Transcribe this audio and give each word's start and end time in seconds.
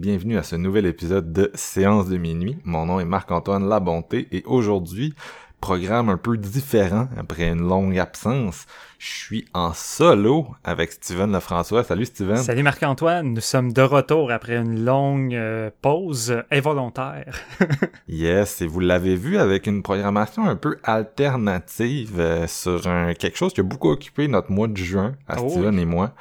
Bienvenue 0.00 0.38
à 0.38 0.42
ce 0.42 0.56
nouvel 0.56 0.86
épisode 0.86 1.30
de 1.30 1.50
Séance 1.52 2.08
de 2.08 2.16
minuit. 2.16 2.56
Mon 2.64 2.86
nom 2.86 3.00
est 3.00 3.04
Marc-Antoine 3.04 3.68
Labonté 3.68 4.28
et 4.32 4.42
aujourd'hui, 4.46 5.12
programme 5.60 6.08
un 6.08 6.16
peu 6.16 6.38
différent 6.38 7.06
après 7.18 7.46
une 7.48 7.68
longue 7.68 7.98
absence. 7.98 8.64
Je 8.98 9.08
suis 9.08 9.44
en 9.52 9.74
solo 9.74 10.46
avec 10.64 10.92
Steven 10.92 11.30
Lefrançois. 11.30 11.84
Salut 11.84 12.06
Steven. 12.06 12.38
Salut 12.38 12.62
Marc-Antoine, 12.62 13.34
nous 13.34 13.42
sommes 13.42 13.74
de 13.74 13.82
retour 13.82 14.32
après 14.32 14.56
une 14.56 14.86
longue 14.86 15.34
euh, 15.34 15.68
pause 15.82 16.34
involontaire. 16.50 17.38
yes, 18.08 18.62
et 18.62 18.66
vous 18.66 18.80
l'avez 18.80 19.16
vu 19.16 19.36
avec 19.36 19.66
une 19.66 19.82
programmation 19.82 20.46
un 20.46 20.56
peu 20.56 20.78
alternative 20.82 22.18
euh, 22.18 22.46
sur 22.46 22.86
un, 22.86 23.12
quelque 23.12 23.36
chose 23.36 23.52
qui 23.52 23.60
a 23.60 23.64
beaucoup 23.64 23.90
occupé 23.90 24.28
notre 24.28 24.50
mois 24.50 24.66
de 24.68 24.78
juin 24.78 25.12
à 25.28 25.42
Oh 25.42 25.50
Steven 25.50 25.74
oui. 25.74 25.82
et 25.82 25.86
moi. 25.86 26.14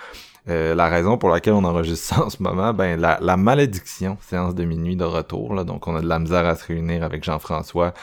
Euh, 0.50 0.74
la 0.74 0.88
raison 0.88 1.18
pour 1.18 1.30
laquelle 1.30 1.54
on 1.54 1.64
enregistre 1.64 2.16
ça 2.16 2.26
en 2.26 2.30
ce 2.30 2.42
moment, 2.42 2.74
ben 2.74 3.00
la, 3.00 3.20
la 3.22 3.38
malédiction, 3.38 4.18
séance 4.22 4.56
de 4.56 4.64
minuit 4.64 4.96
de 4.96 5.04
retour. 5.04 5.54
Là, 5.54 5.64
donc 5.64 5.88
on 5.88 5.96
a 5.96 6.02
de 6.02 6.08
la 6.08 6.18
misère 6.20 6.46
à 6.46 6.56
se 6.56 6.66
réunir 6.66 7.04
avec 7.04 7.24
Jean-François 7.24 7.94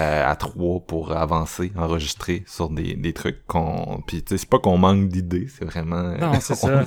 euh, 0.00 0.28
à 0.30 0.34
trois 0.34 0.80
pour 0.80 1.12
avancer, 1.16 1.70
enregistrer 1.76 2.42
sur 2.46 2.68
des, 2.68 2.94
des 2.94 3.12
trucs 3.12 3.46
qu'on. 3.46 4.02
Puis 4.06 4.22
tu 4.24 4.30
sais, 4.30 4.38
c'est 4.38 4.48
pas 4.48 4.58
qu'on 4.58 4.76
manque 4.78 5.08
d'idées, 5.08 5.46
c'est 5.48 5.64
vraiment. 5.64 6.02
Non, 6.18 6.32
c'est 6.40 6.52
on- 6.64 6.68
ça. 6.68 6.84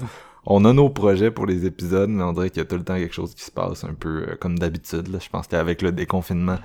On 0.49 0.64
a 0.64 0.72
nos 0.72 0.89
projets 0.89 1.30
pour 1.30 1.45
les 1.45 1.66
épisodes, 1.66 2.09
mais 2.09 2.23
on 2.23 2.31
dirait 2.31 2.49
qu'il 2.49 2.59
y 2.59 2.66
a 2.66 2.66
tout 2.66 2.77
le 2.77 2.83
temps 2.83 2.95
quelque 2.95 3.14
chose 3.14 3.36
qui 3.36 3.44
se 3.44 3.52
passe 3.52 3.83
un 3.83 3.94
peu 3.94 4.25
euh, 4.30 4.36
comme 4.39 4.58
d'habitude. 4.58 5.08
là. 5.09 5.19
Je 5.21 5.30
pense 5.30 5.45
qu'avec 5.47 5.81
le 5.81 5.92
déconfinement, 5.92 6.58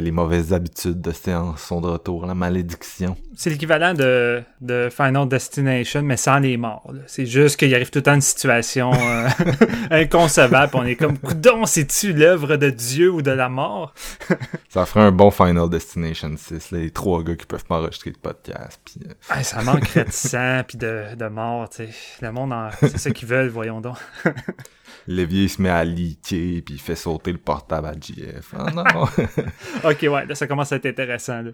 les 0.00 0.10
mauvaises 0.10 0.52
habitudes 0.52 1.00
de 1.00 1.12
séance 1.12 1.60
sont 1.62 1.80
de 1.80 1.86
retour, 1.88 2.26
la 2.26 2.34
malédiction. 2.34 3.16
C'est 3.36 3.50
l'équivalent 3.50 3.94
de, 3.94 4.42
de 4.60 4.88
Final 4.90 5.28
Destination, 5.28 6.02
mais 6.02 6.16
sans 6.16 6.38
les 6.38 6.56
morts. 6.56 6.92
C'est 7.06 7.26
juste 7.26 7.56
qu'il 7.58 7.74
arrive 7.74 7.90
tout 7.90 7.98
le 7.98 8.02
temps 8.04 8.14
une 8.14 8.20
situation 8.20 8.92
euh, 8.92 9.28
inconcevable, 9.90 10.72
on 10.74 10.84
est 10.84 10.96
comme, 10.96 11.18
coudon, 11.18 11.66
c'est-tu 11.66 12.12
l'œuvre 12.12 12.56
de 12.56 12.70
Dieu 12.70 13.10
ou 13.10 13.22
de 13.22 13.30
la 13.30 13.48
mort? 13.48 13.94
Ça 14.68 14.86
ferait 14.86 15.00
un 15.06 15.12
bon 15.12 15.30
Final 15.30 15.68
Destination 15.68 16.32
6, 16.36 16.70
là, 16.70 16.78
les 16.78 16.90
trois 16.90 17.22
gars 17.22 17.34
qui 17.36 17.44
peuvent 17.46 17.64
pas 17.64 17.76
enregistrer 17.78 18.10
de 18.10 18.16
podcast. 18.18 18.80
Euh, 19.06 19.12
Ah, 19.28 19.42
ça 19.42 19.62
manquerait 19.62 20.04
de 20.04 20.10
sang 20.12 20.62
puis 20.66 20.78
de, 20.78 21.14
de 21.14 21.26
mort, 21.28 21.68
tu 21.68 21.84
sais. 21.84 21.90
Le 22.22 22.32
monde, 22.32 22.52
en- 22.54 22.70
c'est 22.80 22.98
ça 22.98 23.10
qu'ils 23.10 23.28
veulent, 23.28 23.48
voyons 23.48 23.80
donc. 23.82 23.96
Lévier 25.06 25.48
se 25.48 25.60
met 25.60 25.68
à 25.68 25.84
liquer, 25.84 26.62
puis 26.62 26.74
il 26.74 26.80
fait 26.80 26.94
sauter 26.94 27.32
le 27.32 27.38
portable 27.38 27.86
à 27.88 27.92
JF. 27.92 28.54
Ah 28.56 28.70
non! 28.72 28.84
Ok, 29.90 29.98
ouais, 30.02 30.26
là, 30.26 30.34
ça 30.34 30.46
commence 30.46 30.72
à 30.72 30.76
être 30.76 30.86
intéressant, 30.86 31.42
là. 31.42 31.50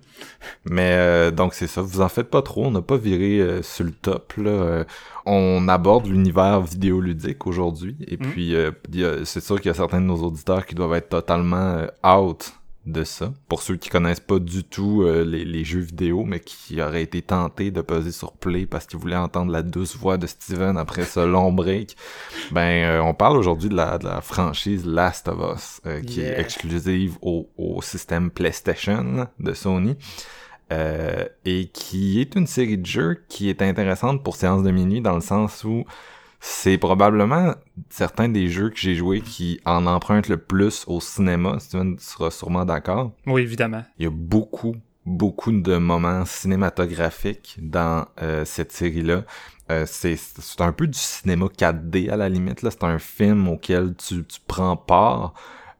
Mais 0.70 0.92
euh, 0.96 1.30
donc 1.30 1.54
c'est 1.54 1.66
ça, 1.66 1.80
vous 1.82 2.00
en 2.00 2.08
faites 2.08 2.28
pas 2.30 2.42
trop, 2.42 2.66
on 2.66 2.70
n'a 2.70 2.82
pas 2.82 2.96
viré 2.96 3.40
euh, 3.40 3.62
sur 3.62 3.84
le 3.84 3.92
top 3.92 4.34
là. 4.36 4.50
Euh, 4.50 4.84
on 5.26 5.68
aborde 5.68 6.06
l'univers 6.06 6.60
vidéoludique 6.62 7.46
aujourd'hui 7.46 7.96
et 8.06 8.16
Mm. 8.16 8.30
puis 8.30 8.54
euh, 8.54 9.24
c'est 9.24 9.40
sûr 9.42 9.56
qu'il 9.56 9.66
y 9.66 9.70
a 9.70 9.74
certains 9.74 10.00
de 10.00 10.06
nos 10.06 10.16
auditeurs 10.22 10.64
qui 10.66 10.74
doivent 10.74 10.94
être 10.94 11.08
totalement 11.10 11.56
euh, 11.78 11.86
out 12.16 12.52
de 12.86 13.04
ça. 13.04 13.34
Pour 13.48 13.60
ceux 13.62 13.76
qui 13.76 13.90
connaissent 13.90 14.20
pas 14.20 14.38
du 14.38 14.64
tout 14.64 15.02
euh, 15.02 15.22
les, 15.22 15.44
les 15.44 15.62
jeux 15.64 15.80
vidéo 15.80 16.24
mais 16.24 16.40
qui 16.40 16.80
auraient 16.80 17.02
été 17.02 17.20
tentés 17.20 17.70
de 17.70 17.82
peser 17.82 18.12
sur 18.12 18.32
play 18.32 18.64
parce 18.64 18.86
qu'ils 18.86 18.98
voulaient 18.98 19.16
entendre 19.16 19.52
la 19.52 19.62
douce 19.62 19.94
voix 19.96 20.16
de 20.16 20.26
Steven 20.26 20.78
après 20.78 21.04
ce 21.04 21.20
long 21.26 21.52
break, 21.52 21.96
ben 22.50 22.84
euh, 22.84 23.00
on 23.02 23.12
parle 23.12 23.36
aujourd'hui 23.36 23.68
de 23.68 23.74
la, 23.76 23.98
de 23.98 24.06
la 24.06 24.20
franchise 24.22 24.86
Last 24.86 25.28
of 25.28 25.38
Us 25.56 25.80
euh, 25.86 26.00
qui 26.00 26.20
Yeah. 26.20 26.38
est 26.38 26.40
exclusive 26.40 27.16
au, 27.20 27.50
au 27.58 27.82
système 27.82 28.30
PlayStation 28.30 29.28
de 29.38 29.52
Sony. 29.52 29.96
Et 30.70 31.70
qui 31.72 32.20
est 32.20 32.34
une 32.34 32.46
série 32.46 32.76
de 32.76 32.84
jeux 32.84 33.24
qui 33.28 33.48
est 33.48 33.62
intéressante 33.62 34.22
pour 34.22 34.36
séance 34.36 34.62
de 34.62 34.70
minuit 34.70 35.00
dans 35.00 35.14
le 35.14 35.22
sens 35.22 35.64
où 35.64 35.84
c'est 36.40 36.78
probablement 36.78 37.54
certains 37.90 38.28
des 38.28 38.48
jeux 38.48 38.70
que 38.70 38.78
j'ai 38.78 38.94
joués 38.94 39.20
qui 39.20 39.60
en 39.64 39.86
empruntent 39.86 40.28
le 40.28 40.36
plus 40.36 40.84
au 40.86 41.00
cinéma. 41.00 41.58
Steven 41.58 41.96
tu 41.96 42.04
seras 42.04 42.30
sûrement 42.30 42.64
d'accord. 42.64 43.12
Oui, 43.26 43.42
évidemment. 43.42 43.84
Il 43.98 44.04
y 44.04 44.06
a 44.06 44.10
beaucoup, 44.12 44.76
beaucoup 45.04 45.52
de 45.52 45.76
moments 45.76 46.24
cinématographiques 46.24 47.56
dans 47.60 48.06
euh, 48.22 48.44
cette 48.44 48.72
série-là. 48.72 49.24
Euh, 49.70 49.84
c'est 49.86 50.16
c'est 50.16 50.60
un 50.62 50.72
peu 50.72 50.86
du 50.86 50.98
cinéma 50.98 51.46
4D 51.46 52.10
à 52.10 52.16
la 52.16 52.28
limite. 52.28 52.62
là. 52.62 52.70
C'est 52.70 52.84
un 52.84 52.98
film 52.98 53.48
auquel 53.48 53.94
tu, 53.96 54.24
tu 54.24 54.38
prends 54.46 54.76
part. 54.76 55.34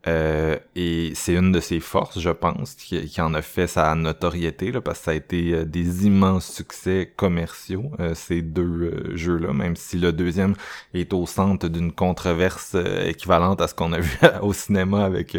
Euh, 0.08 0.58
et 0.74 1.12
c'est 1.14 1.34
une 1.34 1.52
de 1.52 1.60
ses 1.60 1.80
forces, 1.80 2.18
je 2.18 2.30
pense, 2.30 2.74
qui, 2.74 3.20
en 3.20 3.34
a 3.34 3.42
fait 3.42 3.66
sa 3.66 3.94
notoriété, 3.94 4.72
là, 4.72 4.80
parce 4.80 5.00
que 5.00 5.04
ça 5.06 5.10
a 5.10 5.14
été 5.14 5.52
euh, 5.52 5.64
des 5.64 6.06
immenses 6.06 6.50
succès 6.50 7.12
commerciaux, 7.16 7.90
euh, 8.00 8.14
ces 8.14 8.40
deux 8.40 9.14
jeux-là, 9.14 9.52
même 9.52 9.76
si 9.76 9.98
le 9.98 10.12
deuxième 10.12 10.54
est 10.94 11.12
au 11.12 11.26
centre 11.26 11.68
d'une 11.68 11.92
controverse 11.92 12.76
équivalente 13.04 13.60
à 13.60 13.68
ce 13.68 13.74
qu'on 13.74 13.92
a 13.92 14.00
vu 14.00 14.18
au 14.42 14.52
cinéma 14.52 15.04
avec 15.04 15.36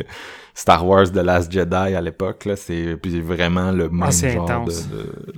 Star 0.59 0.86
Wars 0.86 1.09
The 1.14 1.18
Last 1.24 1.50
Jedi 1.53 1.74
à 1.74 2.02
l'époque. 2.02 2.44
Là, 2.44 2.58
c'est 2.58 2.97
puis 3.02 3.22
vraiment 3.22 3.72
le 3.72 3.88
même 3.90 4.03
Ah, 4.03 4.12
c'est 4.12 4.34
genre 4.34 4.66
de- 4.66 4.74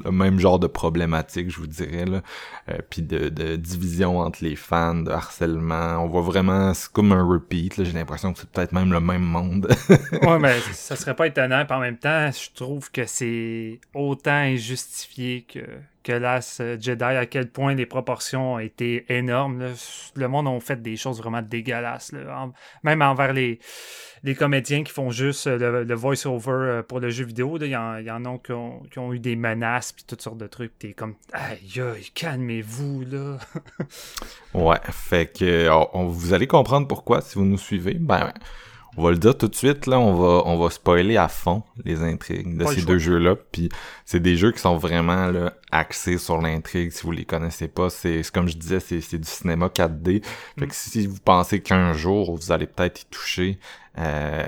le 0.04 0.12
même 0.12 0.40
genre 0.40 0.58
de 0.58 0.66
problématique, 0.66 1.52
je 1.52 1.58
vous 1.60 1.68
dirais 1.68 2.06
là. 2.06 2.22
Euh, 2.70 2.78
puis 2.90 3.04
de, 3.04 3.30
de 3.30 3.56
division 3.56 4.18
entre 4.18 4.44
les 4.44 4.56
fans, 4.56 4.96
de 4.96 5.12
harcèlement. 5.12 6.04
On 6.04 6.08
voit 6.08 6.22
vraiment, 6.24 6.74
c'est 6.74 6.92
comme 6.92 7.12
un 7.12 7.24
repeat. 7.24 7.78
là. 7.78 7.84
J'ai 7.84 7.94
l'impression 7.94 8.34
que 8.34 8.40
c'est 8.40 8.50
peut-être 8.50 8.72
même 8.72 8.92
le 8.92 9.00
même 9.00 9.22
monde. 9.22 9.68
Ouais, 10.24 10.40
mais 10.40 10.60
ça 10.74 10.96
serait 10.96 11.16
pas 11.16 11.28
étonnant. 11.28 11.66
Puis 11.66 11.76
en 11.76 11.80
même 11.82 11.98
temps, 11.98 12.30
je 12.32 12.50
trouve 12.56 12.90
que 12.92 13.06
c'est 13.06 13.80
autant 13.94 14.32
injustifié 14.32 15.46
que, 15.48 15.60
que 16.04 16.12
Last 16.12 16.62
Jedi, 16.82 17.04
à 17.04 17.26
quel 17.26 17.50
point 17.50 17.74
les 17.76 17.86
proportions 17.86 18.60
été 18.60 19.06
énormes. 19.10 19.74
Le 20.16 20.28
monde 20.28 20.48
a 20.48 20.60
fait 20.60 20.82
des 20.82 20.96
choses 20.98 21.20
vraiment 21.20 21.42
dégueulasses. 21.42 22.14
même 22.84 23.02
envers 23.02 23.34
les, 23.34 23.60
les 24.24 24.36
comédiens 24.36 24.84
qui 24.84 24.92
font 24.92 25.10
juste 25.12 25.48
euh, 25.48 25.58
le, 25.58 25.84
le 25.84 25.96
voice-over 25.96 26.52
euh, 26.52 26.84
pour 26.84 27.00
le 27.00 27.10
jeu 27.10 27.26
vidéo. 27.26 27.58
Il 27.60 27.68
y, 27.68 27.70
y 27.72 27.76
en 27.76 28.26
a 28.26 28.38
qui 28.40 28.52
ont, 28.52 28.84
qui 28.92 29.00
ont 29.00 29.14
eu 29.14 29.20
des 29.20 29.36
menaces 29.36 29.92
puis 29.92 30.04
toutes 30.08 30.22
sortes 30.22 30.38
de 30.38 30.48
trucs. 30.48 30.78
T'es 30.80 30.94
comme, 30.94 31.16
aïe, 31.34 32.12
calmez-vous, 32.14 33.04
là. 33.12 33.38
Ouais, 34.54 34.80
fait 34.92 35.28
que 35.38 35.70
on- 35.94 36.08
vous 36.08 36.34
allez 36.34 36.48
comprendre 36.48 36.88
pourquoi 36.88 37.22
si 37.22 37.36
vous 37.36 37.46
nous 37.46 37.58
suivez. 37.58 37.94
Ben, 37.94 38.34
on 38.98 39.04
va 39.04 39.12
le 39.12 39.18
dire 39.18 39.38
tout 39.38 39.48
de 39.48 39.56
suite 39.56 39.86
là, 39.88 40.00
on 40.00 40.14
va 40.16 40.44
on 40.46 40.58
va 40.58 40.70
spoiler 40.70 41.18
à 41.18 41.28
fond 41.28 41.64
les 41.86 42.04
intrigues 42.04 42.58
de 42.58 42.64
Pas 42.66 42.74
ces 42.74 42.82
deux 42.84 42.98
jeux-là. 42.98 43.36
Puis 43.52 43.70
c'est 44.06 44.20
des 44.20 44.36
jeux 44.36 44.52
qui 44.52 44.60
sont 44.60 44.78
vraiment 44.78 45.28
là 45.28 45.54
axés 45.72 46.18
sur 46.18 46.40
l'intrigue. 46.42 46.92
Si 46.92 47.04
vous 47.04 47.12
les 47.12 47.26
connaissez 47.26 47.68
pas, 47.68 47.90
c'est 47.90 48.22
comme 48.34 48.48
je 48.50 48.58
disais, 48.58 48.80
c'est 48.80 49.02
c'est 49.02 49.18
du 49.20 49.28
cinéma 49.30 49.68
4D. 49.70 50.22
Fait 50.60 50.66
Mm. 50.66 50.68
que 50.68 50.76
si 50.76 51.08
vous 51.08 51.20
pensez 51.24 51.62
qu'un 51.62 51.94
jour 51.94 52.36
vous 52.36 52.52
allez 52.52 52.68
peut-être 52.68 53.02
y 53.02 53.06
toucher. 53.06 53.60
Euh, 53.98 54.46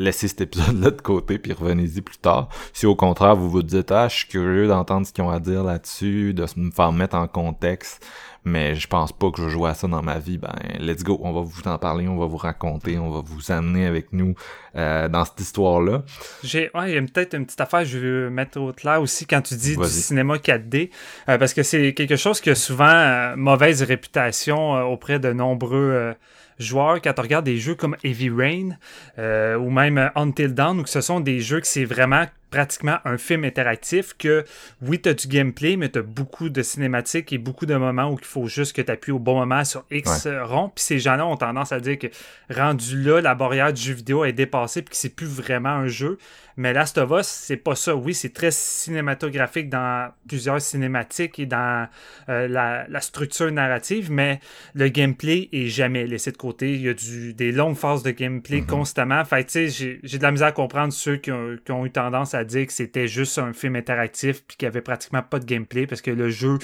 laissez 0.00 0.28
cet 0.28 0.40
épisode-là 0.40 0.90
de 0.90 1.00
côté 1.00 1.38
puis 1.38 1.52
revenez-y 1.52 2.00
plus 2.00 2.18
tard. 2.18 2.48
Si 2.72 2.86
au 2.86 2.94
contraire 2.94 3.36
vous 3.36 3.50
vous 3.50 3.62
dites 3.62 3.92
ah 3.92 4.08
je 4.08 4.16
suis 4.16 4.28
curieux 4.28 4.66
d'entendre 4.66 5.06
ce 5.06 5.12
qu'ils 5.12 5.24
ont 5.24 5.30
à 5.30 5.40
dire 5.40 5.62
là-dessus, 5.64 6.34
de 6.34 6.46
me 6.56 6.70
faire 6.70 6.92
mettre 6.92 7.16
en 7.16 7.28
contexte, 7.28 8.04
mais 8.44 8.74
je 8.74 8.86
pense 8.86 9.12
pas 9.12 9.30
que 9.30 9.38
je 9.38 9.46
vais 9.46 9.50
jouer 9.50 9.70
à 9.70 9.74
ça 9.74 9.86
dans 9.86 10.02
ma 10.02 10.18
vie, 10.18 10.38
ben 10.38 10.54
let's 10.78 11.02
go, 11.02 11.20
on 11.22 11.32
va 11.32 11.42
vous 11.42 11.62
en 11.66 11.78
parler, 11.78 12.08
on 12.08 12.16
va 12.16 12.26
vous 12.26 12.38
raconter, 12.38 12.98
on 12.98 13.10
va 13.10 13.20
vous 13.20 13.52
amener 13.52 13.86
avec 13.86 14.12
nous 14.12 14.34
euh, 14.76 15.08
dans 15.08 15.24
cette 15.24 15.40
histoire-là. 15.40 16.02
J'ai, 16.42 16.70
ouais, 16.74 16.90
il 16.90 16.94
y 16.94 16.98
a 16.98 17.02
peut-être 17.02 17.34
une 17.34 17.44
petite 17.44 17.60
affaire 17.60 17.80
que 17.80 17.86
je 17.86 17.98
veux 17.98 18.30
mettre 18.30 18.58
au 18.58 18.72
clair 18.72 19.00
aussi 19.02 19.26
quand 19.26 19.42
tu 19.42 19.54
dis 19.56 19.76
du 19.76 19.84
cinéma 19.84 20.36
4D, 20.36 20.90
euh, 21.28 21.36
parce 21.36 21.52
que 21.52 21.62
c'est 21.62 21.92
quelque 21.92 22.16
chose 22.16 22.40
qui 22.40 22.50
a 22.50 22.54
souvent 22.54 22.86
euh, 22.86 23.36
mauvaise 23.36 23.82
réputation 23.82 24.76
euh, 24.76 24.82
auprès 24.84 25.18
de 25.18 25.32
nombreux 25.32 26.14
joueurs. 26.60 27.00
Quand 27.02 27.12
tu 27.12 27.20
regardes 27.20 27.44
des 27.44 27.58
jeux 27.58 27.74
comme 27.74 27.96
Heavy 28.04 28.30
Rain 28.30 28.76
euh, 29.18 29.56
ou 29.56 29.70
même 29.70 30.10
Until 30.14 30.54
Dawn, 30.54 30.82
que 30.82 30.88
ce 30.88 31.00
sont 31.00 31.20
des 31.20 31.40
jeux 31.40 31.60
que 31.60 31.66
c'est 31.66 31.84
vraiment 31.84 32.26
pratiquement 32.50 32.98
un 33.04 33.18
film 33.18 33.44
interactif 33.44 34.14
que, 34.18 34.44
oui, 34.82 35.00
tu 35.00 35.08
as 35.08 35.14
du 35.14 35.28
gameplay, 35.28 35.76
mais 35.76 35.88
tu 35.88 36.00
as 36.00 36.02
beaucoup 36.02 36.48
de 36.48 36.62
cinématiques 36.62 37.32
et 37.32 37.38
beaucoup 37.38 37.66
de 37.66 37.76
moments 37.76 38.10
où 38.10 38.18
il 38.18 38.24
faut 38.24 38.46
juste 38.46 38.74
que 38.74 38.82
tu 38.82 38.90
appuies 38.90 39.12
au 39.12 39.18
bon 39.18 39.38
moment 39.38 39.64
sur 39.64 39.84
X 39.90 40.26
rond. 40.42 40.70
Puis 40.74 40.84
ces 40.84 40.98
gens-là 40.98 41.26
ont 41.26 41.36
tendance 41.36 41.72
à 41.72 41.80
dire 41.80 41.98
que 41.98 42.08
rendu 42.50 43.00
là, 43.02 43.20
la 43.20 43.34
barrière 43.34 43.72
du 43.72 43.80
jeu 43.80 43.94
vidéo 43.94 44.24
est 44.24 44.32
dépassée 44.32 44.82
puis 44.82 44.90
que 44.90 44.96
c'est 44.96 45.14
plus 45.14 45.26
vraiment 45.26 45.70
un 45.70 45.86
jeu. 45.86 46.18
Mais 46.60 46.74
Last 46.74 46.98
of 46.98 47.10
Us, 47.10 47.26
c'est 47.26 47.56
pas 47.56 47.74
ça. 47.74 47.96
Oui, 47.96 48.12
c'est 48.12 48.34
très 48.34 48.50
cinématographique 48.50 49.70
dans 49.70 50.12
plusieurs 50.28 50.60
cinématiques 50.60 51.38
et 51.38 51.46
dans 51.46 51.88
euh, 52.28 52.48
la, 52.48 53.00
structure 53.00 53.50
narrative, 53.50 54.12
mais 54.12 54.40
le 54.74 54.88
gameplay 54.88 55.48
est 55.52 55.68
jamais 55.68 56.06
laissé 56.06 56.32
de 56.32 56.36
côté. 56.36 56.74
Il 56.74 56.82
y 56.82 56.88
a 56.90 56.92
du, 56.92 57.32
des 57.32 57.50
longues 57.50 57.76
phases 57.76 58.02
de 58.02 58.10
gameplay 58.10 58.60
constamment. 58.60 59.24
Fait 59.24 59.44
tu 59.44 59.70
sais, 59.70 59.98
j'ai 60.02 60.18
de 60.18 60.22
la 60.22 60.32
misère 60.32 60.48
à 60.48 60.52
comprendre 60.52 60.92
ceux 60.92 61.16
qui 61.16 61.32
ont, 61.32 61.56
qui 61.64 61.72
ont 61.72 61.86
eu 61.86 61.90
tendance 61.90 62.34
à 62.34 62.39
dire 62.44 62.66
que 62.66 62.72
c'était 62.72 63.08
juste 63.08 63.38
un 63.38 63.52
film 63.52 63.76
interactif 63.76 64.42
puis 64.46 64.56
qu'il 64.56 64.66
y 64.66 64.68
avait 64.68 64.80
pratiquement 64.80 65.22
pas 65.22 65.38
de 65.38 65.44
gameplay 65.44 65.86
parce 65.86 66.00
que 66.00 66.10
le 66.10 66.30
jeu 66.30 66.58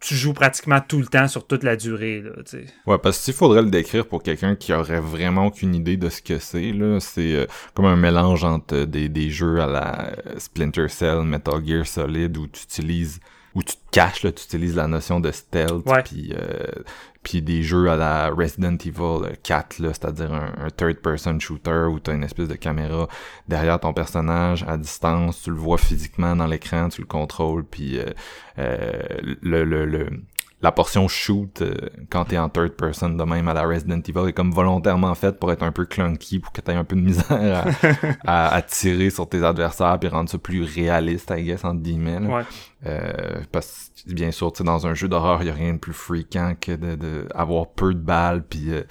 tu 0.00 0.14
joues 0.14 0.34
pratiquement 0.34 0.80
tout 0.86 0.98
le 0.98 1.06
temps 1.06 1.26
sur 1.26 1.46
toute 1.46 1.62
la 1.62 1.74
durée. 1.74 2.20
Là, 2.20 2.30
ouais, 2.86 2.98
parce 2.98 3.24
qu'il 3.24 3.34
faudrait 3.34 3.62
le 3.62 3.70
décrire 3.70 4.06
pour 4.06 4.22
quelqu'un 4.22 4.54
qui 4.54 4.72
aurait 4.72 5.00
vraiment 5.00 5.46
aucune 5.46 5.74
idée 5.74 5.96
de 5.96 6.08
ce 6.08 6.20
que 6.22 6.38
c'est, 6.38 6.72
là, 6.72 7.00
c'est 7.00 7.34
euh, 7.34 7.46
comme 7.74 7.86
un 7.86 7.96
mélange 7.96 8.44
entre 8.44 8.84
des, 8.84 9.08
des 9.08 9.30
jeux 9.30 9.60
à 9.60 9.66
la 9.66 10.12
Splinter 10.38 10.88
Cell, 10.88 11.22
Metal 11.22 11.64
Gear 11.64 11.86
Solid, 11.86 12.36
où 12.36 12.46
tu 12.46 12.62
utilises 12.62 13.20
où 13.54 13.62
tu 13.62 13.74
te 13.74 13.90
caches, 13.90 14.22
là, 14.22 14.32
tu 14.32 14.44
utilises 14.44 14.76
la 14.76 14.86
notion 14.86 15.18
de 15.18 15.30
stealth, 15.30 15.82
puis 16.04 16.34
euh, 16.34 16.66
puis 17.26 17.42
des 17.42 17.64
jeux 17.64 17.90
à 17.90 17.96
la 17.96 18.30
Resident 18.30 18.76
Evil 18.76 19.36
4, 19.42 19.78
c'est-à-dire 19.78 20.32
un, 20.32 20.70
third-person 20.70 21.40
shooter 21.40 21.88
où 21.90 21.98
tu 21.98 22.12
as 22.12 22.14
une 22.14 22.22
espèce 22.22 22.46
de 22.46 22.54
caméra 22.54 23.08
derrière 23.48 23.80
ton 23.80 23.92
personnage 23.92 24.64
à 24.68 24.76
distance, 24.76 25.42
tu 25.42 25.50
le 25.50 25.56
vois 25.56 25.76
physiquement 25.76 26.36
dans 26.36 26.46
l'écran, 26.46 26.88
tu 26.88 27.00
le 27.00 27.06
contrôles, 27.08 27.64
puis 27.64 27.98
euh, 27.98 28.04
euh, 28.60 29.02
le, 29.42 29.64
le, 29.64 29.86
le, 29.86 30.08
la 30.62 30.72
portion 30.72 31.06
shoot 31.06 31.60
euh, 31.60 31.74
quand 32.10 32.26
t'es 32.26 32.38
en 32.38 32.48
third 32.48 32.70
person 32.70 33.10
de 33.10 33.24
même 33.24 33.46
à 33.48 33.54
la 33.54 33.64
Resident 33.64 34.00
Evil 34.00 34.28
est 34.28 34.32
comme 34.32 34.52
volontairement 34.52 35.14
faite 35.14 35.38
pour 35.38 35.52
être 35.52 35.62
un 35.62 35.72
peu 35.72 35.84
clunky 35.84 36.38
pour 36.38 36.52
que 36.52 36.60
t'aies 36.60 36.72
un 36.74 36.84
peu 36.84 36.96
de 36.96 37.02
misère 37.02 37.66
à, 38.24 38.54
à, 38.54 38.62
tirer 38.62 39.10
sur 39.10 39.28
tes 39.28 39.44
adversaires 39.44 39.98
puis 39.98 40.08
rendre 40.08 40.30
ça 40.30 40.38
plus 40.38 40.62
réaliste 40.62 41.30
I 41.36 41.44
guess 41.44 41.64
entre 41.64 41.82
guillemets 41.82 42.18
ouais. 42.18 42.42
euh, 42.86 43.40
parce 43.52 43.66
que 43.66 43.85
bien 44.06 44.30
sûr 44.30 44.52
tu 44.52 44.62
dans 44.62 44.86
un 44.86 44.94
jeu 44.94 45.08
d'horreur 45.08 45.42
il 45.42 45.48
y 45.48 45.50
a 45.50 45.54
rien 45.54 45.74
de 45.74 45.78
plus 45.78 45.92
fréquent 45.92 46.54
que 46.60 46.72
de, 46.72 46.94
de 46.94 47.28
avoir 47.34 47.68
peu 47.68 47.94
de 47.94 47.98
balles 47.98 48.44
puis 48.48 48.70
euh, 48.70 48.82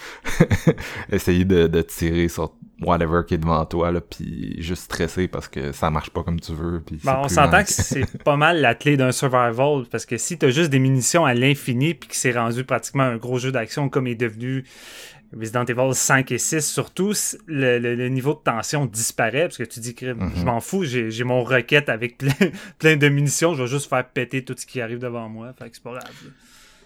essayer 1.11 1.45
de, 1.45 1.67
de 1.67 1.81
tirer 1.81 2.27
sur 2.27 2.53
whatever 2.81 3.21
qui 3.25 3.35
est 3.35 3.37
devant 3.37 3.63
toi 3.65 3.91
là 3.91 4.01
puis 4.01 4.61
juste 4.61 4.83
stressé 4.83 5.27
parce 5.27 5.47
que 5.47 5.71
ça 5.71 5.89
marche 5.89 6.09
pas 6.09 6.23
comme 6.23 6.39
tu 6.39 6.53
veux 6.53 6.81
puis 6.81 6.99
ben, 7.03 7.21
on 7.23 7.29
s'entend 7.29 7.63
que 7.63 7.71
c'est 7.71 8.17
pas 8.23 8.35
mal 8.35 8.59
la 8.59 8.75
clé 8.75 8.97
d'un 8.97 9.11
survival 9.11 9.85
parce 9.89 10.05
que 10.05 10.17
si 10.17 10.37
t'as 10.37 10.49
juste 10.49 10.69
des 10.69 10.79
munitions 10.79 11.25
à 11.25 11.33
l'infini 11.33 11.93
puis 11.93 12.09
que 12.09 12.15
c'est 12.15 12.33
rendu 12.33 12.65
pratiquement 12.65 13.03
un 13.03 13.17
gros 13.17 13.39
jeu 13.39 13.51
d'action 13.51 13.87
comme 13.87 14.07
est 14.07 14.15
devenu 14.15 14.65
Resident 15.37 15.65
Evil 15.65 15.93
5 15.93 16.31
et 16.31 16.37
6 16.37 16.61
surtout 16.61 17.13
le, 17.47 18.07
niveau 18.09 18.33
de 18.33 18.39
tension 18.39 18.85
disparaît 18.85 19.43
parce 19.43 19.57
que 19.57 19.63
tu 19.63 19.79
dis 19.79 19.95
que 19.95 20.15
je 20.35 20.45
m'en 20.45 20.59
fous 20.59 20.83
j'ai 20.83 21.23
mon 21.23 21.43
requête 21.43 21.89
avec 21.89 22.17
plein, 22.19 22.33
plein, 22.79 22.97
de 22.97 23.09
munitions 23.09 23.53
je 23.53 23.63
vais 23.63 23.69
juste 23.69 23.89
faire 23.89 24.07
péter 24.07 24.43
tout 24.43 24.55
ce 24.57 24.65
qui 24.65 24.81
arrive 24.81 24.99
devant 24.99 25.29
moi 25.29 25.53
fait 25.57 25.69
que 25.69 25.75
c'est 25.75 25.83
pas 25.83 25.91
grave 25.91 26.13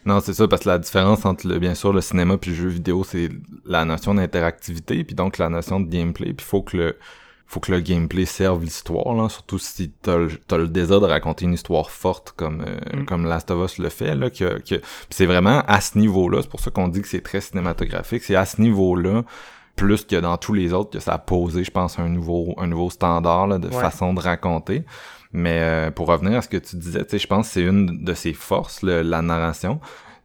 non, 0.05 0.21
c'est 0.21 0.33
ça, 0.33 0.47
parce 0.47 0.63
que 0.63 0.69
la 0.69 0.79
différence 0.79 1.25
entre, 1.25 1.45
le, 1.47 1.59
bien 1.59 1.75
sûr, 1.75 1.91
le 1.91 2.01
cinéma 2.01 2.37
puis 2.37 2.51
le 2.51 2.57
jeu 2.57 2.67
vidéo, 2.69 3.03
c'est 3.03 3.29
la 3.65 3.83
notion 3.83 4.15
d'interactivité, 4.15 5.03
puis 5.03 5.13
donc 5.13 5.37
la 5.37 5.49
notion 5.49 5.79
de 5.81 5.89
gameplay, 5.89 6.33
puis 6.33 6.45
faut 6.45 6.61
que 6.61 6.77
le 6.77 6.97
faut 7.49 7.59
que 7.59 7.71
le 7.71 7.79
gameplay 7.79 8.25
serve 8.25 8.63
l'histoire, 8.63 9.15
là, 9.15 9.27
surtout 9.27 9.57
si 9.57 9.91
t'as 10.03 10.17
le, 10.17 10.29
le 10.51 10.67
désir 10.67 11.01
de 11.01 11.07
raconter 11.07 11.45
une 11.45 11.53
histoire 11.53 11.89
forte 11.89 12.31
comme 12.37 12.61
euh, 12.61 13.01
mm. 13.01 13.05
comme 13.05 13.25
Last 13.25 13.49
of 13.49 13.65
Us 13.65 13.79
le 13.79 13.89
fait, 13.89 14.15
là, 14.15 14.29
que, 14.29 14.59
que 14.59 14.79
c'est 15.09 15.25
vraiment 15.25 15.63
à 15.67 15.81
ce 15.81 15.97
niveau-là, 15.97 16.43
c'est 16.43 16.49
pour 16.49 16.59
ça 16.59 16.69
qu'on 16.69 16.87
dit 16.87 17.01
que 17.01 17.07
c'est 17.07 17.21
très 17.21 17.41
cinématographique, 17.41 18.21
c'est 18.21 18.35
à 18.35 18.45
ce 18.45 18.61
niveau-là, 18.61 19.23
plus 19.75 20.05
que 20.05 20.15
dans 20.17 20.37
tous 20.37 20.53
les 20.53 20.73
autres, 20.73 20.91
que 20.91 20.99
ça 20.99 21.13
a 21.13 21.17
posé, 21.17 21.63
je 21.63 21.71
pense, 21.71 21.97
un 21.97 22.07
nouveau 22.07 22.53
un 22.57 22.67
nouveau 22.67 22.91
standard 22.91 23.47
là, 23.47 23.57
de 23.57 23.69
façon 23.69 24.13
de 24.13 24.19
raconter. 24.19 24.85
Mais 25.31 25.59
euh, 25.59 25.91
pour 25.91 26.07
revenir 26.07 26.37
à 26.37 26.41
ce 26.41 26.49
que 26.49 26.57
tu 26.57 26.75
disais, 26.75 27.03
tu 27.03 27.11
sais, 27.11 27.19
je 27.19 27.27
pense 27.27 27.47
que 27.47 27.53
c'est 27.53 27.63
une 27.63 28.03
de 28.03 28.13
ses 28.13 28.33
forces, 28.33 28.83
la 28.83 29.21
narration. 29.21 29.79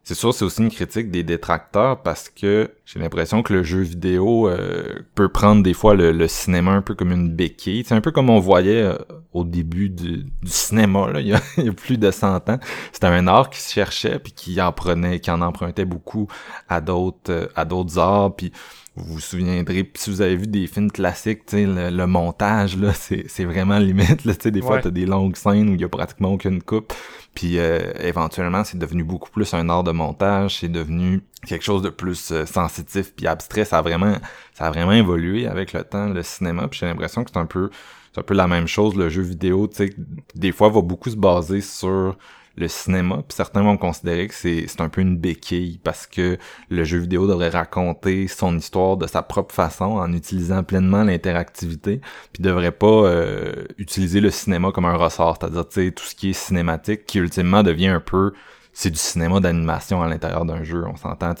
C'est 0.07 0.13
sûr, 0.13 0.35
c'est 0.35 0.45
aussi 0.45 0.61
une 0.61 0.69
critique 0.69 1.09
des 1.09 1.23
détracteurs 1.23 2.03
parce 2.03 2.29
que 2.29 2.69
j'ai 2.85 2.99
l'impression 2.99 3.41
que 3.41 3.51
le 3.53 3.63
jeu 3.63 3.79
vidéo 3.79 4.47
euh, 4.47 4.99
peut 5.15 5.29
prendre 5.29 5.63
des 5.63 5.73
fois 5.73 5.95
le, 5.95 6.27
cinéma 6.27 6.73
un 6.73 6.83
peu 6.83 6.93
comme 6.93 7.11
une 7.11 7.31
béquille. 7.31 7.83
C'est 7.87 7.95
un 7.95 8.01
peu 8.01 8.11
comme 8.11 8.29
on 8.29 8.39
voyait 8.39 8.83
euh, 8.83 8.97
au 9.33 9.43
début 9.43 9.89
du, 9.89 10.27
cinéma, 10.43 11.11
là, 11.11 11.21
il, 11.21 11.29
y 11.29 11.33
a, 11.33 11.73
plus 11.75 11.97
de 11.97 12.11
100 12.11 12.49
ans. 12.51 12.59
C'était 12.93 13.07
un 13.07 13.25
art 13.25 13.49
qui 13.49 13.59
se 13.59 13.73
cherchait 13.73 14.19
puis 14.19 14.31
qui 14.31 14.61
en 14.61 14.71
prenait, 14.71 15.19
qui 15.19 15.31
en 15.31 15.41
empruntait 15.41 15.85
beaucoup 15.85 16.27
à 16.69 16.81
d'autres 16.81 17.49
à 17.55 17.65
d'autres 17.65 17.97
arts. 17.97 18.35
Puis 18.35 18.51
vous 18.95 19.15
vous 19.15 19.19
souviendrez, 19.19 19.91
si 19.95 20.11
vous 20.11 20.21
avez 20.21 20.35
vu 20.35 20.45
des 20.45 20.67
films 20.67 20.91
classiques, 20.91 21.51
le, 21.51 21.89
le 21.89 22.07
montage, 22.07 22.77
là, 22.77 22.93
c'est 22.93 23.43
vraiment 23.43 23.79
limite. 23.79 24.23
Là, 24.23 24.33
des 24.45 24.61
fois, 24.61 24.81
t'as 24.81 24.91
des 24.91 25.07
longues 25.07 25.35
scènes 25.35 25.69
où 25.69 25.73
il 25.73 25.81
y 25.81 25.83
a 25.83 25.89
pratiquement 25.89 26.33
aucune 26.33 26.61
coupe. 26.61 26.93
Puis 27.35 27.59
euh, 27.59 27.91
éventuellement, 27.99 28.63
c'est 28.63 28.79
devenu 28.79 29.03
beaucoup 29.03 29.29
plus 29.29 29.53
un 29.53 29.67
art 29.69 29.83
de 29.83 29.91
montage. 29.91 30.59
C'est 30.61 30.69
devenu 30.69 31.21
quelque 31.45 31.63
chose 31.63 31.81
de 31.81 31.89
plus 31.89 32.31
euh, 32.31 32.45
sensitif 32.45 33.13
puis 33.13 33.27
abstrait. 33.27 33.65
Ça 33.65 33.79
a 33.79 33.81
vraiment, 33.81 34.15
ça 34.53 34.67
a 34.67 34.71
vraiment 34.71 34.93
évolué 34.93 35.45
avec 35.45 35.73
le 35.73 35.83
temps, 35.83 36.07
le 36.07 36.23
cinéma. 36.23 36.69
Puis 36.69 36.79
j'ai 36.79 36.85
l'impression 36.87 37.25
que 37.25 37.31
c'est 37.31 37.39
un 37.39 37.45
peu, 37.45 37.69
c'est 38.13 38.21
un 38.21 38.23
peu 38.23 38.33
la 38.33 38.47
même 38.47 38.67
chose. 38.67 38.95
Le 38.95 39.09
jeu 39.09 39.21
vidéo, 39.21 39.67
tu 39.67 39.75
sais, 39.75 39.93
des 40.33 40.53
fois, 40.53 40.69
va 40.69 40.81
beaucoup 40.81 41.09
se 41.09 41.17
baser 41.17 41.59
sur 41.59 42.17
le 42.57 42.67
cinéma, 42.67 43.17
puis 43.27 43.35
certains 43.35 43.61
vont 43.63 43.77
considérer 43.77 44.27
que 44.27 44.33
c'est, 44.33 44.65
c'est 44.67 44.81
un 44.81 44.89
peu 44.89 45.01
une 45.01 45.17
béquille 45.17 45.79
parce 45.83 46.07
que 46.07 46.37
le 46.69 46.83
jeu 46.83 46.99
vidéo 46.99 47.27
devrait 47.27 47.49
raconter 47.49 48.27
son 48.27 48.57
histoire 48.57 48.97
de 48.97 49.07
sa 49.07 49.21
propre 49.21 49.53
façon 49.53 49.85
en 49.85 50.11
utilisant 50.13 50.63
pleinement 50.63 51.03
l'interactivité, 51.03 52.01
puis 52.33 52.41
devrait 52.41 52.71
pas 52.71 52.87
euh, 52.87 53.65
utiliser 53.77 54.21
le 54.21 54.31
cinéma 54.31 54.71
comme 54.71 54.85
un 54.85 54.95
ressort, 54.95 55.37
c'est-à-dire 55.39 55.67
tu 55.67 55.85
sais 55.85 55.91
tout 55.91 56.05
ce 56.05 56.15
qui 56.15 56.29
est 56.29 56.33
cinématique 56.33 57.05
qui 57.05 57.19
ultimement 57.19 57.63
devient 57.63 57.87
un 57.87 57.99
peu 57.99 58.33
c'est 58.77 58.89
du 58.89 58.97
cinéma 58.97 59.39
d'animation 59.39 60.03
à 60.03 60.09
l'intérieur 60.09 60.43
d'un 60.43 60.65
jeu, 60.65 60.83
on 60.85 60.97
s'entend, 60.97 61.33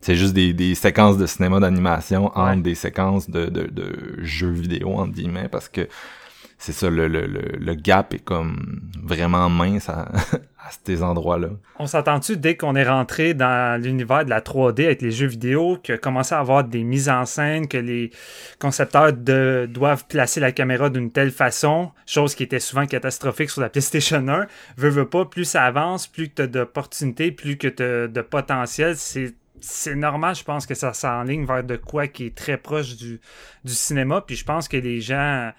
c'est 0.00 0.16
juste 0.16 0.34
des, 0.34 0.52
des 0.52 0.74
séquences 0.74 1.16
de 1.16 1.26
cinéma 1.26 1.60
d'animation 1.60 2.36
entre 2.36 2.60
des 2.60 2.74
séquences 2.74 3.30
de, 3.30 3.46
de, 3.46 3.68
de 3.68 4.18
jeux 4.18 4.50
vidéo, 4.50 4.94
entre 4.94 5.12
guillemets, 5.12 5.48
parce 5.48 5.68
que 5.68 5.88
c'est 6.58 6.72
ça, 6.72 6.90
le, 6.90 7.06
le, 7.06 7.26
le, 7.26 7.74
gap 7.74 8.14
est 8.14 8.24
comme 8.24 8.80
vraiment 9.00 9.48
mince 9.48 9.88
à, 9.88 10.10
à 10.64 10.70
ces 10.84 11.02
endroits-là. 11.02 11.48
On 11.78 11.86
s'entend-tu 11.86 12.36
dès 12.36 12.56
qu'on 12.56 12.76
est 12.76 12.88
rentré 12.88 13.34
dans 13.34 13.80
l'univers 13.82 14.24
de 14.24 14.30
la 14.30 14.40
3D 14.40 14.84
avec 14.84 15.02
les 15.02 15.10
jeux 15.10 15.26
vidéo, 15.26 15.78
que 15.82 15.94
commençait 15.94 16.34
à 16.34 16.38
avoir 16.38 16.64
des 16.64 16.84
mises 16.84 17.08
en 17.08 17.24
scène, 17.24 17.66
que 17.66 17.78
les 17.78 18.10
concepteurs 18.60 19.12
doivent 19.12 20.06
placer 20.06 20.40
la 20.40 20.52
caméra 20.52 20.90
d'une 20.90 21.10
telle 21.10 21.32
façon, 21.32 21.90
chose 22.06 22.34
qui 22.34 22.44
était 22.44 22.60
souvent 22.60 22.86
catastrophique 22.86 23.50
sur 23.50 23.60
la 23.60 23.70
PlayStation 23.70 24.26
1, 24.26 24.46
veut, 24.76 24.88
veut 24.88 25.08
pas, 25.08 25.24
plus 25.24 25.44
ça 25.44 25.64
avance, 25.64 26.06
plus 26.06 26.28
que 26.28 26.34
tu 26.34 26.42
as 26.42 26.46
d'opportunités, 26.46 27.32
plus 27.32 27.56
que 27.56 27.68
tu 27.68 27.82
as 27.82 28.08
de 28.08 28.20
potentiel, 28.20 28.96
c'est 28.96 29.34
c'est 29.64 29.94
normal, 29.94 30.34
je 30.34 30.42
pense 30.42 30.66
que 30.66 30.74
ça 30.74 30.92
s'enligne 30.92 31.46
vers 31.46 31.62
de 31.62 31.76
quoi 31.76 32.08
qui 32.08 32.26
est 32.26 32.34
très 32.34 32.56
proche 32.56 32.96
du, 32.96 33.20
du 33.64 33.72
cinéma. 33.72 34.20
Puis 34.20 34.34
je 34.34 34.44
pense 34.44 34.66
que 34.66 34.76
les 34.76 35.00
gens 35.00 35.52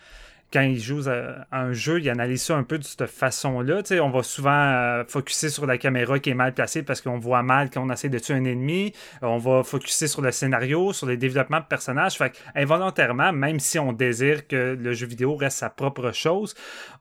quand 0.53 0.61
ils 0.61 0.79
jouent 0.79 1.09
à, 1.09 1.47
un 1.51 1.73
jeu, 1.73 1.99
ils 1.99 2.09
analysent 2.09 2.43
ça 2.43 2.55
un 2.55 2.63
peu 2.63 2.77
de 2.77 2.83
cette 2.83 3.07
façon-là. 3.07 3.81
on 4.01 4.09
va 4.11 4.21
souvent 4.21 4.51
euh, 4.51 5.03
focuser 5.07 5.49
sur 5.49 5.65
la 5.65 5.79
caméra 5.79 6.19
qui 6.19 6.29
est 6.29 6.35
mal 6.35 6.53
placée 6.53 6.83
parce 6.83 7.01
qu'on 7.01 7.17
voit 7.17 7.41
mal 7.41 7.71
quand 7.71 7.83
on 7.83 7.89
essaie 7.91 8.09
de 8.09 8.19
tuer 8.19 8.35
un 8.35 8.45
ennemi. 8.45 8.93
On 9.23 9.39
va 9.39 9.63
focuser 9.63 10.07
sur 10.07 10.21
le 10.21 10.31
scénario, 10.31 10.93
sur 10.93 11.07
les 11.07 11.17
développements 11.17 11.59
de 11.59 11.65
personnages. 11.65 12.17
Fait 12.17 12.33
involontairement, 12.55 13.33
même 13.33 13.59
si 13.59 13.79
on 13.79 13.93
désire 13.93 14.47
que 14.47 14.77
le 14.79 14.93
jeu 14.93 15.07
vidéo 15.07 15.35
reste 15.35 15.57
sa 15.57 15.71
propre 15.71 16.11
chose, 16.11 16.53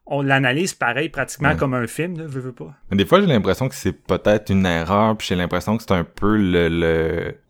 on 0.07 0.23
l'analyse 0.23 0.75
pareil 0.75 1.11
pratiquement 1.11 1.55
comme 1.55 1.75
un 1.75 1.87
film, 1.87 2.15
ne 2.15 2.25
veux, 2.25 2.53
pas. 2.53 2.75
des 2.91 3.07
fois, 3.07 3.21
j'ai 3.21 3.27
l'impression 3.27 3.69
que 3.69 3.75
c'est 3.75 3.93
peut-être 3.93 4.51
une 4.51 4.67
erreur, 4.67 5.17
puis 5.17 5.29
j'ai 5.29 5.37
l'impression 5.37 5.77
que 5.77 5.85
c'est 5.85 5.93
un 5.93 6.05
peu 6.05 6.37
le, 6.37 6.69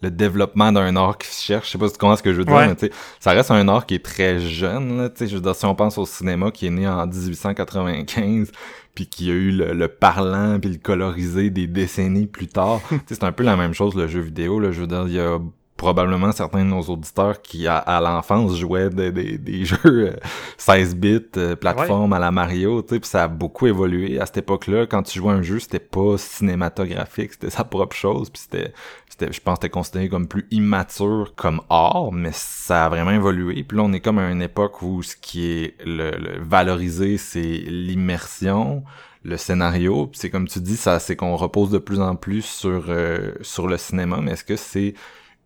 le, 0.03 0.11
développement 0.11 0.71
d'un 0.71 0.95
art 0.97 1.17
qui 1.17 1.29
se 1.29 1.43
cherche. 1.43 1.67
Je 1.67 1.73
sais 1.73 1.79
pas 1.79 1.87
si 1.87 1.95
tu 1.95 1.99
comprends 1.99 2.17
ce 2.17 2.23
que 2.23 2.33
je 2.33 2.39
veux 2.39 2.45
dire, 2.45 2.55
mais 2.55 2.91
ça 3.21 3.31
reste 3.31 3.51
un 3.51 3.67
art 3.69 3.87
qui 3.87 3.95
est 3.95 4.05
très 4.05 4.39
jeune, 4.39 4.99
là, 4.99 5.09
tu 5.09 5.19
sais, 5.19 5.27
je 5.29 5.37
veux 5.37 5.41
dire, 5.41 5.55
si 5.55 5.65
on 5.65 5.75
pense 5.75 5.92
au 5.99 6.07
cinéma 6.07 6.51
qui 6.51 6.67
est 6.67 6.71
né 6.71 6.87
en 6.87 7.07
1895, 7.07 8.53
puis 8.95 9.07
qui 9.07 9.31
a 9.31 9.35
eu 9.35 9.51
le, 9.51 9.89
parlant 9.89 10.59
puis 10.61 10.71
le 10.71 10.79
colorisé 10.79 11.51
des 11.51 11.67
décennies 11.67 12.27
plus 12.27 12.49
tard, 12.49 12.81
c'est 13.07 13.25
un 13.25 13.33
peu 13.33 13.43
la 13.43 13.57
même 13.57 13.75
chose 13.75 13.95
le 13.95 14.07
jeu 14.07 14.21
vidéo, 14.21 14.61
là, 14.61 14.73
je 14.73 14.81
veux 14.81 14.87
dire, 14.87 15.05
il 15.07 15.15
y 15.15 15.21
a 15.21 15.39
probablement 15.83 16.31
certains 16.31 16.65
de 16.65 16.71
nos 16.71 16.83
auditeurs 16.83 17.43
qui, 17.43 17.67
à, 17.67 18.01
l'enfance, 18.01 18.57
jouaient 18.57 18.89
des, 18.89 19.11
des, 19.11 19.65
jeux 19.65 20.15
16 20.57 20.93
euh, 20.93 20.95
bits, 20.95 21.27
euh, 21.37 21.57
plateforme 21.57 22.13
à 22.13 22.21
la 22.21 22.31
Mario, 22.31 22.83
tu 22.83 22.95
sais, 22.95 23.01
puis 23.01 23.09
ça 23.09 23.25
a 23.25 23.29
beaucoup 23.29 23.67
évolué. 23.67 24.21
À 24.21 24.27
cette 24.27 24.39
époque-là, 24.39 24.87
quand 24.87 25.03
tu 25.03 25.19
jouais 25.19 25.33
un 25.33 25.43
jeu, 25.43 25.59
c'était 25.59 25.81
pas 25.81 26.17
cinématographique, 26.19 27.33
c'était 27.33 27.51
sa 27.51 27.65
propre 27.65 27.97
chose, 27.97 28.31
puis 28.31 28.43
c'était, 28.43 28.73
c'était, 29.09 29.33
je 29.33 29.41
pense, 29.41 29.57
c'était 29.57 29.71
considéré 29.71 30.09
comme 30.09 30.29
plus 30.29 30.47
immature 30.53 31.33
comme 31.35 31.61
art, 31.69 32.13
mais 32.13 32.31
ça 32.33 32.85
a 32.85 32.89
vraiment 32.89 33.11
évolué. 33.11 33.65
Puis 33.65 33.77
là, 33.77 33.83
on 33.83 33.93
est 33.93 34.01
comme 34.01 34.19
à 34.19 34.31
une 34.31 34.43
époque 34.43 34.83
où 34.83 35.03
ce 35.03 35.17
qui 35.17 35.49
est 35.49 35.75
le, 35.85 36.13
le 36.13 36.41
valorisé, 36.41 37.19
c'est 37.19 37.41
l'immersion, 37.41 38.85
le 39.25 39.37
scénario. 39.37 40.07
Puis 40.07 40.21
c'est 40.21 40.31
comme 40.31 40.47
tu 40.47 40.61
dis, 40.61 40.77
ça, 40.77 41.01
c'est 41.01 41.17
qu'on 41.17 41.35
repose 41.35 41.71
de 41.71 41.79
plus 41.79 42.01
en 42.01 42.15
plus 42.15 42.43
sur 42.43 42.85
euh, 42.89 43.33
sur 43.41 43.67
le 43.67 43.79
cinéma. 43.79 44.21
Mais 44.23 44.33
est-ce 44.33 44.45
que 44.45 44.57
c'est 44.57 44.95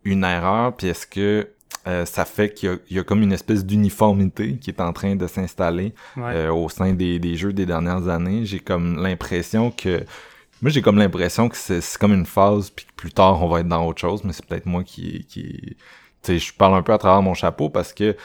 une 0.07 0.23
erreur 0.23 0.75
Puis 0.75 0.87
est-ce 0.87 1.05
que 1.05 1.47
euh, 1.87 2.05
ça 2.05 2.25
fait 2.25 2.53
qu'il 2.53 2.79
y, 2.89 2.99
a 2.99 3.03
comme 3.03 3.21
une 3.21 3.31
espèce 3.31 3.65
d'uniformité 3.65 4.57
qui 4.57 4.69
est 4.69 4.81
en 4.81 4.91
train 4.91 5.15
de 5.15 5.25
s'installer 5.27 5.93
euh, 6.17 6.51
au 6.51 6.67
sein 6.67 6.93
des, 6.93 7.17
des, 7.17 7.35
jeux 7.35 7.53
des 7.53 7.65
dernières 7.65 8.09
années. 8.09 8.45
J'ai 8.45 8.59
comme 8.59 9.01
l'impression 9.01 9.71
que 9.71 10.03
moi 10.61 10.69
j'ai 10.69 10.81
comme 10.81 10.97
l'impression 10.97 11.47
que 11.47 11.55
c'est 11.55 11.97
comme 11.97 12.13
une 12.13 12.25
phase 12.25 12.71
puis 12.71 12.85
que 12.85 12.91
plus 12.93 13.11
tard 13.11 13.41
on 13.41 13.47
va 13.47 13.61
être 13.61 13.67
dans 13.67 13.85
autre 13.85 14.01
chose, 14.01 14.23
mais 14.25 14.33
c'est 14.33 14.45
peut-être 14.45 14.65
moi 14.65 14.83
qui 14.83 15.25
qui 15.29 15.77
tu 16.23 16.33
sais 16.33 16.39
je 16.39 16.53
parle 16.53 16.75
un 16.75 16.81
peu 16.81 16.93
à 16.93 16.97
travers 16.97 17.21
mon 17.21 17.33
chapeau 17.33 17.69
parce 17.69 17.93
que 17.93 18.17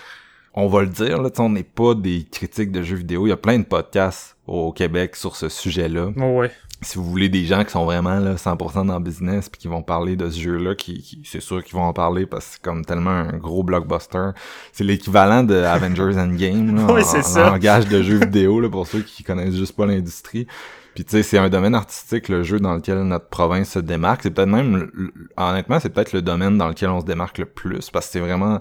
on 0.55 0.67
va 0.67 0.83
le 0.83 0.89
dire, 0.89 1.23
là, 1.23 1.31
on 1.39 1.49
n'est 1.49 1.63
pas 1.63 1.95
des 1.95 2.27
critiques 2.31 2.73
de 2.73 2.83
jeux 2.83 2.97
vidéo. 2.97 3.27
Il 3.27 3.31
y 3.31 3.33
a 3.33 3.39
plein 3.39 3.59
de 3.59 3.65
podcasts 3.65 4.37
au 4.47 4.71
Québec 4.73 5.17
sur 5.17 5.35
ce 5.35 5.49
sujet-là. 5.49 6.11
Oh 6.19 6.41
ouais. 6.41 6.51
Si 6.83 6.99
vous 6.99 7.05
voulez 7.05 7.29
des 7.29 7.45
gens 7.45 7.65
qui 7.65 7.71
sont 7.71 7.85
vraiment 7.85 8.19
là 8.19 8.35
100% 8.35 8.87
dans 8.87 8.99
le 8.99 9.05
business 9.05 9.49
puis 9.49 9.61
qui 9.61 9.69
vont 9.69 9.83
parler 9.83 10.17
de 10.17 10.29
ce 10.29 10.41
jeu-là, 10.41 10.75
qui, 10.75 11.23
c'est 11.25 11.41
sûr 11.41 11.63
qu'ils 11.63 11.75
vont 11.75 11.85
en 11.85 11.93
parler 11.93 12.27
parce 12.27 12.47
que 12.47 12.53
c'est 12.55 12.63
comme 12.63 12.85
tellement 12.85 13.11
un 13.11 13.37
gros 13.37 13.63
blockbuster. 13.63 14.31
C'est 14.73 14.85
l'équivalent 14.85 15.45
de 15.45 15.55
Avengers 15.55 16.19
Endgame 16.19 16.75
là, 16.77 16.87
oui, 16.93 17.03
c'est 17.05 17.23
ça. 17.23 17.51
langage 17.51 17.87
de 17.89 18.03
jeux 18.03 18.19
vidéo 18.21 18.61
là, 18.61 18.69
pour 18.69 18.87
ceux 18.87 19.01
qui 19.01 19.23
connaissent 19.23 19.55
juste 19.55 19.77
pas 19.77 19.87
l'industrie. 19.87 20.47
Puis 20.95 21.05
tu 21.05 21.13
sais, 21.13 21.23
c'est 21.23 21.39
un 21.39 21.49
domaine 21.49 21.75
artistique, 21.75 22.29
le 22.29 22.43
jeu 22.43 22.59
dans 22.61 22.75
lequel 22.75 23.03
notre 23.05 23.29
province 23.29 23.71
se 23.71 23.79
démarque. 23.79 24.23
C'est 24.25 24.31
peut-être 24.31 24.49
même, 24.49 24.91
honnêtement, 25.37 25.81
c'est 25.81 25.89
peut-être 25.89 26.13
le 26.13 26.21
domaine 26.21 26.59
dans 26.59 26.69
lequel 26.69 26.91
on 26.91 27.01
se 27.01 27.07
démarque 27.07 27.39
le 27.39 27.47
plus 27.47 27.89
parce 27.91 28.07
que 28.07 28.13
c'est 28.13 28.21
vraiment 28.21 28.61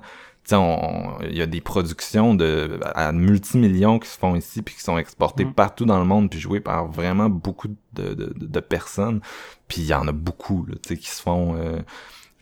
il 0.50 1.38
y 1.38 1.42
a 1.42 1.46
des 1.46 1.62
productions 1.62 2.34
de 2.34 2.80
à 2.96 3.12
multimillions 3.12 4.00
qui 4.00 4.10
se 4.10 4.18
font 4.18 4.36
ici 4.36 4.62
puis 4.62 4.76
qui 4.76 4.82
sont 4.82 4.98
exportées 4.98 5.46
mm. 5.46 5.54
partout 5.54 5.86
dans 5.86 6.00
le 6.00 6.06
monde 6.06 6.30
puis 6.30 6.40
jouées 6.40 6.60
par 6.60 6.88
vraiment 6.88 7.30
beaucoup 7.30 7.68
de, 7.94 8.14
de, 8.14 8.34
de 8.36 8.60
personnes. 8.60 9.22
Puis 9.68 9.82
il 9.82 9.88
y 9.88 9.94
en 9.94 10.08
a 10.08 10.12
beaucoup 10.12 10.66
là, 10.68 10.76
qui 10.84 11.10
se 11.10 11.22
font 11.22 11.56
euh, 11.56 11.80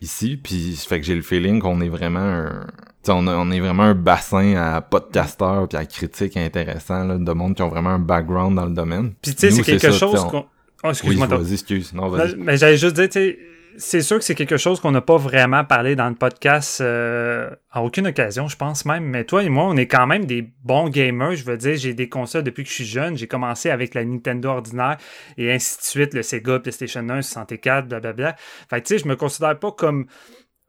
ici. 0.00 0.36
Puis 0.36 0.76
ça 0.76 0.88
fait 0.88 1.00
que 1.00 1.06
j'ai 1.06 1.14
le 1.14 1.22
feeling 1.22 1.60
qu'on 1.60 1.80
est 1.80 1.88
vraiment 1.88 2.20
un, 2.20 2.66
on, 3.08 3.26
on 3.28 3.50
est 3.50 3.60
vraiment 3.60 3.84
un 3.84 3.94
bassin 3.94 4.56
à 4.56 4.80
podcasteurs 4.80 5.68
puis 5.68 5.78
à 5.78 5.84
critiques 5.84 6.36
intéressants 6.36 7.04
là, 7.04 7.18
de 7.18 7.32
monde 7.32 7.54
qui 7.54 7.62
ont 7.62 7.68
vraiment 7.68 7.90
un 7.90 7.98
background 7.98 8.56
dans 8.56 8.66
le 8.66 8.74
domaine. 8.74 9.12
Puis 9.22 9.34
tu 9.34 9.40
sais 9.40 9.50
c'est 9.50 9.62
quelque 9.62 9.92
chose 9.92 10.24
qu'on 10.24 10.46
oh, 10.84 10.90
excuse-moi 10.90 11.28
oui, 11.30 11.36
vas-y 11.36 11.52
excuse 11.52 11.92
non 11.92 12.08
vas-y. 12.08 12.36
Mais 12.36 12.56
j'allais 12.56 12.76
juste 12.76 12.96
dire 12.96 13.08
tu 13.08 13.20
sais 13.20 13.38
c'est 13.80 14.02
sûr 14.02 14.18
que 14.18 14.24
c'est 14.24 14.34
quelque 14.34 14.58
chose 14.58 14.78
qu'on 14.78 14.90
n'a 14.90 15.00
pas 15.00 15.16
vraiment 15.16 15.64
parlé 15.64 15.96
dans 15.96 16.08
le 16.08 16.14
podcast 16.14 16.82
euh, 16.82 17.50
à 17.70 17.82
aucune 17.82 18.06
occasion, 18.06 18.46
je 18.46 18.56
pense 18.56 18.84
même. 18.84 19.04
Mais 19.04 19.24
toi 19.24 19.42
et 19.42 19.48
moi, 19.48 19.64
on 19.64 19.76
est 19.76 19.86
quand 19.86 20.06
même 20.06 20.26
des 20.26 20.42
bons 20.64 20.90
gamers. 20.90 21.34
Je 21.34 21.44
veux 21.44 21.56
dire, 21.56 21.76
j'ai 21.76 21.94
des 21.94 22.08
consoles 22.08 22.42
depuis 22.42 22.62
que 22.62 22.68
je 22.68 22.74
suis 22.74 22.84
jeune. 22.84 23.16
J'ai 23.16 23.26
commencé 23.26 23.70
avec 23.70 23.94
la 23.94 24.04
Nintendo 24.04 24.50
ordinaire 24.50 24.98
et 25.38 25.50
ainsi 25.50 25.78
de 25.78 25.82
suite, 25.82 26.14
le 26.14 26.22
Sega, 26.22 26.58
PlayStation 26.60 27.08
1, 27.08 27.22
64, 27.22 27.88
blablabla. 27.88 28.36
Fait 28.68 28.82
tu 28.82 28.88
sais, 28.88 28.98
je 29.02 29.08
me 29.08 29.16
considère 29.16 29.58
pas 29.58 29.72
comme 29.72 30.06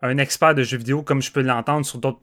un 0.01 0.17
expert 0.17 0.55
de 0.55 0.63
jeux 0.63 0.77
vidéo 0.77 1.03
comme 1.03 1.21
je 1.21 1.31
peux 1.31 1.41
l'entendre 1.41 1.85
sur 1.85 1.99
d'autres 1.99 2.19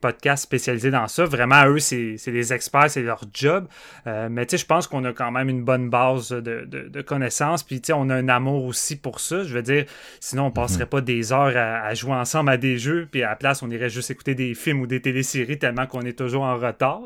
podcasts 0.00 0.42
spécialisés 0.42 0.90
dans 0.90 1.08
ça. 1.08 1.24
Vraiment, 1.24 1.64
eux, 1.66 1.78
c'est 1.78 2.18
des 2.26 2.52
experts, 2.52 2.90
c'est 2.90 3.02
leur 3.02 3.22
job. 3.32 3.68
Euh, 4.06 4.28
mais 4.30 4.44
tu 4.44 4.52
sais, 4.52 4.58
je 4.58 4.66
pense 4.66 4.86
qu'on 4.86 5.04
a 5.04 5.12
quand 5.12 5.30
même 5.30 5.48
une 5.48 5.64
bonne 5.64 5.88
base 5.88 6.30
de, 6.30 6.40
de, 6.40 6.88
de 6.88 7.02
connaissances. 7.02 7.62
Puis 7.62 7.80
tu 7.80 7.86
sais, 7.86 7.92
on 7.94 8.10
a 8.10 8.14
un 8.14 8.28
amour 8.28 8.64
aussi 8.64 8.96
pour 8.96 9.20
ça. 9.20 9.44
Je 9.44 9.54
veux 9.54 9.62
dire, 9.62 9.86
sinon, 10.20 10.46
on 10.46 10.50
passerait 10.50 10.86
pas 10.86 11.00
des 11.00 11.32
heures 11.32 11.56
à, 11.56 11.94
jouer 11.94 12.12
ensemble 12.12 12.50
à 12.50 12.56
des 12.58 12.76
jeux. 12.76 13.08
Puis 13.10 13.22
à 13.22 13.30
la 13.30 13.36
place, 13.36 13.62
on 13.62 13.70
irait 13.70 13.88
juste 13.88 14.10
écouter 14.10 14.34
des 14.34 14.54
films 14.54 14.80
ou 14.80 14.86
des 14.86 15.00
téléséries 15.00 15.58
tellement 15.58 15.86
qu'on 15.86 16.02
est 16.02 16.18
toujours 16.18 16.42
en 16.42 16.56
retard. 16.56 17.00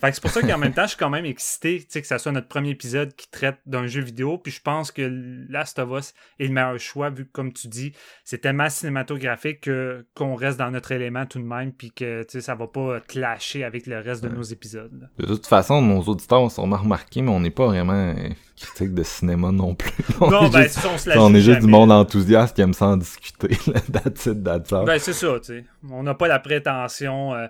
Fait 0.00 0.08
que 0.08 0.14
c'est 0.14 0.22
pour 0.22 0.30
ça 0.30 0.40
qu'en 0.40 0.58
même 0.58 0.72
temps, 0.72 0.84
je 0.84 0.90
suis 0.90 0.98
quand 0.98 1.10
même 1.10 1.26
excité 1.26 1.80
tu 1.80 1.86
sais, 1.88 2.00
que 2.00 2.06
ça 2.06 2.18
soit 2.18 2.32
notre 2.32 2.48
premier 2.48 2.70
épisode 2.70 3.14
qui 3.14 3.28
traite 3.30 3.58
d'un 3.66 3.86
jeu 3.86 4.00
vidéo. 4.00 4.38
Puis 4.38 4.52
je 4.52 4.62
pense 4.62 4.90
que 4.90 5.02
Last 5.50 5.78
of 5.78 5.90
Us 5.98 6.14
est 6.38 6.46
le 6.46 6.52
meilleur 6.52 6.78
choix, 6.78 7.10
vu 7.10 7.26
que, 7.26 7.32
comme 7.32 7.52
tu 7.52 7.68
dis, 7.68 7.92
c'est 8.24 8.38
tellement 8.38 8.70
cinématographique 8.70 9.65
qu'on 10.14 10.34
reste 10.34 10.58
dans 10.58 10.70
notre 10.70 10.92
élément 10.92 11.26
tout 11.26 11.38
de 11.38 11.44
même, 11.44 11.72
puis 11.72 11.90
que 11.90 12.24
ça 12.28 12.54
va 12.54 12.66
pas 12.66 13.00
clasher 13.00 13.64
avec 13.64 13.86
le 13.86 13.98
reste 13.98 14.22
de 14.22 14.28
nos 14.28 14.42
épisodes. 14.42 15.08
De 15.18 15.26
toute 15.26 15.46
façon, 15.46 15.82
nos 15.82 16.02
auditeurs 16.02 16.42
ont 16.42 16.48
sûrement 16.48 16.76
remarqué, 16.76 17.22
mais 17.22 17.30
on 17.30 17.40
n'est 17.40 17.50
pas 17.50 17.66
vraiment 17.66 18.14
critique 18.56 18.94
de 18.94 19.02
cinéma 19.02 19.52
non 19.52 19.74
plus. 19.74 19.92
on 20.20 20.30
non, 20.30 20.48
ben, 20.48 20.62
juste, 20.62 20.86
on 20.92 20.98
se 20.98 21.18
On 21.18 21.34
est 21.34 21.40
juste 21.40 21.60
du 21.60 21.66
monde 21.66 21.92
enthousiaste 21.92 22.56
qui 22.56 22.62
aime 22.62 22.74
ça 22.74 22.86
en 22.86 22.96
discuter. 22.96 23.48
that's 23.92 24.26
it, 24.26 24.42
that's 24.42 24.72
all. 24.72 24.84
Ben, 24.86 24.98
c'est 24.98 25.12
ça, 25.12 25.38
tu 25.40 25.58
sais. 25.58 25.64
On 25.90 26.02
n'a 26.02 26.14
pas 26.14 26.28
la 26.28 26.38
prétention... 26.38 27.34
Euh, 27.34 27.46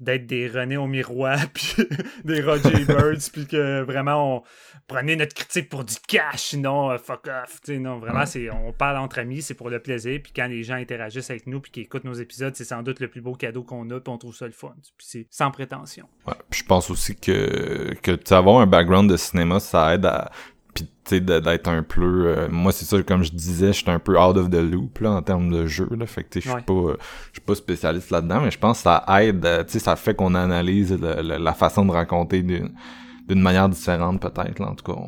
d'être 0.00 0.26
des 0.26 0.48
René 0.48 0.76
au 0.76 0.86
miroir, 0.86 1.38
puis 1.54 1.74
des 2.24 2.40
Roger 2.40 2.84
Birds, 2.86 3.30
puis 3.32 3.46
que 3.46 3.82
vraiment 3.82 4.36
on 4.36 4.42
prenait 4.86 5.16
notre 5.16 5.34
critique 5.34 5.68
pour 5.68 5.84
du 5.84 5.94
cash, 6.06 6.40
sinon 6.40 6.90
euh, 6.90 6.98
fuck 6.98 7.26
off. 7.26 7.60
sais 7.62 7.78
non, 7.78 7.98
vraiment, 7.98 8.26
c'est 8.26 8.50
on 8.50 8.72
parle 8.72 8.98
entre 8.98 9.18
amis, 9.18 9.42
c'est 9.42 9.54
pour 9.54 9.70
le 9.70 9.80
plaisir, 9.80 10.20
puis 10.22 10.32
quand 10.34 10.46
les 10.46 10.62
gens 10.62 10.76
interagissent 10.76 11.30
avec 11.30 11.46
nous, 11.46 11.60
puis 11.60 11.70
qu'ils 11.70 11.82
écoutent 11.84 12.04
nos 12.04 12.14
épisodes, 12.14 12.54
c'est 12.56 12.64
sans 12.64 12.82
doute 12.82 13.00
le 13.00 13.08
plus 13.08 13.20
beau 13.20 13.34
cadeau 13.34 13.62
qu'on 13.62 13.88
a, 13.90 14.00
puis 14.00 14.12
on 14.12 14.18
trouve 14.18 14.34
ça 14.34 14.46
le 14.46 14.52
fun. 14.52 14.74
Puis 14.96 15.06
c'est 15.08 15.26
sans 15.30 15.50
prétention. 15.50 16.08
Ouais, 16.26 16.34
je 16.50 16.62
pense 16.62 16.90
aussi 16.90 17.16
que, 17.16 17.94
que 18.02 18.34
avoir 18.34 18.60
un 18.60 18.66
background 18.66 19.10
de 19.10 19.16
cinéma, 19.16 19.60
ça 19.60 19.94
aide 19.94 20.06
à 20.06 20.30
puis 21.04 21.20
d'être 21.20 21.68
un 21.68 21.82
peu 21.82 22.26
euh, 22.26 22.48
moi 22.50 22.72
c'est 22.72 22.84
ça 22.84 23.02
comme 23.02 23.22
je 23.22 23.30
disais 23.30 23.68
je 23.68 23.82
suis 23.82 23.90
un 23.90 23.98
peu 23.98 24.18
out 24.18 24.36
of 24.36 24.50
the 24.50 24.56
loop 24.56 24.98
là 24.98 25.12
en 25.12 25.22
termes 25.22 25.50
de 25.50 25.66
jeu 25.66 25.88
là. 25.90 26.06
Fait 26.06 26.24
que 26.24 26.40
je 26.40 26.48
suis 26.48 26.62
pas 26.62 26.94
je 27.28 27.32
suis 27.32 27.40
pas 27.44 27.54
spécialiste 27.54 28.10
là-dedans 28.10 28.40
mais 28.42 28.50
je 28.50 28.58
pense 28.58 28.78
que 28.78 28.82
ça 28.84 29.04
aide 29.20 29.44
euh, 29.44 29.64
tu 29.64 29.72
sais 29.72 29.78
ça 29.78 29.96
fait 29.96 30.14
qu'on 30.14 30.34
analyse 30.34 30.92
la 31.00 31.54
façon 31.54 31.84
de 31.84 31.92
raconter 31.92 32.42
d'une 32.42 33.40
manière 33.40 33.68
différente 33.68 34.20
peut-être 34.20 34.60
en 34.60 34.74
tout 34.74 34.92
cas 34.92 35.00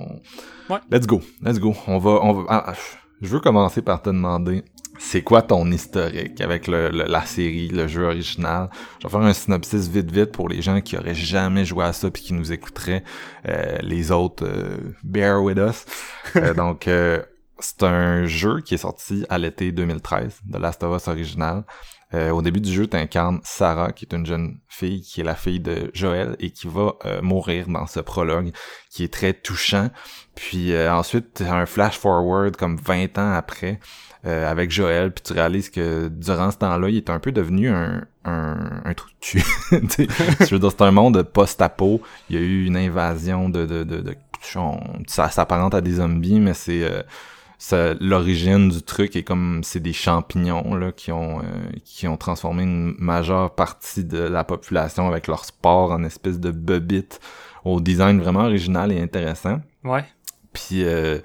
ouais. 0.71 0.81
let's 0.91 1.07
go. 1.07 1.21
Let's 1.43 1.59
go. 1.59 1.75
On 1.87 1.99
va 1.99 2.11
on 2.23 2.33
va 2.33 2.45
ah, 2.49 2.73
je 3.21 3.29
veux 3.29 3.41
commencer 3.41 3.83
par 3.83 4.01
te 4.03 4.11
demander 4.11 4.65
c'est 5.01 5.23
quoi 5.23 5.41
ton 5.41 5.73
historique 5.73 6.43
avec 6.43 6.67
le, 6.67 6.91
la 6.91 7.25
série, 7.25 7.69
le 7.69 7.89
jeu 7.89 8.05
original? 8.05 8.69
Je 8.99 9.07
vais 9.07 9.11
faire 9.11 9.23
un 9.23 9.33
synopsis 9.33 9.89
vite 9.89 10.11
vite 10.11 10.31
pour 10.31 10.47
les 10.49 10.61
gens 10.61 10.83
qui 10.83 10.97
auraient 10.99 11.15
jamais 11.15 11.65
joué 11.65 11.87
à 11.87 11.95
ça 11.95 12.11
puis 12.11 12.23
qui 12.23 12.35
nous 12.35 12.53
écouteraient. 12.53 13.03
Euh, 13.49 13.79
les 13.81 14.13
autres, 14.13 14.45
euh, 14.47 14.95
bear 15.03 15.43
with 15.43 15.59
us. 15.59 15.87
Euh, 16.37 16.55
donc, 16.55 16.89
c'est 17.59 17.83
un 17.83 18.25
jeu 18.27 18.61
qui 18.61 18.75
est 18.75 18.79
sorti 18.79 19.25
à 19.29 19.39
l'été 19.39 19.73
2013 19.73 20.43
de 20.45 20.59
Last 20.59 20.83
of 20.85 20.97
Us 20.97 21.09
original. 21.09 21.65
au 22.13 22.41
début 22.41 22.61
du 22.61 22.73
jeu, 22.73 22.87
tu 22.87 22.97
incarnes 22.97 23.41
Sarah, 23.43 23.91
qui 23.93 24.05
est 24.05 24.15
une 24.15 24.27
jeune 24.27 24.61
fille, 24.69 25.03
qui 25.03 25.23
est 25.23 25.25
la 25.25 25.35
fille 25.35 25.59
de 25.59 25.91
Joël 25.93 26.37
et 26.39 26.51
qui 26.51 26.69
va 26.69 26.95
mourir 27.21 27.67
dans 27.69 27.87
ce 27.87 27.99
prologue, 27.99 28.53
qui 28.91 29.03
est 29.03 29.13
très 29.13 29.33
touchant. 29.33 29.91
Puis 30.37 30.77
ensuite, 30.89 31.41
as 31.41 31.53
un 31.53 31.67
flash 31.67 31.99
forward 31.99 32.57
comme 32.57 32.77
20 32.77 33.19
ans 33.19 33.33
après, 33.33 33.81
euh, 34.27 34.51
avec 34.51 34.71
Joël, 34.71 35.13
puis 35.13 35.23
tu 35.23 35.33
réalises 35.33 35.71
que 35.71 36.09
durant 36.09 36.51
ce 36.51 36.59
temps-là, 36.59 36.89
il 36.89 36.97
est 36.97 37.11
un 37.11 37.19
peu 37.19 37.33
devenu 37.33 37.69
un, 37.71 38.03
un, 38.25 38.83
un 38.85 38.95
trou 38.95 39.09
de 39.09 39.15
cul. 39.21 39.43
je 39.71 40.51
veux 40.55 40.59
dire, 40.59 40.71
c'est 40.71 40.83
un 40.83 40.91
monde 40.91 41.23
post-apo. 41.23 42.03
Il 42.29 42.37
y 42.37 42.39
a 42.39 42.43
eu 42.43 42.67
une 42.67 42.77
invasion 42.77 43.49
de... 43.49 43.67
de, 43.67 43.85
de, 43.85 44.01
de 44.01 44.15
ça 45.07 45.29
s'apparente 45.31 45.75
à 45.75 45.81
des 45.81 45.95
zombies, 45.95 46.41
mais 46.41 46.55
c'est... 46.55 46.83
Euh, 46.83 47.03
l'origine 48.01 48.71
du 48.71 48.83
truc 48.83 49.17
est 49.17 49.23
comme 49.23 49.61
c'est 49.63 49.81
des 49.81 49.93
champignons 49.93 50.75
là 50.75 50.93
qui 50.93 51.13
ont 51.13 51.41
euh, 51.41 51.43
qui 51.85 52.09
ont 52.09 52.17
transformé 52.17 52.63
une 52.63 52.95
majeure 52.99 53.55
partie 53.55 54.05
de 54.05 54.19
la 54.19 54.45
population 54.45 55.07
avec 55.07 55.27
leur 55.27 55.45
sport 55.45 55.93
en 55.93 56.03
espèce 56.05 56.41
de 56.41 56.51
bebite 56.51 57.21
au 57.65 57.81
design 57.81 58.21
vraiment 58.21 58.45
original 58.45 58.93
et 58.93 59.01
intéressant. 59.01 59.61
Ouais. 59.85 60.05
Puis 60.53 60.85
euh, 60.85 61.19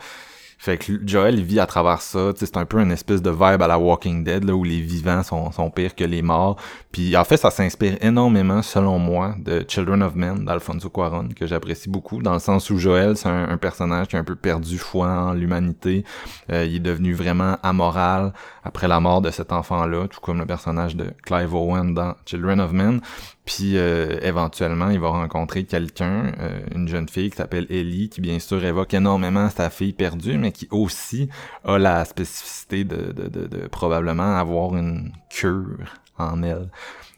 fait 0.66 0.80
que 0.80 0.94
Joel, 1.06 1.44
vit 1.44 1.60
à 1.60 1.68
travers 1.68 2.02
ça. 2.02 2.32
C'est 2.36 2.58
un 2.58 2.66
peu 2.66 2.82
une 2.82 2.92
espèce 2.92 3.22
de 3.22 3.30
vibe 3.30 3.62
à 3.62 3.68
la 3.68 3.78
Walking 3.78 4.24
Dead, 4.24 4.44
là, 4.44 4.56
où 4.56 4.64
les 4.64 4.82
vivants 4.82 5.22
sont, 5.22 5.52
sont 5.52 5.70
pires 5.70 5.94
que 5.94 6.04
les 6.04 6.24
morts. 6.24 6.56
Puis 6.92 7.16
en 7.16 7.24
fait, 7.24 7.38
ça 7.38 7.52
s'inspire 7.52 7.98
énormément, 8.02 8.64
selon 8.64 8.98
moi, 8.98 9.36
de 9.38 9.64
Children 9.68 10.02
of 10.02 10.16
Men 10.16 10.44
d'Alfonso 10.44 10.90
Cuaron, 10.90 11.30
que 11.36 11.46
j'apprécie 11.46 11.88
beaucoup, 11.88 12.20
dans 12.20 12.34
le 12.34 12.40
sens 12.40 12.72
où 12.72 12.80
Joel, 12.80 13.16
c'est 13.16 13.30
un, 13.30 13.58
personnage 13.58 14.08
qui 14.08 14.16
a 14.16 14.20
un 14.20 14.24
peu 14.24 14.36
perdu 14.36 14.80
foi 14.80 15.08
en 15.08 15.34
l'humanité. 15.34 16.04
Euh, 16.52 16.66
il 16.66 16.78
est 16.78 16.80
devenu 16.80 17.14
vraiment 17.14 17.58
amoral 17.62 18.34
après 18.64 18.88
la 18.88 19.00
mort 19.00 19.22
de 19.22 19.30
cet 19.30 19.52
enfant-là, 19.52 20.08
tout 20.08 20.20
comme 20.20 20.40
le 20.40 20.48
personnage 20.48 20.96
de 20.96 21.14
Clive 21.26 21.54
Owen 21.54 21.94
dans 21.94 22.16
Children 22.26 22.60
of 22.60 22.72
Men. 22.72 23.02
Puis 23.46 23.78
euh, 23.78 24.18
éventuellement, 24.22 24.90
il 24.90 25.00
va 25.00 25.10
rencontrer 25.10 25.66
quelqu'un, 25.66 26.34
euh, 26.40 26.60
une 26.74 26.88
jeune 26.88 27.08
fille 27.08 27.30
qui 27.30 27.38
s'appelle 27.38 27.68
Ellie, 27.70 28.10
qui 28.10 28.20
bien 28.20 28.40
sûr 28.40 28.64
évoque 28.66 28.94
énormément 28.94 29.50
sa 29.50 29.70
fille 29.70 29.94
perdue, 29.94 30.38
mais 30.38 30.52
qui 30.52 30.68
aussi 30.72 31.30
a 31.64 31.78
la 31.78 32.04
spécificité 32.06 32.84
de, 32.84 33.12
de, 33.12 33.28
de, 33.28 33.48
de 33.48 33.68
probablement 33.68 34.36
avoir 34.36 34.76
une 34.76 35.12
cure 35.30 35.78
en 36.18 36.42
elle. 36.42 36.70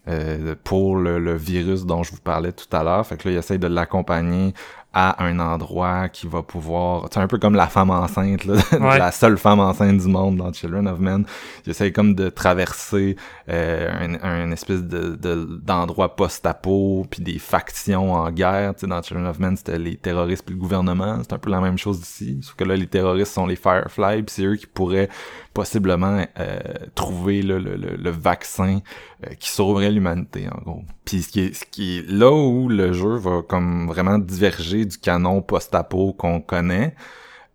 Euh, 0.09 0.55
pour 0.63 0.95
le, 0.95 1.19
le, 1.19 1.35
virus 1.35 1.85
dont 1.85 2.01
je 2.01 2.11
vous 2.11 2.21
parlais 2.21 2.53
tout 2.53 2.73
à 2.73 2.81
l'heure. 2.81 3.05
Fait 3.05 3.17
que 3.17 3.27
là, 3.27 3.33
il 3.33 3.37
essaye 3.37 3.59
de 3.59 3.67
l'accompagner 3.67 4.53
à 4.99 5.23
un 5.23 5.37
endroit 5.37 6.09
qui 6.09 6.25
va 6.25 6.41
pouvoir... 6.41 7.07
C'est 7.11 7.19
un 7.19 7.27
peu 7.27 7.37
comme 7.37 7.53
la 7.53 7.67
femme 7.67 7.91
enceinte, 7.91 8.45
là, 8.45 8.55
la 8.97 9.11
seule 9.11 9.37
femme 9.37 9.59
enceinte 9.59 9.99
du 9.99 10.07
monde 10.07 10.37
dans 10.37 10.51
Children 10.51 10.87
of 10.87 10.97
Men. 10.97 11.23
Il 11.67 11.69
essaye 11.69 11.93
comme 11.93 12.15
de 12.15 12.29
traverser 12.29 13.15
euh, 13.47 14.17
un, 14.23 14.23
un, 14.27 14.51
espèce 14.51 14.81
de 14.81 15.15
d'endroit 15.61 16.15
post-apo, 16.15 17.05
puis 17.11 17.21
des 17.21 17.37
factions 17.37 18.13
en 18.13 18.31
guerre. 18.31 18.73
Tu 18.73 18.81
sais, 18.81 18.87
dans 18.87 18.99
Children 19.03 19.27
of 19.27 19.37
Men, 19.37 19.55
c'était 19.55 19.77
les 19.77 19.97
terroristes 19.97 20.43
puis 20.43 20.55
le 20.55 20.59
gouvernement. 20.59 21.19
C'est 21.21 21.33
un 21.33 21.37
peu 21.37 21.51
la 21.51 21.61
même 21.61 21.77
chose 21.77 21.99
ici. 21.99 22.39
Sauf 22.41 22.55
que 22.55 22.63
là, 22.63 22.75
les 22.75 22.87
terroristes 22.87 23.33
sont 23.33 23.45
les 23.45 23.55
Firefly, 23.55 24.23
puis 24.23 24.33
c'est 24.33 24.45
eux 24.45 24.55
qui 24.55 24.65
pourraient 24.65 25.09
possiblement 25.57 26.23
euh, 26.39 26.59
trouver 26.93 27.41
le, 27.41 27.57
le, 27.57 27.75
le, 27.75 28.09
vaccin 28.11 28.79
euh, 29.25 29.33
qui 29.39 29.49
sauverait 29.49 29.89
l'humanité 29.89 30.47
en 30.51 30.61
gros. 30.61 30.83
Puis 31.03 31.23
ce 31.23 31.29
qui 31.29 31.39
est 31.39 31.53
ce 31.55 31.65
qui 31.65 31.97
est 31.97 32.07
là 32.07 32.31
où 32.31 32.69
le 32.69 32.93
jeu 32.93 33.15
va 33.15 33.41
comme 33.41 33.87
vraiment 33.87 34.19
diverger 34.19 34.85
du 34.87 34.97
canon 34.97 35.41
post-apo 35.41 36.13
qu'on 36.13 36.41
connaît, 36.41 36.95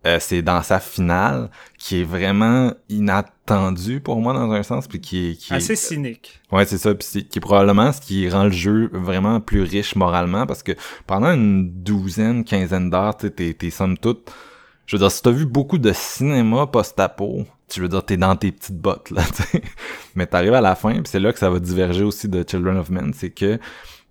euh, 0.05 0.17
c'est 0.19 0.41
dans 0.41 0.61
sa 0.61 0.79
finale 0.79 1.49
qui 1.77 2.01
est 2.01 2.03
vraiment 2.03 2.73
inattendu 2.89 4.01
pour 4.01 4.19
moi 4.19 4.33
dans 4.33 4.51
un 4.51 4.61
sens 4.61 4.87
puis 4.87 4.99
qui 4.99 5.31
est 5.31 5.35
qui 5.35 5.53
assez 5.53 5.75
cynique. 5.75 6.41
Ouais, 6.51 6.65
c'est 6.65 6.77
ça 6.77 6.93
puis 6.93 7.25
qui 7.25 7.39
est 7.39 7.41
probablement 7.41 7.91
ce 7.91 8.01
qui 8.01 8.29
rend 8.29 8.45
le 8.45 8.51
jeu 8.51 8.89
vraiment 8.91 9.39
plus 9.39 9.61
riche 9.61 9.95
moralement 9.95 10.45
parce 10.45 10.61
que 10.61 10.73
pendant 11.07 11.31
une 11.31 11.71
douzaine, 11.71 12.43
quinzaine 12.43 12.89
d'heures, 12.89 13.15
tu 13.15 13.31
t'es 13.31 13.53
t'es 13.53 13.69
somme 13.69 13.97
toute 13.97 14.29
je 14.85 14.95
veux 14.95 14.99
dire 14.99 15.11
si 15.11 15.21
t'as 15.21 15.31
vu 15.31 15.45
beaucoup 15.45 15.77
de 15.77 15.91
cinéma 15.93 16.67
post-apo, 16.67 17.45
tu 17.69 17.81
veux 17.81 17.87
dire, 17.87 18.05
t'es 18.05 18.17
dans 18.17 18.35
tes 18.35 18.51
petites 18.51 18.77
bottes, 18.77 19.09
là, 19.11 19.23
t'sais. 19.31 19.61
Mais 20.15 20.27
t'arrives 20.27 20.53
à 20.53 20.61
la 20.61 20.75
fin, 20.75 20.93
puis 20.93 21.03
c'est 21.05 21.19
là 21.19 21.31
que 21.31 21.39
ça 21.39 21.49
va 21.49 21.59
diverger 21.59 22.03
aussi 22.03 22.27
de 22.27 22.43
Children 22.47 22.77
of 22.77 22.89
Men, 22.89 23.13
c'est 23.13 23.31
que 23.31 23.59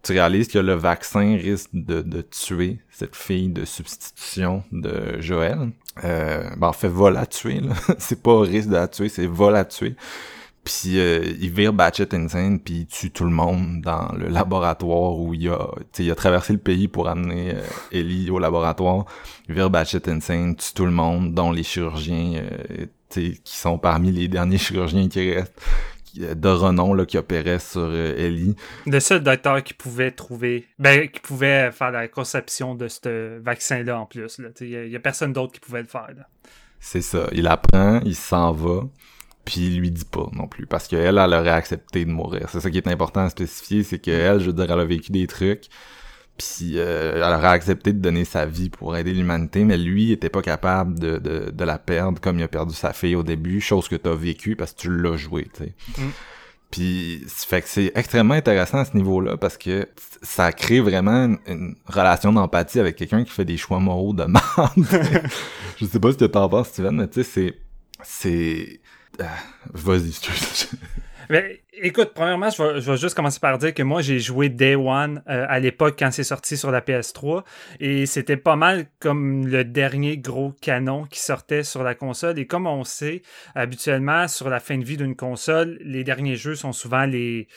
tu 0.03 0.13
réalises 0.13 0.49
que 0.49 0.59
le 0.59 0.75
vaccin 0.75 1.37
risque 1.37 1.71
de, 1.73 2.03
de 2.03 2.23
tuer 2.23 2.79
cette 2.91 3.15
fille 3.15 3.49
de 3.49 3.65
substitution 3.65 4.65
de 4.73 5.21
Joël. 5.21 5.71
Euh, 6.05 6.49
ben, 6.57 6.69
en 6.69 6.73
fait, 6.73 6.89
va 6.89 7.11
la 7.11 7.27
tuer, 7.27 7.61
là. 7.61 7.75
c'est 7.99 8.23
pas 8.23 8.41
risque 8.41 8.69
de 8.69 8.75
la 8.75 8.89
tuer, 8.89 9.09
c'est 9.09 9.27
va 9.27 9.51
la 9.51 9.65
tuer. 9.65 9.95
Puis 10.65 10.99
euh, 10.99 11.25
il 11.41 11.51
vire 11.51 11.73
Batchet 11.73 12.15
Insane 12.15 12.61
puis 12.61 12.81
il 12.81 12.87
tue 12.87 13.11
tout 13.11 13.25
le 13.25 13.31
monde 13.31 13.81
dans 13.81 14.13
le 14.13 14.29
laboratoire 14.29 15.19
où 15.19 15.35
il 15.35 15.49
a 15.49 15.69
il 15.99 16.09
a 16.09 16.15
traversé 16.15 16.53
le 16.53 16.61
pays 16.61 16.87
pour 16.87 17.09
amener 17.09 17.55
euh, 17.55 17.63
Ellie 17.91 18.31
au 18.31 18.39
laboratoire. 18.39 19.07
Il 19.49 19.57
vire 19.57 19.71
Batchet 19.71 20.09
Insane, 20.09 20.55
tue 20.55 20.73
tout 20.73 20.85
le 20.85 20.93
monde 20.93 21.35
dont 21.35 21.51
les 21.51 21.65
chirurgiens 21.65 22.35
euh, 22.37 22.87
qui 23.11 23.41
sont 23.45 23.77
parmi 23.77 24.13
les 24.13 24.29
derniers 24.29 24.59
chirurgiens 24.59 25.09
qui 25.09 25.35
restent 25.35 25.61
de 26.15 26.49
renom 26.49 26.95
là, 26.95 27.07
qui 27.07 27.19
opérait 27.19 27.59
sur 27.59 27.81
euh, 27.81 28.15
Ellie. 28.17 28.55
Le 28.87 29.01
seul 29.01 29.23
docteur 29.23 29.63
qui 29.63 29.75
pouvait 29.75 30.11
trouver, 30.11 30.67
ben, 30.79 31.09
qui 31.09 31.21
pouvait 31.21 31.71
faire 31.73 31.91
la 31.91 32.09
conception 32.09 32.75
de 32.75 32.89
ce 32.89 33.39
vaccin-là 33.41 34.01
en 34.01 34.07
plus. 34.07 34.41
Il 34.61 34.89
n'y 34.89 34.97
a, 34.97 35.01
personne 35.01 35.33
d'autre 35.33 35.53
qui 35.53 35.61
pouvait 35.61 35.83
le 35.83 35.89
faire. 35.89 36.11
C'est 36.81 37.03
ça. 37.03 37.29
Il 37.33 37.47
apprend, 37.47 38.01
il 38.05 38.17
s'en 38.17 38.53
va, 38.53 38.83
puis 39.45 39.67
il 39.67 39.79
lui 39.79 39.91
dit 39.91 40.05
pas 40.05 40.29
non 40.33 40.47
plus. 40.47 40.67
Parce 40.67 40.89
qu'elle, 40.89 41.19
elle 41.19 41.35
aurait 41.35 41.51
accepté 41.51 42.05
de 42.05 42.11
mourir. 42.11 42.49
C'est 42.51 42.61
ça 42.61 42.71
qui 42.71 42.79
est 42.79 42.89
important 42.89 43.21
à 43.21 43.31
spécifier, 43.31 43.83
c'est 43.83 43.99
qu'elle, 43.99 44.41
je 44.41 44.47
veux 44.47 44.53
dire, 44.53 44.71
elle 44.71 44.81
a 44.81 44.85
vécu 44.85 45.13
des 45.13 45.27
trucs 45.27 45.69
puis 46.39 46.73
euh, 46.77 47.17
elle 47.17 47.35
aurait 47.35 47.49
accepté 47.49 47.93
de 47.93 47.99
donner 47.99 48.25
sa 48.25 48.47
vie 48.47 48.71
pour 48.71 48.97
aider 48.97 49.13
l'humanité, 49.13 49.65
mais 49.65 49.77
lui 49.77 50.13
était 50.13 50.31
pas 50.31 50.43
capable 50.43 50.99
de, 50.99 51.19
de, 51.19 51.51
de, 51.51 51.65
la 51.65 51.79
perdre 51.79 52.21
comme 52.21 52.39
il 52.39 52.43
a 52.43 52.49
perdu 52.49 52.75
sa 52.75 52.93
fille 52.93 53.15
au 53.15 53.23
début, 53.23 53.61
chose 53.61 53.89
que 53.89 53.97
t'as 53.97 54.15
vécu 54.15 54.57
parce 54.57 54.73
que 54.73 54.81
tu 54.81 54.97
l'as 54.97 55.17
joué, 55.17 55.49
tu 55.55 55.65
sais. 55.65 55.75
Mm. 55.99 56.11
Puis 56.71 57.23
fait 57.29 57.61
que 57.61 57.69
c'est 57.69 57.93
extrêmement 57.95 58.33
intéressant 58.33 58.79
à 58.79 58.85
ce 58.87 58.97
niveau-là 58.97 59.37
parce 59.37 59.59
que 59.59 59.87
ça 60.23 60.53
crée 60.53 60.81
vraiment 60.81 61.37
une, 61.47 61.77
relation 61.87 62.33
d'empathie 62.33 62.81
avec 62.81 62.97
quelqu'un 62.97 63.25
qui 63.25 63.31
fait 63.31 63.45
des 63.45 63.59
choix 63.59 63.79
moraux 63.79 64.15
de 64.15 64.25
merde. 64.57 65.27
je 65.77 65.85
sais 65.85 66.01
pas 66.01 66.13
ce 66.13 66.17
que 66.17 66.25
t'en 66.25 66.49
penses, 66.49 66.69
Steven, 66.69 66.97
mais 66.97 67.09
tu 67.09 67.23
sais, 67.23 67.31
c'est... 67.31 67.59
C'est... 68.03 68.81
Euh, 69.21 69.25
vas-y, 69.75 70.13
mais 71.29 71.62
écoute, 71.75 72.13
premièrement, 72.15 72.51
je 72.51 72.63
vais, 72.63 72.97
juste 72.97 73.15
commencer 73.15 73.41
par 73.41 73.59
dire 73.59 73.75
que 73.75 73.83
moi, 73.83 74.03
j'ai 74.03 74.19
joué 74.19 74.49
Day 74.49 74.75
One 74.75 75.23
euh, 75.29 75.47
à 75.49 75.59
l'époque 75.59 75.97
quand 75.99 76.11
c'est 76.11 76.25
sorti 76.25 76.57
sur 76.57 76.71
la 76.71 76.81
PS3. 76.81 77.45
Et 77.81 78.07
c'était 78.07 78.37
pas 78.37 78.57
mal 78.57 78.87
comme 79.01 79.47
le 79.47 79.65
dernier 79.65 80.19
gros 80.19 80.53
canon 80.61 81.05
qui 81.05 81.21
sortait 81.21 81.63
sur 81.63 81.83
la 81.83 81.95
console. 81.95 82.39
Et 82.39 82.47
comme 82.47 82.67
on 82.67 82.85
sait, 82.85 83.23
habituellement, 83.55 84.29
sur 84.29 84.49
la 84.49 84.61
fin 84.61 84.79
de 84.79 84.85
vie 84.85 84.97
d'une 84.97 85.17
console, 85.17 85.79
les 85.83 86.05
derniers 86.05 86.37
jeux 86.37 86.55
sont 86.55 86.73
souvent 86.73 87.07
les, 87.07 87.49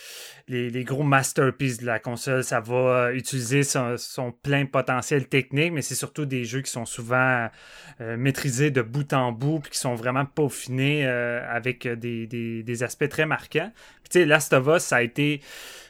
les, 0.47 0.83
gros 0.83 1.03
masterpieces 1.03 1.79
de 1.79 1.85
la 1.85 1.99
console. 1.99 2.43
Ça 2.43 2.59
va 2.59 3.11
utiliser 3.13 3.63
son, 3.63 4.31
plein 4.43 4.65
potentiel 4.65 5.27
technique, 5.27 5.73
mais 5.73 5.81
c'est 5.81 5.95
surtout 5.95 6.25
des 6.25 6.45
jeux 6.45 6.61
qui 6.61 6.71
sont 6.71 6.85
souvent 6.85 7.49
euh, 8.01 8.17
maîtrisés 8.17 8.71
de 8.71 8.81
bout 8.81 9.11
en 9.13 9.31
bout, 9.31 9.59
puis 9.59 9.71
qui 9.71 9.79
sont 9.79 9.95
vraiment 9.95 10.25
peaufinés 10.25 11.05
euh, 11.05 11.41
avec 11.49 11.87
des, 11.87 12.27
des, 12.27 12.83
aspects 12.83 13.09
très 13.09 13.25
marquants. 13.25 13.71
Puis 14.03 14.09
tu 14.11 14.19
sais, 14.19 14.25
Last 14.25 14.53
of 14.53 14.67
Us, 14.67 14.83
ça 14.83 14.97
a 14.97 15.01
été 15.01 15.41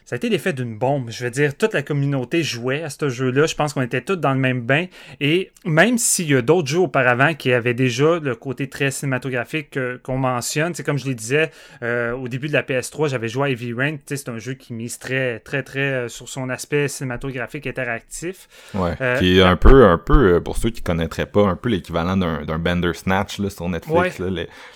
ça 0.06 0.14
a 0.14 0.16
été 0.18 0.28
l'effet 0.28 0.52
d'une 0.52 0.78
bombe. 0.78 1.10
Je 1.10 1.24
veux 1.24 1.30
dire, 1.32 1.56
toute 1.56 1.74
la 1.74 1.82
communauté 1.82 2.44
jouait 2.44 2.84
à 2.84 2.90
ce 2.90 3.08
jeu-là. 3.08 3.46
Je 3.46 3.56
pense 3.56 3.72
qu'on 3.72 3.82
était 3.82 4.00
tous 4.00 4.14
dans 4.14 4.32
le 4.32 4.38
même 4.38 4.60
bain. 4.60 4.86
Et 5.20 5.50
même 5.64 5.98
s'il 5.98 6.30
y 6.30 6.36
a 6.36 6.42
d'autres 6.42 6.68
jeux 6.68 6.78
auparavant 6.78 7.34
qui 7.34 7.52
avaient 7.52 7.74
déjà 7.74 8.20
le 8.20 8.36
côté 8.36 8.68
très 8.68 8.92
cinématographique 8.92 9.76
qu'on 10.04 10.16
mentionne, 10.16 10.74
c'est 10.76 10.84
comme 10.84 10.96
je 10.96 11.08
le 11.08 11.14
disais 11.14 11.50
euh, 11.82 12.12
au 12.12 12.28
début 12.28 12.46
de 12.46 12.52
la 12.52 12.62
PS3, 12.62 13.08
j'avais 13.08 13.26
joué 13.26 13.48
à 13.48 13.50
Heavy 13.50 13.72
Rain. 13.72 13.96
C'est 14.06 14.28
un 14.28 14.38
jeu 14.38 14.54
qui 14.54 14.74
mise 14.74 15.00
très, 15.00 15.40
très, 15.40 15.64
très 15.64 15.80
euh, 15.80 16.08
sur 16.08 16.28
son 16.28 16.50
aspect 16.50 16.86
cinématographique 16.86 17.66
interactif. 17.66 18.48
Ouais. 18.74 18.94
Euh, 19.00 19.18
qui 19.18 19.40
est 19.40 19.42
un 19.42 19.56
peu, 19.56 19.86
un 19.86 19.98
peu, 19.98 20.40
pour 20.40 20.56
ceux 20.56 20.70
qui 20.70 20.82
connaîtraient 20.82 21.26
pas, 21.26 21.48
un 21.48 21.56
peu 21.56 21.68
l'équivalent 21.68 22.16
d'un 22.16 22.58
Bender 22.60 22.92
Snatch 22.94 23.40
là, 23.40 23.50
sur 23.50 23.68
Netflix, 23.68 24.20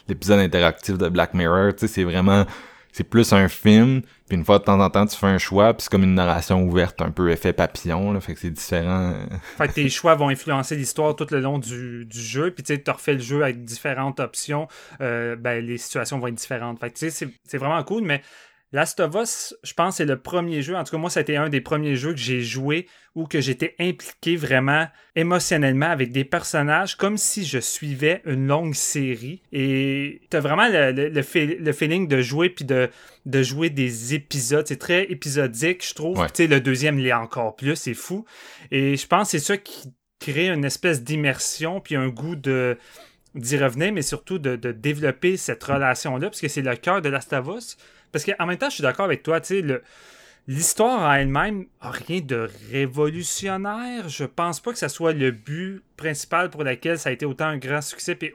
l'épisode 0.08 0.40
interactif 0.40 0.98
de 0.98 1.08
Black 1.08 1.34
Mirror. 1.34 1.70
C'est 1.76 2.02
vraiment 2.02 2.46
c'est 2.92 3.04
plus 3.04 3.32
un 3.32 3.48
film, 3.48 4.02
puis 4.28 4.36
une 4.36 4.44
fois 4.44 4.58
de 4.58 4.64
temps 4.64 4.80
en 4.80 4.90
temps, 4.90 5.06
tu 5.06 5.16
fais 5.16 5.26
un 5.26 5.38
choix, 5.38 5.74
puis 5.74 5.84
c'est 5.84 5.90
comme 5.90 6.04
une 6.04 6.14
narration 6.14 6.62
ouverte, 6.62 7.00
un 7.02 7.10
peu 7.10 7.30
effet 7.30 7.52
papillon, 7.52 8.12
là, 8.12 8.20
fait 8.20 8.34
que 8.34 8.40
c'est 8.40 8.50
différent. 8.50 9.14
fait 9.58 9.68
que 9.68 9.72
tes 9.72 9.88
choix 9.88 10.14
vont 10.14 10.28
influencer 10.28 10.76
l'histoire 10.76 11.14
tout 11.16 11.26
le 11.30 11.40
long 11.40 11.58
du, 11.58 12.06
du 12.06 12.20
jeu, 12.20 12.50
puis 12.50 12.62
tu 12.62 12.74
sais, 12.74 12.82
tu 12.82 12.90
refais 12.90 13.14
le 13.14 13.20
jeu 13.20 13.42
avec 13.42 13.64
différentes 13.64 14.20
options, 14.20 14.68
euh, 15.00 15.36
ben 15.36 15.64
les 15.64 15.78
situations 15.78 16.18
vont 16.18 16.28
être 16.28 16.34
différentes. 16.34 16.78
Fait 16.80 16.90
que 16.90 16.98
tu 16.98 17.10
sais, 17.10 17.28
c'est 17.44 17.58
vraiment 17.58 17.82
cool, 17.84 18.02
mais 18.02 18.22
Last 18.72 19.00
of 19.00 19.16
Us, 19.16 19.54
je 19.64 19.74
pense, 19.74 19.96
c'est 19.96 20.04
le 20.04 20.20
premier 20.20 20.62
jeu. 20.62 20.76
En 20.76 20.84
tout 20.84 20.92
cas, 20.92 20.98
moi, 20.98 21.10
c'était 21.10 21.34
un 21.34 21.48
des 21.48 21.60
premiers 21.60 21.96
jeux 21.96 22.12
que 22.12 22.20
j'ai 22.20 22.40
joué 22.40 22.86
où 23.16 23.26
que 23.26 23.40
j'étais 23.40 23.74
impliqué 23.80 24.36
vraiment 24.36 24.86
émotionnellement 25.16 25.90
avec 25.90 26.12
des 26.12 26.24
personnages 26.24 26.96
comme 26.96 27.18
si 27.18 27.44
je 27.44 27.58
suivais 27.58 28.22
une 28.26 28.46
longue 28.46 28.74
série. 28.74 29.42
Et 29.50 30.20
t'as 30.30 30.38
vraiment 30.38 30.68
le, 30.68 31.08
le, 31.08 31.72
feeling 31.72 32.06
de 32.06 32.22
jouer 32.22 32.48
puis 32.48 32.64
de, 32.64 32.88
de 33.26 33.42
jouer 33.42 33.70
des 33.70 34.14
épisodes. 34.14 34.66
C'est 34.68 34.78
très 34.78 35.10
épisodique, 35.10 35.84
je 35.84 35.94
trouve. 35.94 36.24
Tu 36.28 36.30
sais, 36.34 36.46
le 36.46 36.60
deuxième 36.60 36.98
l'est 36.98 37.12
encore 37.12 37.56
plus, 37.56 37.74
c'est 37.74 37.94
fou. 37.94 38.24
Et 38.70 38.96
je 38.96 39.06
pense 39.08 39.32
que 39.32 39.38
c'est 39.38 39.44
ça 39.44 39.56
qui 39.56 39.92
crée 40.20 40.48
une 40.48 40.64
espèce 40.64 41.02
d'immersion 41.02 41.80
puis 41.80 41.96
un 41.96 42.08
goût 42.08 42.36
de 42.36 42.78
d'y 43.34 43.56
revenir, 43.56 43.92
mais 43.92 44.02
surtout 44.02 44.38
de, 44.38 44.56
de 44.56 44.72
développer 44.72 45.36
cette 45.36 45.62
relation-là, 45.62 46.28
parce 46.28 46.40
que 46.40 46.48
c'est 46.48 46.62
le 46.62 46.74
cœur 46.74 47.00
de 47.00 47.08
Last 47.08 47.32
of 47.32 47.46
Us. 47.56 47.76
Parce 48.12 48.24
qu'en 48.24 48.46
même 48.46 48.58
temps, 48.58 48.68
je 48.68 48.74
suis 48.74 48.82
d'accord 48.82 49.04
avec 49.04 49.22
toi, 49.22 49.40
tu 49.40 49.60
sais, 49.60 49.80
L'histoire 50.48 51.02
en 51.02 51.12
elle-même 51.12 51.66
a 51.80 51.90
rien 51.90 52.20
de 52.22 52.48
révolutionnaire. 52.72 54.08
Je 54.08 54.24
pense 54.24 54.58
pas 54.58 54.72
que 54.72 54.78
ce 54.78 54.88
soit 54.88 55.12
le 55.12 55.30
but 55.30 55.82
principal 55.96 56.50
pour 56.50 56.64
lequel 56.64 56.98
ça 56.98 57.10
a 57.10 57.12
été 57.12 57.26
autant 57.26 57.44
un 57.44 57.58
grand 57.58 57.82
succès 57.82 58.18
et 58.22 58.32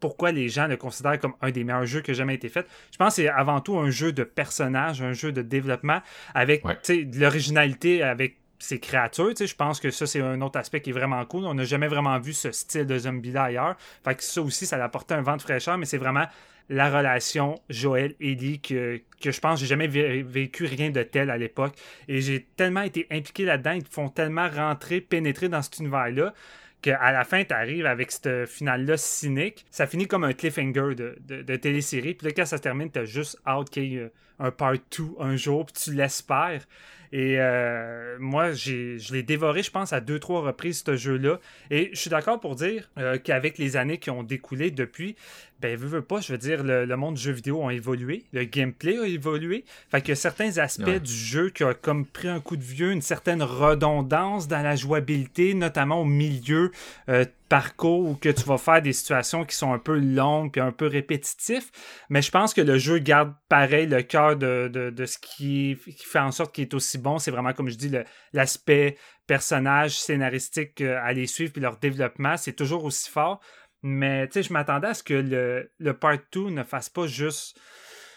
pourquoi 0.00 0.32
les 0.32 0.48
gens 0.48 0.66
le 0.66 0.76
considèrent 0.76 1.20
comme 1.20 1.34
un 1.40 1.50
des 1.50 1.62
meilleurs 1.62 1.86
jeux 1.86 2.00
qui 2.00 2.12
a 2.12 2.14
jamais 2.14 2.34
été 2.34 2.48
fait. 2.48 2.66
Je 2.90 2.96
pense 2.96 3.14
que 3.16 3.22
c'est 3.22 3.28
avant 3.28 3.60
tout 3.60 3.78
un 3.78 3.90
jeu 3.90 4.12
de 4.12 4.24
personnages, 4.24 5.02
un 5.02 5.12
jeu 5.12 5.30
de 5.30 5.42
développement 5.42 6.00
avec 6.34 6.64
de 6.64 7.20
l'originalité 7.20 8.02
avec 8.02 8.38
ses 8.58 8.80
créatures. 8.80 9.32
Je 9.38 9.54
pense 9.54 9.78
que 9.78 9.90
ça, 9.90 10.06
c'est 10.06 10.20
un 10.20 10.40
autre 10.40 10.58
aspect 10.58 10.80
qui 10.80 10.90
est 10.90 10.94
vraiment 10.94 11.24
cool. 11.26 11.44
On 11.44 11.54
n'a 11.54 11.64
jamais 11.64 11.88
vraiment 11.88 12.18
vu 12.18 12.32
ce 12.32 12.50
style 12.50 12.86
de 12.86 12.98
zombie-là 12.98 13.44
ailleurs. 13.44 13.76
Fait 14.04 14.14
que 14.14 14.24
ça 14.24 14.40
aussi, 14.40 14.66
ça 14.66 14.76
a 14.76 14.84
apporté 14.84 15.14
un 15.14 15.22
vent 15.22 15.36
de 15.36 15.42
fraîcheur, 15.42 15.78
mais 15.78 15.86
c'est 15.86 15.98
vraiment 15.98 16.26
la 16.72 16.90
relation 16.90 17.60
Joël-Ellie 17.68 18.60
que, 18.60 19.00
que 19.20 19.30
je 19.30 19.40
pense 19.40 19.60
j'ai 19.60 19.66
jamais 19.66 19.86
vécu 19.86 20.64
rien 20.64 20.90
de 20.90 21.02
tel 21.02 21.30
à 21.30 21.36
l'époque. 21.36 21.74
Et 22.08 22.20
j'ai 22.20 22.46
tellement 22.56 22.82
été 22.82 23.06
impliqué 23.10 23.44
là-dedans, 23.44 23.72
ils 23.72 23.84
font 23.84 24.08
tellement 24.08 24.48
rentrer, 24.48 25.00
pénétrer 25.00 25.48
dans 25.48 25.62
cet 25.62 25.78
univers-là 25.78 26.34
qu'à 26.80 27.12
la 27.12 27.24
fin, 27.24 27.44
tu 27.44 27.54
arrives 27.54 27.86
avec 27.86 28.10
ce 28.10 28.44
final-là 28.44 28.96
cynique. 28.96 29.64
Ça 29.70 29.86
finit 29.86 30.08
comme 30.08 30.24
un 30.24 30.32
cliffhanger 30.32 30.96
de, 30.96 31.16
de, 31.20 31.42
de 31.42 31.56
télésérie. 31.56 32.14
Puis 32.14 32.26
là, 32.26 32.32
quand 32.34 32.44
ça 32.44 32.56
se 32.56 32.62
termine, 32.62 32.90
t'as 32.90 33.04
juste 33.04 33.38
hâte 33.46 33.70
qu'il 33.70 33.84
y 33.84 33.96
ait 33.98 34.10
un 34.40 34.50
part 34.50 34.72
2 34.72 35.04
un 35.20 35.36
jour, 35.36 35.66
puis 35.66 35.74
tu 35.74 35.94
l'espères. 35.94 36.66
Et 37.12 37.36
euh, 37.38 38.16
moi, 38.18 38.52
je 38.52 39.12
l'ai 39.12 39.22
dévoré, 39.22 39.62
je 39.62 39.70
pense, 39.70 39.92
à 39.92 40.00
deux, 40.00 40.18
trois 40.18 40.40
reprises, 40.40 40.82
ce 40.84 40.96
jeu-là. 40.96 41.38
Et 41.70 41.90
je 41.92 42.00
suis 42.00 42.10
d'accord 42.10 42.40
pour 42.40 42.56
dire 42.56 42.90
euh, 42.98 43.18
qu'avec 43.18 43.58
les 43.58 43.76
années 43.76 43.98
qui 43.98 44.10
ont 44.10 44.22
découlé 44.22 44.70
depuis, 44.70 45.14
ben, 45.62 45.76
veux, 45.76 45.86
veux 45.86 46.02
pas, 46.02 46.20
je 46.20 46.32
veux 46.32 46.38
dire, 46.38 46.64
le, 46.64 46.96
monde 46.96 47.14
du 47.14 47.22
jeu 47.22 47.32
vidéo 47.32 47.66
a 47.66 47.72
évolué, 47.72 48.24
le 48.32 48.42
gameplay 48.42 48.98
a 48.98 49.06
évolué. 49.06 49.64
Fait 49.90 50.02
que 50.02 50.14
certains 50.16 50.58
aspects 50.58 51.02
du 51.02 51.12
jeu 51.12 51.50
qui 51.50 51.62
ont 51.62 51.72
comme 51.80 52.04
pris 52.04 52.28
un 52.28 52.40
coup 52.40 52.56
de 52.56 52.64
vieux, 52.64 52.90
une 52.90 53.00
certaine 53.00 53.42
redondance 53.42 54.48
dans 54.48 54.60
la 54.60 54.74
jouabilité, 54.74 55.54
notamment 55.54 56.00
au 56.00 56.04
milieu 56.04 56.72
euh, 57.08 57.24
parcours 57.48 58.08
où 58.08 58.14
que 58.14 58.30
tu 58.30 58.42
vas 58.44 58.58
faire 58.58 58.82
des 58.82 58.92
situations 58.92 59.44
qui 59.44 59.54
sont 59.54 59.72
un 59.72 59.78
peu 59.78 59.98
longues 59.98 60.50
puis 60.50 60.60
un 60.60 60.72
peu 60.72 60.86
répétitifs. 60.86 61.70
Mais 62.08 62.22
je 62.22 62.30
pense 62.30 62.54
que 62.54 62.60
le 62.60 62.78
jeu 62.78 62.98
garde 62.98 63.32
pareil 63.48 63.86
le 63.86 64.02
cœur 64.02 64.36
de, 64.36 64.68
de, 64.68 65.06
ce 65.06 65.18
qui, 65.18 65.78
qui, 65.84 66.04
fait 66.04 66.18
en 66.18 66.32
sorte 66.32 66.54
qu'il 66.54 66.62
est 66.62 66.74
aussi 66.74 66.98
bon. 66.98 67.18
C'est 67.18 67.30
vraiment, 67.30 67.52
comme 67.52 67.68
je 67.68 67.76
dis, 67.76 67.92
l'aspect 68.32 68.96
personnage 69.26 69.98
scénaristique 69.98 70.80
euh, 70.80 70.98
à 71.02 71.12
les 71.12 71.26
suivre 71.26 71.52
puis 71.52 71.62
leur 71.62 71.76
développement. 71.76 72.36
C'est 72.36 72.54
toujours 72.54 72.84
aussi 72.84 73.08
fort. 73.08 73.40
Mais 73.82 74.28
tu 74.28 74.34
sais, 74.34 74.42
je 74.42 74.52
m'attendais 74.52 74.88
à 74.88 74.94
ce 74.94 75.02
que 75.02 75.14
le, 75.14 75.70
le 75.78 75.92
Part 75.94 76.18
2 76.32 76.50
ne 76.50 76.62
fasse 76.62 76.88
pas 76.88 77.06
juste 77.06 77.58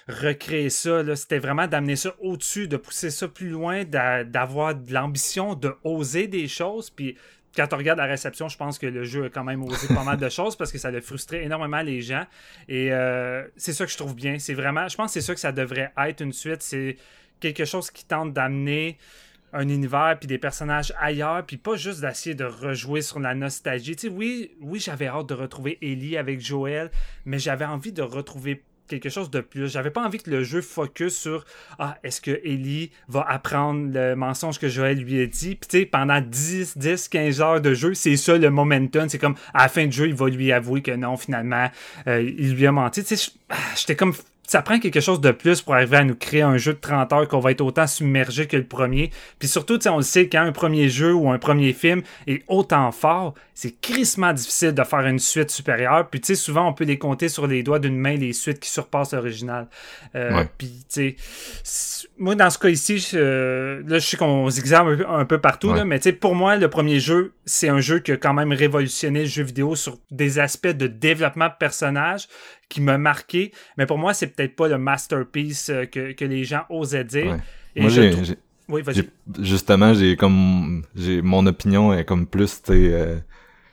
recréer 0.07 0.69
ça. 0.69 1.15
C'était 1.15 1.39
vraiment 1.39 1.67
d'amener 1.67 1.95
ça 1.95 2.13
au-dessus, 2.19 2.67
de 2.67 2.77
pousser 2.77 3.09
ça 3.09 3.27
plus 3.27 3.49
loin, 3.49 3.83
d'avoir 3.83 4.75
de 4.75 4.93
l'ambition, 4.93 5.55
de 5.55 5.75
oser 5.83 6.27
des 6.27 6.47
choses. 6.47 6.89
Puis 6.89 7.17
quand 7.55 7.67
on 7.73 7.77
regarde 7.77 7.97
la 7.97 8.05
réception, 8.05 8.47
je 8.47 8.57
pense 8.57 8.77
que 8.77 8.85
le 8.85 9.03
jeu 9.03 9.25
a 9.25 9.29
quand 9.29 9.43
même 9.43 9.63
osé 9.63 9.87
pas 9.93 10.03
mal 10.03 10.17
de 10.17 10.29
choses 10.29 10.55
parce 10.55 10.71
que 10.71 10.77
ça 10.77 10.89
a 10.89 11.01
frustré 11.01 11.43
énormément 11.43 11.81
les 11.81 12.01
gens. 12.01 12.25
Et 12.67 12.91
euh, 12.91 13.47
c'est 13.55 13.73
ça 13.73 13.85
que 13.85 13.91
je 13.91 13.97
trouve 13.97 14.15
bien. 14.15 14.39
C'est 14.39 14.53
vraiment, 14.53 14.87
je 14.87 14.95
pense 14.95 15.07
que 15.07 15.13
c'est 15.13 15.25
ça 15.25 15.33
que 15.33 15.39
ça 15.39 15.51
devrait 15.51 15.91
être 15.97 16.21
une 16.21 16.33
suite. 16.33 16.61
C'est 16.61 16.97
quelque 17.39 17.65
chose 17.65 17.89
qui 17.91 18.05
tente 18.05 18.33
d'amener 18.33 18.97
un 19.55 19.69
univers 19.69 20.17
puis 20.19 20.27
des 20.27 20.37
personnages 20.37 20.93
ailleurs 20.99 21.45
puis 21.45 21.57
pas 21.57 21.75
juste 21.75 22.01
d'essayer 22.01 22.35
de 22.35 22.45
rejouer 22.45 23.01
sur 23.01 23.19
la 23.19 23.33
nostalgie. 23.33 23.95
Oui, 24.11 24.51
oui, 24.61 24.79
j'avais 24.79 25.07
hâte 25.07 25.27
de 25.27 25.33
retrouver 25.33 25.77
Ellie 25.81 26.17
avec 26.17 26.41
Joël, 26.41 26.91
mais 27.25 27.39
j'avais 27.39 27.65
envie 27.65 27.91
de 27.91 28.01
retrouver 28.01 28.63
quelque 28.87 29.09
chose 29.09 29.31
de 29.31 29.41
plus. 29.41 29.71
J'avais 29.71 29.89
pas 29.89 30.03
envie 30.03 30.19
que 30.19 30.29
le 30.29 30.43
jeu 30.43 30.61
focus 30.61 31.17
sur 31.17 31.45
ah, 31.79 31.97
est-ce 32.03 32.21
que 32.21 32.39
Ellie 32.43 32.91
va 33.07 33.21
apprendre 33.21 33.91
le 33.93 34.15
mensonge 34.15 34.59
que 34.59 34.69
Joël 34.69 34.97
lui 34.97 35.21
a 35.21 35.25
dit? 35.25 35.55
Puis 35.55 35.69
tu 35.69 35.79
sais, 35.79 35.85
pendant 35.85 36.21
10, 36.21 36.77
10, 36.77 37.07
15 37.07 37.41
heures 37.41 37.61
de 37.61 37.73
jeu, 37.73 37.93
c'est 37.93 38.17
ça 38.17 38.37
le 38.37 38.49
momentum. 38.49 39.09
C'est 39.09 39.17
comme 39.17 39.35
à 39.53 39.63
la 39.63 39.69
fin 39.69 39.85
du 39.85 39.91
jeu, 39.91 40.07
il 40.07 40.15
va 40.15 40.29
lui 40.29 40.51
avouer 40.51 40.81
que 40.81 40.91
non, 40.91 41.17
finalement, 41.17 41.69
euh, 42.07 42.21
il 42.21 42.53
lui 42.53 42.67
a 42.67 42.71
menti. 42.71 43.03
Tu 43.03 43.15
sais, 43.15 43.31
ah, 43.49 43.55
j'étais 43.75 43.95
comme 43.95 44.13
ça 44.47 44.61
prend 44.61 44.79
quelque 44.79 44.99
chose 44.99 45.21
de 45.21 45.31
plus 45.31 45.61
pour 45.61 45.75
arriver 45.75 45.97
à 45.97 46.03
nous 46.03 46.15
créer 46.15 46.41
un 46.41 46.57
jeu 46.57 46.73
de 46.73 46.79
30 46.79 47.13
heures 47.13 47.27
qu'on 47.27 47.39
va 47.39 47.51
être 47.51 47.61
autant 47.61 47.87
submergé 47.87 48.47
que 48.47 48.57
le 48.57 48.65
premier. 48.65 49.11
Puis 49.39 49.47
surtout, 49.47 49.79
on 49.87 49.97
le 49.97 50.03
sait, 50.03 50.29
quand 50.29 50.41
un 50.41 50.51
premier 50.51 50.89
jeu 50.89 51.13
ou 51.13 51.29
un 51.31 51.39
premier 51.39 51.73
film 51.73 52.01
est 52.27 52.43
autant 52.47 52.91
fort, 52.91 53.33
c'est 53.53 53.79
crissement 53.79 54.33
difficile 54.33 54.73
de 54.73 54.83
faire 54.83 55.05
une 55.07 55.19
suite 55.19 55.49
supérieure. 55.49 56.09
Puis 56.09 56.19
tu 56.19 56.27
sais, 56.27 56.35
souvent, 56.35 56.67
on 56.67 56.73
peut 56.73 56.83
les 56.83 56.97
compter 56.97 57.29
sur 57.29 57.47
les 57.47 57.63
doigts 57.63 57.79
d'une 57.79 57.97
main 57.97 58.15
les 58.15 58.33
suites 58.33 58.59
qui 58.59 58.69
surpassent 58.69 59.13
l'original. 59.13 59.67
Euh, 60.15 60.43
Puis 60.57 60.85
tu 60.93 61.15
sais, 61.63 62.07
moi, 62.17 62.35
dans 62.35 62.49
ce 62.49 62.57
cas 62.57 62.69
ici, 62.69 62.95
là, 63.13 63.99
je 63.99 63.99
sais 63.99 64.17
qu'on 64.17 64.49
s'examine 64.49 65.05
un, 65.07 65.25
peu 65.25 65.39
partout, 65.39 65.73
là, 65.73 65.85
mais 65.85 65.99
tu 65.99 66.03
sais, 66.03 66.13
pour 66.13 66.35
moi, 66.35 66.55
le 66.55 66.69
premier 66.69 66.99
jeu, 66.99 67.33
c'est 67.45 67.69
un 67.69 67.79
jeu 67.79 67.99
qui 67.99 68.11
a 68.11 68.17
quand 68.17 68.33
même 68.33 68.51
révolutionné 68.51 69.21
le 69.21 69.25
jeu 69.25 69.43
vidéo 69.43 69.75
sur 69.75 69.97
des 70.11 70.39
aspects 70.39 70.67
de 70.67 70.87
développement 70.87 71.47
de 71.47 71.53
personnages 71.57 72.27
qui 72.69 72.81
m'a 72.81 72.97
marqué. 72.97 73.51
Mais 73.77 73.85
pour 73.85 73.97
moi, 73.97 74.13
c'est 74.13 74.27
peut-être 74.27 74.55
pas 74.55 74.67
le 74.67 74.77
masterpiece 74.77 75.69
euh, 75.69 75.85
que, 75.85 76.11
que 76.13 76.25
les 76.25 76.43
gens 76.43 76.63
osaient 76.69 77.03
dire. 77.03 77.37
moi, 77.75 77.89
j'ai, 77.89 78.37
oui, 78.67 78.81
justement, 79.39 79.93
j'ai 79.93 80.15
comme 80.15 80.83
j'ai 80.95 81.21
mon 81.21 81.45
opinion 81.45 81.93
est 81.93 82.05
comme 82.05 82.25
plus, 82.25 82.61
euh, 82.69 83.19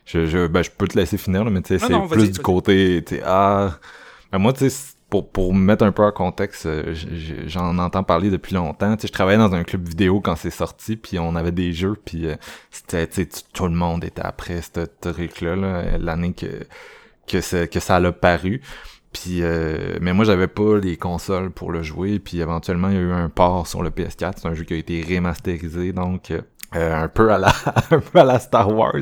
je, 0.05 0.27
je, 0.27 0.47
ben, 0.47 0.63
je 0.63 0.71
peux 0.71 0.87
te 0.87 0.99
laisser 0.99 1.17
finir, 1.17 1.45
mais 1.51 1.63
tu 1.63 1.79
sais, 1.79 1.87
c'est 1.87 2.09
plus 2.11 2.31
du 2.31 2.39
côté, 2.39 3.03
ah, 3.25 3.79
ben, 4.31 4.39
moi, 4.39 4.53
tu 4.53 4.69
sais, 4.69 4.95
pour, 5.09 5.31
pour 5.31 5.55
mettre 5.55 5.85
un 5.85 5.93
peu 5.93 6.03
en 6.03 6.13
contexte, 6.13 6.67
euh, 6.67 6.95
j'en 7.47 7.79
entends 7.79 8.03
parler 8.03 8.31
depuis 8.31 8.55
longtemps. 8.55 8.95
Tu 8.97 9.03
sais, 9.03 9.09
je 9.09 9.13
travaillais 9.13 9.39
dans 9.39 9.55
un 9.55 9.65
club 9.65 9.89
vidéo 9.89 10.21
quand 10.21 10.37
c'est 10.37 10.51
sorti, 10.51 10.97
puis 10.97 11.19
on 11.19 11.37
avait 11.37 11.53
des 11.53 11.73
jeux, 11.73 11.97
puis 12.03 12.27
c'était, 12.71 13.07
tu 13.07 13.23
sais, 13.23 13.29
tout 13.55 13.65
le 13.65 13.75
monde 13.75 14.05
était 14.05 14.23
après 14.23 14.61
ce 14.61 14.87
truc-là, 15.01 15.97
l'année 15.99 16.35
que 16.35 16.67
que, 17.27 17.67
que 17.67 17.81
ça 17.81 18.01
l'a 18.01 18.13
paru. 18.13 18.61
Puis, 19.13 19.43
euh, 19.43 19.99
mais 20.01 20.13
moi, 20.13 20.25
j'avais 20.25 20.49
pas 20.49 20.79
les 20.79 20.97
consoles 20.97 21.51
pour 21.51 21.71
le 21.71 21.83
jouer. 21.83 22.19
Puis, 22.19 22.41
éventuellement, 22.41 22.89
il 22.89 22.95
y 22.95 22.99
a 22.99 23.03
eu 23.03 23.13
un 23.13 23.29
port 23.29 23.67
sur 23.67 23.83
le 23.83 23.91
PS4. 23.91 24.35
C'est 24.37 24.49
un 24.49 24.55
jeu 24.55 24.65
qui 24.65 24.75
a 24.75 24.77
été 24.77 25.03
remasterisé, 25.03 25.93
donc 25.93 26.31
euh, 26.75 27.03
un 27.05 27.09
peu 27.09 27.31
à 27.31 27.37
la, 27.37 27.53
un 27.91 27.99
peu 27.99 28.19
à 28.19 28.25
la 28.25 28.39
Star 28.39 28.75
Wars, 28.75 28.95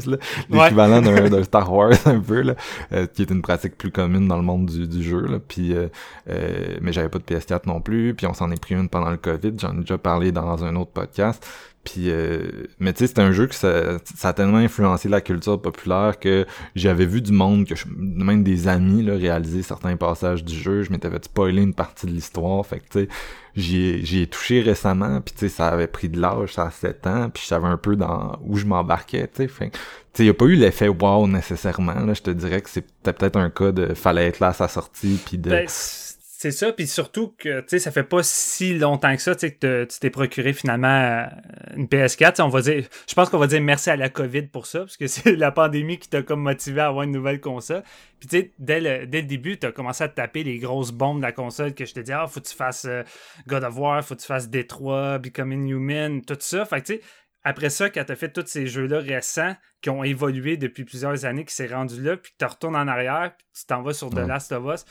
l'équivalent 0.50 1.00
d'un 1.00 1.44
Star 1.44 1.72
Wars 1.72 1.92
un 2.06 2.18
peu, 2.18 2.40
là, 2.40 2.56
euh, 2.92 3.06
qui 3.06 3.22
est 3.22 3.30
une 3.30 3.42
pratique 3.42 3.78
plus 3.78 3.92
commune 3.92 4.26
dans 4.26 4.36
le 4.36 4.42
monde 4.42 4.66
du, 4.66 4.88
du 4.88 5.02
jeu. 5.04 5.26
Là. 5.26 5.38
Puis, 5.38 5.76
mais 6.26 6.92
j'avais 6.92 7.08
pas 7.08 7.18
de 7.18 7.24
PS4 7.24 7.60
non 7.66 7.80
plus. 7.80 8.14
Puis, 8.14 8.26
on 8.26 8.34
s'en 8.34 8.50
est 8.50 8.60
pris 8.60 8.74
une 8.74 8.88
pendant 8.88 9.10
le 9.10 9.16
COVID. 9.16 9.52
J'en 9.58 9.76
ai 9.76 9.80
déjà 9.80 9.98
parlé 9.98 10.32
dans 10.32 10.64
un 10.64 10.74
autre 10.74 10.90
podcast. 10.90 11.46
Puis, 11.84 12.10
euh, 12.10 12.66
mais 12.78 12.92
tu 12.92 13.00
sais, 13.00 13.06
c'est 13.06 13.20
un 13.20 13.32
jeu 13.32 13.46
que 13.46 13.54
ça, 13.54 13.98
ça, 14.14 14.28
a 14.28 14.32
tellement 14.34 14.58
influencé 14.58 15.08
la 15.08 15.22
culture 15.22 15.60
populaire 15.60 16.18
que 16.18 16.46
j'avais 16.74 17.06
vu 17.06 17.22
du 17.22 17.32
monde, 17.32 17.66
que 17.66 17.74
je, 17.74 17.86
même 17.96 18.44
des 18.44 18.68
amis, 18.68 19.02
là, 19.02 19.14
réaliser 19.14 19.62
certains 19.62 19.96
passages 19.96 20.44
du 20.44 20.54
jeu. 20.54 20.82
Je 20.82 20.92
m'étais 20.92 21.10
fait 21.10 21.24
spoiler 21.24 21.62
une 21.62 21.72
partie 21.72 22.04
de 22.06 22.10
l'histoire. 22.10 22.66
Fait 22.66 22.80
que 22.80 22.84
tu 22.90 22.98
sais, 23.00 23.08
j'y 23.56 24.22
ai, 24.22 24.26
touché 24.26 24.60
récemment. 24.60 25.22
Puis 25.22 25.32
tu 25.32 25.40
sais, 25.40 25.48
ça 25.48 25.68
avait 25.68 25.86
pris 25.86 26.10
de 26.10 26.20
l'âge, 26.20 26.52
ça 26.52 26.66
a 26.66 26.70
7 26.70 27.06
ans. 27.06 27.30
Puis 27.30 27.44
je 27.44 27.48
savais 27.48 27.68
un 27.68 27.78
peu 27.78 27.96
dans 27.96 28.38
où 28.44 28.56
je 28.58 28.66
m'embarquais, 28.66 29.26
tu 29.28 29.42
sais. 29.44 29.48
Fait 29.48 29.70
tu 29.70 29.78
sais, 30.12 30.26
y 30.26 30.28
a 30.28 30.34
pas 30.34 30.44
eu 30.46 30.56
l'effet 30.56 30.88
wow 30.88 31.26
nécessairement. 31.28 31.94
Là, 31.94 32.12
je 32.12 32.22
te 32.22 32.30
dirais 32.30 32.60
que 32.60 32.68
c'était 32.68 33.12
peut-être 33.12 33.36
un 33.36 33.48
cas 33.48 33.72
de 33.72 33.94
fallait 33.94 34.26
être 34.26 34.40
là 34.40 34.48
à 34.48 34.52
sa 34.52 34.68
sortie. 34.68 35.18
Puis 35.24 35.38
de... 35.38 35.50
Ben, 35.50 35.66
c'est 36.42 36.52
ça, 36.52 36.72
puis 36.72 36.86
surtout 36.86 37.34
que, 37.36 37.60
tu 37.60 37.66
sais, 37.68 37.78
ça 37.78 37.90
fait 37.90 38.02
pas 38.02 38.22
si 38.22 38.78
longtemps 38.78 39.14
que 39.14 39.20
ça, 39.20 39.34
tu 39.34 39.40
sais, 39.40 39.52
que 39.52 39.84
tu 39.84 39.98
t'es 39.98 40.08
procuré 40.08 40.54
finalement 40.54 40.88
euh, 40.88 41.26
une 41.76 41.84
PS4. 41.84 42.40
On 42.40 42.48
va 42.48 42.62
dire, 42.62 42.88
je 43.06 43.14
pense 43.14 43.28
qu'on 43.28 43.36
va 43.36 43.46
dire 43.46 43.60
merci 43.60 43.90
à 43.90 43.96
la 43.96 44.08
COVID 44.08 44.44
pour 44.44 44.64
ça, 44.64 44.78
parce 44.78 44.96
que 44.96 45.06
c'est 45.06 45.36
la 45.36 45.52
pandémie 45.52 45.98
qui 45.98 46.08
t'a 46.08 46.22
comme 46.22 46.40
motivé 46.40 46.80
à 46.80 46.86
avoir 46.86 47.02
une 47.04 47.10
nouvelle 47.10 47.42
console. 47.42 47.82
Puis 48.20 48.28
tu 48.30 48.38
sais, 48.38 48.52
dès 48.58 48.80
le, 48.80 49.06
dès 49.06 49.20
le 49.20 49.26
début, 49.26 49.58
t'as 49.58 49.70
commencé 49.70 50.02
à 50.02 50.08
te 50.08 50.14
taper 50.14 50.42
les 50.42 50.58
grosses 50.58 50.92
bombes 50.92 51.18
de 51.18 51.24
la 51.24 51.32
console 51.32 51.74
que 51.74 51.84
je 51.84 51.92
te 51.92 52.00
dis, 52.00 52.10
ah, 52.10 52.26
faut 52.26 52.40
que 52.40 52.48
tu 52.48 52.56
fasses 52.56 52.86
euh, 52.86 53.02
God 53.46 53.62
of 53.62 53.76
War, 53.76 54.02
faut 54.02 54.14
que 54.14 54.22
tu 54.22 54.26
fasses 54.26 54.48
Detroit, 54.48 55.18
Becoming 55.18 55.68
Human, 55.68 56.22
tout 56.24 56.38
ça. 56.40 56.64
Fait 56.64 56.80
que 56.80 56.86
tu 56.86 56.94
sais, 56.94 57.00
après 57.44 57.68
ça, 57.68 57.90
quand 57.90 58.04
t'as 58.06 58.16
fait 58.16 58.32
tous 58.32 58.46
ces 58.46 58.66
jeux-là 58.66 59.00
récents 59.00 59.54
qui 59.82 59.90
ont 59.90 60.04
évolué 60.04 60.56
depuis 60.56 60.86
plusieurs 60.86 61.26
années, 61.26 61.44
qui 61.44 61.54
s'est 61.54 61.66
rendu 61.66 62.02
là, 62.02 62.16
puis 62.16 62.32
que 62.32 62.36
tu 62.38 62.46
retournes 62.46 62.76
en 62.76 62.88
arrière, 62.88 63.34
puis 63.36 63.46
tu 63.54 63.66
t'en 63.66 63.82
vas 63.82 63.92
sur 63.92 64.08
The 64.08 64.26
Last 64.26 64.52
of 64.52 64.64
Us 64.74 64.86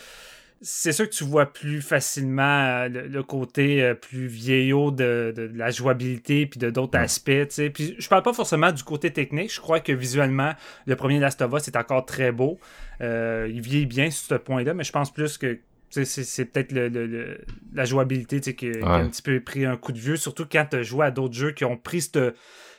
c'est 0.62 0.92
sûr 0.92 1.10
que 1.10 1.16
tu 1.16 1.24
vois 1.24 1.46
plus 1.46 1.82
facilement 1.82 2.66
euh, 2.66 2.90
le, 2.90 3.24
côté 3.24 3.82
euh, 3.82 3.94
plus 3.94 4.28
vieillot 4.28 4.92
de, 4.92 5.34
de, 5.36 5.50
la 5.56 5.72
jouabilité 5.72 6.46
puis 6.46 6.60
de 6.60 6.70
d'autres 6.70 6.98
aspects. 6.98 7.48
T'sais. 7.48 7.70
Puis 7.70 7.96
je 7.98 8.10
parle 8.10 8.24
pas 8.24 8.34
forcément 8.34 8.72
du 8.72 8.84
côté 8.84 9.12
technique. 9.12 9.54
Je 9.54 9.62
crois 9.62 9.80
que 9.80 9.94
visuellement, 9.94 10.54
le 10.86 10.96
premier 10.96 11.20
Last 11.20 11.42
of 11.42 11.54
Us 11.54 11.68
est 11.68 11.78
encore 11.78 12.06
très 12.06 12.32
beau. 12.32 12.60
Euh, 13.02 13.50
il 13.50 13.62
vieillit 13.62 13.86
bien 13.86 14.12
sur 14.12 14.28
ce 14.28 14.36
point-là, 14.36 14.74
mais 14.74 14.84
je 14.84 14.92
pense 14.92 15.14
plus 15.14 15.38
que 15.38 15.60
c'est 15.90 16.46
peut-être 16.46 16.72
le, 16.72 17.40
la 17.74 17.86
jouabilité 17.86 18.42
qui, 18.54 18.72
a 18.84 18.92
un 18.92 19.10
petit 19.10 19.24
peu 19.24 19.40
pris 19.40 19.66
un 19.66 19.76
coup 19.76 19.92
de 19.92 19.98
vieux, 19.98 20.18
surtout 20.18 20.46
quand 20.46 20.66
tu 20.70 20.84
joué 20.84 21.06
à 21.06 21.12
d'autres 21.12 21.34
jeux 21.34 21.52
qui 21.52 21.66
ont 21.66 21.78
pris 21.78 22.02
cette 22.02 22.20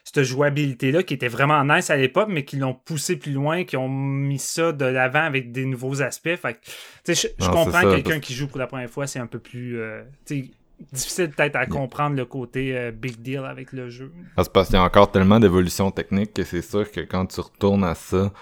cette 0.04 0.22
jouabilité-là 0.22 1.02
qui 1.02 1.14
était 1.14 1.28
vraiment 1.28 1.64
nice 1.64 1.90
à 1.90 1.96
l'époque, 1.96 2.28
mais 2.30 2.44
qui 2.44 2.56
l'ont 2.56 2.74
poussé 2.74 3.16
plus 3.16 3.32
loin, 3.32 3.64
qui 3.64 3.76
ont 3.76 3.88
mis 3.88 4.38
ça 4.38 4.72
de 4.72 4.84
l'avant 4.84 5.22
avec 5.22 5.52
des 5.52 5.64
nouveaux 5.64 6.02
aspects. 6.02 6.36
Fait 6.36 6.58
je, 7.06 7.28
je 7.38 7.48
comprends 7.48 7.82
quelqu'un 7.82 8.20
qui 8.20 8.34
joue 8.34 8.48
pour 8.48 8.58
la 8.58 8.66
première 8.66 8.90
fois, 8.90 9.06
c'est 9.06 9.18
un 9.18 9.26
peu 9.26 9.38
plus 9.38 9.80
euh, 9.80 10.02
difficile 10.92 11.30
peut-être 11.30 11.56
à 11.56 11.66
comprendre 11.66 12.16
le 12.16 12.24
côté 12.24 12.76
euh, 12.76 12.90
big 12.90 13.20
deal 13.20 13.44
avec 13.44 13.72
le 13.72 13.90
jeu. 13.90 14.12
Ah, 14.36 14.44
c'est 14.44 14.52
parce 14.52 14.68
qu'il 14.68 14.76
y 14.76 14.80
a 14.80 14.84
encore 14.84 15.10
tellement 15.10 15.40
d'évolution 15.40 15.90
technique 15.90 16.34
que 16.34 16.44
c'est 16.44 16.62
sûr 16.62 16.90
que 16.90 17.00
quand 17.00 17.26
tu 17.26 17.40
retournes 17.40 17.84
à 17.84 17.94
ça, 17.94 18.32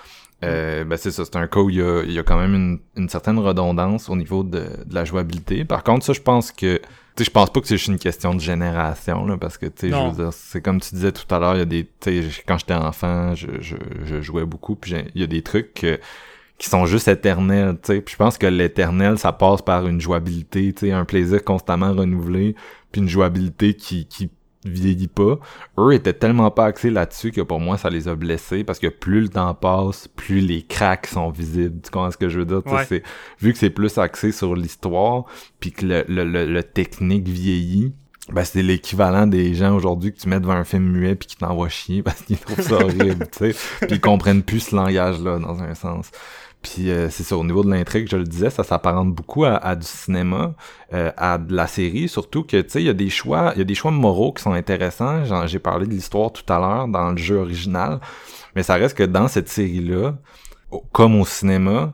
euh, 0.44 0.84
ben 0.84 0.96
c'est 0.96 1.10
ça, 1.10 1.24
c'est 1.24 1.36
un 1.36 1.48
cas 1.48 1.60
où 1.60 1.68
il 1.68 1.76
y 1.76 2.18
a, 2.18 2.22
quand 2.22 2.38
même 2.38 2.78
une, 2.96 3.08
certaine 3.08 3.38
redondance 3.38 4.08
au 4.08 4.14
niveau 4.14 4.44
de, 4.44 4.60
de, 4.86 4.94
la 4.94 5.04
jouabilité. 5.04 5.64
Par 5.64 5.82
contre, 5.82 6.04
ça, 6.06 6.12
je 6.12 6.20
pense 6.20 6.52
que 6.52 6.80
sais, 7.18 7.24
je 7.24 7.30
pense 7.30 7.50
pas 7.50 7.60
que 7.60 7.66
c'est 7.66 7.76
juste 7.76 7.88
une 7.88 7.98
question 7.98 8.34
de 8.34 8.40
génération, 8.40 9.26
là, 9.26 9.36
parce 9.36 9.58
que, 9.58 9.66
tu 9.66 9.72
sais, 9.76 9.90
je 9.90 9.96
veux 9.96 10.24
dire, 10.24 10.32
c'est 10.32 10.60
comme 10.60 10.80
tu 10.80 10.94
disais 10.94 11.12
tout 11.12 11.32
à 11.34 11.38
l'heure, 11.38 11.54
il 11.54 11.58
y 11.58 11.62
a 11.62 11.66
des, 11.66 11.84
tu 12.00 12.22
sais, 12.22 12.42
quand 12.46 12.58
j'étais 12.58 12.74
enfant, 12.74 13.34
je, 13.34 13.60
je, 13.60 13.76
je, 14.04 14.20
jouais 14.20 14.44
beaucoup, 14.44 14.74
puis 14.76 14.94
il 15.14 15.20
y 15.20 15.24
a 15.24 15.26
des 15.26 15.42
trucs 15.42 15.86
qui 16.58 16.68
sont 16.68 16.86
juste 16.86 17.08
éternels, 17.08 17.76
tu 17.82 17.92
sais, 17.92 18.00
puis 18.00 18.12
je 18.12 18.16
pense 18.18 18.38
que 18.38 18.46
l'éternel, 18.46 19.18
ça 19.18 19.32
passe 19.32 19.62
par 19.62 19.86
une 19.86 20.00
jouabilité, 20.00 20.72
tu 20.72 20.86
sais, 20.86 20.92
un 20.92 21.04
plaisir 21.04 21.44
constamment 21.44 21.92
renouvelé, 21.92 22.54
puis 22.90 23.00
une 23.00 23.08
jouabilité 23.08 23.74
qui, 23.74 24.06
qui 24.06 24.30
vieillit 24.64 25.08
pas. 25.08 25.38
Eux 25.78 25.92
étaient 25.92 26.12
tellement 26.12 26.50
pas 26.50 26.66
axés 26.66 26.90
là-dessus 26.90 27.30
que 27.30 27.40
pour 27.40 27.60
moi, 27.60 27.78
ça 27.78 27.90
les 27.90 28.08
a 28.08 28.14
blessés 28.14 28.64
parce 28.64 28.78
que 28.78 28.88
plus 28.88 29.20
le 29.20 29.28
temps 29.28 29.54
passe, 29.54 30.08
plus 30.08 30.40
les 30.40 30.62
cracks 30.62 31.06
sont 31.06 31.30
visibles. 31.30 31.80
Tu 31.82 31.90
comprends 31.90 32.10
ce 32.10 32.16
que 32.16 32.28
je 32.28 32.40
veux 32.40 32.46
dire? 32.46 32.62
C'est, 32.88 33.02
vu 33.40 33.52
que 33.52 33.58
c'est 33.58 33.70
plus 33.70 33.98
axé 33.98 34.32
sur 34.32 34.54
l'histoire, 34.54 35.24
puis 35.60 35.72
que 35.72 35.86
le, 35.86 36.04
le, 36.08 36.46
le, 36.46 36.62
technique 36.62 37.28
vieillit, 37.28 37.92
ben 38.30 38.44
c'est 38.44 38.62
l'équivalent 38.62 39.26
des 39.26 39.54
gens 39.54 39.74
aujourd'hui 39.74 40.12
que 40.12 40.18
tu 40.18 40.28
mets 40.28 40.40
devant 40.40 40.52
un 40.52 40.64
film 40.64 40.84
muet 40.84 41.14
puis 41.14 41.28
qui 41.28 41.36
t'envoient 41.36 41.68
chier 41.68 42.02
parce 42.02 42.20
qu'ils 42.22 42.38
trouvent 42.38 42.60
ça 42.60 42.74
horrible, 42.84 43.26
tu 43.32 43.52
sais. 43.52 43.86
Puis 43.86 43.96
ils 43.96 44.00
comprennent 44.00 44.42
plus 44.42 44.60
ce 44.60 44.76
langage-là, 44.76 45.38
dans 45.38 45.62
un 45.62 45.74
sens. 45.74 46.10
Puis 46.62 46.90
euh, 46.90 47.08
c'est 47.08 47.22
ça, 47.22 47.36
au 47.36 47.44
niveau 47.44 47.62
de 47.62 47.70
l'intrigue, 47.70 48.08
je 48.10 48.16
le 48.16 48.24
disais, 48.24 48.50
ça 48.50 48.64
s'apparente 48.64 49.14
beaucoup 49.14 49.44
à, 49.44 49.76
du 49.76 49.86
cinéma, 49.86 50.54
euh, 50.92 51.12
à 51.16 51.38
de 51.38 51.54
la 51.54 51.66
série, 51.66 52.08
surtout 52.08 52.42
que 52.42 52.60
tu 52.60 52.70
sais, 52.70 52.82
il 52.82 52.86
y 52.86 52.90
a 52.90 52.94
des 52.94 53.10
choix, 53.10 53.52
il 53.54 53.58
y 53.58 53.62
a 53.62 53.64
des 53.64 53.76
choix 53.76 53.92
moraux 53.92 54.32
qui 54.32 54.42
sont 54.42 54.52
intéressants. 54.52 55.46
J'ai 55.46 55.60
parlé 55.60 55.86
de 55.86 55.92
l'histoire 55.92 56.32
tout 56.32 56.52
à 56.52 56.58
l'heure 56.58 56.88
dans 56.88 57.12
le 57.12 57.16
jeu 57.16 57.36
original, 57.36 58.00
mais 58.56 58.64
ça 58.64 58.74
reste 58.74 58.96
que 58.96 59.04
dans 59.04 59.28
cette 59.28 59.48
série-là, 59.48 60.16
comme 60.92 61.20
au 61.20 61.24
cinéma 61.24 61.92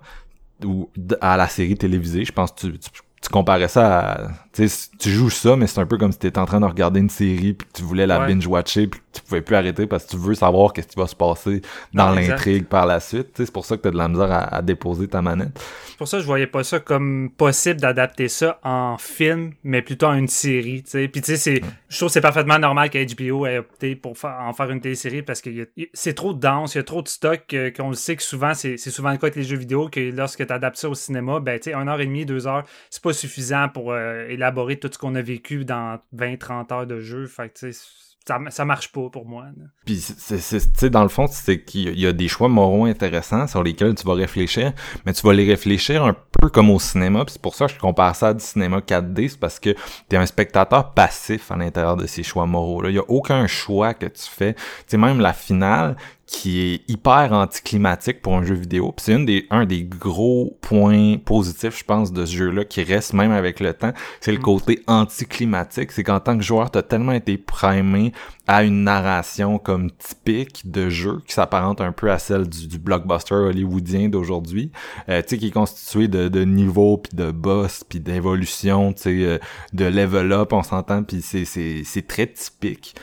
ou 0.64 0.88
à 1.20 1.37
la 1.37 1.48
série 1.48 1.77
télévisée, 1.77 2.24
je 2.24 2.33
pense 2.33 2.53
que 2.53 2.61
tu, 2.61 2.79
tu 2.79 3.29
comparais 3.31 3.68
ça 3.68 3.98
à 3.98 4.31
tu 4.55 4.69
tu 4.99 5.11
joues 5.11 5.31
ça 5.31 5.57
mais 5.57 5.67
c'est 5.67 5.81
un 5.81 5.87
peu 5.87 5.99
comme 5.99 6.12
si 6.12 6.19
tu 6.19 6.27
étais 6.27 6.38
en 6.38 6.47
train 6.47 6.61
de 6.61 6.64
regarder 6.64 7.01
une 7.01 7.11
série 7.11 7.55
puis 7.55 7.67
que 7.67 7.73
tu 7.79 7.83
voulais 7.83 8.07
la 8.07 8.27
binge 8.27 8.47
watcher 8.47 8.87
puis 8.87 9.01
que 9.01 9.05
tu 9.19 9.23
pouvais 9.23 9.43
plus 9.43 9.57
arrêter 9.57 9.87
parce 9.87 10.05
que 10.05 10.11
tu 10.11 10.17
veux 10.17 10.35
savoir 10.35 10.73
qu'est-ce 10.73 10.88
qui 10.88 10.99
va 10.99 11.07
se 11.07 11.17
passer 11.17 11.61
dans 11.93 12.11
l'intrigue 12.11 12.67
par 12.67 12.87
la 12.87 13.01
suite. 13.01 13.29
C'est 13.35 13.53
pour 13.53 13.64
ça 13.64 13.77
que 13.77 13.83
tu 13.83 13.88
as 13.88 13.90
de 13.90 13.97
la 13.97 14.09
misère 14.09 14.31
à, 14.31 14.62
déposer 14.62 15.09
ta 15.09 15.21
manette. 15.23 15.61
C'est 15.88 15.99
pour 15.99 16.09
ça 16.09 16.17
que 16.17 16.23
je 16.23 16.27
voyais 16.27 16.47
pas 16.47 16.64
ça 16.64 16.81
comme 16.81 17.31
possible 17.37 17.81
d'adapter 17.81 18.29
ça 18.29 18.59
en 18.62 18.97
film 18.99 19.53
mais 19.64 19.83
plutôt 19.83 20.07
en 20.07 20.14
une 20.14 20.29
série 20.29 20.83
puis 20.93 21.09
tu 21.09 21.23
sais 21.23 21.37
c'est 21.37 21.61
je 21.88 21.97
trouve 21.97 22.09
c'est 22.09 22.21
parfaitement 22.21 22.59
normal 22.59 22.90
qu'HBO 22.90 23.47
ait 23.47 23.59
opté 23.59 23.97
pour 23.97 24.17
faire, 24.17 24.38
en 24.40 24.53
faire 24.53 24.71
une 24.71 24.81
télésérie 24.81 25.23
parce 25.23 25.40
que 25.40 25.69
c'est 25.93 26.14
trop 26.14 26.33
dense 26.33 26.75
il 26.75 26.79
y 26.79 26.81
a 26.81 26.85
trop 26.85 27.03
de 27.03 27.09
stock 27.09 27.43
qu'on 27.77 27.90
le 27.90 27.97
sait 27.97 28.17
que 28.17 28.23
souvent 28.23 28.55
c'est 28.55 28.77
souvent 28.77 29.11
le 29.11 29.17
cas 29.17 29.27
avec 29.27 29.37
les 29.37 29.43
jeux 29.45 29.57
vidéo 29.57 29.88
que 29.88 30.01
lorsque 30.01 30.47
tu 30.47 30.53
adaptes 30.53 30.77
ça 30.77 30.88
au 30.88 30.95
cinéma 30.95 31.40
ben 31.40 31.59
tu 31.59 31.71
sais 31.71 31.75
une 31.75 31.88
heure 31.88 32.01
et 32.01 32.07
demie 32.07 32.27
deux 32.27 32.47
heures 32.47 32.64
c'est 32.90 33.03
pas 33.03 33.12
suffisant 33.12 33.69
pour 33.69 33.93
euh, 33.93 34.27
élaborer 34.45 34.79
tout 34.79 34.91
ce 34.93 34.99
qu'on 34.99 35.15
a 35.15 35.23
vécu 35.23 35.65
dans 35.65 35.99
20-30 36.15 36.73
heures 36.73 36.87
de 36.87 37.01
jeu. 37.01 37.27
Fait 37.27 37.53
ça, 38.27 38.65
marche 38.65 38.91
pas 38.91 39.11
pour 39.11 39.27
moi. 39.27 39.47
Puis, 39.85 39.97
c'est, 39.97 40.89
dans 40.89 41.03
le 41.03 41.11
fond, 41.11 41.27
c'est 41.27 41.63
qu'il 41.63 41.99
y 41.99 42.07
a 42.07 42.13
des 42.13 42.29
choix 42.29 42.49
moraux 42.49 42.87
intéressants 42.87 43.47
sur 43.47 43.63
lesquels 43.63 43.95
tu 43.95 44.07
vas 44.07 44.15
réfléchir, 44.15 44.73
mais 45.05 45.13
tu 45.13 45.27
vas 45.27 45.35
les 45.35 45.47
réfléchir 45.47 46.05
un 46.05 46.17
peu 46.41 46.49
comme 46.49 46.71
au 46.71 46.79
cinéma. 46.79 47.25
Puis 47.25 47.35
c'est 47.35 47.43
pour 47.43 47.55
ça 47.55 47.67
que 47.67 47.75
je 47.75 47.79
compare 47.79 48.17
ça 48.17 48.29
à 48.29 48.35
du 48.35 48.43
cinéma 48.43 48.79
4D, 48.79 49.29
c'est 49.29 49.41
parce 49.41 49.61
que 49.61 49.75
t'es 50.09 50.17
un 50.17 50.25
spectateur 50.25 50.95
passif 50.95 51.51
à 51.51 51.57
l'intérieur 51.57 51.97
de 51.97 52.07
ces 52.07 52.23
choix 52.23 52.47
moraux-là. 52.47 52.89
Il 52.89 52.97
y 52.97 52.99
a 52.99 53.05
aucun 53.09 53.47
choix 53.47 53.93
que 53.93 54.07
tu 54.07 54.23
fais. 54.23 54.57
Tu 54.89 54.97
même 54.97 55.21
la 55.21 55.35
finale, 55.35 55.97
qui 56.27 56.61
est 56.61 56.91
hyper 56.91 57.33
anticlimatique 57.33 58.23
pour 58.23 58.35
un 58.35 58.45
jeu 58.45 58.55
vidéo. 58.55 58.93
Puis 58.93 59.05
c'est 59.05 59.25
des, 59.25 59.47
un 59.51 59.67
des 59.67 59.85
gros 59.85 60.57
points 60.63 61.19
positifs, 61.19 61.79
je 61.79 61.85
pense, 61.85 62.13
de 62.13 62.25
ce 62.25 62.35
jeu-là, 62.35 62.65
qui 62.65 62.83
reste 62.83 63.13
même 63.13 63.31
avec 63.31 63.61
le 63.61 63.75
temps, 63.75 63.93
c'est 64.21 64.33
le 64.33 64.39
mm. 64.39 64.43
côté 64.43 64.83
anticlimatique. 64.87 65.93
C'est 65.93 66.03
qu'en 66.03 66.21
tant 66.21 66.37
que 66.37 66.43
joueur, 66.43 66.71
t'as 66.71 66.83
tellement 66.83 67.13
été 67.13 67.37
primé 67.37 68.13
à 68.47 68.65
une 68.65 68.85
narration 68.85 69.59
comme 69.59 69.91
typique 69.91 70.71
de 70.71 70.89
jeu 70.89 71.21
qui 71.27 71.35
s'apparente 71.35 71.81
un 71.81 71.93
peu 71.93 72.11
à 72.11 72.19
celle 72.19 72.49
du, 72.49 72.79
blockbuster 72.79 73.35
hollywoodien 73.35 74.09
d'aujourd'hui, 74.09 74.71
euh, 75.09 75.23
tu 75.23 75.29
sais, 75.29 75.39
qui 75.39 75.47
est 75.49 75.51
constitué 75.51 76.09
de, 76.09 76.29
de 76.29 76.45
niveaux, 76.45 76.99
puis 76.99 77.17
de 77.17 77.31
boss, 77.31 77.85
puis 77.89 78.01
d'évolution, 78.01 78.93
tu 78.93 79.03
sais, 79.03 79.25
euh, 79.25 79.39
de 79.73 79.85
level 79.85 80.33
up, 80.33 80.53
on 80.53 80.63
s'entend, 80.63 81.03
puis 81.03 81.23
c'est 81.23 82.07
très 82.07 82.27
typique 82.27 82.95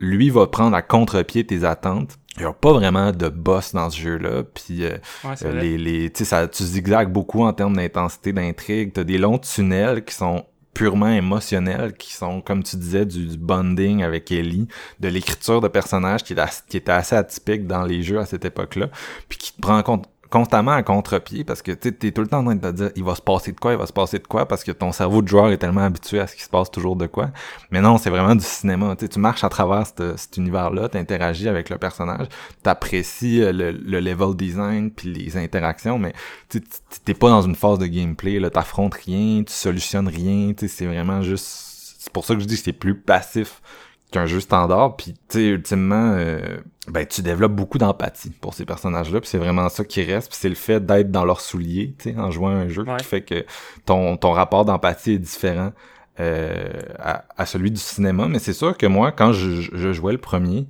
lui 0.00 0.30
va 0.30 0.46
prendre 0.46 0.76
à 0.76 0.82
contre-pied 0.82 1.44
tes 1.44 1.64
attentes 1.64 2.18
il 2.38 2.42
n'y 2.42 2.48
a 2.48 2.52
pas 2.52 2.72
vraiment 2.72 3.12
de 3.12 3.28
boss 3.28 3.74
dans 3.74 3.90
ce 3.90 4.00
jeu-là. 4.00 4.42
Puis 4.42 4.84
euh, 4.84 4.96
euh, 5.24 5.60
les, 5.60 5.78
les, 5.78 6.12
ça, 6.14 6.46
tu 6.48 6.62
zigzags 6.62 7.12
beaucoup 7.12 7.42
en 7.42 7.52
termes 7.52 7.76
d'intensité 7.76 8.32
d'intrigue. 8.32 8.92
T'as 8.92 9.04
des 9.04 9.18
longs 9.18 9.38
tunnels 9.38 10.04
qui 10.04 10.14
sont 10.14 10.44
purement 10.74 11.08
émotionnels, 11.08 11.94
qui 11.94 12.14
sont, 12.14 12.40
comme 12.40 12.62
tu 12.62 12.76
disais, 12.76 13.04
du, 13.04 13.36
bonding 13.36 14.04
avec 14.04 14.30
Ellie, 14.30 14.68
de 15.00 15.08
l'écriture 15.08 15.60
de 15.60 15.66
personnages 15.66 16.22
qui, 16.22 16.36
qui 16.68 16.76
était 16.76 16.92
assez 16.92 17.16
atypique 17.16 17.66
dans 17.66 17.82
les 17.82 18.02
jeux 18.02 18.20
à 18.20 18.26
cette 18.26 18.44
époque-là, 18.44 18.88
puis 19.28 19.38
qui 19.38 19.52
te 19.52 19.60
prend 19.60 19.76
en 19.76 19.82
compte 19.82 20.08
constamment 20.30 20.72
à 20.72 20.82
contre-pied 20.82 21.44
parce 21.44 21.62
que 21.62 21.72
tu 21.72 21.88
es 21.88 22.12
tout 22.12 22.20
le 22.20 22.26
temps 22.26 22.40
en 22.40 22.44
train 22.44 22.54
de 22.56 22.60
te 22.60 22.72
dire 22.72 22.90
il 22.96 23.04
va 23.04 23.14
se 23.14 23.22
passer 23.22 23.52
de 23.52 23.58
quoi, 23.58 23.72
il 23.72 23.78
va 23.78 23.86
se 23.86 23.92
passer 23.92 24.18
de 24.18 24.26
quoi 24.26 24.46
parce 24.46 24.64
que 24.64 24.72
ton 24.72 24.92
cerveau 24.92 25.22
de 25.22 25.28
joueur 25.28 25.50
est 25.50 25.58
tellement 25.58 25.84
habitué 25.84 26.20
à 26.20 26.26
ce 26.26 26.36
qui 26.36 26.42
se 26.42 26.48
passe 26.48 26.70
toujours 26.70 26.96
de 26.96 27.06
quoi. 27.06 27.30
Mais 27.70 27.80
non, 27.80 27.98
c'est 27.98 28.10
vraiment 28.10 28.34
du 28.34 28.44
cinéma. 28.44 28.94
Tu 28.96 29.18
marches 29.18 29.44
à 29.44 29.48
travers 29.48 29.86
cet 29.86 30.36
univers-là, 30.36 30.88
tu 30.88 31.48
avec 31.48 31.70
le 31.70 31.78
personnage, 31.78 32.26
tu 32.62 33.42
euh, 33.42 33.52
le, 33.52 33.70
le, 33.70 34.00
level 34.00 34.34
design 34.36 34.90
puis 34.90 35.12
les 35.12 35.36
interactions, 35.36 35.98
mais 35.98 36.12
tu 36.48 36.62
t'es 37.04 37.14
pas 37.14 37.30
dans 37.30 37.42
une 37.42 37.54
phase 37.54 37.78
de 37.78 37.86
gameplay, 37.86 38.38
là, 38.38 38.50
t'affrontes 38.50 38.94
rien, 38.94 39.42
tu 39.44 39.52
solutionnes 39.52 40.08
rien, 40.08 40.52
c'est 40.56 40.86
vraiment 40.86 41.22
juste... 41.22 41.96
C'est 41.98 42.12
pour 42.12 42.24
ça 42.24 42.34
que 42.34 42.40
je 42.40 42.46
dis 42.46 42.56
que 42.56 42.62
c'est 42.62 42.72
plus 42.72 42.94
passif 42.94 43.60
qu'un 44.10 44.26
jeu 44.26 44.40
standard. 44.40 44.96
Puis, 44.96 45.14
tu 45.28 45.38
sais, 45.38 45.46
ultimement, 45.46 46.14
euh, 46.16 46.58
ben, 46.90 47.06
tu 47.06 47.22
développes 47.22 47.52
beaucoup 47.52 47.78
d'empathie 47.78 48.30
pour 48.30 48.54
ces 48.54 48.64
personnages-là. 48.64 49.20
Puis 49.20 49.28
c'est 49.28 49.38
vraiment 49.38 49.68
ça 49.68 49.84
qui 49.84 50.02
reste. 50.02 50.30
Puis 50.30 50.38
c'est 50.40 50.48
le 50.48 50.54
fait 50.54 50.84
d'être 50.84 51.10
dans 51.10 51.24
leurs 51.24 51.40
souliers, 51.40 51.94
tu 51.98 52.12
sais, 52.12 52.18
en 52.18 52.30
jouant 52.30 52.50
un 52.50 52.68
jeu 52.68 52.84
qui 52.98 53.04
fait 53.04 53.22
que 53.22 53.44
ton, 53.84 54.16
ton 54.16 54.32
rapport 54.32 54.64
d'empathie 54.64 55.12
est 55.12 55.18
différent 55.18 55.72
euh, 56.20 56.68
à, 56.98 57.24
à, 57.36 57.46
celui 57.46 57.70
du 57.70 57.80
cinéma. 57.80 58.28
Mais 58.28 58.38
c'est 58.38 58.52
sûr 58.52 58.76
que 58.76 58.86
moi, 58.86 59.12
quand 59.12 59.32
je, 59.32 59.60
je 59.60 59.92
jouais 59.92 60.12
le 60.12 60.18
premier, 60.18 60.66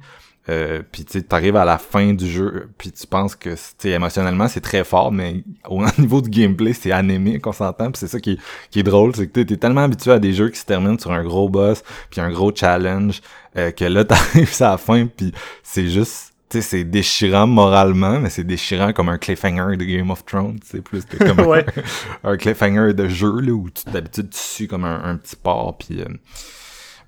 euh, 0.48 0.82
puis 0.90 1.04
tu 1.04 1.22
arrives 1.30 1.56
à 1.56 1.64
la 1.64 1.78
fin 1.78 2.14
du 2.14 2.26
jeu, 2.26 2.70
puis 2.78 2.90
tu 2.90 3.06
penses 3.06 3.36
que 3.36 3.50
émotionnellement 3.84 4.48
c'est 4.48 4.60
très 4.60 4.82
fort, 4.82 5.12
mais 5.12 5.42
au 5.68 5.84
niveau 5.98 6.22
du 6.22 6.30
gameplay 6.30 6.72
c'est 6.72 6.92
anémique, 6.92 7.46
on 7.46 7.52
s'entend. 7.52 7.90
Puis 7.90 8.00
c'est 8.00 8.08
ça 8.08 8.18
qui 8.20 8.32
est, 8.32 8.38
qui 8.70 8.80
est 8.80 8.84
drôle, 8.84 9.14
c'est 9.14 9.26
que 9.26 9.40
t'es 9.40 9.56
tellement 9.56 9.82
habitué 9.82 10.12
à 10.12 10.18
des 10.18 10.32
jeux 10.32 10.48
qui 10.48 10.58
se 10.58 10.64
terminent 10.64 10.98
sur 10.98 11.12
un 11.12 11.22
gros 11.22 11.48
boss, 11.48 11.82
puis 12.10 12.20
un 12.20 12.30
gros 12.30 12.50
challenge, 12.54 13.20
euh, 13.56 13.70
que 13.70 13.84
là 13.84 14.04
t'arrives 14.06 14.56
à 14.60 14.70
la 14.70 14.78
fin, 14.78 15.06
puis 15.06 15.32
c'est 15.62 15.88
juste 15.88 16.32
tu 16.50 16.62
sais, 16.62 16.66
c'est 16.66 16.84
déchirant 16.84 17.46
moralement, 17.46 18.18
mais 18.20 18.30
c'est 18.30 18.44
déchirant 18.44 18.94
comme 18.94 19.10
un 19.10 19.18
cliffhanger 19.18 19.76
de 19.76 19.84
Game 19.84 20.10
of 20.10 20.24
Thrones, 20.24 20.58
c'est 20.64 20.80
plus 20.80 21.04
que 21.04 21.18
comme 21.18 21.40
un, 22.24 22.36
cliffhanger 22.38 22.94
de 22.94 23.06
jeu, 23.06 23.40
là, 23.40 23.52
où 23.52 23.68
d'habitude 23.92 24.30
tu 24.30 24.38
suis 24.38 24.66
comme 24.66 24.84
un, 24.84 25.16
petit 25.16 25.36
porc, 25.36 25.76
puis... 25.76 26.00
Euh, 26.00 26.06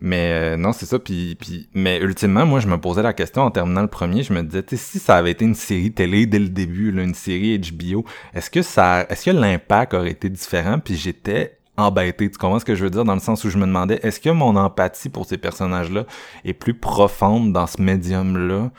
mais 0.01 0.33
euh, 0.33 0.57
non, 0.57 0.73
c'est 0.73 0.87
ça. 0.87 0.99
Puis, 0.99 1.37
puis, 1.39 1.69
mais 1.75 1.99
ultimement, 1.99 2.47
moi, 2.47 2.61
je 2.61 2.69
me 2.69 2.79
posais 2.79 3.03
la 3.03 3.13
question 3.13 3.43
en 3.43 3.51
terminant 3.51 3.83
le 3.83 3.89
premier. 3.89 4.23
Je 4.23 4.33
me 4.33 4.43
disais, 4.43 4.65
si 4.73 4.99
ça 4.99 5.17
avait 5.17 5.33
été 5.33 5.45
une 5.45 5.55
série 5.55 5.93
télé 5.93 6.27
dès 6.27 6.39
le 6.39 6.49
début, 6.49 6.91
là, 6.91 7.03
une 7.03 7.15
série 7.15 7.59
HBO, 7.59 8.05
est-ce 8.35 8.51
que 8.51 8.63
ça, 8.63 9.07
est-ce 9.09 9.27
que 9.27 9.31
l'impact 9.31 9.95
aurait 9.95 10.11
été 10.11 10.29
différent? 10.29 10.79
Puis 10.79 10.97
j'étais 10.97 11.59
embêté. 11.77 12.31
Tu 12.31 12.39
comprends 12.39 12.59
ce 12.59 12.65
que 12.65 12.75
je 12.75 12.85
veux 12.85 12.91
dire? 12.91 13.05
Dans 13.05 13.15
le 13.15 13.21
sens 13.21 13.45
où 13.45 13.51
je 13.51 13.59
me 13.59 13.67
demandais, 13.67 14.01
est-ce 14.03 14.21
que 14.21 14.31
mon 14.31 14.57
empathie 14.57 15.09
pour 15.09 15.27
ces 15.27 15.39
personnages-là 15.39 16.07
est 16.45 16.53
plus 16.53 16.75
profonde 16.75 17.53
dans 17.53 17.67
ce 17.67 17.81
médium-là 17.81 18.71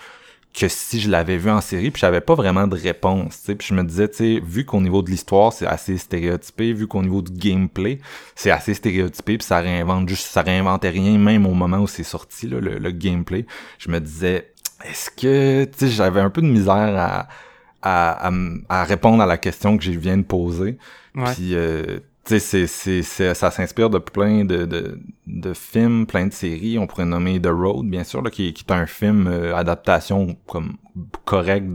que 0.54 0.68
si 0.68 1.00
je 1.00 1.10
l'avais 1.10 1.38
vu 1.38 1.50
en 1.50 1.62
série, 1.62 1.92
puis 1.92 2.02
j'avais 2.02 2.22
pas 2.22 2.36
vraiment 2.36 2.68
de 2.68 2.76
réponse, 2.76 3.40
tu 3.40 3.46
sais, 3.46 3.56
puis 3.56 3.68
je 3.70 3.74
me 3.74 3.84
disais, 3.84 4.10
tu 4.10 4.18
sais, 4.18 4.42
vu 4.44 4.66
qu'au 4.66 4.82
niveau 4.82 5.02
de 5.02 5.10
l'histoire, 5.10 5.54
c'est 5.54 5.66
assez 5.66 5.98
stéréotypé, 5.98 6.74
vu 6.74 6.88
qu'au 6.88 7.02
niveau 7.02 7.22
du 7.22 7.32
gameplay, 7.32 8.00
c'est 8.36 8.52
assez 8.52 8.74
stéréotypé, 8.74 9.38
puis 9.38 9.48
ça 9.48 9.60
réinvente 9.60 10.10
juste, 10.10 10.28
ça 10.28 10.42
réinventait 10.42 10.90
rien, 10.90 11.18
même 11.18 11.46
au 11.46 11.54
moment 11.54 11.78
où 11.78 11.88
c'est 11.88 12.04
sorti, 12.04 12.48
là, 12.48 12.60
le, 12.60 12.92
gameplay, 12.92 13.46
je 13.80 13.90
me 13.90 14.00
disais, 14.00 14.52
est-ce 14.84 15.10
que, 15.10 15.64
tu 15.66 15.80
sais, 15.80 15.88
j'avais 15.88 16.20
un 16.20 16.30
peu 16.30 16.42
de 16.42 16.48
misère 16.48 16.76
à, 16.98 17.28
à, 17.82 18.30
à, 18.68 18.84
répondre 18.84 19.24
à 19.24 19.26
la 19.26 19.38
question 19.38 19.78
que 19.78 19.84
je 19.84 19.92
viens 19.92 20.18
de 20.18 20.24
poser, 20.24 20.78
puis, 21.14 21.56
euh, 21.56 22.00
c'est, 22.26 22.68
c'est, 22.68 23.34
ça 23.34 23.52
s'inspire 23.52 23.90
de 23.90 23.98
plein 23.98 24.46
de, 24.46 24.66
de, 24.66 25.00
de, 25.28 25.54
films, 25.54 26.06
plein 26.06 26.28
de 26.28 26.34
séries. 26.34 26.78
On 26.78 26.88
pourrait 26.88 27.06
nommer 27.06 27.42
The 27.42 27.48
Road, 27.48 27.88
bien 27.88 28.04
sûr, 28.04 28.22
là, 28.22 28.30
qui, 28.30 28.54
qui 28.54 28.64
est 28.68 28.72
un 28.72 28.86
film 28.86 29.28
euh, 29.28 29.56
adaptation 29.56 30.36
comme 30.48 30.78
correct, 31.26 31.66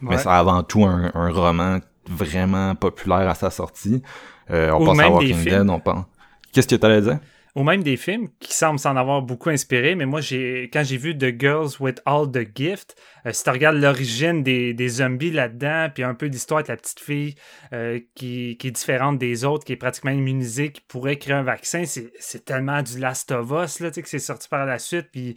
mais 0.00 0.18
c'est 0.18 0.28
avant 0.28 0.62
tout 0.62 0.84
un, 0.84 1.10
un, 1.14 1.30
roman 1.30 1.78
vraiment 2.08 2.74
populaire 2.74 3.28
à 3.28 3.34
sa 3.34 3.50
sortie. 3.50 4.02
Euh, 4.50 4.70
on 4.70 4.84
pense 4.84 4.98
à 4.98 5.10
Walking 5.10 5.44
Dead, 5.44 5.68
on 5.68 5.80
pense. 5.80 6.04
Qu'est-ce 6.52 6.68
que 6.68 6.76
tu 6.76 6.86
allais 6.86 7.02
dire? 7.02 7.18
Ou 7.58 7.64
même 7.64 7.82
des 7.82 7.96
films 7.96 8.28
qui 8.38 8.54
semblent 8.54 8.78
s'en 8.78 8.94
avoir 8.94 9.20
beaucoup 9.20 9.50
inspiré, 9.50 9.96
mais 9.96 10.06
moi, 10.06 10.20
j'ai 10.20 10.70
quand 10.72 10.84
j'ai 10.84 10.96
vu 10.96 11.18
The 11.18 11.36
Girls 11.36 11.70
with 11.80 12.00
All 12.06 12.30
the 12.30 12.46
Gift, 12.54 12.94
euh, 13.26 13.32
si 13.32 13.42
tu 13.42 13.50
regardes 13.50 13.78
l'origine 13.78 14.44
des, 14.44 14.74
des, 14.74 14.88
zombies 14.88 15.32
là-dedans, 15.32 15.88
puis 15.92 16.04
un 16.04 16.14
peu 16.14 16.26
l'histoire 16.26 16.62
de 16.62 16.68
la 16.68 16.76
petite 16.76 17.00
fille 17.00 17.34
euh, 17.72 17.98
qui, 18.14 18.56
qui, 18.58 18.68
est 18.68 18.70
différente 18.70 19.18
des 19.18 19.44
autres, 19.44 19.64
qui 19.64 19.72
est 19.72 19.76
pratiquement 19.76 20.12
immunisée, 20.12 20.70
qui 20.70 20.80
pourrait 20.82 21.16
créer 21.16 21.34
un 21.34 21.42
vaccin, 21.42 21.82
c'est 21.84 22.44
tellement 22.44 22.80
du 22.80 22.96
Last 23.00 23.32
of 23.32 23.50
Us 23.50 23.80
là, 23.80 23.90
que 23.90 24.08
c'est 24.08 24.20
sorti 24.20 24.48
par 24.48 24.64
la 24.64 24.78
suite. 24.78 25.08
Puis 25.10 25.34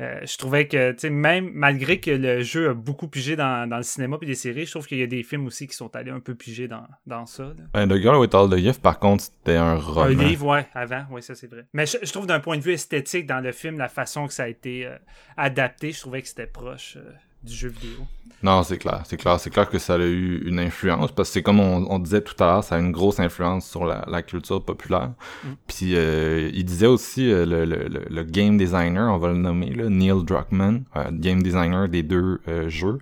euh, 0.00 0.20
je 0.24 0.36
trouvais 0.38 0.66
que 0.66 1.06
même 1.08 1.50
malgré 1.54 2.00
que 2.00 2.10
le 2.10 2.42
jeu 2.42 2.70
a 2.70 2.74
beaucoup 2.74 3.08
pigé 3.08 3.36
dans, 3.36 3.68
dans 3.68 3.76
le 3.76 3.82
cinéma 3.82 4.18
puis 4.18 4.26
des 4.26 4.34
séries, 4.34 4.66
je 4.66 4.70
trouve 4.70 4.86
qu'il 4.86 4.98
y 4.98 5.02
a 5.02 5.06
des 5.06 5.22
films 5.22 5.46
aussi 5.46 5.66
qui 5.66 5.74
sont 5.74 5.94
allés 5.94 6.10
un 6.10 6.20
peu 6.20 6.34
piger 6.34 6.68
dans, 6.68 6.86
dans 7.06 7.26
ça. 7.26 7.52
Ben, 7.72 7.88
the 7.88 8.00
Girl 8.00 8.16
with 8.16 8.34
All 8.34 8.48
the 8.48 8.58
Gift, 8.58 8.82
par 8.82 8.98
contre, 8.98 9.24
c'était 9.24 9.56
un 9.56 9.76
roman. 9.76 10.02
Un 10.04 10.24
livre, 10.24 10.46
ouais, 10.46 10.66
avant, 10.74 11.04
ouais, 11.10 11.20
ça 11.20 11.34
c'est 11.34 11.48
vrai. 11.48 11.66
mais 11.72 11.86
je, 11.86 12.12
trouve 12.12 12.26
d'un 12.26 12.40
point 12.40 12.56
de 12.56 12.62
vue 12.62 12.72
esthétique 12.72 13.26
dans 13.26 13.40
le 13.40 13.52
film, 13.52 13.78
la 13.78 13.88
façon 13.88 14.26
que 14.26 14.32
ça 14.32 14.44
a 14.44 14.48
été 14.48 14.88
adapté, 15.36 15.92
je 15.92 16.00
trouvais 16.00 16.22
que 16.22 16.28
c'était 16.28 16.46
proche 16.46 16.98
du 17.44 17.54
jeu 17.54 17.68
vidéo. 17.68 18.06
Non, 18.44 18.62
c'est 18.62 18.76
clair, 18.76 19.02
c'est 19.06 19.16
clair, 19.16 19.40
c'est 19.40 19.48
clair 19.48 19.70
que 19.70 19.78
ça 19.78 19.94
a 19.94 19.98
eu 19.98 20.42
une 20.46 20.58
influence 20.58 21.12
parce 21.12 21.30
que 21.30 21.32
c'est 21.32 21.42
comme 21.42 21.60
on, 21.60 21.98
disait 21.98 22.20
tout 22.20 22.34
à 22.44 22.46
l'heure, 22.46 22.64
ça 22.64 22.74
a 22.74 22.78
une 22.78 22.92
grosse 22.92 23.18
influence 23.18 23.66
sur 23.66 23.86
la, 23.86 24.22
culture 24.22 24.62
populaire. 24.62 25.12
Mm. 25.44 25.48
Puis 25.66 25.96
euh, 25.96 26.50
il 26.52 26.64
disait 26.66 26.86
aussi 26.86 27.32
euh, 27.32 27.46
le, 27.46 27.64
le, 27.64 27.88
le, 27.88 28.22
game 28.22 28.58
designer, 28.58 29.10
on 29.10 29.16
va 29.16 29.28
le 29.28 29.38
nommer, 29.38 29.70
là, 29.70 29.88
Neil 29.88 30.22
Druckmann, 30.24 30.84
euh, 30.94 31.04
game 31.10 31.42
designer 31.42 31.88
des 31.88 32.02
deux 32.02 32.40
jeux, 32.68 32.98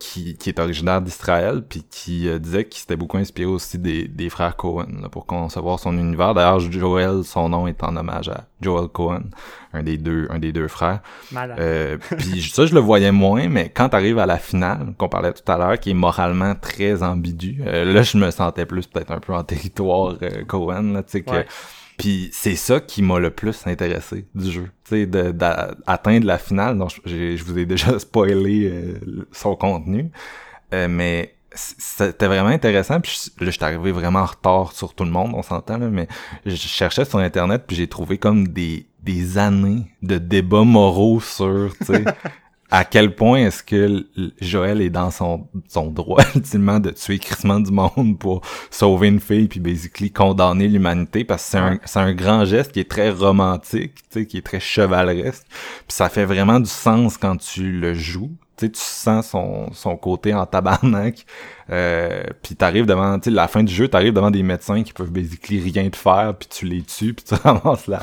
qui, 0.00 0.34
qui 0.36 0.48
est 0.48 0.58
originaire 0.58 1.00
d'Israël, 1.00 1.62
puis 1.62 1.84
qui 1.88 2.26
euh, 2.26 2.38
disait 2.38 2.64
qu'il 2.64 2.80
s'était 2.80 2.96
beaucoup 2.96 3.18
inspiré 3.18 3.46
aussi 3.46 3.78
des, 3.78 4.08
des 4.08 4.30
frères 4.30 4.56
Cohen 4.56 5.08
pour 5.12 5.26
concevoir 5.26 5.78
son 5.78 5.96
univers. 5.96 6.34
D'ailleurs, 6.34 6.58
Joel, 6.58 7.22
son 7.22 7.50
nom 7.50 7.68
est 7.68 7.84
en 7.84 7.94
hommage 7.96 8.30
à 8.30 8.46
Joel 8.60 8.88
Cohen, 8.88 9.24
un 9.72 9.82
des 9.82 9.98
deux, 9.98 10.26
un 10.30 10.38
des 10.38 10.52
deux 10.52 10.68
frères. 10.68 11.00
Euh, 11.36 11.98
puis 12.18 12.42
ça, 12.42 12.66
je 12.66 12.74
le 12.74 12.80
voyais 12.80 13.12
moins, 13.12 13.48
mais 13.48 13.68
quand 13.68 13.90
t'arrives 13.90 14.18
à 14.18 14.26
la 14.26 14.38
finale, 14.38 14.94
qu'on 14.98 15.08
parlait 15.08 15.32
tout 15.32 15.52
à 15.52 15.58
l'heure, 15.58 15.78
qui 15.78 15.90
est 15.90 15.94
moralement 15.94 16.54
très 16.54 17.02
ambigu, 17.02 17.62
euh, 17.66 17.84
là, 17.84 18.02
je 18.02 18.16
me 18.16 18.30
sentais 18.30 18.66
plus 18.66 18.86
peut-être 18.86 19.12
un 19.12 19.20
peu 19.20 19.34
en 19.34 19.44
territoire 19.44 20.14
euh, 20.22 20.44
Cohen, 20.46 20.94
là, 20.94 21.02
tu 21.02 21.12
sais 21.12 21.22
que 21.22 21.44
puis 22.00 22.30
c'est 22.32 22.56
ça 22.56 22.80
qui 22.80 23.02
m'a 23.02 23.18
le 23.18 23.30
plus 23.30 23.66
intéressé 23.66 24.24
du 24.34 24.50
jeu. 24.50 24.70
Tu 24.84 25.02
sais, 25.02 25.06
d'atteindre 25.06 26.26
la 26.26 26.38
finale. 26.38 26.78
Donc, 26.78 26.92
je 27.04 27.42
vous 27.44 27.58
ai 27.58 27.66
déjà 27.66 27.98
spoilé 27.98 28.70
euh, 28.72 29.26
son 29.32 29.54
contenu. 29.54 30.10
Euh, 30.72 30.88
mais 30.88 31.34
c'était 31.54 32.26
vraiment 32.26 32.48
intéressant. 32.48 33.00
Puis 33.00 33.12
là, 33.40 33.50
je 33.50 33.58
arrivé 33.60 33.92
vraiment 33.92 34.20
en 34.20 34.24
retard 34.24 34.72
sur 34.72 34.94
tout 34.94 35.04
le 35.04 35.10
monde, 35.10 35.32
on 35.34 35.42
s'entend, 35.42 35.78
mais 35.78 36.08
je 36.46 36.54
cherchais 36.54 37.04
sur 37.04 37.18
Internet, 37.18 37.64
puis 37.66 37.76
j'ai 37.76 37.88
trouvé 37.88 38.16
comme 38.16 38.48
des, 38.48 38.86
des 39.02 39.36
années 39.36 39.84
de 40.00 40.16
débats 40.16 40.64
moraux 40.64 41.20
sur, 41.20 41.72
tu 41.80 41.86
sais, 41.86 42.04
à 42.70 42.84
quel 42.84 43.14
point 43.14 43.46
est-ce 43.46 43.62
que 43.62 44.06
Joël 44.40 44.80
est 44.80 44.90
dans 44.90 45.10
son, 45.10 45.48
son 45.68 45.90
droit 45.90 46.22
ultimement 46.34 46.78
de 46.78 46.90
tuer 46.90 47.18
crissement 47.18 47.60
du 47.60 47.72
monde 47.72 48.18
pour 48.18 48.42
sauver 48.70 49.08
une 49.08 49.20
fille 49.20 49.48
puis 49.48 49.60
basically 49.60 50.10
condamner 50.10 50.68
l'humanité 50.68 51.24
parce 51.24 51.44
que 51.44 51.50
c'est 51.50 51.58
un, 51.58 51.80
c'est 51.84 51.98
un 51.98 52.14
grand 52.14 52.44
geste 52.44 52.72
qui 52.72 52.80
est 52.80 52.90
très 52.90 53.10
romantique, 53.10 53.94
tu 53.94 54.20
sais, 54.20 54.26
qui 54.26 54.38
est 54.38 54.42
très 54.42 54.60
chevaleresque. 54.60 55.46
Puis 55.48 55.96
ça 55.96 56.08
fait 56.08 56.24
vraiment 56.24 56.60
du 56.60 56.70
sens 56.70 57.16
quand 57.16 57.36
tu 57.36 57.72
le 57.72 57.94
joues. 57.94 58.30
Tu 58.56 58.66
sais, 58.66 58.72
tu 58.72 58.80
sens 58.80 59.28
son, 59.28 59.72
son 59.72 59.96
côté 59.96 60.34
en 60.34 60.46
tabarnak. 60.46 61.24
Euh, 61.70 62.22
puis 62.42 62.54
t'arrives 62.54 62.86
devant, 62.86 63.18
tu 63.18 63.30
sais, 63.30 63.30
la 63.34 63.48
fin 63.48 63.62
du 63.62 63.72
jeu, 63.72 63.88
t'arrives 63.88 64.12
devant 64.12 64.30
des 64.30 64.42
médecins 64.42 64.82
qui 64.82 64.92
peuvent 64.92 65.10
basically 65.10 65.60
rien 65.60 65.88
te 65.88 65.96
faire, 65.96 66.34
puis 66.38 66.48
tu 66.48 66.66
les 66.66 66.82
tues, 66.82 67.14
puis 67.14 67.24
tu 67.24 67.34
ramasses 67.42 67.86
la, 67.86 68.00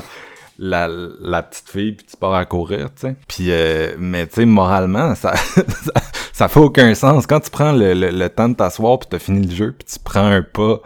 la, 0.58 0.88
la 1.20 1.42
petite 1.42 1.68
fille 1.68 1.92
puis 1.92 2.06
tu 2.06 2.16
pars 2.16 2.34
à 2.34 2.44
courir, 2.44 2.88
tu 2.94 3.02
sais. 3.02 3.16
Puis 3.28 3.50
euh, 3.50 3.94
mais 3.98 4.26
tu 4.26 4.34
sais 4.34 4.44
moralement 4.44 5.14
ça, 5.14 5.34
ça, 6.32 6.48
fait 6.48 6.60
aucun 6.60 6.94
sens 6.94 7.26
quand 7.26 7.40
tu 7.40 7.50
prends 7.50 7.72
le, 7.72 7.94
le, 7.94 8.28
temps 8.28 8.48
de 8.48 8.54
t'asseoir 8.54 8.98
puis 8.98 9.08
t'as 9.10 9.18
fini 9.18 9.46
le 9.46 9.54
jeu 9.54 9.74
puis 9.78 9.86
tu 9.90 9.98
prends 10.02 10.26
un 10.26 10.42
pas 10.42 10.80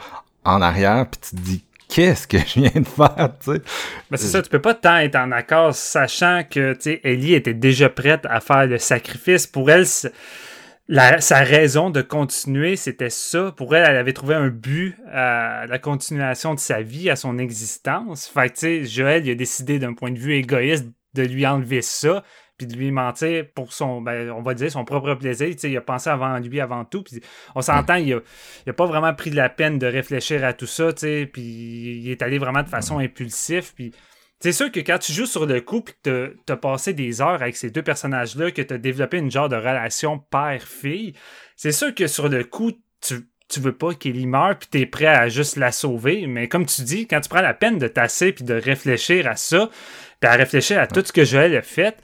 en 0.45 0.61
arrière 0.61 1.07
puis 1.11 1.21
tu 1.23 1.37
te 1.37 1.41
dis 1.41 1.65
qu'est-ce 1.89 2.27
que 2.27 2.39
je 2.39 2.61
viens 2.61 2.81
de 2.81 2.87
faire, 2.87 3.31
tu 3.43 3.53
sais? 3.53 3.63
Mais 4.11 4.17
c'est 4.17 4.29
ça, 4.29 4.43
tu 4.43 4.49
peux 4.49 4.61
pas 4.61 4.75
tant 4.75 4.97
être 4.97 5.17
en 5.17 5.31
accord 5.31 5.75
sachant 5.75 6.43
que, 6.49 6.73
tu 6.73 6.81
sais, 6.81 7.01
Ellie 7.05 7.35
était 7.35 7.55
déjà 7.55 7.91
prête 7.91 8.27
à 8.31 8.41
faire 8.41 8.67
le 8.67 8.79
sacrifice. 8.79 9.47
Pour 9.47 9.71
elle, 9.71 9.85
sa 10.89 11.39
raison 11.39 11.91
de 11.91 12.03
continuer, 12.03 12.77
c'était 12.77 13.11
ça. 13.11 13.53
Pour 13.53 13.75
elle, 13.75 13.89
elle 13.89 13.97
avait 13.97 14.13
trouvé 14.13 14.35
un 14.35 14.49
but 14.49 14.97
à 15.11 15.67
la 15.67 15.79
continuation 15.79 16.55
de 16.55 16.61
sa 16.61 16.83
vie, 16.83 17.11
à 17.11 17.17
son 17.17 17.39
existence. 17.39 18.27
Fait 18.27 18.49
que, 18.49 18.55
tu 18.55 18.61
sais, 18.61 18.85
Joël, 18.85 19.27
il 19.27 19.31
a 19.31 19.35
décidé 19.35 19.79
d'un 19.79 19.95
point 19.95 20.11
de 20.11 20.19
vue 20.19 20.35
égoïste 20.35 20.87
de 21.15 21.23
lui 21.23 21.47
enlever 21.47 21.83
ça, 21.83 22.25
puis 22.57 22.67
de 22.67 22.75
lui 22.75 22.91
mentir 22.91 23.47
pour 23.55 23.73
son, 23.73 24.01
ben, 24.01 24.31
on 24.31 24.43
va 24.43 24.55
dire, 24.55 24.71
son 24.71 24.85
propre 24.85 25.15
plaisir. 25.15 25.49
Tu 25.51 25.59
sais, 25.59 25.71
il 25.71 25.77
a 25.77 25.81
pensé 25.81 26.11
avant 26.11 26.39
lui, 26.39 26.61
avant 26.61 26.85
tout. 26.85 27.03
Puis 27.03 27.21
on 27.55 27.63
s'entend, 27.63 27.97
il, 27.97 28.15
a, 28.15 28.73
pas 28.73 28.87
vraiment 28.87 29.15
pris 29.15 29.31
de 29.31 29.37
la 29.37 29.49
peine 29.49 29.79
de 29.79 29.87
réfléchir 29.87 30.45
à 30.45 30.53
tout 30.53 30.67
ça, 30.67 30.93
tu 30.93 31.01
sais, 31.01 31.31
puis 31.33 31.43
il 31.43 32.11
est 32.11 32.23
allé 32.23 32.39
vraiment 32.39 32.63
de 32.63 32.69
façon 32.69 32.99
impulsive. 32.99 33.73
Puis 33.75 33.93
c'est 34.43 34.53
sûr 34.53 34.73
que 34.73 34.81
quand 34.81 34.99
tu 34.99 35.13
joues 35.13 35.27
sur 35.27 35.47
le 35.47 35.61
coup 35.61 35.85
et 35.87 35.93
que 36.03 36.37
tu 36.45 36.53
as 36.53 36.57
passé 36.57 36.93
des 36.95 37.21
heures 37.21 37.41
avec 37.41 37.57
ces 37.57 37.71
deux 37.71 37.83
personnages-là, 37.83 38.51
que 38.51 38.61
tu 38.61 38.75
as 38.75 38.79
développé 38.79 39.19
une 39.19 39.31
genre 39.31 39.49
de 39.49 39.55
relation 39.55 40.19
père-fille, 40.19 41.15
c'est 41.55 41.71
sûr 41.71 41.95
que 41.95 42.09
sur 42.09 42.29
le 42.29 42.43
coup, 42.43 42.73
tu, 43.01 43.29
tu 43.49 43.61
veux 43.61 43.73
pas 43.73 43.95
qu'Ellie 43.95 44.27
meure 44.27 44.57
puis 44.59 44.83
es 44.83 44.87
prêt 44.87 45.07
à 45.07 45.29
juste 45.29 45.57
la 45.57 45.71
sauver. 45.71 46.27
Mais 46.27 46.49
comme 46.49 46.67
tu 46.67 46.83
dis, 46.83 47.07
quand 47.07 47.21
tu 47.21 47.29
prends 47.29 47.41
la 47.41 47.55
peine 47.55 47.79
de 47.79 47.87
tasser 47.87 48.33
puis 48.33 48.45
de 48.45 48.55
réfléchir 48.55 49.29
à 49.29 49.37
ça, 49.37 49.71
puis 50.21 50.29
à 50.29 50.35
réfléchir 50.35 50.81
à 50.81 50.89
tout 50.89 51.05
ce 51.05 51.13
que 51.13 51.25
Joël 51.25 51.57
a 51.57 51.63
fait, 51.63 51.97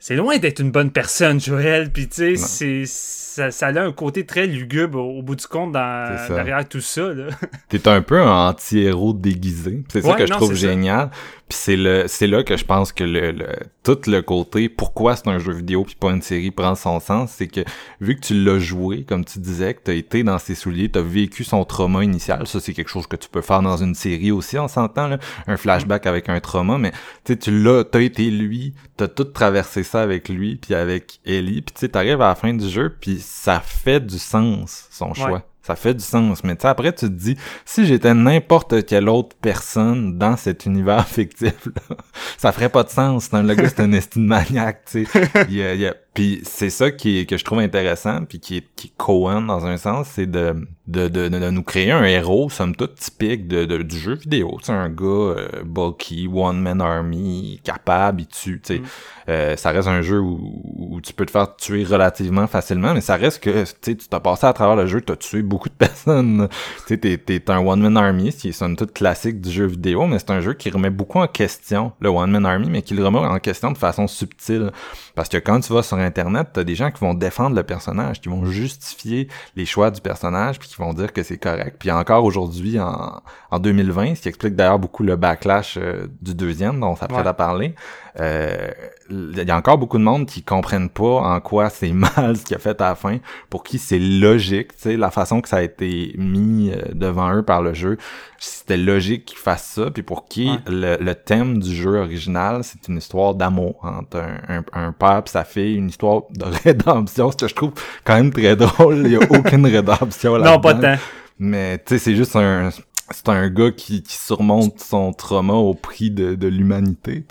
c'est 0.00 0.16
loin 0.16 0.38
d'être 0.38 0.60
une 0.60 0.70
bonne 0.70 0.90
personne, 0.90 1.40
Joël. 1.40 1.90
Puis 1.90 2.08
tu 2.08 2.36
sais, 2.36 2.84
ça, 2.86 3.50
ça, 3.50 3.66
a 3.66 3.80
un 3.80 3.92
côté 3.92 4.24
très 4.24 4.46
lugubre 4.46 4.98
au, 4.98 5.22
bout 5.22 5.36
du 5.36 5.46
compte 5.46 5.72
dans, 5.72 6.28
derrière 6.28 6.66
tout 6.68 6.80
ça. 6.80 7.10
T'es 7.68 7.86
un 7.88 8.02
peu 8.02 8.20
un 8.20 8.48
anti-héros 8.48 9.12
déguisé. 9.12 9.84
C'est 9.88 10.02
ça 10.02 10.14
que 10.14 10.26
je 10.26 10.32
trouve 10.32 10.54
génial. 10.54 11.10
Puis 11.48 11.58
c'est 11.58 11.76
le 11.76 12.04
c'est 12.08 12.26
là 12.26 12.42
que 12.42 12.56
je 12.56 12.64
pense 12.64 12.92
que 12.92 13.04
le, 13.04 13.30
le, 13.32 13.48
tout 13.86 14.10
le 14.10 14.20
côté 14.20 14.68
pourquoi 14.68 15.14
c'est 15.14 15.28
un 15.28 15.38
jeu 15.38 15.52
vidéo 15.52 15.84
puis 15.84 15.94
pas 15.94 16.10
une 16.10 16.20
série 16.20 16.50
prend 16.50 16.74
son 16.74 16.98
sens, 16.98 17.30
c'est 17.30 17.46
que 17.46 17.60
vu 18.00 18.16
que 18.16 18.20
tu 18.20 18.34
l'as 18.34 18.58
joué 18.58 19.04
comme 19.04 19.24
tu 19.24 19.38
disais 19.38 19.74
que 19.74 19.84
tu 19.84 19.90
as 19.92 19.94
été 19.94 20.24
dans 20.24 20.40
ses 20.40 20.56
souliers, 20.56 20.90
tu 20.90 20.98
as 20.98 21.02
vécu 21.02 21.44
son 21.44 21.64
trauma 21.64 22.02
initial, 22.02 22.48
ça 22.48 22.58
c'est 22.58 22.72
quelque 22.72 22.90
chose 22.90 23.06
que 23.06 23.14
tu 23.14 23.28
peux 23.28 23.42
faire 23.42 23.62
dans 23.62 23.76
une 23.76 23.94
série 23.94 24.32
aussi, 24.32 24.58
on 24.58 24.66
s'entend 24.66 25.06
là, 25.06 25.18
un 25.46 25.56
flashback 25.56 26.06
avec 26.06 26.28
un 26.28 26.40
trauma 26.40 26.78
mais 26.78 26.90
tu 27.24 27.36
l'as 27.62 27.84
tu 27.84 27.98
as 27.98 28.00
été 28.00 28.28
lui, 28.28 28.74
tu 28.98 29.04
as 29.04 29.08
tout 29.08 29.22
traversé 29.22 29.84
ça 29.84 30.02
avec 30.02 30.28
lui 30.28 30.56
puis 30.56 30.74
avec 30.74 31.20
Ellie, 31.24 31.62
puis 31.62 31.72
tu 31.72 31.86
sais 31.86 31.96
arrives 31.96 32.20
à 32.20 32.28
la 32.28 32.34
fin 32.34 32.52
du 32.52 32.68
jeu 32.68 32.92
puis 33.00 33.20
ça 33.20 33.60
fait 33.60 34.04
du 34.04 34.18
sens 34.18 34.88
son 34.90 35.14
choix 35.14 35.44
ça 35.66 35.74
fait 35.74 35.94
du 35.94 36.04
sens. 36.04 36.44
Mais 36.44 36.54
tu 36.54 36.66
après, 36.66 36.92
tu 36.92 37.06
te 37.06 37.12
dis, 37.12 37.36
si 37.64 37.86
j'étais 37.86 38.14
n'importe 38.14 38.86
quelle 38.86 39.08
autre 39.08 39.34
personne 39.42 40.16
dans 40.16 40.36
cet 40.36 40.64
univers 40.64 41.08
fictif, 41.08 41.66
là, 41.66 41.96
ça 42.38 42.52
ferait 42.52 42.68
pas 42.68 42.84
de 42.84 42.90
sens. 42.90 43.24
C'est 43.24 43.36
un, 43.36 43.42
le 43.42 43.54
gars, 43.54 43.68
c'est 43.68 43.80
un 43.80 43.92
estime 43.92 44.26
maniaque, 44.26 44.84
tu 44.90 45.06
sais. 45.06 45.28
Il 45.48 45.56
y 45.56 45.86
a, 45.86 45.94
puis 46.16 46.40
c'est 46.44 46.70
ça 46.70 46.90
qui 46.90 47.26
que 47.26 47.36
je 47.36 47.44
trouve 47.44 47.58
intéressant, 47.58 48.24
puis 48.24 48.40
qui 48.40 48.56
est, 48.56 48.66
qui 48.74 48.90
Cohen 48.96 49.42
dans 49.42 49.66
un 49.66 49.76
sens, 49.76 50.08
c'est 50.14 50.24
de 50.24 50.66
de, 50.86 51.08
de, 51.08 51.28
de, 51.28 51.50
nous 51.50 51.62
créer 51.64 51.90
un 51.90 52.04
héros, 52.04 52.48
somme 52.48 52.74
toute, 52.74 52.94
typique 52.94 53.48
de, 53.48 53.64
de 53.64 53.82
du 53.82 53.98
jeu 53.98 54.14
vidéo. 54.14 54.58
C'est 54.62 54.72
un 54.72 54.88
gars 54.88 55.04
euh, 55.04 55.48
bulky, 55.64 56.28
one-man 56.32 56.80
army, 56.80 57.60
capable, 57.64 58.22
il 58.22 58.28
tue, 58.28 58.60
tu 58.64 58.76
sais. 58.76 58.80
Mm. 58.80 58.84
Euh, 59.28 59.56
ça 59.56 59.72
reste 59.72 59.88
un 59.88 60.02
jeu 60.02 60.20
où, 60.20 60.62
où, 60.74 61.00
tu 61.00 61.12
peux 61.12 61.26
te 61.26 61.32
faire 61.32 61.56
tuer 61.56 61.82
relativement 61.82 62.46
facilement, 62.46 62.94
mais 62.94 63.00
ça 63.00 63.16
reste 63.16 63.42
que, 63.42 63.64
tu 63.82 63.96
tu 63.96 64.08
t'as 64.08 64.20
passé 64.20 64.46
à 64.46 64.52
travers 64.52 64.76
le 64.76 64.86
jeu, 64.86 65.00
t'as 65.00 65.16
tué 65.16 65.42
beaucoup 65.42 65.68
de 65.68 65.74
personnes. 65.78 66.48
Tu 66.86 66.94
sais, 66.94 66.98
t'es, 66.98 67.18
t'es 67.18 67.50
un 67.50 67.58
one-man 67.58 67.96
army, 67.96 68.30
ce 68.30 68.38
qui 68.38 68.48
est 68.48 68.52
somme 68.52 68.76
toute 68.76 68.92
classique 68.92 69.40
du 69.40 69.50
jeu 69.50 69.66
vidéo, 69.66 70.06
mais 70.06 70.20
c'est 70.20 70.30
un 70.30 70.40
jeu 70.40 70.54
qui 70.54 70.70
remet 70.70 70.90
beaucoup 70.90 71.18
en 71.18 71.26
question 71.26 71.92
le 72.00 72.08
one-man 72.08 72.46
army, 72.46 72.70
mais 72.70 72.82
qui 72.82 72.94
le 72.94 73.04
remet 73.04 73.18
en 73.18 73.38
question 73.40 73.72
de 73.72 73.78
façon 73.78 74.06
subtile. 74.06 74.70
Parce 75.16 75.30
que 75.30 75.38
quand 75.38 75.60
tu 75.60 75.72
vas 75.72 75.82
sur 75.82 75.96
Internet, 75.96 76.48
t'as 76.52 76.62
des 76.62 76.74
gens 76.74 76.90
qui 76.90 77.00
vont 77.00 77.14
défendre 77.14 77.56
le 77.56 77.62
personnage, 77.62 78.20
qui 78.20 78.28
vont 78.28 78.44
justifier 78.44 79.28
les 79.56 79.64
choix 79.64 79.90
du 79.90 80.02
personnage, 80.02 80.58
puis 80.58 80.68
qui 80.68 80.76
vont 80.76 80.92
dire 80.92 81.12
que 81.14 81.22
c'est 81.22 81.38
correct. 81.38 81.76
Puis 81.78 81.90
encore 81.90 82.22
aujourd'hui, 82.22 82.78
en, 82.78 83.22
en 83.50 83.58
2020, 83.58 84.16
ce 84.16 84.20
qui 84.20 84.28
explique 84.28 84.54
d'ailleurs 84.54 84.78
beaucoup 84.78 85.02
le 85.02 85.16
backlash 85.16 85.78
euh, 85.78 86.06
du 86.20 86.34
deuxième 86.34 86.78
dont 86.80 86.88
on 86.88 86.96
s'apprête 86.96 87.26
à 87.26 87.32
parler, 87.32 87.74
euh, 88.18 88.70
il 89.10 89.44
y 89.46 89.50
a 89.50 89.56
encore 89.56 89.78
beaucoup 89.78 89.98
de 89.98 90.02
monde 90.02 90.26
qui 90.26 90.42
comprennent 90.42 90.88
pas 90.88 91.20
en 91.20 91.40
quoi 91.40 91.70
c'est 91.70 91.92
mal 91.92 92.36
ce 92.36 92.44
qu'il 92.44 92.56
a 92.56 92.58
fait 92.58 92.80
à 92.80 92.90
la 92.90 92.94
fin, 92.94 93.18
pour 93.50 93.62
qui 93.62 93.78
c'est 93.78 93.98
logique, 93.98 94.74
tu 94.76 94.82
sais, 94.82 94.96
la 94.96 95.10
façon 95.10 95.40
que 95.40 95.48
ça 95.48 95.58
a 95.58 95.62
été 95.62 96.14
mis 96.16 96.70
euh, 96.70 96.80
devant 96.92 97.34
eux 97.34 97.42
par 97.42 97.62
le 97.62 97.74
jeu, 97.74 97.98
c'était 98.38 98.76
logique 98.76 99.26
qu'ils 99.26 99.38
fassent 99.38 99.72
ça, 99.74 99.90
puis 99.90 100.02
pour 100.02 100.26
qui 100.26 100.50
le, 100.66 101.12
thème 101.12 101.58
du 101.58 101.74
jeu 101.74 101.98
original, 101.98 102.62
c'est 102.62 102.88
une 102.88 102.98
histoire 102.98 103.34
d'amour 103.34 103.76
entre 103.82 104.18
un, 104.18 104.62
un, 104.72 104.92
père 104.92 105.22
et 105.26 105.28
sa 105.28 105.44
fille, 105.44 105.76
une 105.76 105.88
histoire 105.88 106.22
de 106.30 106.44
rédemption, 106.64 107.30
ce 107.30 107.36
que 107.36 107.48
je 107.48 107.54
trouve 107.54 107.72
quand 108.04 108.14
même 108.14 108.32
très 108.32 108.56
drôle, 108.56 109.02
il 109.04 109.12
y 109.12 109.16
a 109.16 109.20
aucune 109.30 109.66
rédemption 109.66 110.36
là 110.36 110.52
Non, 110.52 110.60
pas 110.60 110.74
tant. 110.74 110.96
Mais 111.38 111.78
tu 111.78 111.84
sais, 111.88 111.98
c'est 111.98 112.16
juste 112.16 112.34
un 112.34 112.70
c'est 113.10 113.28
un 113.28 113.48
gars 113.48 113.70
qui, 113.70 114.02
qui, 114.02 114.16
surmonte 114.16 114.80
son 114.80 115.12
trauma 115.12 115.54
au 115.54 115.74
prix 115.74 116.10
de, 116.10 116.34
de 116.34 116.48
l'humanité. 116.48 117.24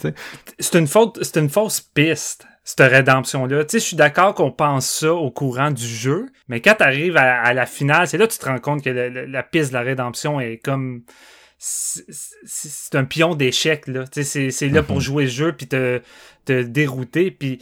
C'est 0.59 0.75
une 0.75 0.87
faute, 0.87 1.19
c'est 1.21 1.37
une 1.37 1.49
fausse 1.49 1.81
piste, 1.81 2.47
cette 2.63 2.89
rédemption-là. 2.91 3.65
Tu 3.65 3.71
sais, 3.71 3.79
je 3.79 3.85
suis 3.85 3.97
d'accord 3.97 4.33
qu'on 4.33 4.51
pense 4.51 4.87
ça 4.87 5.13
au 5.13 5.31
courant 5.31 5.71
du 5.71 5.85
jeu, 5.85 6.27
mais 6.47 6.61
quand 6.61 6.75
t'arrives 6.75 7.17
à, 7.17 7.41
à 7.41 7.53
la 7.53 7.65
finale, 7.65 8.07
c'est 8.07 8.17
là 8.17 8.27
que 8.27 8.33
tu 8.33 8.39
te 8.39 8.45
rends 8.45 8.59
compte 8.59 8.83
que 8.83 8.89
la 8.89 9.43
piste 9.43 9.69
de 9.69 9.73
la 9.75 9.81
rédemption 9.81 10.39
est 10.39 10.57
comme 10.57 11.03
c'est 11.57 12.95
un 12.95 13.05
pion 13.05 13.35
d'échec 13.35 13.87
là. 13.87 14.05
Tu 14.07 14.23
sais, 14.23 14.51
c'est 14.51 14.69
là 14.69 14.83
pour 14.83 14.97
mhm. 14.97 15.01
jouer 15.01 15.23
le 15.23 15.29
jeu 15.29 15.53
puis 15.53 15.67
te, 15.67 16.01
te 16.45 16.61
dérouter 16.61 17.31
puis 17.31 17.59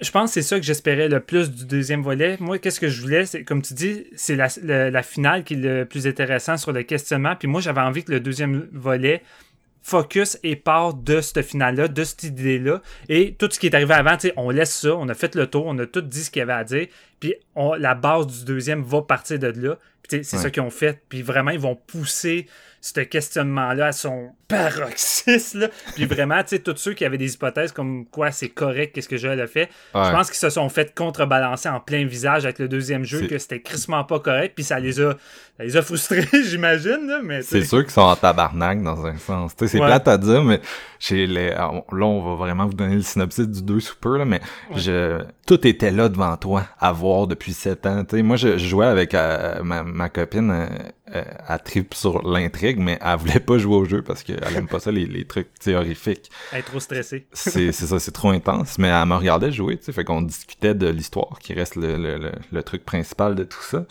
je 0.00 0.10
pense 0.10 0.30
que 0.30 0.34
c'est 0.34 0.46
ça 0.46 0.58
que 0.58 0.64
j'espérais 0.64 1.08
le 1.08 1.20
plus 1.20 1.50
du 1.50 1.66
deuxième 1.66 2.02
volet. 2.02 2.36
Moi, 2.40 2.58
qu'est-ce 2.58 2.80
que 2.80 2.88
je 2.88 3.00
voulais, 3.00 3.26
c'est 3.26 3.44
comme 3.44 3.62
tu 3.62 3.74
dis, 3.74 4.06
c'est 4.16 4.36
la, 4.36 5.02
finale 5.02 5.44
qui 5.44 5.54
est 5.54 5.56
le 5.56 5.84
plus 5.84 6.06
intéressant 6.06 6.56
sur 6.56 6.72
le 6.72 6.82
questionnement. 6.82 7.36
Puis 7.36 7.48
moi, 7.48 7.60
j'avais 7.60 7.80
envie 7.80 8.04
que 8.04 8.12
le 8.12 8.20
deuxième 8.20 8.68
volet 8.72 9.22
focus 9.82 10.36
et 10.42 10.56
part 10.56 10.94
de 10.94 11.20
ce 11.20 11.42
final-là, 11.42 11.86
de 11.86 12.04
cette 12.04 12.24
idée-là. 12.24 12.82
Et 13.08 13.34
tout 13.38 13.48
ce 13.50 13.58
qui 13.60 13.66
est 13.66 13.74
arrivé 13.74 13.94
avant, 13.94 14.16
on 14.36 14.50
laisse 14.50 14.74
ça, 14.74 14.96
on 14.96 15.08
a 15.08 15.14
fait 15.14 15.34
le 15.36 15.46
tour, 15.46 15.64
on 15.66 15.78
a 15.78 15.86
tout 15.86 16.00
dit 16.00 16.24
ce 16.24 16.30
qu'il 16.30 16.40
y 16.40 16.42
avait 16.42 16.52
à 16.54 16.64
dire. 16.64 16.88
Puis 17.20 17.34
on, 17.54 17.74
la 17.74 17.94
base 17.94 18.26
du 18.26 18.44
deuxième 18.44 18.82
va 18.82 19.02
partir 19.02 19.38
de 19.38 19.46
là. 19.46 19.78
C'est 20.08 20.24
ça 20.24 20.50
qu'ils 20.50 20.62
ont 20.62 20.70
fait. 20.70 21.02
Puis 21.08 21.22
vraiment, 21.22 21.50
ils 21.50 21.60
vont 21.60 21.76
pousser 21.76 22.46
ce 22.80 23.00
questionnement-là 23.00 23.86
à 23.86 23.92
son 23.92 24.30
paroxysme. 24.48 25.68
Puis 25.94 26.06
vraiment, 26.06 26.42
tu 26.42 26.50
sais, 26.50 26.58
tous 26.58 26.76
ceux 26.76 26.94
qui 26.94 27.04
avaient 27.04 27.18
des 27.18 27.34
hypothèses 27.34 27.72
comme 27.72 28.06
quoi 28.06 28.30
c'est 28.30 28.48
correct, 28.48 28.94
qu'est-ce 28.94 29.08
que 29.08 29.16
Joël 29.16 29.40
a 29.40 29.46
fait, 29.46 29.68
je 29.94 30.10
pense 30.10 30.28
qu'ils 30.28 30.38
se 30.38 30.50
sont 30.50 30.68
fait 30.68 30.94
contrebalancer 30.94 31.68
en 31.68 31.80
plein 31.80 32.04
visage 32.06 32.44
avec 32.44 32.58
le 32.58 32.68
deuxième 32.68 33.04
jeu, 33.04 33.26
que 33.26 33.38
c'était 33.38 33.60
crissement 33.60 34.04
pas 34.04 34.20
correct, 34.20 34.52
puis 34.54 34.64
ça 34.64 34.78
les 34.78 35.00
a, 35.00 35.12
ça 35.56 35.64
les 35.64 35.76
a 35.76 35.82
frustrés, 35.82 36.24
j'imagine. 36.44 37.20
mais 37.24 37.42
C'est 37.42 37.64
sûr 37.64 37.82
qu'ils 37.82 37.92
sont 37.92 38.02
en 38.02 38.16
tabarnak 38.16 38.82
dans 38.82 39.06
un 39.06 39.16
sens. 39.16 39.52
C'est 39.56 39.78
plate 39.78 40.08
à 40.08 40.18
dire, 40.18 40.42
mais 40.42 40.60
chez 40.98 41.26
les... 41.26 41.50
là, 41.50 41.72
on 41.90 42.22
va 42.22 42.34
vraiment 42.34 42.66
vous 42.66 42.74
donner 42.74 42.96
le 42.96 43.02
synopsis 43.02 43.48
du 43.48 43.62
2 43.62 43.80
Super, 43.80 44.12
là, 44.12 44.24
mais 44.24 44.40
je... 44.74 45.22
tout 45.46 45.66
était 45.66 45.90
là 45.90 46.08
devant 46.08 46.36
toi 46.36 46.64
à 46.78 46.92
voir 46.92 47.26
depuis 47.26 47.52
7 47.52 47.86
ans. 47.86 48.04
sais 48.08 48.22
moi, 48.22 48.36
je, 48.36 48.58
jouais 48.58 48.86
avec 48.86 49.14
euh, 49.14 49.62
ma, 49.62 49.82
ma, 49.82 50.08
copine 50.08 50.50
euh, 50.50 50.66
euh, 51.14 51.22
à 51.46 51.58
trip 51.58 51.94
sur 51.94 52.26
l'intrigue, 52.26 52.78
mais 52.78 52.98
elle 53.00 53.16
voulait 53.18 53.40
pas 53.40 53.58
jouer 53.58 53.76
au 53.76 53.84
jeu 53.84 54.02
parce 54.02 54.22
qu'elle 54.40 54.56
aime 54.56 54.68
pas 54.68 54.80
ça, 54.80 54.90
les, 54.90 55.06
les 55.06 55.24
trucs 55.24 55.48
horrifiques. 55.68 56.30
Elle 56.52 56.60
est 56.60 56.62
trop 56.62 56.80
stressée. 56.80 57.26
c'est 57.32 57.72
ça, 57.72 57.98
c'est 57.98 58.12
trop 58.12 58.30
intense. 58.30 58.78
Mais 58.78 58.88
elle 58.88 59.06
me 59.06 59.14
regardait 59.14 59.52
jouer, 59.52 59.78
tu 59.78 59.84
sais, 59.84 59.92
fait 59.92 60.04
qu'on 60.04 60.22
discutait 60.22 60.74
de 60.74 60.88
l'histoire, 60.88 61.38
qui 61.40 61.54
reste 61.54 61.76
le, 61.76 61.96
le, 61.96 62.32
le, 62.52 62.62
truc 62.62 62.84
principal 62.84 63.34
de 63.34 63.44
tout 63.44 63.62
ça. 63.62 63.86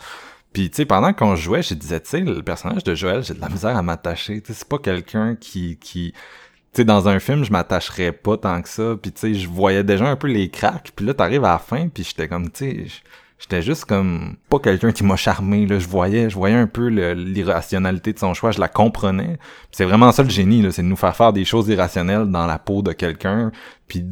Puis, 0.52 0.70
tu 0.70 0.76
sais, 0.76 0.84
pendant 0.86 1.12
qu'on 1.12 1.36
jouait, 1.36 1.62
je 1.62 1.74
disais, 1.74 2.00
tu 2.00 2.08
sais, 2.08 2.20
le 2.20 2.42
personnage 2.42 2.84
de 2.84 2.94
Joël, 2.94 3.22
j'ai 3.22 3.34
de 3.34 3.40
la 3.40 3.48
misère 3.48 3.76
à 3.76 3.82
m'attacher. 3.82 4.40
Tu 4.40 4.52
sais, 4.52 4.58
c'est 4.60 4.68
pas 4.68 4.78
quelqu'un 4.78 5.36
qui... 5.36 5.76
qui 5.78 6.12
tu 6.72 6.82
sais, 6.82 6.84
dans 6.84 7.08
un 7.08 7.18
film, 7.20 7.42
je 7.42 7.52
m'attacherais 7.52 8.12
pas 8.12 8.36
tant 8.36 8.60
que 8.60 8.68
ça. 8.68 8.96
Puis, 9.00 9.12
tu 9.12 9.20
sais, 9.20 9.34
je 9.34 9.48
voyais 9.48 9.84
déjà 9.84 10.06
un 10.06 10.16
peu 10.16 10.28
les 10.28 10.50
cracks. 10.50 10.92
Puis 10.94 11.06
là, 11.06 11.14
t'arrives 11.14 11.44
à 11.44 11.52
la 11.52 11.58
fin, 11.58 11.88
puis 11.88 12.04
j'étais 12.04 12.28
comme, 12.28 12.50
tu 12.50 12.86
sais 12.86 13.02
j'étais 13.38 13.62
juste 13.62 13.84
comme 13.84 14.36
pas 14.48 14.58
quelqu'un 14.58 14.92
qui 14.92 15.04
m'a 15.04 15.16
charmé 15.16 15.66
là. 15.66 15.78
Je 15.78 15.88
voyais 15.88 16.30
je 16.30 16.34
voyais 16.36 16.56
un 16.56 16.66
peu 16.66 16.86
l'irrationalité 16.88 18.12
de 18.12 18.18
son 18.18 18.34
choix 18.34 18.50
je 18.50 18.60
la 18.60 18.68
comprenais. 18.68 19.38
C'est 19.72 19.84
vraiment 19.84 20.12
ça 20.12 20.22
le 20.22 20.30
génie 20.30 20.62
là 20.62 20.72
c'est 20.72 20.82
de 20.82 20.88
nous 20.88 20.96
faire 20.96 21.14
faire 21.16 21.32
des 21.32 21.44
choses 21.44 21.68
irrationnelles 21.68 22.26
dans 22.26 22.46
la 22.46 22.58
peau 22.58 22.82
de 22.82 22.92
quelqu'un 22.92 23.52
puis 23.86 24.04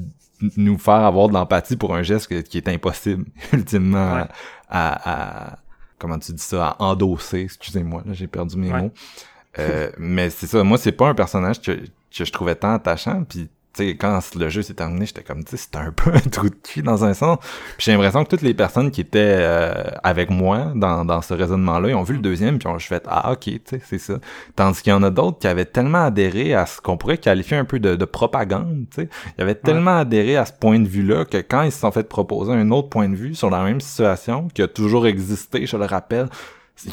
nous 0.57 0.79
faire 0.79 0.95
avoir 0.95 1.29
de 1.29 1.35
l'empathie 1.35 1.77
pour 1.77 1.95
un 1.95 2.03
geste 2.03 2.43
qui 2.45 2.59
est 2.59 2.68
impossible 2.68 3.25
ultimement 3.53 4.27
à, 4.68 5.59
comment 5.99 6.18
tu 6.18 6.33
dis 6.33 6.43
ça 6.43 6.68
à 6.68 6.83
endosser. 6.83 7.41
Excusez-moi 7.41 8.03
là 8.07 8.12
j'ai 8.12 8.27
perdu 8.27 8.57
mes 8.57 8.70
mots. 8.70 8.93
Euh, 9.59 9.91
mais 9.99 10.31
c'est 10.31 10.47
ça 10.47 10.62
moi 10.64 10.79
c'est 10.79 10.93
pas 10.93 11.09
un 11.09 11.14
personnage 11.14 11.62
que, 11.62 11.72
que 11.72 12.25
je 12.25 12.33
trouvais 12.33 12.57
tant 12.57 12.75
attachant 12.75 13.22
puis 13.22 13.49
tu 13.75 13.89
sais, 13.89 13.97
quand 13.97 14.20
le 14.37 14.49
jeu 14.49 14.62
s'est 14.62 14.75
terminé, 14.75 15.07
j'étais 15.07 15.22
comme, 15.22 15.45
tu 15.45 15.57
c'était 15.57 15.79
un 15.79 15.93
peu 15.97 16.12
un 16.14 16.20
trou 16.20 16.49
de 16.49 16.55
cul 16.55 16.83
dans 16.83 17.05
un 17.05 17.14
sens. 17.14 17.39
Puis 17.77 17.87
j'ai 17.87 17.93
l'impression 17.93 18.25
que 18.25 18.29
toutes 18.29 18.43
les 18.43 18.55
personnes 18.55 18.91
qui 18.91 19.01
étaient 19.01 19.37
euh, 19.39 19.85
avec 20.03 20.31
moi 20.31 20.72
dans, 20.75 21.05
dans 21.05 21.22
ce 21.22 21.35
raisonnement-là, 21.35 21.89
ils 21.89 21.95
ont 21.95 22.03
vu 22.03 22.14
le 22.14 22.20
deuxième, 22.20 22.59
puis 22.59 22.68
ont 22.68 22.79
fait, 22.79 23.05
ah, 23.09 23.33
ok, 23.33 23.41
tu 23.41 23.61
sais, 23.64 23.81
c'est 23.85 23.99
ça. 23.99 24.14
Tandis 24.57 24.83
qu'il 24.83 24.91
y 24.91 24.95
en 24.95 25.03
a 25.03 25.11
d'autres 25.11 25.39
qui 25.39 25.47
avaient 25.47 25.64
tellement 25.64 26.05
adhéré 26.05 26.55
à 26.55 26.66
ce 26.66 26.81
qu'on 26.81 26.97
pourrait 26.97 27.18
qualifier 27.18 27.57
un 27.57 27.64
peu 27.64 27.79
de, 27.79 27.97
de 27.97 28.05
propagande, 28.05 28.87
tu 28.91 29.03
sais. 29.03 29.09
Ils 29.39 29.43
avaient 29.43 29.55
tellement 29.55 29.99
adhéré 29.99 30.37
à 30.37 30.45
ce 30.45 30.53
point 30.53 30.79
de 30.79 30.89
vue-là 30.89 31.25
que 31.25 31.39
quand 31.39 31.62
ils 31.62 31.72
se 31.72 31.81
sont 31.81 31.93
fait 31.93 32.09
proposer 32.09 32.53
un 32.53 32.70
autre 32.70 32.89
point 32.89 33.09
de 33.09 33.16
vue 33.16 33.35
sur 33.35 33.51
la 33.51 33.62
même 33.62 33.81
situation, 33.81 34.49
qui 34.55 34.62
a 34.62 34.68
toujours 34.68 35.07
existé, 35.07 35.66
je 35.66 35.77
le 35.77 35.85
rappelle, 35.85 36.29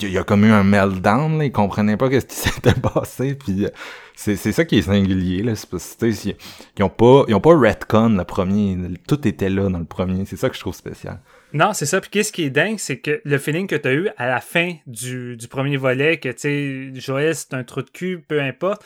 il 0.02 0.12
y 0.12 0.18
a 0.18 0.24
comme 0.24 0.46
eu 0.46 0.52
un 0.52 0.64
meltdown, 0.64 1.38
là, 1.38 1.46
ils 1.46 1.52
comprenaient 1.52 1.98
pas 1.98 2.10
ce 2.12 2.26
qui 2.26 2.36
s'était 2.36 2.74
passé, 2.74 3.36
puis 3.36 3.66
euh, 3.66 3.70
c'est, 4.16 4.36
c'est 4.36 4.52
ça 4.52 4.66
qui 4.66 4.78
est 4.78 4.84
singulier, 4.84 5.44
là, 5.44 5.56
c'est 5.56 5.70
parce 5.70 5.98
ils, 6.02 6.36
ils 6.78 6.84
ont 6.84 6.90
pas, 6.90 7.26
ils 7.28 7.40
pas 7.40 7.54
le 7.54 8.24
premier, 8.24 8.78
tout 9.08 9.28
était 9.28 9.50
là 9.50 9.70
dans 9.70 9.80
le 9.80 9.86
premier, 9.86 10.26
c'est 10.26 10.38
ça 10.38 10.50
que 10.50 10.56
je 10.56 10.62
trouve 10.62 10.76
spécial. 10.76 11.20
Non, 11.54 11.74
c'est 11.74 11.86
ça, 11.86 12.00
puis 12.00 12.10
qu'est-ce 12.10 12.32
qui 12.32 12.44
est 12.44 12.50
dingue, 12.50 12.78
c'est 12.78 13.00
que 13.00 13.22
le 13.26 13.38
feeling 13.38 13.68
que 13.68 13.76
tu 13.76 13.88
as 13.88 13.94
eu 13.94 14.10
à 14.18 14.28
la 14.28 14.40
fin 14.40 14.74
du, 14.86 15.36
du 15.36 15.48
premier 15.48 15.78
volet, 15.78 16.18
que 16.18 16.30
tu 16.30 16.38
sais, 16.38 17.02
Joël, 17.02 17.36
c'est 17.36 17.54
un 17.54 17.64
trou 17.64 17.82
de 17.82 17.90
cul, 17.90 18.24
peu 18.26 18.42
importe, 18.42 18.86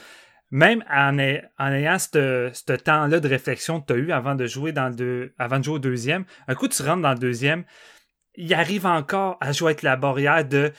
même 0.51 0.83
en, 0.89 1.17
en 1.59 1.71
ayant 1.71 1.99
ce 1.99 2.75
temps-là 2.75 3.19
de 3.19 3.27
réflexion 3.27 3.81
que 3.81 3.87
tu 3.87 3.93
as 3.93 3.97
eu 3.97 4.11
avant 4.11 4.35
de 4.35 4.45
jouer 4.45 4.71
dans 4.71 4.89
le 4.95 5.33
avant 5.37 5.59
de 5.59 5.63
jouer 5.63 5.75
au 5.75 5.79
deuxième, 5.79 6.23
un 6.47 6.55
coup 6.55 6.67
tu 6.67 6.81
rentres 6.81 7.01
dans 7.01 7.13
le 7.13 7.19
deuxième, 7.19 7.65
il 8.38 8.53
arrive 8.53 8.86
encore 8.86 9.38
à 9.41 9.51
jouer 9.51 9.69
avec 9.69 9.81
la 9.81 9.95
barrière 9.95 10.45
de 10.45 10.71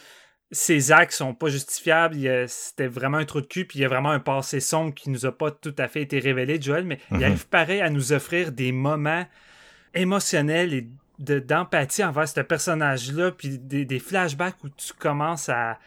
ces 0.53 0.93
actes 0.93 1.13
sont 1.13 1.35
pas 1.35 1.49
justifiables, 1.49 2.17
c'était 2.49 2.87
vraiment 2.87 3.19
un 3.19 3.25
trou 3.25 3.41
de 3.41 3.47
cul, 3.47 3.65
puis 3.65 3.81
il 3.81 3.83
y 3.83 3.85
a 3.85 3.89
vraiment 3.89 4.11
un 4.11 4.21
passé 4.21 4.61
sombre 4.61 4.95
qui 4.95 5.11
nous 5.11 5.27
a 5.27 5.37
pas 5.37 5.51
tout 5.51 5.75
à 5.77 5.89
fait 5.89 6.03
été 6.03 6.21
révélé, 6.21 6.61
Joel, 6.61 6.85
mais 6.85 7.01
il 7.11 7.17
mhm. 7.17 7.25
arrive 7.25 7.49
pareil 7.49 7.81
à 7.81 7.91
nous 7.91 8.13
offrir 8.13 8.53
des 8.53 8.71
moments 8.71 9.27
émotionnels 9.95 10.73
et 10.73 10.89
d'empathie 11.19 12.05
envers 12.05 12.29
ce 12.29 12.41
personnage-là, 12.41 13.33
puis 13.33 13.59
des, 13.59 13.99
flashbacks 13.99 14.63
où 14.63 14.69
tu 14.69 14.93
commences 14.93 15.49
à, 15.49 15.79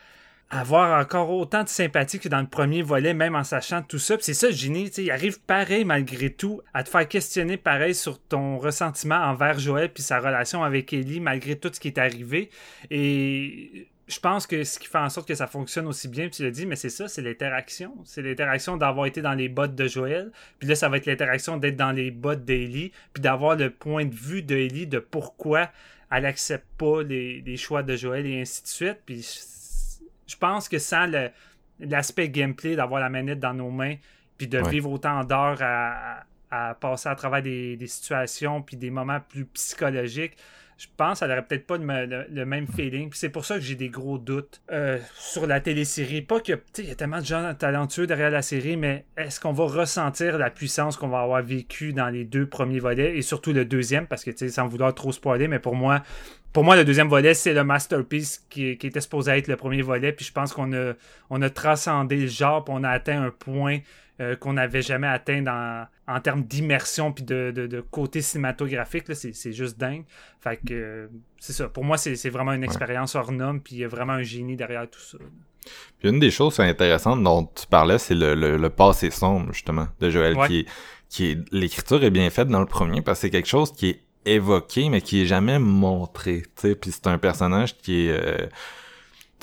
avoir 0.50 1.00
encore 1.00 1.30
autant 1.30 1.64
de 1.64 1.70
sympathie 1.70 2.20
que 2.20 2.28
dans 2.28 2.42
le 2.42 2.48
premier 2.48 2.82
volet, 2.82 3.14
même 3.14 3.36
en 3.36 3.44
sachant 3.44 3.84
tout 3.84 4.00
ça. 4.00 4.16
c'est 4.20 4.34
ça 4.34 4.48
le 4.48 4.54
génie, 4.54 4.88
il 4.98 5.12
arrive 5.12 5.40
pareil 5.42 5.86
malgré 5.86 6.32
tout 6.32 6.62
à 6.74 6.84
te 6.84 6.90
faire 6.90 7.08
questionner 7.08 7.58
pareil 7.58 7.94
sur 7.94 8.20
ton 8.20 8.58
ressentiment 8.58 9.18
envers 9.18 9.60
Joël 9.60 9.92
puis 9.94 10.02
sa 10.02 10.20
relation 10.20 10.64
avec 10.64 10.92
Ellie 10.92 11.20
malgré 11.20 11.56
tout 11.56 11.70
ce 11.72 11.80
qui 11.80 11.90
est 11.90 12.00
arrivé. 12.00 12.50
Et 12.90 13.90
je 14.08 14.20
pense 14.20 14.48
que 14.48 14.64
ce 14.64 14.80
qui 14.80 14.88
fait 14.88 14.98
en 14.98 15.10
sorte 15.10 15.28
que 15.28 15.36
ça 15.36 15.46
fonctionne 15.46 15.86
aussi 15.86 16.08
bien, 16.08 16.30
tu 16.30 16.44
l'as 16.44 16.50
dit, 16.50 16.66
mais 16.66 16.76
c'est 16.76 16.90
ça, 16.90 17.08
c'est 17.08 17.22
l'interaction. 17.22 17.96
C'est 18.04 18.24
l'interaction 18.24 18.76
d'avoir 18.76 19.06
été 19.06 19.22
dans 19.22 19.36
les 19.36 19.50
bottes 19.50 19.76
de 19.76 19.88
Joël, 19.88 20.32
puis 20.58 20.68
là, 20.68 20.74
ça 20.74 20.90
va 20.90 20.98
être 20.98 21.06
l'interaction 21.06 21.58
d'être 21.58 21.76
dans 21.76 21.92
les 21.92 22.10
bottes 22.10 22.44
d'Ellie, 22.44 22.92
puis 23.14 23.22
d'avoir 23.22 23.56
le 23.56 23.70
point 23.70 24.06
de 24.06 24.16
vue 24.16 24.42
d'Ellie 24.42 24.88
de 24.88 24.98
pourquoi 24.98 25.70
elle 26.12 26.26
accepte 26.26 26.66
pas 26.78 27.04
les, 27.04 27.58
choix 27.58 27.84
de 27.84 27.96
Joël 27.96 28.26
et 28.26 28.42
ainsi 28.42 28.64
de 28.64 28.68
suite. 28.68 28.98
Puis 29.06 29.22
je 30.30 30.38
pense 30.38 30.70
que 30.70 30.78
sans 30.78 31.10
l'aspect 31.80 32.30
gameplay, 32.30 32.76
d'avoir 32.76 33.02
la 33.02 33.10
manette 33.10 33.40
dans 33.40 33.54
nos 33.54 33.72
mains, 33.72 33.96
puis 34.38 34.48
de 34.48 34.60
vivre 34.70 34.92
autant 34.92 35.24
d'heures 35.24 35.60
à, 35.62 36.74
passer 36.76 37.10
à 37.10 37.16
travers 37.16 37.42
des, 37.42 37.78
situations, 37.88 38.62
puis 38.62 38.78
des 38.78 38.92
moments 38.92 39.20
plus 39.28 39.46
psychologiques, 39.46 40.38
je 40.78 40.88
pense 40.96 41.20
qu'elle 41.20 41.32
aurait 41.32 41.46
peut-être 41.46 41.68
pas 41.68 41.78
le, 41.78 42.46
même 42.46 42.66
feeling. 42.66 43.10
Puis 43.10 43.20
c'est 43.20 43.30
pour 43.30 43.44
ça 43.44 43.56
que 43.56 43.62
j'ai 43.62 43.76
des 43.76 43.90
gros 43.90 44.18
doutes 44.18 44.62
euh, 44.72 44.98
sur 45.14 45.46
la 45.46 45.60
télésérie. 45.60 46.22
Pas 46.22 46.40
que, 46.40 46.54
il 46.78 46.86
y 46.86 46.92
a 46.92 46.96
tellement 46.96 47.20
de 47.20 47.26
gens 47.26 47.54
talentueux 47.54 48.08
derrière 48.08 48.32
la 48.32 48.42
série, 48.42 48.78
mais 48.78 49.04
est-ce 49.18 49.42
qu'on 49.42 49.52
va 49.52 49.66
ressentir 49.66 50.38
la 50.38 50.50
puissance 50.50 50.96
qu'on 50.96 51.10
va 51.10 51.20
avoir 51.20 51.42
vécue 51.42 51.92
dans 51.92 52.08
les 52.08 52.24
deux 52.24 52.48
premiers 52.48 52.80
volets 52.80 53.18
et 53.18 53.22
surtout 53.22 53.52
le 53.52 53.66
deuxième, 53.66 54.08
parce 54.08 54.24
que, 54.24 54.32
tu 54.32 54.38
sais, 54.38 54.50
sans 54.50 54.68
vouloir 54.68 54.96
trop 54.96 55.12
spoiler, 55.12 55.50
mais 55.50 55.60
pour 55.60 55.76
moi, 55.76 56.02
pour 56.52 56.64
moi, 56.64 56.76
le 56.76 56.84
deuxième 56.84 57.10
volet, 57.10 57.34
c'est 57.34 57.54
le 57.54 57.64
masterpiece 57.64 58.44
qui, 58.50 58.78
qui, 58.78 58.88
était 58.88 59.02
supposé 59.02 59.32
être 59.32 59.48
le 59.48 59.56
premier 59.56 59.82
volet. 59.82 60.12
Puis 60.12 60.26
je 60.26 60.32
pense 60.32 60.54
qu'on 60.54 60.74
a, 60.74 60.94
on 61.30 61.42
a 61.42 61.50
transcendé 61.50 62.18
le 62.18 62.28
genre, 62.28 62.64
puis 62.64 62.74
on 62.76 62.84
a 62.84 62.90
atteint 62.90 63.22
un 63.22 63.30
point 63.30 63.80
euh, 64.20 64.36
qu'on 64.36 64.54
n'avait 64.54 64.82
jamais 64.82 65.08
atteint 65.08 65.42
dans, 65.42 65.88
en 66.08 66.20
termes 66.20 66.44
d'immersion 66.44 67.14
puis 67.14 67.24
de, 67.24 67.52
de, 67.52 67.82
côté 67.82 68.22
cinématographique. 68.22 69.06
C'est 69.14 69.54
juste 69.54 69.80
dingue. 69.80 70.04
Fait 70.42 70.58
que 70.58 70.74
euh, 70.74 71.08
c'est 71.38 71.54
ça. 71.54 71.70
Pour 71.70 71.84
moi, 71.84 71.98
c'est 71.98 72.30
vraiment 72.30 72.54
une 72.54 72.64
expérience 72.64 73.16
hors 73.16 73.32
norme, 73.32 73.62
puis 73.62 73.76
il 73.76 73.80
y 73.80 73.86
a 73.86 73.88
vraiment 73.88 74.14
un 74.14 74.24
génie 74.24 74.56
derrière 74.56 74.90
tout 74.90 75.00
ça. 75.00 75.18
Puis 76.00 76.10
une 76.10 76.20
des 76.20 76.32
choses 76.32 76.60
intéressantes 76.60 77.24
dont 77.24 77.46
tu 77.46 77.68
parlais, 77.68 77.98
c'est 78.00 78.16
le, 78.16 78.34
le, 78.34 78.70
passé 78.70 79.12
sombre, 79.12 79.54
justement, 79.54 79.88
de 80.00 80.10
Joël, 80.10 80.36
qui 80.48 80.60
est, 80.60 80.66
qui 81.10 81.32
est 81.32 81.38
l'écriture 81.52 82.04
est 82.04 82.10
bien 82.10 82.30
faite 82.30 82.48
dans 82.48 82.62
le 82.62 82.66
premier 82.66 83.02
parce 83.02 83.20
que 83.20 83.22
c'est 83.22 83.30
quelque 83.30 83.48
chose 83.48 83.72
qui 83.72 83.90
est 83.90 84.02
évoqué 84.26 84.90
mais 84.90 85.02
qui 85.02 85.22
est 85.22 85.26
jamais 85.26 85.60
montré, 85.60 86.44
tu 86.56 86.70
sais, 86.70 86.76
puis 86.76 86.92
c'est 86.92 87.08
un 87.08 87.18
personnage 87.18 87.78
qui 87.78 88.08
est 88.08 88.12
euh, 88.12 88.48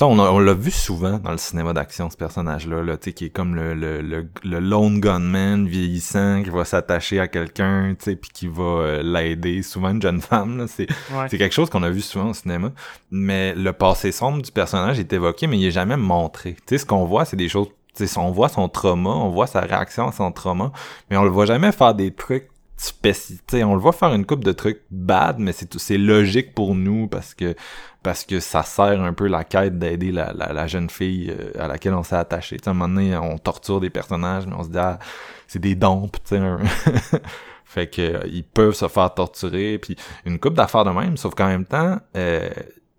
on, 0.05 0.19
on 0.19 0.39
l'a 0.39 0.53
vu 0.53 0.71
souvent 0.71 1.19
dans 1.19 1.31
le 1.31 1.39
cinéma 1.39 1.73
d'action, 1.73 2.11
ce 2.11 2.17
personnage-là, 2.17 2.83
là, 2.83 2.97
qui 2.99 3.25
est 3.25 3.31
comme 3.31 3.55
le, 3.55 3.75
le, 3.75 4.03
le, 4.03 4.61
lone 4.61 5.01
gunman 5.01 5.67
vieillissant 5.67 6.43
qui 6.43 6.51
va 6.51 6.65
s'attacher 6.65 7.19
à 7.19 7.29
quelqu'un, 7.29 7.95
puis 7.99 8.31
qui 8.33 8.47
va 8.47 8.63
euh, 8.63 9.03
l'aider, 9.03 9.63
souvent 9.63 9.91
une 9.91 10.03
jeune 10.03 10.21
femme. 10.21 10.67
C'est 10.69 10.87
c'est 11.29 11.39
quelque 11.39 11.55
chose 11.55 11.71
qu'on 11.71 11.83
a 11.83 11.91
vu 11.91 12.03
souvent 12.03 12.31
au 12.31 12.35
cinéma. 12.35 12.73
Mais 13.11 13.55
le 13.55 13.73
passé 13.73 14.13
sombre 14.13 14.43
du 14.43 14.53
personnage 14.53 14.99
est 14.99 15.13
évoqué, 15.13 15.47
mais 15.47 15.59
il 15.59 15.67
est 15.67 15.71
jamais 15.71 15.97
montré. 15.97 16.57
sais 16.67 16.79
ce 16.79 16.87
qu'on 16.87 17.07
voit, 17.07 17.25
c'est 17.25 17.37
des 17.37 17.49
choses... 17.49 17.69
on 18.17 18.31
voit 18.31 18.49
son 18.49 18.69
trauma, 18.69 19.11
on 19.11 19.31
voit 19.31 19.47
sa 19.47 19.61
réaction 19.61 20.09
à 20.09 20.13
son 20.13 20.31
trauma, 20.31 20.73
mais 21.11 21.17
on 21.17 21.25
le 21.25 21.31
voit 21.31 21.47
jamais 21.47 21.73
faire 21.73 21.95
des 21.95 22.11
trucs 22.11 22.49
spécifiques. 22.77 23.43
On 23.55 23.75
le 23.75 23.81
voit 23.81 23.93
faire 23.93 24.13
une 24.15 24.27
coupe 24.27 24.45
de 24.45 24.53
trucs 24.53 24.83
bad, 24.91 25.39
mais 25.39 25.53
c'est 25.53 25.79
c'est 25.79 25.99
logique 25.99 26.55
pour 26.55 26.75
nous 26.75 27.09
parce 27.09 27.35
que 27.35 27.55
parce 28.03 28.25
que 28.25 28.39
ça 28.39 28.63
sert 28.63 29.03
un 29.03 29.13
peu 29.13 29.27
la 29.27 29.43
quête 29.43 29.79
d'aider 29.79 30.13
la, 30.13 30.33
la, 30.33 30.67
jeune 30.69 30.89
fille 30.91 31.35
euh, 31.37 31.51
à 31.59 31.67
laquelle 31.67 31.95
on 31.95 32.05
s'est 32.05 32.15
attaché. 32.15 32.57
à 32.65 32.71
un 32.71 32.73
moment 32.73 32.95
donné, 32.95 33.17
on 33.17 33.37
torture 33.37 33.81
des 33.81 33.91
personnages, 33.91 34.47
mais 34.47 34.55
on 34.57 34.63
se 34.63 34.69
dit 34.69 34.79
ah, 34.79 35.01
c'est 35.49 35.59
des 35.59 35.75
dons, 35.75 36.09
tu 36.25 36.37
fait 37.65 37.89
que 37.89 38.03
euh, 38.03 38.21
ils 38.27 38.45
peuvent 38.45 38.75
se 38.75 38.87
faire 38.87 39.13
torturer, 39.13 39.79
puis 39.79 39.97
une 40.25 40.39
coupe 40.39 40.55
d'affaires 40.55 40.85
de 40.85 40.91
même, 40.91 41.17
sauf 41.17 41.35
qu'en 41.35 41.49
même 41.49 41.65
temps, 41.65 41.99
euh, 42.17 42.49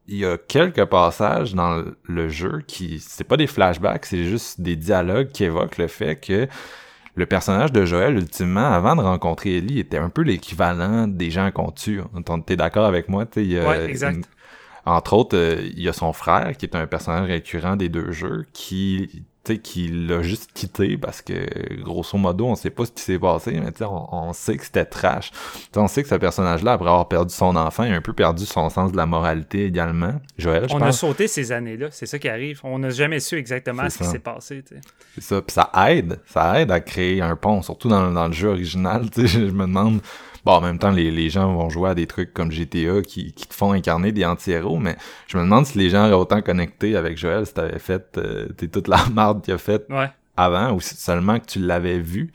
il 0.08 0.18
y 0.18 0.26
a 0.26 0.38
quelques 0.38 0.86
passages 0.86 1.54
dans 1.54 1.84
le 2.04 2.30
jeu 2.30 2.64
qui 2.68 3.00
c'est 3.00 3.24
pas 3.24 3.38
des 3.38 3.48
flashbacks, 3.48 4.06
c'est 4.06 4.26
juste 4.26 4.60
des 4.60 4.76
dialogues 4.76 5.30
qui 5.30 5.46
évoquent 5.46 5.78
le 5.78 5.88
fait 5.88 6.18
que 6.18 6.48
le 7.18 7.26
personnage 7.26 7.72
de 7.72 7.84
Joël, 7.84 8.16
ultimement, 8.16 8.72
avant 8.72 8.96
de 8.96 9.02
rencontrer 9.02 9.58
Ellie, 9.58 9.80
était 9.80 9.98
un 9.98 10.10
peu 10.10 10.22
l'équivalent 10.22 11.08
des 11.08 11.32
gens 11.32 11.50
qu'on 11.52 11.72
tue. 11.72 12.00
T'es 12.46 12.56
d'accord 12.56 12.86
avec 12.86 13.10
moi? 13.10 13.26
Tu 13.26 13.60
ouais, 13.60 13.90
exact. 13.90 14.30
entre 14.86 15.14
autres, 15.14 15.36
euh, 15.36 15.60
il 15.64 15.82
y 15.82 15.90
a 15.90 15.94
son 15.94 16.14
frère, 16.14 16.56
qui 16.56 16.68
est 16.68 16.76
un 16.76 16.86
personnage 16.86 17.28
récurrent 17.28 17.76
des 17.76 17.90
deux 17.90 18.12
jeux, 18.12 18.46
qui 18.54 19.26
qu'il 19.56 20.08
l'a 20.08 20.22
juste 20.22 20.52
quitté 20.54 20.98
parce 20.98 21.22
que, 21.22 21.34
grosso 21.82 22.18
modo, 22.18 22.46
on 22.46 22.56
sait 22.56 22.70
pas 22.70 22.86
ce 22.86 22.92
qui 22.92 23.02
s'est 23.02 23.20
passé, 23.20 23.52
mais 23.52 23.72
on, 23.86 24.28
on 24.30 24.34
sait 24.34 24.58
que 24.58 24.66
c'était 24.66 24.86
trash. 24.86 25.32
T'sais, 25.72 25.80
on 25.80 25.88
sait 25.88 26.04
que 26.04 26.10
ce 26.10 26.16
personnage-là, 26.16 26.74
après 26.74 26.90
avoir 26.90 27.08
perdu 27.08 27.34
son 27.34 27.56
enfant, 27.56 27.84
il 27.84 27.94
a 27.94 27.96
un 27.96 28.02
peu 28.02 28.14
perdu 28.14 28.46
son 28.46 28.70
sens 28.70 28.92
de 28.92 28.98
la 28.98 29.06
moralité 29.06 29.66
également. 29.66 30.14
Joël, 30.38 30.68
je 30.70 30.76
On 30.76 30.82
a 30.82 30.92
sauté 30.92 31.28
ces 31.28 31.52
années-là, 31.52 31.88
c'est 31.92 32.06
ça 32.06 32.20
qui 32.20 32.30
arrive. 32.30 32.60
On 32.64 32.80
n'a 32.80 32.90
jamais 32.90 33.20
su 33.20 33.38
exactement 33.38 33.90
ce 33.90 34.00
qui 34.00 34.06
s'est 34.06 34.20
passé. 34.20 34.64
C'est 35.16 35.24
ça, 35.24 35.42
puis 35.42 35.54
ça 35.54 35.72
aide, 35.90 36.20
ça 36.28 36.62
aide 36.62 36.72
à 36.72 36.80
créer 36.80 37.22
un 37.22 37.36
pont, 37.36 37.62
surtout 37.62 37.90
dans, 37.90 38.12
dans 38.12 38.28
le 38.28 38.34
jeu 38.34 38.50
original. 38.50 39.06
Je 39.16 39.40
me 39.40 39.66
demande 39.66 40.02
Bon, 40.48 40.54
en 40.54 40.62
même 40.62 40.80
temps, 40.80 40.92
les, 40.92 41.12
les 41.12 41.30
gens 41.30 41.54
vont 41.54 41.70
jouer 41.70 41.90
à 41.90 41.94
des 41.94 42.08
trucs 42.08 42.34
comme 42.34 42.54
GTA 42.54 43.02
qui, 43.02 43.34
qui 43.34 43.48
te 43.48 43.54
font 43.54 43.74
incarner 43.74 44.14
des 44.14 44.24
anti-héros, 44.24 44.78
mais 44.78 44.96
je 45.28 45.38
me 45.38 45.44
demande 45.44 45.66
si 45.66 45.78
les 45.78 45.90
gens 45.90 46.06
auraient 46.06 46.14
autant 46.14 46.42
connecté 46.42 46.96
avec 46.96 47.18
Joël 47.18 47.46
si 47.46 47.54
t'avais 47.54 47.80
fait 47.80 48.18
euh, 48.18 48.48
toute 48.72 48.88
la 48.88 49.06
marde 49.14 49.42
qu'il 49.42 49.54
a 49.54 49.58
faite 49.58 49.90
avant 50.38 50.72
ou 50.72 50.80
seulement 50.80 51.38
que 51.42 51.48
tu 51.48 51.60
l'avais 51.60 52.00
vu. 52.00 52.32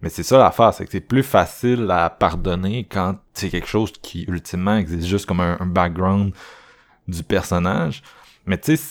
Mais 0.00 0.10
c'est 0.10 0.22
ça 0.22 0.38
l'affaire, 0.38 0.74
c'est 0.74 0.84
que 0.84 0.92
c'est 0.92 1.00
plus 1.00 1.24
facile 1.24 1.90
à 1.90 2.08
pardonner 2.08 2.86
quand 2.88 3.16
c'est 3.34 3.48
quelque 3.48 3.66
chose 3.66 3.92
qui 4.00 4.26
ultimement 4.28 4.76
existe 4.76 5.08
juste 5.08 5.26
comme 5.26 5.40
un, 5.40 5.58
background 5.66 6.34
du 7.08 7.24
personnage. 7.24 8.04
Mais 8.46 8.58
tu 8.58 8.76
sais, 8.76 8.84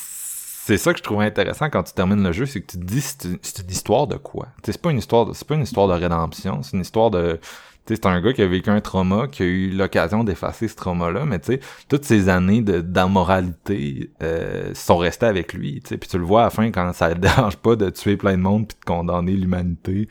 c'est 0.65 0.78
ça 0.78 0.91
que 0.91 0.97
je 0.97 1.03
trouve 1.03 1.21
intéressant 1.21 1.69
quand 1.69 1.84
tu 1.84 1.93
termines 1.93 2.21
le 2.21 2.34
jeu, 2.34 2.45
c'est 2.45 2.59
que 2.59 2.73
tu 2.73 2.78
te 2.78 2.84
dis 2.84 2.99
c'est 2.99 3.23
une 3.23 3.69
histoire 3.69 4.05
de 4.07 4.17
quoi? 4.17 4.47
C'est 4.65 4.82
pas 4.82 4.91
une 4.91 4.97
histoire 4.97 5.34
c'est 5.34 5.47
pas 5.47 5.55
une 5.55 5.61
histoire 5.61 5.88
de 5.88 5.93
rédemption, 5.93 6.61
c'est 6.61 6.73
une 6.73 6.82
histoire 6.82 7.09
de 7.09 7.39
c'est 7.88 8.06
un 8.08 8.20
gars 8.20 8.34
qui 8.34 8.42
a 8.42 8.48
vécu 8.48 8.70
un 8.70 8.82
trauma, 8.82 9.28
qui 9.28 9.44
a 9.44 9.46
eu 9.46 9.70
l'occasion 9.70 10.24
d'effacer 10.24 10.68
ce 10.68 10.76
trauma-là, 10.76 11.26
mais 11.26 11.40
tu 11.40 11.54
sais, 11.54 11.60
toutes 11.88 12.04
ces 12.04 12.30
années 12.30 12.62
d'amoralité 12.62 14.10
euh, 14.24 14.74
sont 14.74 14.98
restées 14.98 15.28
avec 15.28 15.54
lui. 15.54 15.82
Puis 15.82 16.10
tu 16.10 16.18
le 16.18 16.24
vois 16.24 16.42
à 16.42 16.44
la 16.46 16.50
fin 16.50 16.72
quand 16.72 16.92
ça 16.94 17.10
ne 17.10 17.14
dérange 17.20 17.58
pas 17.58 17.76
de 17.76 17.90
tuer 17.92 18.18
plein 18.18 18.34
de 18.34 18.42
monde 18.42 18.68
puis 18.68 18.78
de 18.80 18.86
condamner 18.86 19.34
l'humanité 19.34 20.08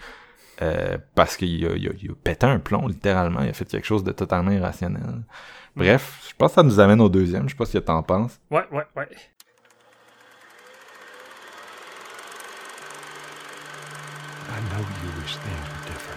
euh, 0.62 0.98
parce 1.16 1.36
qu'il 1.36 1.66
a, 1.66 1.74
il 1.74 1.88
a, 1.88 2.14
pété 2.22 2.46
un 2.46 2.60
plomb 2.60 2.86
littéralement, 2.86 3.42
il 3.42 3.48
a 3.48 3.52
fait 3.52 3.64
quelque 3.64 3.86
chose 3.86 4.04
de 4.04 4.12
totalement 4.12 4.52
irrationnel. 4.52 5.24
Bref, 5.74 6.24
je 6.28 6.34
pense 6.36 6.52
que 6.52 6.54
ça 6.54 6.62
nous 6.62 6.78
amène 6.78 7.00
au 7.00 7.08
deuxième, 7.08 7.48
je 7.48 7.54
sais 7.54 7.56
pas 7.56 7.64
ce 7.64 7.78
que 7.78 7.78
t'en 7.78 8.02
penses. 8.04 8.38
Ouais, 8.50 8.64
ouais, 8.70 8.84
ouais. 8.96 9.08
I 14.46 14.60
know 14.70 14.78
you 14.78 15.10
wish 15.20 15.34
things 15.36 15.66
were 15.68 15.86
different. 15.88 16.13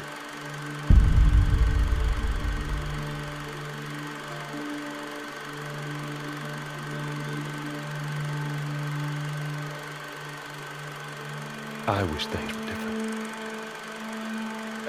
I 11.89 12.03
wish 12.03 12.25
things 12.25 12.53
were 12.53 12.65
different. 12.65 13.29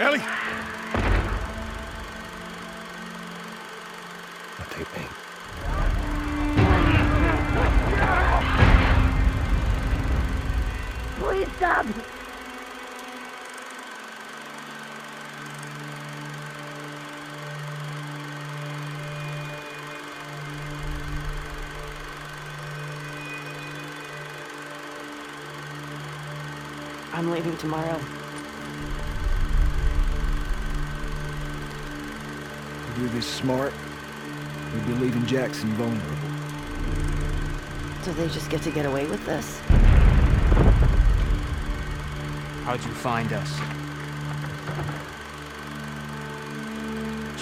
Ellie! 0.01 0.19
Now 4.59 4.65
take 4.71 4.97
me. 4.97 5.07
Please 11.21 11.49
stop! 11.57 11.87
I'm 27.19 27.33
leaving 27.33 27.57
tomorrow. 27.57 28.01
If 32.87 32.99
you're 33.01 33.09
this 33.09 33.27
smart, 33.27 33.73
you'd 34.73 34.87
be 34.87 34.93
leaving 34.93 35.27
Jackson 35.27 35.69
vulnerable. 35.71 36.17
So 38.03 38.13
they 38.13 38.29
just 38.29 38.49
get 38.51 38.63
to 38.63 38.71
get 38.71 38.87
away 38.87 39.07
with 39.07 39.27
this? 39.27 39.59
How'd 42.63 42.85
you 42.85 42.93
find 42.93 43.33
us? 43.33 43.59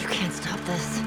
You 0.00 0.08
can't 0.08 0.32
stop 0.32 0.58
this. 0.60 1.02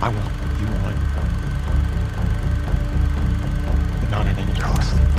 I 0.00 0.08
want 0.14 0.39
not 4.10 4.26
at 4.26 4.36
any 4.38 4.52
cost. 4.58 5.09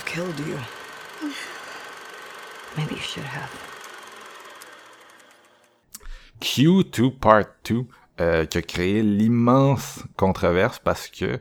Have 0.00 0.04
killed 0.04 0.38
you. 0.46 0.58
Maybe 2.76 2.94
you 2.94 3.00
should 3.00 3.24
have. 3.24 3.50
Q2 6.40 7.18
Part 7.18 7.46
2 7.64 7.84
euh, 8.20 8.46
qui 8.46 8.58
a 8.58 8.62
créé 8.62 9.02
l'immense 9.02 10.02
controverse 10.16 10.78
parce 10.78 11.08
que 11.08 11.38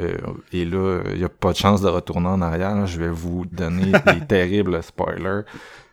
euh, 0.00 0.16
et 0.52 0.64
là, 0.64 1.02
il 1.12 1.18
n'y 1.18 1.24
a 1.24 1.28
pas 1.28 1.52
de 1.52 1.56
chance 1.56 1.80
de 1.80 1.88
retourner 1.88 2.28
en 2.28 2.40
arrière. 2.40 2.86
Je 2.86 2.98
vais 2.98 3.10
vous 3.10 3.44
donner 3.46 3.92
des 4.06 4.26
terribles 4.26 4.82
spoilers. 4.82 5.42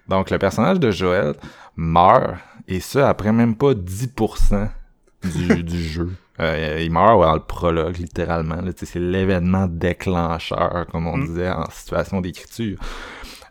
Donc, 0.08 0.30
le 0.30 0.38
personnage 0.38 0.80
de 0.80 0.92
Joël 0.92 1.34
meurt, 1.76 2.36
et 2.68 2.80
ça 2.80 3.10
après 3.10 3.32
même 3.32 3.56
pas 3.56 3.74
10% 3.74 4.70
du, 5.24 5.64
du 5.64 5.84
jeu. 5.84 6.12
Euh, 6.40 6.80
il 6.82 6.92
meurt 6.92 7.20
dans 7.20 7.34
le 7.34 7.40
prologue, 7.40 7.98
littéralement. 7.98 8.60
C'est 8.76 9.00
l'événement 9.00 9.68
déclencheur, 9.68 10.86
comme 10.92 11.08
on 11.08 11.18
mm. 11.18 11.28
disait 11.28 11.50
en 11.50 11.70
situation 11.70 12.22
d'écriture. 12.22 12.78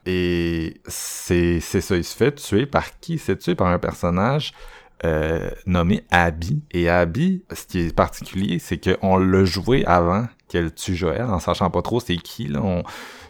Et 0.07 0.81
c'est 0.87 1.61
ça, 1.61 1.97
il 1.97 2.05
se 2.05 2.17
fait 2.17 2.35
tuer 2.35 2.67
par 2.67 2.99
qui? 3.01 3.19
Fait 3.19 3.37
tuer 3.37 3.57
par 3.57 3.67
un 3.67 3.79
personnage 3.79 4.53
euh, 5.05 5.51
nommé 5.67 6.05
Abby. 6.11 6.63
Et 6.71 6.89
Abby, 6.89 7.43
ce 7.53 7.67
qui 7.67 7.81
est 7.81 7.95
particulier, 7.95 8.59
c'est 8.61 8.79
qu'on 8.79 9.17
l'a 9.17 9.45
joué 9.45 9.85
avant 9.85 10.27
qu'elle 10.49 10.73
tue 10.73 10.95
Joël, 10.95 11.25
en 11.25 11.41
sachant 11.41 11.71
pas 11.71 11.83
trop 11.83 12.01
c'est 12.01 12.17
qui. 12.17 12.49
Là. 12.49 12.83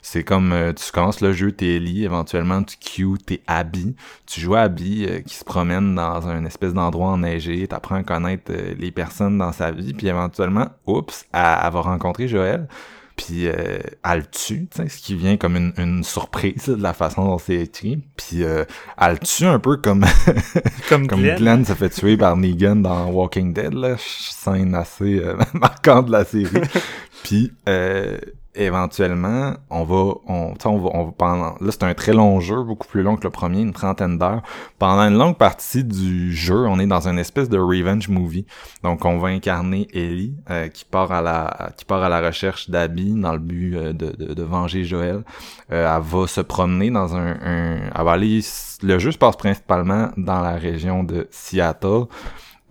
c'est 0.03 0.25
comme 0.25 0.53
euh, 0.53 0.73
tu 0.73 0.91
commences 0.93 1.21
le 1.21 1.33
jeu, 1.33 1.53
t'es 1.53 1.77
Ellie, 1.77 2.05
éventuellement 2.05 2.63
tu 2.63 2.77
Q, 2.77 3.19
t'es 3.25 3.43
Abby. 3.47 3.95
Tu 4.27 4.41
joues 4.41 4.55
Abby 4.55 5.07
euh, 5.09 5.21
qui 5.21 5.35
se 5.35 5.45
promène 5.45 5.95
dans 5.95 6.29
un 6.29 6.45
espèce 6.45 6.75
d'endroit 6.75 7.09
enneigé, 7.09 7.67
t'apprends 7.67 7.97
à 7.97 8.03
connaître 8.03 8.51
euh, 8.51 8.75
les 8.79 8.91
personnes 8.91 9.39
dans 9.39 9.53
sa 9.53 9.71
vie, 9.71 9.95
puis 9.95 10.09
éventuellement, 10.09 10.69
oups, 10.87 11.25
elle, 11.33 11.41
elle 11.65 11.73
va 11.73 11.81
rencontrer 11.81 12.29
Joël 12.29 12.69
puis 13.17 13.49
euh, 13.49 13.79
elle 14.05 14.19
le 14.19 14.27
tue, 14.27 14.69
ce 14.75 14.99
qui 14.99 15.15
vient 15.15 15.39
comme 15.39 15.57
une, 15.57 15.73
une 15.79 16.05
surprise 16.05 16.67
de 16.67 16.81
la 16.81 16.93
façon 16.93 17.25
dont 17.25 17.39
c'est 17.39 17.55
écrit. 17.55 17.99
Puis 18.17 18.45
euh, 18.45 18.65
elle 19.01 19.13
le 19.13 19.19
tue 19.19 19.47
un 19.47 19.59
peu 19.59 19.79
comme 19.79 20.05
comme, 20.89 21.07
comme 21.09 21.23
Glenn. 21.23 21.65
se 21.65 21.73
fait 21.73 21.89
tuer 21.89 22.17
par 22.19 22.37
Negan 22.37 22.77
dans 22.77 23.07
Walking 23.07 23.55
Dead, 23.55 23.73
là, 23.73 23.97
scène 23.99 24.75
assez 24.75 25.19
euh, 25.19 25.37
marquante 25.55 26.07
de 26.07 26.13
la 26.13 26.25
série. 26.25 26.61
puis 27.23 27.53
euh, 27.69 28.19
éventuellement, 28.57 29.55
on 29.71 29.85
va, 29.85 30.15
on, 30.27 30.55
on 30.65 30.79
va, 30.79 30.91
on 30.95 31.05
va 31.05 31.13
pendant, 31.13 31.55
là 31.61 31.71
c'est 31.71 31.85
un 31.85 31.95
très 31.95 32.13
long 32.13 32.41
jeu, 32.41 32.63
beaucoup 32.63 32.87
plus 32.87 33.03
long 33.03 33.17
que 33.17 33.25
le 33.25 33.31
premier, 33.31 33.61
une 33.61 33.73
trentaine 33.73 34.19
d'heures. 34.19 34.43
Pendant 34.79 35.03
une 35.03 35.19
longue 35.19 35.37
partie 35.37 35.85
du 35.85 36.35
jeu, 36.35 36.67
on 36.67 36.79
est 36.79 36.87
dans 36.87 37.09
une 37.09 37.19
espèce 37.19 37.49
de 37.49 37.59
revenge 37.59 38.09
movie. 38.09 38.47
Donc 38.83 39.05
on 39.05 39.19
va 39.19 39.29
incarner 39.29 39.89
Ellie, 39.93 40.35
euh, 40.51 40.69
qui 40.69 40.85
part 40.85 41.13
à 41.13 41.23
la, 41.23 41.71
qui 41.77 41.85
part 41.85 42.03
à 42.03 42.09
la 42.09 42.21
recherche 42.21 42.71
d'Abby 42.71 43.13
dans 43.13 43.33
le 43.33 43.39
but 43.39 43.77
euh, 43.77 43.93
de, 43.93 44.11
de, 44.13 44.35
de, 44.35 44.43
venger 44.43 44.85
Joël. 44.85 45.23
Euh, 45.73 45.97
elle 45.97 46.03
va 46.03 46.27
se 46.27 46.41
promener 46.41 46.91
dans 46.91 47.17
un, 47.17 47.37
un, 47.43 47.91
elle 47.95 48.05
va 48.05 48.13
aller, 48.13 48.41
le 48.83 48.99
jeu 48.99 49.13
se 49.13 49.19
passe 49.19 49.37
principalement 49.37 50.11
dans 50.17 50.41
la 50.41 50.55
région 50.55 51.05
de 51.05 51.27
Seattle. 51.31 52.05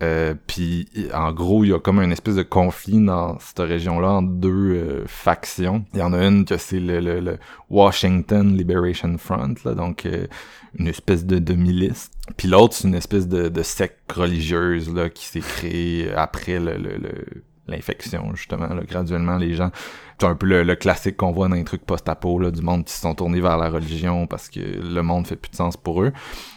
Euh, 0.02 0.34
puis 0.46 0.88
en 1.14 1.32
gros, 1.32 1.64
il 1.64 1.70
y 1.70 1.72
a 1.72 1.78
comme 1.78 2.00
une 2.00 2.12
espèce 2.12 2.34
de 2.34 2.42
conflit 2.42 3.02
dans 3.02 3.38
cette 3.38 3.60
région-là 3.60 4.10
entre 4.10 4.28
deux 4.28 4.50
euh, 4.50 5.04
factions. 5.06 5.86
Il 5.94 6.00
y 6.00 6.02
en 6.02 6.12
a 6.12 6.22
une 6.22 6.44
que 6.44 6.58
c'est 6.58 6.80
le, 6.80 7.00
le, 7.00 7.38
Washington 7.70 8.54
Liberation 8.54 9.16
Front, 9.16 9.54
là, 9.64 9.74
donc 9.74 10.04
euh, 10.04 10.26
une 10.78 10.88
espèce 10.88 11.24
de, 11.24 11.38
de 11.38 11.54
milice. 11.54 12.10
Puis 12.36 12.46
l'autre, 12.46 12.74
c'est 12.74 12.88
une 12.88 12.94
espèce 12.94 13.26
de, 13.26 13.48
de 13.48 13.62
secte 13.62 14.12
religieuse 14.12 14.92
là, 14.92 15.08
qui 15.08 15.24
s'est 15.24 15.40
créée 15.40 16.12
après 16.12 16.60
le, 16.60 16.76
l'infection, 17.66 18.34
justement. 18.34 18.68
Là, 18.68 18.82
graduellement, 18.86 19.38
les 19.38 19.54
gens 19.54 19.70
c'est 20.18 20.26
un 20.26 20.34
peu 20.34 20.46
le, 20.46 20.74
classique 20.76 21.16
qu'on 21.16 21.32
voit 21.32 21.48
dans 21.48 21.54
les 21.54 21.64
trucs 21.64 21.84
post-apo, 21.84 22.38
là, 22.38 22.50
du 22.50 22.62
monde 22.62 22.84
qui 22.84 22.92
se 22.92 23.00
sont 23.00 23.14
tournés 23.14 23.40
vers 23.40 23.58
la 23.58 23.68
religion 23.68 24.26
parce 24.26 24.48
que 24.48 24.60
le 24.60 25.02
monde 25.02 25.26
fait 25.26 25.36
plus 25.36 25.50
de 25.50 25.56
sens 25.56 25.76
pour 25.76 26.02
eux. 26.02 26.12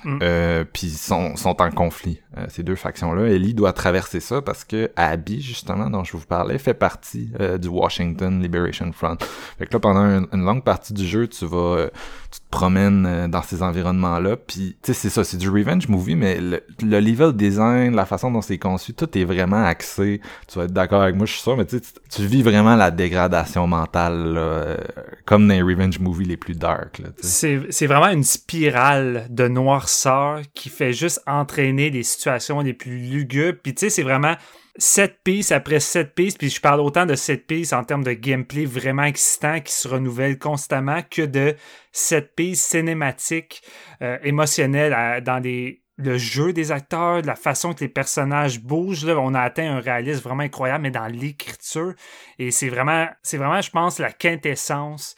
Mm. 0.06 0.20
Euh, 0.22 0.66
puis 0.72 0.90
sont, 0.90 1.36
sont 1.36 1.62
en 1.62 1.70
conflit, 1.72 2.22
euh, 2.38 2.46
ces 2.50 2.64
deux 2.64 2.76
factions-là. 2.76 3.28
Ellie 3.28 3.54
doit 3.54 3.74
traverser 3.74 4.20
ça 4.20 4.42
parce 4.42 4.64
que 4.64 4.92
Abby, 4.96 5.42
justement, 5.42 5.90
dont 5.90 6.04
je 6.04 6.14
vous 6.14 6.26
parlais, 6.26 6.58
fait 6.58 6.74
partie 6.74 7.32
euh, 7.40 7.58
du 7.58 7.68
Washington 7.68 8.42
Liberation 8.42 8.92
Front. 8.94 9.18
Fait 9.58 9.66
que 9.66 9.74
là, 9.74 9.80
pendant 9.80 10.06
une, 10.32 10.44
longue 10.46 10.64
partie 10.64 10.94
du 10.94 11.06
jeu, 11.06 11.28
tu 11.28 11.46
vas, 11.46 11.58
euh, 11.58 11.90
tu 12.32 12.40
te 12.40 12.46
promènes 12.50 13.28
dans 13.28 13.42
ces 13.42 13.62
environnements-là. 13.62 14.38
Puis, 14.38 14.78
tu 14.82 14.88
sais, 14.88 14.94
c'est 14.94 15.10
ça, 15.10 15.24
c'est 15.24 15.38
du 15.38 15.50
revenge 15.50 15.88
movie, 15.90 16.16
mais 16.16 16.40
le, 16.40 16.64
le, 16.82 17.00
level 17.00 17.34
design, 17.34 17.96
la 17.96 18.06
façon 18.06 18.32
dont 18.32 18.42
c'est 18.42 18.58
conçu, 18.58 18.94
tout 18.94 19.18
est 19.18 19.26
vraiment 19.26 19.64
axé. 19.64 20.22
Tu 20.48 20.60
vas 20.60 20.66
être 20.66 20.74
d'accord 20.74 21.02
avec 21.02 21.16
moi, 21.16 21.26
je 21.26 21.34
suis 21.34 21.42
sûr, 21.42 21.58
mais 21.58 21.66
tu, 21.66 21.82
tu 22.10 22.26
vis 22.26 22.42
vraiment 22.42 22.76
la 22.76 22.92
dégradation 22.92 23.49
mentale, 23.58 24.36
euh, 24.38 24.78
comme 25.26 25.48
dans 25.48 25.54
les 25.54 25.62
revenge 25.62 26.00
movies 26.00 26.28
les 26.28 26.38
plus 26.38 26.56
dark. 26.56 27.02
C'est 27.22 27.88
vraiment 27.88 28.10
une 28.10 28.24
spirale 28.24 29.28
de 29.30 29.48
noirceur 29.48 30.42
qui 30.54 30.70
fait 30.70 30.94
juste 30.94 31.22
entraîner 31.28 31.92
des 31.92 32.04
situations 32.04 32.62
les 32.62 32.74
plus 32.74 32.98
lugubres. 32.98 33.60
Puis 33.62 33.74
tu 33.74 33.82
sais, 33.82 33.90
c'est 33.90 34.04
vraiment 34.04 34.36
sept 34.78 35.20
pistes 35.24 35.52
après 35.52 35.80
sept 35.80 36.16
pistes, 36.16 36.38
puis 36.38 36.50
je 36.50 36.62
parle 36.62 36.80
autant 36.80 37.06
de 37.06 37.16
sept 37.16 37.46
pistes 37.48 37.74
en 37.74 37.84
termes 37.84 38.04
de 38.04 38.14
gameplay 38.14 38.66
vraiment 38.66 39.04
excitant 39.04 39.60
qui 39.60 39.74
se 39.74 39.88
renouvelle 39.88 40.38
constamment 40.40 41.02
que 41.10 41.24
de 41.24 41.56
sept 41.92 42.34
pistes 42.36 42.66
cinématiques, 42.70 43.62
euh, 44.02 44.18
émotionnelles 44.24 45.24
dans 45.24 45.42
des 45.42 45.82
le 46.00 46.18
jeu 46.18 46.54
des 46.54 46.72
acteurs, 46.72 47.22
la 47.24 47.36
façon 47.36 47.74
que 47.74 47.82
les 47.82 47.90
personnages 47.90 48.62
bougent, 48.62 49.06
là, 49.06 49.20
on 49.20 49.34
a 49.34 49.42
atteint 49.42 49.70
un 49.70 49.82
réalisme 49.82 50.22
vraiment 50.22 50.44
incroyable, 50.44 50.84
mais 50.84 50.92
dans 50.92 51.08
l'écriture. 51.08 51.94
Et 52.40 52.52
c'est 52.52 52.70
vraiment, 52.70 53.08
c'est 53.22 53.38
vraiment, 53.38 53.60
je 53.60 53.70
pense, 53.70 54.00
la 54.00 54.12
quintessence 54.12 55.18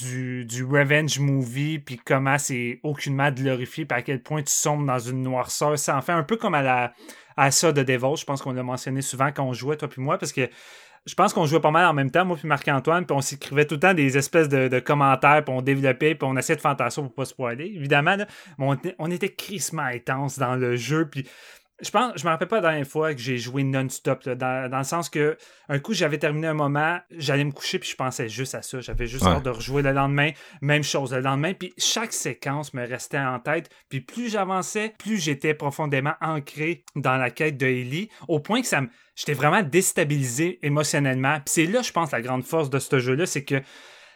du, 0.00 0.44
du 0.44 0.64
revenge 0.64 1.20
movie, 1.20 1.78
puis 1.78 2.00
comment 2.04 2.38
c'est 2.38 2.80
aucunement 2.82 3.30
glorifié, 3.30 3.86
puis 3.86 3.96
à 3.96 4.02
quel 4.02 4.20
point 4.20 4.42
tu 4.42 4.52
sombres 4.52 4.84
dans 4.84 4.98
une 4.98 5.22
noirceur. 5.22 5.78
Ça 5.78 5.96
en 5.96 6.02
fait 6.02 6.12
un 6.12 6.24
peu 6.24 6.36
comme 6.36 6.54
à 6.54 6.62
la 6.62 6.92
à 7.36 7.50
ça 7.50 7.70
de 7.70 7.82
Devil, 7.82 8.16
je 8.16 8.24
pense 8.24 8.40
qu'on 8.40 8.52
l'a 8.52 8.62
mentionné 8.62 9.02
souvent 9.02 9.30
quand 9.30 9.44
on 9.44 9.52
jouait, 9.52 9.76
toi 9.76 9.88
puis 9.88 10.00
moi, 10.00 10.16
parce 10.18 10.32
que 10.32 10.48
je 11.06 11.14
pense 11.14 11.32
qu'on 11.32 11.46
jouait 11.46 11.60
pas 11.60 11.70
mal 11.70 11.86
en 11.86 11.92
même 11.92 12.10
temps, 12.10 12.24
moi 12.24 12.36
puis 12.36 12.48
Marc-Antoine, 12.48 13.06
puis 13.06 13.16
on 13.16 13.20
s'écrivait 13.20 13.64
tout 13.64 13.76
le 13.76 13.80
temps 13.80 13.94
des 13.94 14.18
espèces 14.18 14.48
de, 14.48 14.80
commentaires, 14.80 15.44
puis 15.44 15.54
on 15.56 15.62
développait, 15.62 16.16
puis 16.16 16.28
on 16.28 16.36
essayait 16.36 16.56
de 16.56 16.60
faire 16.60 16.76
pour 16.76 17.14
pas 17.14 17.24
spoiler. 17.24 17.72
Évidemment, 17.76 18.16
on, 18.58 18.76
on, 18.98 19.10
était 19.10 19.28
crissement 19.28 19.82
intense 19.82 20.38
dans 20.38 20.56
le 20.56 20.74
jeu, 20.74 21.08
puis 21.08 21.26
je 21.82 21.90
pense, 21.90 22.12
je 22.16 22.24
me 22.24 22.30
rappelle 22.30 22.48
pas 22.48 22.56
la 22.56 22.70
dernière 22.70 22.86
fois 22.86 23.12
que 23.14 23.20
j'ai 23.20 23.36
joué 23.36 23.62
non-stop, 23.62 24.26
dans, 24.28 24.70
dans, 24.70 24.78
le 24.78 24.84
sens 24.84 25.10
que 25.10 25.36
un 25.68 25.78
coup 25.78 25.92
j'avais 25.92 26.18
terminé 26.18 26.46
un 26.46 26.54
moment, 26.54 26.98
j'allais 27.10 27.44
me 27.44 27.52
coucher 27.52 27.78
puis 27.78 27.90
je 27.90 27.96
pensais 27.96 28.28
juste 28.28 28.54
à 28.54 28.62
ça, 28.62 28.80
j'avais 28.80 29.06
juste 29.06 29.24
hâte 29.26 29.42
de 29.42 29.50
rejouer 29.50 29.82
le 29.82 29.92
lendemain, 29.92 30.30
même 30.62 30.82
chose 30.82 31.12
le 31.12 31.20
lendemain, 31.20 31.52
puis 31.52 31.74
chaque 31.76 32.14
séquence 32.14 32.72
me 32.72 32.86
restait 32.86 33.18
en 33.18 33.38
tête, 33.40 33.68
puis 33.90 34.00
plus 34.00 34.30
j'avançais, 34.30 34.94
plus 34.98 35.18
j'étais 35.18 35.52
profondément 35.52 36.14
ancré 36.22 36.84
dans 36.94 37.16
la 37.16 37.30
quête 37.30 37.58
de 37.58 37.66
Ellie, 37.66 38.08
au 38.26 38.40
point 38.40 38.62
que 38.62 38.68
ça 38.68 38.80
me, 38.80 38.88
j'étais 39.14 39.34
vraiment 39.34 39.62
déstabilisé 39.62 40.58
émotionnellement. 40.62 41.36
Puis 41.36 41.46
c'est 41.46 41.66
là, 41.66 41.82
je 41.82 41.92
pense, 41.92 42.12
la 42.12 42.22
grande 42.22 42.44
force 42.44 42.70
de 42.70 42.78
ce 42.78 42.98
jeu-là, 42.98 43.26
c'est 43.26 43.44
que 43.44 43.60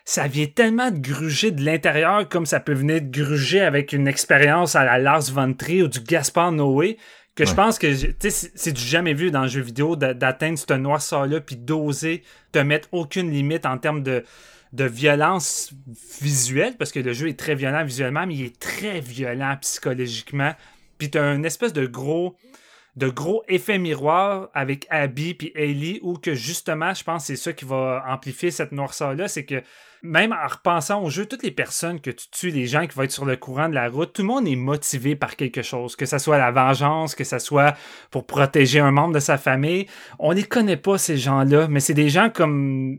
ça 0.04 0.26
vient 0.26 0.46
tellement 0.46 0.90
de 0.90 0.98
gruger 0.98 1.50
de 1.50 1.64
l'intérieur 1.64 2.28
comme 2.28 2.46
ça 2.46 2.58
peut 2.58 2.72
venir 2.72 3.00
de 3.00 3.10
gruger 3.10 3.60
avec 3.60 3.92
une 3.92 4.08
expérience 4.08 4.74
à 4.74 4.84
la 4.84 4.98
Lars 4.98 5.30
von 5.30 5.52
Trier 5.52 5.82
ou 5.82 5.88
du 5.88 6.00
Gaspard 6.00 6.52
Noé 6.52 6.96
que 7.40 7.48
je 7.48 7.54
pense 7.54 7.78
que 7.78 7.94
c'est 7.94 8.72
du 8.72 8.82
jamais 8.82 9.14
vu 9.14 9.30
dans 9.30 9.42
le 9.42 9.48
jeu 9.48 9.60
vidéo 9.60 9.96
d'atteindre 9.96 10.58
ce 10.58 10.74
noirceur-là 10.74 11.40
puis 11.40 11.56
d'oser 11.56 12.22
te 12.52 12.58
mettre 12.58 12.88
aucune 12.92 13.30
limite 13.30 13.66
en 13.66 13.78
termes 13.78 14.02
de, 14.02 14.24
de 14.72 14.84
violence 14.84 15.72
visuelle, 16.20 16.76
parce 16.76 16.92
que 16.92 17.00
le 17.00 17.12
jeu 17.12 17.28
est 17.28 17.38
très 17.38 17.54
violent 17.54 17.84
visuellement, 17.84 18.26
mais 18.26 18.34
il 18.34 18.44
est 18.44 18.58
très 18.58 19.00
violent 19.00 19.56
psychologiquement. 19.60 20.54
Puis 20.98 21.10
t'as 21.10 21.34
une 21.34 21.46
espèce 21.46 21.72
de 21.72 21.86
gros 21.86 22.36
de 23.00 23.08
gros 23.08 23.42
effets 23.48 23.78
miroirs 23.78 24.50
avec 24.54 24.86
Abby 24.90 25.34
puis 25.34 25.52
Ellie 25.54 25.98
où 26.02 26.14
que 26.14 26.34
justement 26.34 26.94
je 26.94 27.02
pense 27.02 27.24
c'est 27.24 27.36
ça 27.36 27.52
qui 27.52 27.64
va 27.64 28.04
amplifier 28.06 28.50
cette 28.50 28.72
noirceur 28.72 29.14
là 29.14 29.26
c'est 29.26 29.44
que 29.44 29.62
même 30.02 30.32
en 30.32 30.46
repensant 30.46 31.02
au 31.02 31.10
jeu, 31.10 31.26
toutes 31.26 31.42
les 31.42 31.50
personnes 31.50 32.00
que 32.00 32.10
tu 32.10 32.28
tues, 32.30 32.50
les 32.50 32.66
gens 32.66 32.86
qui 32.86 32.96
vont 32.96 33.02
être 33.02 33.12
sur 33.12 33.26
le 33.26 33.36
courant 33.36 33.68
de 33.68 33.74
la 33.74 33.88
route, 33.90 34.12
tout 34.12 34.22
le 34.22 34.28
monde 34.28 34.48
est 34.48 34.56
motivé 34.56 35.14
par 35.14 35.36
quelque 35.36 35.60
chose, 35.60 35.94
que 35.94 36.06
ce 36.06 36.18
soit 36.18 36.38
la 36.38 36.50
vengeance, 36.50 37.14
que 37.14 37.24
ce 37.24 37.38
soit 37.38 37.76
pour 38.10 38.26
protéger 38.26 38.80
un 38.80 38.92
membre 38.92 39.14
de 39.14 39.20
sa 39.20 39.36
famille. 39.36 39.86
On 40.18 40.30
les 40.30 40.44
connaît 40.44 40.78
pas, 40.78 40.96
ces 40.96 41.18
gens-là, 41.18 41.68
mais 41.68 41.80
c'est 41.80 41.94
des 41.94 42.08
gens 42.08 42.30
comme 42.30 42.98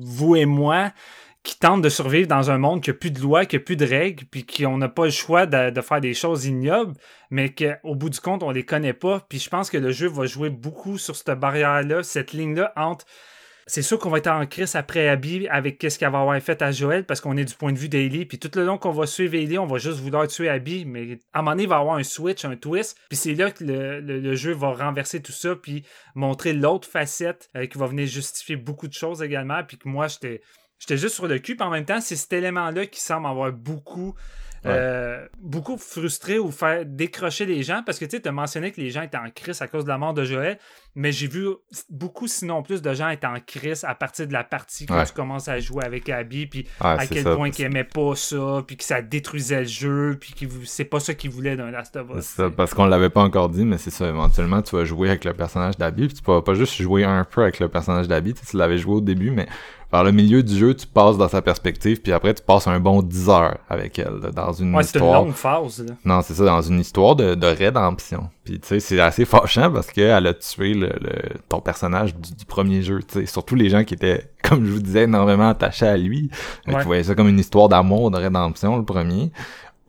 vous 0.00 0.36
et 0.36 0.44
moi 0.44 0.92
qui 1.44 1.58
tentent 1.58 1.82
de 1.82 1.88
survivre 1.88 2.26
dans 2.26 2.50
un 2.50 2.58
monde 2.58 2.82
qui 2.82 2.90
n'a 2.90 2.94
plus 2.94 3.10
de 3.10 3.20
lois, 3.20 3.44
qui 3.44 3.56
n'a 3.56 3.60
plus 3.60 3.76
de 3.76 3.84
règles, 3.84 4.24
puis 4.24 4.44
qui 4.44 4.66
on 4.66 4.78
n'a 4.78 4.88
pas 4.88 5.04
le 5.04 5.10
choix 5.10 5.46
de, 5.46 5.80
faire 5.80 6.00
des 6.00 6.14
choses 6.14 6.46
ignobles, 6.46 6.94
mais 7.30 7.54
qu'au 7.54 7.94
bout 7.94 8.10
du 8.10 8.18
compte, 8.18 8.42
on 8.42 8.50
les 8.50 8.64
connaît 8.64 8.94
pas. 8.94 9.24
Puis 9.28 9.38
je 9.38 9.50
pense 9.50 9.70
que 9.70 9.76
le 9.76 9.92
jeu 9.92 10.08
va 10.08 10.24
jouer 10.24 10.50
beaucoup 10.50 10.98
sur 10.98 11.14
cette 11.14 11.38
barrière-là, 11.38 12.02
cette 12.02 12.32
ligne-là 12.32 12.72
entre 12.76 13.06
c'est 13.66 13.82
sûr 13.82 13.98
qu'on 13.98 14.10
va 14.10 14.18
être 14.18 14.26
en 14.26 14.44
crise 14.46 14.76
après 14.76 15.08
Abby 15.08 15.48
avec 15.48 15.78
qu'est-ce 15.78 15.98
qu'elle 15.98 16.10
va 16.10 16.20
avoir 16.20 16.38
fait 16.42 16.60
à 16.60 16.70
Joël 16.70 17.04
parce 17.04 17.20
qu'on 17.20 17.36
est 17.36 17.44
du 17.44 17.54
point 17.54 17.72
de 17.72 17.78
vue 17.78 17.88
d'Ellie. 17.88 18.26
Puis 18.26 18.38
tout 18.38 18.50
le 18.56 18.64
long 18.64 18.76
qu'on 18.76 18.90
va 18.90 19.06
suivre 19.06 19.34
Ellie, 19.34 19.58
on 19.58 19.66
va 19.66 19.78
juste 19.78 20.00
vouloir 20.00 20.28
tuer 20.28 20.50
Abby. 20.50 20.84
Mais 20.84 21.18
à 21.32 21.38
un 21.38 21.42
moment 21.42 21.52
donné, 21.52 21.62
il 21.62 21.68
va 21.68 21.78
avoir 21.78 21.96
un 21.96 22.02
switch, 22.02 22.44
un 22.44 22.56
twist. 22.56 22.98
Puis 23.08 23.16
c'est 23.16 23.34
là 23.34 23.50
que 23.50 23.64
le, 23.64 24.34
jeu 24.34 24.52
va 24.52 24.74
renverser 24.74 25.22
tout 25.22 25.32
ça. 25.32 25.56
Puis 25.56 25.84
montrer 26.14 26.52
l'autre 26.52 26.86
facette 26.86 27.50
euh, 27.56 27.66
qui 27.66 27.78
va 27.78 27.86
venir 27.86 28.06
justifier 28.06 28.56
beaucoup 28.56 28.86
de 28.86 28.92
choses 28.92 29.22
également. 29.22 29.62
Puis 29.64 29.78
que 29.78 29.88
moi, 29.88 30.08
j'étais. 30.08 30.42
J'étais 30.78 30.96
juste 30.96 31.14
sur 31.14 31.26
le 31.26 31.38
cul, 31.38 31.56
puis 31.56 31.66
en 31.66 31.70
même 31.70 31.84
temps, 31.84 32.00
c'est 32.00 32.16
cet 32.16 32.32
élément-là 32.32 32.86
qui 32.86 33.00
semble 33.00 33.26
avoir 33.26 33.52
beaucoup 33.52 34.14
euh, 34.66 35.26
beaucoup 35.42 35.76
frustré 35.76 36.38
ou 36.38 36.50
faire 36.50 36.86
décrocher 36.86 37.44
les 37.44 37.62
gens 37.62 37.82
parce 37.84 37.98
que 37.98 38.06
tu 38.06 38.18
as 38.24 38.32
mentionné 38.32 38.72
que 38.72 38.80
les 38.80 38.88
gens 38.88 39.02
étaient 39.02 39.18
en 39.18 39.28
crise 39.34 39.60
à 39.60 39.68
cause 39.68 39.84
de 39.84 39.90
la 39.90 39.98
mort 39.98 40.14
de 40.14 40.24
Joël, 40.24 40.58
mais 40.94 41.12
j'ai 41.12 41.26
vu 41.26 41.48
beaucoup, 41.90 42.28
sinon 42.28 42.62
plus, 42.62 42.80
de 42.80 42.94
gens 42.94 43.10
être 43.10 43.26
en 43.26 43.40
crise 43.46 43.84
à 43.84 43.94
partir 43.94 44.26
de 44.26 44.32
la 44.32 44.42
partie 44.42 44.86
quand 44.86 45.04
tu 45.04 45.12
commences 45.12 45.48
à 45.48 45.58
jouer 45.58 45.84
avec 45.84 46.08
Abby, 46.08 46.46
puis 46.46 46.66
à 46.80 47.06
quel 47.06 47.24
point 47.24 47.50
qu'ils 47.50 47.66
aimaient 47.66 47.84
pas 47.84 48.14
ça, 48.14 48.64
puis 48.66 48.78
que 48.78 48.84
ça 48.84 49.02
détruisait 49.02 49.60
le 49.60 49.66
jeu, 49.66 50.16
puis 50.18 50.32
que 50.32 50.46
c'est 50.64 50.84
pas 50.86 51.00
ça 51.00 51.12
qu'ils 51.12 51.30
voulaient 51.30 51.56
d'un 51.56 51.70
Last 51.70 51.96
of 51.96 52.16
Us. 52.16 52.40
parce 52.56 52.72
qu'on 52.72 52.86
l'avait 52.86 53.10
pas 53.10 53.22
encore 53.22 53.50
dit, 53.50 53.66
mais 53.66 53.76
c'est 53.76 53.90
ça, 53.90 54.08
éventuellement 54.08 54.62
tu 54.62 54.76
vas 54.76 54.84
jouer 54.86 55.10
avec 55.10 55.26
le 55.26 55.34
personnage 55.34 55.76
d'Abby, 55.76 56.06
puis 56.06 56.16
tu 56.16 56.22
vas 56.24 56.40
pas 56.40 56.54
juste 56.54 56.80
jouer 56.80 57.04
un 57.04 57.24
peu 57.24 57.42
avec 57.42 57.60
le 57.60 57.68
personnage 57.68 58.08
d'Abby, 58.08 58.32
tu 58.32 58.56
l'avais 58.56 58.78
joué 58.78 58.94
au 58.94 59.00
début, 59.02 59.30
mais 59.30 59.46
par 59.94 60.02
le 60.02 60.10
milieu 60.10 60.42
du 60.42 60.58
jeu, 60.58 60.74
tu 60.74 60.88
passes 60.88 61.16
dans 61.18 61.28
sa 61.28 61.40
perspective, 61.40 62.00
puis 62.00 62.10
après, 62.10 62.34
tu 62.34 62.42
passes 62.42 62.66
un 62.66 62.80
bon 62.80 63.00
10 63.00 63.28
heures 63.28 63.58
avec 63.70 63.96
elle, 63.96 64.32
dans 64.34 64.52
une 64.52 64.74
ouais, 64.74 64.82
histoire... 64.82 65.20
une 65.20 65.26
longue 65.28 65.36
phase, 65.36 65.86
là. 65.86 65.94
Non, 66.04 66.20
c'est 66.20 66.34
ça, 66.34 66.44
dans 66.44 66.62
une 66.62 66.80
histoire 66.80 67.14
de, 67.14 67.36
de 67.36 67.46
rédemption. 67.46 68.28
Puis, 68.42 68.58
tu 68.58 68.66
sais, 68.66 68.80
c'est 68.80 68.98
assez 68.98 69.24
fâchant 69.24 69.70
parce 69.70 69.92
qu'elle 69.92 70.26
a 70.26 70.34
tué 70.34 70.74
le, 70.74 70.90
ton 71.48 71.60
personnage 71.60 72.12
du, 72.16 72.44
premier 72.44 72.82
jeu, 72.82 73.04
tu 73.06 73.20
sais. 73.20 73.26
Surtout 73.26 73.54
les 73.54 73.68
gens 73.70 73.84
qui 73.84 73.94
étaient, 73.94 74.32
comme 74.42 74.66
je 74.66 74.72
vous 74.72 74.80
disais, 74.80 75.04
énormément 75.04 75.50
attachés 75.50 75.86
à 75.86 75.96
lui. 75.96 76.28
Ouais. 76.66 76.74
Qui 76.80 76.86
voyaient 76.86 77.04
ça 77.04 77.14
comme 77.14 77.28
une 77.28 77.38
histoire 77.38 77.68
d'amour, 77.68 78.10
de 78.10 78.18
rédemption, 78.18 78.76
le 78.76 78.84
premier 78.84 79.30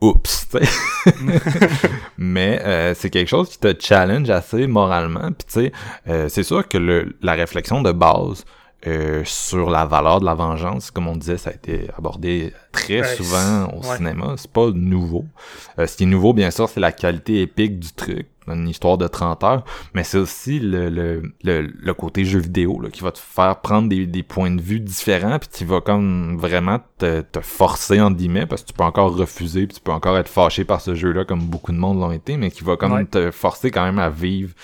oups, 0.00 0.46
mais 2.18 2.60
euh, 2.64 2.94
c'est 2.94 3.10
quelque 3.10 3.28
chose 3.28 3.48
qui 3.48 3.58
te 3.58 3.74
challenge 3.80 4.28
assez 4.28 4.66
moralement 4.66 5.32
puis 5.32 5.46
tu 5.46 5.52
sais 5.54 5.72
euh, 6.06 6.28
c'est 6.28 6.42
sûr 6.42 6.68
que 6.68 6.76
le, 6.76 7.16
la 7.22 7.32
réflexion 7.32 7.80
de 7.80 7.92
base 7.92 8.44
euh, 8.86 9.22
sur 9.24 9.68
la 9.68 9.84
valeur 9.84 10.20
de 10.20 10.24
la 10.24 10.34
vengeance. 10.34 10.92
Comme 10.92 11.08
on 11.08 11.16
disait, 11.16 11.38
ça 11.38 11.50
a 11.50 11.52
été 11.52 11.88
abordé 11.98 12.52
très 12.70 13.16
souvent 13.16 13.68
au 13.76 13.82
cinéma. 13.82 14.34
C'est 14.36 14.50
pas 14.50 14.70
nouveau. 14.70 15.24
Euh, 15.78 15.86
ce 15.86 15.96
qui 15.96 16.04
est 16.04 16.06
nouveau, 16.06 16.32
bien 16.32 16.52
sûr, 16.52 16.68
c'est 16.68 16.78
la 16.78 16.92
qualité 16.92 17.40
épique 17.40 17.80
du 17.80 17.92
truc. 17.92 18.28
une 18.46 18.68
histoire 18.68 18.96
de 18.96 19.08
30 19.08 19.42
heures, 19.42 19.64
mais 19.92 20.04
c'est 20.04 20.18
aussi 20.18 20.60
le, 20.60 20.88
le, 20.88 21.32
le, 21.42 21.94
côté 21.94 22.24
jeu 22.24 22.38
vidéo 22.38 22.80
là, 22.80 22.88
qui 22.90 23.02
va 23.02 23.10
te 23.10 23.18
faire 23.18 23.60
prendre 23.60 23.88
des, 23.88 24.06
des 24.06 24.22
points 24.22 24.52
de 24.52 24.62
vue 24.62 24.78
différents, 24.78 25.40
puis 25.40 25.48
qui 25.50 25.64
va 25.64 25.80
comme 25.80 26.36
vraiment 26.38 26.78
te, 26.98 27.22
te 27.22 27.40
forcer 27.40 28.00
en 28.00 28.12
guillemets, 28.12 28.46
parce 28.46 28.62
que 28.62 28.68
tu 28.68 28.72
peux 28.72 28.84
encore 28.84 29.16
refuser, 29.16 29.66
puis 29.66 29.74
tu 29.74 29.80
peux 29.80 29.90
encore 29.90 30.16
être 30.16 30.28
fâché 30.28 30.64
par 30.64 30.80
ce 30.80 30.94
jeu-là 30.94 31.24
comme 31.24 31.40
beaucoup 31.40 31.72
de 31.72 31.78
monde 31.78 31.98
l'ont 31.98 32.12
été, 32.12 32.36
mais 32.36 32.52
qui 32.52 32.62
va 32.62 32.76
comme 32.76 33.04
te 33.08 33.32
forcer 33.32 33.72
quand 33.72 33.84
même 33.84 33.98
à 33.98 34.10
vivre 34.10 34.54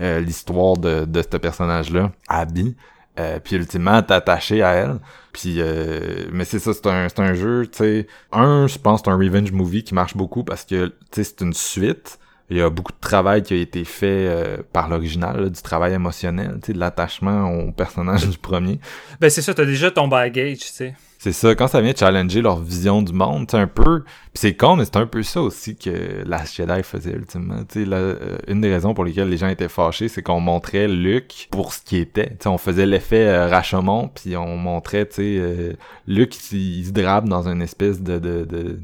euh, 0.00 0.20
l'histoire 0.20 0.76
de, 0.76 1.06
de 1.06 1.22
ce 1.22 1.36
personnage-là, 1.38 2.12
Abby. 2.28 2.76
Euh, 3.18 3.40
puis 3.42 3.56
ultimement 3.56 4.02
t'attacher 4.02 4.62
à 4.62 4.72
elle. 4.72 4.98
Puis 5.32 5.56
euh, 5.58 6.26
mais 6.32 6.44
c'est 6.44 6.58
ça, 6.58 6.72
c'est 6.72 6.86
un, 6.86 7.08
c'est 7.08 7.20
un 7.20 7.34
jeu, 7.34 7.66
tu 7.66 7.78
sais. 7.78 8.06
Un, 8.32 8.66
je 8.66 8.78
pense 8.78 9.02
c'est 9.04 9.10
un 9.10 9.16
revenge 9.16 9.52
movie 9.52 9.82
qui 9.82 9.94
marche 9.94 10.16
beaucoup 10.16 10.44
parce 10.44 10.64
que 10.64 10.86
tu 10.86 10.94
sais 11.10 11.24
c'est 11.24 11.40
une 11.40 11.52
suite. 11.52 12.18
Il 12.50 12.56
y 12.56 12.60
a 12.62 12.70
beaucoup 12.70 12.92
de 12.92 13.00
travail 13.00 13.42
qui 13.42 13.54
a 13.54 13.56
été 13.56 13.84
fait 13.84 14.26
euh, 14.28 14.56
par 14.72 14.88
l'original, 14.88 15.50
du 15.50 15.62
travail 15.62 15.92
émotionnel, 15.92 16.58
tu 16.60 16.66
sais, 16.66 16.72
de 16.72 16.78
l'attachement 16.78 17.48
au 17.48 17.70
personnage 17.70 18.28
du 18.28 18.38
premier. 18.38 18.80
Ben 19.20 19.30
c'est 19.30 19.42
ça, 19.42 19.54
t'as 19.54 19.64
déjà 19.64 19.90
ton 19.90 20.08
baggage, 20.08 20.58
tu 20.58 20.68
sais. 20.68 20.94
C'est 21.22 21.32
ça, 21.32 21.54
quand 21.54 21.68
ça 21.68 21.82
vient 21.82 21.92
challenger 21.94 22.40
leur 22.40 22.62
vision 22.62 23.02
du 23.02 23.12
monde, 23.12 23.46
c'est 23.50 23.58
un 23.58 23.66
peu... 23.66 24.04
Puis 24.04 24.36
c'est 24.36 24.56
con, 24.56 24.76
mais 24.76 24.86
c'est 24.86 24.96
un 24.96 25.04
peu 25.04 25.22
ça 25.22 25.42
aussi 25.42 25.76
que 25.76 26.22
la 26.24 26.46
Jedi 26.46 26.82
faisait 26.82 27.12
ultimement. 27.12 27.62
Tu 27.68 27.84
sais, 27.84 27.90
euh, 27.92 28.38
une 28.48 28.62
des 28.62 28.72
raisons 28.72 28.94
pour 28.94 29.04
lesquelles 29.04 29.28
les 29.28 29.36
gens 29.36 29.48
étaient 29.48 29.68
fâchés, 29.68 30.08
c'est 30.08 30.22
qu'on 30.22 30.40
montrait 30.40 30.88
Luke 30.88 31.48
pour 31.50 31.74
ce 31.74 31.82
qui 31.82 31.98
était. 31.98 32.30
Tu 32.30 32.36
sais, 32.44 32.48
on 32.48 32.56
faisait 32.56 32.86
l'effet 32.86 33.26
euh, 33.26 33.48
Rashomon, 33.48 34.08
puis 34.08 34.34
on 34.34 34.56
montrait, 34.56 35.04
tu 35.04 35.16
sais, 35.16 35.36
euh, 35.36 35.74
Luke, 36.06 36.34
il, 36.52 36.86
se 36.86 36.90
drape 36.92 37.28
dans 37.28 37.46
une 37.46 37.60
espèce 37.60 38.00
de... 38.00 38.18
de, 38.18 38.46
de 38.46 38.80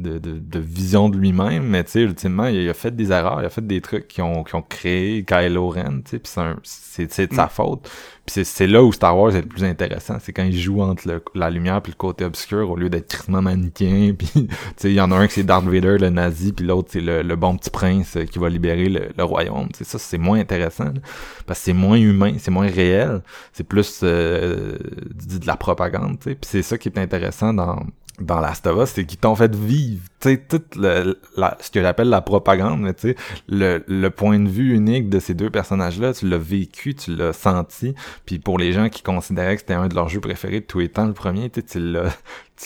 de, 0.00 0.18
de, 0.18 0.58
vision 0.60 1.08
de 1.08 1.16
lui-même, 1.16 1.64
mais 1.64 1.82
tu 1.82 1.90
sais, 1.90 2.02
ultimement, 2.02 2.46
il 2.46 2.68
a 2.68 2.74
fait 2.74 2.94
des 2.94 3.10
erreurs, 3.10 3.42
il 3.42 3.46
a 3.46 3.50
fait 3.50 3.66
des 3.66 3.80
trucs 3.80 4.06
qui 4.06 4.22
ont, 4.22 4.44
qui 4.44 4.54
ont 4.54 4.62
créé 4.62 5.24
Kylo 5.24 5.70
Ren, 5.70 6.02
tu 6.04 6.10
sais, 6.10 6.18
pis 6.20 6.30
c'est, 6.62 7.10
c'est 7.12 7.26
de 7.26 7.34
sa 7.34 7.46
mm. 7.46 7.50
faute. 7.50 7.90
C'est 8.28 8.66
là 8.66 8.82
où 8.82 8.92
Star 8.92 9.16
Wars 9.16 9.34
est 9.34 9.42
le 9.42 9.48
plus 9.48 9.64
intéressant, 9.64 10.18
c'est 10.20 10.32
quand 10.32 10.44
il 10.44 10.56
joue 10.58 10.80
entre 10.82 11.20
la 11.34 11.50
lumière 11.50 11.82
puis 11.82 11.92
le 11.92 11.96
côté 11.96 12.24
obscur 12.24 12.70
au 12.70 12.76
lieu 12.76 12.88
d'être 12.88 13.08
tristement 13.08 13.42
manichéen. 13.42 14.14
Puis 14.18 14.30
il 14.84 14.92
y 14.92 15.00
en 15.00 15.10
a 15.10 15.16
un 15.16 15.26
qui 15.26 15.34
c'est 15.34 15.44
Darth 15.44 15.64
Vader, 15.64 15.98
le 15.98 16.10
nazi, 16.10 16.52
puis 16.52 16.66
l'autre 16.66 16.88
c'est 16.92 17.00
le, 17.00 17.36
bon 17.36 17.56
petit 17.56 17.70
prince 17.70 18.16
euh, 18.16 18.24
qui 18.24 18.38
va 18.38 18.48
libérer 18.48 18.88
le, 18.88 19.24
royaume. 19.24 19.68
Tu 19.68 19.78
sais, 19.78 19.84
ça 19.84 19.98
c'est 19.98 20.18
moins 20.18 20.40
intéressant 20.40 20.92
parce 21.46 21.60
que 21.60 21.66
c'est 21.66 21.72
moins 21.72 21.96
humain, 21.96 22.34
c'est 22.38 22.50
moins 22.50 22.68
réel, 22.68 23.22
c'est 23.52 23.64
plus 23.64 24.00
euh, 24.02 24.76
de, 24.78 25.46
la 25.46 25.56
propagande. 25.56 26.18
Puis 26.18 26.36
c'est 26.42 26.62
ça 26.62 26.78
qui 26.78 26.88
est 26.88 26.98
intéressant 26.98 27.54
dans 27.54 27.84
dans 28.20 28.40
Last 28.40 28.68
c'est 28.86 29.04
qu'ils 29.04 29.18
t'ont 29.18 29.34
fait 29.34 29.54
vivre, 29.54 30.02
tu 30.20 30.30
sais, 30.30 30.36
tout 30.36 30.62
le, 30.76 31.18
la, 31.36 31.56
ce 31.60 31.70
que 31.70 31.80
j'appelle 31.80 32.08
la 32.08 32.20
propagande, 32.20 32.80
mais 32.80 32.94
tu 32.94 33.10
sais, 33.10 33.16
le, 33.48 33.84
le 33.86 34.10
point 34.10 34.38
de 34.38 34.48
vue 34.48 34.74
unique 34.74 35.08
de 35.08 35.18
ces 35.20 35.34
deux 35.34 35.50
personnages-là, 35.50 36.12
tu 36.12 36.28
l'as 36.28 36.38
vécu, 36.38 36.94
tu 36.94 37.14
l'as 37.14 37.32
senti, 37.32 37.94
puis 38.26 38.38
pour 38.38 38.58
les 38.58 38.72
gens 38.72 38.88
qui 38.88 39.02
considéraient 39.02 39.54
que 39.54 39.60
c'était 39.60 39.74
un 39.74 39.88
de 39.88 39.94
leurs 39.94 40.08
jeux 40.08 40.20
préférés 40.20 40.60
de 40.60 40.66
tous 40.66 40.80
les 40.80 40.88
temps, 40.88 41.06
le 41.06 41.12
premier, 41.12 41.50
tu 41.50 41.62
l'as, 41.78 42.16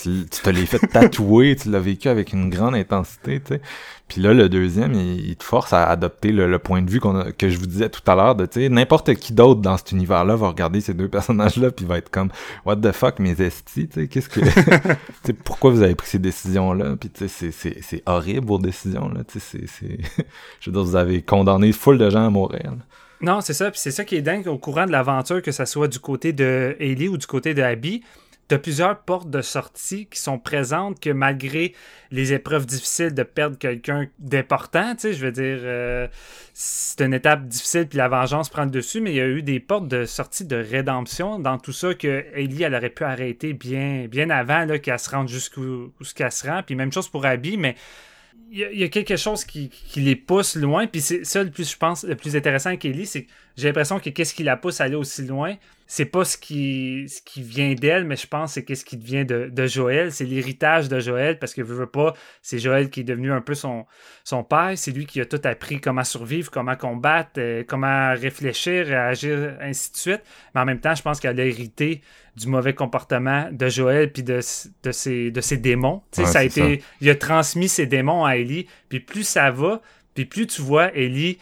tu, 0.01 0.25
te 0.25 0.49
l'as 0.49 0.65
fait 0.65 0.79
tatouer, 0.87 1.55
tu 1.55 1.69
l'as 1.69 1.79
vécu 1.79 2.09
avec 2.09 2.33
une 2.33 2.49
grande 2.49 2.75
intensité, 2.75 3.39
tu 3.39 3.55
sais. 3.55 3.61
Puis 4.07 4.21
là, 4.21 4.33
le 4.33 4.49
deuxième, 4.49 4.93
il, 4.93 5.35
te 5.35 5.43
force 5.43 5.73
à 5.73 5.89
adopter 5.89 6.31
le, 6.31 6.59
point 6.59 6.81
de 6.81 6.89
vue 6.89 6.99
qu'on 6.99 7.31
que 7.31 7.49
je 7.49 7.57
vous 7.57 7.65
disais 7.65 7.89
tout 7.89 8.01
à 8.05 8.15
l'heure 8.15 8.35
de, 8.35 8.45
tu 8.45 8.61
sais, 8.61 8.69
n'importe 8.69 9.13
qui 9.15 9.33
d'autre 9.33 9.61
dans 9.61 9.77
cet 9.77 9.91
univers-là 9.91 10.35
va 10.35 10.49
regarder 10.49 10.81
ces 10.81 10.93
deux 10.93 11.07
personnages-là 11.07 11.71
puis 11.71 11.85
va 11.85 11.97
être 11.97 12.09
comme, 12.09 12.29
what 12.65 12.77
the 12.77 12.91
fuck, 12.91 13.19
mes 13.19 13.39
estis, 13.41 13.87
tu 13.87 14.01
sais, 14.01 14.07
qu'est-ce 14.07 14.29
que, 14.29 14.41
tu 15.23 15.33
pourquoi 15.33 15.71
vous 15.71 15.81
avez 15.81 15.95
pris 15.95 16.07
ces 16.07 16.19
décisions-là? 16.19 16.95
Puis 16.99 17.09
tu 17.09 17.27
sais, 17.27 17.51
c'est 17.51 18.03
horrible 18.05 18.47
vos 18.47 18.59
décisions, 18.59 19.09
là, 19.09 19.23
tu 19.23 19.39
sais, 19.39 19.65
c'est, 19.67 19.97
je 20.59 20.69
veux 20.69 20.73
dire, 20.75 20.83
vous 20.83 20.95
avez 20.95 21.21
condamné 21.21 21.71
full 21.71 21.97
de 21.97 22.09
gens 22.09 22.25
à 22.25 22.29
mourir. 22.29 22.73
Non, 23.21 23.39
c'est 23.41 23.53
ça, 23.53 23.71
puis 23.71 23.79
c'est 23.79 23.91
ça 23.91 24.03
qui 24.03 24.15
est 24.15 24.21
dingue 24.21 24.47
au 24.47 24.57
courant 24.57 24.85
de 24.85 24.91
l'aventure, 24.91 25.41
que 25.41 25.51
ça 25.51 25.65
soit 25.65 25.87
du 25.87 25.99
côté 25.99 26.33
de 26.33 26.75
Ellie 26.79 27.07
ou 27.07 27.17
du 27.17 27.25
côté 27.25 27.53
de 27.53 27.61
Abby 27.61 28.03
tu 28.49 28.59
plusieurs 28.59 28.99
portes 28.99 29.29
de 29.29 29.41
sortie 29.41 30.05
qui 30.05 30.19
sont 30.19 30.37
présentes 30.37 30.99
que 30.99 31.09
malgré 31.09 31.73
les 32.11 32.33
épreuves 32.33 32.65
difficiles 32.65 33.13
de 33.13 33.23
perdre 33.23 33.57
quelqu'un 33.57 34.07
d'important, 34.19 34.93
tu 34.95 35.01
sais, 35.01 35.13
je 35.13 35.25
veux 35.25 35.31
dire, 35.31 35.59
euh, 35.61 36.07
c'est 36.53 37.01
une 37.01 37.13
étape 37.13 37.47
difficile 37.47 37.87
puis 37.87 37.97
la 37.97 38.07
vengeance 38.07 38.49
prend 38.49 38.65
le 38.65 38.71
dessus, 38.71 39.01
mais 39.01 39.11
il 39.11 39.15
y 39.15 39.21
a 39.21 39.27
eu 39.27 39.41
des 39.41 39.59
portes 39.59 39.87
de 39.87 40.05
sortie 40.05 40.45
de 40.45 40.55
rédemption 40.55 41.39
dans 41.39 41.57
tout 41.57 41.73
ça 41.73 41.93
que 41.93 42.25
Ellie, 42.33 42.63
elle 42.63 42.75
aurait 42.75 42.89
pu 42.89 43.03
arrêter 43.03 43.53
bien, 43.53 44.07
bien 44.07 44.29
avant 44.29 44.67
qu'elle 44.77 44.99
se 44.99 45.09
rende 45.09 45.29
jusqu'où 45.29 45.91
qu'elle 46.15 46.31
se 46.31 46.47
rend. 46.47 46.61
Puis 46.63 46.75
même 46.75 46.91
chose 46.91 47.09
pour 47.09 47.25
Abby, 47.25 47.57
mais 47.57 47.75
il 48.55 48.79
y, 48.79 48.83
a 48.83 48.87
quelque 48.87 49.15
chose 49.15 49.45
qui, 49.45 49.71
les 49.95 50.15
pousse 50.15 50.55
loin. 50.55 50.85
Puis 50.85 51.01
c'est 51.01 51.23
ça 51.23 51.43
le 51.43 51.49
plus, 51.49 51.71
je 51.71 51.77
pense, 51.77 52.03
le 52.03 52.15
plus 52.15 52.35
intéressant 52.35 52.69
avec 52.69 52.85
Ellie, 52.85 53.07
c'est 53.07 53.23
que 53.23 53.31
j'ai 53.57 53.67
l'impression 53.67 53.99
que 53.99 54.11
qu'est-ce 54.11 54.35
qui 54.35 54.43
la 54.43 54.57
pousse 54.57 54.79
à 54.79 54.83
aller 54.83 54.95
aussi 54.95 55.25
loin, 55.25 55.55
c'est 55.93 56.05
pas 56.05 56.25
ce 56.25 56.37
qui, 56.39 57.05
ce 57.07 57.21
qui 57.21 57.43
vient 57.43 57.75
d'elle, 57.75 58.03
mais 58.05 58.15
je 58.15 58.25
pense 58.25 58.53
c'est 58.53 58.65
qu'est-ce 58.65 58.83
qui 58.83 58.97
devient 58.97 59.25
de, 59.25 59.51
de 59.53 59.67
Joël. 59.67 60.11
C'est 60.11 60.25
l'héritage 60.25 60.89
de 60.89 60.99
Joël, 60.99 61.37
parce 61.37 61.53
que 61.53 61.61
veut, 61.61 61.75
veut 61.75 61.85
pas, 61.85 62.15
c'est 62.41 62.57
Joël 62.57 62.89
qui 62.89 63.01
est 63.01 63.03
devenu 63.03 63.31
un 63.31 63.41
peu 63.41 63.53
son, 63.53 63.85
son 64.23 64.43
père. 64.43 64.71
C'est 64.75 64.89
lui 64.89 65.05
qui 65.05 65.21
a 65.21 65.25
tout 65.27 65.39
appris 65.43 65.79
comment 65.79 66.03
survivre, 66.03 66.49
comment 66.49 66.75
combattre, 66.75 67.33
euh, 67.37 67.63
comment 67.67 68.11
réfléchir, 68.15 68.87
réagir, 68.87 69.55
ainsi 69.61 69.91
de 69.91 69.97
suite. 69.97 70.21
Mais 70.55 70.61
en 70.61 70.65
même 70.65 70.79
temps, 70.79 70.95
je 70.95 71.03
pense 71.03 71.19
qu'elle 71.19 71.39
a 71.39 71.45
hérité 71.45 72.01
du 72.35 72.47
mauvais 72.47 72.73
comportement 72.73 73.49
de 73.51 73.69
Joël 73.69 74.11
puis 74.11 74.23
de, 74.23 74.39
de, 74.81 74.91
ses, 74.91 75.29
de 75.29 75.41
ses 75.41 75.57
démons. 75.57 76.01
ça 76.11 76.39
a 76.39 76.43
été, 76.43 76.81
Il 77.01 77.09
a 77.11 77.15
transmis 77.15 77.69
ses 77.69 77.85
démons 77.85 78.25
à 78.25 78.37
Ellie. 78.37 78.65
Puis 78.89 78.99
plus 78.99 79.27
ça 79.27 79.51
va, 79.51 79.79
puis 80.15 80.25
plus 80.25 80.47
tu 80.47 80.63
vois 80.63 80.91
Ellie 80.95 81.37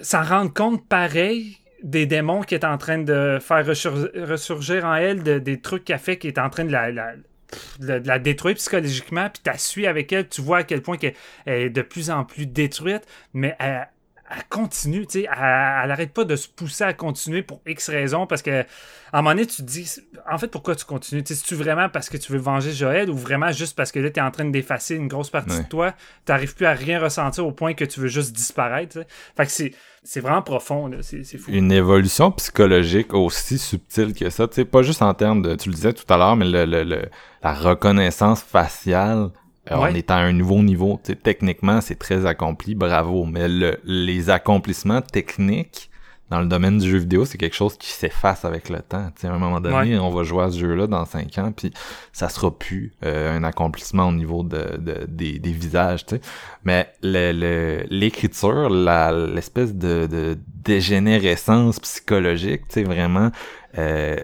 s'en 0.00 0.22
rendre 0.22 0.54
compte 0.54 0.88
pareil 0.88 1.58
des 1.82 2.06
démons 2.06 2.42
qui 2.42 2.54
est 2.54 2.64
en 2.64 2.78
train 2.78 2.98
de 2.98 3.38
faire 3.40 3.66
ressurgir 3.66 4.84
en 4.84 4.94
elle, 4.94 5.22
des 5.22 5.60
trucs 5.60 5.84
qu'elle 5.84 5.98
fait 5.98 6.18
qui 6.18 6.28
est 6.28 6.38
en 6.38 6.50
train 6.50 6.64
de 6.64 6.72
la, 6.72 8.18
détruire 8.18 8.54
psychologiquement, 8.54 9.28
puis 9.28 9.42
tu 9.44 9.58
suis 9.58 9.86
avec 9.86 10.12
elle, 10.12 10.28
tu 10.28 10.40
vois 10.40 10.58
à 10.58 10.62
quel 10.62 10.82
point 10.82 10.96
elle 11.44 11.62
est 11.62 11.70
de 11.70 11.82
plus 11.82 12.10
en 12.10 12.24
plus 12.24 12.46
détruite, 12.46 13.06
mais 13.34 13.56
elle, 13.58 13.88
elle 14.34 14.44
continue, 14.48 15.06
tu 15.06 15.20
sais, 15.20 15.28
elle, 15.30 15.90
arrête 15.90 16.12
pas 16.12 16.24
de 16.24 16.36
se 16.36 16.48
pousser 16.48 16.84
à 16.84 16.92
continuer 16.92 17.42
pour 17.42 17.60
X 17.66 17.90
raisons 17.90 18.26
parce 18.26 18.42
que 18.42 18.64
à 19.12 19.18
un 19.18 19.22
moment 19.22 19.34
donné, 19.34 19.46
tu 19.46 19.56
te 19.56 19.62
dis, 19.62 20.00
en 20.30 20.38
fait, 20.38 20.48
pourquoi 20.48 20.74
tu 20.74 20.86
continues? 20.86 21.22
Tu 21.22 21.34
tu 21.36 21.54
vraiment 21.54 21.90
parce 21.90 22.08
que 22.08 22.16
tu 22.16 22.32
veux 22.32 22.38
venger 22.38 22.72
Joël 22.72 23.10
ou 23.10 23.16
vraiment 23.16 23.52
juste 23.52 23.76
parce 23.76 23.92
que 23.92 23.98
là, 24.00 24.08
tu 24.10 24.18
es 24.18 24.22
en 24.22 24.30
train 24.30 24.46
d'effacer 24.46 24.94
une 24.94 25.08
grosse 25.08 25.28
partie 25.28 25.58
de 25.58 25.68
toi, 25.68 25.92
tu 26.24 26.32
n'arrives 26.32 26.54
plus 26.54 26.64
à 26.64 26.72
rien 26.72 26.98
ressentir 26.98 27.46
au 27.46 27.52
point 27.52 27.74
que 27.74 27.84
tu 27.84 28.00
veux 28.00 28.08
juste 28.08 28.32
disparaître. 28.32 29.00
Fait 29.36 29.44
que 29.44 29.52
c'est, 29.52 29.72
c'est 30.02 30.20
vraiment 30.20 30.40
profond, 30.40 30.90
c'est, 31.02 31.24
fou. 31.36 31.50
Une 31.50 31.72
évolution 31.72 32.30
psychologique 32.32 33.12
aussi 33.12 33.58
subtile 33.58 34.14
que 34.14 34.30
ça, 34.30 34.48
tu 34.48 34.54
sais, 34.54 34.64
pas 34.64 34.82
juste 34.82 35.02
en 35.02 35.12
termes 35.12 35.42
de, 35.42 35.56
tu 35.56 35.68
le 35.68 35.74
disais 35.74 35.92
tout 35.92 36.10
à 36.10 36.16
l'heure, 36.16 36.36
mais 36.36 36.46
le, 36.46 36.64
le, 36.64 37.04
la 37.42 37.52
reconnaissance 37.52 38.42
faciale 38.42 39.28
euh, 39.70 39.76
on 39.76 39.86
est 39.86 40.10
à 40.10 40.16
un 40.16 40.32
nouveau 40.32 40.62
niveau. 40.62 41.00
techniquement, 41.22 41.80
c'est 41.80 41.98
très 41.98 42.26
accompli, 42.26 42.74
bravo. 42.74 43.24
Mais 43.24 43.48
le, 43.48 43.78
les 43.84 44.30
accomplissements 44.30 45.00
techniques 45.00 45.90
dans 46.30 46.40
le 46.40 46.46
domaine 46.46 46.78
du 46.78 46.88
jeu 46.88 46.96
vidéo, 46.96 47.26
c'est 47.26 47.36
quelque 47.36 47.54
chose 47.54 47.76
qui 47.76 47.88
s'efface 47.88 48.46
avec 48.46 48.70
le 48.70 48.80
temps. 48.80 49.10
T'sais, 49.14 49.26
à 49.26 49.34
un 49.34 49.38
moment 49.38 49.60
donné, 49.60 49.98
on 49.98 50.08
va 50.08 50.22
jouer 50.22 50.44
à 50.44 50.50
ce 50.50 50.58
jeu-là 50.58 50.86
dans 50.86 51.04
cinq 51.04 51.36
ans, 51.36 51.52
puis 51.52 51.72
ça 52.12 52.30
sera 52.30 52.50
plus 52.50 52.94
euh, 53.04 53.36
un 53.36 53.44
accomplissement 53.44 54.08
au 54.08 54.12
niveau 54.12 54.42
de, 54.42 54.78
de 54.78 55.04
des, 55.06 55.38
des, 55.38 55.52
visages. 55.52 56.06
T'sais. 56.06 56.22
Mais 56.64 56.90
l'écriture, 57.02 58.70
l'espèce 58.70 59.74
de, 59.74 60.06
de 60.06 60.38
dégénérescence 60.64 61.78
psychologique, 61.80 62.62
vraiment... 62.76 63.30
Euh, 63.78 64.16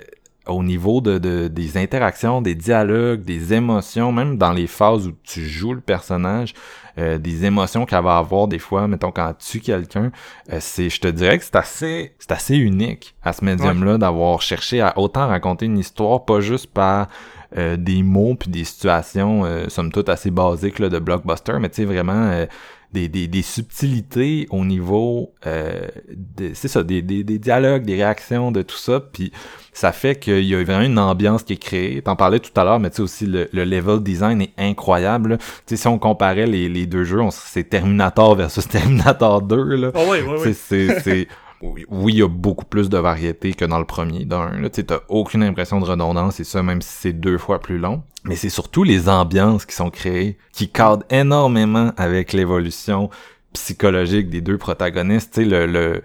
au 0.48 0.62
niveau 0.62 1.00
de, 1.00 1.18
de, 1.18 1.48
des 1.48 1.76
interactions, 1.76 2.42
des 2.42 2.54
dialogues, 2.54 3.22
des 3.22 3.54
émotions, 3.54 4.12
même 4.12 4.36
dans 4.36 4.52
les 4.52 4.66
phases 4.66 5.06
où 5.06 5.12
tu 5.22 5.46
joues 5.46 5.74
le 5.74 5.80
personnage, 5.80 6.54
euh, 6.98 7.18
des 7.18 7.44
émotions 7.44 7.86
qu'elle 7.86 8.02
va 8.02 8.18
avoir 8.18 8.48
des 8.48 8.58
fois, 8.58 8.88
mettons 8.88 9.12
quand 9.12 9.32
tu 9.38 9.60
quelqu'un, 9.60 10.10
euh, 10.52 10.58
c'est, 10.60 10.90
je 10.90 11.00
te 11.00 11.08
dirais 11.08 11.38
que 11.38 11.44
c'est 11.44 11.56
assez, 11.56 12.14
c'est 12.18 12.32
assez 12.32 12.56
unique 12.56 13.14
à 13.22 13.32
ce 13.32 13.44
médium-là 13.44 13.98
d'avoir 13.98 14.42
cherché 14.42 14.80
à 14.80 14.98
autant 14.98 15.28
raconter 15.28 15.66
une 15.66 15.78
histoire, 15.78 16.24
pas 16.24 16.40
juste 16.40 16.66
par 16.72 17.08
euh, 17.56 17.76
des 17.76 18.02
mots 18.02 18.34
puis 18.34 18.50
des 18.50 18.64
situations, 18.64 19.44
somme 19.68 19.92
toute 19.92 20.08
assez 20.08 20.30
basiques 20.30 20.80
là, 20.80 20.88
de 20.88 20.98
blockbuster, 20.98 21.58
mais 21.60 21.68
tu 21.68 21.76
sais 21.76 21.84
vraiment 21.84 22.46
des, 22.92 23.08
des, 23.08 23.28
des, 23.28 23.42
subtilités 23.42 24.46
au 24.50 24.64
niveau 24.64 25.32
euh, 25.46 25.88
c'est 26.54 26.68
ça 26.68 26.82
des, 26.82 27.02
des, 27.02 27.22
des, 27.22 27.38
dialogues 27.38 27.84
des 27.84 27.96
réactions 27.96 28.50
de 28.50 28.62
tout 28.62 28.76
ça 28.76 29.00
puis 29.00 29.32
ça 29.72 29.92
fait 29.92 30.18
qu'il 30.18 30.44
y 30.44 30.54
a 30.54 30.64
vraiment 30.64 30.84
une 30.84 30.98
ambiance 30.98 31.42
qui 31.42 31.52
est 31.52 31.62
créée. 31.62 32.02
T'en 32.02 32.16
parlais 32.16 32.40
tout 32.40 32.58
à 32.58 32.64
l'heure 32.64 32.80
mais 32.80 32.90
tu 32.90 32.96
sais 32.96 33.02
aussi 33.02 33.26
le, 33.26 33.48
le, 33.52 33.64
level 33.64 34.00
design 34.02 34.40
est 34.40 34.52
incroyable 34.58 35.38
tu 35.38 35.44
sais 35.66 35.76
si 35.76 35.88
on 35.88 35.98
comparait 35.98 36.46
les, 36.46 36.68
les 36.68 36.86
deux 36.86 37.04
jeux 37.04 37.20
c'est 37.30 37.64
Terminator 37.64 38.34
versus 38.34 38.66
Terminator 38.68 39.42
2 39.42 39.56
là. 39.76 39.90
Oh 39.94 40.04
oui, 40.10 40.18
oui, 40.26 40.38
oui. 40.46 40.54
c'est 40.54 41.28
oui, 41.62 42.12
il 42.12 42.18
y 42.18 42.22
a 42.22 42.28
beaucoup 42.28 42.64
plus 42.64 42.88
de 42.88 42.98
variété 42.98 43.52
que 43.54 43.64
dans 43.64 43.78
le 43.78 43.84
premier. 43.84 44.24
D'un, 44.24 44.68
tu 44.72 44.84
t'as 44.84 45.00
aucune 45.08 45.42
impression 45.42 45.80
de 45.80 45.84
redondance, 45.84 46.40
et 46.40 46.44
ça, 46.44 46.62
même 46.62 46.82
si 46.82 46.90
c'est 46.92 47.12
deux 47.12 47.38
fois 47.38 47.60
plus 47.60 47.78
long. 47.78 48.02
Mais 48.24 48.36
c'est 48.36 48.48
surtout 48.48 48.84
les 48.84 49.08
ambiances 49.08 49.66
qui 49.66 49.74
sont 49.74 49.90
créées, 49.90 50.38
qui 50.52 50.68
cadrent 50.70 51.04
énormément 51.10 51.92
avec 51.96 52.32
l'évolution 52.32 53.10
psychologique 53.52 54.28
des 54.30 54.40
deux 54.40 54.58
protagonistes. 54.58 55.34
Tu 55.34 55.42
sais, 55.42 55.48
le, 55.48 55.66
le 55.66 56.02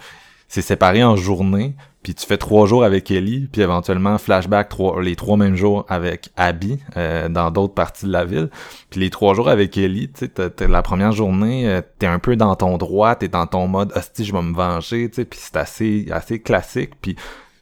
c'est 0.48 0.62
séparé 0.62 1.04
en 1.04 1.16
journées, 1.16 1.76
puis 2.04 2.14
tu 2.14 2.26
fais 2.26 2.38
trois 2.38 2.68
jours 2.68 2.84
avec 2.84 3.10
Ellie, 3.10 3.48
puis 3.50 3.62
éventuellement 3.62 4.18
flashback 4.18 4.68
trois, 4.68 5.02
les 5.02 5.16
trois 5.16 5.38
mêmes 5.38 5.56
jours 5.56 5.86
avec 5.88 6.30
Abby 6.36 6.78
euh, 6.98 7.30
dans 7.30 7.50
d'autres 7.50 7.74
parties 7.74 8.06
de 8.06 8.12
la 8.12 8.26
ville. 8.26 8.50
Puis 8.90 9.00
les 9.00 9.10
trois 9.10 9.34
jours 9.34 9.50
avec 9.50 9.78
Ellie, 9.78 10.10
tu 10.12 10.30
sais, 10.36 10.68
la 10.68 10.82
première 10.82 11.14
journée, 11.14 11.68
euh, 11.70 11.82
t'es 12.00 12.06
un 12.06 12.20
peu 12.20 12.36
dans 12.36 12.56
ton 12.58 12.78
droit, 12.78 13.16
t'es 13.16 13.30
dans 13.30 13.48
ton 13.48 13.68
mode 13.68 13.94
hostie, 13.96 14.26
je 14.26 14.34
vais 14.34 14.42
me 14.42 14.54
venger, 14.54 15.10
tu 15.10 15.16
sais, 15.16 15.26
puis 15.26 15.40
c'est 15.42 15.56
assez 15.56 16.08
assez 16.12 16.40
classique, 16.40 16.92
puis 17.02 17.16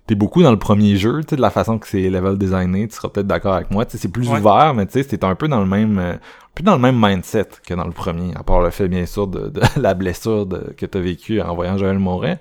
t'es 0.08 0.16
beaucoup 0.16 0.42
dans 0.42 0.52
le 0.52 0.60
premier 0.60 0.98
jeu, 0.98 1.22
tu 1.22 1.30
sais, 1.30 1.36
de 1.36 1.42
la 1.42 1.52
façon 1.52 1.78
que 1.78 1.88
c'est 1.88 2.10
level 2.10 2.40
designé, 2.40 2.88
tu 2.88 2.96
seras 2.96 3.10
peut-être 3.10 3.28
d'accord 3.28 3.54
avec 3.54 3.70
moi, 3.70 3.86
tu 3.86 3.92
sais, 3.92 3.98
c'est 4.00 4.12
plus 4.12 4.28
ouvert, 4.28 4.74
mais 4.76 4.88
tu 4.88 4.94
sais, 4.94 5.08
c'est 5.08 5.24
un 5.24 5.36
peu 5.36 5.48
dans 5.48 5.60
le 5.60 5.68
même 5.68 6.00
euh, 6.00 6.14
plus 6.56 6.64
dans 6.64 6.76
le 6.76 6.82
même 6.82 7.00
mindset 7.00 7.48
que 7.66 7.76
dans 7.76 7.86
le 7.86 7.92
premier, 7.92 8.34
à 8.36 8.42
part 8.42 8.62
le 8.62 8.72
fait 8.72 8.88
bien 8.88 9.06
sûr 9.06 9.28
de, 9.28 9.50
de 9.50 9.62
la 9.80 9.94
blessure 9.94 10.48
de, 10.48 10.74
que 10.76 10.88
t'as 10.88 11.00
vécu 11.00 11.42
en 11.42 11.54
voyant 11.54 11.78
Joël 11.78 12.00
Moret. 12.00 12.40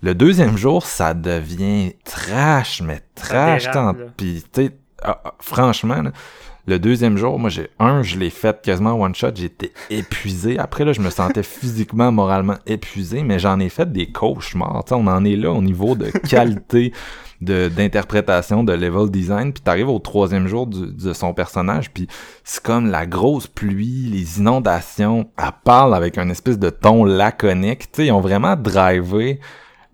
Le 0.00 0.14
deuxième 0.14 0.56
jour, 0.56 0.86
ça 0.86 1.12
devient 1.12 1.94
trash, 2.04 2.82
mais 2.82 3.00
trash 3.16 3.70
tant. 3.70 3.94
Sais, 4.52 4.70
ah, 5.02 5.20
ah, 5.24 5.34
franchement, 5.40 6.02
le 6.68 6.78
deuxième 6.78 7.16
jour, 7.16 7.38
moi, 7.38 7.50
j'ai 7.50 7.70
un, 7.80 8.02
je 8.02 8.16
l'ai 8.16 8.30
fait 8.30 8.60
quasiment 8.62 8.92
one 8.92 9.14
shot, 9.14 9.30
j'étais 9.34 9.72
épuisé. 9.90 10.58
Après, 10.58 10.84
là, 10.84 10.92
je 10.92 11.00
me 11.00 11.10
sentais 11.10 11.42
physiquement, 11.42 12.12
moralement 12.12 12.58
épuisé, 12.66 13.24
mais 13.24 13.40
j'en 13.40 13.58
ai 13.58 13.68
fait 13.68 13.90
des 13.90 14.06
cauchemars. 14.12 14.84
sais, 14.86 14.94
on 14.94 15.06
en 15.08 15.24
est 15.24 15.34
là 15.34 15.50
au 15.50 15.62
niveau 15.62 15.96
de 15.96 16.10
qualité 16.10 16.92
de 17.40 17.68
d'interprétation, 17.68 18.64
de 18.64 18.72
level 18.72 19.10
design, 19.10 19.52
puis 19.52 19.62
t'arrives 19.62 19.88
au 19.88 19.98
troisième 19.98 20.46
jour 20.46 20.66
de 20.66 21.12
son 21.12 21.34
personnage, 21.34 21.90
puis 21.90 22.06
c'est 22.44 22.62
comme 22.62 22.88
la 22.88 23.06
grosse 23.06 23.46
pluie, 23.46 24.10
les 24.12 24.38
inondations. 24.38 25.30
Elle 25.38 25.50
parle 25.64 25.94
avec 25.94 26.18
un 26.18 26.28
espèce 26.30 26.58
de 26.58 26.70
ton 26.70 27.04
laconique. 27.04 27.90
Tu 27.92 28.02
sais, 28.02 28.06
ils 28.06 28.12
ont 28.12 28.20
vraiment 28.20 28.56
drivé 28.56 29.40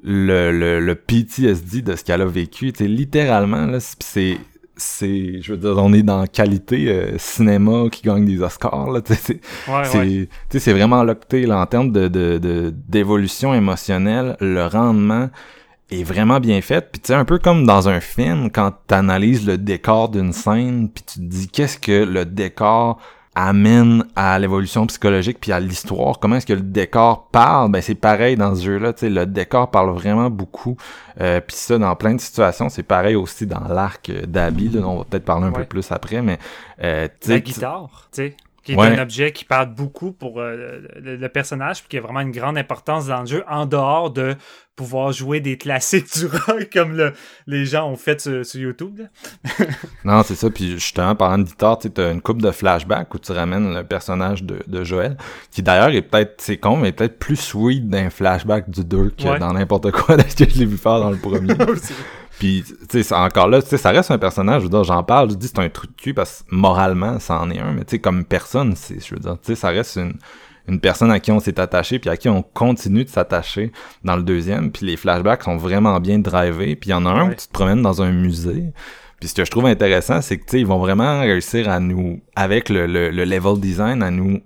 le, 0.04 0.52
le, 0.52 0.80
le 0.80 0.94
PTSD 0.94 1.82
de 1.82 1.96
ce 1.96 2.04
qu'elle 2.04 2.20
a 2.20 2.26
vécu. 2.26 2.72
Tu 2.72 2.84
sais, 2.84 2.88
littéralement, 2.88 3.66
là, 3.66 3.78
c'est 3.80 4.38
c'est 4.76 5.40
je 5.40 5.52
veux 5.52 5.58
dire 5.58 5.76
on 5.78 5.92
est 5.92 6.02
dans 6.02 6.26
qualité 6.26 6.88
euh, 6.88 7.16
cinéma 7.16 7.84
qui 7.92 8.02
gagne 8.02 8.24
des 8.24 8.42
Oscars 8.42 8.90
là 8.90 9.00
tu 9.02 9.14
sais 9.14 9.40
c'est 9.84 10.58
c'est 10.58 10.72
vraiment 10.72 11.04
là 11.04 11.14
là 11.30 11.60
en 11.60 11.66
termes 11.66 11.92
de 11.92 12.08
de 12.08 12.74
d'évolution 12.88 13.54
émotionnelle 13.54 14.36
le 14.40 14.66
rendement 14.66 15.30
est 15.90 16.02
vraiment 16.02 16.40
bien 16.40 16.60
fait 16.60 16.90
puis 16.90 17.00
tu 17.00 17.08
sais 17.08 17.14
un 17.14 17.24
peu 17.24 17.38
comme 17.38 17.64
dans 17.64 17.88
un 17.88 18.00
film 18.00 18.50
quand 18.50 18.72
tu 18.88 18.94
analyses 18.94 19.46
le 19.46 19.58
décor 19.58 20.08
d'une 20.08 20.32
scène 20.32 20.88
puis 20.88 21.04
tu 21.04 21.20
te 21.20 21.24
dis 21.24 21.46
qu'est-ce 21.46 21.78
que 21.78 22.04
le 22.04 22.24
décor 22.24 22.98
amène 23.34 24.04
à 24.14 24.38
l'évolution 24.38 24.86
psychologique 24.86 25.38
puis 25.40 25.52
à 25.52 25.60
l'histoire. 25.60 26.18
Comment 26.18 26.36
est-ce 26.36 26.46
que 26.46 26.52
le 26.52 26.60
décor 26.60 27.28
parle? 27.28 27.70
Ben 27.70 27.82
c'est 27.82 27.94
pareil 27.94 28.36
dans 28.36 28.54
ce 28.54 28.64
jeu-là. 28.64 28.92
Tu 28.92 29.00
sais, 29.00 29.10
le 29.10 29.26
décor 29.26 29.70
parle 29.70 29.90
vraiment 29.90 30.30
beaucoup. 30.30 30.76
Euh, 31.20 31.40
puis 31.40 31.56
ça, 31.56 31.78
dans 31.78 31.94
plein 31.96 32.14
de 32.14 32.20
situations, 32.20 32.68
c'est 32.68 32.82
pareil 32.82 33.16
aussi 33.16 33.46
dans 33.46 33.66
l'arc 33.68 34.10
d'Abby. 34.26 34.70
On 34.82 34.98
va 34.98 35.04
peut-être 35.04 35.24
parler 35.24 35.46
un 35.46 35.52
peu 35.52 35.64
plus 35.64 35.90
après, 35.90 36.22
mais 36.22 36.38
euh, 36.82 37.08
la 37.26 37.40
guitare, 37.40 38.08
tu 38.12 38.22
sais 38.22 38.36
qui 38.64 38.72
est 38.72 38.80
un 38.80 38.98
objet 38.98 39.30
qui 39.32 39.44
parle 39.44 39.74
beaucoup 39.74 40.12
pour 40.12 40.40
euh, 40.40 40.80
le, 40.96 41.28
personnage, 41.28 41.80
puis 41.80 41.88
qui 41.90 41.98
a 41.98 42.00
vraiment 42.00 42.20
une 42.20 42.30
grande 42.30 42.56
importance 42.56 43.06
dans 43.06 43.20
le 43.20 43.26
jeu, 43.26 43.44
en 43.48 43.66
dehors 43.66 44.10
de 44.10 44.36
pouvoir 44.74 45.12
jouer 45.12 45.40
des 45.40 45.56
classiques 45.56 46.18
du 46.18 46.26
rock 46.26 46.68
comme 46.72 46.96
le, 46.96 47.12
les 47.46 47.64
gens 47.64 47.88
ont 47.88 47.96
fait 47.96 48.20
sur, 48.20 48.60
YouTube. 48.60 49.02
non, 50.04 50.22
c'est 50.22 50.34
ça. 50.34 50.50
Puis 50.50 50.72
justement, 50.72 51.14
parlant 51.14 51.38
de 51.38 51.44
guitare, 51.44 51.78
tu 51.78 51.88
as 52.00 52.10
une 52.10 52.20
coupe 52.20 52.42
de 52.42 52.50
flashback 52.50 53.14
où 53.14 53.18
tu 53.18 53.32
ramènes 53.32 53.74
le 53.74 53.84
personnage 53.84 54.42
de, 54.42 54.60
de 54.66 54.82
Joël, 54.82 55.16
qui 55.50 55.62
d'ailleurs 55.62 55.90
est 55.90 56.02
peut-être, 56.02 56.40
c'est 56.40 56.56
con, 56.56 56.76
mais 56.76 56.92
peut-être 56.92 57.18
plus 57.18 57.36
sweet 57.36 57.88
d'un 57.88 58.10
flashback 58.10 58.70
du 58.70 58.84
2 58.84 59.10
que 59.10 59.38
dans 59.38 59.52
n'importe 59.52 59.92
quoi 59.92 60.16
que 60.16 60.48
je 60.48 60.58
l'ai 60.58 60.66
vu 60.66 60.78
faire 60.78 61.00
dans 61.00 61.10
le 61.10 61.18
premier. 61.18 61.54
Puis, 62.38 62.64
tu 62.88 63.02
sais, 63.02 63.14
encore 63.14 63.48
là, 63.48 63.62
tu 63.62 63.68
sais, 63.68 63.76
ça 63.76 63.90
reste 63.90 64.10
un 64.10 64.18
personnage, 64.18 64.60
je 64.60 64.66
veux 64.66 64.70
dire, 64.70 64.84
j'en 64.84 65.02
parle, 65.02 65.30
je 65.30 65.36
dis 65.36 65.48
c'est 65.48 65.60
un 65.60 65.68
truc 65.68 65.90
de 65.96 66.02
cul 66.02 66.14
parce 66.14 66.42
que 66.42 66.54
moralement, 66.54 67.18
ça 67.20 67.40
en 67.40 67.50
est 67.50 67.60
un, 67.60 67.72
mais 67.72 67.84
tu 67.84 67.92
sais, 67.92 67.98
comme 68.00 68.24
personne, 68.24 68.74
c'est, 68.76 69.04
je 69.04 69.14
veux 69.14 69.20
dire, 69.20 69.36
tu 69.40 69.46
sais, 69.48 69.54
ça 69.54 69.68
reste 69.68 69.96
une, 69.96 70.14
une 70.66 70.80
personne 70.80 71.10
à 71.10 71.20
qui 71.20 71.30
on 71.30 71.40
s'est 71.40 71.60
attaché, 71.60 71.98
puis 71.98 72.10
à 72.10 72.16
qui 72.16 72.28
on 72.28 72.42
continue 72.42 73.04
de 73.04 73.08
s'attacher 73.08 73.70
dans 74.02 74.16
le 74.16 74.22
deuxième, 74.22 74.72
puis 74.72 74.86
les 74.86 74.96
flashbacks 74.96 75.44
sont 75.44 75.56
vraiment 75.56 76.00
bien 76.00 76.18
drivés, 76.18 76.74
puis 76.76 76.90
il 76.90 76.92
y 76.92 76.94
en 76.94 77.06
a 77.06 77.10
un 77.10 77.30
où 77.30 77.34
tu 77.34 77.46
te 77.46 77.52
promènes 77.52 77.82
dans 77.82 78.02
un 78.02 78.10
musée, 78.10 78.72
puis 79.20 79.28
ce 79.28 79.34
que 79.34 79.44
je 79.44 79.50
trouve 79.50 79.66
intéressant, 79.66 80.20
c'est 80.20 80.38
que, 80.38 80.44
tu 80.44 80.50
sais, 80.50 80.60
ils 80.60 80.66
vont 80.66 80.78
vraiment 80.78 81.20
réussir 81.20 81.68
à 81.68 81.78
nous, 81.78 82.20
avec 82.34 82.68
le, 82.68 82.86
le, 82.86 83.10
le 83.10 83.24
level 83.24 83.60
design, 83.60 84.02
à 84.02 84.10
nous 84.10 84.40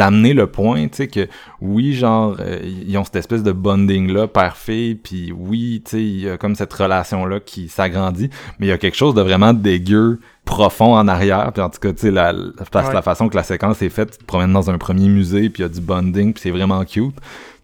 amener 0.00 0.32
le 0.32 0.46
point, 0.46 0.88
tu 0.88 0.96
sais, 0.96 1.08
que 1.08 1.28
oui, 1.60 1.92
genre, 1.92 2.36
euh, 2.40 2.58
ils 2.62 2.96
ont 2.96 3.04
cette 3.04 3.16
espèce 3.16 3.42
de 3.42 3.52
bonding-là, 3.52 4.26
père-fille, 4.28 4.94
puis 4.94 5.32
oui, 5.32 5.82
tu 5.84 5.90
sais, 5.90 6.02
il 6.02 6.20
y 6.20 6.28
a 6.28 6.38
comme 6.38 6.54
cette 6.54 6.72
relation-là 6.72 7.40
qui 7.40 7.68
s'agrandit, 7.68 8.30
mais 8.58 8.66
il 8.66 8.68
y 8.70 8.72
a 8.72 8.78
quelque 8.78 8.96
chose 8.96 9.14
de 9.14 9.22
vraiment 9.22 9.52
dégueu, 9.52 10.20
profond 10.44 10.96
en 10.96 11.06
arrière, 11.08 11.52
puis 11.52 11.62
en 11.62 11.70
tout 11.70 11.78
cas, 11.78 11.92
tu 11.92 12.00
sais, 12.00 12.10
la, 12.10 12.32
la, 12.32 13.02
façon 13.02 13.28
que 13.28 13.36
la 13.36 13.42
séquence 13.42 13.82
est 13.82 13.90
faite, 13.90 14.12
tu 14.12 14.18
te 14.18 14.24
promènes 14.24 14.52
dans 14.52 14.70
un 14.70 14.78
premier 14.78 15.08
musée, 15.08 15.50
puis 15.50 15.62
il 15.62 15.66
y 15.66 15.66
a 15.66 15.68
du 15.68 15.80
bonding, 15.80 16.32
puis 16.32 16.42
c'est 16.42 16.50
vraiment 16.50 16.84
cute. 16.84 17.14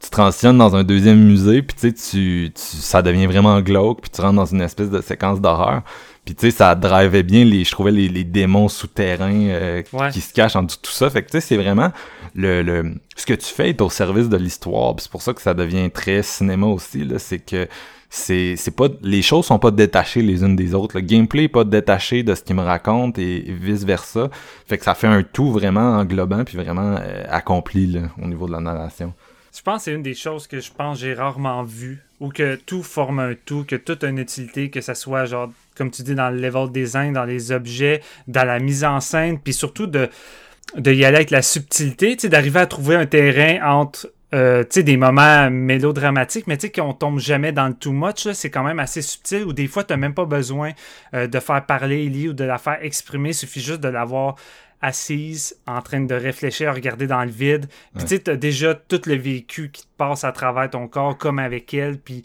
Tu 0.00 0.10
transitionnes 0.10 0.58
dans 0.58 0.76
un 0.76 0.84
deuxième 0.84 1.18
musée, 1.18 1.62
puis 1.62 1.76
tu 1.76 1.90
sais, 1.90 1.92
tu, 1.92 2.52
ça 2.54 3.02
devient 3.02 3.26
vraiment 3.26 3.60
glauque, 3.60 4.02
puis 4.02 4.10
tu 4.10 4.20
rentres 4.20 4.36
dans 4.36 4.44
une 4.44 4.60
espèce 4.60 4.90
de 4.90 5.00
séquence 5.00 5.40
d'horreur. 5.40 5.82
Puis 6.28 6.34
tu 6.34 6.50
sais, 6.50 6.58
ça 6.58 6.74
drivait 6.74 7.22
bien 7.22 7.42
les, 7.42 7.64
je 7.64 7.70
trouvais 7.70 7.90
les, 7.90 8.06
les 8.06 8.22
démons 8.22 8.68
souterrains 8.68 9.48
euh, 9.48 9.82
qui 10.12 10.20
se 10.20 10.34
cachent 10.34 10.56
en 10.56 10.62
dessous 10.62 10.76
de 10.76 10.82
tout 10.82 10.92
ça. 10.92 11.08
Fait 11.08 11.22
que 11.22 11.30
tu 11.30 11.32
sais, 11.32 11.40
c'est 11.40 11.56
vraiment 11.56 11.90
le, 12.34 12.60
le, 12.60 12.96
ce 13.16 13.24
que 13.24 13.32
tu 13.32 13.46
fais 13.46 13.70
est 13.70 13.80
au 13.80 13.88
service 13.88 14.28
de 14.28 14.36
l'histoire. 14.36 14.94
c'est 14.98 15.10
pour 15.10 15.22
ça 15.22 15.32
que 15.32 15.40
ça 15.40 15.54
devient 15.54 15.90
très 15.90 16.22
cinéma 16.22 16.66
aussi. 16.66 17.02
Là, 17.02 17.18
c'est 17.18 17.38
que 17.38 17.66
c'est, 18.10 18.56
c'est 18.56 18.76
pas, 18.76 18.88
les 19.00 19.22
choses 19.22 19.46
sont 19.46 19.58
pas 19.58 19.70
détachées 19.70 20.20
les 20.20 20.42
unes 20.44 20.54
des 20.54 20.74
autres. 20.74 20.98
Le 20.98 21.00
gameplay 21.00 21.44
est 21.44 21.48
pas 21.48 21.64
détaché 21.64 22.22
de 22.22 22.34
ce 22.34 22.42
qu'il 22.42 22.56
me 22.56 22.62
raconte 22.62 23.18
et, 23.18 23.40
vice 23.48 23.84
versa. 23.84 24.28
Fait 24.66 24.76
que 24.76 24.84
ça 24.84 24.94
fait 24.94 25.06
un 25.06 25.22
tout 25.22 25.50
vraiment 25.50 25.96
englobant 25.96 26.44
puis 26.44 26.58
vraiment 26.58 26.96
euh, 27.00 27.24
accompli 27.30 27.86
là, 27.86 28.00
au 28.22 28.26
niveau 28.26 28.46
de 28.46 28.52
la 28.52 28.60
narration. 28.60 29.14
Je 29.56 29.62
pense 29.62 29.78
que 29.78 29.84
c'est 29.84 29.94
une 29.94 30.02
des 30.02 30.14
choses 30.14 30.46
que 30.46 30.60
je 30.60 30.70
pense 30.70 30.98
j'ai 30.98 31.14
rarement 31.14 31.62
vu 31.62 32.02
ou 32.20 32.28
que 32.28 32.56
tout 32.56 32.82
forme 32.82 33.18
un 33.18 33.34
tout, 33.34 33.64
que 33.64 33.76
tout 33.76 33.98
a 34.02 34.08
une 34.08 34.18
utilité, 34.18 34.70
que 34.70 34.80
ça 34.80 34.94
soit 34.94 35.24
genre 35.24 35.50
comme 35.78 35.90
tu 35.90 36.02
dis, 36.02 36.14
dans 36.14 36.30
le 36.30 36.40
level 36.40 36.70
design, 36.70 37.12
dans 37.12 37.24
les 37.24 37.52
objets, 37.52 38.02
dans 38.26 38.44
la 38.44 38.58
mise 38.58 38.84
en 38.84 39.00
scène, 39.00 39.38
puis 39.38 39.54
surtout 39.54 39.86
de, 39.86 40.08
de 40.76 40.92
y 40.92 41.04
aller 41.04 41.16
avec 41.16 41.30
la 41.30 41.42
subtilité, 41.42 42.16
d'arriver 42.28 42.60
à 42.60 42.66
trouver 42.66 42.96
un 42.96 43.06
terrain 43.06 43.64
entre 43.64 44.12
euh, 44.34 44.64
des 44.74 44.96
moments 44.96 45.50
mélodramatiques, 45.50 46.46
mais 46.46 46.58
qu'on 46.58 46.92
tombe 46.92 47.18
jamais 47.18 47.52
dans 47.52 47.68
le 47.68 47.74
too 47.74 47.92
much, 47.92 48.30
c'est 48.32 48.50
quand 48.50 48.64
même 48.64 48.78
assez 48.78 49.00
subtil, 49.00 49.44
ou 49.44 49.52
des 49.52 49.66
fois, 49.66 49.84
tu 49.84 49.92
n'as 49.92 49.96
même 49.96 50.14
pas 50.14 50.26
besoin 50.26 50.72
euh, 51.14 51.26
de 51.26 51.40
faire 51.40 51.64
parler 51.64 52.04
Ellie 52.04 52.28
ou 52.28 52.32
de 52.34 52.44
la 52.44 52.58
faire 52.58 52.78
exprimer, 52.82 53.30
il 53.30 53.34
suffit 53.34 53.60
juste 53.60 53.80
de 53.80 53.88
l'avoir 53.88 54.36
assise 54.80 55.56
en 55.66 55.82
train 55.82 56.00
de 56.00 56.14
réfléchir, 56.14 56.68
à 56.68 56.72
regarder 56.72 57.06
dans 57.06 57.24
le 57.24 57.30
vide. 57.30 57.66
Puis 57.96 58.04
tu 58.04 58.16
sais, 58.16 58.30
as 58.30 58.36
déjà 58.36 58.74
tout 58.74 59.00
le 59.06 59.16
vécu 59.16 59.70
qui 59.70 59.82
te 59.82 59.88
passe 59.96 60.24
à 60.24 60.32
travers 60.32 60.70
ton 60.70 60.86
corps 60.86 61.18
comme 61.18 61.38
avec 61.38 61.74
elle. 61.74 61.98
Puis 61.98 62.22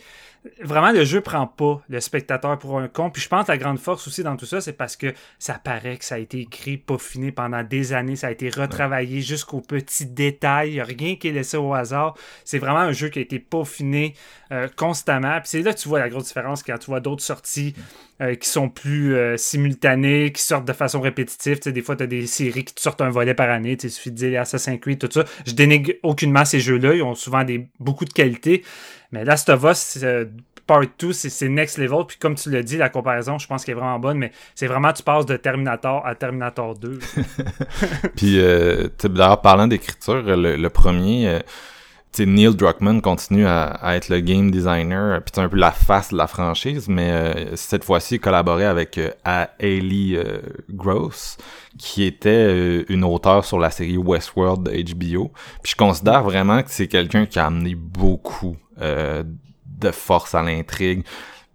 vraiment, 0.61 0.91
le 0.91 1.03
jeu 1.03 1.21
prend 1.21 1.47
pas 1.47 1.81
le 1.89 1.99
spectateur 1.99 2.57
pour 2.57 2.79
un 2.79 2.87
con. 2.87 3.09
Puis 3.09 3.21
je 3.21 3.29
pense 3.29 3.45
que 3.45 3.51
la 3.51 3.57
grande 3.57 3.79
force 3.79 4.07
aussi 4.07 4.23
dans 4.23 4.35
tout 4.35 4.45
ça, 4.45 4.61
c'est 4.61 4.73
parce 4.73 4.95
que 4.95 5.13
ça 5.39 5.53
paraît 5.55 5.97
que 5.97 6.05
ça 6.05 6.15
a 6.15 6.17
été 6.17 6.39
écrit, 6.39 6.77
peaufiné 6.77 7.31
pendant 7.31 7.63
des 7.63 7.93
années. 7.93 8.15
Ça 8.15 8.27
a 8.27 8.31
été 8.31 8.49
retravaillé 8.49 9.21
jusqu'aux 9.21 9.61
petits 9.61 10.05
détails. 10.05 10.71
Il 10.71 10.73
n'y 10.73 10.79
a 10.81 10.85
rien 10.85 11.15
qui 11.15 11.29
est 11.29 11.31
laissé 11.31 11.57
au 11.57 11.73
hasard. 11.73 12.15
C'est 12.43 12.59
vraiment 12.59 12.79
un 12.79 12.91
jeu 12.91 13.09
qui 13.09 13.19
a 13.19 13.21
été 13.21 13.39
peaufiné 13.39 14.15
euh, 14.51 14.67
constamment. 14.75 15.39
Puis 15.39 15.49
c'est 15.49 15.61
là 15.61 15.73
que 15.73 15.79
tu 15.79 15.87
vois 15.87 15.99
la 15.99 16.09
grosse 16.09 16.25
différence 16.25 16.63
quand 16.63 16.77
tu 16.77 16.87
vois 16.87 16.99
d'autres 16.99 17.23
sorties 17.23 17.73
euh, 18.21 18.35
qui 18.35 18.47
sont 18.47 18.69
plus 18.69 19.15
euh, 19.15 19.37
simultanées, 19.37 20.31
qui 20.31 20.41
sortent 20.41 20.67
de 20.67 20.73
façon 20.73 21.01
répétitive. 21.01 21.57
Tu 21.57 21.63
sais, 21.63 21.71
des 21.71 21.81
fois, 21.81 21.95
tu 21.95 22.03
as 22.03 22.07
des 22.07 22.27
séries 22.27 22.63
qui 22.63 22.73
te 22.73 22.81
sortent 22.81 23.01
un 23.01 23.09
volet 23.09 23.33
par 23.33 23.49
année. 23.49 23.75
Tu 23.77 23.83
sais, 23.83 23.87
il 23.87 23.91
suffit 23.91 24.11
de 24.11 24.15
dire 24.15 24.41
Assassin's 24.41 24.79
Creed, 24.79 24.99
tout 24.99 25.09
ça. 25.11 25.25
Je 25.45 25.53
dénigre 25.53 25.93
aucunement 26.03 26.45
ces 26.45 26.59
jeux-là. 26.59 26.93
Ils 26.93 27.03
ont 27.03 27.15
souvent 27.15 27.43
des, 27.43 27.67
beaucoup 27.79 28.05
de 28.05 28.13
qualité. 28.13 28.63
Mais 29.13 29.23
Last 29.23 29.47
of 29.49 29.63
Us, 29.63 29.99
euh, 30.03 30.25
Part 30.65 30.85
2, 30.97 31.11
c'est 31.13 31.49
next 31.49 31.77
level. 31.77 32.05
Puis 32.07 32.17
comme 32.17 32.35
tu 32.35 32.49
l'as 32.49 32.63
dit, 32.63 32.77
la 32.77 32.89
comparaison, 32.89 33.37
je 33.37 33.47
pense 33.47 33.65
qu'elle 33.65 33.75
est 33.77 33.79
vraiment 33.79 33.99
bonne, 33.99 34.17
mais 34.17 34.31
c'est 34.55 34.67
vraiment, 34.67 34.93
tu 34.93 35.03
passes 35.03 35.25
de 35.25 35.35
Terminator 35.35 36.05
à 36.05 36.15
Terminator 36.15 36.75
2. 36.75 36.99
puis, 38.15 38.39
euh, 38.39 38.87
d'ailleurs, 39.03 39.41
parlant 39.41 39.67
d'écriture, 39.67 40.23
le, 40.23 40.67
premier, 40.69 41.27
euh, 41.27 41.39
Neil 42.25 42.55
Druckmann 42.55 43.01
continue 43.01 43.45
à, 43.45 43.77
être 43.95 44.07
le 44.07 44.21
game 44.21 44.51
designer, 44.51 45.21
puis 45.21 45.43
un 45.43 45.49
peu 45.49 45.57
la 45.57 45.71
face 45.71 46.11
de 46.11 46.17
la 46.17 46.27
franchise, 46.27 46.87
mais 46.87 47.11
euh, 47.11 47.55
cette 47.55 47.83
fois-ci, 47.83 48.15
il 48.15 48.19
collaborait 48.19 48.65
avec 48.65 48.99
Hayley 49.59 50.17
Gross, 50.69 51.37
qui 51.77 52.03
était 52.03 52.85
une 52.87 53.03
auteure 53.03 53.43
sur 53.43 53.59
la 53.59 53.69
série 53.69 53.97
Westworld 53.97 54.63
de 54.63 54.71
HBO. 54.71 55.31
Puis 55.61 55.71
je 55.71 55.75
considère 55.75 56.23
vraiment 56.23 56.63
que 56.63 56.69
c'est 56.71 56.87
quelqu'un 56.87 57.25
qui 57.25 57.37
a 57.37 57.47
amené 57.47 57.75
beaucoup 57.75 58.55
euh, 58.81 59.23
de 59.79 59.91
force 59.91 60.35
à 60.35 60.43
l'intrigue. 60.43 61.03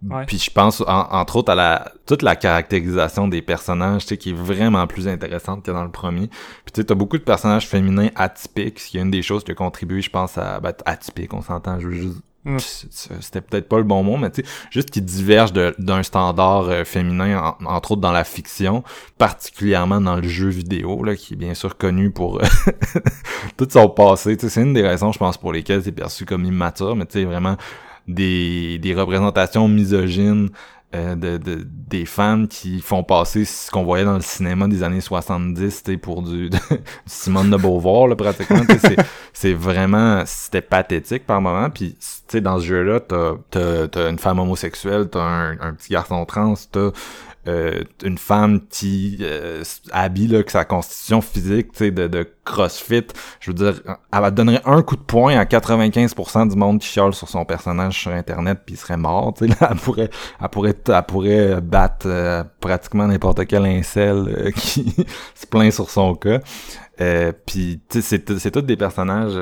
Ouais. 0.07 0.25
Puis 0.25 0.39
je 0.39 0.49
pense, 0.49 0.79
en- 0.81 0.85
entre 1.11 1.35
autres, 1.35 1.51
à 1.51 1.55
la 1.55 1.91
toute 2.05 2.21
la 2.21 2.37
caractérisation 2.37 3.27
des 3.27 3.41
personnages, 3.41 4.03
tu 4.03 4.09
sais, 4.09 4.17
qui 4.17 4.29
est 4.29 4.33
vraiment 4.33 4.87
plus 4.87 5.09
intéressante 5.09 5.63
que 5.63 5.71
dans 5.71 5.83
le 5.83 5.91
premier. 5.91 6.27
Puis 6.27 6.71
tu 6.73 6.79
sais, 6.81 6.85
t'as 6.85 6.95
beaucoup 6.95 7.17
de 7.17 7.23
personnages 7.23 7.67
féminins 7.67 8.09
atypiques, 8.15 8.79
ce 8.79 8.89
qui 8.89 8.97
est 8.97 9.01
une 9.01 9.11
des 9.11 9.21
choses 9.21 9.43
qui 9.43 9.51
a 9.51 9.55
contribué, 9.55 10.01
je 10.01 10.09
pense, 10.09 10.37
à... 10.37 10.61
Ben, 10.61 10.73
atypique, 10.85 11.33
on 11.33 11.41
s'entend, 11.41 11.79
je 11.81 11.87
veux 11.89 11.95
juste... 11.95 12.21
Mm. 12.45 12.57
C'était 12.59 13.41
peut-être 13.41 13.67
pas 13.67 13.77
le 13.77 13.83
bon 13.83 14.01
mot, 14.03 14.15
mais 14.17 14.31
tu 14.31 14.41
sais, 14.43 14.47
juste 14.71 14.91
qui 14.91 15.01
divergent 15.01 15.51
de- 15.53 15.75
d'un 15.77 16.03
standard 16.03 16.69
euh, 16.69 16.83
féminin, 16.85 17.55
en- 17.59 17.65
entre 17.65 17.91
autres 17.91 18.01
dans 18.01 18.13
la 18.13 18.23
fiction, 18.23 18.83
particulièrement 19.17 19.99
dans 19.99 20.15
le 20.15 20.27
jeu 20.27 20.47
vidéo, 20.47 21.03
là, 21.03 21.15
qui 21.15 21.33
est 21.33 21.37
bien 21.37 21.53
sûr 21.53 21.77
connu 21.77 22.11
pour 22.11 22.39
tout 23.57 23.67
son 23.69 23.89
passé. 23.89 24.37
C'est 24.39 24.61
une 24.61 24.73
des 24.73 24.87
raisons, 24.87 25.11
je 25.11 25.19
pense, 25.19 25.37
pour 25.37 25.51
lesquelles 25.53 25.83
c'est 25.83 25.91
perçu 25.91 26.25
comme 26.25 26.45
immature, 26.45 26.95
mais 26.95 27.05
tu 27.05 27.19
sais, 27.19 27.25
vraiment 27.25 27.57
des, 28.07 28.79
des 28.79 28.93
représentations 28.95 29.67
misogynes 29.67 30.49
euh, 30.95 31.15
de, 31.15 31.37
de- 31.37 31.67
des 31.87 32.05
femmes 32.05 32.47
qui 32.47 32.81
font 32.81 33.03
passer 33.03 33.45
ce 33.45 33.69
qu'on 33.69 33.83
voyait 33.83 34.05
dans 34.05 34.15
le 34.15 34.21
cinéma 34.21 34.67
des 34.67 34.81
années 34.83 35.01
70 35.01 35.83
tu 35.83 35.91
sais, 35.91 35.97
pour 35.97 36.21
du, 36.23 36.49
du 36.49 36.57
Simone 37.05 37.51
de 37.51 37.57
Beauvoir 37.57 38.07
là, 38.07 38.15
pratiquement 38.15 38.61
c'est 39.33 39.53
vraiment 39.53 40.23
c'était 40.25 40.61
pathétique 40.61 41.25
par 41.25 41.41
moment. 41.41 41.69
Puis 41.69 41.93
tu 41.99 42.05
sais 42.27 42.41
dans 42.41 42.59
ce 42.59 42.65
jeu 42.65 42.83
là 42.83 42.99
t'as 42.99 43.33
t'as 43.51 43.87
t'as 43.87 44.09
une 44.09 44.19
femme 44.19 44.39
homosexuelle 44.39 45.09
t'as 45.11 45.21
un, 45.21 45.51
un 45.61 45.73
petit 45.73 45.93
garçon 45.93 46.25
trans 46.25 46.53
t'as 46.71 46.89
euh, 47.49 47.83
une 48.03 48.17
femme 48.17 48.61
qui 48.69 49.17
euh, 49.21 49.63
habille 49.91 50.43
que 50.43 50.51
sa 50.51 50.65
constitution 50.65 51.19
physique 51.21 51.81
de, 51.81 52.07
de 52.07 52.27
crossfit 52.45 53.07
je 53.39 53.49
veux 53.51 53.55
dire 53.55 53.81
elle 54.11 54.31
donnerait 54.31 54.61
un 54.65 54.83
coup 54.83 54.95
de 54.95 55.01
poing 55.01 55.35
à 55.35 55.45
95% 55.45 56.49
du 56.49 56.55
monde 56.55 56.79
qui 56.79 56.87
chiale 56.87 57.13
sur 57.13 57.27
son 57.27 57.45
personnage 57.45 57.99
sur 57.99 58.11
internet 58.11 58.59
puis 58.65 58.75
il 58.75 58.77
serait 58.77 58.97
mort 58.97 59.33
elle 59.41 59.55
pourrait 59.77 60.09
elle 60.41 60.49
pourrait 60.49 60.77
elle 60.87 61.03
pourrait 61.07 61.61
battre 61.61 62.05
euh, 62.07 62.43
pratiquement 62.59 63.07
n'importe 63.07 63.47
quel 63.47 63.65
incel 63.65 64.51
qui 64.55 64.95
se 65.33 65.47
plaint 65.47 65.71
sur 65.71 65.89
son 65.89 66.15
cas. 66.15 66.39
Puis 67.45 67.81
c'est 67.89 68.51
tous 68.51 68.61
des 68.61 68.75
personnages 68.75 69.39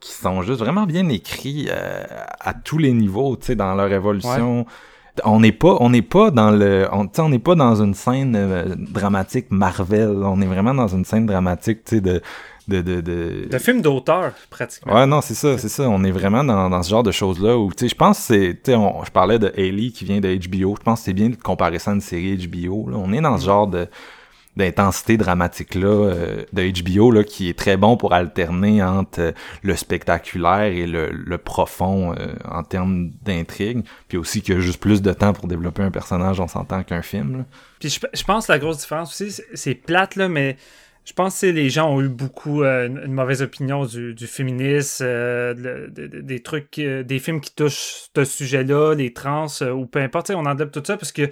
qui 0.00 0.12
sont 0.12 0.42
juste 0.42 0.58
vraiment 0.58 0.86
bien 0.86 1.08
écrits 1.08 1.70
à 1.70 2.52
tous 2.52 2.78
les 2.78 2.92
niveaux 2.92 3.36
tu 3.36 3.54
dans 3.54 3.76
leur 3.76 3.92
évolution 3.92 4.66
on 5.24 5.40
n'est 5.40 5.52
pas 5.52 5.76
on 5.80 5.90
n'est 5.90 6.02
pas 6.02 6.30
dans 6.30 6.50
le 6.50 6.86
on, 6.92 7.08
on 7.18 7.28
n'est 7.28 7.38
pas 7.38 7.54
dans 7.54 7.82
une 7.82 7.94
scène 7.94 8.34
euh, 8.36 8.74
dramatique 8.76 9.46
Marvel 9.50 10.08
on 10.22 10.40
est 10.40 10.46
vraiment 10.46 10.74
dans 10.74 10.88
une 10.88 11.04
scène 11.04 11.26
dramatique 11.26 11.84
tu 11.84 11.96
sais 11.96 12.00
de 12.00 12.20
de 12.68 12.80
de, 12.82 13.00
de... 13.00 13.48
Le 13.52 13.58
film 13.60 13.80
d'auteur, 13.80 14.32
pratiquement. 14.50 14.92
Ouais, 14.92 15.06
non, 15.06 15.20
c'est 15.20 15.34
ça, 15.34 15.56
c'est 15.56 15.68
ça. 15.68 15.84
On 15.88 16.02
est 16.02 16.10
vraiment 16.10 16.42
dans, 16.42 16.68
dans 16.68 16.82
ce 16.82 16.90
genre 16.90 17.04
de 17.04 17.12
choses-là 17.12 17.56
où, 17.56 17.70
tu 17.70 17.84
sais, 17.84 17.88
je 17.88 17.94
pense 17.94 18.18
que 18.18 18.24
c'est, 18.24 18.54
tu 18.54 18.72
sais, 18.72 18.74
on- 18.74 19.04
je 19.04 19.10
parlais 19.12 19.38
de 19.38 19.52
Haley 19.56 19.90
qui 19.90 20.04
vient 20.04 20.18
de 20.18 20.34
HBO. 20.34 20.74
Je 20.76 20.82
pense 20.82 20.98
que 20.98 21.04
c'est 21.04 21.12
bien 21.12 21.28
de 21.28 21.36
comparer 21.36 21.78
ça 21.78 21.92
à 21.92 21.94
une 21.94 22.00
série 22.00 22.36
HBO. 22.36 22.90
Là. 22.90 22.96
On 22.98 23.12
est 23.12 23.20
dans 23.20 23.38
ce 23.38 23.46
genre 23.46 23.68
de 23.68 23.86
d'intensité 24.56 25.16
dramatique 25.16 25.74
là 25.74 25.86
euh, 25.88 26.42
de 26.52 26.82
HBO 26.82 27.10
là 27.10 27.24
qui 27.24 27.48
est 27.50 27.58
très 27.58 27.76
bon 27.76 27.96
pour 27.96 28.14
alterner 28.14 28.82
entre 28.82 29.20
euh, 29.20 29.32
le 29.62 29.76
spectaculaire 29.76 30.62
et 30.72 30.86
le, 30.86 31.10
le 31.10 31.38
profond 31.38 32.14
euh, 32.14 32.34
en 32.44 32.62
termes 32.62 33.10
d'intrigue 33.24 33.84
puis 34.08 34.18
aussi 34.18 34.40
qu'il 34.42 34.54
y 34.54 34.58
a 34.58 34.60
juste 34.60 34.80
plus 34.80 35.02
de 35.02 35.12
temps 35.12 35.32
pour 35.32 35.46
développer 35.48 35.82
un 35.82 35.90
personnage 35.90 36.40
on 36.40 36.48
s'entend 36.48 36.82
qu'un 36.82 37.02
film 37.02 37.38
là. 37.38 37.44
Puis 37.80 37.90
je, 37.90 38.00
je 38.14 38.24
pense 38.24 38.46
que 38.46 38.52
la 38.52 38.58
grosse 38.58 38.78
différence 38.78 39.10
aussi, 39.20 39.42
c'est- 39.52 39.74
plate, 39.74 40.16
là, 40.16 40.28
mais 40.28 40.56
je 41.04 41.12
pense 41.12 41.40
que 41.40 41.46
les 41.46 41.68
gens 41.70 41.88
ont 41.94 42.00
eu 42.00 42.08
beaucoup 42.08 42.62
euh, 42.62 42.86
une, 42.88 43.12
mauvaise 43.12 43.42
opinion 43.42 43.84
du, 43.84 44.14
du 44.14 44.26
féminisme, 44.26 45.04
euh, 45.06 45.54
de- 45.54 45.90
de- 45.94 46.06
de- 46.08 46.20
des 46.22 46.40
trucs, 46.40 46.78
euh, 46.78 47.02
des 47.02 47.18
films 47.18 47.40
qui 47.40 47.54
touchent 47.54 48.08
ce 48.16 48.24
sujet-là, 48.24 48.94
les 48.94 49.12
trans, 49.12 49.46
euh, 49.62 49.70
ou 49.72 49.86
peu 49.86 50.00
importe, 50.00 50.30
on 50.30 50.46
enlève 50.46 50.70
tout 50.70 50.82
ça 50.84 50.96
parce 50.96 51.12
que 51.12 51.28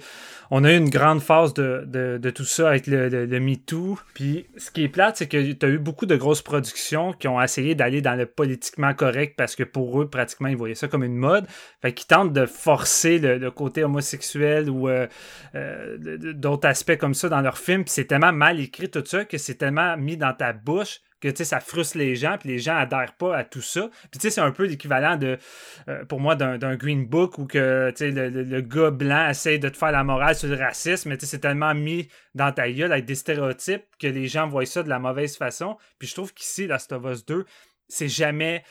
on 0.51 0.63
a 0.63 0.71
eu 0.71 0.77
une 0.77 0.89
grande 0.89 1.21
phase 1.21 1.53
de, 1.53 1.85
de, 1.85 2.29
tout 2.29 2.43
ça 2.43 2.69
avec 2.69 2.87
le, 2.87 3.09
le, 3.09 3.25
le 3.25 3.39
MeToo. 3.39 3.97
Puis 4.13 4.47
ce 4.57 4.71
qui 4.71 4.83
est 4.83 4.89
plate, 4.89 5.17
c'est 5.17 5.27
que 5.27 5.51
tu 5.51 5.65
eu 5.67 5.77
beaucoup 5.77 6.05
de 6.05 6.15
grosses 6.15 6.41
productions 6.41 7.13
qui 7.13 7.27
ont 7.27 7.41
essayé 7.41 7.75
d'aller 7.75 8.01
dans 8.01 8.15
le 8.15 8.25
politiquement 8.25 8.93
correct 8.93 9.35
parce 9.37 9.55
que 9.55 9.63
pour 9.63 10.01
eux, 10.01 10.09
pratiquement, 10.09 10.47
ils 10.47 10.57
voyaient 10.57 10.75
ça 10.75 10.87
comme 10.87 11.03
une 11.03 11.15
mode. 11.15 11.45
Fait 11.81 11.93
qu'ils 11.93 12.07
tentent 12.07 12.33
de 12.33 12.45
forcer 12.45 13.19
le, 13.19 13.51
côté 13.51 13.83
homosexuel 13.83 14.69
ou 14.69 14.89
euh, 14.89 15.07
euh, 15.55 16.17
d'autres 16.33 16.67
aspects 16.67 16.97
comme 16.97 17.13
ça 17.13 17.29
dans 17.29 17.41
leurs 17.41 17.57
films. 17.57 17.83
Puis 17.83 17.93
c'est 17.93 18.05
tellement 18.05 18.33
mal 18.33 18.59
écrit 18.59 18.89
tout 18.89 19.03
ça 19.05 19.25
que 19.25 19.37
c'est 19.37 19.55
tellement 19.55 19.95
mis 19.97 20.17
dans 20.17 20.33
ta 20.33 20.53
bouche 20.53 20.99
que 21.29 21.35
tu 21.35 21.37
sais, 21.37 21.45
ça 21.45 21.59
frustre 21.59 21.97
les 21.97 22.15
gens, 22.15 22.37
puis 22.39 22.49
les 22.49 22.59
gens 22.59 22.75
adhèrent 22.75 23.13
pas 23.17 23.35
à 23.37 23.43
tout 23.43 23.61
ça. 23.61 23.89
Puis 24.11 24.19
tu 24.19 24.21
sais, 24.21 24.29
c'est 24.29 24.41
un 24.41 24.51
peu 24.51 24.65
l'équivalent 24.65 25.15
de, 25.17 25.37
euh, 25.87 26.05
pour 26.05 26.19
moi, 26.19 26.35
d'un 26.35 26.75
Green 26.75 27.05
Book 27.05 27.37
où 27.37 27.45
que 27.45 27.89
tu 27.91 27.97
sais, 27.97 28.11
le, 28.11 28.29
le- 28.29 28.61
gars 28.61 28.91
blanc 28.91 29.29
essaye 29.29 29.59
de 29.59 29.69
te 29.69 29.77
faire 29.77 29.91
la 29.91 30.03
morale 30.03 30.35
sur 30.35 30.47
le 30.49 30.55
racisme, 30.55 31.09
mais 31.09 31.17
tu 31.17 31.25
sais, 31.25 31.31
c'est 31.31 31.39
tellement 31.39 31.73
mis 31.73 32.07
dans 32.33 32.51
ta 32.51 32.71
gueule 32.71 32.91
avec 32.91 33.05
des 33.05 33.15
stéréotypes 33.15 33.83
que 33.99 34.07
les 34.07 34.27
gens 34.27 34.47
voient 34.47 34.65
ça 34.65 34.83
de 34.83 34.89
la 34.89 34.99
mauvaise 34.99 35.37
façon. 35.37 35.77
Puis 35.99 36.07
je 36.07 36.13
trouve 36.13 36.33
qu'ici, 36.33 36.67
Last 36.67 36.91
of 36.91 37.03
Us 37.05 37.25
2, 37.25 37.45
c'est 37.87 38.09
jamais 38.09 38.63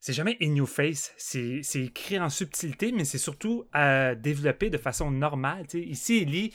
c'est 0.00 0.12
jamais 0.12 0.36
in 0.42 0.56
your 0.56 0.68
face. 0.68 1.14
C'est 1.16 1.60
écrit 1.76 2.18
en 2.18 2.28
subtilité, 2.28 2.90
mais 2.90 3.04
c'est 3.04 3.18
surtout 3.18 3.64
euh, 3.76 4.16
développé 4.16 4.68
de 4.68 4.76
façon 4.76 5.12
normale. 5.12 5.64
tu 5.68 5.78
sais. 5.78 5.84
Ici, 5.86 6.18
Ellie, 6.22 6.52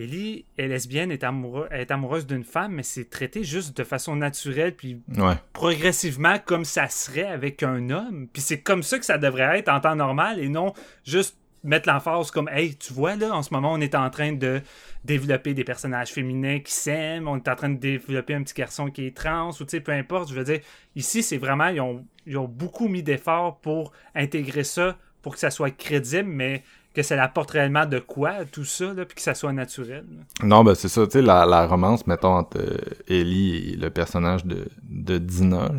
Ellie 0.00 0.44
est 0.58 0.66
lesbienne, 0.66 1.10
est, 1.12 1.24
amoureux, 1.24 1.68
est 1.70 1.90
amoureuse 1.90 2.26
d'une 2.26 2.44
femme, 2.44 2.72
mais 2.72 2.82
c'est 2.82 3.10
traité 3.10 3.44
juste 3.44 3.76
de 3.76 3.84
façon 3.84 4.16
naturelle, 4.16 4.74
puis 4.74 5.00
ouais 5.16 5.36
progressivement 5.52 6.38
comme 6.38 6.64
ça 6.64 6.88
serait 6.88 7.26
avec 7.26 7.62
un 7.62 7.90
homme. 7.90 8.28
Puis 8.32 8.42
c'est 8.42 8.60
comme 8.60 8.82
ça 8.82 8.98
que 8.98 9.04
ça 9.04 9.18
devrait 9.18 9.58
être 9.58 9.68
en 9.68 9.80
temps 9.80 9.96
normal 9.96 10.38
et 10.38 10.48
non 10.48 10.72
juste 11.04 11.36
mettre 11.62 11.88
l'emphase 11.88 12.30
comme 12.30 12.48
Hey, 12.48 12.76
tu 12.76 12.92
vois 12.92 13.16
là, 13.16 13.34
en 13.34 13.42
ce 13.42 13.52
moment, 13.52 13.72
on 13.72 13.80
est 13.80 13.94
en 13.94 14.08
train 14.10 14.32
de 14.32 14.62
développer 15.04 15.54
des 15.54 15.64
personnages 15.64 16.10
féminins 16.10 16.60
qui 16.60 16.72
s'aiment, 16.72 17.28
on 17.28 17.36
est 17.36 17.48
en 17.48 17.56
train 17.56 17.68
de 17.68 17.78
développer 17.78 18.34
un 18.34 18.42
petit 18.42 18.54
garçon 18.54 18.90
qui 18.90 19.06
est 19.06 19.16
trans, 19.16 19.50
ou 19.50 19.64
tu 19.64 19.68
sais, 19.68 19.80
peu 19.80 19.92
importe. 19.92 20.30
Je 20.30 20.34
veux 20.34 20.44
dire, 20.44 20.60
ici, 20.96 21.22
c'est 21.22 21.36
vraiment, 21.36 21.68
ils 21.68 21.80
ont, 21.80 22.06
ils 22.26 22.38
ont 22.38 22.48
beaucoup 22.48 22.88
mis 22.88 23.02
d'efforts 23.02 23.60
pour 23.60 23.92
intégrer 24.14 24.64
ça, 24.64 24.96
pour 25.22 25.34
que 25.34 25.38
ça 25.38 25.50
soit 25.50 25.70
crédible, 25.70 26.28
mais 26.28 26.62
que 26.94 27.02
ça 27.04 27.22
apporte 27.22 27.52
réellement 27.52 27.86
de 27.86 28.00
quoi, 28.00 28.44
tout 28.50 28.64
ça, 28.64 28.86
là, 28.86 29.04
puis 29.04 29.14
que 29.14 29.22
ça 29.22 29.34
soit 29.34 29.52
naturel. 29.52 30.04
là. 30.10 30.46
Non, 30.46 30.64
ben 30.64 30.74
c'est 30.74 30.88
ça, 30.88 31.04
tu 31.06 31.12
sais, 31.12 31.22
la, 31.22 31.46
la 31.46 31.66
romance, 31.66 32.04
mettons, 32.08 32.34
entre 32.38 32.58
euh, 32.58 32.78
Ellie 33.08 33.72
et 33.72 33.76
le 33.76 33.90
personnage 33.90 34.44
de, 34.44 34.66
de 34.88 35.18
Dina. 35.18 35.70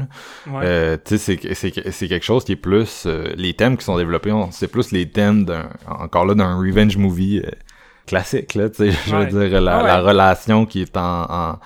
Ouais. 0.47 0.61
Euh, 0.63 0.97
tu 1.03 1.17
sais, 1.17 1.37
c'est- 1.37 1.53
c'est 1.53 1.91
c'est 1.91 2.07
quelque 2.07 2.23
chose 2.23 2.45
qui 2.45 2.53
est 2.53 2.55
plus... 2.55 3.03
euh, 3.05 3.33
les 3.35 3.53
thèmes 3.53 3.75
qui 3.77 3.83
sont 3.83 3.97
développés, 3.97 4.31
c'est 4.51 4.69
plus 4.69 4.91
les 4.93 5.09
thèmes 5.09 5.43
d'un... 5.43 5.69
Encore 5.87 6.25
là, 6.25 6.33
d'un 6.33 6.55
revenge 6.57 6.95
movie 6.95 7.41
euh, 7.45 7.51
classique, 8.07 8.55
là, 8.55 8.69
tu 8.69 8.75
sais, 8.77 8.91
je 9.07 9.15
veux 9.15 9.21
Ouais. 9.39 9.49
dire, 9.49 9.59
la, 9.61 9.77
Ah 9.79 9.81
ouais. 9.81 9.87
la 9.87 10.01
relation 10.01 10.65
qui 10.65 10.81
est 10.83 10.95
en... 10.95 11.23
en- 11.29 11.59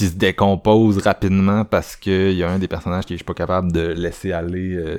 qui 0.00 0.06
se 0.08 0.16
décompose 0.16 0.98
rapidement 0.98 1.64
parce 1.66 1.94
que 1.94 2.30
il 2.30 2.36
y 2.38 2.42
a 2.42 2.48
un 2.50 2.58
des 2.58 2.68
personnages 2.68 3.04
qui 3.04 3.14
est 3.14 3.22
pas 3.22 3.34
capable 3.34 3.70
de 3.70 3.88
laisser 3.88 4.32
aller 4.32 4.74
euh, 4.74 4.96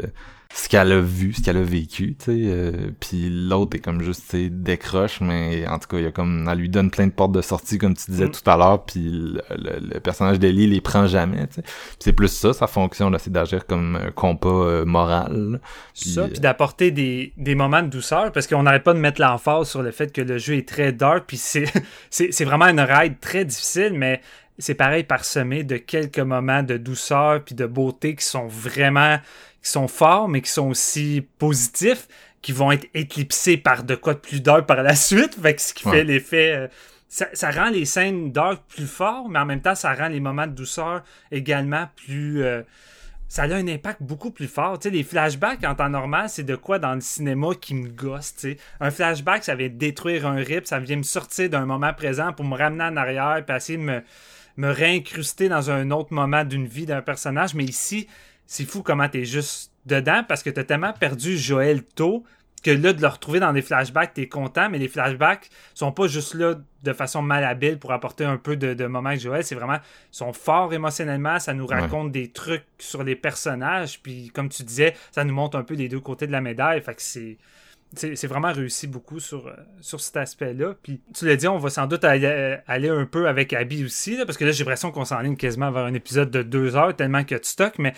ce 0.54 0.68
qu'elle 0.68 0.92
a 0.92 1.00
vu, 1.00 1.32
ce 1.34 1.42
qu'elle 1.42 1.56
a 1.56 1.64
vécu, 1.64 2.14
tu 2.20 2.26
sais, 2.26 2.32
euh, 2.36 2.72
puis 3.00 3.30
l'autre 3.32 3.78
est 3.78 3.80
comme 3.80 4.02
juste, 4.02 4.24
tu 4.30 4.38
sais, 4.38 4.50
décroche, 4.50 5.22
mais 5.22 5.66
en 5.66 5.80
tout 5.80 5.88
cas, 5.88 5.98
il 5.98 6.04
y 6.04 6.08
a 6.08 6.12
comme, 6.12 6.46
elle 6.52 6.58
lui 6.58 6.68
donne 6.68 6.92
plein 6.92 7.08
de 7.08 7.12
portes 7.14 7.32
de 7.32 7.42
sortie, 7.42 7.78
comme 7.78 7.96
tu 7.96 8.12
disais 8.12 8.26
Mm. 8.28 8.32
tout 8.32 8.50
à 8.50 8.58
l'heure, 8.58 8.84
puis 8.84 9.00
le, 9.02 9.42
le- 9.50 9.80
le 9.94 10.00
personnage 10.02 10.40
d'Ellie 10.40 10.68
les 10.68 10.82
prend 10.82 11.08
jamais, 11.08 11.48
tu 11.48 11.56
sais. 11.56 11.64
C'est 12.00 12.12
plus 12.12 12.28
ça, 12.28 12.52
sa 12.52 12.68
fonction, 12.68 13.10
là, 13.10 13.18
c'est 13.18 13.32
d'agir 13.32 13.66
comme 13.66 13.96
un 13.96 14.12
compas 14.12 14.50
euh, 14.50 14.84
moral, 14.86 15.52
là. 15.54 15.58
Puis, 15.98 16.10
ça, 16.12 16.22
euh, 16.24 16.28
puis 16.28 16.42
d'apporter 16.42 16.92
des, 16.92 17.32
des 17.38 17.56
moments 17.56 17.82
de 17.82 17.88
douceur, 17.88 18.34
parce 18.34 18.46
qu'on 18.46 18.64
n'arrête 18.64 18.84
pas 18.84 18.94
de 18.94 19.00
mettre 19.00 19.22
l'emphase 19.22 19.70
sur 19.70 19.82
le 19.82 19.92
fait 19.92 20.12
que 20.12 20.20
le 20.22 20.38
jeu 20.38 20.58
est 20.58 20.68
très 20.68 20.92
dark, 20.92 21.24
puis 21.28 21.38
c'est, 21.38 21.64
c'est, 22.10 22.34
c'est 22.34 22.44
vraiment 22.46 22.68
une 22.68 22.82
ride 22.82 23.22
très 23.22 23.46
difficile, 23.46 23.94
mais 23.96 24.20
c'est 24.62 24.76
pareil 24.76 25.04
parsemé 25.04 25.64
de 25.64 25.78
quelques 25.78 26.20
moments 26.20 26.64
de 26.64 26.78
douceur 26.78 27.44
puis 27.44 27.56
de 27.56 27.66
beauté 27.66 28.16
qui 28.16 28.26
sont 28.26 28.48
vraiment, 28.48 29.18
qui 29.64 29.70
sont 29.70 29.88
forts, 29.90 30.30
mais 30.30 30.42
qui 30.42 30.50
sont 30.52 30.70
aussi 30.70 31.28
positifs, 31.40 32.08
qui 32.42 32.54
vont 32.54 32.72
être 32.72 32.88
éclipsés 32.94 33.58
par 33.58 33.84
de 33.84 33.96
quoi 33.96 34.14
de 34.14 34.20
plus 34.20 34.42
dark 34.42 34.66
par 34.66 34.82
la 34.84 34.96
suite, 35.08 35.36
fait 35.42 35.56
que 35.56 35.62
ce 35.62 35.74
qui 35.74 35.88
Ouais. 35.88 35.98
fait 35.98 36.04
l'effet... 36.04 36.54
euh, 36.56 36.68
ça, 37.10 37.28
ça 37.34 37.52
rend 37.52 37.70
les 37.70 37.84
scènes 37.86 38.32
dark 38.32 38.64
plus 38.70 38.88
forts, 38.88 39.28
mais 39.30 39.40
en 39.40 39.46
même 39.46 39.62
temps, 39.62 39.76
ça 39.76 39.94
rend 39.94 40.08
les 40.08 40.22
moments 40.22 40.48
de 40.48 40.54
douceur 40.54 41.04
également 41.32 41.90
plus... 41.98 42.42
euh, 42.44 42.62
ça 43.28 43.44
a 43.44 43.56
un 43.56 43.68
impact 43.68 44.04
beaucoup 44.04 44.32
plus 44.32 44.48
fort. 44.48 44.78
Tu 44.78 44.90
sais, 44.90 44.94
les 44.96 45.04
flashbacks 45.04 45.64
en 45.64 45.74
temps 45.76 45.88
normal, 45.90 46.28
c'est 46.30 46.44
de 46.44 46.56
quoi 46.58 46.80
dans 46.80 46.94
le 46.94 47.00
cinéma 47.02 47.50
qui 47.60 47.76
me 47.76 47.88
gosse. 47.88 48.36
tu 48.36 48.42
sais. 48.54 48.58
Un 48.82 48.92
flashback, 48.92 49.44
ça 49.46 49.56
vient 49.56 49.70
détruire 49.70 50.28
un 50.28 50.36
rip, 50.36 50.66
ça 50.68 50.80
vient 50.80 50.98
me 50.98 51.04
sortir 51.04 51.50
d'un 51.50 51.66
moment 51.66 51.94
présent 51.94 52.34
pour 52.34 52.44
me 52.46 52.58
ramener 52.58 52.84
en 52.84 52.98
arrière, 52.98 53.42
puis 53.46 53.56
essayer 53.56 53.78
de 53.78 53.84
me, 53.84 54.04
me 54.58 54.70
réincruster 54.70 55.50
dans 55.50 55.72
un 55.72 55.92
autre 55.92 56.14
moment 56.14 56.44
d'une 56.44 56.68
vie 56.68 56.86
d'un 56.86 57.02
personnage. 57.02 57.54
Mais 57.54 57.66
ici, 57.66 58.08
c'est 58.46 58.66
fou 58.66 58.84
comment 58.84 59.08
t'es 59.10 59.26
juste 59.26 59.72
dedans 59.86 60.24
parce 60.28 60.44
que 60.44 60.50
t'as 60.50 60.64
tellement 60.64 60.94
perdu 60.94 61.38
Joël 61.38 61.84
tôt 61.84 62.24
que 62.64 62.72
là, 62.72 62.94
de 62.94 63.02
le 63.02 63.08
retrouver 63.08 63.40
dans 63.40 63.54
des 63.54 63.62
flashbacks, 63.62 64.14
t'es 64.14 64.28
content, 64.28 64.70
mais 64.70 64.78
les 64.78 64.88
flashbacks 64.88 65.50
sont 65.74 65.92
pas 65.92 66.08
juste 66.08 66.36
là 66.36 66.56
de 66.84 66.94
façon 66.94 67.22
malhabile 67.22 67.80
pour 67.80 67.92
apporter 67.92 68.24
un 68.24 68.38
peu 68.38 68.56
de, 68.56 68.74
de 68.74 68.86
moments 68.86 69.10
avec 69.10 69.22
Joël. 69.22 69.44
C'est 69.44 69.56
vraiment, 69.56 69.78
ils 69.78 70.16
sont 70.16 70.34
forts 70.34 70.74
émotionnellement, 70.74 71.40
ça 71.40 71.54
nous 71.54 71.66
raconte 71.66 72.12
des 72.12 72.30
trucs 72.30 72.66
sur 72.78 73.04
les 73.04 73.16
personnages, 73.16 74.02
puis 74.02 74.30
comme 74.30 74.50
tu 74.50 74.64
disais, 74.64 74.96
ça 75.12 75.24
nous 75.24 75.34
montre 75.34 75.58
un 75.58 75.64
peu 75.64 75.74
les 75.74 75.90
deux 75.90 76.00
côtés 76.00 76.28
de 76.28 76.32
la 76.32 76.42
médaille. 76.42 76.82
Fait 76.82 76.94
que 76.94 77.02
c'est. 77.02 77.38
C'est 77.94 78.28
vraiment 78.28 78.54
réussi 78.54 78.88
beaucoup 78.88 79.20
sur, 79.20 79.48
euh, 79.48 79.54
sur 79.82 80.00
cet 80.00 80.18
aspect-là. 80.18 80.76
Puis 80.82 81.02
tu 81.14 81.26
l'as 81.26 81.36
dit, 81.36 81.48
on 81.48 81.58
va 81.58 81.70
sans 81.70 81.88
doute 81.88 82.04
aller, 82.06 82.26
euh, 82.26 82.58
aller 82.68 82.90
un 82.90 83.06
peu 83.06 83.28
avec 83.28 83.52
Abby 83.54 83.84
aussi, 83.84 84.16
là, 84.16 84.26
parce 84.26 84.38
que 84.38 84.46
là, 84.46 84.52
j'ai 84.52 84.64
l'impression 84.64 84.92
qu'on 84.92 85.06
s'enligne 85.06 85.36
quasiment 85.36 85.72
vers 85.72 85.84
un 85.84 85.94
épisode 85.94 86.32
de 86.32 86.42
deux 86.42 86.76
heures, 86.76 86.96
tellement 86.96 87.24
que 87.24 87.36
tu 87.36 87.50
stockes. 87.50 87.80
Mais 87.80 87.94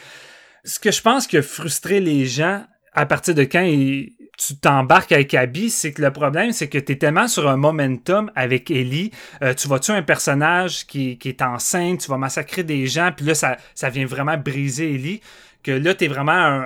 ce 0.63 0.79
que 0.79 0.91
je 0.91 1.01
pense 1.01 1.27
qui 1.27 1.37
a 1.37 1.41
frustré 1.41 1.99
les 1.99 2.25
gens 2.25 2.65
à 2.93 3.05
partir 3.05 3.35
de 3.35 3.43
quand 3.43 3.65
tu 3.65 4.55
t'embarques 4.55 5.11
avec 5.11 5.33
Abby, 5.33 5.69
c'est 5.69 5.91
que 5.93 6.01
le 6.01 6.11
problème, 6.11 6.51
c'est 6.51 6.69
que 6.69 6.77
tu 6.77 6.93
es 6.93 6.95
tellement 6.95 7.27
sur 7.27 7.47
un 7.47 7.57
momentum 7.57 8.31
avec 8.35 8.71
Ellie. 8.71 9.11
Euh, 9.41 9.53
tu 9.53 9.67
vas 9.67 9.79
tuer 9.79 9.93
un 9.93 10.01
personnage 10.01 10.85
qui, 10.87 11.17
qui 11.17 11.29
est 11.29 11.41
enceinte, 11.41 12.01
tu 12.01 12.09
vas 12.09 12.17
massacrer 12.17 12.63
des 12.63 12.87
gens, 12.87 13.11
puis 13.15 13.25
là, 13.25 13.35
ça, 13.35 13.57
ça 13.75 13.89
vient 13.89 14.05
vraiment 14.05 14.37
briser 14.37 14.93
Ellie. 14.93 15.21
Que 15.63 15.71
là, 15.71 15.95
t'es 15.95 16.07
vraiment 16.09 16.33
à 16.33 16.35
un, 16.35 16.61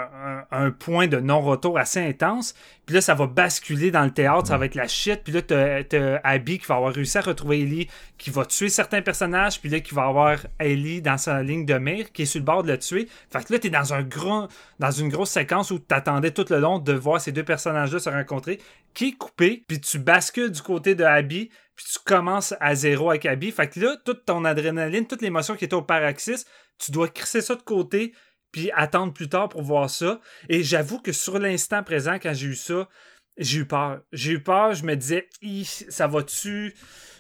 un- 0.51 0.65
un 0.65 0.71
point 0.71 1.07
de 1.07 1.19
non-retour 1.19 1.77
assez 1.77 1.99
intense. 1.99 2.55
Puis 2.85 2.95
là, 2.95 3.01
ça 3.01 3.13
va 3.13 3.27
basculer 3.27 3.91
dans 3.91 4.03
le 4.05 4.11
théâtre, 4.11 4.47
ça 4.47 4.57
va 4.57 4.65
être 4.65 4.73
la 4.75 4.87
shit. 4.87 5.23
Puis 5.23 5.33
là, 5.33 5.41
t'as, 5.43 5.83
t'as 5.83 6.19
Abby 6.23 6.57
qui 6.57 6.65
va 6.65 6.75
avoir 6.75 6.93
réussi 6.93 7.17
à 7.17 7.21
retrouver 7.21 7.61
Ellie, 7.61 7.87
qui 8.17 8.29
va 8.31 8.45
tuer 8.45 8.69
certains 8.69 9.01
personnages, 9.03 9.59
puis 9.61 9.69
là, 9.69 9.81
qui 9.81 9.93
va 9.93 10.05
avoir 10.05 10.39
Ellie 10.57 11.01
dans 11.01 11.17
sa 11.17 11.43
ligne 11.43 11.65
de 11.65 11.75
mire, 11.75 12.11
qui 12.11 12.23
est 12.23 12.25
sur 12.25 12.39
le 12.39 12.45
bord 12.45 12.63
de 12.63 12.71
le 12.71 12.79
tuer. 12.79 13.07
Fait 13.31 13.45
que 13.45 13.53
là, 13.53 13.59
t'es 13.59 13.69
dans 13.69 13.93
un 13.93 14.01
gros, 14.01 14.47
dans 14.79 14.91
une 14.91 15.09
grosse 15.09 15.29
séquence 15.29 15.69
où 15.69 15.77
t'attendais 15.79 16.31
tout 16.31 16.45
le 16.49 16.59
long 16.59 16.79
de 16.79 16.93
voir 16.93 17.21
ces 17.21 17.31
deux 17.31 17.43
personnages-là 17.43 17.99
se 17.99 18.09
rencontrer, 18.09 18.59
qui 18.93 19.09
est 19.09 19.17
coupé, 19.17 19.63
puis 19.67 19.79
tu 19.79 19.99
bascules 19.99 20.49
du 20.51 20.61
côté 20.61 20.95
de 20.95 21.03
Abby, 21.03 21.51
puis 21.75 21.85
tu 21.93 21.99
commences 22.03 22.55
à 22.59 22.73
zéro 22.73 23.11
avec 23.11 23.27
Abby. 23.27 23.51
Fait 23.51 23.67
que 23.67 23.79
là, 23.79 23.95
toute 24.03 24.25
ton 24.25 24.43
adrénaline, 24.43 25.05
toute 25.05 25.21
l'émotion 25.21 25.55
qui 25.55 25.65
était 25.65 25.75
au 25.75 25.83
paroxysme, 25.83 26.49
tu 26.79 26.91
dois 26.91 27.07
crisser 27.07 27.41
ça 27.41 27.53
de 27.55 27.61
côté, 27.61 28.13
puis 28.51 28.71
attendre 28.75 29.13
plus 29.13 29.29
tard 29.29 29.49
pour 29.49 29.61
voir 29.61 29.89
ça. 29.89 30.19
Et 30.49 30.63
j'avoue 30.63 30.99
que 30.99 31.11
sur 31.11 31.39
l'instant 31.39 31.83
présent, 31.83 32.15
quand 32.21 32.33
j'ai 32.33 32.47
eu 32.47 32.55
ça, 32.55 32.87
j'ai 33.37 33.59
eu 33.59 33.65
peur. 33.65 33.99
J'ai 34.11 34.31
eu 34.33 34.43
peur, 34.43 34.73
je 34.73 34.83
me 34.83 34.95
disais, 34.95 35.27
ça 35.89 36.07
va-tu. 36.07 36.73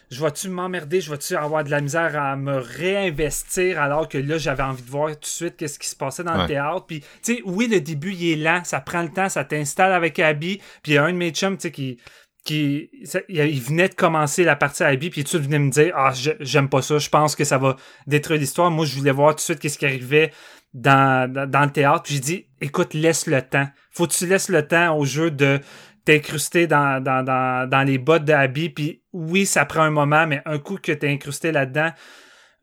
Je 0.09 0.23
vais-tu 0.23 0.47
m'emmerder, 0.47 1.01
je 1.01 1.11
vais-tu 1.11 1.35
avoir 1.35 1.65
de 1.65 1.69
la 1.69 1.81
misère 1.81 2.17
à 2.17 2.37
me 2.37 2.59
réinvestir 3.01 3.79
alors 3.81 4.07
que 4.07 4.17
là 4.17 4.37
j'avais 4.37 4.63
envie 4.63 4.81
de 4.81 4.89
voir 4.89 5.09
tout 5.11 5.19
de 5.19 5.25
suite 5.25 5.57
qu'est-ce 5.57 5.77
qui 5.77 5.89
se 5.89 5.97
passait 5.97 6.23
dans 6.23 6.33
le 6.43 6.47
théâtre. 6.47 6.85
Puis 6.87 7.01
tu 7.01 7.07
sais, 7.35 7.41
oui 7.45 7.67
le 7.67 7.81
début 7.81 8.13
il 8.13 8.31
est 8.31 8.35
lent, 8.37 8.61
ça 8.63 8.79
prend 8.79 9.01
le 9.03 9.09
temps, 9.09 9.27
ça 9.27 9.43
t'installe 9.43 9.91
avec 9.91 10.17
Abby. 10.19 10.61
Puis 10.81 10.93
il 10.93 10.95
y 10.95 10.97
a 10.97 11.03
un 11.03 11.11
de 11.11 11.17
mes 11.17 11.31
chums 11.31 11.57
tu 11.57 11.63
sais 11.63 11.71
qui 11.71 11.97
qui 12.45 12.89
ça- 13.03 13.19
il 13.27 13.61
venait 13.61 13.89
de 13.89 13.95
commencer 13.95 14.45
la 14.45 14.55
partie 14.55 14.81
à 14.83 14.87
Abby 14.87 15.09
puis 15.09 15.25
tout 15.25 15.41
venait 15.41 15.59
me 15.59 15.69
dire 15.69 15.91
ah 15.97 16.13
j'aime 16.39 16.69
pas 16.69 16.81
ça, 16.81 16.97
je 16.97 17.09
pense 17.09 17.35
que 17.35 17.43
ça 17.43 17.57
va 17.57 17.75
détruire 18.05 18.39
l'histoire. 18.39 18.71
Moi 18.71 18.85
je 18.85 18.95
voulais 18.97 19.11
voir 19.11 19.31
tout 19.31 19.39
de 19.39 19.41
suite 19.41 19.59
qu'est-ce 19.59 19.77
qui 19.77 19.85
arrivait 19.85 20.31
dans, 20.73 21.31
dans, 21.31 21.65
le 21.65 21.71
théâtre. 21.71 22.05
J'ai 22.07 22.19
dit, 22.19 22.47
écoute, 22.61 22.93
laisse 22.93 23.27
le 23.27 23.41
temps. 23.41 23.67
Faut 23.91 24.07
que 24.07 24.13
tu 24.13 24.27
laisses 24.27 24.49
le 24.49 24.67
temps 24.67 24.97
au 24.97 25.05
jeu 25.05 25.31
de 25.31 25.59
t'incruster 26.05 26.67
dans, 26.67 27.03
dans, 27.03 27.85
les 27.85 27.97
bottes 27.97 28.25
d'Abby. 28.25 28.69
Puis 28.69 29.03
oui, 29.13 29.45
ça 29.45 29.65
prend 29.65 29.81
un 29.81 29.89
moment, 29.89 30.27
mais 30.27 30.41
un 30.45 30.59
coup 30.59 30.77
que 30.81 30.91
t'es 30.91 31.09
incrusté 31.09 31.51
là-dedans, 31.51 31.91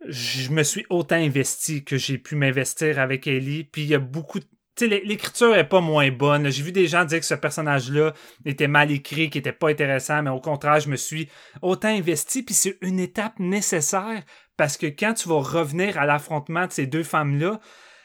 je 0.06 0.50
me 0.50 0.62
suis 0.62 0.86
autant 0.90 1.16
investi 1.16 1.84
que 1.84 1.96
j'ai 1.96 2.18
pu 2.18 2.36
m'investir 2.36 2.98
avec 2.98 3.26
Ellie. 3.26 3.64
Puis 3.64 3.82
il 3.82 3.88
y 3.88 3.94
a 3.94 3.98
beaucoup 3.98 4.38
de 4.38 4.46
tu 4.76 4.86
sais, 4.86 4.90
l'é- 4.90 5.02
l'écriture 5.04 5.54
est 5.54 5.68
pas 5.68 5.80
moins 5.80 6.10
bonne. 6.10 6.50
J'ai 6.50 6.64
vu 6.64 6.72
des 6.72 6.88
gens 6.88 7.04
dire 7.04 7.20
que 7.20 7.26
ce 7.26 7.34
personnage-là 7.34 8.12
était 8.44 8.66
mal 8.66 8.90
écrit, 8.90 9.30
qu'il 9.30 9.38
était 9.38 9.52
pas 9.52 9.70
intéressant, 9.70 10.20
mais 10.22 10.30
au 10.30 10.40
contraire, 10.40 10.80
je 10.80 10.88
me 10.88 10.96
suis 10.96 11.28
autant 11.62 11.88
investi, 11.88 12.42
puis 12.42 12.56
c'est 12.56 12.76
une 12.80 12.98
étape 12.98 13.38
nécessaire 13.38 14.20
parce 14.56 14.76
que 14.76 14.86
quand 14.86 15.14
tu 15.14 15.28
vas 15.28 15.40
revenir 15.40 15.96
à 15.96 16.06
l'affrontement 16.06 16.66
de 16.66 16.72
ces 16.72 16.86
deux 16.86 17.04
femmes-là, 17.04 17.60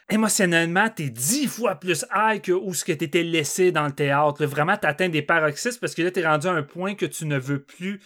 émotionnellement, 0.09 0.89
t'es 0.89 1.09
dix 1.09 1.47
fois 1.47 1.75
plus 1.75 2.05
high 2.13 2.41
que 2.41 2.51
où 2.51 2.73
ce 2.73 2.83
que 2.83 2.91
t'étais 2.91 3.23
laissé 3.23 3.71
dans 3.71 3.85
le 3.85 3.91
théâtre. 3.91 4.45
Vraiment, 4.45 4.77
t'atteins 4.77 5.09
des 5.09 5.21
paroxysmes 5.21 5.79
parce 5.79 5.95
que 5.95 6.01
là, 6.01 6.11
t'es 6.11 6.25
rendu 6.25 6.47
à 6.47 6.51
un 6.51 6.63
point 6.63 6.95
que 6.95 7.05
tu 7.05 7.25
ne 7.25 7.37
veux 7.37 7.61
plus 7.61 7.99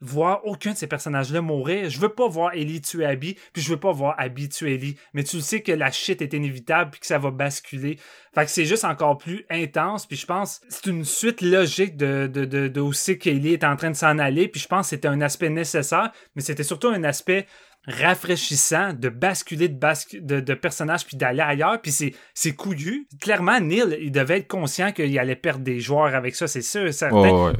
voir 0.00 0.44
aucun 0.44 0.72
de 0.72 0.76
ces 0.76 0.86
personnages-là 0.86 1.40
mourir. 1.40 1.88
Je 1.88 1.98
veux 1.98 2.10
pas 2.10 2.28
voir 2.28 2.52
Ellie 2.52 2.82
tuer 2.82 3.06
Abby, 3.06 3.36
puis 3.52 3.62
je 3.62 3.70
veux 3.70 3.80
pas 3.80 3.92
voir 3.92 4.14
Abby 4.18 4.48
tuer 4.48 4.74
Ellie. 4.74 4.96
Mais 5.14 5.24
tu 5.24 5.36
le 5.36 5.42
sais 5.42 5.62
que 5.62 5.72
la 5.72 5.90
shit 5.90 6.20
est 6.20 6.34
inévitable, 6.34 6.90
puis 6.90 7.00
que 7.00 7.06
ça 7.06 7.18
va 7.18 7.30
basculer. 7.30 7.98
Fait 8.34 8.44
que 8.44 8.50
c'est 8.50 8.66
juste 8.66 8.84
encore 8.84 9.16
plus 9.16 9.46
intense, 9.48 10.06
puis 10.06 10.16
je 10.16 10.26
pense 10.26 10.60
c'est 10.68 10.86
une 10.86 11.04
suite 11.04 11.40
logique 11.40 11.96
de, 11.96 12.30
de, 12.30 12.44
de, 12.44 12.68
de 12.68 13.12
qu'Ellie 13.14 13.54
est 13.54 13.64
en 13.64 13.76
train 13.76 13.90
de 13.90 13.96
s'en 13.96 14.18
aller, 14.18 14.48
puis 14.48 14.60
je 14.60 14.68
pense 14.68 14.86
que 14.86 14.90
c'était 14.90 15.08
un 15.08 15.22
aspect 15.22 15.48
nécessaire, 15.48 16.12
mais 16.34 16.42
c'était 16.42 16.62
surtout 16.62 16.88
un 16.88 17.02
aspect 17.02 17.46
rafraîchissant 17.86 18.92
de 18.92 19.08
basculer 19.08 19.68
de, 19.68 19.78
bascu- 19.78 20.20
de, 20.20 20.40
de 20.40 20.54
personnages 20.54 21.06
puis 21.06 21.16
d'aller 21.16 21.40
ailleurs 21.40 21.80
puis 21.80 21.92
c'est 21.92 22.14
c'est 22.34 22.52
couillu. 22.52 23.06
Clairement 23.20 23.60
Neil 23.60 23.98
il 24.00 24.10
devait 24.12 24.38
être 24.38 24.48
conscient 24.48 24.92
qu'il 24.92 25.18
allait 25.18 25.36
perdre 25.36 25.64
des 25.64 25.80
joueurs 25.80 26.14
avec 26.14 26.34
ça 26.34 26.46
c'est 26.48 26.62
sûr 26.62 26.92
certain. 26.92 27.30
Ouais. 27.30 27.52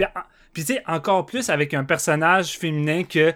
puis, 0.52 0.64
tu 0.64 0.74
sais 0.74 0.82
encore 0.86 1.26
plus 1.26 1.48
avec 1.50 1.74
un 1.74 1.84
personnage 1.84 2.58
féminin 2.58 3.04
que 3.04 3.32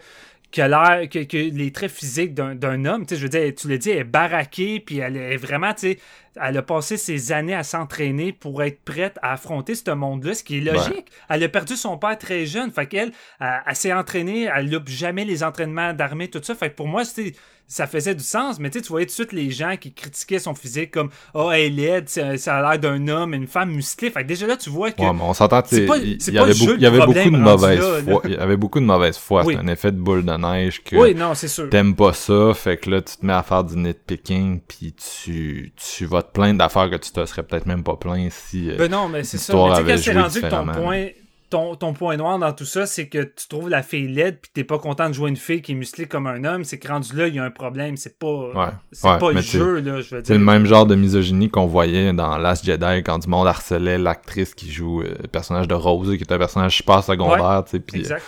que 0.52 0.62
l'air 0.62 1.08
que, 1.08 1.22
que 1.22 1.36
les 1.36 1.70
traits 1.70 1.92
physiques 1.92 2.34
d'un 2.34 2.56
d'un 2.56 2.84
homme. 2.84 3.06
Tu 3.06 3.14
sais 3.14 3.20
je 3.20 3.22
veux 3.22 3.28
dire 3.28 3.54
tu 3.54 3.68
l'as 3.68 3.78
dit 3.78 3.90
elle 3.90 3.98
est 3.98 4.04
baraquée 4.04 4.80
puis 4.80 4.98
elle 4.98 5.16
est 5.16 5.36
vraiment 5.36 5.72
tu 5.74 5.92
sais 5.92 5.98
elle 6.40 6.56
a 6.56 6.62
passé 6.62 6.96
ses 6.96 7.32
années 7.32 7.54
à 7.54 7.62
s'entraîner 7.62 8.32
pour 8.32 8.62
être 8.62 8.80
prête 8.84 9.18
à 9.22 9.32
affronter 9.32 9.74
ce 9.74 9.90
monde-là, 9.90 10.34
ce 10.34 10.44
qui 10.44 10.58
est 10.58 10.60
logique. 10.60 11.10
Elle 11.28 11.42
a 11.42 11.48
perdu 11.48 11.76
son 11.76 11.98
père 11.98 12.18
très 12.18 12.46
jeune, 12.46 12.70
fait 12.70 12.86
qu'elle, 12.86 13.12
elle, 13.40 13.62
elle 13.66 13.76
s'est 13.76 13.92
entraînée, 13.92 14.48
elle 14.54 14.70
loupe 14.70 14.88
jamais 14.88 15.24
les 15.24 15.42
entraînements 15.42 15.92
d'armée, 15.92 16.28
tout 16.28 16.40
ça. 16.42 16.54
Fait 16.54 16.70
que 16.70 16.76
pour 16.76 16.88
moi, 16.88 17.04
c'était 17.04 17.34
ça 17.70 17.86
faisait 17.86 18.16
du 18.16 18.24
sens, 18.24 18.58
mais 18.58 18.68
tu 18.68 18.80
voyais 18.80 19.06
tout 19.06 19.10
de 19.10 19.14
suite 19.14 19.32
les 19.32 19.48
gens 19.52 19.76
qui 19.76 19.92
critiquaient 19.92 20.40
son 20.40 20.56
physique 20.56 20.90
comme 20.90 21.08
Oh, 21.34 21.52
elle 21.52 21.60
est 21.60 21.70
laide, 21.70 22.08
ça 22.08 22.56
a 22.56 22.62
l'air 22.72 22.80
d'un 22.80 23.06
homme, 23.06 23.32
une 23.32 23.46
femme 23.46 23.70
musclée. 23.70 24.10
Fait 24.10 24.22
que 24.24 24.28
déjà 24.28 24.48
là, 24.48 24.56
tu 24.56 24.70
vois 24.70 24.90
que. 24.90 25.00
Ouais, 25.00 25.12
mais 25.12 25.22
on 25.22 25.32
s'entend, 25.32 25.62
il 25.70 26.18
y 26.32 26.38
avait 26.38 26.52
beaucoup, 26.52 26.74
il 26.74 26.82
y 26.82 26.86
avait 26.86 26.98
beaucoup 26.98 27.30
de 27.30 27.36
mauvaise 27.36 27.80
foi. 27.80 28.22
Il 28.24 28.32
y 28.32 28.36
avait 28.36 28.56
beaucoup 28.56 28.80
de 28.80 28.84
mauvaise 28.84 29.16
foi. 29.16 29.44
Oui. 29.44 29.54
C'est 29.54 29.60
un 29.60 29.68
effet 29.68 29.92
de 29.92 29.98
boule 29.98 30.24
de 30.24 30.32
neige 30.32 30.82
que 30.82 30.96
Oui, 30.96 31.14
non, 31.14 31.34
c'est 31.36 31.46
sûr. 31.46 31.70
t'aimes 31.70 31.94
pas 31.94 32.12
ça, 32.12 32.52
fait 32.54 32.76
que 32.76 32.90
là, 32.90 33.02
tu 33.02 33.16
te 33.16 33.24
mets 33.24 33.34
à 33.34 33.44
faire 33.44 33.62
du 33.62 33.76
nitpicking, 33.76 34.60
puis 34.66 34.92
tu, 34.94 35.72
tu 35.76 36.06
vas 36.06 36.19
te 36.22 36.32
plaindre 36.32 36.58
d'affaires 36.58 36.90
que 36.90 36.96
tu 36.96 37.10
te 37.12 37.24
serais 37.26 37.42
peut-être 37.42 37.66
même 37.66 37.82
pas 37.82 37.96
plaint 37.96 38.30
si... 38.30 38.70
euh, 38.70 38.76
Ben 38.78 38.90
non, 38.90 39.08
mais 39.08 39.24
c'est 39.24 39.38
ça. 39.38 39.52
Mais 39.54 39.58
tu 39.68 39.74
sais, 39.74 39.80
avait 39.80 39.92
quand 39.92 39.98
c'est 39.98 40.12
joué 40.12 40.22
rendu 40.22 40.40
que 40.40 40.46
ton 40.48 40.66
point, 40.66 41.06
ton, 41.50 41.74
ton 41.74 41.92
point 41.94 42.16
noir 42.16 42.38
dans 42.38 42.52
tout 42.52 42.64
ça, 42.64 42.86
c'est 42.86 43.08
que 43.08 43.22
tu 43.24 43.48
trouves 43.48 43.68
la 43.68 43.82
fille 43.82 44.06
laide 44.06 44.38
puis 44.40 44.50
t'es 44.54 44.62
pas 44.62 44.78
content 44.78 45.08
de 45.08 45.14
jouer 45.14 45.30
une 45.30 45.36
fille 45.36 45.62
qui 45.62 45.72
est 45.72 45.74
musclée 45.74 46.06
comme 46.06 46.28
un 46.28 46.44
homme, 46.44 46.62
c'est 46.62 46.78
que 46.78 46.86
rendu 46.86 47.16
là, 47.16 47.26
il 47.26 47.34
y 47.34 47.38
a 47.40 47.44
un 47.44 47.50
problème. 47.50 47.96
C'est 47.96 48.18
pas, 48.18 48.26
Ouais, 48.28 48.66
c'est 48.92 49.08
ouais, 49.08 49.18
pas 49.18 49.32
le 49.32 49.40
jeu, 49.40 49.80
là, 49.80 50.00
je 50.00 50.14
veux 50.14 50.22
C'est 50.22 50.22
dire. 50.22 50.38
le 50.38 50.44
même 50.44 50.64
genre 50.66 50.86
de 50.86 50.94
misogynie 50.94 51.50
qu'on 51.50 51.66
voyait 51.66 52.12
dans 52.12 52.38
Last 52.38 52.64
Jedi 52.64 53.02
quand 53.04 53.18
du 53.18 53.28
monde 53.28 53.48
harcelait 53.48 53.98
l'actrice 53.98 54.54
qui 54.54 54.70
joue 54.70 55.02
euh, 55.02 55.14
le 55.20 55.26
personnage 55.28 55.66
de 55.66 55.74
Rose, 55.74 56.16
qui 56.16 56.22
est 56.22 56.32
un 56.32 56.38
personnage 56.38 56.76
super 56.76 57.02
secondaire, 57.02 57.64
tu 57.64 57.72
sais, 57.72 57.80
puis 57.80 57.98
euh, 57.98 58.02
Exact. 58.02 58.22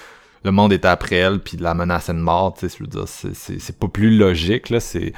Le 0.45 0.51
monde 0.51 0.73
était 0.73 0.89
après 0.89 1.17
elle, 1.17 1.39
puis 1.41 1.57
la 1.57 1.75
menaçait 1.75 2.13
de 2.15 2.19
mort, 2.19 2.55
tu 2.55 2.69
sais, 2.69 2.77
je 2.77 2.83
veux 2.83 2.89
dire, 2.89 3.07
c'est- 3.07 3.35
c'est 3.35 3.61
c'est 3.61 3.79
pas 3.79 3.89
plus 3.89 4.17
logique, 4.17 4.71
là, 4.71 4.81
c'est 4.81 5.13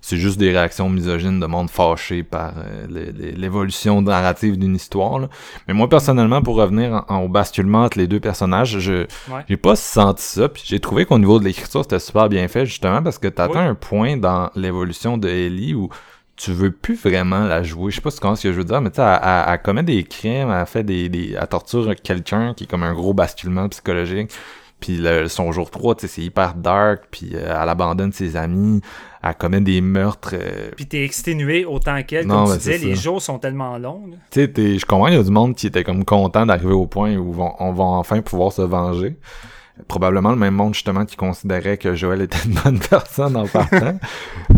c'est 0.00 0.16
juste 0.16 0.38
des 0.38 0.50
réactions 0.50 0.88
misogynes 0.90 1.40
de 1.40 1.46
monde 1.46 1.70
fâché 1.70 2.22
par 2.22 2.52
euh, 2.58 2.86
l'évolution 3.36 4.02
narrative 4.02 4.58
d'une 4.58 4.74
histoire, 4.74 5.18
là. 5.18 5.28
Mais 5.68 5.74
moi, 5.74 5.88
personnellement, 5.88 6.42
pour 6.42 6.56
revenir 6.56 7.04
en- 7.08 7.14
en- 7.14 7.18
au 7.22 7.28
basculement 7.28 7.84
entre 7.84 7.98
les 7.98 8.06
deux 8.06 8.20
personnages, 8.20 8.78
je 8.78 9.06
Ouais. 9.32 9.44
j'ai 9.48 9.56
pas 9.56 9.76
senti 9.76 10.22
ça, 10.22 10.48
puis 10.48 10.62
j'ai 10.66 10.80
trouvé 10.80 11.04
qu'au 11.06 11.18
niveau 11.18 11.38
de 11.38 11.44
l'écriture, 11.44 11.82
c'était 11.82 11.98
super 11.98 12.28
bien 12.28 12.46
fait, 12.48 12.66
justement, 12.66 13.02
parce 13.02 13.18
que 13.18 13.28
t'atteins 13.28 13.64
Oui. 13.64 13.68
un 13.70 13.74
point 13.74 14.16
dans 14.16 14.50
l'évolution 14.54 15.16
de 15.18 15.28
Ellie 15.28 15.74
où 15.74 15.88
tu 16.36 16.50
veux 16.52 16.72
plus 16.72 16.96
vraiment 16.96 17.44
la 17.44 17.62
jouer. 17.62 17.90
Je 17.92 17.96
sais 17.96 18.02
pas 18.02 18.10
si 18.10 18.16
tu 18.16 18.22
comprends 18.22 18.34
ce 18.36 18.42
que 18.42 18.52
je 18.52 18.58
veux 18.58 18.64
dire, 18.64 18.80
mais 18.80 18.90
tu 18.90 18.96
sais, 18.96 19.02
elle, 19.02 19.20
elle- 19.22 19.44
elle 19.54 19.62
commet 19.62 19.82
des 19.84 20.02
crimes, 20.02 20.50
elle 20.50 20.66
fait 20.66 20.82
des, 20.82 21.08
des 21.08 21.36
elle 21.40 21.46
torture 21.46 21.94
quelqu'un 22.02 22.54
qui 22.54 22.64
est 22.64 22.66
comme 22.66 22.82
un 22.82 22.92
gros 22.92 23.14
basculement 23.14 23.68
psychologique. 23.68 24.32
Puis 24.84 24.98
le- 24.98 25.28
son 25.28 25.50
jour 25.50 25.70
3, 25.70 25.94
tu 25.94 26.02
sais, 26.02 26.08
c'est 26.14 26.20
hyper 26.20 26.52
dark, 26.54 27.04
puis 27.10 27.30
euh, 27.32 27.58
elle 27.62 27.68
abandonne 27.70 28.12
ses 28.12 28.36
amis, 28.36 28.82
elle 29.22 29.34
commet 29.34 29.62
des 29.62 29.80
meurtres. 29.80 30.34
euh, 30.34 30.70
Puis 30.76 30.84
t'es 30.86 31.04
exténué 31.04 31.64
autant 31.64 32.02
qu'elle, 32.02 32.26
comme 32.26 32.42
mais 32.52 32.58
tu 32.58 32.58
disais, 32.58 32.76
les 32.90 32.94
jours 32.94 33.22
sont 33.22 33.38
tellement 33.38 33.78
longs. 33.78 34.10
tu 34.30 34.44
sais, 34.44 34.78
je 34.78 34.84
comprends, 34.84 35.06
il 35.06 35.14
y 35.14 35.18
a 35.18 35.22
du 35.22 35.30
monde 35.30 35.54
qui 35.54 35.68
était 35.68 35.84
comme 35.84 36.04
content 36.04 36.44
d'arriver 36.44 36.74
au 36.74 36.86
point 36.86 37.16
où 37.16 37.34
on 37.60 37.72
va 37.72 37.84
enfin 37.84 38.20
pouvoir 38.20 38.52
se 38.52 38.60
venger. 38.60 39.16
Probablement 39.88 40.30
le 40.30 40.36
même 40.36 40.54
monde 40.54 40.72
justement 40.72 41.04
qui 41.04 41.16
considérait 41.16 41.78
que 41.78 41.96
Joël 41.96 42.22
était 42.22 42.38
une 42.46 42.54
bonne 42.54 42.78
personne 42.90 43.36
en 43.36 43.46
partant. 43.46 43.98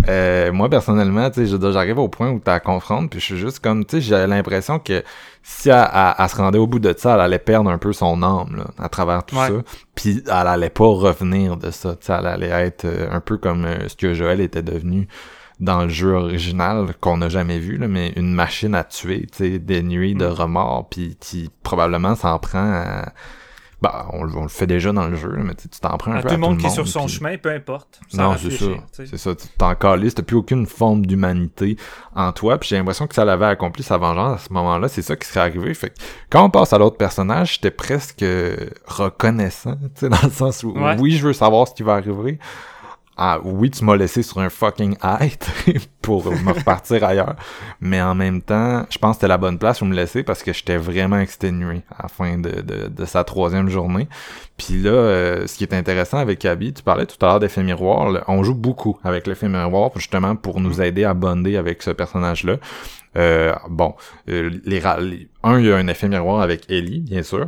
Euh, 0.09 0.53
moi 0.53 0.69
personnellement, 0.71 1.29
tu 1.31 1.45
sais, 1.49 1.73
j'arrive 1.73 1.99
au 1.99 2.09
point 2.09 2.31
où 2.31 2.39
t'as 2.39 2.55
à 2.55 2.61
confronter, 2.61 3.09
puis 3.09 3.19
je 3.21 3.25
suis 3.25 3.39
juste 3.39 3.59
comme, 3.59 3.85
tu 3.85 3.97
sais, 3.97 4.01
j'ai 4.01 4.27
l'impression 4.29 4.79
que 4.79 5.03
si 5.43 5.69
elle, 5.69 5.89
elle- 5.93 6.15
elle 6.17 6.29
se 6.29 6.37
rendait 6.37 6.59
au 6.59 6.69
bout 6.69 6.79
de 6.79 6.95
ça, 6.97 7.15
elle 7.15 7.23
allait 7.23 7.41
perdre 7.41 7.71
un 7.71 7.79
peu 7.79 7.93
son 7.93 8.23
âme 8.23 8.55
là, 8.57 8.67
à 8.79 8.89
travers 8.89 9.25
tout 9.25 9.35
Ouais. 9.37 9.49
ça. 9.49 9.55
Puis 9.97 10.23
elle 10.27 10.31
allait 10.47 10.71
pas 10.71 10.85
revenir 10.87 11.57
de 11.57 11.73
ça, 11.73 11.97
tu 11.97 12.07
sais, 12.07 12.13
elle 12.17 12.27
allait 12.27 12.47
être 12.51 12.85
euh, 12.85 13.09
un 13.11 13.19
peu 13.19 13.37
comme 13.37 13.65
euh, 13.65 13.89
ce 13.89 13.97
que 13.97 14.15
Joël 14.15 14.41
était 14.41 14.63
devenu 14.63 15.09
dans 15.59 15.83
le 15.83 15.89
jeu 15.89 16.13
original 16.13 16.95
qu'on 17.01 17.17
n'a 17.17 17.29
jamais 17.29 17.59
vu, 17.59 17.77
là, 17.79 17.89
mais 17.89 18.13
une 18.15 18.33
machine 18.33 18.77
à 18.77 18.85
tuer, 18.85 19.27
tu 19.33 19.39
sais, 19.39 19.59
dénuée 19.59 20.15
de 20.15 20.27
Mm. 20.27 20.31
remords, 20.33 20.89
puis 20.89 21.17
qui 21.19 21.51
probablement 21.65 22.15
s'en 22.15 22.39
prend 22.39 22.59
à 22.73 23.07
bah, 23.83 24.07
on, 24.15 24.25
le- 24.25 24.35
on 24.37 24.43
le 24.43 24.49
fait 24.49 24.67
déjà 24.67 24.91
dans 24.93 25.07
le 25.07 25.17
jeu, 25.17 25.35
mais 25.37 25.55
tu 25.55 25.69
t'en 25.69 25.97
prends 25.99 26.13
un 26.13 26.17
À 26.17 26.23
peu 26.23 26.29
tout 26.29 26.35
le 26.35 26.35
à 26.35 26.39
monde 26.49 26.59
qui 26.59 26.67
est 26.67 26.71
sur 26.71 26.85
puis- 26.85 26.93
son 26.93 27.09
chemin, 27.09 27.37
peu 27.37 27.51
importe. 27.51 28.01
non, 28.15 28.35
c'est 28.39 28.51
ça. 28.51 28.65
C'est 28.93 29.17
ça. 29.19 29.35
Tu 29.35 29.47
t'en 29.59 29.75
calisses, 29.75 30.15
t'as 30.15 30.23
plus 30.23 30.37
aucune 30.37 30.67
forme 30.67 31.05
d'humanité 31.05 31.77
en 32.15 32.33
toi. 32.33 32.57
Puis 32.59 32.71
j'ai 32.71 32.79
l'impression 32.79 33.07
que 33.07 33.15
ça 33.15 33.25
l'avait 33.25 33.45
accompli 33.47 33.83
sa 33.83 33.99
vengeance 33.99 34.41
à 34.41 34.45
ce 34.49 34.53
moment-là. 34.55 34.89
C'est 34.89 35.03
ça 35.03 35.15
qui 35.17 35.29
serait 35.29 35.41
arrivé. 35.41 35.75
Fait 35.75 35.91
que 35.91 35.95
quand 36.31 36.45
on 36.45 36.51
passe 36.51 36.73
à 36.73 36.79
l'autre 36.79 36.97
personnage, 36.97 37.55
j'étais 37.55 37.71
presque 37.71 38.25
reconnaissant, 38.87 39.75
tu 39.95 40.01
sais, 40.01 40.09
dans 40.09 40.17
le 40.23 40.31
sens 40.31 40.63
où 40.63 40.73
Ouais. 40.73 40.97
oui, 40.99 41.13
je 41.13 41.27
veux 41.27 41.33
savoir 41.33 41.69
ce 41.69 41.75
qui 41.75 41.83
va 41.83 41.95
arriver. 41.95 42.39
Ah 43.19 43.41
oui, 43.43 43.71
tu 43.71 43.83
m'as 43.83 43.97
laissé 43.97 44.23
sur 44.23 44.41
un 44.41 44.51
fucking 44.51 44.97
hate 45.01 45.49
pour 46.03 46.31
me 46.31 46.53
repartir 46.53 47.03
ailleurs. 47.03 47.35
Mais 47.81 48.01
en 48.03 48.15
même 48.15 48.43
temps, 48.43 48.85
je 48.91 48.99
pense 48.99 49.13
que 49.13 49.21
c'était 49.21 49.29
la 49.29 49.39
bonne 49.39 49.59
place 49.59 49.81
où 49.81 49.87
me 49.87 49.95
laisser 49.95 50.23
parce 50.23 50.43
que 50.43 50.53
j'étais 50.53 50.77
vraiment 50.77 51.19
exténué 51.19 51.81
à 51.97 52.03
la 52.03 52.09
fin 52.11 52.37
de, 52.37 52.61
de, 52.61 52.89
de 52.89 53.05
sa 53.07 53.25
troisième 53.25 53.71
journée. 53.71 54.07
Puis 54.59 54.83
là, 54.83 54.91
euh, 54.91 55.47
ce 55.47 55.57
qui 55.57 55.65
est 55.65 55.73
intéressant 55.73 56.19
avec 56.19 56.45
Abby, 56.45 56.75
tu 56.75 56.83
parlais 56.83 57.07
tout 57.07 57.17
à 57.25 57.29
l'heure 57.31 57.41
d'effet 57.41 57.63
miroir, 57.63 58.23
on 58.29 58.43
joue 58.45 58.55
beaucoup 58.55 58.99
avec 59.03 59.27
l'effet 59.27 59.49
miroir 59.49 59.91
justement 59.97 60.37
pour 60.37 60.61
nous 60.61 60.83
aider 60.83 61.05
à 61.05 61.15
bonder 61.15 61.57
avec 61.57 61.83
ce 61.83 61.91
personnage-là. 61.93 62.57
Euh, 63.17 63.55
bon, 63.71 63.95
euh, 64.29 64.51
les, 64.67 64.81
les- 65.01 65.29
un, 65.43 65.59
il 65.59 65.67
y 65.67 65.73
a 65.73 65.77
un 65.77 65.87
effet 65.89 66.09
miroir 66.09 66.43
avec 66.43 66.71
Ellie, 66.71 67.01
bien 67.01 67.23
sûr, 67.23 67.47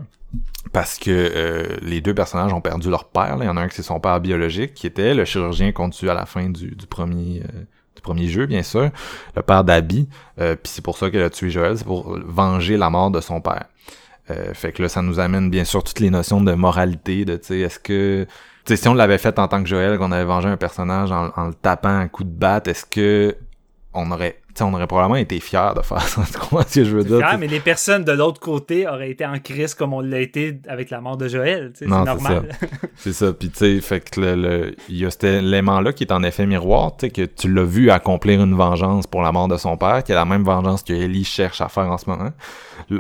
parce 0.72 0.98
que 0.98 1.10
euh, 1.10 1.76
les 1.82 2.00
deux 2.00 2.14
personnages 2.14 2.52
ont 2.52 2.60
perdu 2.60 2.90
leur 2.90 3.04
père. 3.06 3.36
là. 3.36 3.44
Il 3.44 3.46
y 3.46 3.50
en 3.50 3.56
a 3.56 3.62
un 3.62 3.68
qui 3.68 3.76
c'est 3.76 3.82
son 3.82 4.00
père 4.00 4.20
biologique, 4.20 4.74
qui 4.74 4.86
était 4.86 5.14
le 5.14 5.24
chirurgien 5.24 5.72
qu'on 5.72 5.90
tue 5.90 6.10
à 6.10 6.14
la 6.14 6.26
fin 6.26 6.48
du, 6.50 6.76
premier 6.88 7.42
euh, 7.42 7.64
du 7.96 8.02
premier 8.02 8.28
jeu, 8.28 8.46
bien 8.46 8.62
sûr, 8.62 8.90
le 9.34 9.42
père 9.42 9.64
d'Abby. 9.64 10.08
Euh, 10.40 10.54
Puis 10.54 10.72
c'est 10.72 10.82
pour 10.82 10.98
ça 10.98 11.10
qu'elle 11.10 11.22
a 11.22 11.30
tué 11.30 11.50
Joël, 11.50 11.78
c'est 11.78 11.84
pour 11.84 12.18
venger 12.26 12.76
la 12.76 12.90
mort 12.90 13.10
de 13.10 13.20
son 13.20 13.40
père. 13.40 13.66
Euh, 14.30 14.52
fait 14.54 14.72
que 14.72 14.82
là, 14.82 14.88
ça 14.88 15.02
nous 15.02 15.20
amène 15.20 15.50
bien 15.50 15.64
sûr 15.64 15.82
toutes 15.82 16.00
les 16.00 16.10
notions 16.10 16.40
de 16.40 16.52
moralité, 16.52 17.24
de 17.24 17.36
tu 17.36 17.46
sais, 17.46 17.60
est-ce 17.60 17.78
que 17.78 18.26
tu 18.64 18.76
sais, 18.76 18.82
si 18.82 18.88
on 18.88 18.94
l'avait 18.94 19.18
fait 19.18 19.38
en 19.38 19.48
tant 19.48 19.62
que 19.62 19.68
Joël, 19.68 19.96
qu'on 19.98 20.12
avait 20.12 20.24
vengé 20.24 20.48
un 20.48 20.58
personnage 20.58 21.10
en, 21.10 21.46
le 21.46 21.54
tapant 21.54 21.88
un 21.88 22.08
coup 22.08 22.24
de 22.24 22.30
batte, 22.30 22.68
est-ce 22.68 22.84
que 22.84 23.36
on 23.94 24.10
aurait, 24.10 24.42
on 24.64 24.72
aurait 24.74 24.86
probablement 24.86 25.16
été 25.16 25.40
fiers 25.40 25.72
de 25.76 25.82
faire 25.82 26.00
ça. 26.02 26.22
Tu 26.32 26.38
comprends 26.38 26.62
ce 26.66 26.74
que 26.80 26.84
je 26.84 26.96
veux 26.96 27.04
dire? 27.04 27.18
Fier, 27.18 27.30
tu 27.32 27.36
mais 27.38 27.46
les 27.46 27.60
personnes 27.60 28.04
de 28.04 28.12
l'autre 28.12 28.40
côté 28.40 28.86
auraient 28.88 29.10
été 29.10 29.24
en 29.26 29.38
crise 29.38 29.74
comme 29.74 29.92
on 29.92 30.00
l'a 30.00 30.20
été 30.20 30.60
avec 30.68 30.90
la 30.90 31.00
mort 31.00 31.16
de 31.16 31.28
Joël. 31.28 31.72
tu 31.72 31.80
C'est 31.80 31.86
Non, 31.86 32.00
c'est 32.00 32.12
normal. 32.12 32.48
C'est 32.96 33.12
ça, 33.12 33.32
puis 33.32 33.48
tu 33.50 33.58
sais, 33.58 33.80
fait 33.80 34.00
que 34.10 34.20
le, 34.20 34.74
il 34.88 34.96
y 34.98 35.06
a 35.06 35.10
cet 35.10 35.22
élément-là 35.24 35.92
qui 35.92 36.02
est 36.02 36.12
en 36.12 36.22
effet 36.24 36.46
miroir, 36.46 36.96
tu 36.96 37.06
sais, 37.06 37.10
que 37.10 37.22
tu 37.22 37.52
l'as 37.52 37.62
vu 37.64 37.90
accomplir 37.90 38.42
une 38.42 38.54
vengeance 38.56 39.06
pour 39.06 39.22
la 39.22 39.30
mort 39.30 39.46
de 39.46 39.56
son 39.56 39.76
père, 39.76 40.02
qui 40.02 40.10
est 40.10 40.16
la 40.16 40.24
même 40.24 40.42
vengeance 40.42 40.82
que 40.82 40.92
Ellie 40.92 41.22
cherche 41.24 41.60
à 41.60 41.68
faire 41.68 41.90
en 41.92 41.96
ce 41.98 42.10
moment. 42.10 42.30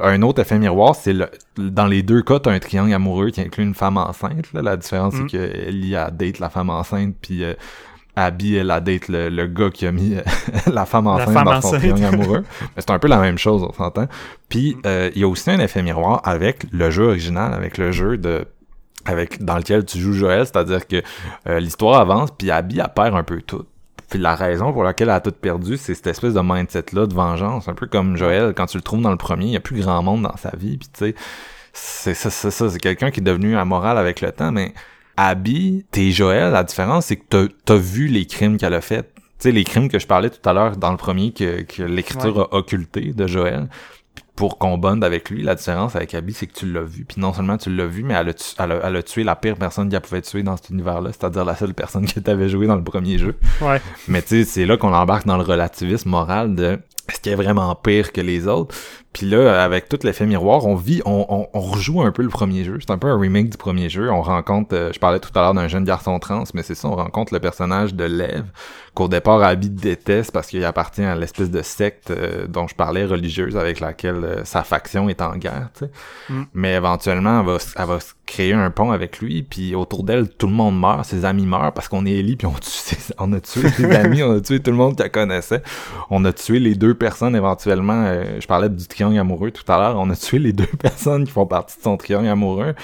Un 0.02 0.22
autre 0.22 0.40
effet 0.42 0.58
miroir, 0.58 0.94
c'est 0.94 1.12
le, 1.14 1.28
dans 1.56 1.86
les 1.86 2.02
deux 2.04 2.22
cas, 2.22 2.38
t'as 2.38 2.52
un 2.52 2.58
triangle 2.60 2.92
amoureux 2.92 3.30
qui 3.30 3.40
inclut 3.40 3.64
une 3.64 3.74
femme 3.74 3.96
enceinte, 3.96 4.52
là. 4.52 4.62
La 4.62 4.76
différence, 4.76 5.14
Mm. 5.14 5.28
c'est 5.28 5.36
que 5.36 5.68
Ellie 5.68 5.96
a 5.96 6.10
date 6.12 6.38
la 6.38 6.50
femme 6.50 6.70
enceinte, 6.70 7.16
puis 7.20 7.42
euh, 7.42 7.54
Abby, 8.18 8.56
elle 8.56 8.70
a 8.70 8.80
date 8.80 9.08
le, 9.08 9.28
le 9.28 9.46
gars 9.46 9.70
qui 9.70 9.86
a 9.86 9.92
mis 9.92 10.14
euh, 10.14 10.22
la 10.72 10.86
femme 10.86 11.06
enceinte 11.06 11.32
femme 11.32 11.44
dans 11.44 11.60
son 11.60 11.68
enceinte. 11.68 11.80
triangle 11.80 12.04
amoureux. 12.14 12.44
Mais 12.76 12.82
c'est 12.82 12.90
un 12.90 12.98
peu 12.98 13.08
la 13.08 13.18
même 13.18 13.38
chose, 13.38 13.62
on 13.62 13.72
s'entend. 13.72 14.06
Puis, 14.48 14.76
euh, 14.86 15.10
il 15.14 15.20
y 15.20 15.24
a 15.24 15.28
aussi 15.28 15.50
un 15.50 15.60
effet 15.60 15.82
miroir 15.82 16.20
avec 16.24 16.66
le 16.72 16.90
jeu 16.90 17.04
original, 17.04 17.54
avec 17.54 17.78
le 17.78 17.92
jeu 17.92 18.18
de 18.18 18.46
avec 19.04 19.42
dans 19.42 19.56
lequel 19.56 19.86
tu 19.86 19.98
joues 19.98 20.12
Joël, 20.12 20.44
c'est-à-dire 20.44 20.86
que 20.86 21.02
euh, 21.48 21.60
l'histoire 21.60 21.98
avance, 21.98 22.30
puis 22.36 22.50
Abby, 22.50 22.78
elle 22.78 22.92
perd 22.94 23.14
un 23.14 23.22
peu 23.22 23.40
tout. 23.40 23.64
Puis 24.10 24.18
la 24.18 24.34
raison 24.34 24.72
pour 24.72 24.82
laquelle 24.82 25.08
elle 25.08 25.14
a 25.14 25.20
tout 25.20 25.32
perdu, 25.32 25.76
c'est 25.76 25.94
cette 25.94 26.08
espèce 26.08 26.34
de 26.34 26.40
mindset-là 26.42 27.06
de 27.06 27.14
vengeance. 27.14 27.68
Un 27.68 27.74
peu 27.74 27.86
comme 27.86 28.16
Joël, 28.16 28.52
quand 28.54 28.66
tu 28.66 28.76
le 28.76 28.82
trouves 28.82 29.00
dans 29.00 29.10
le 29.10 29.16
premier, 29.16 29.46
il 29.46 29.52
y 29.52 29.56
a 29.56 29.60
plus 29.60 29.80
grand 29.80 30.02
monde 30.02 30.22
dans 30.22 30.36
sa 30.36 30.50
vie, 30.56 30.76
puis 30.76 30.88
tu 30.92 31.06
sais, 31.06 31.14
c'est 31.72 32.14
ça, 32.14 32.28
c'est 32.28 32.50
ça, 32.50 32.68
c'est 32.68 32.80
quelqu'un 32.80 33.10
qui 33.10 33.20
est 33.20 33.22
devenu 33.22 33.56
amoral 33.56 33.96
avec 33.96 34.20
le 34.20 34.32
temps, 34.32 34.52
mais 34.52 34.74
Abby, 35.20 35.84
t'es 35.90 36.12
Joël, 36.12 36.52
la 36.52 36.62
différence, 36.62 37.06
c'est 37.06 37.16
que 37.16 37.24
t'as, 37.28 37.46
t'as 37.64 37.76
vu 37.76 38.06
les 38.06 38.24
crimes 38.24 38.56
qu'elle 38.56 38.74
a 38.74 38.80
fait. 38.80 39.02
Tu 39.02 39.22
sais, 39.40 39.52
les 39.52 39.64
crimes 39.64 39.88
que 39.88 39.98
je 39.98 40.06
parlais 40.06 40.30
tout 40.30 40.48
à 40.48 40.52
l'heure 40.52 40.76
dans 40.76 40.92
le 40.92 40.96
premier, 40.96 41.32
que, 41.32 41.62
que 41.62 41.82
l'écriture 41.82 42.40
a 42.52 42.54
occulté 42.56 43.12
de 43.12 43.26
Joël, 43.26 43.68
pour 44.36 44.58
qu'on 44.58 44.78
bonde 44.78 45.02
avec 45.02 45.30
lui. 45.30 45.42
La 45.42 45.56
différence 45.56 45.96
avec 45.96 46.14
Abby, 46.14 46.32
c'est 46.32 46.46
que 46.46 46.52
tu 46.56 46.72
l'as 46.72 46.82
vu. 46.82 47.04
Puis 47.04 47.20
non 47.20 47.32
seulement 47.32 47.56
tu 47.56 47.74
l'as 47.74 47.86
vu, 47.88 48.04
mais 48.04 48.14
elle 48.14 48.28
a, 48.28 48.34
tu- 48.34 48.54
elle, 48.60 48.70
a, 48.70 48.80
elle 48.84 48.94
a 48.96 49.02
tué 49.02 49.24
la 49.24 49.34
pire 49.34 49.56
personne 49.56 49.88
qu'elle 49.88 50.00
pouvait 50.00 50.22
tuer 50.22 50.44
dans 50.44 50.56
cet 50.56 50.70
univers-là, 50.70 51.10
c'est-à-dire 51.12 51.44
la 51.44 51.56
seule 51.56 51.74
personne 51.74 52.06
que 52.06 52.20
t'avais 52.20 52.48
joué 52.48 52.68
dans 52.68 52.76
le 52.76 52.84
premier 52.84 53.18
jeu. 53.18 53.34
Ouais. 53.60 53.80
Mais 54.06 54.22
tu 54.22 54.28
sais, 54.28 54.44
c'est 54.44 54.66
là 54.66 54.76
qu'on 54.76 54.94
embarque 54.94 55.26
dans 55.26 55.36
le 55.36 55.42
relativisme 55.42 56.10
moral 56.10 56.54
de 56.54 56.78
est-ce 57.08 57.20
qu'il 57.20 57.32
est 57.32 57.36
vraiment 57.36 57.74
pire 57.74 58.12
que 58.12 58.20
les 58.20 58.46
autres? 58.46 58.76
Puis 59.18 59.28
là, 59.28 59.64
avec 59.64 59.88
tout 59.88 59.98
l'effet 60.04 60.26
miroir, 60.26 60.64
on 60.64 60.76
vit, 60.76 61.02
on, 61.04 61.26
on, 61.28 61.48
on 61.52 61.60
rejoue 61.60 62.02
un 62.02 62.12
peu 62.12 62.22
le 62.22 62.28
premier 62.28 62.62
jeu. 62.62 62.78
C'est 62.78 62.92
un 62.92 62.98
peu 62.98 63.08
un 63.08 63.18
remake 63.18 63.48
du 63.48 63.56
premier 63.56 63.88
jeu. 63.88 64.12
On 64.12 64.22
rencontre, 64.22 64.76
euh, 64.76 64.92
je 64.94 65.00
parlais 65.00 65.18
tout 65.18 65.30
à 65.34 65.40
l'heure 65.40 65.54
d'un 65.54 65.66
jeune 65.66 65.82
garçon 65.82 66.16
trans, 66.20 66.44
mais 66.54 66.62
c'est 66.62 66.76
ça, 66.76 66.86
on 66.86 66.94
rencontre 66.94 67.34
le 67.34 67.40
personnage 67.40 67.94
de 67.94 68.04
Lev, 68.04 68.44
qu'au 68.94 69.08
départ 69.08 69.42
Abby 69.42 69.70
déteste 69.70 70.30
parce 70.30 70.46
qu'il 70.46 70.64
appartient 70.64 71.02
à 71.02 71.16
l'espèce 71.16 71.50
de 71.50 71.62
secte 71.62 72.12
euh, 72.12 72.46
dont 72.46 72.68
je 72.68 72.76
parlais, 72.76 73.06
religieuse, 73.06 73.56
avec 73.56 73.80
laquelle 73.80 74.24
euh, 74.24 74.44
sa 74.44 74.62
faction 74.62 75.08
est 75.08 75.20
en 75.20 75.34
guerre. 75.36 75.70
Mm. 76.28 76.42
Mais 76.54 76.74
éventuellement, 76.74 77.40
elle 77.40 77.46
va, 77.46 77.58
elle 77.74 77.86
va 77.86 77.98
créer 78.24 78.52
un 78.52 78.70
pont 78.70 78.92
avec 78.92 79.18
lui, 79.18 79.42
puis 79.42 79.74
autour 79.74 80.04
d'elle, 80.04 80.28
tout 80.28 80.46
le 80.46 80.52
monde 80.52 80.78
meurt, 80.78 81.04
ses 81.04 81.24
amis 81.24 81.46
meurent 81.46 81.72
parce 81.72 81.88
qu'on 81.88 82.06
est 82.06 82.12
Ellie, 82.12 82.36
puis 82.36 82.46
on, 82.46 82.52
tue 82.52 82.70
ses- 82.70 83.14
on 83.18 83.32
a 83.32 83.40
tué 83.40 83.68
ses 83.68 83.90
amis, 83.96 84.22
on 84.22 84.36
a 84.36 84.40
tué 84.40 84.60
tout 84.60 84.70
le 84.70 84.76
monde 84.76 84.96
qu'elle 84.96 85.10
connaissait. 85.10 85.62
On 86.08 86.24
a 86.24 86.32
tué 86.32 86.60
les 86.60 86.76
deux 86.76 86.94
personnes 86.94 87.34
éventuellement. 87.34 88.04
je 88.38 88.46
parlais 88.46 88.68
du 88.68 88.86
triangle 88.86 89.07
amoureux 89.16 89.50
tout 89.50 89.70
à 89.72 89.78
l'heure. 89.78 89.96
On 89.98 90.10
a 90.10 90.16
tué 90.16 90.38
les 90.38 90.52
deux 90.52 90.66
personnes 90.66 91.24
qui 91.24 91.30
font 91.32 91.46
partie 91.46 91.78
de 91.78 91.82
son 91.82 91.96
triangle 91.96 92.28
amoureux. 92.28 92.74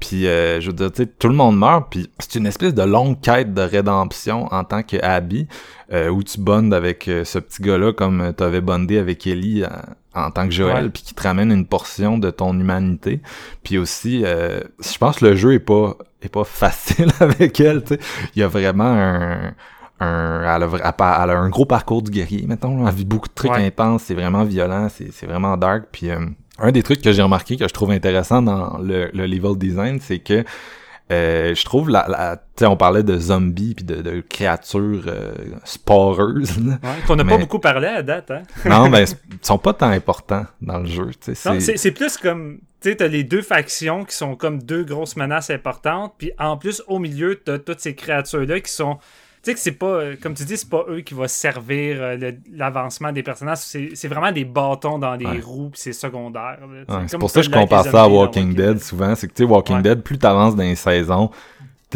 Puis, 0.00 0.26
euh, 0.26 0.60
je 0.60 0.66
veux 0.66 0.72
dire, 0.72 0.90
tu 0.90 1.04
sais, 1.04 1.06
tout 1.06 1.28
le 1.28 1.34
monde 1.34 1.56
meurt. 1.56 1.86
Puis, 1.90 2.10
c'est 2.18 2.34
une 2.38 2.46
espèce 2.46 2.74
de 2.74 2.82
longue 2.82 3.20
quête 3.20 3.54
de 3.54 3.62
rédemption 3.62 4.52
en 4.52 4.64
tant 4.64 4.82
que 4.82 4.96
Abby, 5.00 5.46
euh, 5.92 6.08
où 6.08 6.24
tu 6.24 6.40
bondes 6.40 6.74
avec 6.74 7.06
euh, 7.06 7.24
ce 7.24 7.38
petit 7.38 7.62
gars-là 7.62 7.92
comme 7.92 8.32
tu 8.36 8.42
avais 8.42 8.60
bondé 8.60 8.98
avec 8.98 9.24
Ellie 9.28 9.64
en, 10.14 10.26
en 10.26 10.30
tant 10.32 10.46
que 10.46 10.52
Joël, 10.52 10.84
Ouais. 10.86 10.90
puis 10.90 11.04
qui 11.04 11.14
te 11.14 11.22
ramène 11.22 11.52
une 11.52 11.66
portion 11.66 12.18
de 12.18 12.30
ton 12.30 12.52
humanité. 12.58 13.20
Puis 13.62 13.78
aussi, 13.78 14.22
euh, 14.24 14.60
je 14.80 14.98
pense 14.98 15.18
que 15.20 15.26
le 15.26 15.36
jeu 15.36 15.52
est 15.54 15.58
pas 15.60 15.96
est 16.22 16.28
pas 16.28 16.44
facile 16.44 17.10
avec 17.20 17.60
elle. 17.60 17.82
Tu 17.84 17.94
sais, 17.94 18.00
il 18.34 18.40
y 18.40 18.42
a 18.42 18.48
vraiment 18.48 18.84
un 18.92 19.52
un, 20.02 20.56
elle, 20.56 20.62
a, 20.62 20.66
vra- 20.66 20.80
elle 20.82 21.04
a- 21.04 21.20
elle 21.24 21.30
a 21.30 21.38
un 21.38 21.48
gros 21.48 21.66
parcours 21.66 22.02
du 22.02 22.10
guerrier, 22.10 22.44
mettons. 22.46 22.86
Elle 22.86 22.94
vit 22.94 23.04
beaucoup 23.04 23.28
de 23.28 23.34
trucs 23.34 23.52
Ouais. 23.52 23.66
intenses, 23.66 24.02
c'est 24.04 24.14
vraiment 24.14 24.44
violent, 24.44 24.88
c'est 24.88 25.12
c'est 25.12 25.26
vraiment 25.26 25.56
dark. 25.56 25.84
Puis 25.92 26.10
euh, 26.10 26.18
un 26.58 26.72
des 26.72 26.82
trucs 26.82 27.02
que 27.02 27.12
j'ai 27.12 27.22
remarqué 27.22 27.56
que 27.56 27.66
je 27.68 27.72
trouve 27.74 27.90
intéressant 27.90 28.42
dans 28.42 28.78
le, 28.78 29.10
le 29.12 29.26
level 29.26 29.56
design, 29.56 29.98
c'est 30.00 30.18
que 30.18 30.44
euh, 31.10 31.54
je 31.54 31.64
trouve 31.64 31.90
la, 31.90 32.06
la 32.08 32.36
tu 32.36 32.42
sais 32.60 32.66
on 32.66 32.76
parlait 32.76 33.02
de 33.02 33.18
zombies 33.18 33.74
puis 33.74 33.84
de, 33.84 34.00
de 34.02 34.20
créatures 34.20 35.02
euh, 35.08 35.32
sporeuses. 35.64 36.58
là. 36.64 36.74
Ouais, 36.82 36.88
Qu'on 37.06 37.16
n'a 37.16 37.24
Mais- 37.24 37.32
pas 37.32 37.38
beaucoup 37.38 37.58
parlé 37.58 37.88
à 37.88 38.02
date. 38.02 38.30
Hein? 38.30 38.42
non, 38.68 38.88
mais 38.88 39.04
ils 39.04 39.38
sont 39.42 39.58
pas 39.58 39.72
tant 39.74 39.88
importants 39.90 40.46
dans 40.60 40.78
le 40.78 40.86
jeu. 40.86 41.10
c'est- 41.20 41.90
plus 41.92 42.16
comme. 42.16 42.58
Tu 42.80 42.90
sais, 42.90 42.96
t'as 42.96 43.06
les 43.08 43.22
deux 43.24 43.42
factions 43.42 44.04
qui 44.04 44.16
sont 44.16 44.34
comme 44.34 44.60
deux 44.62 44.82
grosses 44.84 45.16
menaces 45.16 45.50
importantes. 45.50 46.14
Puis 46.18 46.32
en 46.38 46.56
plus, 46.56 46.82
au 46.88 46.98
milieu, 46.98 47.36
t'as 47.44 47.58
toutes 47.58 47.80
ces 47.80 47.94
créatures-là 47.94 48.60
qui 48.60 48.72
sont. 48.72 48.98
Tu 49.42 49.50
sais 49.50 49.54
que 49.54 49.60
c'est 49.60 49.72
pas. 49.72 49.86
euh, 49.86 50.16
Comme 50.22 50.34
tu 50.34 50.44
dis, 50.44 50.56
c'est 50.56 50.68
pas 50.68 50.84
eux 50.88 51.00
qui 51.00 51.14
vont 51.14 51.26
servir 51.26 51.96
euh, 52.00 52.30
l'avancement 52.52 53.10
des 53.10 53.24
personnages. 53.24 53.58
C'est 53.58 54.06
vraiment 54.08 54.30
des 54.30 54.44
bâtons 54.44 54.98
dans 55.00 55.16
des 55.16 55.26
Ouais. 55.26 55.40
puis 55.40 55.70
c'est 55.74 55.92
secondaire. 55.92 56.58
Ouais, 56.88 57.04
c'est 57.08 57.18
pour 57.18 57.28
ça 57.28 57.40
que 57.40 57.46
je 57.46 57.50
compare 57.50 57.84
ça 57.84 58.04
à 58.04 58.08
Walking 58.08 58.54
Dead 58.54 58.78
souvent. 58.80 59.14
C'est 59.16 59.26
que 59.26 59.32
tu 59.32 59.42
sais, 59.42 59.48
Walking 59.48 59.76
Ouais. 59.76 59.82
Dead, 59.82 60.02
plus 60.02 60.16
t'avances 60.18 60.54
dans 60.54 60.62
les 60.62 60.76
saisons, 60.76 61.30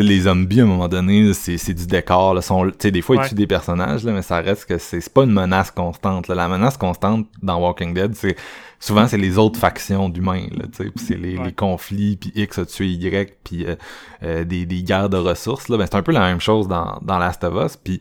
les 0.02 0.20
zombies 0.22 0.60
à 0.60 0.64
un 0.64 0.66
moment 0.66 0.88
donné, 0.88 1.32
c'est 1.34 1.58
c'est 1.58 1.74
du 1.74 1.86
décor. 1.86 2.34
Là, 2.34 2.42
sont, 2.42 2.64
tu 2.66 2.72
sais, 2.78 2.90
des 2.90 3.02
fois 3.02 3.16
ils 3.16 3.18
Ouais. 3.20 3.28
tuent 3.28 3.34
des 3.34 3.46
personnages, 3.46 4.04
là, 4.04 4.12
mais 4.12 4.22
ça 4.22 4.38
reste 4.40 4.66
que 4.66 4.78
c'est 4.78 5.00
c'est 5.00 5.12
pas 5.12 5.24
une 5.24 5.32
menace 5.32 5.70
constante. 5.70 6.28
Là. 6.28 6.34
La 6.34 6.48
menace 6.48 6.76
constante 6.76 7.26
dans 7.42 7.58
Walking 7.60 7.94
Dead, 7.94 8.14
c'est 8.14 8.36
souvent 8.80 9.06
c'est 9.08 9.16
les 9.18 9.38
autres 9.38 9.58
factions 9.58 10.08
d'humains. 10.08 10.46
Là, 10.52 10.64
tu 10.70 10.84
sais, 10.84 10.90
puis 10.90 11.04
c'est 11.04 11.16
les, 11.16 11.38
Ouais. 11.38 11.46
les 11.46 11.52
conflits, 11.52 12.16
puis 12.16 12.32
X 12.34 12.58
a 12.58 12.66
tué 12.66 12.86
Y, 12.88 13.36
puis 13.44 13.64
euh, 13.66 13.76
euh, 14.22 14.44
des, 14.44 14.66
des 14.66 14.82
guerres 14.82 15.08
de 15.08 15.16
ressources. 15.16 15.68
Là, 15.68 15.76
ben, 15.78 15.86
c'est 15.90 15.96
un 15.96 16.02
peu 16.02 16.12
la 16.12 16.20
même 16.20 16.40
chose 16.40 16.68
dans, 16.68 16.98
dans 17.02 17.18
Last 17.18 17.42
of 17.44 17.54
Us. 17.64 17.76
Puis 17.76 18.00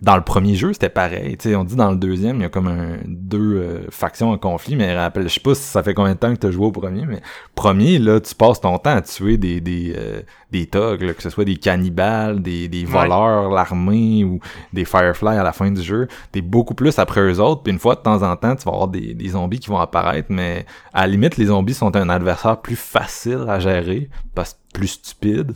dans 0.00 0.14
le 0.16 0.22
premier 0.22 0.54
jeu, 0.54 0.72
c'était 0.72 0.88
pareil. 0.90 1.36
Tu 1.36 1.48
sais, 1.48 1.56
on 1.56 1.64
dit 1.64 1.74
dans 1.74 1.90
le 1.90 1.96
deuxième, 1.96 2.36
il 2.36 2.42
y 2.42 2.44
a 2.44 2.48
comme 2.48 2.68
un, 2.68 2.98
deux 3.04 3.56
euh, 3.56 3.80
factions 3.90 4.30
en 4.30 4.38
conflit, 4.38 4.76
mais 4.76 4.96
rappelle, 4.96 5.24
je 5.24 5.34
sais 5.34 5.40
pas 5.40 5.54
si 5.56 5.62
ça 5.62 5.82
fait 5.82 5.92
combien 5.92 6.12
de 6.12 6.18
temps 6.18 6.32
que 6.32 6.38
tu 6.38 6.46
as 6.46 6.50
joué 6.52 6.66
au 6.66 6.70
premier, 6.70 7.04
mais 7.04 7.20
premier, 7.56 7.98
là, 7.98 8.20
tu 8.20 8.32
passes 8.34 8.60
ton 8.60 8.78
temps 8.78 8.94
à 8.96 9.02
tuer 9.02 9.36
des 9.38 9.60
des, 9.60 9.94
euh, 9.96 10.20
des 10.52 10.66
thugs, 10.66 11.02
là, 11.02 11.14
que 11.14 11.22
ce 11.22 11.30
soit 11.30 11.44
des 11.44 11.56
cannibales, 11.56 12.40
des, 12.42 12.68
des 12.68 12.84
Ouais. 12.84 12.92
voleurs, 12.92 13.50
l'armée 13.50 14.22
ou 14.22 14.38
des 14.72 14.84
fireflies 14.84 15.36
à 15.36 15.42
la 15.42 15.52
fin 15.52 15.70
du 15.70 15.82
jeu. 15.82 16.06
T'es 16.30 16.42
beaucoup 16.42 16.74
plus 16.74 16.96
après 16.98 17.20
eux 17.20 17.40
autres, 17.40 17.62
puis 17.64 17.72
une 17.72 17.80
fois 17.80 17.96
de 17.96 18.00
temps 18.00 18.22
en 18.22 18.36
temps, 18.36 18.54
tu 18.54 18.64
vas 18.64 18.72
avoir 18.72 18.88
des, 18.88 19.14
des 19.14 19.28
zombies 19.30 19.58
qui 19.58 19.68
vont 19.68 19.78
apparaître, 19.80 20.28
mais 20.30 20.64
à 20.94 21.02
la 21.02 21.06
limite, 21.08 21.36
les 21.38 21.46
zombies 21.46 21.74
sont 21.74 21.96
un 21.96 22.08
adversaire 22.08 22.60
plus 22.60 22.76
facile 22.76 23.46
à 23.48 23.58
gérer, 23.58 24.08
parce 24.34 24.52
que 24.52 24.58
plus 24.78 24.88
stupide, 24.88 25.52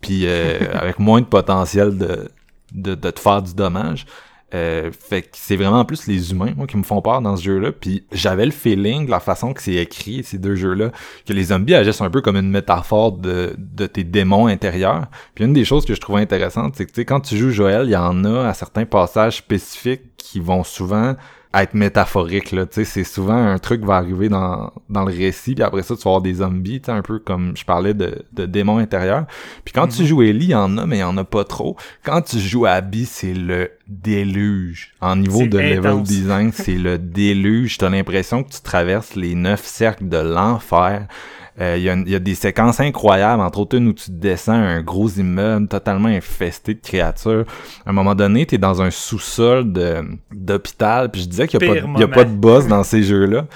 puis 0.00 0.22
euh, 0.24 0.58
avec 0.74 0.98
moins 0.98 1.20
de 1.20 1.26
potentiel 1.26 1.96
de, 1.96 2.28
de, 2.74 2.94
de 2.94 3.10
te 3.10 3.20
faire 3.20 3.42
du 3.42 3.54
dommage. 3.54 4.06
Euh, 4.54 4.92
fait 4.92 5.22
que 5.22 5.28
c'est 5.32 5.56
vraiment 5.56 5.84
plus 5.84 6.06
les 6.06 6.30
humains 6.30 6.52
moi 6.56 6.68
qui 6.68 6.76
me 6.76 6.84
font 6.84 7.02
peur 7.02 7.20
dans 7.20 7.36
ce 7.36 7.42
jeu-là. 7.42 7.72
Puis 7.72 8.06
j'avais 8.12 8.44
le 8.44 8.52
feeling, 8.52 9.08
la 9.08 9.18
façon 9.18 9.52
que 9.52 9.60
c'est 9.60 9.74
écrit 9.74 10.22
ces 10.22 10.38
deux 10.38 10.54
jeux-là, 10.54 10.92
que 11.26 11.32
les 11.32 11.44
zombies 11.44 11.74
agissent 11.74 12.02
un 12.02 12.10
peu 12.10 12.20
comme 12.20 12.36
une 12.36 12.50
métaphore 12.50 13.12
de, 13.12 13.56
de 13.58 13.86
tes 13.86 14.04
démons 14.04 14.46
intérieurs. 14.46 15.06
Puis 15.34 15.44
une 15.44 15.54
des 15.54 15.64
choses 15.64 15.84
que 15.84 15.94
je 15.94 16.00
trouvais 16.00 16.20
intéressante, 16.20 16.74
c'est 16.76 16.86
que 16.86 17.00
quand 17.00 17.20
tu 17.20 17.36
joues 17.36 17.50
Joël, 17.50 17.86
il 17.86 17.92
y 17.92 17.96
en 17.96 18.24
a 18.24 18.46
à 18.48 18.54
certains 18.54 18.84
passages 18.84 19.38
spécifiques 19.38 20.16
qui 20.16 20.38
vont 20.38 20.62
souvent 20.62 21.16
être 21.62 21.74
métaphorique 21.74 22.52
là. 22.52 22.66
Tu 22.66 22.74
sais 22.74 22.84
c'est 22.84 23.04
souvent 23.04 23.36
un 23.36 23.58
truc 23.58 23.80
qui 23.80 23.86
va 23.86 23.96
arriver 23.96 24.28
dans, 24.28 24.72
dans 24.88 25.04
le 25.04 25.14
récit 25.14 25.54
puis 25.54 25.62
après 25.62 25.82
ça 25.82 25.96
tu 25.96 26.02
vas 26.02 26.10
avoir 26.10 26.22
des 26.22 26.34
zombies 26.34 26.80
tu 26.80 26.86
sais 26.86 26.92
un 26.92 27.02
peu 27.02 27.18
comme 27.18 27.56
je 27.56 27.64
parlais 27.64 27.94
de, 27.94 28.24
de 28.32 28.46
démons 28.46 28.78
intérieurs. 28.78 29.26
Puis 29.64 29.72
quand 29.72 29.88
tu 29.88 30.02
mhm. 30.02 30.08
joues 30.08 30.22
Ellie 30.22 30.46
il 30.46 30.50
y 30.50 30.54
en 30.54 30.76
a 30.78 30.86
mais 30.86 30.98
il 30.98 31.00
y 31.00 31.04
en 31.04 31.16
a 31.16 31.24
pas 31.24 31.44
trop. 31.44 31.76
Quand 32.02 32.22
tu 32.22 32.38
joues 32.38 32.66
Abby 32.66 33.06
c'est 33.06 33.34
le 33.34 33.70
déluge. 33.86 34.94
En 35.00 35.16
niveau 35.16 35.46
de 35.46 35.58
level 35.58 36.02
design 36.02 36.50
c'est 36.52 36.76
le 36.76 36.98
déluge. 36.98 37.78
T'as 37.78 37.90
l'impression 37.90 38.42
que 38.42 38.50
tu 38.50 38.60
traverses 38.60 39.14
les 39.14 39.34
neuf 39.34 39.64
cercles 39.64 40.08
de 40.08 40.18
l'enfer 40.18 41.06
il 41.56 41.62
euh, 41.62 41.76
y, 41.78 42.10
y, 42.10 42.14
a 42.14 42.18
des 42.18 42.34
séquences 42.34 42.80
incroyables, 42.80 43.40
entre 43.40 43.60
autres 43.60 43.76
une 43.76 43.88
où 43.88 43.92
tu 43.92 44.10
descends 44.10 44.54
un 44.54 44.82
gros 44.82 45.08
immeuble 45.08 45.68
totalement 45.68 46.08
infesté 46.08 46.74
de 46.74 46.80
créatures. 46.80 47.44
À 47.86 47.90
un 47.90 47.92
moment 47.92 48.16
donné, 48.16 48.44
t'es 48.44 48.58
dans 48.58 48.82
un 48.82 48.90
sous-sol 48.90 49.72
d'hôpital, 50.32 51.10
puis 51.12 51.22
je 51.22 51.28
disais 51.28 51.46
qu'il 51.46 51.60
n'y 51.60 52.02
a, 52.02 52.04
a 52.04 52.08
pas 52.08 52.24
de 52.24 52.34
boss 52.34 52.66
dans 52.66 52.82
ces 52.82 53.04
jeux-là. 53.04 53.46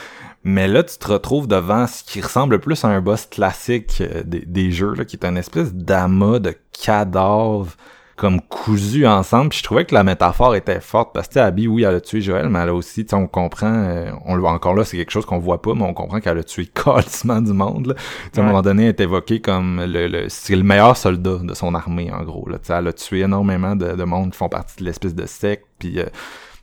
Mais 0.45 0.69
là, 0.69 0.85
tu 0.85 0.97
te 0.97 1.09
retrouves 1.09 1.49
devant 1.49 1.89
ce 1.89 2.05
qui 2.05 2.21
ressemble 2.21 2.61
plus 2.61 2.85
à 2.85 2.89
un 2.89 3.01
boss 3.01 3.27
classique 3.27 4.01
euh, 4.01 4.23
des, 4.25 4.45
des, 4.47 4.71
jeux, 4.71 4.95
là, 4.95 5.05
qui 5.05 5.17
est 5.17 5.25
une 5.25 5.37
espèce 5.37 5.75
d'amas 5.75 6.39
de 6.39 6.55
cadavres 6.73 7.75
comme 8.19 8.43
cousu 8.43 9.07
ensemble. 9.07 9.49
Puis 9.51 9.61
je 9.61 9.65
trouvais 9.65 9.87
que 9.87 9.95
la 9.95 10.05
métaphore 10.05 10.55
était 10.55 10.81
forte 10.81 11.15
parce 11.15 11.29
que 11.29 11.39
Abby, 11.39 11.67
oui, 11.67 11.85
elle 11.85 11.95
a 11.95 12.01
tué 12.01 12.21
Joël, 12.21 12.49
mais 12.49 12.59
elle 12.59 12.69
a 12.69 12.75
aussi, 12.75 13.07
on 13.13 13.27
comprend, 13.27 13.73
euh, 13.73 14.11
on 14.27 14.35
le 14.35 14.41
voit 14.41 14.53
encore 14.53 14.75
là, 14.75 14.85
c'est 14.85 14.97
quelque 14.97 15.13
chose 15.13 15.25
qu'on 15.25 15.39
voit 15.39 15.63
pas, 15.63 15.73
mais 15.75 15.85
on 15.85 15.95
comprend 15.95 16.21
qu'elle 16.21 16.39
a 16.39 16.45
tué 16.45 16.67
calcement 16.85 17.41
du 17.41 17.53
monde. 17.53 17.87
Là. 17.87 17.95
À 18.37 18.41
un 18.41 18.45
moment 18.45 18.63
donné, 18.63 18.83
elle 18.85 18.89
est 18.91 19.01
évoquée 19.01 19.41
comme 19.41 19.83
le, 19.87 20.27
c'est 20.29 20.57
le 20.57 20.65
meilleur 20.65 20.97
soldat 20.97 21.39
de 21.43 21.55
son 21.55 21.75
armée, 21.75 22.11
en 22.13 22.23
gros. 22.25 22.49
Là. 22.49 22.59
elle 22.69 22.89
a 22.89 22.93
tué 22.93 23.21
énormément 23.21 23.77
de, 23.77 23.95
de 23.95 24.05
monde 24.05 24.33
qui 24.33 24.37
font 24.37 24.49
partie 24.49 24.77
de 24.81 24.85
l'espèce 24.85 25.15
de 25.15 25.27
secte. 25.27 25.65
Puis 25.79 26.01
euh, 26.01 26.07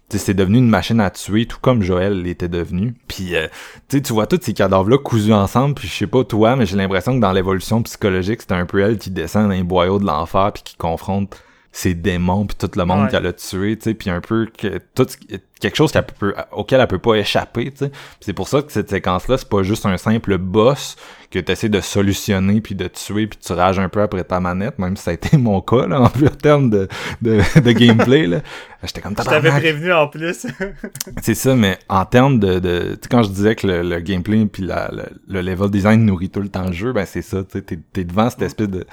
c'est 0.10 0.34
devenu 0.34 0.58
une 0.58 0.70
machine 0.70 1.00
à 1.00 1.10
tuer, 1.10 1.46
tout 1.46 1.58
comme 1.62 1.82
Joël 1.82 2.22
l'était 2.22 2.48
devenu. 2.48 2.94
Puis, 3.08 3.36
euh, 3.36 3.48
tu 3.90 4.02
vois 4.14 4.28
tous 4.28 4.40
ces 4.42 4.54
cadavres-là 4.54 4.98
cousus 4.98 5.34
ensemble, 5.34 5.76
puis 5.76 5.88
je 5.88 5.94
sais 5.94 6.08
pas 6.08 6.24
toi, 6.24 6.56
mais 6.56 6.66
j'ai 6.66 6.78
l'impression 6.78 7.16
que 7.16 7.20
dans 7.20 7.32
l'évolution 7.32 7.82
psychologique, 7.84 8.42
c'est 8.42 8.54
un 8.54 8.66
peu 8.66 8.82
elle 8.82 8.98
qui 8.98 9.10
descend 9.10 9.44
dans 9.44 9.54
les 9.54 9.64
boyaux 9.64 10.00
de 10.00 10.06
l'enfer, 10.06 10.52
puis 10.54 10.64
qui 10.64 10.76
confronte 10.76 11.36
ses 11.76 11.94
démons 11.94 12.46
puis 12.46 12.56
tout 12.58 12.72
le 12.80 12.86
monde 12.86 13.10
qu'elle 13.10 13.26
a 13.26 13.34
tué, 13.34 13.76
tu 13.76 13.84
sais, 13.84 13.94
puis 13.94 14.10
un 14.10 14.22
peu 14.22 14.48
que 14.58 14.80
tout 14.96 15.06
quelque 15.60 15.76
chose 15.76 15.92
qu'elle 15.92 16.06
peut, 16.06 16.34
auquel 16.54 16.80
elle 16.80 16.88
peut 16.88 17.00
pas 17.00 17.16
échapper, 17.16 17.70
tu 17.72 17.80
sais. 17.80 17.92
C'est 18.22 18.32
pour 18.32 18.48
ça 18.48 18.62
que 18.62 18.72
cette 18.72 18.90
séquence-là, 18.90 19.38
c'est 19.38 19.50
pas 19.50 19.62
juste 19.62 19.86
un 19.86 19.98
simple 19.98 20.38
boss 20.38 20.96
que 21.32 21.38
tu 21.38 21.52
essaies 21.52 21.68
de 21.68 21.82
solutionner 21.82 22.62
puis 22.62 22.76
de 22.76 22.88
tuer 22.88 23.28
puis 23.28 23.38
tu 23.46 23.52
rages 23.52 23.78
un 23.78 23.90
peu 23.90 24.02
après 24.02 24.24
ta 24.24 24.40
manette, 24.40 24.80
même 24.80 24.96
si 24.96 25.04
ça 25.04 25.12
a 25.12 25.16
été 25.16 25.36
mon 25.36 25.60
cas 25.60 25.86
là 25.86 26.00
en 26.00 26.10
termes 26.10 26.70
de, 26.70 26.88
de, 27.22 27.42
de 27.60 27.72
gameplay 27.74 28.26
là. 28.26 28.40
J'étais 28.84 29.02
comme 29.02 29.16
Je 29.18 29.24
t'avais 29.24 29.50
prévenu 29.50 29.92
en 29.92 30.08
plus. 30.08 30.48
c'est 31.24 31.36
ça, 31.36 31.56
mais 31.56 31.78
en 31.90 32.06
termes 32.06 32.40
de, 32.40 32.60
de 32.60 32.98
quand 33.12 33.24
je 33.24 33.30
disais 33.32 33.56
que 33.56 33.68
le, 33.68 34.00
gameplay 34.00 34.46
puis 34.46 34.64
la, 34.64 34.90
le, 35.28 35.42
level 35.42 35.70
design 35.70 36.06
nourrit 36.06 36.30
tout 36.30 36.42
le 36.42 36.50
temps 36.50 36.68
le 36.68 36.74
jeu, 36.74 36.94
ben 36.94 37.06
c'est 37.06 37.22
ça, 37.22 37.44
tu 37.44 37.60
sais, 37.60 37.80
t'es 37.92 38.04
devant 38.06 38.30
cette 38.30 38.44
espèce 38.44 38.70
de 38.70 38.86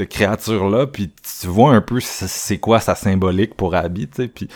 de 0.00 0.04
créature-là, 0.04 0.86
puis 0.86 1.12
tu 1.40 1.46
vois 1.46 1.72
un 1.74 1.80
peu 1.80 2.00
c'est 2.00 2.58
quoi 2.58 2.80
sa 2.80 2.94
symbolique 2.94 3.54
pour 3.54 3.74
Abby, 3.74 4.08
tu 4.08 4.22
sais, 4.22 4.28
puis 4.28 4.48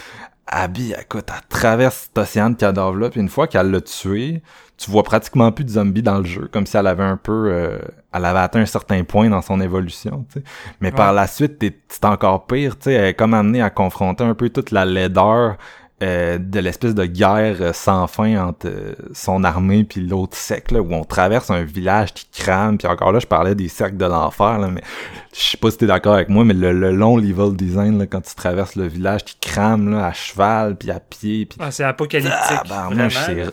Abby, 0.47 0.95
écoute, 0.99 1.27
elle 1.29 1.49
traverse 1.49 2.05
cet 2.05 2.19
océan 2.19 2.51
de 2.51 2.57
cadavres-là, 2.57 3.11
puis 3.11 3.21
une 3.21 3.29
fois 3.29 3.47
qu'elle 3.47 3.71
l'a 3.71 3.81
tué, 3.81 4.43
tu 4.77 4.91
vois 4.91 5.03
pratiquement 5.03 5.53
plus 5.53 5.65
de 5.65 5.71
zombies 5.71 6.03
dans 6.03 6.19
le 6.19 6.25
jeu, 6.25 6.49
comme 6.53 6.67
si 6.67 6.77
elle 6.77 6.87
avait 6.87 7.05
un 7.05 7.17
peu... 7.17 7.51
Euh, 7.53 7.79
elle 8.13 8.25
avait 8.25 8.41
atteint 8.41 8.61
un 8.61 8.67
certain 8.67 9.03
point 9.05 9.29
dans 9.29 9.43
son 9.43 9.61
évolution, 9.61 10.27
tu 10.33 10.41
sais. 10.41 10.45
Mais 10.81 10.93
par 10.93 11.13
la 11.13 11.27
suite, 11.27 11.65
c'est 11.89 12.05
encore 12.05 12.47
pire, 12.47 12.79
tu 12.79 12.85
sais, 12.85 12.93
elle 12.93 13.05
est 13.07 13.15
comme 13.15 13.35
amenée 13.35 13.63
à 13.63 13.71
confronter 13.71 14.25
un 14.25 14.35
peu 14.35 14.51
toute 14.51 14.71
la 14.71 14.85
laideur 14.85 15.57
euh, 16.03 16.39
de 16.39 16.59
l'espèce 16.59 16.93
de 16.93 17.05
guerre 17.07 17.59
euh, 17.61 17.73
sans 17.73 18.09
fin 18.09 18.49
entre 18.49 18.67
euh, 18.67 18.95
son 19.13 19.45
armée 19.45 19.85
puis 19.85 20.01
l'autre 20.01 20.37
sec 20.37 20.73
où 20.73 20.93
on 20.93 21.05
traverse 21.05 21.53
un 21.53 21.63
village 21.63 22.13
qui 22.13 22.27
crame 22.33 22.79
puis 22.79 22.89
encore 22.89 23.13
là 23.13 23.21
je 23.21 23.27
parlais 23.27 23.55
des 23.55 23.69
cercles 23.69 23.97
de 23.97 24.05
l'enfer 24.05 24.59
mais 24.59 24.83
je 25.33 25.41
sais 25.41 25.57
pas 25.57 25.71
si 25.71 25.79
t'es 25.79 25.87
d'accord 25.87 26.15
avec 26.15 26.29
moi 26.31 26.45
mais 26.45 26.53
le, 26.53 26.91
long 26.91 27.17
level 27.17 27.55
design 27.55 27.97
là, 27.97 28.07
quand 28.07 28.23
tu 28.23 28.35
traverses 28.35 28.75
le 28.75 28.89
village 28.89 29.25
qui 29.25 29.37
crame 29.41 29.89
là, 29.89 30.07
à 30.09 30.13
cheval 30.13 30.75
puis 30.77 30.91
à 30.91 30.99
pied 30.99 31.47
puis 31.47 31.59
ah, 31.63 31.71
c'est 31.71 31.85
apocalyptique 31.85 32.59
ah, 32.71 32.89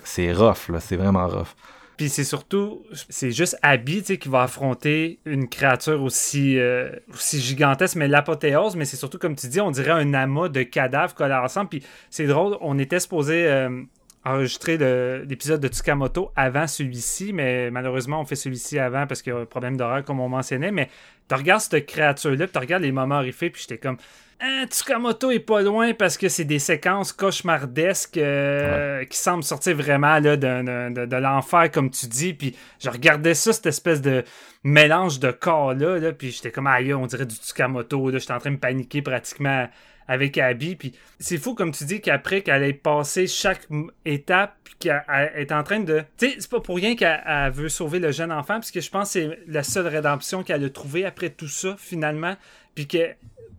c'est 0.04 0.34
rough 0.34 0.70
là 0.70 0.80
c'est 0.80 0.96
vraiment 0.96 1.28
rough 1.28 1.54
puis 2.02 2.10
c'est 2.10 2.23
surtout, 2.23 2.84
c'est 3.10 3.30
juste 3.30 3.60
Abby 3.61 4.02
qui 4.02 4.28
va 4.28 4.41
affronter 4.41 5.19
une 5.23 5.48
créature 5.48 6.02
aussi, 6.02 6.57
euh, 6.57 6.90
aussi 7.14 7.40
gigantesque, 7.40 7.95
mais 7.95 8.07
l'apothéose, 8.07 8.76
mais 8.76 8.86
c'est 8.86 8.98
surtout, 8.98 9.19
comme 9.19 9.36
tu 9.36 9.45
dis, 9.45 9.61
on 9.61 9.69
dirait 9.69 9.91
un 9.91 10.15
amas 10.15 10.49
de 10.49 10.64
cadavres 10.64 11.14
collés 11.14 11.36
ensemble. 11.36 11.69
Puis 11.69 11.84
c'est 12.10 12.26
drôle, 12.26 12.57
on 12.60 12.80
était 12.80 12.99
supposé 12.99 13.45
euh, 13.45 13.84
enregistrer 14.26 14.80
l'épisode 15.28 15.61
de 15.61 15.68
Tsukamoto 15.68 16.32
avant 16.36 16.65
celui-ci, 16.65 17.34
mais 17.34 17.69
malheureusement, 17.69 18.19
on 18.19 18.26
fait 18.26 18.36
celui-ci 18.36 18.80
avant 18.80 19.06
parce 19.06 19.22
qu'il 19.22 19.34
y 19.34 19.36
a 19.36 19.40
un 19.40 19.45
problème 19.45 19.78
d'horaire, 19.78 20.03
comme 20.03 20.19
on 20.19 20.28
mentionnait. 20.28 20.72
Mais 20.72 20.90
tu 21.30 21.36
regardes 21.36 21.61
cette 21.61 21.86
créature-là, 21.86 22.48
tu 22.48 22.57
regardes 22.57 22.82
les 22.82 22.91
moments 22.91 23.19
horrifiques, 23.19 23.53
puis 23.53 23.61
j'étais 23.61 23.78
comme 23.78 23.98
hein, 24.42 24.66
Tsukamoto 24.68 25.32
est 25.32 25.40
pas 25.40 25.62
loin 25.62 25.94
parce 25.94 26.18
que 26.18 26.30
c'est 26.30 26.46
des 26.46 26.60
séquences 26.60 27.14
cauchemardesques 27.14 28.18
euh, 28.18 29.06
qui 29.06 29.18
semblent 29.18 29.44
sortir 29.44 29.76
vraiment 29.76 30.20
là, 30.20 30.38
de, 30.38 31.06
de, 31.06 31.16
l'enfer, 31.16 31.72
comme 31.72 31.90
tu 31.90 32.08
dis. 32.08 32.34
Puis 32.34 32.56
je 32.80 32.90
regardais 32.90 33.34
ça, 33.34 33.54
cette 33.54 33.68
espèce 33.68 34.02
de 34.02 34.24
mélange 34.64 35.20
de 35.20 35.32
corps-là, 35.32 36.00
là, 36.00 36.12
puis 36.12 36.32
j'étais 36.32 36.52
comme, 36.52 36.68
aïe, 36.68 36.94
on 36.94 37.06
dirait 37.06 37.26
du 37.26 37.36
Tsukamoto. 37.36 38.12
J'étais 38.18 38.34
en 38.34 38.40
train 38.40 38.52
de 38.52 38.58
paniquer 38.58 39.02
pratiquement 39.02 39.68
avec 40.08 40.38
Abby. 40.38 40.76
Puis 40.76 40.94
c'est 41.20 41.38
fou, 41.38 41.56
comme 41.56 41.72
tu 41.72 41.86
dis, 41.86 42.02
qu'après 42.02 42.42
qu'elle 42.42 42.64
ait 42.64 42.74
passé 42.74 43.28
chaque 43.28 43.68
étape, 44.06 44.56
puis 44.64 44.76
qu'elle 44.80 45.32
est 45.36 45.52
en 45.52 45.64
train 45.64 45.80
de. 45.80 46.04
Tu 46.18 46.30
sais, 46.30 46.36
c'est 46.40 46.52
pas 46.52 46.60
pour 46.60 46.76
rien 46.76 46.96
qu'elle 46.96 47.52
veut 47.52 47.70
sauver 47.70 48.00
le 48.00 48.12
jeune 48.12 48.32
enfant, 48.32 48.56
parce 48.56 48.72
que 48.72 48.82
je 48.82 48.90
pense 48.90 49.14
que 49.14 49.20
c'est 49.20 49.40
la 49.48 49.64
seule 49.64 49.88
rédemption 49.88 50.44
qu'elle 50.44 50.64
a 50.64 50.70
trouvée 50.70 51.06
après 51.06 51.30
tout 51.30 51.48
ça, 51.48 51.76
finalement. 51.78 52.36
Puis 52.76 52.88
que 52.88 53.10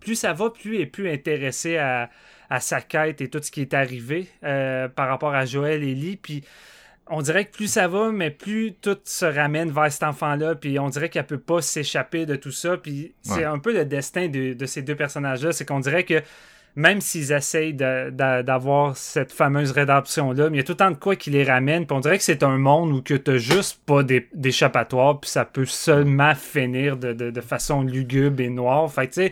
plus 0.03 0.15
ça 0.15 0.33
va, 0.33 0.49
plus 0.49 0.75
elle 0.75 0.81
est 0.81 0.85
plus 0.85 1.09
intéressée 1.09 1.77
à, 1.77 2.09
sa 2.59 2.81
quête 2.81 3.19
et 3.19 3.29
tout 3.29 3.39
ce 3.41 3.49
qui 3.49 3.61
est 3.61 3.73
arrivé 3.73 4.27
euh, 4.43 4.87
par 4.87 5.07
rapport 5.07 5.33
à 5.33 5.43
Joël 5.43 5.83
et 5.83 5.95
Lee. 5.95 6.19
Puis 6.21 6.43
on 7.07 7.21
dirait 7.21 7.45
que 7.45 7.51
plus 7.51 7.67
ça 7.67 7.87
va, 7.87 8.11
mais 8.11 8.29
plus 8.29 8.73
tout 8.73 8.97
se 9.03 9.25
ramène 9.25 9.71
vers 9.71 9.91
cet 9.91 10.03
enfant-là. 10.03 10.55
Puis 10.55 10.79
on 10.79 10.89
dirait 10.89 11.09
qu'elle 11.09 11.25
peut 11.25 11.39
pas 11.39 11.61
s'échapper 11.61 12.25
de 12.25 12.35
tout 12.35 12.51
ça. 12.51 12.77
Puis 12.77 13.13
c'est 13.21 13.43
un 13.43 13.59
peu 13.59 13.73
le 13.73 13.85
destin 13.85 14.27
de, 14.29 14.65
ces 14.65 14.81
deux 14.81 14.95
personnages-là. 14.95 15.51
C'est 15.51 15.65
qu'on 15.65 15.79
dirait 15.79 16.03
que 16.03 16.21
même 16.75 17.01
s'ils 17.01 17.31
essayent 17.31 17.73
d'avoir 17.73 18.97
cette 18.97 19.31
fameuse 19.31 19.71
rédemption-là, 19.71 20.47
il 20.49 20.55
y 20.55 20.59
a 20.59 20.63
tout 20.63 20.71
le 20.71 20.77
temps 20.77 20.91
de 20.91 20.95
quoi 20.95 21.15
qui 21.15 21.29
les 21.29 21.43
ramène. 21.43 21.85
Puis 21.85 21.95
on 21.95 21.99
dirait 21.99 22.17
que 22.17 22.23
c'est 22.23 22.41
un 22.43 22.57
monde 22.57 22.91
où 22.91 23.01
que 23.01 23.15
t'as 23.15 23.37
juste 23.37 23.81
pas 23.85 24.01
d'échappatoire. 24.03 25.19
Puis 25.19 25.29
ça 25.29 25.43
peut 25.43 25.65
seulement 25.65 26.35
finir 26.35 26.97
de, 26.97 27.41
façon 27.41 27.83
lugubre 27.83 28.41
et 28.41 28.49
noire. 28.49 28.91
Fait 28.91 29.07
tu 29.07 29.13
sais 29.13 29.31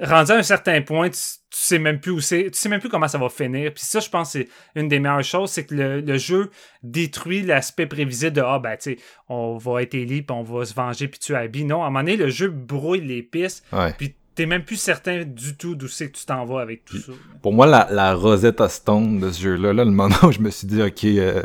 rendu 0.00 0.32
à 0.32 0.36
un 0.36 0.42
certain 0.42 0.80
point, 0.82 1.10
tu, 1.10 1.18
sais 1.50 1.78
même 1.78 2.00
plus 2.00 2.12
où 2.12 2.20
c'est, 2.20 2.44
tu 2.44 2.58
sais 2.58 2.68
même 2.68 2.80
plus 2.80 2.88
comment 2.88 3.08
ça 3.08 3.18
va 3.18 3.28
finir. 3.28 3.72
Puis 3.72 3.84
ça, 3.84 4.00
je 4.00 4.08
pense, 4.08 4.32
c'est 4.32 4.48
une 4.74 4.88
des 4.88 4.98
meilleures 4.98 5.22
choses, 5.24 5.50
c'est 5.50 5.66
que 5.66 5.74
le, 5.74 6.18
jeu 6.18 6.50
détruit 6.82 7.42
l'aspect 7.42 7.86
prévisible 7.86 8.32
de 8.32 8.40
ah 8.40 8.58
ben 8.58 8.76
tu 8.76 8.94
sais, 8.94 8.98
on 9.28 9.56
va 9.56 9.82
être 9.82 9.94
élite, 9.94 10.26
puis 10.26 10.36
on 10.36 10.42
va 10.42 10.64
se 10.64 10.74
venger, 10.74 11.08
puis 11.08 11.18
tu 11.18 11.34
habilles. 11.34 11.64
Non, 11.64 11.82
à 11.82 11.86
un 11.86 11.90
moment 11.90 12.00
donné, 12.00 12.16
le 12.16 12.28
jeu 12.28 12.48
brouille 12.48 13.00
les 13.00 13.22
pistes. 13.22 13.64
Puis 13.98 14.14
t'es 14.40 14.46
même 14.46 14.64
plus 14.64 14.76
certain 14.76 15.24
du 15.24 15.54
tout 15.54 15.74
d'où 15.74 15.86
c'est 15.86 16.08
que 16.08 16.16
tu 16.16 16.24
t'en 16.24 16.46
vas 16.46 16.62
avec 16.62 16.86
tout 16.86 16.96
ça. 16.96 17.12
Pour 17.42 17.52
moi, 17.52 17.66
la, 17.66 17.88
la 17.90 18.14
Rosetta 18.14 18.70
Stone 18.70 19.20
de 19.20 19.30
ce 19.30 19.42
jeu-là, 19.42 19.74
là, 19.74 19.84
le 19.84 19.90
moment 19.90 20.14
où 20.22 20.32
je 20.32 20.38
me 20.38 20.48
suis 20.48 20.66
dit, 20.66 20.82
OK, 20.82 21.00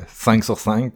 5 0.08 0.40
euh, 0.40 0.42
sur 0.42 0.58
5, 0.58 0.94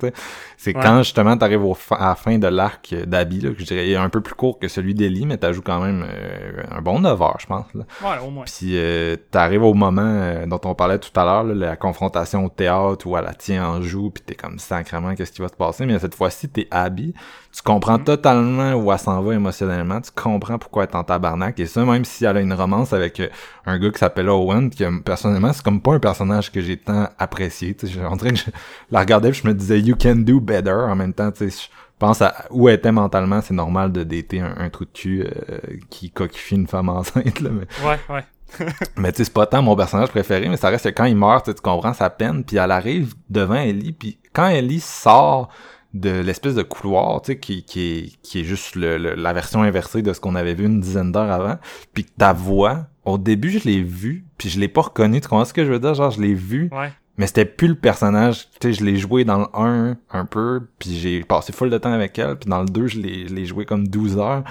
c'est 0.56 0.74
quand 0.74 1.00
justement 1.00 1.36
t'arrives 1.36 1.66
à 1.92 2.10
la 2.10 2.16
fin 2.16 2.38
de 2.38 2.48
l'arc 2.48 2.96
d'Abby, 3.06 3.42
que 3.42 3.60
je 3.60 3.66
dirais 3.66 3.90
est 3.90 3.98
un 3.98 4.08
peu 4.08 4.22
plus 4.22 4.34
court 4.34 4.60
que 4.60 4.70
celui 4.70 4.94
d'Ellie, 4.94 5.26
mais 5.26 5.38
t'ajoutes 5.38 5.66
quand 5.66 5.82
même 5.82 6.06
euh, 6.10 6.64
un 6.72 6.82
bon 6.82 7.00
9 7.00 7.22
heures, 7.22 7.38
je 7.42 7.48
pense. 7.48 7.66
Là. 7.74 7.84
Ouais, 8.02 8.26
au 8.26 8.30
moins. 8.30 8.46
Puis 8.46 8.78
euh, 8.78 9.18
t'arrives 9.30 9.64
au 9.64 9.74
moment 9.74 10.46
dont 10.48 10.62
on 10.64 10.76
parlait 10.76 11.00
tout 11.00 11.18
à 11.20 11.26
l'heure, 11.26 11.44
la 11.44 11.76
confrontation 11.76 12.46
au 12.46 12.50
théâtre 12.50 13.08
où 13.08 13.18
elle 13.18 13.26
la 13.26 13.34
tient 13.34 13.68
en 13.68 13.82
joue, 13.82 14.10
puis 14.10 14.24
t'es 14.26 14.36
comme 14.36 14.58
sacrément 14.58 15.16
qu'est-ce 15.16 15.34
qui 15.34 15.42
va 15.42 15.50
se 15.50 15.56
passer, 15.56 15.86
mais 15.86 16.00
cette 16.00 16.16
fois-ci, 16.16 16.48
t'es 16.48 16.68
Abby. 16.72 17.14
Tu 17.52 17.62
comprends 17.62 17.98
mm-hmm. 17.98 18.04
totalement 18.04 18.74
où 18.74 18.92
elle 18.92 19.00
s'en 19.00 19.22
va 19.22 19.34
émotionnellement, 19.34 20.00
tu 20.00 20.12
comprends 20.12 20.58
pourquoi 20.60 20.84
elle 20.84 20.90
est 20.92 20.96
en 20.96 21.04
tabarnak, 21.04 21.60
et 21.60 21.66
ça, 21.66 21.84
même 21.91 22.06
si 22.06 22.26
elle 22.26 22.38
a 22.38 22.41
une 22.41 22.53
romance 22.53 22.94
avec 22.94 23.22
un 23.66 23.80
gars 23.80 23.90
qui 23.91 23.99
s'appelle 23.99 24.30
Owen, 24.30 24.70
qui 24.70 24.84
personnellement, 25.03 25.53
c'est 25.53 25.64
comme 25.64 25.82
pas 25.82 25.94
un 25.94 25.99
personnage 25.99 26.52
que 26.52 26.61
j'ai 26.61 26.78
tant 26.78 27.10
apprécié. 27.18 27.76
J'étais 27.82 28.06
en 28.06 28.18
train 28.18 28.32
de 28.32 28.38
je 28.38 28.45
la 28.91 28.99
regardais, 28.99 29.32
puis 29.32 29.41
je 29.44 29.48
me 29.48 29.53
disais, 29.53 29.80
you 29.80 29.95
can 29.99 30.16
do 30.18 30.40
better. 30.40 30.72
En 30.72 30.95
même 30.95 31.14
temps, 31.14 31.32
tu 31.32 31.49
sais, 31.49 31.64
je 31.64 31.70
pense 31.98 32.22
à 32.22 32.45
où 32.49 32.70
elle 32.70 32.76
était 32.76 32.91
mentalement, 32.91 33.41
c'est 33.41 33.53
normal 33.53 33.91
de 33.91 34.03
dater 34.03 34.40
un, 34.40 34.70
trou 34.70 34.86
de 34.86 34.91
cul 34.91 35.24
euh, 35.24 35.60
qui 35.90 36.11
coquifie 36.11 36.56
une 36.56 36.68
femme 36.68 36.90
enceinte. 36.90 37.40
Là, 37.41 37.49
mais... 37.52 37.88
Ouais, 37.88 37.99
ouais. 38.10 38.24
mais 38.98 39.11
tu 39.11 39.18
sais, 39.18 39.24
c'est 39.26 39.34
pas 39.34 39.45
tant 39.45 39.61
mon 39.61 39.76
personnage 39.76 40.10
préféré, 40.10 40.49
mais 40.49 40.57
ça 40.57 40.70
reste 40.70 40.86
que 40.86 40.90
quand 40.90 41.06
il 41.06 41.16
meurt, 41.16 41.53
tu 41.53 41.61
comprends 41.61 41.94
sa 41.94 42.10
peine, 42.10 42.44
puis 42.44 42.57
elle 42.57 42.72
arrive 42.72 43.14
devant 43.30 43.56
Ellie, 43.56 43.91
puis 43.91 44.18
quand 44.34 44.48
Ellie 44.48 44.80
sort 44.80 45.49
de 45.94 46.10
l'espèce 46.22 46.53
de 46.56 46.61
couloir, 46.61 47.22
tu 47.22 47.32
sais, 47.34 47.40
qui, 47.40 47.64
qui, 47.64 47.82
est, 47.82 48.22
qui 48.22 48.41
est 48.41 48.44
juste 48.44 48.76
le, 48.76 48.98
le- 48.98 49.16
la 49.16 49.34
version 49.34 49.64
inversée 49.64 50.02
de 50.03 50.14
ce 50.14 50.20
qu'on 50.20 50.36
avait 50.36 50.53
vu 50.53 50.66
une 50.66 50.80
dizaine 50.80 51.11
d'heures 51.11 51.32
avant, 51.32 51.57
puis 51.94 52.03
que 52.06 52.11
ta 52.18 52.32
voix, 52.34 52.86
au 53.06 53.18
début, 53.18 53.49
je 53.49 53.68
l'ai 53.68 53.82
vu, 53.82 54.26
puis 54.38 54.49
je 54.49 54.60
l'ai 54.60 54.68
pas 54.68 54.82
reconnu, 54.82 55.20
tu 55.20 55.28
comprends 55.28 55.45
ce 55.45 55.53
que 55.53 55.66
je 55.66 55.72
veux 55.72 55.80
dire? 55.80 55.95
Genre, 55.95 56.11
je 56.11 56.22
l'ai 56.22 56.36
vu, 56.36 56.70
Ouais. 56.72 56.91
mais 57.18 57.26
c'était 57.26 57.45
plus 57.45 57.70
le 57.70 57.76
personnage, 57.76 58.49
tu 58.60 58.68
sais, 58.68 58.74
je 58.74 58.86
l'ai 58.86 58.98
joué 58.98 59.24
dans 59.26 59.40
le 59.40 59.45
1 59.56 59.98
un 60.11 60.26
peu, 60.26 60.68
puis 60.78 60.95
j'ai 60.95 61.22
passé 61.24 61.52
full 61.53 61.72
de 61.72 61.78
temps 61.80 61.91
avec 61.94 62.20
elle, 62.20 62.36
puis 62.38 62.49
dans 62.49 62.61
le 62.61 62.68
2, 62.70 62.86
je 62.88 62.99
l'ai 62.99 63.28
je 63.28 63.34
l'ai 63.34 63.45
joué 63.48 63.66
comme 63.66 63.88
12 63.88 64.20
heures, 64.20 64.44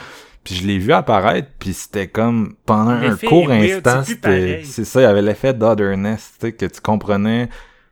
puis 0.42 0.56
je 0.56 0.66
l'ai 0.66 0.78
vu 0.78 0.92
apparaître, 0.92 1.48
puis 1.60 1.72
c'était 1.72 2.08
comme 2.08 2.54
pendant 2.66 2.90
un 2.90 3.14
court 3.28 3.50
instant, 3.52 4.02
c'est 4.02 4.84
ça, 4.84 5.00
il 5.00 5.04
y 5.04 5.06
avait 5.06 5.22
l'effet 5.22 5.54
d'otherness, 5.54 6.32
tu 6.40 6.46
sais, 6.46 6.52
que 6.52 6.66
tu 6.66 6.80
comprenais 6.80 7.48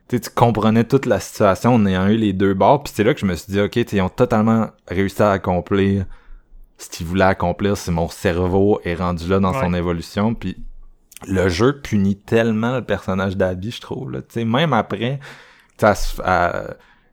tu 0.07 0.19
comprenais 0.33 0.83
toute 0.85 1.05
la 1.05 1.19
situation 1.19 1.75
en 1.75 1.85
ayant 1.85 2.07
eu 2.07 2.15
les 2.17 2.33
deux 2.33 2.53
bords, 2.53 2.83
puis 2.83 2.93
c'est 2.95 3.03
là 3.03 3.13
que 3.13 3.19
je 3.19 3.25
me 3.25 3.35
suis 3.35 3.51
dit, 3.51 3.59
ok, 3.59 3.75
ils 3.75 4.01
ont 4.01 4.09
totalement 4.09 4.67
réussi 4.87 5.21
à 5.21 5.31
accomplir 5.31 6.05
ce 6.77 6.89
qu'ils 6.89 7.05
voulaient 7.07 7.25
accomplir, 7.25 7.75
si 7.75 7.91
mon 7.91 8.07
cerveau 8.07 8.79
est 8.83 8.95
rendu 8.95 9.27
là 9.27 9.39
dans 9.39 9.53
son 9.53 9.73
évolution, 9.73 10.33
puis 10.35 10.57
le 11.27 11.49
jeu 11.49 11.81
punit 11.81 12.15
tellement 12.15 12.75
le 12.75 12.83
personnage 12.83 13.35
d'Abby, 13.35 13.71
je 13.71 13.81
trouve, 13.81 14.11
là, 14.11 14.21
tu 14.21 14.27
sais, 14.29 14.45
même 14.45 14.73
après, 14.73 15.19
à 15.81 15.93
à- 16.23 16.51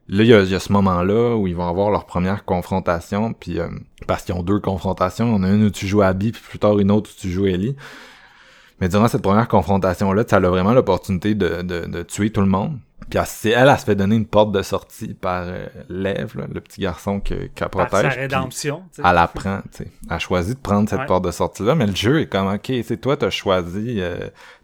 là, 0.07 0.23
il 0.23 0.25
y 0.25 0.29
y 0.29 0.55
a 0.55 0.59
ce 0.59 0.71
moment-là 0.71 1.35
où 1.35 1.47
ils 1.47 1.55
vont 1.55 1.67
avoir 1.67 1.89
leur 1.89 2.05
première 2.05 2.45
confrontation, 2.45 3.33
puis 3.33 3.59
euh, 3.59 3.67
parce 4.07 4.23
qu'ils 4.23 4.35
ont 4.35 4.43
deux 4.43 4.59
confrontations, 4.59 5.27
il 5.27 5.31
y 5.31 5.35
en 5.35 5.43
a 5.43 5.49
une 5.49 5.65
où 5.65 5.69
tu 5.71 5.87
joues 5.87 6.03
Abby, 6.03 6.31
puis 6.31 6.41
plus 6.47 6.59
tard 6.59 6.77
une 6.77 6.91
autre 6.91 7.09
où 7.11 7.19
tu 7.19 7.29
joues 7.31 7.47
Ellie. 7.47 7.75
Mais 8.81 8.89
durant 8.89 9.07
cette 9.07 9.21
première 9.21 9.47
confrontation-là, 9.47 10.23
ça 10.27 10.37
a 10.37 10.39
vraiment 10.39 10.73
l'opportunité 10.73 11.33
de, 11.35 11.61
de, 11.61 11.85
de 11.85 12.03
tuer 12.03 12.29
tout 12.31 12.41
le 12.41 12.47
monde. 12.47 12.77
Puis 13.09 13.19
elle, 13.19 13.25
c'est- 13.27 13.49
elle, 13.51 13.69
elle 13.69 13.77
se 13.79 13.85
fait 13.85 13.95
donner 13.95 14.15
une 14.15 14.25
porte 14.25 14.51
de 14.51 14.61
sortie 14.63 15.13
par 15.13 15.43
euh, 15.45 15.67
Lev, 15.89 16.33
là, 16.37 16.45
le 16.51 16.59
petit 16.59 16.81
garçon 16.81 17.19
que- 17.19 17.45
qu'elle 17.53 17.69
protège. 17.69 18.01
sa 18.13 18.19
rédemption. 18.19 18.83
elle 18.97 19.17
apprend, 19.17 19.59
tu 19.71 19.83
sais. 19.83 19.91
Elle 20.09 20.19
choisit 20.19 20.55
de 20.55 20.59
prendre 20.61 20.89
cette 20.89 20.99
Ouais. 21.01 21.05
porte 21.05 21.23
de 21.23 21.31
sortie-là, 21.31 21.75
mais 21.75 21.85
le 21.85 21.95
jeu 21.95 22.21
est 22.21 22.25
comme, 22.27 22.47
ok, 22.51 22.71
c'est 22.83 22.99
toi, 22.99 23.15
t'as 23.15 23.29
choisi, 23.29 23.97
euh, 23.99 24.17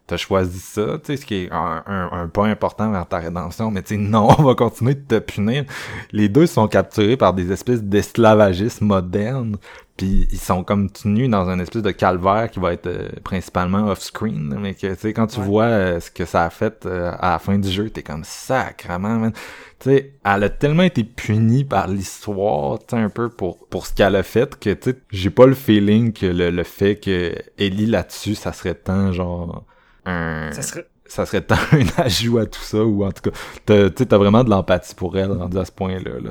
t'as 0.06 0.16
choisi 0.16 0.58
ça, 0.60 0.98
tu 0.98 1.06
sais, 1.06 1.16
ce 1.16 1.26
qui 1.26 1.34
est 1.44 1.52
un, 1.52 1.82
un, 1.86 2.10
un 2.12 2.28
pas 2.28 2.46
important 2.46 2.90
vers 2.90 3.06
ta 3.08 3.18
rédemption, 3.18 3.70
mais 3.70 3.82
tu 3.82 3.94
sais, 3.96 4.00
non, 4.00 4.28
on 4.38 4.42
va 4.42 4.54
continuer 4.54 4.94
de 4.94 5.00
te 5.00 5.18
punir. 5.18 5.64
Les 6.12 6.28
deux 6.28 6.46
sont 6.46 6.68
capturés 6.68 7.16
par 7.16 7.34
des 7.34 7.52
espèces 7.52 7.82
d'esclavagisme 7.82 8.84
moderne, 8.86 9.56
puis 9.96 10.26
ils 10.32 10.38
sont 10.38 10.64
comme 10.64 10.90
tenus 10.90 11.28
dans 11.30 11.48
un 11.48 11.58
espèce 11.60 11.82
de 11.82 11.90
calvaire 11.90 12.50
qui 12.50 12.58
va 12.60 12.72
être 12.72 12.86
euh, 12.86 13.08
principalement 13.24 13.88
off-screen, 13.90 14.56
mais 14.58 14.74
que, 14.74 14.88
tu 14.94 15.00
sais, 15.00 15.12
quand 15.12 15.26
tu 15.28 15.40
Ouais. 15.40 15.46
vois 15.46 15.64
euh, 15.64 16.00
ce 16.00 16.10
que 16.10 16.24
ça 16.24 16.44
a 16.44 16.50
fait 16.50 16.84
euh, 16.86 17.12
à 17.18 17.32
la 17.32 17.38
fin 17.38 17.58
du 17.58 17.70
jeu, 17.70 17.90
t'es 17.90 18.02
comme, 18.02 18.24
sacrement, 18.24 19.18
man 19.18 19.32
tu 19.78 19.90
sais, 19.90 20.12
elle 20.24 20.44
a 20.44 20.48
tellement 20.50 20.84
été 20.84 21.02
punie 21.04 21.64
par 21.64 21.88
l'histoire, 21.88 22.78
tu 22.78 22.96
sais, 22.96 22.96
un 23.02 23.08
peu 23.08 23.28
pour, 23.28 23.66
pour 23.68 23.86
ce 23.86 23.94
qu'elle 23.94 24.14
a 24.16 24.22
fait, 24.22 24.56
que, 24.58 24.70
tu 24.70 24.90
sais, 24.92 24.98
j'ai 25.10 25.30
pas 25.30 25.46
le 25.46 25.54
feeling 25.54 26.12
que 26.12 26.26
le, 26.26 26.50
le 26.50 26.62
fait 26.62 26.96
que 26.96 27.34
Ellie 27.58 27.86
là-dessus, 27.86 28.34
ça 28.36 28.52
serait 28.52 28.74
tant, 28.76 29.12
genre, 29.12 29.64
un... 30.06 30.50
Ça 30.52 30.62
serait... 30.62 30.86
ça 31.06 31.26
serait 31.26 31.42
tant 31.42 31.56
un 31.72 32.02
ajout 32.02 32.38
à 32.38 32.46
tout 32.46 32.60
ça, 32.60 32.84
ou 32.84 33.04
en 33.04 33.12
tout 33.12 33.30
cas, 33.30 33.36
t'as- 33.66 33.90
tu 33.90 33.96
sais, 33.98 34.06
t'as 34.06 34.18
vraiment 34.18 34.44
de 34.44 34.50
l'empathie 34.50 34.94
pour 34.94 35.16
elle, 35.18 35.32
rendu 35.32 35.58
à 35.58 35.64
ce 35.64 35.72
point-là, 35.72 36.20
là. 36.22 36.30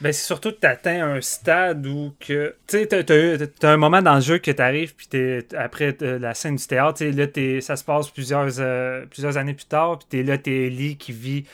Ben, 0.00 0.12
c'est 0.12 0.24
surtout 0.26 0.50
que 0.52 0.56
t'atteins 0.60 1.04
un 1.16 1.20
stade 1.20 1.84
où 1.84 2.14
que. 2.20 2.54
Tu 2.68 2.78
sais, 2.78 2.86
t'as- 2.86 3.72
un 3.72 3.76
moment 3.76 4.00
dans 4.00 4.14
le 4.14 4.20
jeu 4.20 4.38
que 4.38 4.52
t'arrives, 4.52 4.94
puis 4.94 5.08
t'es, 5.08 5.44
après 5.56 5.96
euh, 6.02 6.20
la 6.20 6.34
scène 6.34 6.54
du 6.54 6.64
théâtre, 6.66 7.04
là, 7.04 7.60
ça 7.60 7.74
se 7.74 7.82
passe 7.82 8.08
plusieurs, 8.10 8.48
euh, 8.60 9.04
plusieurs 9.10 9.36
années 9.38 9.54
plus 9.54 9.64
tard, 9.66 9.98
puis 9.98 10.06
t'es 10.08 10.22
là, 10.22 10.38
t'es 10.38 10.66
Ellie 10.68 10.96
qui 10.96 11.10
vit 11.10 11.44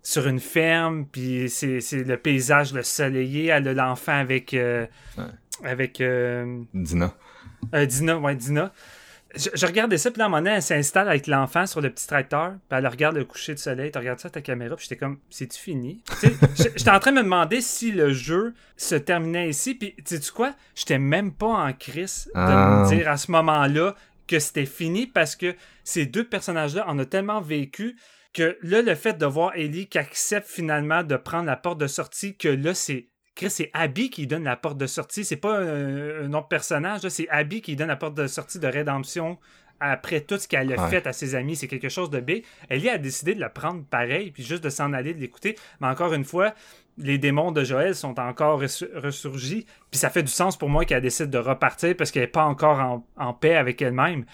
sur 0.00 0.28
une 0.28 0.38
ferme, 0.38 1.06
puis 1.10 1.50
c'est 1.50 1.80
le 1.92 2.16
paysage, 2.16 2.72
le 2.72 2.84
soleillé, 2.84 3.46
elle 3.46 3.66
a 3.66 3.74
l'enfant 3.74 4.16
avec. 4.16 4.54
euh, 4.54 4.86
Ouais. 5.18 5.24
Avec. 5.68 6.00
euh, 6.00 6.62
Dina. 6.72 7.12
Dina, 7.72 8.16
ouais, 8.18 8.36
Dina. 8.36 8.72
Je, 9.38 9.48
je 9.54 9.66
regardais 9.66 9.98
ça, 9.98 10.10
puis 10.10 10.18
là, 10.18 10.24
à 10.24 10.26
un 10.26 10.30
moment 10.30 10.42
donné, 10.42 10.56
elle 10.56 10.62
s'installe 10.62 11.08
avec 11.08 11.26
l'enfant 11.26 11.66
sur 11.66 11.80
le 11.80 11.90
petit 11.90 12.06
tracteur, 12.06 12.52
puis 12.68 12.78
elle 12.78 12.86
regarde 12.86 13.16
le 13.16 13.24
coucher 13.24 13.54
de 13.54 13.58
soleil, 13.58 13.90
tu 13.92 13.98
regardes 13.98 14.18
ça 14.18 14.28
à 14.28 14.30
ta 14.32 14.40
caméra, 14.40 14.74
puis 14.76 14.84
j'étais 14.88 14.98
comme, 14.98 15.18
c'est-tu 15.30 15.58
fini? 15.58 16.02
Tu 16.20 16.28
J'étais 16.76 16.90
en 16.90 16.98
train 16.98 17.12
de 17.12 17.16
me 17.18 17.22
demander 17.22 17.60
si 17.60 17.92
le 17.92 18.12
jeu 18.12 18.54
se 18.76 18.94
terminait 18.96 19.48
ici, 19.48 19.74
puis 19.74 19.94
tu 20.04 20.16
sais 20.16 20.32
quoi? 20.34 20.54
J'étais 20.74 20.98
même 20.98 21.32
pas 21.32 21.46
en 21.46 21.72
crise 21.72 22.26
de 22.34 22.40
Ah. 22.40 22.84
me 22.84 22.94
dire 22.96 23.08
à 23.08 23.16
ce 23.16 23.30
moment-là 23.30 23.94
que 24.26 24.38
c'était 24.38 24.66
fini, 24.66 25.06
parce 25.06 25.36
que 25.36 25.54
ces 25.84 26.04
deux 26.06 26.24
personnages-là 26.24 26.86
en 26.88 26.98
ont 26.98 27.04
tellement 27.04 27.40
vécu 27.40 27.96
que 28.34 28.58
là, 28.62 28.82
le 28.82 28.94
fait 28.94 29.16
de 29.16 29.24
voir 29.24 29.52
Ellie 29.54 29.86
qui 29.86 29.98
accepte 29.98 30.46
finalement 30.48 31.02
de 31.02 31.16
prendre 31.16 31.46
la 31.46 31.56
porte 31.56 31.78
de 31.78 31.86
sortie, 31.86 32.36
que 32.36 32.48
là, 32.48 32.74
c'est 32.74 33.06
Chris, 33.38 33.50
c'est 33.50 33.70
Abby 33.72 34.10
qui 34.10 34.26
donne 34.26 34.44
la 34.44 34.56
porte 34.56 34.76
de 34.76 34.86
sortie. 34.86 35.24
C'est 35.24 35.36
pas 35.36 35.58
un, 35.60 36.24
un 36.24 36.32
autre 36.34 36.48
personnage, 36.48 37.06
c'est 37.08 37.28
Abby 37.30 37.62
qui 37.62 37.76
donne 37.76 37.88
la 37.88 37.96
porte 37.96 38.14
de 38.14 38.26
sortie 38.26 38.58
de 38.58 38.66
rédemption 38.66 39.38
après 39.80 40.22
tout 40.22 40.36
ce 40.38 40.48
qu'elle 40.48 40.72
a 40.72 40.82
Ouais. 40.82 40.90
fait 40.90 41.06
à 41.06 41.12
ses 41.12 41.36
amis. 41.36 41.54
C'est 41.54 41.68
quelque 41.68 41.88
chose 41.88 42.10
de 42.10 42.18
big. 42.18 42.44
Ellie 42.68 42.88
a 42.90 42.98
décidé 42.98 43.36
de 43.36 43.40
le 43.40 43.48
prendre 43.48 43.84
pareil, 43.84 44.32
puis 44.32 44.42
juste 44.42 44.64
de 44.64 44.70
s'en 44.70 44.92
aller, 44.92 45.14
de 45.14 45.20
l'écouter. 45.20 45.54
Mais 45.80 45.86
encore 45.86 46.12
une 46.14 46.24
fois, 46.24 46.52
les 46.98 47.16
démons 47.16 47.52
de 47.52 47.62
Joël 47.62 47.94
sont 47.94 48.18
encore 48.18 48.60
ressu- 48.60 48.90
ressurgis. 48.96 49.66
Puis 49.92 50.00
ça 50.00 50.10
fait 50.10 50.24
du 50.24 50.32
sens 50.32 50.58
pour 50.58 50.68
moi 50.68 50.84
qu'elle 50.84 51.00
décide 51.00 51.30
de 51.30 51.38
repartir 51.38 51.94
parce 51.96 52.10
qu'elle 52.10 52.22
n'est 52.24 52.26
pas 52.28 52.42
encore 52.44 52.80
en, 52.80 53.06
en 53.16 53.32
paix 53.32 53.54
avec 53.54 53.80
elle-même. 53.80 54.24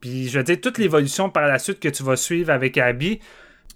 Puis 0.00 0.28
je 0.28 0.36
veux 0.38 0.44
dire, 0.44 0.60
toute 0.60 0.78
l'évolution 0.78 1.30
par 1.30 1.46
la 1.46 1.60
suite 1.60 1.78
que 1.78 1.88
tu 1.88 2.02
vas 2.02 2.16
suivre 2.16 2.50
avec 2.50 2.76
Abby, 2.76 3.20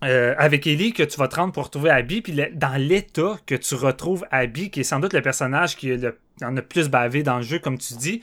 euh, 0.02 0.34
avec 0.38 0.66
Ellie, 0.66 0.92
que 0.92 1.02
tu 1.02 1.18
vas 1.18 1.28
te 1.28 1.36
rendre 1.36 1.52
pour 1.52 1.64
retrouver 1.64 1.90
Abby, 1.90 2.22
puis 2.22 2.32
le- 2.32 2.50
dans 2.52 2.76
l'état 2.80 3.36
que 3.46 3.54
tu 3.54 3.74
retrouves 3.74 4.24
Abby, 4.30 4.70
qui 4.70 4.80
est 4.80 4.84
sans 4.84 5.00
doute 5.00 5.12
le 5.12 5.22
personnage 5.22 5.76
qui 5.76 5.88
le- 5.96 6.18
en 6.42 6.56
a 6.56 6.60
le 6.60 6.62
plus 6.66 6.88
bavé 6.88 7.22
dans 7.22 7.36
le 7.36 7.42
jeu, 7.42 7.58
comme 7.58 7.78
tu 7.78 7.94
dis, 7.94 8.20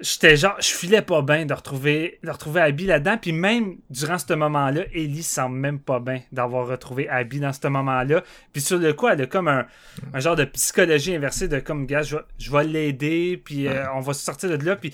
j'étais 0.00 0.36
genre, 0.36 0.56
je 0.60 0.68
filais 0.68 1.00
pas 1.02 1.22
bien 1.22 1.46
de 1.46 1.54
retrouver, 1.54 2.18
de 2.22 2.30
retrouver 2.30 2.60
Abby 2.60 2.84
là-dedans, 2.84 3.16
puis 3.16 3.32
même 3.32 3.76
durant 3.88 4.18
ce 4.18 4.32
moment-là, 4.34 4.82
Ellie 4.92 5.22
semble 5.22 5.56
même 5.56 5.78
pas 5.78 6.00
bien 6.00 6.20
d'avoir 6.32 6.66
retrouvé 6.66 7.08
Abby 7.08 7.40
dans 7.40 7.52
ce 7.52 7.66
moment-là. 7.68 8.22
Puis 8.52 8.60
sur 8.60 8.78
le 8.78 8.92
coup, 8.92 9.08
elle 9.08 9.22
a 9.22 9.26
comme 9.26 9.48
un, 9.48 9.66
un 10.12 10.20
genre 10.20 10.36
de 10.36 10.44
psychologie 10.44 11.14
inversée 11.14 11.48
de 11.48 11.60
comme, 11.60 11.86
gars, 11.86 12.02
je 12.02 12.16
vais, 12.16 12.22
je 12.38 12.50
vais 12.50 12.64
l'aider, 12.64 13.40
puis 13.42 13.68
euh, 13.68 13.84
on 13.94 14.00
va 14.00 14.12
sortir 14.12 14.50
de 14.58 14.62
là, 14.64 14.76
puis 14.76 14.92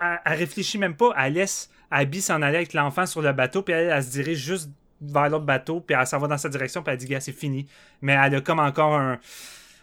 elle, 0.00 0.20
elle 0.24 0.38
réfléchit 0.38 0.78
même 0.78 0.94
pas, 0.94 1.12
elle 1.18 1.32
laisse 1.32 1.70
Abby 1.90 2.20
s'en 2.20 2.42
aller 2.42 2.56
avec 2.58 2.74
l'enfant 2.74 3.06
sur 3.06 3.22
le 3.22 3.32
bateau, 3.32 3.62
puis 3.62 3.74
elle, 3.74 3.88
elle 3.90 4.02
se 4.04 4.10
dirige 4.10 4.38
juste 4.38 4.70
vers 5.00 5.28
l'autre 5.28 5.44
bateau, 5.44 5.80
puis 5.80 5.96
elle 5.98 6.06
s'en 6.06 6.18
va 6.18 6.28
dans 6.28 6.38
sa 6.38 6.48
direction, 6.48 6.82
puis 6.82 6.92
elle 6.92 6.98
dit, 6.98 7.06
gars, 7.06 7.20
c'est 7.20 7.32
fini. 7.32 7.66
Mais 8.02 8.12
elle 8.14 8.34
a 8.36 8.40
comme 8.40 8.60
encore 8.60 8.94
un- 8.94 9.18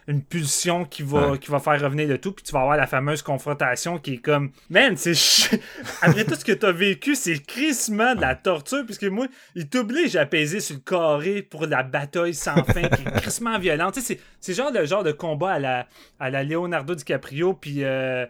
une 0.08 0.24
pulsion 0.24 0.84
qui 0.84 1.04
va, 1.04 1.30
Ouais. 1.32 1.38
qui 1.38 1.52
va 1.52 1.60
faire 1.60 1.80
revenir 1.80 2.08
le 2.08 2.18
tout, 2.18 2.32
puis 2.32 2.44
tu 2.44 2.52
vas 2.52 2.62
avoir 2.62 2.76
la 2.76 2.88
fameuse 2.88 3.22
confrontation 3.22 4.00
qui 4.00 4.16
est 4.16 4.18
comme, 4.18 4.50
man, 4.70 4.98
c'est 4.98 5.14
ch- 5.14 5.52
après 6.02 6.26
tout 6.26 6.34
ce 6.34 6.44
que 6.44 6.52
t'as 6.54 6.72
vécu, 6.72 7.14
c'est 7.16 7.38
crissement 7.46 8.16
de 8.16 8.22
la 8.22 8.34
torture, 8.36 8.84
puisque 8.84 9.04
moi, 9.04 9.28
il 9.54 9.70
t'oblige 9.70 10.16
à 10.16 10.26
peser 10.26 10.60
sur 10.60 10.76
le 10.76 10.82
carré 10.82 11.44
pour 11.44 11.68
la 11.68 11.84
bataille 11.84 12.34
sans 12.34 12.64
fin, 12.64 12.82
qui 12.82 13.02
est 13.04 13.12
crissement 13.22 13.60
violente. 13.60 13.94
Tu 13.94 14.02
sais, 14.02 14.16
c'est, 14.16 14.20
c'est 14.40 14.54
genre 14.56 14.72
le 14.72 14.86
genre 14.86 15.04
de 15.04 15.12
combat 15.12 15.52
à 15.54 15.60
la, 15.60 15.88
à 16.20 16.32
la 16.32 16.44
Leonardo 16.44 16.96
DiCaprio, 16.96 17.54
puis 17.54 17.84
euh, 17.84 18.26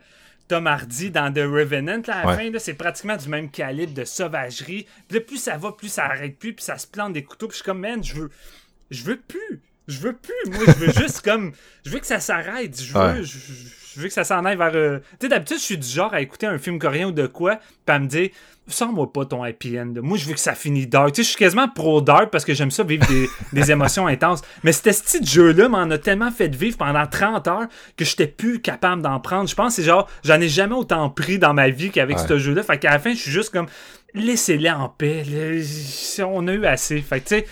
Tom 0.51 0.67
Hardy 0.67 1.11
dans 1.11 1.31
The 1.33 1.37
Revenant, 1.39 2.01
là, 2.07 2.15
à 2.17 2.25
la 2.25 2.35
Ouais. 2.35 2.51
fin, 2.51 2.59
c'est 2.59 2.73
pratiquement 2.73 3.15
du 3.15 3.29
même 3.29 3.49
calibre 3.49 3.93
de 3.93 4.03
sauvagerie. 4.03 4.85
Puis 5.07 5.17
là, 5.19 5.23
plus 5.25 5.37
ça 5.37 5.55
va, 5.57 5.71
plus 5.71 5.87
ça 5.87 6.05
arrête 6.05 6.37
plus, 6.37 6.53
puis 6.53 6.65
ça 6.65 6.77
se 6.77 6.85
plante 6.87 7.13
des 7.13 7.23
couteaux, 7.23 7.47
puis 7.47 7.53
je 7.53 7.63
suis 7.63 7.65
comme, 7.65 7.79
man, 7.79 8.03
je 8.03 8.13
veux, 8.15 8.29
je 8.89 9.03
veux 9.03 9.15
plus. 9.17 9.61
Je 9.87 9.99
veux 9.99 10.13
plus. 10.13 10.51
Moi, 10.51 10.63
je 10.67 10.71
veux 10.85 10.91
juste 11.01 11.21
comme. 11.21 11.53
Je 11.85 11.89
veux 11.89 11.99
que 11.99 12.05
ça 12.05 12.19
s'arrête. 12.19 12.81
Je 12.81 12.93
veux, 12.93 12.99
Ouais. 12.99 13.23
je, 13.23 13.37
je 13.37 13.80
veux 13.99 14.07
que 14.07 14.13
ça 14.13 14.23
s'en 14.23 14.45
aille 14.45 14.57
vers. 14.57 14.72
euh, 14.76 14.99
Tu 15.19 15.26
sais, 15.26 15.27
d'habitude, 15.30 15.57
je 15.57 15.63
suis 15.63 15.77
du 15.77 15.88
genre 15.88 16.13
à 16.13 16.22
écouter 16.22 16.45
un 16.47 16.57
film 16.57 16.80
coréen 16.80 17.07
ou 17.07 17.11
de 17.11 17.27
quoi, 17.27 17.57
puis 17.85 17.95
à 17.95 17.99
me 17.99 18.07
dire, 18.07 18.30
sors-moi 18.68 19.11
pas 19.11 19.26
ton 19.26 19.43
happy 19.43 19.77
end. 19.80 19.93
Moi, 20.01 20.18
je 20.18 20.26
veux 20.27 20.34
que 20.34 20.39
ça 20.39 20.53
finisse 20.55 20.88
dark. 20.88 21.11
Tu 21.11 21.18
sais, 21.18 21.23
je 21.23 21.30
suis 21.30 21.38
quasiment 21.38 21.68
pro 21.68 21.99
dark 21.99 22.30
parce 22.30 22.45
que 22.45 22.53
j'aime 22.53 22.72
ça 22.72 22.84
vivre 22.84 23.05
des, 23.07 23.27
des 23.53 23.72
émotions 23.72 24.07
intenses. 24.07 24.41
Mais 24.63 24.72
ce 24.72 24.81
petit 24.84 25.26
jeu-là 25.26 25.68
m'en 25.68 25.89
a 25.89 25.97
tellement 25.97 26.31
fait 26.31 26.55
vivre 26.55 26.77
pendant 26.77 27.05
30 27.05 27.47
heures 27.47 27.68
que 27.97 28.05
j'étais 28.05 28.27
plus 28.27 28.61
capable 28.61 29.01
d'en 29.01 29.19
prendre. 29.19 29.49
Je 29.49 29.55
pense 29.55 29.76
que 29.76 29.81
c'est 29.81 29.88
genre, 29.88 30.07
j'en 30.23 30.39
ai 30.39 30.47
jamais 30.47 30.76
autant 30.76 31.09
pris 31.09 31.38
dans 31.39 31.53
ma 31.53 31.69
vie 31.69 31.89
qu'avec 31.91 32.18
Ouais. 32.18 32.27
ce 32.27 32.38
jeu-là. 32.39 32.63
Fait 32.63 32.77
qu'à 32.77 32.91
la 32.91 32.99
fin, 32.99 33.13
je 33.13 33.19
suis 33.19 33.31
juste 33.31 33.49
comme, 33.49 33.68
laissez-les 34.13 34.69
en 34.72 34.88
paix. 34.89 35.23
On 36.26 36.47
a 36.47 36.53
eu 36.53 36.65
assez. 36.65 37.01
Fait 37.01 37.19
que, 37.19 37.27
tu 37.27 37.35
sais, 37.35 37.47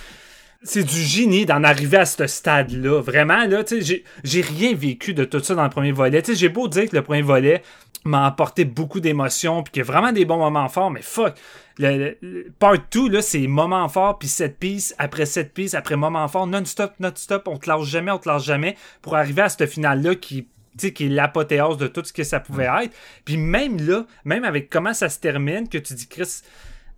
c'est 0.61 0.83
du 0.83 0.95
génie 1.01 1.45
d'en 1.45 1.63
arriver 1.63 1.97
à 1.97 2.05
ce 2.05 2.27
stade-là. 2.27 3.01
Vraiment, 3.01 3.45
là, 3.45 3.63
tu 3.63 3.81
sais, 3.81 4.03
j'ai- 4.23 4.41
rien 4.41 4.73
vécu 4.75 5.13
de 5.13 5.23
tout 5.23 5.39
ça 5.39 5.55
dans 5.55 5.63
le 5.63 5.69
premier 5.69 5.91
volet. 5.91 6.21
Tu 6.21 6.33
sais, 6.33 6.37
j'ai 6.39 6.49
beau 6.49 6.67
dire 6.67 6.89
que 6.89 6.95
le 6.95 7.01
premier 7.01 7.21
volet 7.21 7.61
m'a 8.05 8.25
apporté 8.25 8.65
beaucoup 8.65 8.99
d'émotions, 8.99 9.63
puis 9.63 9.71
qu'il 9.71 9.79
y 9.81 9.83
a 9.83 9.85
vraiment 9.85 10.11
des 10.11 10.25
bons 10.25 10.37
moments 10.37 10.69
forts, 10.69 10.91
mais 10.91 11.01
fuck, 11.01 11.35
le, 11.77 12.17
le- 12.21 12.47
part 12.59 12.75
2, 12.91 13.09
là, 13.09 13.21
c'est 13.21 13.45
moments 13.47 13.87
forts, 13.89 14.19
puis 14.19 14.27
7 14.27 14.57
pistes, 14.57 14.95
après 14.97 15.25
7 15.25 15.53
pistes, 15.53 15.75
après 15.75 15.95
moments 15.95 16.27
forts, 16.27 16.47
non-stop, 16.47 16.93
non-stop, 16.99 17.47
on 17.47 17.57
te 17.57 17.69
lâche 17.69 17.85
jamais, 17.87 18.11
on 18.11 18.17
te 18.17 18.27
lâche 18.27 18.43
jamais, 18.43 18.75
pour 19.01 19.15
arriver 19.15 19.41
à 19.43 19.49
ce 19.49 19.65
final-là 19.65 20.15
qui 20.15 20.47
tu 20.77 20.87
sais, 20.87 20.93
qui 20.93 21.07
est 21.07 21.09
l'apothéose 21.09 21.77
de 21.77 21.87
tout 21.87 22.03
ce 22.05 22.13
que 22.13 22.23
ça 22.23 22.39
pouvait 22.39 22.69
être. 22.83 22.95
Puis 23.25 23.35
même 23.35 23.85
là, 23.85 24.05
même 24.23 24.45
avec 24.45 24.69
comment 24.69 24.93
ça 24.93 25.09
se 25.09 25.19
termine, 25.19 25.67
que 25.67 25.77
tu 25.77 25.93
dis, 25.93 26.07
Chris, 26.07 26.41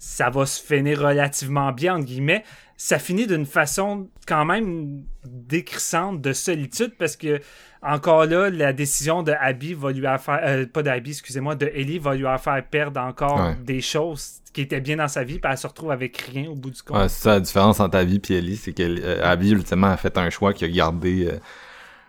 ça 0.03 0.31
va 0.31 0.47
se 0.47 0.59
finir 0.59 0.99
relativement 0.99 1.71
bien, 1.71 1.95
entre 1.97 2.05
guillemets, 2.05 2.43
ça 2.75 2.97
finit 2.97 3.27
d'une 3.27 3.45
façon 3.45 4.09
quand 4.27 4.45
même 4.45 5.03
décrissante 5.23 6.21
de 6.21 6.33
solitude 6.33 6.93
parce 6.97 7.15
que 7.15 7.39
encore 7.83 8.25
là, 8.25 8.49
la 8.49 8.73
décision 8.73 9.21
de 9.21 9.31
Abby 9.39 9.75
va 9.75 9.91
lui 9.91 10.01
faire, 10.01 10.39
euh, 10.43 10.65
pas 10.65 10.81
d'Abby, 10.81 11.11
excusez-moi, 11.11 11.53
de 11.53 11.67
Ellie 11.73 11.99
va 11.99 12.15
lui 12.15 12.25
faire 12.39 12.63
perdre 12.69 12.99
encore 12.99 13.39
Ouais. 13.39 13.55
des 13.63 13.81
choses 13.81 14.39
qui 14.53 14.61
étaient 14.61 14.81
bien 14.81 14.97
dans 14.97 15.07
sa 15.07 15.23
vie, 15.23 15.37
puis 15.37 15.51
elle 15.51 15.57
se 15.57 15.67
retrouve 15.67 15.91
avec 15.91 16.17
rien 16.17 16.49
au 16.49 16.55
bout 16.55 16.71
du 16.71 16.81
compte. 16.81 16.97
Ouais, 16.97 17.07
c'est 17.09 17.21
ça 17.21 17.33
la 17.33 17.39
différence 17.39 17.79
entre 17.79 17.97
Abby 17.97 18.19
et 18.29 18.37
Ellie, 18.37 18.57
c'est 18.57 18.73
que 18.73 18.81
euh, 18.83 19.35
ultimement 19.39 19.87
a 19.91 19.97
fait 19.97 20.17
un 20.17 20.31
choix 20.31 20.51
qui 20.53 20.65
a 20.65 20.67
gardé 20.67 21.27
euh, 21.27 21.37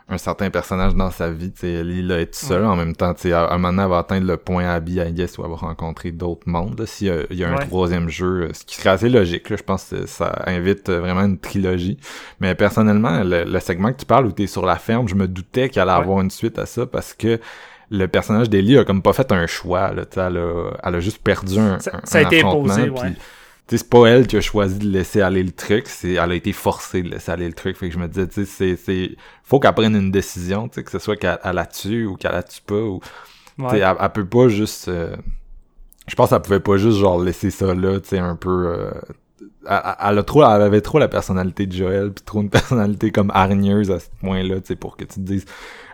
un 0.09 0.19
certain 0.19 0.51
personnage 0.51 0.95
dans 0.95 1.11
sa 1.11 1.31
vie. 1.31 1.51
T'sais, 1.53 1.73
Ellie 1.73 2.03
l'a 2.03 2.21
été 2.21 2.37
seule 2.37 2.63
Ouais. 2.63 2.69
en 2.69 2.77
même 2.77 2.95
temps. 2.95 3.15
T'sais, 3.15 3.33
à 3.33 3.45
à 3.45 3.55
un 3.55 3.59
moment 3.59 3.69
donné, 3.71 3.83
elle 3.85 3.89
va 3.91 3.99
atteindre 3.99 4.27
le 4.27 4.37
point 4.37 4.69
Abby, 4.69 4.97
I 5.01 5.13
guess, 5.13 5.39
où 5.39 5.43
elle 5.45 5.51
va 5.51 5.57
rencontrer 5.57 6.11
d'autres 6.11 6.47
mondes. 6.47 6.85
S'il 6.87 7.07
y 7.07 7.11
a, 7.11 7.17
il 7.31 7.37
y 7.39 7.45
a 7.45 7.49
un 7.51 7.57
Ouais. 7.57 7.67
troisième 7.67 8.09
jeu, 8.09 8.43
euh, 8.43 8.49
ce 8.53 8.65
qui 8.65 8.77
serait 8.77 8.91
assez 8.91 9.09
logique. 9.09 9.49
Là, 9.51 9.57
je 9.57 9.63
pense 9.63 9.85
que 9.85 10.07
ça 10.07 10.43
invite 10.47 10.89
euh, 10.89 11.01
vraiment 11.01 11.23
une 11.23 11.39
trilogie. 11.39 11.99
Mais 12.41 12.55
personnellement, 12.55 13.23
le, 13.25 13.45
le 13.45 13.61
segment 13.61 13.93
que 13.93 13.99
tu 13.99 14.07
parles 14.07 14.27
où 14.27 14.33
t'es 14.33 14.47
sur 14.47 14.67
la 14.67 14.77
ferme, 14.77 15.09
je 15.09 15.15
me 15.15 15.27
doutais 15.29 15.69
qu'il 15.71 15.81
allait 15.81 15.93
Ouais. 15.93 15.99
avoir 15.99 16.21
une 16.21 16.31
suite 16.31 16.59
à 16.59 16.67
ça 16.67 16.85
parce 16.87 17.15
que 17.15 17.39
le 17.91 18.07
personnage 18.09 18.49
d'Ellie 18.51 18.79
a 18.79 18.85
comme 18.85 19.03
pas 19.03 19.13
fait 19.13 19.31
un 19.33 19.47
choix. 19.47 19.93
Là, 19.93 20.05
elle, 20.17 20.37
a, 20.39 20.71
elle 20.83 20.95
a 20.95 21.01
juste 21.01 21.23
perdu 21.23 21.59
un, 21.59 21.79
Ça- 21.79 21.91
un- 21.95 22.01
ça 22.05 22.19
a 22.19 22.23
été 22.23 22.41
imposé, 22.43 22.89
ouais. 22.89 23.11
tu 23.13 23.17
c'est 23.79 23.89
pas 23.91 24.07
elle 24.07 24.27
qui 24.27 24.37
a 24.37 24.41
choisi 24.41 24.79
de 24.79 24.89
laisser 24.89 25.21
aller 25.21 25.43
le 25.43 25.53
truc, 25.53 25.87
c'est 25.89 26.13
elle 26.15 26.31
a 26.31 26.35
été 26.35 26.53
forcée 26.53 27.03
de 27.03 27.09
laisser 27.11 27.31
aller 27.33 27.47
le 27.47 27.55
truc. 27.55 27.77
Fait 27.77 27.89
que 27.89 27.95
je 27.95 27.99
me 27.99 28.09
disais, 28.09 28.27
tu 28.29 28.35
sais, 28.35 28.45
c'est 28.45 28.77
c'est 28.77 29.17
faut 29.45 29.61
qu'elle 29.61 29.75
prenne 29.75 29.95
une 29.97 30.11
décision, 30.11 30.69
tu 30.69 30.77
sais, 30.77 30.85
que 30.85 30.91
ce 30.91 30.99
soit 30.99 31.17
qu'elle 31.17 31.39
elle 31.45 31.55
la 31.57 31.67
tue 31.67 32.07
ou 32.07 32.17
qu'elle 32.17 32.33
la 32.33 32.43
tue 32.43 32.61
pas 32.67 32.75
ou 32.75 33.01
tu 33.01 33.09
sais, 33.09 33.65
Ouais. 33.65 33.79
elle, 33.81 33.97
elle 34.01 34.11
peut 34.11 34.25
pas 34.27 34.49
juste 34.49 34.89
euh, 34.89 35.15
je 36.09 36.15
pense 36.15 36.31
qu'elle 36.31 36.41
pouvait 36.43 36.61
pas 36.61 36.77
juste 36.79 36.99
genre 36.99 37.23
laisser 37.23 37.51
ça 37.51 37.75
là, 37.75 38.01
tu 38.01 38.09
sais, 38.09 38.19
un 38.19 38.37
peu 38.37 38.67
euh, 38.67 38.91
elle, 39.69 39.81
elle 40.09 40.19
a 40.19 40.23
trop, 40.23 40.43
elle 40.43 40.63
avait 40.63 40.81
trop 40.81 40.99
la 40.99 41.09
personnalité 41.09 41.67
de 41.67 41.73
Joël, 41.73 42.13
puis 42.13 42.25
trop 42.25 42.41
une 42.43 42.51
personnalité 42.51 43.11
comme 43.11 43.31
hargneuse 43.35 43.91
à 43.91 44.01
ce 44.01 44.07
point-là, 44.21 44.57
tu 44.61 44.69
sais, 44.69 44.77
pour 44.77 44.97
que 44.97 45.05
tu 45.05 45.15
te 45.15 45.21
dises, 45.21 45.45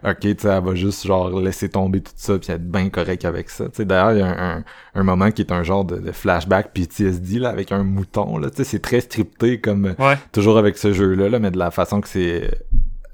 ok, 0.05 0.19
tu 0.21 0.35
sais, 0.39 0.49
elle 0.49 0.65
va 0.65 0.75
juste 0.75 1.07
genre 1.07 1.41
laisser 1.41 1.69
tomber 1.69 2.01
tout 2.01 2.13
ça, 2.17 2.39
puis 2.39 2.53
être 2.53 2.69
bien 2.71 2.89
correct 2.91 3.25
avec 3.25 3.51
ça. 3.51 3.65
Tu 3.67 3.77
sais, 3.77 3.85
d'ailleurs, 3.85 4.13
il 4.13 4.19
y 4.19 4.23
a 4.23 4.27
un, 4.27 4.59
un, 4.59 4.65
un 4.95 5.03
moment 5.03 5.31
qui 5.31 5.43
est 5.43 5.53
un 5.53 5.63
genre 5.63 5.85
de, 5.85 5.97
de 5.99 6.13
flashback 6.13 6.73
PTSD 6.73 7.39
là, 7.39 7.51
avec 7.51 7.73
un 7.73 7.83
mouton, 7.85 8.39
là, 8.39 8.51
tu 8.51 8.57
sais, 8.57 8.65
c'est 8.65 8.79
très 8.81 9.01
scripté 9.01 9.61
comme 9.61 9.95
Ouais. 9.99 10.17
toujours 10.33 10.59
avec 10.59 10.79
ce 10.79 10.93
jeu-là, 10.93 11.29
là, 11.29 11.39
mais 11.39 11.51
de 11.51 11.59
la 11.59 11.71
façon 11.71 12.01
que 12.01 12.09
c'est 12.09 12.51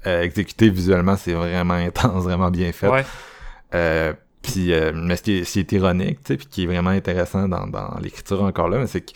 euh, 0.07 0.21
exécuté 0.21 0.69
visuellement, 0.69 1.15
c'est 1.17 1.33
vraiment 1.33 1.73
intense, 1.87 2.23
vraiment 2.23 2.51
bien 2.51 2.71
fait. 2.71 2.87
Ouais. 2.89 3.05
Euh, 3.73 4.13
puis, 4.41 4.73
euh, 4.73 4.91
mais 4.93 5.15
ce 5.15 5.23
qui 5.23 5.37
est, 5.39 5.43
ce 5.43 5.53
qui 5.53 5.59
est 5.61 5.71
ironique, 5.71 6.19
tu 6.23 6.33
sais, 6.33 6.37
puis 6.37 6.45
qui 6.45 6.63
est 6.63 6.67
vraiment 6.67 6.91
intéressant 6.91 7.47
dans, 7.47 7.65
dans 7.65 7.97
l'écriture 7.99 8.43
encore 8.43 8.69
là, 8.69 8.77
mais 8.77 8.85
c'est 8.87 9.01
que 9.01 9.11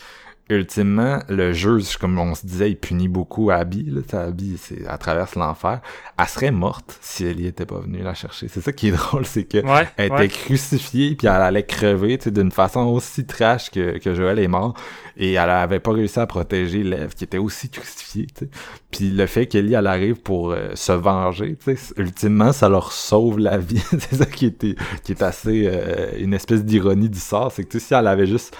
ultimement, 0.49 1.19
le 1.29 1.53
jeu, 1.53 1.79
comme 1.99 2.17
on 2.17 2.33
se 2.33 2.45
disait, 2.45 2.71
il 2.71 2.75
punit 2.75 3.07
beaucoup 3.07 3.51
Abby, 3.51 3.83
là, 3.83 4.01
Abby, 4.19 4.57
c'est, 4.57 4.81
elle 4.89 4.97
traverse 4.97 5.35
l'enfer. 5.35 5.81
Elle 6.17 6.27
serait 6.27 6.51
morte 6.51 6.97
si 7.01 7.25
Ellie 7.25 7.47
était 7.47 7.65
pas 7.65 7.79
venue 7.79 8.01
la 8.01 8.13
chercher. 8.13 8.47
C'est 8.47 8.61
ça 8.61 8.71
qui 8.71 8.87
est 8.87 8.91
drôle, 8.97 9.25
c'est 9.25 9.43
que 9.43 9.59
Ouais. 9.59 9.87
elle 9.97 10.11
ouais. 10.11 10.25
était 10.25 10.35
crucifiée 10.35 11.15
puis 11.15 11.27
elle 11.27 11.33
allait 11.41 11.65
crever, 11.65 12.17
d'une 12.17 12.51
façon 12.51 12.81
aussi 12.87 13.25
trash 13.25 13.69
que, 13.69 13.97
que 13.99 14.13
Joël 14.13 14.39
est 14.39 14.47
mort. 14.47 14.73
Et 15.17 15.33
elle 15.33 15.49
avait 15.49 15.79
pas 15.79 15.91
réussi 15.91 16.19
à 16.19 16.25
protéger 16.25 16.83
Lev, 16.83 17.13
qui 17.13 17.25
était 17.25 17.37
aussi 17.37 17.69
crucifié, 17.69 18.25
tu 18.27 18.45
sais. 18.45 18.49
Puis 18.89 19.09
le 19.11 19.25
fait 19.27 19.45
qu'Ellie, 19.47 19.73
elle 19.73 19.87
arrive 19.87 20.15
pour 20.15 20.51
euh, 20.51 20.69
se 20.75 20.91
venger, 20.93 21.57
ultimement, 21.97 22.51
ça 22.53 22.69
leur 22.69 22.91
sauve 22.91 23.37
la 23.37 23.57
vie. 23.57 23.83
c'est 23.89 24.15
ça 24.15 24.25
qui 24.25 24.45
était, 24.45 24.75
qui 25.03 25.11
est 25.11 25.21
assez 25.21 25.67
euh, 25.67 26.11
une 26.17 26.33
espèce 26.33 26.63
d'ironie 26.63 27.09
du 27.09 27.19
sort, 27.19 27.51
c'est 27.51 27.63
que, 27.63 27.69
tu 27.69 27.79
sais, 27.79 27.87
si 27.87 27.93
elle 27.93 28.07
avait 28.07 28.27
juste 28.27 28.55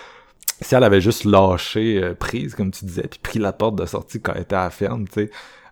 si 0.62 0.76
elle 0.76 0.84
avait 0.84 1.02
juste 1.02 1.24
lâché 1.26 2.02
euh, 2.04 2.14
prise, 2.14 2.56
comme 2.56 2.72
tu 2.72 2.86
disais, 2.86 3.04
puis 3.04 3.20
pris 3.22 3.40
la 3.40 3.54
porte 3.54 3.76
de 3.76 3.86
sortie 3.86 4.22
quand 4.22 4.34
elle 4.34 4.42
était 4.44 4.56
à 4.56 4.64
la 4.66 4.70
ferme, 4.70 5.08
tu 5.08 5.14
sais, 5.26 5.30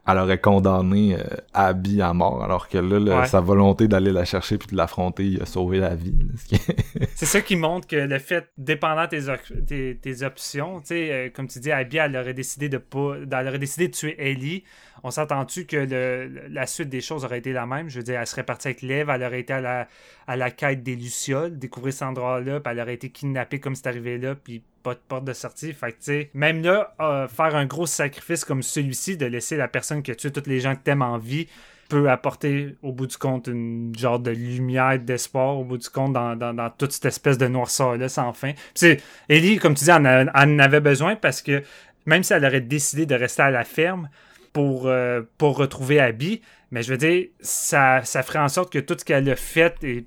elle 0.09 0.19
aurait 0.19 0.39
condamné 0.39 1.15
euh, 1.19 1.23
Abby 1.53 2.01
à 2.01 2.13
mort, 2.13 2.41
alors 2.41 2.69
que 2.69 2.77
là, 2.77 2.97
là, 2.97 3.19
Ouais. 3.19 3.25
sa 3.27 3.41
volonté 3.41 3.89
d'aller 3.89 4.13
la 4.13 4.23
chercher 4.23 4.57
puis 4.57 4.67
de 4.71 4.77
l'affronter, 4.77 5.25
il 5.25 5.41
a 5.41 5.45
sauvé 5.45 5.79
la 5.79 5.95
vie. 5.95 6.15
C'est 7.15 7.25
ça 7.25 7.41
qui 7.41 7.57
montre 7.57 7.87
que 7.87 7.97
le 7.97 8.17
fait, 8.19 8.47
dépendant 8.57 9.03
de 9.03 9.09
tes, 9.09 9.65
tes, 9.65 9.97
tes 9.97 10.23
options, 10.23 10.79
tu 10.79 10.87
sais, 10.87 11.11
euh, 11.11 11.29
comme 11.29 11.47
tu 11.49 11.59
dis, 11.59 11.71
Abby, 11.73 11.97
elle 11.97 12.15
aurait 12.15 12.33
décidé 12.33 12.69
de 12.69 12.77
pas, 12.77 13.15
elle 13.29 13.47
aurait 13.49 13.59
décidé 13.59 13.89
de 13.89 13.93
tuer 13.93 14.15
Ellie. 14.17 14.63
On 15.03 15.11
s'entend-tu 15.11 15.65
que 15.65 15.75
le, 15.77 16.47
la 16.49 16.65
suite 16.65 16.87
des 16.89 17.01
choses 17.01 17.25
aurait 17.25 17.39
été 17.39 17.51
la 17.51 17.65
même? 17.65 17.89
Je 17.89 17.97
veux 17.97 18.03
dire, 18.03 18.19
elle 18.19 18.27
serait 18.27 18.43
partie 18.43 18.69
avec 18.69 18.81
Lev, 18.81 19.09
elle 19.09 19.23
aurait 19.23 19.41
été 19.41 19.51
à 19.53 19.61
la, 19.61 19.87
à 20.25 20.37
la 20.37 20.51
quête 20.51 20.83
des 20.83 20.95
Lucioles, 20.95 21.59
découvrir 21.59 21.93
cet 21.93 22.03
endroit-là, 22.03 22.61
puis 22.61 22.71
elle 22.71 22.79
aurait 22.79 22.93
été 22.93 23.09
kidnappée 23.09 23.59
comme 23.59 23.75
c'est 23.75 23.87
arrivé 23.87 24.17
là, 24.17 24.35
puis 24.35 24.63
pas 24.95 24.99
porte 25.07 25.25
de 25.25 25.33
sortie. 25.33 25.73
Fait 25.73 25.91
que, 25.91 25.97
tu 25.97 26.03
sais, 26.03 26.29
même 26.33 26.63
là, 26.63 26.95
euh, 27.01 27.27
faire 27.27 27.55
un 27.55 27.65
gros 27.65 27.85
sacrifice 27.85 28.45
comme 28.45 28.61
celui-ci, 28.61 29.17
de 29.17 29.25
laisser 29.25 29.57
la 29.57 29.67
personne 29.67 30.03
qui 30.03 30.11
a 30.11 30.15
tué 30.15 30.31
tous 30.31 30.47
les 30.47 30.59
gens 30.59 30.75
que 30.75 30.81
t'aimes 30.81 31.01
en 31.01 31.17
vie, 31.17 31.47
peut 31.89 32.09
apporter 32.09 32.75
au 32.83 32.91
bout 32.91 33.07
du 33.07 33.17
compte 33.17 33.47
une 33.47 33.93
genre 33.97 34.19
de 34.19 34.31
lumière, 34.31 34.99
d'espoir 34.99 35.57
au 35.57 35.63
bout 35.63 35.77
du 35.77 35.89
compte 35.89 36.13
dans, 36.13 36.35
dans, 36.35 36.69
toute 36.69 36.91
cette 36.91 37.05
espèce 37.05 37.37
de 37.37 37.47
noirceur-là 37.47 38.09
sans 38.09 38.33
fin. 38.33 38.51
Puis 38.75 38.97
Ellie, 39.29 39.57
comme 39.57 39.73
tu 39.73 39.85
dis, 39.85 39.91
en 39.91 40.03
avait 40.03 40.81
besoin 40.81 41.15
parce 41.15 41.41
que 41.41 41.63
même 42.05 42.23
si 42.23 42.33
elle 42.33 42.45
aurait 42.45 42.61
décidé 42.61 43.05
de 43.05 43.15
rester 43.15 43.43
à 43.43 43.51
la 43.51 43.63
ferme 43.63 44.09
pour, 44.53 44.87
euh, 44.87 45.21
pour 45.37 45.57
retrouver 45.57 45.99
Abby, 45.99 46.41
mais 46.71 46.83
je 46.83 46.91
veux 46.91 46.97
dire, 46.97 47.27
ça, 47.39 48.03
ça 48.03 48.23
ferait 48.23 48.39
en 48.39 48.49
sorte 48.49 48.71
que 48.71 48.79
tout 48.79 48.95
ce 48.97 49.05
qu'elle 49.05 49.29
a 49.29 49.35
fait 49.35 49.81
est 49.83 50.05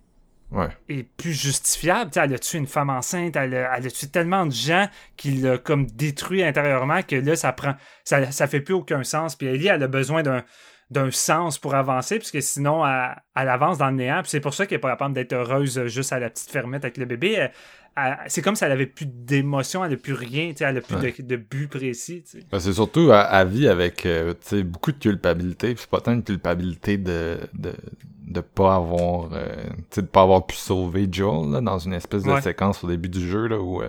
Ouais. 0.53 0.69
est 0.89 1.03
plus 1.05 1.33
justifiable. 1.33 2.11
Elle 2.17 2.35
a 2.35 2.39
tué 2.39 2.59
une 2.59 2.67
femme 2.67 2.91
enceinte, 2.91 3.37
elle 3.37 3.55
a, 3.55 3.77
elle 3.79 3.87
a 3.87 3.91
tué 3.91 4.09
tellement 4.09 4.47
de 4.47 4.53
gens 4.53 4.89
qu'il 5.17 5.43
l'a 5.43 5.59
comme 5.59 5.87
détruit 5.87 6.43
intérieurement 6.43 7.03
que 7.03 7.17
là, 7.17 7.37
ça 7.37 7.53
prend. 7.53 7.75
Ça, 8.05 8.31
ça 8.33 8.47
fait 8.47 8.61
plus 8.61 8.75
aucun 8.75 9.05
sens. 9.05 9.37
Puis 9.37 9.47
Ellie, 9.47 9.69
elle 9.69 9.83
a 9.83 9.89
besoin 9.89 10.23
d'un 10.23 10.43
d'un 10.91 11.13
sens 11.13 11.57
pour 11.57 11.77
avancer, 11.77 12.19
puisque 12.19 12.43
sinon, 12.43 12.85
elle, 12.85 13.15
elle 13.37 13.49
avance 13.49 13.79
dans 13.79 13.91
le 13.91 13.97
néant. 13.97 14.23
Puis 14.23 14.31
c'est 14.31 14.41
pour 14.41 14.55
ça 14.55 14.67
qu'elle 14.67 14.79
est 14.79 14.81
pas 14.81 14.91
capable 14.91 15.15
d'être 15.15 15.33
heureuse 15.35 15.87
juste 15.87 16.13
à 16.13 16.19
la 16.19 16.29
petite 16.31 16.51
fermette 16.51 16.85
avec 16.85 16.97
le 16.97 17.05
bébé. 17.05 17.47
C'est 18.27 18.43
comme 18.43 18.57
si 18.57 18.65
elle 18.65 18.73
avait 18.73 18.87
plus 18.87 19.07
d'émotion, 19.07 19.85
elle 19.85 19.93
a 19.93 19.97
plus 19.97 20.15
rien, 20.15 20.53
elle 20.59 20.79
a 20.79 20.81
plus 20.81 20.97
Ouais. 20.97 21.15
de, 21.17 21.23
de 21.23 21.37
but 21.37 21.69
précis. 21.69 22.25
Ben, 22.51 22.59
c'est 22.59 22.73
surtout 22.73 23.11
à, 23.13 23.21
à 23.21 23.45
vie 23.45 23.69
avec 23.69 24.05
euh, 24.05 24.35
beaucoup 24.65 24.91
de 24.91 24.99
culpabilité. 24.99 25.75
Puis 25.75 25.83
c'est 25.83 25.91
pas 25.91 26.01
tant 26.01 26.13
une 26.13 26.25
culpabilité 26.25 26.97
de, 26.97 27.39
de, 27.53 27.73
de 28.31 28.41
pas 28.41 28.77
avoir 28.77 29.29
euh, 29.33 29.47
tu 29.91 29.97
sais, 29.97 30.03
de 30.03 30.07
pas 30.07 30.23
avoir 30.23 30.47
pu 30.47 30.57
sauver 30.57 31.09
Joel 31.11 31.51
là, 31.53 31.61
dans 31.61 31.79
une 31.79 31.93
espèce 31.95 32.23
de 32.23 32.31
Ouais. 32.31 32.41
séquence 32.41 32.83
au 32.85 32.87
début 32.89 33.09
du 33.09 33.27
jeu 33.29 33.47
là, 33.49 33.59
où 33.59 33.83
euh, 33.83 33.89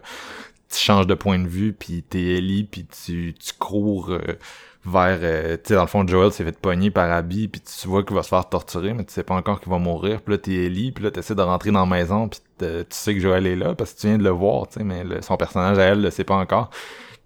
tu 0.69 0.77
changes 0.79 1.07
de 1.07 1.13
point 1.15 1.37
de 1.39 1.47
vue, 1.47 1.73
puis 1.73 2.03
t'es 2.03 2.21
Ellie, 2.37 2.63
puis 2.63 2.85
tu, 2.85 3.33
tu 3.39 3.53
cours 3.59 4.09
euh, 4.11 4.19
vers... 4.85 5.19
euh, 5.21 5.57
tu 5.57 5.63
sais, 5.69 5.75
dans 5.75 5.81
le 5.81 5.87
fond, 5.87 6.07
Joel 6.07 6.31
s'est 6.31 6.43
fait 6.45 6.57
pogner 6.57 6.89
par 6.91 7.11
Abby, 7.11 7.47
puis 7.49 7.61
tu 7.61 7.87
vois 7.87 8.03
qu'il 8.03 8.15
va 8.15 8.23
se 8.23 8.29
faire 8.29 8.47
torturer, 8.47 8.93
mais 8.93 9.03
tu 9.03 9.13
sais 9.13 9.23
pas 9.23 9.35
encore 9.35 9.59
qu'il 9.59 9.69
va 9.71 9.77
mourir. 9.79 10.21
Puis 10.21 10.33
là, 10.33 10.37
t'es 10.37 10.53
Ellie, 10.53 10.91
puis 10.93 11.03
là, 11.03 11.11
t'essaies 11.11 11.35
de 11.35 11.41
rentrer 11.41 11.71
dans 11.71 11.81
la 11.81 11.85
maison, 11.97 12.29
puis 12.29 12.39
tu 12.57 12.65
sais 12.89 13.13
que 13.13 13.19
Joel 13.19 13.47
est 13.47 13.55
là, 13.57 13.75
parce 13.75 13.93
que 13.93 13.99
tu 14.01 14.07
viens 14.07 14.17
de 14.17 14.23
le 14.23 14.29
voir, 14.29 14.67
tu 14.69 14.79
sais, 14.79 14.83
mais 14.85 15.03
le- 15.03 15.21
son 15.21 15.35
personnage 15.37 15.77
à 15.77 15.83
elle 15.83 16.01
le 16.01 16.09
sait 16.09 16.23
pas 16.23 16.35
encore. 16.35 16.69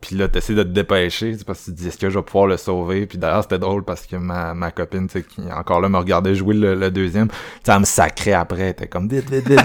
Puis 0.06 0.15
là, 0.15 0.27
t'essaies 0.27 0.53
de 0.53 0.61
te 0.61 0.68
dépêcher, 0.68 1.36
parce 1.48 1.61
que 1.61 1.65
tu 1.65 1.72
te 1.72 1.77
dis, 1.77 1.88
est-ce 1.88 1.98
que 1.98 2.11
je 2.11 2.19
vais 2.19 2.23
pouvoir 2.23 2.45
le 2.45 2.57
sauver? 2.57 3.07
Puis 3.07 3.18
d'ailleurs, 3.18 3.41
c'était 3.41 3.57
drôle 3.57 3.84
parce 3.84 4.06
que 4.06 4.15
ma, 4.15 4.53
ma 4.53 4.69
copine, 4.69 5.07
tu 5.07 5.14
sais, 5.19 5.23
qui 5.23 5.41
encore 5.52 5.82
là 5.82 5.90
me 5.90 5.98
regardait 5.98 6.36
jouer 6.36 6.53
le, 6.53 6.76
le 6.76 6.91
deuxième, 6.91 7.27
elle 7.68 7.80
me 7.80 7.86
sacrait 7.86 8.34
après, 8.34 8.69
était 8.69 8.88
comme, 8.88 9.07
vite, 9.07 9.30
vite, 9.32 9.49
vite. 9.49 9.60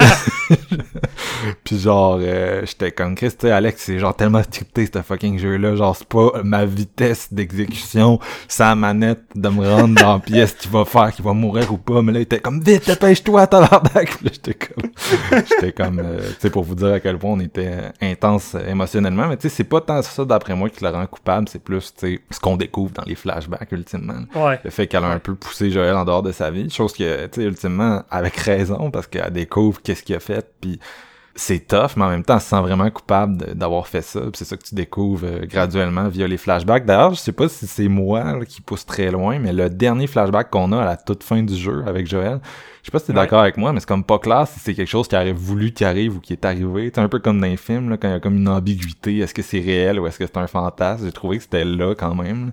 Puis 1.64 1.78
genre, 1.78 2.18
euh, 2.20 2.62
j'étais 2.66 2.92
comme, 2.92 3.14
Chris, 3.14 3.30
tu 3.30 3.36
sais, 3.42 3.50
Alex, 3.50 3.82
c'est 3.84 3.98
genre 3.98 4.14
tellement 4.14 4.42
scripté, 4.42 4.88
ce 4.92 5.02
fucking 5.02 5.38
jeu-là. 5.38 5.76
Genre, 5.76 5.96
c'est 5.96 6.08
pas 6.08 6.42
ma 6.44 6.64
vitesse 6.64 7.32
d'exécution, 7.32 8.18
sa 8.48 8.74
manette 8.74 9.22
de 9.34 9.48
me 9.48 9.66
rendre 9.68 10.00
dans 10.00 10.14
la 10.14 10.18
pièce 10.24 10.54
qui 10.54 10.68
va 10.68 10.84
faire, 10.84 11.12
qui 11.12 11.22
va 11.22 11.32
mourir 11.32 11.72
ou 11.72 11.76
pas. 11.78 12.02
Mais 12.02 12.12
là, 12.12 12.18
il 12.20 12.22
était 12.22 12.40
comme, 12.40 12.60
vite, 12.60 12.86
dépêche-toi, 12.86 13.46
tabarnak! 13.46 14.16
Puis 14.16 14.24
là, 14.26 14.30
j'étais 14.32 14.54
comme, 14.54 14.90
j'étais 15.48 15.72
comme, 15.72 15.98
euh, 15.98 16.18
tu 16.20 16.34
sais, 16.40 16.50
pour 16.50 16.64
vous 16.64 16.74
dire 16.74 16.94
à 16.94 17.00
quel 17.00 17.18
point 17.18 17.30
on 17.32 17.40
était 17.40 17.92
intense 18.00 18.56
émotionnellement. 18.68 19.28
Mais 19.28 19.36
tu 19.36 19.48
sais, 19.48 19.54
c'est 19.56 19.64
pas 19.64 19.80
tant 19.80 20.02
ça, 20.02 20.24
d'après 20.24 20.54
moi, 20.54 20.68
qui 20.70 20.82
le 20.84 20.90
rend 20.90 21.06
coupable. 21.06 21.48
C'est 21.48 21.62
plus, 21.62 21.94
tu 21.94 22.14
sais, 22.16 22.20
ce 22.30 22.40
qu'on 22.40 22.56
découvre 22.56 22.92
dans 22.92 23.04
les 23.06 23.14
flashbacks, 23.14 23.70
ultimement 23.72 24.10
Ouais. 24.34 24.58
le 24.64 24.70
fait 24.70 24.86
qu'elle 24.86 25.04
a 25.04 25.08
un 25.08 25.18
peu 25.18 25.34
poussé 25.34 25.70
Joël 25.70 25.94
en 25.94 26.04
dehors 26.04 26.22
de 26.22 26.32
sa 26.32 26.50
vie, 26.50 26.68
chose 26.70 26.92
que, 26.92 27.26
tu 27.26 27.40
sais, 27.40 27.46
ultimement, 27.46 28.02
avec 28.10 28.36
raison, 28.36 28.90
parce 28.90 29.06
qu'elle 29.06 29.30
découvre 29.32 29.80
qu'est-ce 29.82 30.02
qu'il 30.02 30.14
a 30.16 30.20
fait, 30.20 30.46
puis 30.60 30.78
c'est 31.34 31.66
tough, 31.66 31.92
mais 31.96 32.04
en 32.04 32.10
même 32.10 32.24
temps, 32.24 32.34
elle 32.34 32.40
se 32.40 32.48
sent 32.48 32.60
vraiment 32.60 32.90
coupable 32.90 33.54
d'avoir 33.54 33.86
fait 33.86 34.02
ça, 34.02 34.20
c'est 34.34 34.44
ça 34.44 34.56
que 34.56 34.62
tu 34.64 34.74
découvres 34.74 35.24
euh, 35.26 35.46
graduellement 35.46 36.08
via 36.08 36.26
les 36.26 36.36
flashbacks. 36.36 36.84
D'ailleurs, 36.84 37.14
je 37.14 37.20
sais 37.20 37.32
pas 37.32 37.48
si 37.48 37.66
c'est 37.66 37.88
moi 37.88 38.24
là, 38.38 38.44
qui 38.44 38.60
pousse 38.60 38.84
très 38.84 39.10
loin, 39.10 39.38
mais 39.38 39.52
le 39.52 39.70
dernier 39.70 40.06
flashback 40.06 40.50
qu'on 40.50 40.72
a 40.72 40.82
à 40.82 40.84
la 40.84 40.96
toute 40.96 41.22
fin 41.22 41.42
du 41.42 41.54
jeu 41.56 41.84
avec 41.86 42.06
Joël, 42.08 42.40
je 42.82 42.86
sais 42.86 42.92
pas 42.92 42.98
si 42.98 43.06
t'es 43.06 43.12
Ouais. 43.12 43.20
d'accord 43.20 43.40
avec 43.40 43.56
moi, 43.56 43.72
mais 43.72 43.80
c'est 43.80 43.88
comme 43.88 44.04
pas 44.04 44.18
clair 44.18 44.46
si 44.48 44.58
c'est 44.60 44.74
quelque 44.74 44.88
chose 44.88 45.06
qui 45.08 45.14
aurait 45.14 45.32
voulu 45.32 45.72
qu'il 45.72 45.86
arrive 45.86 46.16
ou 46.16 46.20
qui 46.20 46.32
est 46.32 46.44
arrivé. 46.44 46.90
C'est 46.94 47.00
un 47.00 47.08
peu 47.08 47.18
comme 47.20 47.40
dans 47.40 47.46
les 47.46 47.56
films, 47.56 47.90
là, 47.90 47.96
quand 47.96 48.08
il 48.08 48.12
y 48.12 48.14
a 48.14 48.20
comme 48.20 48.36
une 48.36 48.48
ambiguïté, 48.48 49.18
est-ce 49.18 49.34
que 49.34 49.42
c'est 49.42 49.60
réel 49.60 50.00
ou 50.00 50.06
est-ce 50.06 50.18
que 50.18 50.26
c'est 50.26 50.36
un 50.38 50.46
fantasme? 50.46 51.04
J'ai 51.04 51.12
trouvé 51.12 51.36
que 51.38 51.42
c'était 51.44 51.64
là 51.64 51.94
quand 51.94 52.14
même. 52.14 52.46
là. 52.46 52.52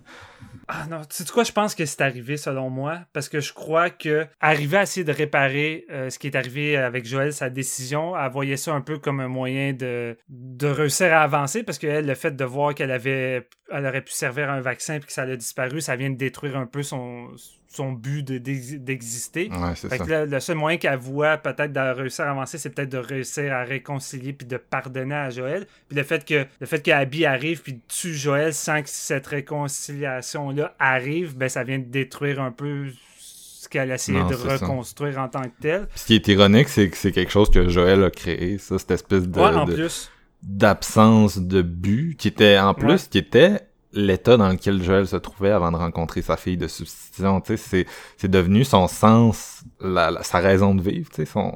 Ah 0.70 0.86
non, 0.90 1.02
tu 1.06 1.24
sais 1.24 1.32
quoi, 1.32 1.46
je 1.46 1.54
pense 1.54 1.76
que 1.76 1.86
c'est 1.86 2.02
arrivé 2.02 2.36
selon 2.36 2.70
moi, 2.70 3.00
parce 3.14 3.30
que 3.30 3.40
je 3.40 3.54
crois 3.54 3.90
que 3.90 4.28
arriver 4.42 4.78
à 4.78 4.84
essayer 4.84 5.06
de 5.06 5.14
réparer 5.14 5.86
euh, 5.90 6.10
ce 6.10 6.20
qui 6.20 6.28
est 6.28 6.36
arrivé 6.36 6.76
avec 6.76 7.06
Joël, 7.06 7.32
sa 7.32 7.50
décision, 7.50 8.18
elle 8.18 8.30
voyait 8.30 8.58
ça 8.58 8.74
un 8.74 8.82
peu 8.82 8.98
comme 9.00 9.22
un 9.22 9.30
moyen 9.30 9.72
de, 9.72 10.18
de 10.28 10.68
réussir 10.68 11.14
à 11.14 11.22
avancer, 11.22 11.64
parce 11.64 11.78
qu'elle, 11.78 12.06
le 12.06 12.16
fait 12.16 12.36
de 12.36 12.44
voir 12.44 12.76
qu'elle 12.76 12.92
avait 12.92 13.48
elle 13.72 13.86
aurait 13.86 14.02
pu 14.02 14.12
servir 14.14 14.50
à 14.50 14.54
un 14.54 14.62
vaccin 14.62 14.98
puis 15.00 15.08
que 15.08 15.14
ça 15.14 15.24
a 15.24 15.36
disparu, 15.36 15.82
ça 15.82 15.96
vient 15.96 16.10
de 16.10 16.16
détruire 16.16 16.58
un 16.58 16.66
peu 16.66 16.84
son, 16.84 17.28
son 17.68 17.92
but 17.92 18.24
d'exister. 18.24 19.50
Ouais, 19.52 19.74
c'est 19.76 19.90
fait 19.90 19.98
ça. 19.98 20.06
que 20.06 20.10
là, 20.10 20.26
le 20.26 20.40
seul 20.40 20.56
moyen 20.56 20.78
qu'elle 20.78 20.98
voit 20.98 21.38
peut-être 21.38 21.74
de 21.74 21.80
réussir 21.80 22.26
à 22.26 22.32
avancer, 22.32 22.58
c'est 22.58 22.70
peut-être 22.70 22.90
de 22.92 22.98
réussir 22.98 23.54
à 23.54 23.64
réconcilier 23.64 24.34
puis 24.34 24.48
de 24.48 24.58
pardonner 24.58 25.16
à 25.16 25.30
Joël. 25.30 25.68
Puis 25.90 25.98
le 25.98 26.04
fait 26.04 26.24
que 26.26 26.46
le 26.60 26.66
fait 26.66 26.82
qu'Abby 26.82 27.26
arrive 27.26 27.62
puis 27.62 27.80
tue 27.88 28.14
Joël 28.14 28.54
sans 28.54 28.82
que 28.82 28.90
cette 28.90 29.28
réconciliation-là 29.28 30.74
arrive, 30.80 31.36
ben 31.38 31.50
ça 31.50 31.64
vient 31.64 31.80
de 31.80 31.86
détruire 31.86 32.42
un 32.42 32.52
peu 32.52 32.88
ce 33.20 33.68
qu'elle 33.70 33.92
a 33.92 33.96
essayé 33.96 34.18
Non, 34.20 34.28
de 34.30 34.36
ça. 34.36 34.54
reconstruire 34.58 35.18
en 35.20 35.28
tant 35.28 35.42
que 35.44 35.52
tel. 35.62 35.88
Puis 35.88 36.00
ce 36.00 36.06
qui 36.06 36.16
est 36.16 36.28
ironique, 36.30 36.70
c'est 36.70 36.90
que 36.90 36.98
c'est 36.98 37.12
quelque 37.12 37.32
chose 37.32 37.50
que 37.50 37.68
Joël 37.70 38.04
a 38.04 38.10
créé, 38.12 38.58
ça, 38.58 38.78
cette 38.80 38.92
espèce 38.92 39.28
de, 39.28 39.40
ouais, 39.40 39.46
en 39.48 39.66
de- 39.66 39.74
plus. 39.74 40.10
D'absence 40.44 41.38
de 41.40 41.62
but, 41.62 42.16
qui 42.18 42.28
était 42.28 42.58
en 42.60 42.74
plus, 42.74 42.88
Ouais. 42.88 42.98
qui 43.10 43.18
était 43.18 43.62
l'état 43.94 44.38
dans 44.38 44.50
lequel 44.50 44.84
Joël 44.84 45.08
se 45.08 45.16
trouvait 45.16 45.50
avant 45.52 45.72
de 45.72 45.78
rencontrer 45.78 46.22
sa 46.22 46.38
fille 46.38 46.58
de 46.58 46.68
substitution. 46.68 47.42
Tu 47.42 47.58
sais, 47.58 47.58
c'est 47.58 47.86
c'est 48.18 48.30
devenu 48.30 48.64
son 48.64 48.88
sens, 48.88 49.64
la, 49.82 50.12
la- 50.12 50.24
sa 50.24 50.40
raison 50.40 50.76
de 50.76 50.82
vivre. 50.82 51.10
Tu 51.10 51.16
sais, 51.18 51.26
son. 51.26 51.48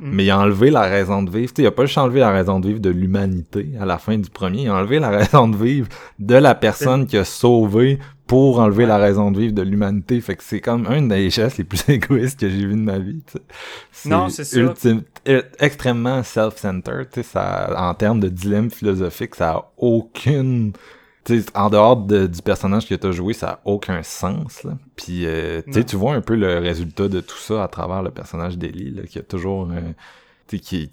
Mm. 0.00 0.10
Mais 0.12 0.24
il 0.26 0.30
a 0.30 0.38
enlevé 0.38 0.70
la 0.70 0.82
raison 0.82 1.22
de 1.22 1.30
vivre. 1.30 1.48
Tu 1.52 1.56
sais, 1.56 1.62
il 1.62 1.66
a 1.66 1.72
pas 1.72 1.86
juste 1.86 1.98
enlevé 1.98 2.20
la 2.20 2.30
raison 2.30 2.60
de 2.60 2.68
vivre 2.68 2.80
de 2.80 2.90
l'humanité 2.90 3.70
à 3.80 3.86
la 3.86 3.98
fin 3.98 4.16
du 4.16 4.30
premier. 4.30 4.62
Il 4.62 4.68
a 4.68 4.74
enlevé 4.76 4.98
la 5.00 5.08
raison 5.18 5.48
de 5.48 5.56
vivre 5.56 5.88
de 6.18 6.34
la 6.36 6.54
personne 6.54 7.06
qui 7.06 7.16
a 7.16 7.24
sauvé 7.24 7.98
pour 8.28 8.60
enlever 8.60 8.84
Ouais. 8.84 8.88
la 8.90 8.98
raison 8.98 9.32
de 9.32 9.40
vivre 9.40 9.54
de 9.54 9.62
l'humanité. 9.62 10.20
Fait 10.20 10.36
que 10.36 10.44
c'est 10.44 10.60
comme 10.60 10.86
un 10.86 11.02
des 11.02 11.28
gestes 11.30 11.58
les 11.58 11.64
plus 11.64 11.82
égoïstes 11.88 12.38
que 12.38 12.48
j'ai 12.48 12.64
vu 12.66 12.74
de 12.74 12.80
ma 12.82 12.98
vie. 12.98 13.22
Non, 14.04 14.28
c'est 14.28 14.44
ça. 14.44 14.60
ultime- 14.60 15.02
euh, 15.26 15.42
extrêmement 15.58 16.22
self-centered. 16.22 17.08
tu 17.10 17.22
sais, 17.22 17.22
Ça, 17.24 17.74
en 17.76 17.94
termes 17.94 18.20
de 18.20 18.28
dilemme 18.28 18.70
philosophique, 18.70 19.34
ça 19.34 19.50
a 19.52 19.72
aucune. 19.78 20.72
tu 21.24 21.40
sais, 21.40 21.46
en 21.54 21.68
dehors 21.68 21.96
de- 21.96 22.26
du 22.26 22.40
personnage 22.40 22.88
que 22.88 22.94
t'as 22.94 23.10
joué, 23.10 23.32
ça 23.34 23.48
a 23.50 23.60
aucun 23.66 24.02
sens. 24.02 24.62
Là. 24.62 24.78
Puis, 24.96 25.26
euh, 25.26 25.60
tu 25.66 25.72
sais, 25.72 25.80
Non. 25.80 25.84
tu 25.86 25.96
vois 25.96 26.14
un 26.14 26.20
peu 26.22 26.36
le 26.36 26.58
résultat 26.58 27.08
de 27.08 27.20
tout 27.20 27.36
ça 27.36 27.64
à 27.64 27.68
travers 27.68 28.02
le 28.02 28.10
personnage 28.10 28.56
d'Ellie, 28.56 28.90
là, 28.92 29.02
qui 29.02 29.18
a 29.18 29.22
toujours, 29.22 29.68
euh, 29.70 29.80
qui, 30.56 30.88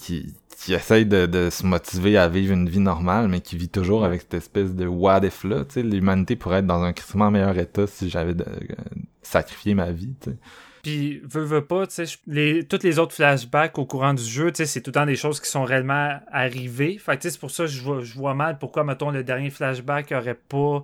essaye 0.69 1.05
de, 1.05 1.49
se 1.49 1.65
motiver 1.65 2.17
à 2.17 2.27
vivre 2.27 2.53
une 2.53 2.69
vie 2.69 2.79
normale, 2.79 3.27
mais 3.27 3.41
qui 3.41 3.57
vit 3.57 3.69
toujours 3.69 4.03
avec 4.03 4.21
cette 4.21 4.35
espèce 4.35 4.75
de 4.75 4.85
what 4.85 5.21
if 5.23 5.43
là. 5.43 5.65
Tu 5.65 5.75
sais, 5.75 5.83
l'humanité 5.83 6.35
pourrait 6.35 6.59
être 6.59 6.67
dans 6.67 6.83
un 6.83 6.93
crissement 6.93 7.31
meilleur 7.31 7.57
état 7.57 7.87
si 7.87 8.09
j'avais 8.09 8.33
euh, 8.33 8.75
sacrifié 9.21 9.73
ma 9.73 9.91
vie. 9.91 10.13
Puis, 10.83 11.21
veux, 11.23 11.43
veux 11.43 11.65
pas, 11.65 11.87
tu 11.87 12.05
sais, 12.05 12.17
les, 12.27 12.63
tous 12.63 12.83
les 12.83 12.99
autres 12.99 13.15
flashbacks 13.15 13.77
au 13.79 13.85
courant 13.85 14.13
du 14.13 14.23
jeu, 14.23 14.51
c'est 14.53 14.81
tout 14.81 14.89
le 14.89 14.93
temps 14.93 15.05
des 15.05 15.15
choses 15.15 15.39
qui 15.39 15.49
sont 15.49 15.63
réellement 15.63 16.19
arrivées. 16.31 16.97
Fait 16.99 17.17
c'est 17.21 17.39
pour 17.39 17.49
ça 17.49 17.63
que 17.63 17.69
je 17.69 17.81
vois, 17.81 18.01
je 18.01 18.13
vois 18.13 18.35
mal 18.35 18.59
pourquoi, 18.59 18.83
mettons, 18.83 19.09
le 19.09 19.23
dernier 19.23 19.49
flashback 19.49 20.11
aurait 20.11 20.35
pas 20.35 20.83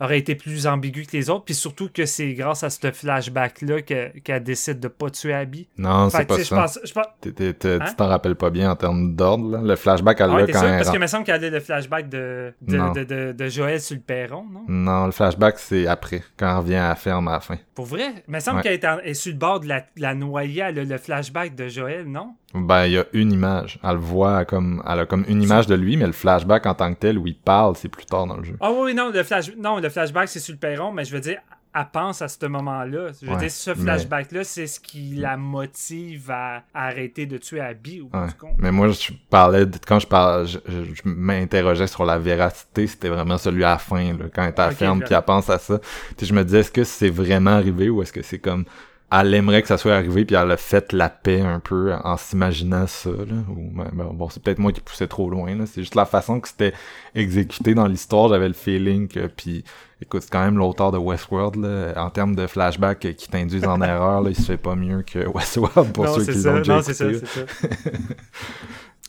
aurait 0.00 0.18
été 0.18 0.34
plus 0.34 0.66
ambigu 0.66 1.04
que 1.04 1.12
les 1.16 1.28
autres. 1.30 1.44
Puis 1.44 1.54
surtout 1.54 1.88
que 1.92 2.06
c'est 2.06 2.32
grâce 2.34 2.62
à 2.64 2.70
ce 2.70 2.90
flashback-là 2.90 3.82
que- 3.82 4.18
qu'elle 4.20 4.42
décide 4.42 4.80
de 4.80 4.88
pas 4.88 5.10
tuer 5.10 5.34
Abby. 5.34 5.68
Non, 5.78 6.08
c'est 6.10 6.22
que, 6.22 6.28
pas 6.28 6.36
tu 6.36 6.44
ça. 6.44 6.56
pense, 6.56 6.78
je 6.84 6.92
pense- 6.92 7.06
T'es- 7.20 7.32
t'es- 7.32 7.52
t'es- 7.52 7.74
Hein? 7.80 7.84
Tu 7.88 7.94
t'en 7.96 8.08
rappelles 8.08 8.34
pas 8.36 8.50
bien 8.50 8.70
en 8.70 8.76
termes 8.76 9.14
d'ordre, 9.14 9.50
là. 9.50 9.60
Le 9.62 9.76
flashback, 9.76 10.20
elle 10.20 10.30
Ah 10.30 10.34
ouais, 10.34 10.46
quand 10.50 10.58
sûr? 10.58 10.68
elle 10.68 10.74
Parce 10.76 10.86
rentre. 10.88 10.90
qu'il 10.92 11.00
me 11.00 11.06
semble 11.06 11.24
qu'elle 11.24 11.44
a 11.44 11.50
le 11.50 11.60
flashback 11.60 12.08
de, 12.08 12.52
de, 12.62 12.94
de, 12.94 13.04
de- 13.04 13.32
de 13.32 13.48
Joël 13.48 13.80
sur 13.80 13.96
le 13.96 14.02
perron, 14.02 14.44
non? 14.50 14.64
Non, 14.68 15.06
le 15.06 15.12
flashback, 15.12 15.58
c'est 15.58 15.86
après, 15.86 16.22
quand 16.36 16.50
elle 16.50 16.56
revient 16.56 16.74
à 16.76 16.88
la 16.88 16.94
ferme 16.96 17.28
à 17.28 17.32
la 17.32 17.40
fin. 17.40 17.56
Pour 17.74 17.86
vrai? 17.86 18.06
Il 18.28 18.34
me 18.34 18.40
semble 18.40 18.58
Ouais. 18.58 18.78
qu'elle 18.78 19.00
est, 19.04 19.14
sur 19.14 19.32
le 19.32 19.38
bord 19.38 19.60
de 19.60 19.68
la, 19.68 19.84
la 19.96 20.14
noyée, 20.14 20.62
elle 20.66 20.78
a 20.78 20.84
le 20.84 20.98
flashback 20.98 21.54
de 21.54 21.68
Joël, 21.68 22.04
non? 22.06 22.34
Ben, 22.52 22.86
il 22.86 22.92
y 22.92 22.98
a 22.98 23.04
une 23.12 23.32
image. 23.32 23.78
Elle 23.84 23.90
le 23.92 23.96
voit 23.98 24.44
comme, 24.44 24.82
elle 24.88 24.98
a 25.00 25.06
comme 25.06 25.24
une 25.28 25.40
image 25.42 25.66
de 25.68 25.74
lui, 25.76 25.96
mais 25.96 26.06
le 26.06 26.12
flashback 26.12 26.66
en 26.66 26.74
tant 26.74 26.92
que 26.92 26.98
tel 26.98 27.16
où 27.18 27.26
il 27.26 27.36
parle, 27.38 27.76
c'est 27.76 27.88
plus 27.88 28.06
tard 28.06 28.26
dans 28.26 28.36
le 28.36 28.42
jeu. 28.44 28.56
Ah 28.60 28.72
oui, 28.72 28.92
non, 28.94 29.10
le, 29.10 29.22
flash... 29.22 29.52
non, 29.56 29.78
le 29.78 29.88
flashback, 29.88 30.28
c'est 30.28 30.40
sur 30.40 30.52
le 30.54 30.58
perron, 30.58 30.90
mais 30.90 31.04
je 31.04 31.12
veux 31.14 31.20
dire, 31.20 31.38
elle 31.72 31.86
pense 31.92 32.20
à 32.22 32.26
ce 32.26 32.44
moment-là. 32.46 33.10
Je 33.20 33.24
veux 33.26 33.32
Ouais, 33.32 33.38
dire, 33.38 33.50
ce 33.52 33.70
mais- 33.70 33.76
flashback-là, 33.76 34.42
c'est 34.42 34.66
ce 34.66 34.80
qui 34.80 35.14
la 35.14 35.36
motive 35.36 36.28
à, 36.32 36.64
arrêter 36.74 37.26
de 37.26 37.38
tuer 37.38 37.60
Abby, 37.60 38.00
au 38.00 38.06
bout 38.08 38.18
Ouais. 38.18 38.26
du 38.26 38.34
compte. 38.34 38.54
Mais 38.58 38.72
moi, 38.72 38.88
je 38.88 39.12
parlais, 39.30 39.66
de- 39.66 39.78
quand 39.86 40.00
je 40.00 40.08
parlais, 40.08 40.46
je, 40.48 40.58
je- 40.66 40.92
je 40.94 41.02
m'interrogeais 41.04 41.86
sur 41.86 42.04
la 42.04 42.18
véracité, 42.18 42.88
c'était 42.88 43.10
vraiment 43.10 43.38
celui 43.38 43.62
à 43.62 43.70
la 43.70 43.78
fin, 43.78 44.12
là, 44.14 44.24
quand 44.34 44.42
elle 44.42 44.48
est 44.48 44.58
à 44.58 44.66
la 44.66 44.72
Ok, 44.72 44.78
ferme, 44.78 45.00
puis 45.04 45.14
elle 45.14 45.22
pense 45.22 45.48
à 45.48 45.58
ça. 45.58 45.78
Tu 45.78 45.86
sais, 46.18 46.26
je 46.26 46.34
me 46.34 46.42
disais, 46.44 46.58
est-ce 46.60 46.72
que 46.72 46.82
c'est 46.82 47.10
vraiment 47.10 47.52
arrivé 47.52 47.88
ou 47.88 48.02
est-ce 48.02 48.12
que 48.12 48.22
c'est 48.22 48.40
comme, 48.40 48.64
elle 49.12 49.34
aimerait 49.34 49.60
que 49.62 49.68
ça 49.68 49.76
soit 49.76 49.94
arrivé, 49.94 50.24
puis 50.24 50.36
elle 50.36 50.50
a 50.50 50.56
fait 50.56 50.92
la 50.92 51.08
paix 51.08 51.40
un 51.40 51.58
peu 51.58 51.92
en 51.92 52.16
s'imaginant 52.16 52.86
ça, 52.86 53.10
là. 53.10 53.36
Ou, 53.48 53.70
ben, 53.72 53.90
bon, 54.12 54.28
c'est 54.28 54.40
peut-être 54.40 54.60
moi 54.60 54.72
qui 54.72 54.80
poussais 54.80 55.08
trop 55.08 55.28
loin, 55.28 55.56
là. 55.56 55.64
C'est 55.66 55.82
juste 55.82 55.96
la 55.96 56.04
façon 56.04 56.38
que 56.38 56.48
c'était 56.48 56.72
exécuté 57.16 57.74
dans 57.74 57.86
l'histoire, 57.86 58.28
j'avais 58.28 58.46
le 58.46 58.54
feeling 58.54 59.08
que, 59.08 59.26
puis, 59.26 59.64
écoute, 60.00 60.22
c'est 60.22 60.30
quand 60.30 60.44
même 60.44 60.58
l'auteur 60.58 60.92
de 60.92 60.98
Westworld, 60.98 61.56
là, 61.56 61.92
en 61.96 62.10
termes 62.10 62.36
de 62.36 62.46
flashback 62.46 63.04
euh, 63.04 63.12
qui 63.12 63.28
t'induisent 63.28 63.66
en 63.66 63.82
erreur, 63.82 64.20
là, 64.20 64.30
il 64.30 64.36
se 64.36 64.42
fait 64.42 64.56
pas 64.56 64.76
mieux 64.76 65.02
que 65.02 65.26
Westworld 65.26 65.92
pour 65.92 66.04
non, 66.04 66.14
ceux 66.14 66.24
c'est 66.24 66.32
qui 66.32 66.40
ça, 66.40 66.52
l'ont 66.52 66.58
déjà 66.58 66.76
non, 66.76 66.82
c'est 66.82 66.94
ça, 66.94 67.06
c'est 67.12 67.26
ça. 67.26 67.40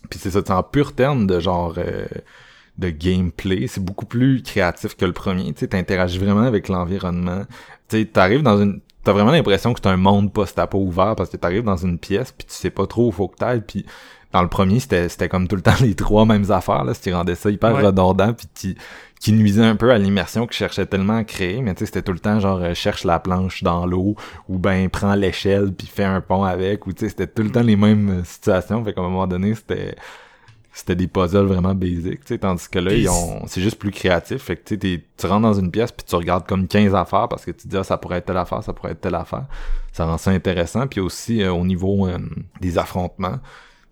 puis 0.10 0.20
c'est 0.20 0.32
ça, 0.32 0.42
c'est 0.44 0.52
en 0.52 0.64
pur 0.64 0.94
terme 0.94 1.28
de 1.28 1.40
genre 1.40 1.76
euh, 1.78 2.06
de 2.80 2.90
gameplay, 2.90 3.68
c'est 3.68 3.84
beaucoup 3.84 4.08
plus 4.08 4.42
créatif 4.42 4.96
que 4.96 5.06
le 5.06 5.14
premier. 5.14 5.54
Tu 5.54 5.60
sais, 5.60 5.68
t'interagis 5.68 6.18
vraiment 6.18 6.42
avec 6.42 6.70
l'environnement. 6.70 7.44
Tu 7.88 8.00
sais, 8.00 8.06
t'arrives 8.06 8.42
dans 8.42 8.60
une, 8.60 8.82
t'as 9.04 9.12
vraiment 9.14 9.32
l'impression 9.32 9.74
que 9.74 9.80
c'est 9.84 9.90
un 9.90 9.98
monde 9.98 10.32
post-apo 10.32 10.78
ouvert 10.80 11.16
parce 11.16 11.30
que 11.30 11.38
t'arrives 11.38 11.64
dans 11.64 11.78
une 11.78 11.98
pièce 11.98 12.32
puis 12.32 12.46
tu 12.48 12.54
sais 12.54 12.70
pas 12.70 12.86
trop 12.88 13.08
où 13.08 13.12
faut 13.12 13.28
que 13.28 13.38
t'ailles. 13.38 13.62
Puis 13.66 13.86
dans 14.34 14.42
le 14.44 14.48
premier, 14.48 14.80
c'était 14.80 15.10
c'était 15.10 15.28
comme 15.30 15.48
tout 15.48 15.56
le 15.56 15.62
temps 15.68 15.74
les 15.82 15.96
trois 15.96 16.26
mêmes 16.26 16.50
affaires 16.52 16.84
là, 16.84 16.94
ce 16.94 17.02
qui 17.02 17.12
rendait 17.12 17.36
ça 17.36 17.50
hyper 17.50 17.74
Ouais. 17.76 17.82
redondant 17.86 18.34
puis 18.34 18.48
qui 18.54 18.78
qui 19.20 19.34
nuisait 19.34 19.64
un 19.64 19.76
peu 19.76 19.92
à 19.92 20.00
l'immersion 20.00 20.48
que 20.48 20.54
je 20.54 20.58
cherchais 20.58 20.88
tellement 20.88 21.18
à 21.18 21.24
créer, 21.24 21.62
mais 21.62 21.76
tu 21.76 21.82
sais, 21.82 21.86
c'était 21.86 22.02
tout 22.02 22.12
le 22.12 22.18
temps 22.20 22.40
genre 22.40 22.60
euh, 22.60 22.74
cherche 22.74 23.04
la 23.04 23.20
planche 23.20 23.62
dans 23.62 23.86
l'eau 23.86 24.16
ou 24.50 24.58
ben 24.58 24.90
prends 24.90 25.14
l'échelle 25.14 25.72
puis 25.74 25.86
fais 25.86 26.04
un 26.06 26.22
pont 26.22 26.44
avec 26.44 26.88
ou 26.88 26.94
tu 26.94 27.02
sais, 27.02 27.10
c'était 27.10 27.28
tout 27.28 27.44
le 27.44 27.52
temps 27.52 27.62
les 27.62 27.76
mêmes 27.76 28.22
euh, 28.22 28.24
situations, 28.24 28.84
fait 28.84 28.94
qu'à 28.94 29.02
un 29.02 29.04
moment 29.04 29.28
donné, 29.28 29.54
c'était 29.54 29.96
c'était 30.74 30.96
des 30.96 31.08
puzzles 31.08 31.46
vraiment 31.48 31.76
basiques, 31.76 32.22
tu 32.22 32.28
sais, 32.28 32.38
tandis 32.38 32.70
que 32.70 32.80
là, 32.80 32.94
ils 32.94 33.10
ont 33.10 33.46
c'est 33.48 33.62
juste 33.62 33.78
plus 33.78 33.92
créatif, 33.92 34.44
fait 34.44 34.56
que 34.56 34.76
tu 34.76 34.80
sais, 34.82 35.04
tu 35.18 35.26
rentres 35.26 35.42
dans 35.42 35.54
une 35.54 35.70
pièce 35.72 35.92
puis 35.92 36.06
tu 36.08 36.16
regardes 36.16 36.48
comme 36.48 36.68
15 36.68 36.96
affaires 36.96 37.28
parce 37.28 37.44
que 37.46 37.52
tu 37.52 37.64
te 37.64 37.68
dis 37.68 37.78
ah, 37.78 37.84
ça 37.84 37.98
pourrait 37.98 38.20
être 38.20 38.26
telle 38.28 38.38
affaire, 38.38 38.64
ça 38.64 38.72
pourrait 38.74 38.94
être 38.94 39.02
telle 39.02 39.16
affaire. 39.16 39.46
Ça 39.92 40.06
rend 40.06 40.18
ça 40.18 40.32
intéressant 40.32 40.88
puis 40.88 41.02
aussi 41.02 41.44
euh, 41.44 41.52
au 41.52 41.66
niveau 41.66 42.08
euh, 42.08 42.18
des 42.62 42.78
affrontements. 42.78 43.40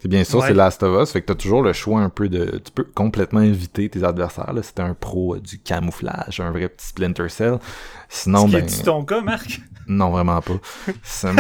C'est 0.01 0.07
bien 0.07 0.23
sûr, 0.23 0.39
Ouais. 0.39 0.47
c'est 0.47 0.53
Last 0.53 0.81
of 0.83 1.03
Us, 1.03 1.11
fait 1.11 1.19
que 1.19 1.25
t'as 1.25 1.35
toujours 1.35 1.61
le 1.61 1.73
choix 1.73 1.99
un 1.99 2.07
peu 2.09 2.29
de... 2.29 2.61
Tu 2.63 2.71
peux 2.71 2.85
complètement 2.85 3.41
éviter 3.41 3.89
tes 3.89 4.05
adversaires, 4.05 4.53
là, 4.53 4.61
t'es 4.61 4.81
un 4.81 4.93
pro 4.93 5.35
euh, 5.35 5.41
du 5.41 5.59
camouflage, 5.59 6.39
un 6.39 6.51
vrai 6.51 6.69
petit 6.69 6.87
Splinter 6.87 7.27
Cell. 7.27 7.59
Sinon, 8.07 8.45
Est-ce 8.45 8.53
ben... 8.53 8.65
que 8.65 8.71
c'est 8.71 8.83
ton 8.83 9.03
cas, 9.03 9.19
Marc? 9.19 9.59
Non, 9.89 10.11
vraiment 10.11 10.39
pas. 10.39 10.53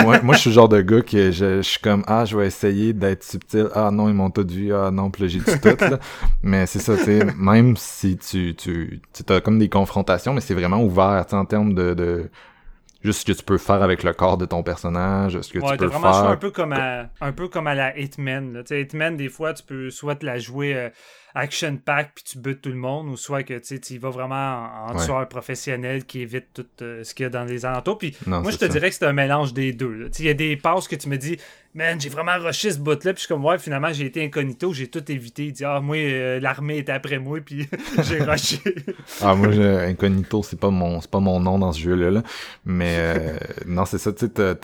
Moi, 0.03 0.33
je 0.33 0.39
suis 0.39 0.49
le 0.49 0.53
genre 0.55 0.67
de 0.67 0.81
gars 0.81 1.01
que 1.01 1.29
je, 1.31 1.57
je 1.57 1.61
suis 1.61 1.79
comme 1.79 2.03
ah, 2.07 2.25
je 2.25 2.35
vais 2.35 2.47
essayer 2.47 2.93
d'être 2.93 3.23
subtil. 3.23 3.67
Ah 3.75 3.91
non, 3.91 4.09
ils 4.09 4.15
m'ont 4.15 4.31
tout 4.31 4.45
vu. 4.47 4.73
Ah 4.73 4.89
non, 4.89 5.11
puis 5.11 5.29
j'ai 5.29 5.37
dit 5.37 5.59
tout 5.61 5.77
là. 5.79 5.99
Mais 6.41 6.65
c'est 6.65 6.79
ça, 6.79 6.97
tu 6.97 7.03
sais, 7.03 7.27
même 7.37 7.77
si 7.77 8.17
tu 8.17 8.55
tu 8.55 9.01
tu 9.13 9.33
as 9.33 9.39
comme 9.39 9.59
des 9.59 9.69
confrontations, 9.69 10.33
mais 10.33 10.41
c'est 10.41 10.55
vraiment 10.55 10.81
ouvert, 10.83 11.23
en 11.31 11.45
termes 11.45 11.75
de, 11.75 11.93
de 11.93 12.29
juste 13.03 13.21
ce 13.21 13.25
que 13.25 13.37
tu 13.37 13.43
peux 13.43 13.57
faire 13.57 13.81
avec 13.81 14.03
le 14.03 14.13
corps 14.13 14.37
de 14.37 14.45
ton 14.45 14.63
personnage, 14.63 15.39
ce 15.41 15.51
que 15.53 15.59
Ouais, 15.59 15.71
tu 15.71 15.77
peux 15.77 15.85
vraiment 15.85 16.11
faire. 16.13 16.29
un 16.29 16.35
peu 16.37 16.51
comme 16.51 16.73
à, 16.73 17.09
un 17.21 17.31
peu 17.31 17.47
comme 17.47 17.67
à 17.67 17.75
la 17.75 17.97
Hitman. 17.97 18.53
Là. 18.53 18.77
Hitman, 18.77 19.15
des 19.17 19.29
fois, 19.29 19.53
tu 19.53 19.63
peux 19.63 19.89
soit 19.89 20.15
te 20.15 20.25
la 20.25 20.37
jouer 20.37 20.75
euh, 20.75 20.89
action 21.35 21.77
pack 21.77 22.11
puis 22.15 22.23
tu 22.23 22.37
butes 22.39 22.61
tout 22.61 22.69
le 22.69 22.75
monde, 22.75 23.07
ou 23.07 23.15
soit 23.15 23.43
que 23.43 23.53
tu 23.59 23.93
y 23.93 23.97
vas 23.97 24.09
vraiment 24.09 24.35
en, 24.35 24.91
en 24.91 24.97
Ouais. 24.97 25.05
tueur 25.05 25.27
professionnel 25.29 26.05
qui 26.05 26.21
évite 26.21 26.47
tout 26.53 26.65
euh, 26.81 27.03
ce 27.03 27.13
qu'il 27.13 27.23
y 27.23 27.27
a 27.27 27.29
dans 27.29 27.45
les 27.45 27.65
alentours. 27.65 27.97
Puis 27.97 28.15
Non, 28.27 28.41
moi, 28.41 28.51
je 28.51 28.57
te 28.57 28.65
ça. 28.65 28.67
dirais 28.71 28.89
que 28.89 28.95
c'est 28.95 29.05
un 29.05 29.13
mélange 29.13 29.53
des 29.53 29.71
deux. 29.71 30.09
Il 30.19 30.25
y 30.25 30.29
a 30.29 30.33
des 30.33 30.57
passes 30.57 30.87
que 30.87 30.95
tu 30.95 31.07
me 31.07 31.17
dis, 31.17 31.37
man, 31.75 31.99
j'ai 32.01 32.09
vraiment 32.09 32.37
rushé 32.39 32.71
ce 32.71 32.79
bout-là, 32.79 33.13
puis 33.13 33.15
je 33.15 33.19
suis 33.19 33.27
comme, 33.27 33.45
ouais, 33.45 33.57
finalement, 33.59 33.93
j'ai 33.93 34.05
été 34.05 34.23
incognito, 34.23 34.73
j'ai 34.73 34.87
tout 34.87 35.09
évité. 35.11 35.45
Il 35.47 35.53
dit, 35.53 35.63
ah, 35.65 35.79
moi, 35.79 35.97
euh, 35.97 36.39
l'armée 36.39 36.79
était 36.79 36.91
après 36.91 37.19
moi, 37.19 37.39
puis 37.45 37.67
j'ai 38.03 38.21
rushé. 38.23 38.59
Ah 39.21 39.35
moi 39.35 39.51
je- 39.51 39.61
incognito 39.89 40.43
c'est 40.43 40.59
pas 40.59 40.69
mon 40.69 40.99
pas 41.01 41.19
mon 41.19 41.39
nom 41.39 41.59
dans 41.59 41.71
ce 41.73 41.79
jeu 41.81 41.95
là, 41.95 42.21
mais 42.65 42.95
euh, 42.97 43.37
non 43.65 43.83
c'est 43.85 43.97
ça 43.97 44.13
tu 44.13 44.27
sais 44.27 44.55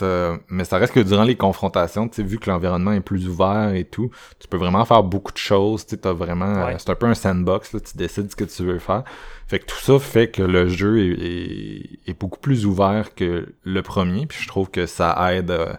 mais 0.50 0.64
ça 0.64 0.78
reste 0.78 0.94
que 0.94 1.00
durant 1.02 1.24
les 1.24 1.36
confrontations 1.36 2.08
tu 2.08 2.16
sais 2.18 2.24
vu 2.24 2.38
que 2.40 2.50
l'environnement 2.50 2.92
est 2.94 3.02
plus 3.02 3.28
ouvert 3.28 3.74
et 3.74 3.84
tout 3.84 4.10
tu 4.40 4.48
peux 4.48 4.58
vraiment 4.58 4.86
faire 4.86 5.04
beaucoup 5.04 5.32
de 5.34 5.38
choses 5.38 5.86
tu 5.86 5.92
sais 5.92 5.98
t'as 5.98 6.14
vraiment 6.14 6.46
euh, 6.46 6.66
Ouais. 6.68 6.76
c'est 6.78 6.90
un 6.90 6.96
peu 6.96 7.06
un 7.08 7.14
sandbox 7.16 7.74
là 7.74 7.80
tu 7.82 7.98
décides 7.98 8.32
ce 8.32 8.36
que 8.36 8.46
tu 8.46 8.64
veux 8.64 8.80
faire 8.80 9.04
fait 9.48 9.60
que 9.60 9.66
tout 9.66 9.80
ça 9.80 10.00
fait 10.00 10.30
que 10.30 10.42
le 10.44 10.68
jeu 10.70 11.00
est, 11.00 11.20
est, 11.20 12.10
est 12.12 12.20
beaucoup 12.20 12.40
plus 12.40 12.66
ouvert 12.66 13.14
que 13.16 13.48
le 13.64 13.82
premier 13.82 14.26
puis 14.28 14.38
je 14.42 14.48
trouve 14.48 14.70
que 14.70 14.86
ça 14.86 15.34
aide 15.34 15.52
euh, 15.52 15.74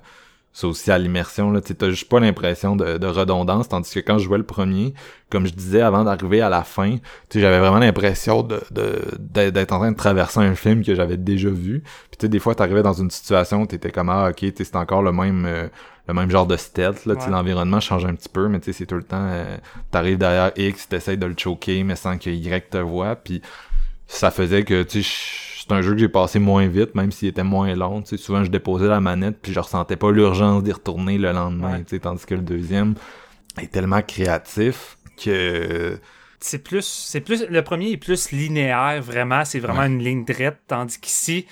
ça 0.57 0.69
aussi 0.69 0.91
à 0.91 0.97
l'immersion. 0.97 1.51
Là, 1.51 1.61
t'as 1.61 1.91
juste 1.91 2.09
pas 2.09 2.19
l'impression 2.19 2.77
de, 2.77 2.97
de, 2.97 3.07
redondance, 3.07 3.69
tandis 3.69 3.93
que 3.93 4.01
quand 4.01 4.17
je 4.17 4.25
jouais 4.25 4.39
le 4.39 4.47
premier, 4.47 4.95
comme 5.29 5.47
je 5.47 5.53
disais 5.53 5.83
avant 5.83 6.03
d'arriver 6.03 6.41
à 6.41 6.49
la 6.49 6.65
fin, 6.65 6.97
j'avais 7.31 7.59
vraiment 7.59 7.79
l'impression 7.79 8.43
de, 8.43 8.63
de, 8.71 9.51
d'être 9.51 9.73
en 9.73 9.81
train 9.81 9.93
de 9.93 9.99
traverser 9.99 10.41
un 10.41 10.55
film 10.55 10.83
que 10.83 10.95
j'avais 10.95 11.19
déjà 11.19 11.51
vu. 11.51 11.83
Puis 12.11 12.17
tu 12.19 12.29
des 12.31 12.39
fois, 12.39 12.55
t'arrivais 12.55 12.83
dans 12.83 12.95
une 12.95 13.11
situation 13.11 13.61
où 13.61 13.67
t'étais 13.67 13.91
comme 13.91 14.09
ah 14.09 14.31
ok, 14.31 14.51
c'est 14.57 14.77
encore 14.77 15.03
le 15.03 15.13
même 15.13 15.45
euh, 15.45 15.69
le 16.09 16.15
même 16.15 16.31
genre 16.31 16.47
de 16.47 16.57
stealth. 16.57 17.05
Là, 17.05 17.17
L'environnement 17.29 17.81
change 17.81 18.07
un 18.07 18.15
petit 18.15 18.31
peu, 18.31 18.49
mais 18.49 18.59
c'est 18.63 18.87
tout 18.87 18.95
le 18.95 19.03
temps 19.03 19.29
euh, 19.29 19.59
t'arrives 19.91 20.17
derrière 20.17 20.53
X, 20.57 20.89
t'essayes 20.89 21.19
de 21.19 21.27
le 21.27 21.35
choquer, 21.37 21.85
mais 21.85 21.97
sans 21.97 22.17
que 22.17 22.31
Y 22.31 22.71
te 22.71 22.79
voit. 22.79 23.15
Puis 23.17 23.43
ça 24.07 24.31
faisait 24.31 24.63
que 24.65 24.85
tu 24.85 25.03
sais 25.03 25.56
c'est 25.67 25.75
un 25.75 25.83
jeu 25.83 25.93
que 25.93 25.99
j'ai 25.99 26.09
passé 26.09 26.39
moins 26.39 26.67
vite, 26.69 26.95
même 26.95 27.11
s'il 27.11 27.29
était 27.29 27.43
moins 27.43 27.75
long. 27.75 28.05
Souvent, 28.05 28.45
je 28.45 28.51
déposais 28.51 28.87
la 28.87 29.01
manette, 29.01 29.39
puis 29.43 29.53
je 29.53 29.59
ressentais 29.59 29.97
pas 29.97 30.13
l'urgence 30.13 30.63
d'y 30.63 30.73
retourner 30.73 31.19
le 31.19 31.33
lendemain. 31.33 31.83
Tandis 32.01 32.25
que 32.25 32.35
le 32.35 32.43
deuxième 32.43 32.95
est 33.61 33.73
tellement 33.73 34.03
créatif 34.03 34.97
que 35.23 35.99
c'est 36.39 36.63
plus 36.63 36.85
c'est 36.85 37.23
plus 37.23 37.47
le 37.49 37.63
premier 37.63 37.91
est 37.91 37.97
plus 37.97 38.31
linéaire 38.31 39.01
vraiment. 39.03 39.45
C'est 39.45 39.59
vraiment 39.59 39.85
une 39.85 40.03
ligne 40.03 40.25
droite 40.25 40.59
tandis 40.69 40.99
qu'ici 40.99 41.47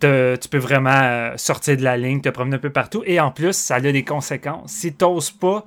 tu 0.00 0.48
peux 0.50 0.58
vraiment 0.58 1.00
euh, 1.02 1.32
sortir 1.36 1.78
de 1.78 1.82
la 1.82 1.96
ligne 1.96 2.20
te 2.20 2.28
promener 2.28 2.56
un 2.56 2.58
peu 2.58 2.70
partout. 2.70 3.02
Et 3.06 3.20
en 3.20 3.30
plus 3.30 3.56
ça 3.56 3.76
a 3.76 3.80
des 3.80 4.04
conséquences. 4.04 4.72
Si 4.72 4.92
t'oses 4.92 5.30
pas 5.30 5.64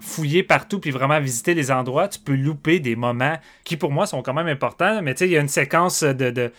fouiller 0.00 0.42
partout 0.42 0.78
puis 0.78 0.90
vraiment 0.90 1.20
visiter 1.20 1.52
les 1.54 1.70
endroits 1.70 2.08
tu 2.08 2.20
peux 2.20 2.34
louper 2.34 2.78
des 2.78 2.96
moments 2.96 3.36
qui 3.64 3.76
pour 3.76 3.90
moi 3.90 4.06
sont 4.06 4.22
quand 4.22 4.34
même 4.34 4.46
importants. 4.46 5.02
Mais 5.02 5.14
tu 5.14 5.18
sais 5.18 5.26
il 5.26 5.32
y 5.32 5.36
a 5.36 5.40
une 5.40 5.48
séquence 5.48 6.04
de 6.04 6.52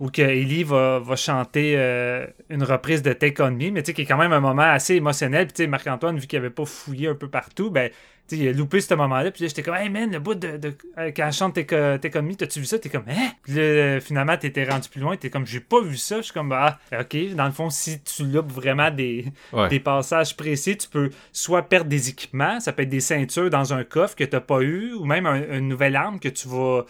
où 0.00 0.10
que 0.10 0.22
Ellie 0.22 0.64
va, 0.64 0.98
va 0.98 1.14
chanter 1.14 1.74
euh, 1.76 2.26
une 2.48 2.64
reprise 2.64 3.02
de 3.02 3.12
Take 3.12 3.42
On 3.42 3.50
Me, 3.50 3.70
mais 3.70 3.82
tu 3.82 3.88
sais, 3.88 3.94
qui 3.94 4.02
est 4.02 4.06
quand 4.06 4.16
même 4.16 4.32
un 4.32 4.40
moment 4.40 4.62
assez 4.62 4.94
émotionnel. 4.94 5.46
Puis 5.46 5.52
tu 5.52 5.62
sais, 5.64 5.66
Marc-Antoine, 5.68 6.18
vu 6.18 6.26
qu'il 6.26 6.38
avait 6.38 6.48
pas 6.48 6.64
fouillé 6.64 7.08
un 7.08 7.14
peu 7.14 7.28
partout, 7.28 7.70
ben, 7.70 7.90
tu 8.26 8.36
sais, 8.36 8.42
il 8.42 8.48
a 8.48 8.52
loupé 8.52 8.80
ce 8.80 8.94
moment-là. 8.94 9.30
Puis 9.30 9.42
là, 9.42 9.48
j'étais 9.48 9.62
comme, 9.62 9.74
hey 9.74 9.90
man, 9.90 10.10
le 10.10 10.18
bout 10.18 10.34
de, 10.34 10.56
de 10.56 10.72
euh, 10.96 11.10
quand 11.14 11.26
elle 11.26 11.32
chante 11.34 11.54
Take, 11.54 11.98
Take 12.00 12.18
On 12.18 12.22
Me, 12.22 12.34
t'as-tu 12.34 12.60
vu 12.60 12.64
ça? 12.64 12.78
T'es 12.78 12.88
comme, 12.88 13.04
hein? 13.10 13.30
Puis 13.42 13.52
là, 13.56 14.00
finalement, 14.00 14.38
t'étais 14.38 14.64
rendu 14.64 14.88
plus 14.88 15.02
loin. 15.02 15.18
T'es 15.18 15.28
comme, 15.28 15.46
j'ai 15.46 15.60
pas 15.60 15.82
vu 15.82 15.98
ça. 15.98 16.16
Je 16.16 16.22
suis 16.22 16.32
comme, 16.32 16.48
bah, 16.48 16.78
ok. 16.98 17.34
Dans 17.34 17.46
le 17.46 17.52
fond, 17.52 17.68
si 17.68 18.00
tu 18.00 18.24
loupes 18.24 18.50
vraiment 18.50 18.90
des, 18.90 19.26
des 19.68 19.80
passages 19.80 20.34
précis, 20.34 20.78
tu 20.78 20.88
peux 20.88 21.10
soit 21.30 21.68
perdre 21.68 21.90
des 21.90 22.08
équipements, 22.08 22.58
ça 22.60 22.72
peut 22.72 22.84
être 22.84 22.88
des 22.88 23.00
ceintures 23.00 23.50
dans 23.50 23.74
un 23.74 23.84
coffre 23.84 24.16
que 24.16 24.24
t'as 24.24 24.40
pas 24.40 24.62
eu, 24.62 24.94
ou 24.94 25.04
même 25.04 25.26
une 25.26 25.68
nouvelle 25.68 25.94
arme 25.94 26.20
que 26.20 26.28
tu 26.30 26.48
vas 26.48 26.86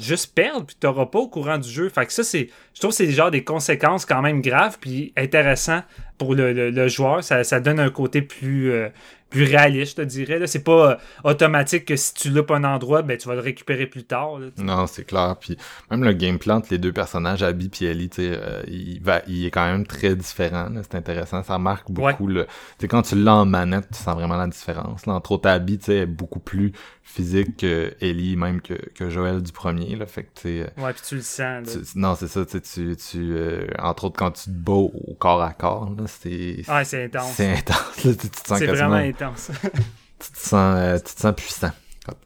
juste 0.00 0.34
perdre 0.34 0.66
puis 0.66 0.76
t'auras 0.78 1.06
pas 1.06 1.18
au 1.18 1.28
courant 1.28 1.58
du 1.58 1.68
jeu. 1.68 1.88
Fait 1.88 2.06
que 2.06 2.12
ça, 2.12 2.24
c'est. 2.24 2.48
Je 2.74 2.80
trouve 2.80 2.90
que 2.90 2.96
c'est 2.96 3.10
genre 3.10 3.30
des 3.30 3.44
conséquences 3.44 4.04
quand 4.04 4.22
même 4.22 4.42
graves 4.42 4.78
puis 4.80 5.12
intéressant 5.16 5.82
pour 6.18 6.34
le, 6.34 6.88
joueur. 6.88 7.22
Ça, 7.22 7.60
donne 7.60 7.80
un 7.80 7.90
côté 7.90 8.22
plus, 8.22 8.70
euh, 8.70 8.88
plus 9.36 9.44
réaliste, 9.44 9.98
je 9.98 10.02
te 10.02 10.06
dirais. 10.06 10.46
C'est 10.46 10.64
pas 10.64 10.92
euh, 10.92 10.96
automatique 11.24 11.84
que 11.84 11.96
si 11.96 12.14
tu 12.14 12.30
loupes 12.30 12.50
un 12.50 12.64
endroit, 12.64 13.02
ben, 13.02 13.18
tu 13.18 13.28
vas 13.28 13.34
le 13.34 13.40
récupérer 13.40 13.86
plus 13.86 14.04
tard. 14.04 14.38
non, 14.58 14.86
c'est 14.86 15.04
clair. 15.04 15.36
Puis 15.38 15.56
même 15.90 16.04
le 16.04 16.12
gameplay 16.12 16.52
entre 16.52 16.68
les 16.70 16.78
deux 16.78 16.92
personnages, 16.92 17.42
Abby 17.42 17.70
et 17.82 17.86
Ellie, 17.86 18.10
euh, 18.18 18.62
il, 18.66 19.00
va, 19.02 19.20
il 19.26 19.44
est 19.44 19.50
quand 19.50 19.66
même 19.66 19.86
très 19.86 20.16
différent. 20.16 20.68
C'est 20.82 20.94
intéressant. 20.94 21.42
Ça 21.42 21.58
marque 21.58 21.90
beaucoup. 21.90 22.28
Le... 22.28 22.46
quand 22.88 23.02
tu 23.02 23.16
l'as 23.16 23.34
en 23.34 23.46
manette, 23.46 23.88
tu 23.92 23.98
sens 23.98 24.14
vraiment 24.14 24.36
la 24.36 24.46
différence. 24.46 25.04
Là. 25.06 25.14
Entre 25.14 25.32
autres, 25.32 25.48
Abby 25.48 25.78
est 25.88 26.06
beaucoup 26.06 26.40
plus 26.40 26.72
physique 27.02 27.58
que 27.58 27.94
Ellie, 28.00 28.36
même 28.36 28.60
que, 28.60 28.74
que 28.94 29.10
Joël 29.10 29.42
du 29.42 29.52
premier. 29.52 29.96
Là. 29.96 30.06
Fait 30.06 30.24
que, 30.24 30.48
euh, 30.48 30.66
ouais, 30.78 30.92
puis 30.92 31.02
tu 31.06 31.16
le 31.16 31.20
sens. 31.20 31.94
non, 31.94 32.14
c'est 32.14 32.28
ça. 32.28 32.44
Tu, 32.46 32.96
tu, 32.96 33.36
entre 33.78 34.04
autres, 34.04 34.16
quand 34.16 34.30
tu 34.30 34.44
te 34.44 34.50
bats 34.50 34.72
au 34.72 35.16
corps 35.18 35.42
à 35.42 35.52
corps, 35.52 35.90
c'est... 36.06 36.62
Ouais, 36.68 37.04
intense. 37.04 37.32
C'est 37.34 37.52
intense. 37.52 37.92
tu 38.02 38.16
te 38.16 38.48
sens 38.48 38.58
c'est 38.58 38.66
vraiment 38.66 38.94
intense 38.94 39.25
tu, 40.18 40.32
te 40.32 40.38
sens, 40.38 40.78
euh, 40.78 40.98
tu 40.98 41.14
te 41.14 41.20
sens 41.20 41.34
puissant. 41.34 41.72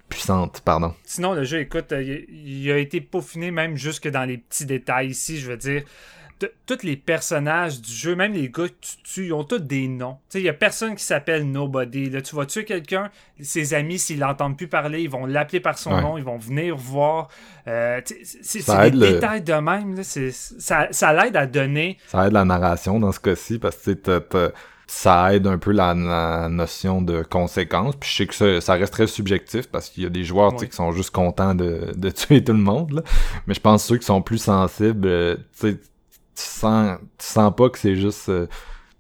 Puissante, 0.09 0.61
pardon. 0.65 0.95
Sinon, 1.05 1.35
le 1.35 1.45
jeu, 1.45 1.61
écoute, 1.61 1.93
euh, 1.93 2.03
il 2.29 2.71
a 2.71 2.79
été 2.79 3.01
peaufiné 3.01 3.51
même 3.51 3.77
jusque 3.77 4.09
dans 4.09 4.25
les 4.25 4.39
petits 4.39 4.67
détails 4.67 5.09
ici. 5.09 5.39
Je 5.39 5.51
veux 5.51 5.57
dire, 5.57 5.85
tous 6.67 6.83
les 6.83 6.97
personnages 6.97 7.81
du 7.81 7.93
jeu, 7.93 8.15
même 8.15 8.33
les 8.33 8.49
gars 8.49 8.69
que 8.69 8.75
tu 8.81 8.97
tues, 9.03 9.27
ils 9.27 9.33
ont 9.33 9.45
tous 9.45 9.59
des 9.59 9.89
noms. 9.89 10.19
Il 10.35 10.43
n'y 10.43 10.49
a 10.49 10.53
personne 10.53 10.95
qui 10.95 11.05
s'appelle 11.05 11.51
Nobody. 11.51 12.09
Là, 12.11 12.23
tu 12.23 12.35
vas 12.35 12.47
tuer 12.47 12.65
quelqu'un, 12.65 13.11
ses 13.41 13.75
amis, 13.75 13.99
s'ils 13.99 14.21
l'entendent 14.21 14.57
plus 14.57 14.69
parler, 14.69 15.03
ils 15.03 15.11
vont 15.11 15.27
l'appeler 15.27 15.61
par 15.61 15.77
son 15.79 16.01
nom, 16.01 16.17
ils 16.17 16.25
vont 16.25 16.39
venir 16.39 16.77
voir. 16.77 17.29
Euh, 17.67 18.01
c'est 18.05 18.91
des 18.91 19.13
détails 19.13 19.43
de 19.43 19.53
même. 19.55 20.03
ça, 20.03 20.89
ça 20.91 21.13
l'aide 21.13 21.37
à 21.37 21.47
donner. 21.47 21.99
Ça 22.07 22.27
aide 22.27 22.33
la 22.33 22.45
narration 22.45 22.99
dans 22.99 23.13
ce 23.13 23.21
cas-ci 23.21 23.59
parce 23.59 23.77
que 23.77 24.53
ça 24.93 25.33
aide 25.33 25.47
un 25.47 25.57
peu 25.57 25.71
la, 25.71 25.95
notion 26.49 27.01
de 27.01 27.23
conséquence. 27.23 27.95
Puis 27.95 28.11
je 28.11 28.17
sais 28.17 28.27
que 28.27 28.61
ça, 28.61 28.75
reste 28.75 28.93
très 28.93 29.07
subjectif 29.07 29.69
parce 29.69 29.89
qu'il 29.89 30.03
y 30.03 30.07
a 30.07 30.09
des 30.09 30.25
joueurs 30.25 30.57
qui 30.57 30.67
sont 30.73 30.91
juste 30.91 31.11
contents 31.11 31.55
de, 31.55 31.93
de, 31.95 32.11
tuer 32.11 32.43
tout 32.43 32.53
le 32.53 32.59
monde. 32.59 33.05
Mais 33.47 33.55
je 33.55 33.61
pense 33.61 33.83
que 33.83 33.89
ceux 33.89 33.99
qui 33.99 34.07
sont 34.07 34.21
plus 34.21 34.39
sensibles, 34.39 35.07
euh, 35.07 35.37
tu 35.61 35.79
sens, 36.35 36.99
tu 37.19 37.27
sens 37.27 37.53
pas 37.57 37.71
que 37.71 37.79
c'est 37.79 37.95
juste 37.95 38.31
euh, 38.31 38.49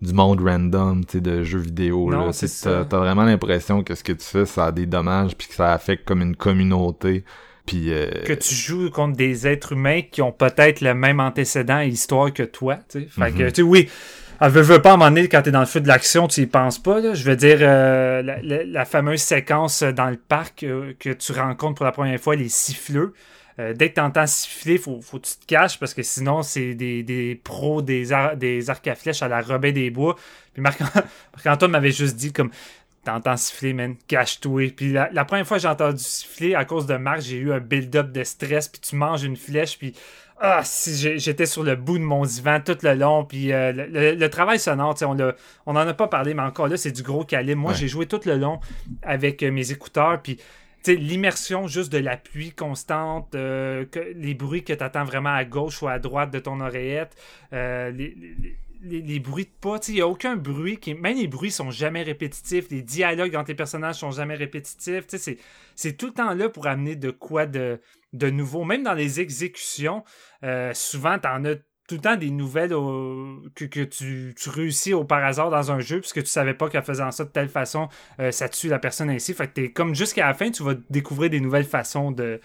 du 0.00 0.12
monde 0.12 0.40
random 0.40 1.02
de 1.12 1.42
jeux 1.42 1.58
vidéo. 1.58 2.08
Non, 2.08 2.30
T'as 2.30 2.80
as 2.82 2.84
vraiment 2.84 3.24
l'impression 3.24 3.82
que 3.82 3.96
ce 3.96 4.04
que 4.04 4.12
tu 4.12 4.24
fais, 4.24 4.46
ça 4.46 4.66
a 4.66 4.72
des 4.72 4.86
dommages 4.86 5.36
puis 5.36 5.48
que 5.48 5.54
ça 5.54 5.72
affecte 5.72 6.06
comme 6.06 6.22
une 6.22 6.36
communauté. 6.36 7.24
Puis, 7.66 7.92
euh, 7.92 8.08
Que 8.24 8.32
tu 8.32 8.54
joues 8.54 8.90
contre 8.90 9.16
des 9.16 9.46
êtres 9.46 9.72
humains 9.72 10.02
qui 10.02 10.22
ont 10.22 10.32
peut-être 10.32 10.80
le 10.80 10.94
même 10.94 11.18
antécédent 11.20 11.80
et 11.80 11.88
histoire 11.88 12.32
que 12.32 12.42
toi. 12.42 12.78
Fait 12.88 13.06
que, 13.32 13.42
mhm. 13.42 13.52
tu 13.52 13.62
oui, 13.62 13.88
elle 14.40 14.50
veut, 14.50 14.62
veut 14.62 14.80
pas, 14.80 14.92
à 14.92 14.94
un 14.94 14.96
moment 14.96 15.10
donné, 15.10 15.28
quand 15.28 15.42
t'es 15.42 15.50
dans 15.50 15.60
le 15.60 15.66
feu 15.66 15.80
de 15.80 15.88
l'action, 15.88 16.26
tu 16.26 16.40
y 16.40 16.46
penses 16.46 16.78
pas. 16.78 17.12
Je 17.12 17.24
veux 17.24 17.36
dire, 17.36 17.58
euh, 17.60 18.22
la, 18.22 18.84
fameuse 18.86 19.20
séquence 19.20 19.82
dans 19.82 20.08
le 20.08 20.16
parc 20.16 20.62
euh, 20.62 20.94
que 20.98 21.10
tu 21.10 21.32
rencontres 21.32 21.74
pour 21.74 21.84
la 21.84 21.92
première 21.92 22.18
fois, 22.18 22.36
les 22.36 22.48
siffleux. 22.48 23.12
Euh, 23.58 23.74
dès 23.74 23.90
que 23.90 23.96
t'entends 23.96 24.26
siffler, 24.26 24.78
faut, 24.78 25.02
faut 25.02 25.18
que 25.18 25.26
tu 25.26 25.34
te 25.36 25.44
caches 25.44 25.78
parce 25.78 25.92
que 25.92 26.02
sinon, 26.02 26.42
c'est 26.42 26.74
des, 26.74 27.02
des, 27.02 27.34
pros 27.34 27.82
des, 27.82 28.08
des 28.36 28.70
arcs 28.70 28.86
à 28.88 28.94
flèches 28.94 29.22
à 29.22 29.28
la 29.28 29.42
Robin 29.42 29.72
des 29.72 29.90
Bois. 29.90 30.16
Puis 30.54 30.62
Marc-Antoine 30.62 31.70
m'avait 31.72 31.92
juste 31.92 32.16
dit 32.16 32.32
comme 32.32 32.50
T'entends 33.04 33.36
siffler, 33.36 33.72
man, 33.72 33.96
cache-toi. 34.08 34.72
Puis 34.76 34.92
la, 34.92 35.10
la, 35.12 35.24
première 35.24 35.46
fois 35.46 35.56
que 35.56 35.62
j'ai 35.62 35.68
entendu 35.68 36.02
siffler, 36.02 36.54
à 36.54 36.66
cause 36.66 36.86
de 36.86 36.96
Marc, 36.96 37.22
j'ai 37.22 37.38
eu 37.38 37.52
un 37.52 37.58
build-up 37.58 38.12
de 38.12 38.24
stress. 38.24 38.68
Puis 38.68 38.80
tu 38.80 38.96
manges 38.96 39.22
une 39.22 39.36
flèche, 39.36 39.78
puis 39.78 39.94
ah, 40.42 40.62
si 40.64 41.18
j'étais 41.18 41.44
sur 41.44 41.62
le 41.62 41.76
bout 41.76 41.98
de 41.98 42.02
mon 42.02 42.24
divan 42.24 42.60
tout 42.64 42.78
le 42.82 42.94
long. 42.94 43.26
Puis 43.26 43.52
euh, 43.52 43.72
le, 43.72 44.28
travail 44.28 44.58
sonore, 44.58 44.96
on, 45.02 45.16
on 45.66 45.76
en 45.76 45.76
a 45.76 45.92
pas 45.92 46.08
parlé, 46.08 46.32
mais 46.32 46.42
encore 46.42 46.66
là, 46.66 46.78
c'est 46.78 46.92
du 46.92 47.02
gros 47.02 47.24
calibre. 47.24 47.60
Moi, 47.60 47.74
j'ai 47.74 47.88
joué 47.88 48.06
tout 48.06 48.20
le 48.24 48.36
long 48.36 48.58
avec 49.02 49.42
euh, 49.42 49.50
mes 49.50 49.70
écouteurs. 49.70 50.22
Puis 50.22 50.38
l'immersion 50.86 51.66
juste 51.66 51.92
de 51.92 51.98
la 51.98 52.16
pluie 52.16 52.52
constante, 52.52 53.34
euh, 53.34 53.84
que, 53.84 54.00
les 54.16 54.32
bruits 54.32 54.64
que 54.64 54.72
tu 54.72 54.82
attends 54.82 55.04
vraiment 55.04 55.34
à 55.34 55.44
gauche 55.44 55.82
ou 55.82 55.88
à 55.88 55.98
droite 55.98 56.30
de 56.30 56.38
ton 56.38 56.60
oreillette, 56.60 57.14
les, 57.52 58.16
les, 58.82 59.20
bruits 59.20 59.44
de 59.44 59.50
pas, 59.60 59.78
il 59.88 59.94
n'y 59.96 60.00
a 60.00 60.08
aucun 60.08 60.36
bruit 60.36 60.78
qui. 60.78 60.94
Même 60.94 61.18
les 61.18 61.26
bruits 61.26 61.50
sont 61.50 61.70
jamais 61.70 62.02
répétitifs, 62.02 62.70
les 62.70 62.80
dialogues 62.80 63.36
entre 63.36 63.50
les 63.50 63.54
personnages 63.54 63.96
sont 63.96 64.10
jamais 64.10 64.36
répétitifs. 64.36 65.04
C'est 65.74 65.92
tout 65.98 66.06
le 66.06 66.12
temps 66.12 66.32
là 66.32 66.48
pour 66.48 66.66
amener 66.66 66.96
de 66.96 67.10
quoi 67.10 67.44
de, 67.44 67.78
de 68.12 68.30
nouveau. 68.30 68.64
Même 68.64 68.82
dans 68.82 68.94
les 68.94 69.20
exécutions, 69.20 70.04
euh, 70.44 70.72
souvent, 70.74 71.18
tu 71.18 71.28
en 71.28 71.44
as 71.44 71.56
tout 71.90 71.96
le 71.96 72.02
temps 72.02 72.16
des 72.16 72.30
nouvelles 72.30 72.70
que, 72.70 73.64
que 73.64 73.82
tu, 73.82 74.32
réussis 74.48 74.94
au 74.94 75.02
par 75.02 75.24
hasard 75.24 75.50
dans 75.50 75.72
un 75.72 75.80
jeu 75.80 75.98
puisque 75.98 76.22
tu 76.22 76.28
savais 76.30 76.54
pas 76.54 76.70
qu'en 76.70 76.82
faisant 76.82 77.10
ça 77.10 77.24
de 77.24 77.30
telle 77.30 77.48
façon, 77.48 77.88
euh, 78.20 78.30
ça 78.30 78.48
tue 78.48 78.68
la 78.68 78.78
personne 78.78 79.10
ainsi. 79.10 79.34
Fait 79.34 79.48
que 79.48 79.54
t'es 79.54 79.72
comme 79.72 79.96
jusqu'à 79.96 80.28
la 80.28 80.34
fin, 80.34 80.52
tu 80.52 80.62
vas 80.62 80.74
découvrir 80.88 81.30
des 81.30 81.40
nouvelles 81.40 81.64
façons 81.64 82.12
de, 82.12 82.40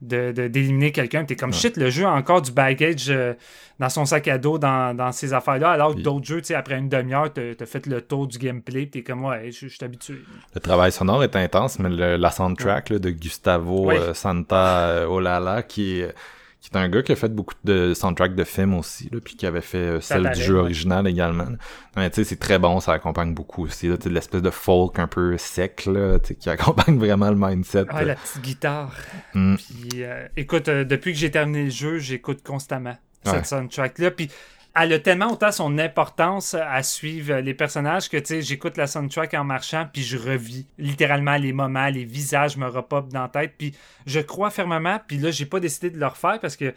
d'éliminer 0.00 0.92
quelqu'un. 0.92 1.24
T'es 1.24 1.36
comme 1.36 1.52
shit, 1.52 1.76
le 1.76 1.90
jeu 1.90 2.06
a 2.06 2.12
encore 2.12 2.42
du 2.42 2.52
baggage 2.52 3.06
euh, 3.08 3.34
dans 3.78 3.88
son 3.88 4.04
sac 4.04 4.28
à 4.28 4.38
dos 4.38 4.58
dans, 4.58 4.96
dans 4.96 5.12
ces 5.12 5.32
affaires-là, 5.32 5.70
alors 5.70 5.94
que 5.94 6.00
d'autres 6.00 6.26
jeux, 6.26 6.42
après 6.54 6.78
une 6.78 6.88
demi-heure, 6.88 7.32
t'as 7.32 7.52
as 7.60 7.66
fait 7.66 7.86
le 7.86 8.00
tour 8.00 8.26
du 8.26 8.38
gameplay, 8.38 8.86
t'es 8.86 9.02
comme 9.02 9.24
ouais, 9.24 9.50
je 9.50 9.66
suis 9.66 9.84
habitué. 9.84 10.16
Le 10.54 10.60
travail 10.60 10.92
sonore 10.92 11.24
est 11.24 11.36
intense, 11.36 11.78
mais 11.78 11.88
la 11.90 12.30
soundtrack 12.30 12.92
de 12.92 13.10
Gustavo 13.10 13.90
euh, 13.90 14.14
Santa 14.14 14.88
euh, 14.88 15.06
Olala 15.06 15.62
qui 15.62 16.00
est 16.00 16.14
qui 16.60 16.70
est 16.72 16.76
un 16.76 16.88
gars 16.88 17.02
qui 17.02 17.12
a 17.12 17.16
fait 17.16 17.32
beaucoup 17.32 17.54
de 17.64 17.94
soundtrack 17.94 18.34
de 18.34 18.44
films 18.44 18.74
aussi, 18.74 19.08
là, 19.12 19.20
puis 19.24 19.36
qui 19.36 19.46
avait 19.46 19.60
fait 19.60 19.78
euh, 19.78 20.00
celle 20.00 20.30
du 20.30 20.42
jeu 20.42 20.56
original 20.56 21.06
également. 21.06 21.46
tu 21.94 22.02
sais, 22.12 22.24
c'est 22.24 22.38
très 22.38 22.58
bon, 22.58 22.80
ça 22.80 22.92
accompagne 22.92 23.32
beaucoup 23.32 23.64
aussi. 23.64 23.88
L'espèce 24.06 24.42
de 24.42 24.50
folk 24.50 24.98
un 24.98 25.06
peu 25.06 25.38
sec, 25.38 25.86
là, 25.86 26.18
qui 26.18 26.50
accompagne 26.50 26.98
vraiment 26.98 27.30
le 27.30 27.36
mindset. 27.36 27.84
Ah, 27.90 28.04
la 28.04 28.16
petite 28.16 28.42
guitare. 28.42 28.92
Mm. 29.34 29.54
Puis, 29.54 30.02
euh, 30.02 30.26
écoute, 30.36 30.68
euh, 30.68 30.84
depuis 30.84 31.12
que 31.12 31.18
j'ai 31.18 31.30
terminé 31.30 31.64
le 31.64 31.70
jeu, 31.70 31.98
j'écoute 31.98 32.42
constamment 32.42 32.96
cette 33.24 33.46
soundtrack-là. 33.46 34.10
Puis 34.10 34.30
elle 34.76 34.92
a 34.92 34.98
tellement 34.98 35.32
autant 35.32 35.50
son 35.50 35.78
importance 35.78 36.54
à 36.54 36.82
suivre 36.82 37.36
les 37.36 37.54
personnages 37.54 38.08
que 38.08 38.16
tu 38.16 38.26
sais, 38.26 38.42
j'écoute 38.42 38.76
la 38.76 38.86
soundtrack 38.86 39.34
en 39.34 39.44
marchant 39.44 39.88
puis 39.92 40.02
je 40.02 40.16
revis 40.16 40.66
littéralement 40.78 41.36
les 41.36 41.52
moments, 41.52 41.88
les 41.88 42.04
visages 42.04 42.56
me 42.56 42.66
repopent 42.66 43.12
dans 43.12 43.22
la 43.22 43.28
tête 43.28 43.54
puis 43.58 43.74
je 44.06 44.20
crois 44.20 44.50
fermement 44.50 45.00
puis 45.06 45.18
là 45.18 45.30
j'ai 45.30 45.46
pas 45.46 45.60
décidé 45.60 45.90
de 45.90 45.98
le 45.98 46.06
refaire 46.06 46.38
parce 46.40 46.56
que 46.56 46.74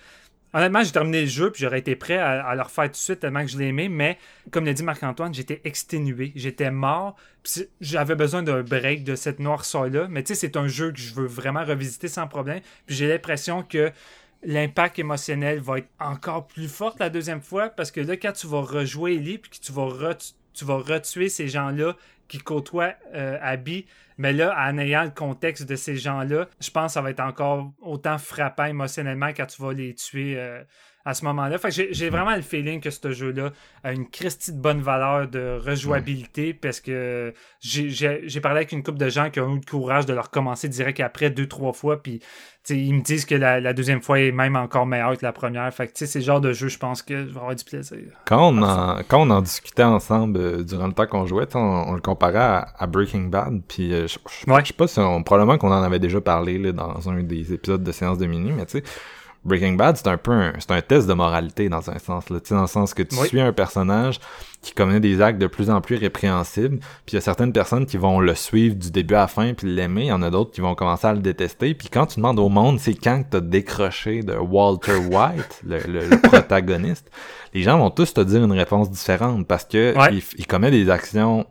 Honnêtement, 0.54 0.84
j'ai 0.84 0.92
terminé 0.92 1.22
le 1.22 1.28
jeu, 1.28 1.50
puis 1.50 1.64
j'aurais 1.64 1.80
été 1.80 1.96
prêt 1.96 2.18
à, 2.18 2.46
à 2.46 2.56
le 2.56 2.62
refaire 2.62 2.86
tout 2.86 2.92
de 2.92 2.96
suite 2.98 3.22
tellement 3.22 3.42
que 3.42 3.48
je 3.50 3.58
l'aimais, 3.58 3.88
mais 3.88 4.18
comme 4.52 4.66
l'a 4.66 4.74
dit 4.74 4.84
Marc-Antoine, 4.84 5.34
j'étais 5.34 5.62
exténué, 5.64 6.34
j'étais 6.36 6.72
mort, 6.72 7.16
puis 7.42 7.70
j'avais 7.80 8.16
besoin 8.16 8.44
d'un 8.44 8.62
break 8.62 9.06
de 9.06 9.16
cette 9.16 9.40
noirceur-là. 9.40 10.08
Mais 10.10 10.24
tu 10.24 10.34
sais, 10.34 10.40
c'est 10.40 10.58
un 10.58 10.68
jeu 10.68 10.92
que 10.92 11.00
je 11.00 11.14
veux 11.14 11.26
vraiment 11.26 11.64
revisiter 11.64 12.10
sans 12.10 12.28
problème, 12.28 12.60
puis 12.86 12.98
j'ai 12.98 13.08
l'impression 13.08 13.64
que 13.64 13.92
l'impact 14.44 15.00
émotionnel 15.00 15.60
va 15.60 15.80
être 15.80 15.90
encore 16.00 16.48
plus 16.48 16.68
fort 16.68 16.96
la 17.00 17.10
deuxième 17.10 17.42
fois, 17.42 17.70
parce 17.70 17.92
que 17.92 18.02
là, 18.02 18.18
quand 18.18 18.32
tu 18.32 18.48
vas 18.48 18.62
rejouer 18.62 19.16
Ellie, 19.16 19.38
puis 19.38 19.52
que 19.52 19.64
tu 19.64 19.72
vas, 19.72 20.16
tu 20.54 20.66
vas 20.66 20.78
retuer 20.78 21.30
ces 21.30 21.48
gens-là 21.48 21.96
qui 22.28 22.38
côtoient 22.38 22.96
euh, 23.14 23.38
Abby, 23.42 23.86
mais 24.18 24.34
là, 24.34 24.56
en 24.58 24.78
ayant 24.78 25.04
le 25.04 25.10
contexte 25.10 25.68
de 25.68 25.76
ces 25.76 25.96
gens-là, 25.96 26.48
je 26.60 26.70
pense 26.70 26.88
que 26.88 26.94
ça 26.94 27.02
va 27.02 27.10
être 27.10 27.20
encore 27.20 27.72
autant 27.82 28.18
frappant 28.18 28.66
émotionnellement 28.66 29.30
quand 29.30 29.46
tu 29.46 29.62
vas 29.62 29.74
les 29.74 29.94
tuer 29.96 30.36
euh, 30.38 30.64
à 31.06 31.14
ce 31.14 31.26
moment-là. 31.26 31.58
Fait 31.58 31.70
que 31.70 31.94
j'ai- 31.94 32.10
vraiment 32.10 32.36
le 32.36 32.42
feeling 32.42 32.80
que 32.82 32.90
ce 32.90 33.12
jeu-là 33.12 33.52
a 33.84 33.92
une 33.94 34.08
Christie 34.10 34.52
de 34.54 34.60
bonne 34.60 34.82
valeur 34.82 35.28
de 35.28 35.60
rejouabilité 35.66 36.54
parce 36.54 36.80
que 36.80 37.34
j'ai- 37.62 38.40
parlé 38.42 38.58
avec 38.58 38.72
une 38.72 38.84
couple 38.84 38.98
de 39.00 39.10
gens 39.10 39.30
qui 39.30 39.40
ont 39.40 39.54
eu 39.54 39.60
le 39.60 39.66
courage 39.70 40.06
de 40.06 40.14
le 40.14 40.20
recommencer 40.20 40.68
direct 40.70 41.00
après 41.00 41.30
deux, 41.30 41.48
trois 41.48 41.74
fois. 41.74 42.02
Puis 42.02 42.22
ils 42.70 42.94
me 42.94 43.02
disent 43.02 43.26
que 43.26 43.36
la, 43.36 43.60
la 43.60 43.74
deuxième 43.74 44.02
fois 44.02 44.20
est 44.20 44.32
même 44.32 44.56
encore 44.56 44.86
meilleure 44.86 45.18
que 45.18 45.26
la 45.26 45.32
première. 45.32 45.74
Fait 45.74 45.88
que 45.88 45.94
tu 45.94 46.00
sais, 46.00 46.06
c'est 46.06 46.20
le 46.20 46.26
genre 46.26 46.42
de 46.42 46.54
jeu, 46.54 46.68
je 46.68 46.78
pense 46.78 47.02
que 47.02 47.18
je 47.26 47.30
vais 47.32 47.38
avoir 47.40 47.56
du 47.56 47.64
plaisir. 47.64 47.98
Quand 48.26 48.50
on, 48.52 48.62
en, 48.62 49.00
quand 49.08 49.22
on 49.22 49.30
en 49.32 49.42
discutait 49.42 49.84
ensemble 49.84 50.40
euh, 50.40 50.64
durant 50.64 50.88
le 50.88 50.94
temps 50.94 51.08
qu'on 51.08 51.26
jouait, 51.26 51.48
on, 51.56 51.60
on 51.60 51.94
le 51.94 52.02
comparait 52.02 52.38
à, 52.38 52.68
à 52.78 52.88
Breaking 52.88 53.30
Bad, 53.30 53.62
puis 53.68 53.94
euh, 53.94 54.08
je, 54.08 54.18
je- 54.46 54.52
Ouais. 54.52 54.62
je 54.62 54.68
sais 54.68 54.74
pas 54.74 54.88
si 54.88 55.00
on, 55.00 55.24
probablement 55.24 55.58
qu'on 55.58 55.72
en 55.72 55.82
avait 55.84 56.00
déjà 56.00 56.22
parlé 56.22 56.58
là, 56.60 56.72
dans 56.72 57.10
un 57.10 57.24
des 57.24 57.54
épisodes 57.54 57.84
de 57.84 57.92
séance 57.92 58.18
de 58.18 58.26
minuit, 58.28 58.54
mais 58.54 58.66
tu 58.66 58.80
sais, 58.80 58.84
Breaking 59.44 59.74
Bad, 59.74 59.98
c'est 59.98 60.08
un 60.08 60.18
peu 60.18 60.32
un, 60.32 60.54
c'est 60.60 60.70
un 60.72 60.82
test 60.82 61.08
de 61.08 61.14
moralité 61.14 61.68
dans 61.68 61.90
un 61.90 61.98
sens, 61.98 62.30
là, 62.30 62.40
tu 62.40 62.50
sais, 62.50 62.56
dans 62.56 62.62
le 62.62 62.68
sens 62.68 62.94
que 62.94 63.02
tu 63.02 63.16
Oui. 63.20 63.28
suis 63.28 63.42
un 63.42 63.52
personnage 63.52 64.20
qui 64.62 64.72
commet 64.74 65.00
des 65.00 65.20
actes 65.20 65.40
de 65.40 65.48
plus 65.48 65.72
en 65.72 65.82
plus 65.82 65.96
répréhensibles, 65.96 66.78
puis 66.78 67.14
il 67.14 67.16
y 67.16 67.18
a 67.18 67.22
certaines 67.22 67.52
personnes 67.52 67.88
qui 67.88 67.98
vont 67.98 68.20
le 68.20 68.36
suivre 68.36 68.76
du 68.76 68.92
début 68.92 69.16
à 69.16 69.22
la 69.22 69.28
fin 69.28 69.54
puis 69.56 69.68
l'aimer, 69.74 70.02
il 70.04 70.08
y 70.08 70.12
en 70.12 70.22
a 70.22 70.30
d'autres 70.30 70.52
qui 70.52 70.62
vont 70.62 70.76
commencer 70.76 71.08
à 71.08 71.14
le 71.14 71.20
détester, 71.22 71.74
puis 71.74 71.90
quand 71.90 72.06
tu 72.06 72.18
demandes 72.18 72.38
au 72.38 72.50
monde 72.50 72.80
c'est 72.80 72.94
quand 72.94 73.24
que 73.24 73.30
t'as 73.32 73.40
décroché 73.40 74.22
de 74.22 74.36
Walter 74.36 74.98
White, 74.98 75.62
le, 75.66 75.80
le- 75.92 76.06
le 76.08 76.22
protagoniste, 76.22 77.10
les 77.56 77.64
gens 77.64 77.80
vont 77.80 77.90
tous 77.90 78.14
te 78.14 78.22
dire 78.22 78.44
une 78.44 78.52
réponse 78.52 78.92
différente 78.92 79.48
parce 79.48 79.66
que 79.66 79.98
Ouais. 79.98 80.14
il, 80.14 80.24
il 80.38 80.46
commet 80.46 80.70
des 80.70 80.92
actions 80.92 81.48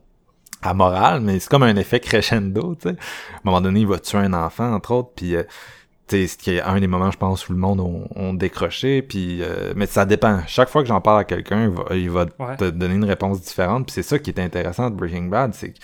amorales, 0.62 1.20
mais 1.22 1.38
c'est 1.40 1.48
comme 1.50 1.62
un 1.62 1.74
effet 1.76 2.00
crescendo, 2.00 2.74
tu 2.76 2.88
sais. 2.90 2.94
À 2.94 3.36
un 3.38 3.40
moment 3.44 3.60
donné, 3.60 3.80
il 3.80 3.86
va 3.86 3.98
tuer 3.98 4.18
un 4.18 4.32
enfant, 4.34 4.72
entre 4.74 4.92
autres, 4.92 5.10
puis 5.16 5.34
euh, 5.34 5.42
sais, 6.10 6.26
ce 6.26 6.36
qui 6.38 6.50
est 6.52 6.60
un 6.60 6.78
des 6.80 6.86
moments, 6.86 7.10
je 7.10 7.18
pense, 7.18 7.48
où 7.48 7.52
le 7.52 7.58
monde 7.58 7.80
ont, 7.80 8.06
ont 8.16 8.34
décroché, 8.34 9.02
puis 9.02 9.42
euh, 9.42 9.72
mais 9.76 9.86
ça 9.86 10.04
dépend. 10.04 10.40
Chaque 10.46 10.68
fois 10.68 10.82
que 10.82 10.88
j'en 10.88 11.00
parle 11.00 11.20
à 11.20 11.24
quelqu'un, 11.24 11.64
il 11.64 11.70
va, 11.70 11.84
il 11.96 12.10
va 12.10 12.26
Ouais. 12.38 12.56
te 12.56 12.70
donner 12.70 12.94
une 12.94 13.04
réponse 13.04 13.40
différente, 13.42 13.86
puis 13.86 13.92
c'est 13.94 14.02
ça 14.02 14.18
qui 14.18 14.30
est 14.30 14.40
intéressant 14.40 14.90
de 14.90 14.94
Breaking 14.96 15.24
Bad, 15.26 15.54
c'est 15.54 15.70
que 15.72 15.78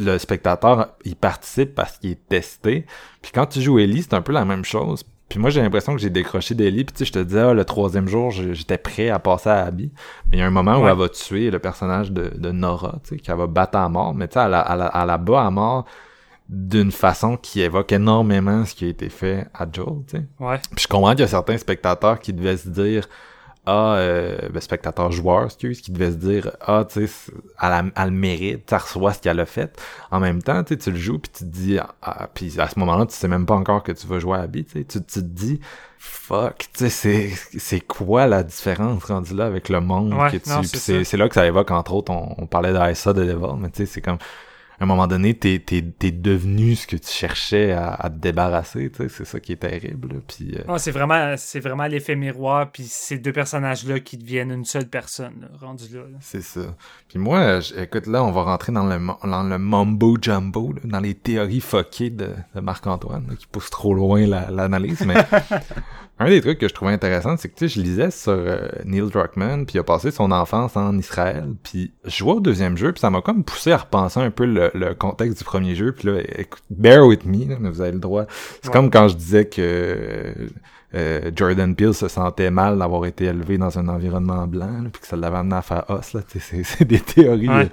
le 0.00 0.18
spectateur, 0.18 0.88
il 1.04 1.14
participe 1.16 1.74
parce 1.74 1.98
qu'il 1.98 2.10
est 2.10 2.28
testé. 2.28 2.84
Puis 3.20 3.30
quand 3.32 3.46
tu 3.46 3.60
joues 3.60 3.78
Ellie, 3.78 4.02
c'est 4.02 4.14
un 4.14 4.22
peu 4.22 4.32
la 4.32 4.44
même 4.44 4.64
chose. 4.64 5.04
Puis 5.28 5.38
moi, 5.38 5.48
j'ai 5.48 5.62
l'impression 5.62 5.94
que 5.94 6.00
j'ai 6.00 6.10
décroché 6.10 6.54
d'Ellie, 6.54 6.84
puis 6.84 6.92
tu 6.92 6.98
sais, 6.98 7.04
je 7.06 7.12
te 7.12 7.18
disais, 7.20 7.40
ah, 7.40 7.54
le 7.54 7.64
troisième 7.64 8.06
jour, 8.06 8.30
j'étais 8.32 8.76
prêt 8.76 9.08
à 9.08 9.18
passer 9.18 9.48
à 9.48 9.64
Abby. 9.64 9.90
Mais 10.30 10.36
il 10.36 10.40
y 10.40 10.42
a 10.42 10.46
un 10.46 10.50
moment 10.50 10.78
où 10.78 10.86
elle 10.86 10.96
va 10.96 11.08
tuer 11.08 11.50
le 11.50 11.58
personnage 11.58 12.12
de, 12.12 12.32
de 12.36 12.50
Nora, 12.50 12.96
tu 13.04 13.10
sais, 13.10 13.16
qu'elle 13.16 13.36
va 13.38 13.46
battre 13.46 13.78
à 13.78 13.88
mort. 13.88 14.14
Mais 14.14 14.28
tu 14.28 14.34
sais, 14.34 14.40
elle, 14.44 14.50
la- 14.50 14.66
elle, 14.70 14.78
la- 14.80 14.90
elle 14.94 15.06
la 15.06 15.16
bat 15.16 15.46
à 15.46 15.50
mort 15.50 15.86
d'une 16.48 16.92
façon 16.92 17.36
qui 17.36 17.60
évoque 17.62 17.92
énormément 17.92 18.64
ce 18.64 18.74
qui 18.74 18.84
a 18.84 18.88
été 18.88 19.08
fait 19.08 19.46
à 19.54 19.66
Joel, 19.70 20.04
tu 20.06 20.18
sais. 20.18 20.24
Ouais. 20.38 20.58
Puis 20.74 20.82
je 20.84 20.88
comprends 20.88 21.12
qu'il 21.12 21.20
y 21.20 21.24
a 21.24 21.28
certains 21.28 21.56
spectateurs 21.56 22.20
qui 22.20 22.32
devaient 22.32 22.56
se 22.56 22.68
dire 22.68 23.08
ah 23.64 23.94
euh, 23.94 24.48
ben, 24.52 24.60
spectateurs 24.60 25.12
joueurs 25.12 25.44
excuse 25.44 25.80
qui 25.80 25.92
devaient 25.92 26.10
se 26.10 26.16
dire 26.16 26.50
ah 26.62 26.84
tu 26.84 27.06
sais 27.06 27.32
elle, 27.60 27.92
elle 27.94 28.04
le 28.06 28.10
mérite 28.10 28.66
tu 28.66 28.74
reçois 28.74 29.12
ce 29.12 29.20
qu'elle 29.20 29.38
a 29.38 29.46
fait 29.46 29.80
en 30.10 30.18
même 30.18 30.42
temps 30.42 30.64
tu 30.64 30.74
sais, 30.74 30.78
tu 30.80 30.90
le 30.90 30.96
joues 30.96 31.20
puis 31.20 31.30
tu 31.32 31.44
te 31.44 31.48
dis 31.48 31.78
ah, 32.02 32.28
puis 32.34 32.58
à 32.60 32.66
ce 32.68 32.76
moment-là 32.80 33.06
tu 33.06 33.14
sais 33.14 33.28
même 33.28 33.46
pas 33.46 33.54
encore 33.54 33.84
que 33.84 33.92
tu 33.92 34.04
vas 34.08 34.18
jouer 34.18 34.38
à 34.38 34.40
Abby 34.40 34.64
tu 34.64 34.80
sais. 34.80 34.84
tu 34.84 35.00
te 35.00 35.20
dis 35.20 35.60
fuck 35.96 36.58
tu 36.76 36.90
sais 36.90 36.90
c'est 36.90 37.30
c'est 37.56 37.80
quoi 37.80 38.26
la 38.26 38.42
différence 38.42 39.04
rendue 39.04 39.34
là 39.36 39.46
avec 39.46 39.68
le 39.68 39.80
monde 39.80 40.12
Ouais, 40.12 40.32
que 40.32 40.38
tu 40.38 40.50
ça. 40.50 40.60
c'est 41.04 41.16
là 41.16 41.28
que 41.28 41.34
ça 41.36 41.46
évoque 41.46 41.70
entre 41.70 41.92
autres 41.94 42.10
on, 42.12 42.34
on 42.38 42.46
parlait 42.48 42.72
d'Aïssa 42.72 43.12
de 43.12 43.24
Devil 43.24 43.54
mais 43.60 43.70
tu 43.70 43.76
sais 43.76 43.86
c'est 43.86 44.00
comme 44.00 44.18
à 44.82 44.84
un 44.84 44.88
moment 44.88 45.06
donné, 45.06 45.32
t'es, 45.34 45.62
t'es, 45.64 45.80
t'es 45.80 46.10
devenu 46.10 46.74
ce 46.74 46.88
que 46.88 46.96
tu 46.96 47.08
cherchais 47.08 47.70
à, 47.70 47.94
à 47.94 48.10
te 48.10 48.16
débarrasser, 48.18 48.90
tu 48.90 48.96
sais, 49.04 49.08
c'est 49.08 49.24
ça 49.24 49.38
qui 49.38 49.52
est 49.52 49.56
terrible. 49.56 50.08
là. 50.14 50.20
Puis, 50.26 50.56
euh, 50.56 50.76
c'est 50.78 50.90
vraiment, 50.90 51.34
c'est 51.36 51.60
vraiment 51.60 51.86
l'effet 51.86 52.16
miroir, 52.16 52.72
puis 52.72 52.82
ces 52.88 53.18
deux 53.18 53.32
personnages-là 53.32 54.00
qui 54.00 54.16
deviennent 54.16 54.50
une 54.50 54.64
seule 54.64 54.88
personne, 54.88 55.34
là, 55.42 55.48
rendu 55.60 55.84
là. 55.94 56.00
là. 56.00 56.18
C'est 56.20 56.42
ça. 56.42 56.74
Puis 57.08 57.20
moi, 57.20 57.60
écoute, 57.78 58.08
là, 58.08 58.24
on 58.24 58.32
va 58.32 58.42
rentrer 58.42 58.72
dans 58.72 58.84
le, 58.86 58.98
dans 59.22 59.42
le 59.44 59.56
mumbo 59.58 60.16
jumbo, 60.20 60.72
là, 60.72 60.80
dans 60.84 61.00
les 61.00 61.14
théories 61.14 61.60
fuckées 61.60 62.10
de, 62.10 62.30
de 62.56 62.60
Marc-Antoine, 62.60 63.36
qui 63.38 63.46
pousse 63.46 63.70
trop 63.70 63.94
loin 63.94 64.26
la- 64.26 64.50
l'analyse, 64.50 65.02
mais 65.06 65.14
un 66.18 66.28
des 66.28 66.40
trucs 66.40 66.58
que 66.58 66.68
je 66.68 66.74
trouvais 66.74 66.92
intéressant, 66.92 67.36
c'est 67.36 67.48
que, 67.48 67.54
tu 67.56 67.68
sais, 67.68 67.74
je 67.74 67.84
lisais 67.84 68.10
sur 68.12 68.32
euh, 68.32 68.68
Neil 68.84 69.10
Druckmann, 69.10 69.66
puis 69.66 69.76
il 69.76 69.78
a 69.80 69.82
passé 69.82 70.10
son 70.10 70.30
enfance 70.30 70.76
en 70.76 70.96
Israël, 70.98 71.46
puis 71.64 71.92
je 72.04 72.10
jouais 72.16 72.32
au 72.34 72.40
deuxième 72.40 72.76
jeu, 72.76 72.92
puis 72.92 73.00
ça 73.00 73.10
m'a 73.10 73.20
comme 73.22 73.42
poussé 73.42 73.72
à 73.72 73.78
repenser 73.78 74.20
un 74.20 74.30
peu 74.30 74.44
le, 74.44 74.70
le 74.74 74.94
contexte 74.94 75.38
du 75.38 75.44
premier 75.44 75.74
jeu, 75.74 75.92
puis 75.92 76.08
là, 76.08 76.20
écoute, 76.38 76.62
bear 76.70 77.06
with 77.06 77.24
me, 77.24 77.48
là, 77.48 77.56
mais 77.58 77.70
vous 77.70 77.80
avez 77.80 77.92
le 77.92 77.98
droit. 77.98 78.26
C'est 78.62 78.68
Ouais. 78.68 78.72
comme 78.72 78.90
quand 78.90 79.08
je 79.08 79.16
disais 79.16 79.46
que 79.46 80.32
euh, 80.94 81.30
Jordan 81.34 81.74
Peele 81.74 81.94
se 81.94 82.06
sentait 82.06 82.50
mal 82.50 82.78
d'avoir 82.78 83.06
été 83.06 83.24
élevé 83.24 83.56
dans 83.58 83.78
un 83.78 83.88
environnement 83.88 84.46
blanc, 84.46 84.82
là, 84.82 84.90
puis 84.92 85.00
que 85.00 85.08
ça 85.08 85.16
l'avait 85.16 85.38
amené 85.38 85.56
à 85.56 85.62
faire 85.62 85.84
os, 85.88 86.12
là, 86.12 86.20
tu 86.30 86.38
sais, 86.38 86.62
c'est, 86.62 86.84
des 86.86 87.00
théories, 87.00 87.48
Ouais. 87.48 87.64
euh, 87.64 87.68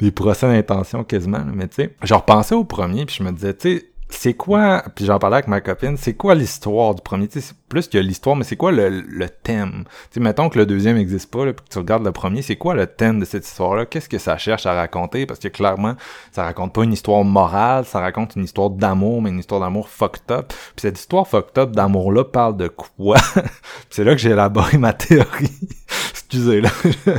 des 0.00 0.10
procès 0.10 0.46
d'intention 0.48 1.04
quasiment, 1.04 1.38
là. 1.38 1.52
mais 1.54 1.68
tu 1.68 1.76
sais, 1.76 1.94
je 2.02 2.12
repensais 2.12 2.54
au 2.54 2.64
premier, 2.64 3.06
puis 3.06 3.16
je 3.18 3.22
me 3.22 3.30
disais, 3.32 3.54
tu 3.54 3.78
sais, 3.78 3.86
c'est 4.08 4.34
quoi, 4.34 4.84
puis 4.94 5.04
j'en 5.04 5.18
parlais 5.18 5.36
avec 5.36 5.48
ma 5.48 5.60
copine, 5.60 5.96
c'est 5.96 6.14
quoi 6.14 6.34
l'histoire 6.34 6.94
du 6.94 7.02
premier, 7.02 7.26
tu 7.26 7.40
sais, 7.40 7.48
c'est 7.48 7.56
plus 7.68 7.88
que 7.88 7.98
l'histoire, 7.98 8.36
mais 8.36 8.44
c'est 8.44 8.56
quoi 8.56 8.70
le, 8.70 8.88
le 8.88 9.28
thème? 9.28 9.84
Tu 9.84 10.14
sais, 10.14 10.20
mettons 10.20 10.48
que 10.48 10.58
le 10.58 10.66
deuxième 10.66 10.96
n'existe 10.96 11.30
pas, 11.30 11.44
là, 11.44 11.52
puis 11.52 11.64
que 11.64 11.72
tu 11.72 11.78
regardes 11.78 12.04
le 12.04 12.12
premier, 12.12 12.40
c'est 12.42 12.56
quoi 12.56 12.74
le 12.74 12.86
thème 12.86 13.18
de 13.18 13.24
cette 13.24 13.46
histoire-là? 13.46 13.84
Qu'est-ce 13.84 14.08
que 14.08 14.18
ça 14.18 14.38
cherche 14.38 14.64
à 14.66 14.74
raconter? 14.74 15.26
Parce 15.26 15.40
que 15.40 15.48
clairement, 15.48 15.96
ça 16.30 16.44
raconte 16.44 16.72
pas 16.72 16.84
une 16.84 16.92
histoire 16.92 17.24
morale, 17.24 17.84
ça 17.84 18.00
raconte 18.00 18.36
une 18.36 18.44
histoire 18.44 18.70
d'amour, 18.70 19.22
mais 19.22 19.30
une 19.30 19.40
histoire 19.40 19.60
d'amour 19.60 19.88
fucked 19.88 20.30
up. 20.30 20.48
Puis 20.48 20.82
cette 20.82 20.98
histoire 20.98 21.26
fucked 21.26 21.58
up 21.58 21.72
d'amour-là 21.72 22.24
parle 22.24 22.56
de 22.56 22.68
quoi? 22.68 23.16
C'est 23.90 24.04
là 24.04 24.12
que 24.12 24.20
j'ai 24.20 24.30
élaboré 24.30 24.78
ma 24.78 24.92
théorie. 24.92 25.50
Excusez, 26.10 26.60
là. 26.60 26.70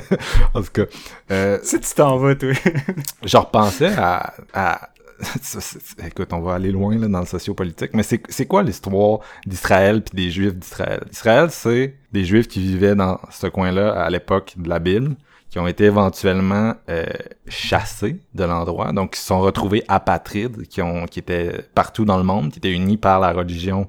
en 0.54 0.62
tout 0.62 0.72
cas, 0.74 0.86
euh, 1.32 1.60
Si 1.64 1.80
tu 1.80 1.94
t'en 1.96 2.18
vas, 2.18 2.36
toi. 2.36 2.54
je 3.24 3.38
repensais 3.38 3.94
à, 3.98 4.34
écoute, 6.06 6.32
on 6.32 6.42
va 6.42 6.56
aller 6.56 6.72
loin 6.72 6.98
là, 6.98 7.08
dans 7.08 7.22
le 7.22 7.26
sociopolitique, 7.26 7.92
mais 7.94 8.04
c'est 8.04 8.46
quoi 8.46 8.64
l'histoire 8.64 9.20
d'Israël 9.46 10.04
puis 10.04 10.16
des 10.16 10.32
Juifs 10.32 10.56
d'Israël? 10.56 11.04
Israël, 11.12 11.50
c'est 11.52 11.96
des 12.12 12.24
Juifs 12.26 12.48
qui 12.48 12.60
vivaient 12.60 12.96
dans 12.96 13.20
ce 13.32 13.48
coin-là 13.48 13.94
à 13.94 14.10
l'époque 14.10 14.54
de 14.58 14.70
la 14.70 14.80
Bible, 14.80 15.16
qui 15.50 15.60
ont 15.60 15.68
été 15.68 15.86
éventuellement 15.86 16.76
euh, 16.90 17.06
chassés 17.48 18.20
de 18.36 18.44
l'endroit, 18.44 18.92
donc 18.92 19.14
qui 19.14 19.20
se 19.20 19.28
sont 19.28 19.40
retrouvés 19.40 19.84
apatrides, 19.88 20.68
qui 20.68 21.20
étaient 21.20 21.66
partout 21.74 22.06
dans 22.06 22.18
le 22.18 22.24
monde, 22.24 22.52
qui 22.52 22.60
étaient 22.60 22.74
unis 22.74 22.98
par 22.98 23.20
la 23.20 23.32
religion 23.32 23.88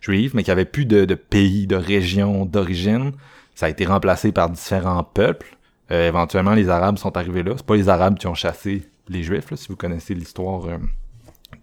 juive, 0.00 0.32
mais 0.34 0.42
qui 0.42 0.50
avaient 0.50 0.64
plus 0.64 0.86
de, 0.86 1.04
de 1.04 1.14
pays, 1.14 1.66
de 1.66 1.76
région, 1.76 2.44
d'origine. 2.44 3.12
Ça 3.54 3.66
a 3.66 3.68
été 3.68 3.84
remplacé 3.86 4.32
par 4.32 4.50
différents 4.50 5.04
peuples. 5.04 5.56
Euh, 5.90 6.08
éventuellement, 6.08 6.52
les 6.52 6.68
Arabes 6.68 6.98
sont 6.98 7.16
arrivés 7.16 7.42
là. 7.42 7.54
C'est 7.56 7.66
pas 7.66 7.76
les 7.76 7.88
Arabes 7.88 8.18
qui 8.18 8.26
ont 8.26 8.34
chassé 8.34 8.88
les 9.08 9.22
Juifs, 9.22 9.50
là, 9.50 9.56
si 9.56 9.68
vous 9.68 9.76
connaissez 9.76 10.14
l'histoire 10.14 10.66
euh, 10.66 10.78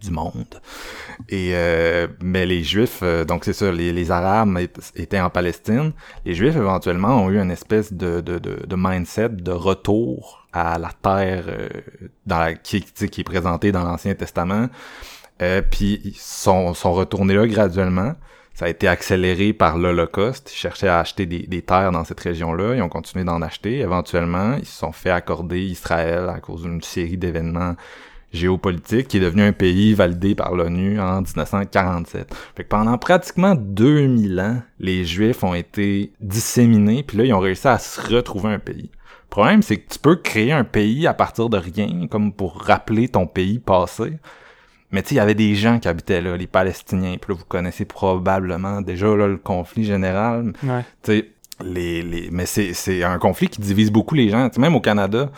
du 0.00 0.10
monde. 0.10 0.60
Et 1.28 1.50
euh, 1.54 2.08
mais 2.20 2.44
les 2.46 2.62
Juifs, 2.62 3.00
euh, 3.02 3.24
donc 3.24 3.44
c'est 3.44 3.52
ça, 3.52 3.70
les, 3.70 3.92
les 3.92 4.10
Arabes 4.10 4.58
étaient 4.94 5.20
en 5.20 5.30
Palestine. 5.30 5.92
Les 6.24 6.34
Juifs 6.34 6.56
éventuellement 6.56 7.24
ont 7.24 7.30
eu 7.30 7.40
une 7.40 7.50
espèce 7.50 7.92
de, 7.92 8.20
de, 8.20 8.38
de, 8.38 8.66
de 8.66 8.76
mindset 8.76 9.30
de 9.30 9.52
retour 9.52 10.46
à 10.52 10.78
la 10.78 10.90
terre 10.90 11.44
euh, 11.48 11.68
dans 12.26 12.38
la, 12.38 12.54
qui, 12.54 12.82
qui 12.82 13.20
est 13.20 13.24
présentée 13.24 13.72
dans 13.72 13.84
l'Ancien 13.84 14.14
Testament. 14.14 14.68
Euh, 15.42 15.62
puis 15.62 16.00
ils 16.04 16.16
sont, 16.16 16.72
sont 16.74 16.92
retournés 16.92 17.34
là 17.34 17.46
graduellement. 17.46 18.14
Ça 18.56 18.64
a 18.64 18.68
été 18.70 18.88
accéléré 18.88 19.52
par 19.52 19.76
l'Holocauste. 19.76 20.50
Ils 20.50 20.56
cherchaient 20.56 20.88
à 20.88 20.98
acheter 20.98 21.26
des, 21.26 21.60
terres 21.60 21.92
dans 21.92 22.04
cette 22.04 22.20
région-là. 22.20 22.74
Ils 22.74 22.80
ont 22.80 22.88
continué 22.88 23.22
d'en 23.22 23.42
acheter. 23.42 23.80
Éventuellement, 23.80 24.56
ils 24.58 24.64
se 24.64 24.78
sont 24.78 24.92
fait 24.92 25.10
accorder 25.10 25.60
Israël 25.60 26.30
à 26.30 26.40
cause 26.40 26.62
d'une 26.62 26.80
série 26.80 27.18
d'événements 27.18 27.74
géopolitiques 28.32 29.08
qui 29.08 29.18
est 29.18 29.20
devenu 29.20 29.42
un 29.42 29.52
pays 29.52 29.92
validé 29.92 30.34
par 30.34 30.54
l'ONU 30.54 30.98
en 30.98 31.20
1947. 31.20 32.34
Fait 32.56 32.64
que 32.64 32.68
pendant 32.68 32.96
pratiquement 32.96 33.54
2000 33.54 34.40
ans, 34.40 34.62
les 34.80 35.04
Juifs 35.04 35.44
ont 35.44 35.54
été 35.54 36.14
disséminés, 36.22 37.02
puis 37.02 37.18
là, 37.18 37.24
ils 37.24 37.34
ont 37.34 37.40
réussi 37.40 37.68
à 37.68 37.78
se 37.78 38.00
retrouver 38.00 38.54
un 38.54 38.58
pays. 38.58 38.90
Le 39.24 39.28
problème, 39.28 39.60
c'est 39.60 39.76
que 39.76 39.92
tu 39.92 39.98
peux 39.98 40.16
créer 40.16 40.52
un 40.52 40.64
pays 40.64 41.06
à 41.06 41.12
partir 41.12 41.50
de 41.50 41.58
rien, 41.58 42.06
comme 42.10 42.32
pour 42.32 42.62
rappeler 42.62 43.08
ton 43.08 43.26
pays 43.26 43.58
passé. 43.58 44.14
Mais 44.90 45.02
tu 45.02 45.08
sais, 45.08 45.14
il 45.16 45.18
y 45.18 45.20
avait 45.20 45.34
des 45.34 45.54
gens 45.54 45.78
qui 45.78 45.88
habitaient 45.88 46.20
là, 46.20 46.36
les 46.36 46.46
Palestiniens. 46.46 47.16
Puis 47.20 47.32
là, 47.32 47.38
vous 47.38 47.44
connaissez 47.44 47.84
probablement 47.84 48.80
déjà 48.80 49.06
là, 49.16 49.26
le 49.26 49.36
conflit 49.36 49.84
général. 49.84 50.52
Ouais. 50.62 50.84
Tu 51.02 51.12
sais, 51.12 51.30
les, 51.64 52.02
les... 52.02 52.28
mais 52.30 52.46
c'est, 52.46 52.72
c'est 52.72 53.02
un 53.02 53.18
conflit 53.18 53.48
qui 53.48 53.60
divise 53.60 53.90
beaucoup 53.90 54.14
les 54.14 54.28
gens. 54.28 54.48
Tu 54.48 54.56
sais, 54.56 54.60
même 54.60 54.76
au 54.76 54.80
Canada, 54.80 55.30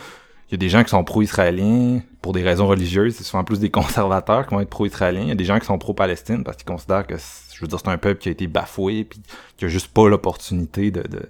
il 0.49 0.53
y 0.53 0.55
a 0.55 0.57
des 0.57 0.69
gens 0.69 0.83
qui 0.83 0.89
sont 0.89 1.03
pro-israéliens 1.03 2.01
pour 2.21 2.33
des 2.33 2.43
raisons 2.43 2.67
religieuses. 2.67 3.15
C'est 3.15 3.23
souvent 3.23 3.43
plus 3.43 3.59
des 3.59 3.69
conservateurs 3.71 4.47
qui 4.47 4.53
vont 4.53 4.61
être 4.61 4.69
pro-israéliens. 4.69 5.21
Il 5.21 5.29
y 5.29 5.31
a 5.31 5.35
des 5.35 5.45
gens 5.45 5.59
qui 5.59 5.65
sont 5.65 5.77
pro-Palestine 5.77 6.43
parce 6.43 6.57
qu'ils 6.57 6.65
considèrent 6.65 7.07
que, 7.07 7.15
je 7.17 7.61
veux 7.61 7.67
dire, 7.67 7.79
c'est 7.79 7.89
un 7.89 7.97
peuple 7.97 8.19
qui 8.19 8.29
a 8.29 8.31
été 8.31 8.47
bafoué 8.47 9.03
puis 9.03 9.21
qui 9.57 9.65
a 9.65 9.67
juste 9.67 9.87
pas 9.87 10.07
l'opportunité 10.09 10.91
de, 10.91 11.01
de 11.01 11.21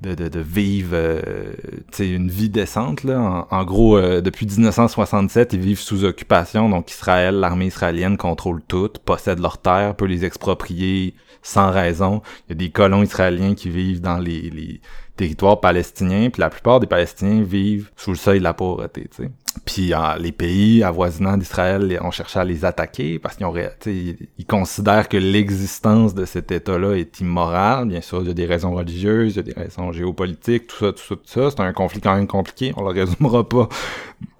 de, 0.00 0.14
de, 0.14 0.28
de 0.28 0.40
vivre 0.40 0.90
euh, 0.92 1.52
une 1.98 2.28
vie 2.28 2.48
décente. 2.48 3.04
Là. 3.04 3.46
En, 3.50 3.64
gros, 3.64 3.96
euh, 3.96 4.20
depuis 4.20 4.46
1967, 4.46 5.52
ils 5.52 5.60
vivent 5.60 5.80
sous 5.80 6.04
occupation. 6.04 6.68
Donc 6.68 6.90
Israël, 6.90 7.36
l'armée 7.36 7.66
israélienne 7.66 8.16
contrôle 8.16 8.62
tout, 8.62 8.90
possède 9.04 9.38
leurs 9.38 9.58
terres, 9.58 9.94
peut 9.94 10.06
les 10.06 10.24
exproprier 10.24 11.14
sans 11.42 11.70
raison. 11.70 12.22
Il 12.48 12.50
y 12.50 12.52
a 12.52 12.56
des 12.56 12.70
colons 12.70 13.02
israéliens 13.02 13.54
qui 13.54 13.68
vivent 13.68 14.00
dans 14.00 14.18
les, 14.18 14.50
les 14.50 14.80
territoires 15.16 15.60
palestiniens, 15.60 16.30
puis 16.30 16.40
la 16.40 16.50
plupart 16.50 16.80
des 16.80 16.86
Palestiniens 16.86 17.42
vivent 17.42 17.90
sous 17.96 18.10
le 18.10 18.16
seuil 18.16 18.38
de 18.38 18.44
la 18.44 18.54
pauvreté. 18.54 19.08
Puis 19.64 19.92
les 20.18 20.32
pays 20.32 20.82
avoisinants 20.82 21.36
d'Israël 21.36 21.98
ont 22.02 22.10
cherché 22.10 22.38
à 22.38 22.44
les 22.44 22.64
attaquer 22.64 23.18
parce 23.18 23.36
qu'ils 23.36 23.46
ont 23.46 23.54
ils, 23.86 24.16
ils 24.38 24.46
considèrent 24.46 25.08
que 25.08 25.16
l'existence 25.16 26.14
de 26.14 26.24
cet 26.24 26.50
État-là 26.52 26.94
est 26.96 27.20
immorale. 27.20 27.88
Bien 27.88 28.00
sûr, 28.00 28.20
il 28.22 28.28
y 28.28 28.30
a 28.30 28.34
des 28.34 28.46
raisons 28.46 28.74
religieuses, 28.74 29.34
il 29.34 29.36
y 29.36 29.40
a 29.40 29.42
des 29.42 29.52
raisons 29.52 29.92
géopolitiques, 29.92 30.66
tout 30.66 30.76
ça, 30.78 30.92
tout 30.92 31.02
ça, 31.08 31.16
tout 31.16 31.22
ça. 31.26 31.50
C'est 31.50 31.60
un 31.60 31.72
conflit 31.72 32.00
quand 32.00 32.14
même 32.14 32.26
compliqué. 32.26 32.72
On 32.76 32.82
le 32.82 32.88
résumera 33.00 33.48
pas 33.48 33.68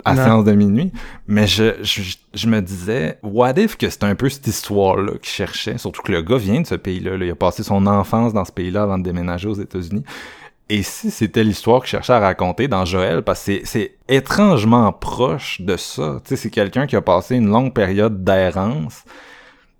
à 0.05 0.15
Non. 0.15 0.25
séance 0.25 0.45
de 0.45 0.53
minuit. 0.53 0.93
Mais 1.27 1.47
je, 1.47 1.75
je, 1.83 2.03
je 2.35 2.47
me 2.47 2.61
disais, 2.61 3.19
what 3.23 3.53
if 3.57 3.77
que 3.77 3.89
c'est 3.89 4.05
un 4.05 4.15
peu 4.15 4.29
cette 4.29 4.47
histoire-là 4.47 5.13
qu'il 5.13 5.31
cherchait, 5.33 5.79
surtout 5.79 6.03
que 6.03 6.13
le 6.13 6.23
gars 6.23 6.37
vient 6.37 6.61
de 6.61 6.67
ce 6.67 6.75
pays-là, 6.75 7.17
là. 7.17 7.25
il 7.25 7.31
a 7.31 7.35
passé 7.35 7.63
son 7.63 7.87
enfance 7.87 8.33
dans 8.35 8.45
ce 8.45 8.53
pays-là 8.53 8.83
avant 8.83 8.99
de 8.99 9.05
déménager 9.05 9.49
aux 9.49 9.55
États-Unis. 9.55 10.05
Et 10.71 10.83
si 10.83 11.11
c'était 11.11 11.45
l'histoire 11.45 11.81
qu'il 11.81 11.91
cherchait 11.91 12.15
à 12.15 12.21
raconter 12.21 12.69
dans 12.69 12.85
Joël, 12.87 13.23
parce 13.23 13.41
que 13.41 13.45
c'est- 13.45 13.63
c'est 13.65 13.97
étrangement 14.09 14.93
proche 14.93 15.61
de 15.61 15.77
ça. 15.77 16.21
Tu 16.25 16.31
sais, 16.31 16.37
c'est 16.37 16.51
quelqu'un 16.51 16.87
qui 16.87 16.97
a 16.97 17.03
passé 17.03 17.37
une 17.37 17.49
longue 17.51 17.75
période 17.75 18.25
d'errance, 18.25 19.05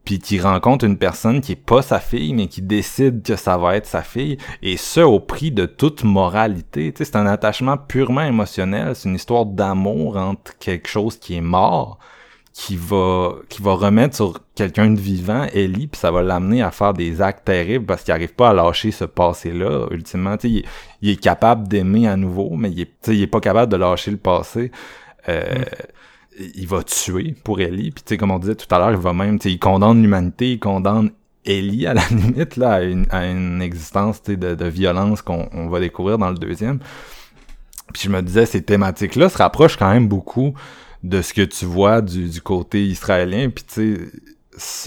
puis 0.05 0.19
qui 0.19 0.39
rencontre 0.39 0.85
une 0.85 0.99
personne 0.99 1.41
qui 1.41 1.53
est 1.53 1.57
pas 1.57 1.81
sa 1.81 1.99
fille, 2.01 2.35
mais 2.35 2.49
qui 2.49 2.61
décide 2.61 3.23
que 3.23 3.37
ça 3.37 3.57
va 3.57 3.77
être 3.77 3.87
sa 3.87 4.03
fille, 4.03 4.37
et 4.63 4.77
ce, 4.77 5.01
au 5.01 5.21
prix 5.21 5.51
de 5.51 5.65
toute 5.65 6.05
moralité. 6.05 6.93
Tu 6.93 6.99
sais, 6.99 7.11
c'est 7.11 7.17
un 7.17 7.27
attachement 7.27 7.79
purement 7.79 8.21
émotionnel, 8.21 8.95
c'est 8.95 9.09
une 9.09 9.15
histoire 9.15 9.47
d'amour 9.47 10.19
entre 10.19 10.59
quelque 10.59 10.89
chose 10.89 11.17
qui 11.19 11.37
est 11.37 11.41
mort, 11.41 11.99
qui 12.57 12.77
va 12.77 13.33
qui 13.49 13.61
va 13.63 13.73
remettre 13.75 14.15
sur 14.15 14.41
quelqu'un 14.55 14.89
de 14.93 15.01
vivant 15.01 15.45
Ellie 15.53 15.89
puis 15.89 15.99
ça 16.01 16.13
va 16.13 16.23
l'amener 16.23 16.63
à 16.63 16.71
faire 16.71 16.95
des 16.95 17.21
actes 17.21 17.45
terribles 17.45 17.85
parce 17.85 18.05
qu'il 18.05 18.15
arrive 18.15 18.33
pas 18.33 18.51
à 18.51 18.55
lâcher 18.55 18.93
ce 18.93 19.05
passé 19.05 19.53
là 19.53 19.89
ultimement 19.91 20.37
tu 20.37 20.43
sais 20.49 20.51
il, 20.55 20.59
est- 20.59 20.65
il 21.03 21.11
est 21.11 21.17
capable 21.21 21.67
d'aimer 21.67 22.07
à 22.07 22.17
nouveau 22.17 22.51
mais 22.57 22.71
il 22.71 22.81
est 22.83 22.87
tu 22.87 22.93
sais, 23.03 23.17
il 23.17 23.23
est 23.23 23.27
pas 23.27 23.41
capable 23.41 23.73
de 23.73 23.77
lâcher 23.77 24.13
le 24.13 24.19
passé. 24.19 24.71
Euh, 25.29 25.65
il 26.55 26.67
va 26.69 26.83
tuer 26.85 27.35
pour 27.45 27.61
Ellie 27.61 27.91
puis 27.91 28.05
tu 28.05 28.11
sais 28.11 28.17
comme 28.17 28.31
on 28.31 28.39
disait 28.39 28.55
tout 28.57 28.73
à 28.73 28.79
l'heure 28.79 28.93
il 28.93 28.99
va 28.99 29.13
même 29.13 29.39
tu 29.41 29.49
sais 29.49 29.53
il 29.55 29.59
condamne 29.59 30.01
l'humanité 30.01 30.53
il 30.53 30.59
condamne 30.61 31.11
Ellie 31.45 31.87
à 31.89 31.95
la 31.95 32.07
limite 32.11 32.57
là 32.57 32.75
à 32.75 32.83
une, 32.83 33.07
à 33.11 33.27
une 33.27 33.63
existence 33.63 34.23
tu 34.23 34.33
sais, 34.33 34.37
de, 34.37 34.55
de 34.55 34.67
violence 34.67 35.23
qu'on 35.23 35.49
on 35.53 35.69
va 35.69 35.81
découvrir 35.81 36.19
dans 36.19 36.31
le 36.31 36.39
deuxième. 36.39 36.79
Puis 37.93 38.03
je 38.05 38.09
me 38.09 38.23
disais, 38.23 38.47
ces 38.47 38.63
thématiques-là 38.63 39.29
se 39.29 39.39
rapprochent 39.39 39.77
quand 39.77 39.93
même 39.93 40.09
beaucoup 40.09 40.55
de 41.05 41.21
ce 41.21 41.35
que 41.35 41.43
tu 41.43 41.67
vois 41.67 42.01
du, 42.01 42.29
du 42.29 42.41
côté 42.41 42.85
israélien. 42.85 43.51
Puis 43.51 43.65
tu 43.65 43.75
sais, 43.75 44.11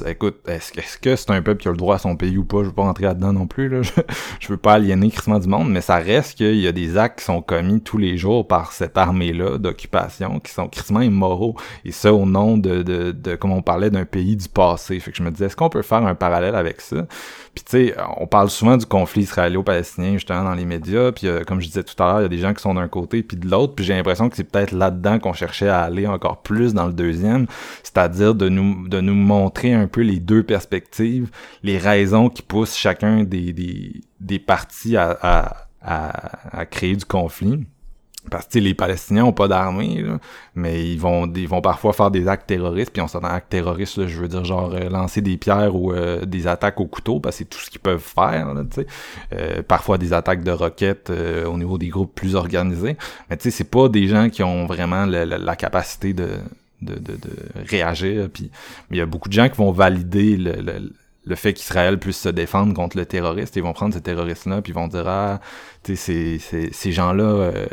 écoute, 0.06 0.38
est-ce 0.48 0.72
que 0.72 0.80
est-ce 0.80 0.98
que 0.98 1.15
c'est 1.15 1.31
un 1.31 1.41
peuple 1.41 1.61
qui 1.61 1.68
a 1.68 1.72
le 1.72 1.77
droit 1.77 1.95
à 1.95 1.98
son 1.98 2.15
pays 2.15 2.38
ou 2.38 2.44
pas? 2.44 2.60
Je 2.60 2.68
veux 2.68 2.73
pas 2.73 2.84
rentrer 2.84 3.06
là-dedans 3.06 3.34
non 3.34 3.48
plus. 3.48 3.69
Là. 3.69 3.81
Je, 3.84 3.91
je 4.39 4.48
veux 4.48 4.57
pas 4.57 4.73
aliéner 4.73 5.10
crissement 5.10 5.39
du 5.39 5.48
monde, 5.48 5.69
mais 5.69 5.81
ça 5.81 5.98
reste 5.98 6.38
qu'il 6.38 6.60
y 6.60 6.68
a 6.68 6.72
des 6.72 6.98
actes 6.98 7.19
qui 7.19 7.26
sont 7.26 7.41
commis 7.41 7.81
tous 7.81 7.98
les 7.98 8.18
jours 8.18 8.48
par 8.48 8.72
cette 8.72 8.98
armée-là 8.98 9.57
d'occupation 9.57 10.39
qui 10.39 10.52
sont 10.52 10.68
crissement 10.68 11.02
immoraux. 11.02 11.56
Et 11.85 11.91
ça 11.91 12.14
au 12.14 12.26
nom 12.26 12.57
de, 12.57 12.81
de, 12.84 13.11
de 13.11 13.35
comme 13.35 13.52
on 13.52 13.61
parlait, 13.61 13.89
d'un 13.89 14.06
pays 14.06 14.35
du 14.35 14.48
passé. 14.48 14.99
Fait 14.99 15.11
que 15.11 15.18
je 15.18 15.23
me 15.23 15.31
disais, 15.31 15.45
est-ce 15.45 15.56
qu'on 15.56 15.69
peut 15.69 15.81
faire 15.81 16.06
un 16.06 16.15
parallèle 16.15 16.56
avec 16.56 16.81
ça? 16.81 17.06
Puis 17.57 17.64
tu 17.64 17.72
sais, 17.72 17.95
on 18.18 18.27
parle 18.27 18.52
souvent 18.52 18.77
du 18.77 18.85
conflit 18.85 19.23
israélo-palestinien 19.23 20.14
justement 20.14 20.44
dans 20.44 20.53
les 20.53 20.65
médias, 20.65 21.11
puis 21.11 21.27
euh, 21.27 21.44
comme 21.44 21.60
je 21.60 21.65
disais 21.65 21.84
tout 21.84 22.02
à 22.03 22.06
l'heure, 22.06 22.19
il 22.19 22.23
y 22.23 22.26
a 22.26 22.30
des 22.30 22.38
gens 22.38 22.53
qui 22.53 22.61
sont 22.61 22.76
d'un 22.76 22.88
côté 22.88 23.23
puis 23.23 23.35
de 23.35 23.49
l'autre, 23.49 23.73
puis 23.73 23.84
j'ai 23.84 23.95
l'impression 23.95 24.30
que 24.30 24.35
c'est 24.35 24.44
peut-être 24.44 24.73
là-dedans 24.73 25.18
qu'on 25.18 25.34
cherchait 25.34 25.68
à 25.68 25.81
aller 25.81 26.06
encore 26.06 26.44
plus 26.44 26.76
dans 26.76 26.85
le 26.85 26.94
deuxième, 26.94 27.48
c'est-à-dire 27.81 28.35
de 28.35 28.48
nous 28.48 28.88
de 28.88 29.02
nous 29.02 29.15
montrer 29.15 29.56
un 29.65 29.88
peu 29.88 30.01
les 30.01 30.19
deux 30.19 30.43
perspectives, 30.43 31.29
les 31.63 31.77
raisons 31.77 32.29
qui 32.29 32.41
poussent 32.41 32.75
chacun 32.75 33.23
des 33.23 33.53
des, 33.53 34.01
des 34.19 34.39
parties 34.39 34.97
à, 34.97 35.67
à, 35.81 36.65
créer 36.65 36.95
du 36.95 37.05
conflit. 37.05 37.65
Parce 38.29 38.45
que 38.45 38.59
les 38.59 38.73
Palestiniens 38.73 39.23
ont 39.23 39.31
pas 39.31 39.47
d'armée, 39.47 40.03
mais 40.53 40.85
ils 40.85 40.99
vont 40.99 41.31
ils 41.34 41.47
vont 41.47 41.61
parfois 41.61 41.93
faire 41.93 42.11
des 42.11 42.27
actes 42.27 42.47
terroristes, 42.47 42.91
puis 42.91 43.01
on 43.01 43.07
s'entend 43.07 43.29
actes 43.29 43.49
terroristes, 43.49 44.05
je 44.05 44.19
veux 44.19 44.27
dire 44.27 44.43
genre 44.43 44.73
euh, 44.73 44.89
lancer 44.89 45.21
des 45.21 45.38
pierres 45.38 45.73
ou 45.73 45.93
euh, 45.93 46.25
des 46.25 46.45
attaques 46.45 46.81
au 46.81 46.88
couteau, 46.88 47.21
parce 47.21 47.38
que 47.38 47.38
c'est 47.39 47.49
tout 47.49 47.59
ce 47.59 47.69
qu'ils 47.69 47.79
peuvent 47.79 48.01
faire. 48.01 48.53
Euh, 49.31 49.63
parfois 49.63 49.97
des 49.97 50.11
attaques 50.11 50.43
de 50.43 50.51
roquettes 50.51 51.09
au 51.09 51.57
niveau 51.57 51.77
des 51.77 51.88
groupes 51.88 52.13
plus 52.13 52.35
organisés. 52.35 52.97
Mais 53.29 53.38
tu 53.38 53.43
sais, 53.43 53.51
c'est 53.51 53.69
pas 53.69 53.88
des 53.88 54.07
gens 54.07 54.29
qui 54.29 54.43
ont 54.43 54.65
vraiment 54.65 55.05
la 55.05 55.55
capacité 55.55 56.13
de, 56.13 56.31
de, 56.81 57.01
réagir. 57.55 58.29
Puis 58.33 58.51
mais 58.89 58.97
il 58.97 58.99
y 58.99 59.03
a 59.03 59.05
beaucoup 59.05 59.29
de 59.29 59.33
gens 59.33 59.49
qui 59.49 59.57
vont 59.57 59.71
valider 59.71 60.37
le, 60.37 60.91
le, 61.25 61.35
fait 61.35 61.53
qu'Israël 61.53 61.99
puisse 61.99 62.19
se 62.19 62.29
défendre 62.29 62.73
contre 62.73 62.97
le 62.97 63.05
terroriste. 63.05 63.55
Ils 63.55 63.63
vont 63.63 63.73
prendre 63.73 63.93
ce 63.93 63.99
terroriste-là, 63.99 64.61
puis 64.61 64.71
ils 64.71 64.75
vont 64.75 64.87
dire 64.87 65.07
ah, 65.07 65.39
tu 65.83 65.95
sais, 65.95 66.37
ces, 66.39 66.69
ces, 66.71 66.91
gens-là. 66.91 67.23
euh, 67.23 67.65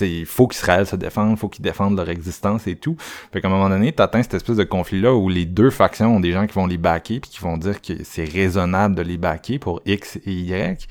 il 0.00 0.26
faut 0.26 0.46
qu'Israël 0.46 0.86
se 0.86 0.96
défende, 0.96 1.32
il 1.32 1.36
faut 1.36 1.48
qu'ils 1.48 1.64
défendent 1.64 1.96
leur 1.96 2.10
existence 2.10 2.66
et 2.66 2.76
tout. 2.76 2.96
Fait 3.32 3.40
qu'à 3.40 3.48
un 3.48 3.50
moment 3.50 3.70
donné, 3.70 3.92
t'atteins 3.92 4.22
cette 4.22 4.34
espèce 4.34 4.56
de 4.56 4.64
conflit-là 4.64 5.14
où 5.14 5.28
les 5.28 5.46
deux 5.46 5.70
factions 5.70 6.16
ont 6.16 6.20
des 6.20 6.32
gens 6.32 6.46
qui 6.46 6.54
vont 6.54 6.66
les 6.66 6.76
backer 6.76 7.20
puis 7.20 7.30
qui 7.30 7.40
vont 7.40 7.56
dire 7.56 7.80
que 7.80 7.92
c'est 8.04 8.24
raisonnable 8.24 8.94
de 8.94 9.02
les 9.02 9.16
backer 9.16 9.58
pour 9.58 9.80
X 9.86 10.18
et 10.26 10.32
Y. 10.32 10.86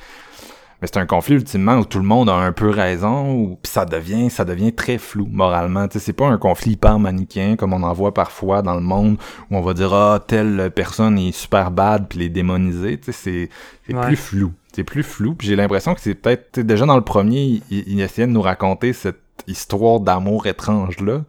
Mais 0.81 0.87
c'est 0.91 0.97
un 0.97 1.05
conflit 1.05 1.35
ultimement 1.35 1.77
où 1.77 1.85
tout 1.85 1.99
le 1.99 2.05
monde 2.05 2.29
a 2.29 2.33
un 2.35 2.51
peu 2.51 2.69
raison, 2.69 3.31
ou 3.33 3.59
puis 3.61 3.71
ça 3.71 3.85
devient 3.85 4.29
ça 4.29 4.43
devient 4.45 4.73
très 4.73 4.97
flou 4.97 5.27
moralement. 5.31 5.87
Tu 5.87 5.93
sais, 5.99 6.05
c'est 6.05 6.13
pas 6.13 6.27
un 6.27 6.37
conflit 6.37 6.71
hyper 6.73 6.99
manichéen 6.99 7.55
comme 7.55 7.73
on 7.73 7.81
en 7.83 7.93
voit 7.93 8.13
parfois 8.13 8.61
dans 8.61 8.75
le 8.75 8.81
monde 8.81 9.17
où 9.49 9.55
on 9.57 9.61
va 9.61 9.73
dire 9.73 9.93
ah 9.93 10.19
telle 10.27 10.71
personne 10.75 11.17
est 11.17 11.31
super 11.31 11.71
bad 11.71 12.07
puis 12.09 12.19
les 12.19 12.29
démoniser. 12.29 12.99
Tu 12.99 13.11
sais, 13.13 13.49
c'est 13.87 13.93
Ouais. 13.95 14.05
plus 14.07 14.15
flou. 14.17 14.51
C'est 14.73 14.83
plus 14.83 15.03
flou. 15.03 15.35
Puis 15.35 15.47
j'ai 15.47 15.55
l'impression 15.55 15.93
que 15.93 16.01
c'est 16.01 16.15
peut-être 16.15 16.59
déjà 16.59 16.85
dans 16.85 16.95
le 16.97 17.03
premier, 17.03 17.61
il, 17.69 17.83
il 17.87 18.01
essayait 18.01 18.27
de 18.27 18.31
nous 18.33 18.41
raconter 18.41 18.93
cette 18.93 19.19
histoire 19.47 19.99
d'amour 19.99 20.47
étrange 20.47 20.99
là. 20.99 21.21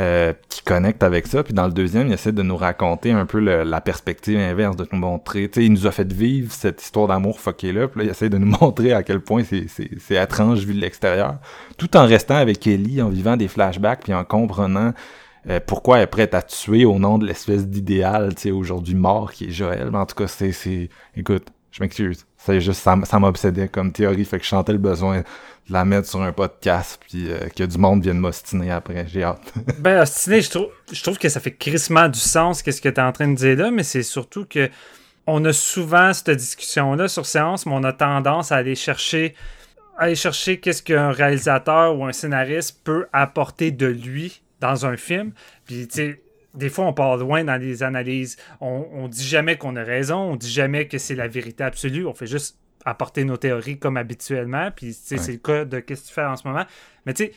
Euh, 0.00 0.32
qui 0.48 0.62
connecte 0.62 1.02
avec 1.02 1.26
ça. 1.26 1.42
Puis 1.42 1.54
dans 1.54 1.66
le 1.66 1.72
deuxième, 1.72 2.08
il 2.08 2.12
essaie 2.12 2.32
de 2.32 2.42
nous 2.42 2.56
raconter 2.56 3.12
un 3.12 3.24
peu 3.26 3.40
le- 3.40 3.62
la 3.62 3.80
perspective 3.80 4.38
inverse, 4.38 4.76
de 4.76 4.86
nous 4.92 4.98
montrer. 4.98 5.48
Tu 5.48 5.60
sais, 5.60 5.66
il 5.66 5.72
nous 5.72 5.86
a 5.86 5.90
fait 5.90 6.12
vivre 6.12 6.52
cette 6.52 6.82
histoire 6.82 7.06
d'amour 7.06 7.40
fucké 7.40 7.72
là. 7.72 7.88
Puis 7.88 8.00
là, 8.00 8.04
il 8.04 8.10
essaie 8.10 8.28
de 8.28 8.38
nous 8.38 8.46
montrer 8.60 8.92
à 8.92 9.02
quel 9.02 9.20
point 9.20 9.42
c'est, 9.44 10.14
étrange 10.14 10.60
vu 10.64 10.74
de 10.74 10.80
l'extérieur. 10.80 11.36
Tout 11.78 11.96
en 11.96 12.06
restant 12.06 12.36
avec 12.36 12.66
Ellie, 12.66 13.00
en 13.00 13.08
vivant 13.08 13.36
des 13.36 13.48
flashbacks, 13.48 14.02
puis 14.04 14.14
en 14.14 14.24
comprenant 14.24 14.92
euh, 15.48 15.60
pourquoi 15.64 15.98
elle 15.98 16.04
est 16.04 16.08
prête 16.08 16.34
à 16.34 16.42
tuer 16.42 16.84
au 16.84 16.98
nom 16.98 17.18
de 17.18 17.26
l'espèce 17.26 17.66
d'idéal, 17.66 18.34
tu 18.34 18.42
sais, 18.42 18.50
aujourd'hui 18.50 18.94
mort 18.96 19.32
qui 19.32 19.46
est 19.46 19.50
Joël. 19.50 19.88
Mais 19.92 19.98
en 19.98 20.06
tout 20.06 20.16
cas, 20.16 20.26
c'est, 20.26 20.88
écoute, 21.16 21.46
je 21.70 21.82
m'excuse. 21.82 22.26
C'est 22.36 22.60
juste, 22.60 22.80
ça, 22.82 22.96
ça 23.04 23.18
m'obsédait 23.18 23.68
comme 23.68 23.92
théorie, 23.92 24.24
fait 24.24 24.38
que 24.38 24.44
je 24.44 24.48
sentais 24.50 24.72
le 24.72 24.78
besoin 24.78 25.22
la 25.68 25.84
mettre 25.84 26.08
sur 26.08 26.22
un 26.22 26.32
podcast, 26.32 27.00
puis 27.08 27.30
euh, 27.30 27.48
que 27.48 27.64
du 27.64 27.78
monde 27.78 28.02
vienne 28.02 28.18
m'ostiner 28.18 28.70
après. 28.70 29.06
J'ai 29.08 29.24
hâte. 29.24 29.52
Ben, 29.78 30.00
ostiné, 30.00 30.40
je 30.40 30.50
trouve, 30.50 30.68
je 30.92 31.02
trouve 31.02 31.18
que 31.18 31.28
ça 31.28 31.40
fait 31.40 31.52
crissement 31.52 32.08
du 32.08 32.18
sens, 32.18 32.62
qu'est-ce 32.62 32.80
que 32.80 32.88
tu 32.88 32.94
es 32.94 33.02
en 33.02 33.12
train 33.12 33.28
de 33.28 33.34
dire 33.34 33.56
là, 33.56 33.70
mais 33.70 33.82
c'est 33.82 34.02
surtout 34.02 34.44
que 34.44 34.70
on 35.26 35.44
a 35.44 35.52
souvent 35.52 36.12
cette 36.12 36.30
discussion-là 36.30 37.08
sur 37.08 37.26
séance, 37.26 37.66
mais 37.66 37.72
on 37.74 37.82
a 37.82 37.92
tendance 37.92 38.52
à 38.52 38.56
aller 38.56 38.76
chercher, 38.76 39.34
aller 39.98 40.14
chercher 40.14 40.60
qu'est-ce 40.60 40.82
qu'un 40.82 41.10
réalisateur 41.10 41.98
ou 41.98 42.04
un 42.04 42.12
scénariste 42.12 42.80
peut 42.84 43.06
apporter 43.12 43.72
de 43.72 43.86
lui 43.86 44.42
dans 44.60 44.86
un 44.86 44.96
film. 44.96 45.32
Puis, 45.64 45.88
tu 45.88 45.94
sais, 45.94 46.22
des 46.54 46.68
fois, 46.68 46.86
on 46.86 46.92
part 46.92 47.16
loin 47.16 47.42
dans 47.42 47.60
les 47.60 47.82
analyses. 47.82 48.36
On, 48.60 48.86
on 48.92 49.08
dit 49.08 49.26
jamais 49.26 49.56
qu'on 49.56 49.74
a 49.74 49.82
raison, 49.82 50.16
on 50.16 50.36
dit 50.36 50.50
jamais 50.50 50.86
que 50.86 50.96
c'est 50.96 51.16
la 51.16 51.26
vérité 51.26 51.64
absolue. 51.64 52.06
On 52.06 52.14
fait 52.14 52.28
juste 52.28 52.56
apporter 52.86 53.24
nos 53.24 53.36
théories 53.36 53.78
comme 53.78 53.96
habituellement. 53.98 54.70
Puis, 54.74 54.86
Ouais. 55.10 55.18
c'est 55.18 55.32
le 55.32 55.38
cas 55.38 55.64
de 55.66 55.80
qu'est-ce 55.80 56.02
que 56.02 56.08
tu 56.08 56.14
fais 56.14 56.24
en 56.24 56.36
ce 56.36 56.46
moment. 56.48 56.64
Mais, 57.04 57.12
tu 57.12 57.26
sais, 57.26 57.32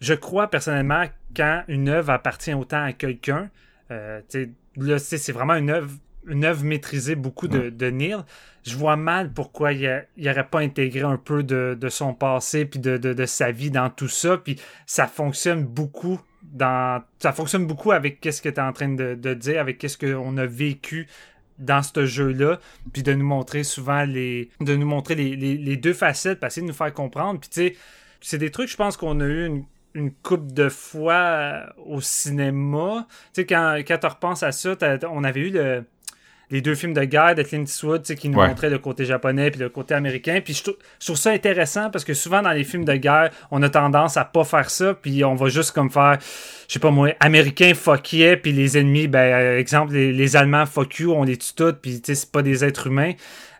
je 0.00 0.14
crois 0.14 0.48
personnellement 0.48 1.04
quand 1.34 1.64
une 1.68 1.88
œuvre 1.88 2.10
appartient 2.10 2.54
autant 2.54 2.84
à 2.84 2.92
quelqu'un, 2.92 3.50
euh, 3.90 4.20
tu 4.28 4.44
sais, 4.44 4.50
là, 4.76 4.98
c'est 4.98 5.32
vraiment 5.32 5.54
une 5.54 5.70
œuvre, 5.70 5.90
une 6.26 6.44
œuvre 6.44 6.64
maîtrisée 6.64 7.16
beaucoup 7.16 7.48
de, 7.48 7.70
de 7.70 7.86
Neil. 7.86 8.16
Je 8.62 8.76
vois 8.76 8.96
mal 8.96 9.32
pourquoi 9.32 9.72
il 9.72 10.04
n'aurait 10.18 10.46
pas 10.46 10.60
intégré 10.60 11.00
un 11.02 11.16
peu 11.16 11.42
de, 11.42 11.76
de 11.78 11.88
son 11.88 12.12
passé 12.14 12.66
puis 12.66 12.78
de, 12.78 12.98
de, 12.98 13.26
sa 13.26 13.50
vie 13.50 13.70
dans 13.70 13.88
tout 13.90 14.08
ça. 14.08 14.36
Puis 14.36 14.60
ça 14.86 15.06
fonctionne 15.06 15.64
beaucoup 15.64 16.20
dans, 16.42 17.02
ça 17.18 17.32
fonctionne 17.32 17.66
beaucoup 17.66 17.92
avec 17.92 18.20
qu'est-ce 18.20 18.42
que 18.42 18.48
tu 18.50 18.56
es 18.56 18.60
en 18.60 18.72
train 18.72 18.90
de, 18.90 19.14
de 19.14 19.34
dire, 19.34 19.60
avec 19.60 19.78
qu'est-ce 19.78 19.96
qu'on 19.98 20.36
a 20.36 20.46
vécu 20.46 21.08
dans 21.60 21.82
ce 21.82 22.06
jeu-là, 22.06 22.58
puis 22.92 23.02
de 23.02 23.12
nous 23.14 23.26
montrer 23.26 23.62
souvent 23.62 24.04
les, 24.04 24.50
de 24.60 24.74
nous 24.74 24.86
montrer 24.86 25.14
les, 25.14 25.76
deux 25.76 25.92
facettes, 25.92 26.40
passer 26.40 26.60
de 26.60 26.66
nous 26.66 26.72
faire 26.72 26.92
comprendre. 26.92 27.40
Puis 27.40 27.50
tu 27.50 27.60
sais, 27.60 27.76
c'est 28.20 28.38
des 28.38 28.50
trucs, 28.50 28.68
je 28.68 28.76
pense 28.76 28.96
qu'on 28.96 29.20
a 29.20 29.24
eu 29.24 29.46
une, 29.46 29.64
une 29.94 30.12
coupe 30.12 30.52
de 30.52 30.68
fois 30.68 31.14
euh, 31.14 31.66
au 31.86 32.00
cinéma. 32.00 33.06
Tu 33.08 33.42
sais, 33.42 33.46
quand, 33.46 33.76
quand 33.86 33.98
tu 33.98 34.06
repenses 34.06 34.42
à 34.42 34.52
ça, 34.52 34.76
on 35.10 35.24
avait 35.24 35.40
eu 35.40 35.50
le, 35.50 35.84
les 36.50 36.60
deux 36.60 36.74
films 36.74 36.94
de 36.94 37.04
guerre 37.04 37.34
de 37.34 37.42
Clint 37.42 37.62
Eastwood, 37.62 38.02
qui 38.02 38.28
nous 38.28 38.38
Ouais. 38.38 38.48
montraient 38.48 38.70
le 38.70 38.78
côté 38.78 39.04
japonais 39.04 39.50
puis 39.50 39.60
le 39.60 39.68
côté 39.68 39.94
américain. 39.94 40.40
Puis 40.44 40.54
je, 40.54 40.64
trou- 40.64 40.76
je 41.00 41.06
trouve 41.06 41.16
ça 41.16 41.30
intéressant 41.30 41.90
parce 41.90 42.04
que 42.04 42.14
souvent 42.14 42.42
dans 42.42 42.50
les 42.52 42.64
films 42.64 42.84
de 42.84 42.94
guerre, 42.94 43.30
on 43.50 43.62
a 43.62 43.68
tendance 43.68 44.16
à 44.16 44.24
pas 44.24 44.44
faire 44.44 44.68
ça, 44.70 44.94
puis 44.94 45.24
on 45.24 45.34
va 45.34 45.48
juste 45.48 45.72
comme 45.72 45.90
faire, 45.90 46.18
je 46.68 46.72
sais 46.72 46.78
pas 46.80 46.90
moi, 46.90 47.10
américain 47.20 47.72
fuck 47.74 48.12
yeah, 48.12 48.36
puis 48.36 48.52
les 48.52 48.76
ennemis, 48.78 49.06
ben 49.08 49.18
euh, 49.20 49.58
exemple 49.58 49.92
les, 49.92 50.12
les 50.12 50.36
Allemands 50.36 50.66
fuck 50.66 50.98
you, 50.98 51.12
on 51.12 51.24
les 51.24 51.36
tue 51.36 51.54
tous, 51.54 51.74
puis 51.80 52.00
c'est 52.04 52.30
pas 52.30 52.42
des 52.42 52.64
êtres 52.64 52.86
humains. 52.88 53.12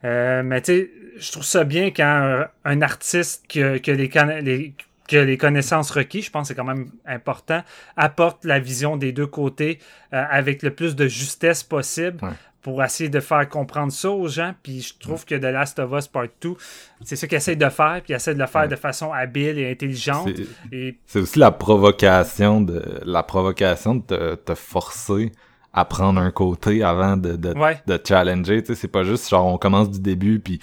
Euh, 0.04 0.42
mais 0.42 0.60
tu 0.62 0.72
sais, 0.72 0.90
je 1.18 1.30
trouve 1.32 1.44
ça 1.44 1.64
bien 1.64 1.90
quand 1.90 2.04
un, 2.04 2.48
un 2.64 2.82
artiste 2.82 3.44
que, 3.48 3.76
que 3.78 3.90
les, 3.90 4.08
que 4.08 5.16
les 5.16 5.36
connaissances 5.36 5.90
requises, 5.90 6.26
je 6.26 6.30
pense 6.30 6.48
que 6.48 6.54
c'est 6.54 6.58
quand 6.58 6.64
même 6.64 6.90
important, 7.06 7.62
apporte 7.96 8.44
la 8.44 8.58
vision 8.58 8.96
des 8.96 9.12
deux 9.12 9.26
côtés 9.26 9.78
euh, 10.14 10.24
avec 10.30 10.62
le 10.62 10.70
plus 10.70 10.96
de 10.96 11.06
justesse 11.08 11.62
possible 11.62 12.16
Ouais. 12.22 12.30
Pour 12.62 12.82
essayer 12.82 13.09
de 13.09 13.20
faire 13.20 13.49
comprendre 13.49 13.91
ça 13.93 14.11
aux 14.11 14.28
gens. 14.28 14.53
Puis 14.62 14.81
je 14.82 14.95
trouve 14.99 15.24
que 15.24 15.35
The 15.35 15.45
Last 15.53 15.78
of 15.78 15.93
Us 15.99 16.09
Part 16.09 16.27
2, 16.43 16.55
c'est 17.03 17.16
ça 17.16 17.27
qu'il 17.27 17.39
essaie 17.39 17.57
de 17.57 17.69
faire, 17.70 18.01
puis 18.03 18.12
il 18.12 18.16
essaie 18.16 18.35
de 18.35 18.39
le 18.39 18.47
faire 18.47 18.62
Ouais. 18.62 18.69
de 18.69 18.77
façon 18.77 19.12
habile 19.12 19.59
et 19.59 19.70
intelligente. 19.70 20.28
C'est- 20.70 20.74
Et 20.77 20.99
aussi 21.19 21.39
la 21.39 21.51
provocation 21.53 22.61
de 22.61 22.82
la 23.05 23.23
provocation 23.23 23.95
de 23.97 24.03
te, 24.03 24.35
te 24.35 24.55
forcer 24.55 25.32
à 25.73 25.85
prendre 25.85 26.20
un 26.20 26.31
côté 26.31 26.82
avant 26.82 27.16
de, 27.16 27.37
de, 27.37 27.53
Ouais. 27.57 27.81
de 27.87 27.99
challenger. 28.07 28.62
C'est 28.74 28.89
pas 28.89 29.05
juste 29.05 29.28
genre 29.31 29.47
on 29.47 29.57
commence 29.59 29.91
du 29.91 30.01
début 30.01 30.41
puis 30.41 30.61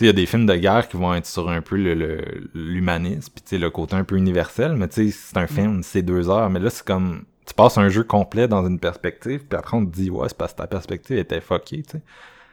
il 0.00 0.06
y 0.06 0.08
a 0.08 0.12
des 0.14 0.24
films 0.26 0.46
de 0.46 0.56
guerre 0.56 0.88
qui 0.88 0.96
vont 0.96 1.14
être 1.14 1.26
sur 1.26 1.48
un 1.50 1.60
peu 1.60 1.76
le- 1.76 1.94
le- 1.94 2.24
l'humanisme 2.54 3.32
puis 3.46 3.58
le 3.58 3.68
côté 3.70 3.94
un 3.96 4.04
peu 4.04 4.16
universel, 4.16 4.72
mais 4.74 4.88
tu 4.88 5.10
sais, 5.10 5.16
c'est 5.16 5.36
un 5.36 5.46
film, 5.46 5.82
c'est 5.82 6.00
deux 6.02 6.28
heures, 6.30 6.48
mais 6.50 6.58
là 6.58 6.70
c'est 6.70 6.84
comme 6.86 7.24
tu 7.50 7.54
passes 7.54 7.78
un 7.78 7.88
jeu 7.88 8.04
complet 8.04 8.46
dans 8.46 8.64
une 8.64 8.78
perspective 8.78 9.40
puis 9.40 9.58
après 9.58 9.76
on 9.76 9.84
te 9.84 9.90
dit 9.90 10.08
ouais 10.08 10.28
c'est 10.28 10.36
parce 10.36 10.52
que 10.52 10.58
ta 10.58 10.68
perspective 10.68 11.18
était 11.18 11.40
fuckée, 11.40 11.82
tu 11.82 11.92
sais. 11.92 12.02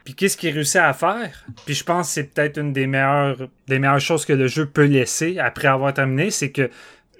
Puis 0.04 0.14
qu'est-ce 0.14 0.36
qu'il 0.36 0.52
réussit 0.52 0.76
à 0.76 0.92
faire? 0.92 1.44
Puis 1.66 1.74
je 1.74 1.84
pense 1.84 2.08
que 2.08 2.14
c'est 2.14 2.24
peut-être 2.24 2.58
une 2.58 2.72
des 2.72 2.86
meilleures, 2.86 3.48
des 3.68 3.78
meilleures 3.78 4.00
choses 4.00 4.24
que 4.24 4.32
le 4.32 4.48
jeu 4.48 4.66
peut 4.66 4.86
laisser 4.86 5.38
après 5.38 5.68
avoir 5.68 5.94
terminé, 5.94 6.30
c'est 6.30 6.50
que 6.50 6.70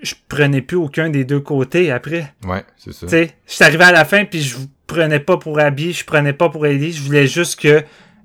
je 0.03 0.15
prenais 0.29 0.63
plus 0.63 0.77
aucun 0.77 1.09
des 1.09 1.25
deux 1.25 1.41
côtés 1.41 1.93
après. 1.93 2.33
Ouais, 2.45 2.65
c'est 2.77 2.93
ça. 2.93 3.07
Tu 3.07 3.11
sais, 3.11 3.31
je 3.47 3.53
suis 3.53 3.65
arrivé 3.65 3.85
à 3.85 3.93
la 3.93 4.05
fin 4.05 4.25
puis 4.25 4.41
je 4.41 4.57
vous 4.57 4.67
prenais 4.87 5.21
pas 5.21 5.37
pour 5.37 5.61
Abby, 5.61 5.93
je 5.93 6.05
prenais 6.05 6.33
pas 6.33 6.49
pour 6.49 6.67
Ellie, 6.67 6.93
je 6.93 7.03
voulais 7.03 7.29
juste 7.29 7.61
que 7.61 7.85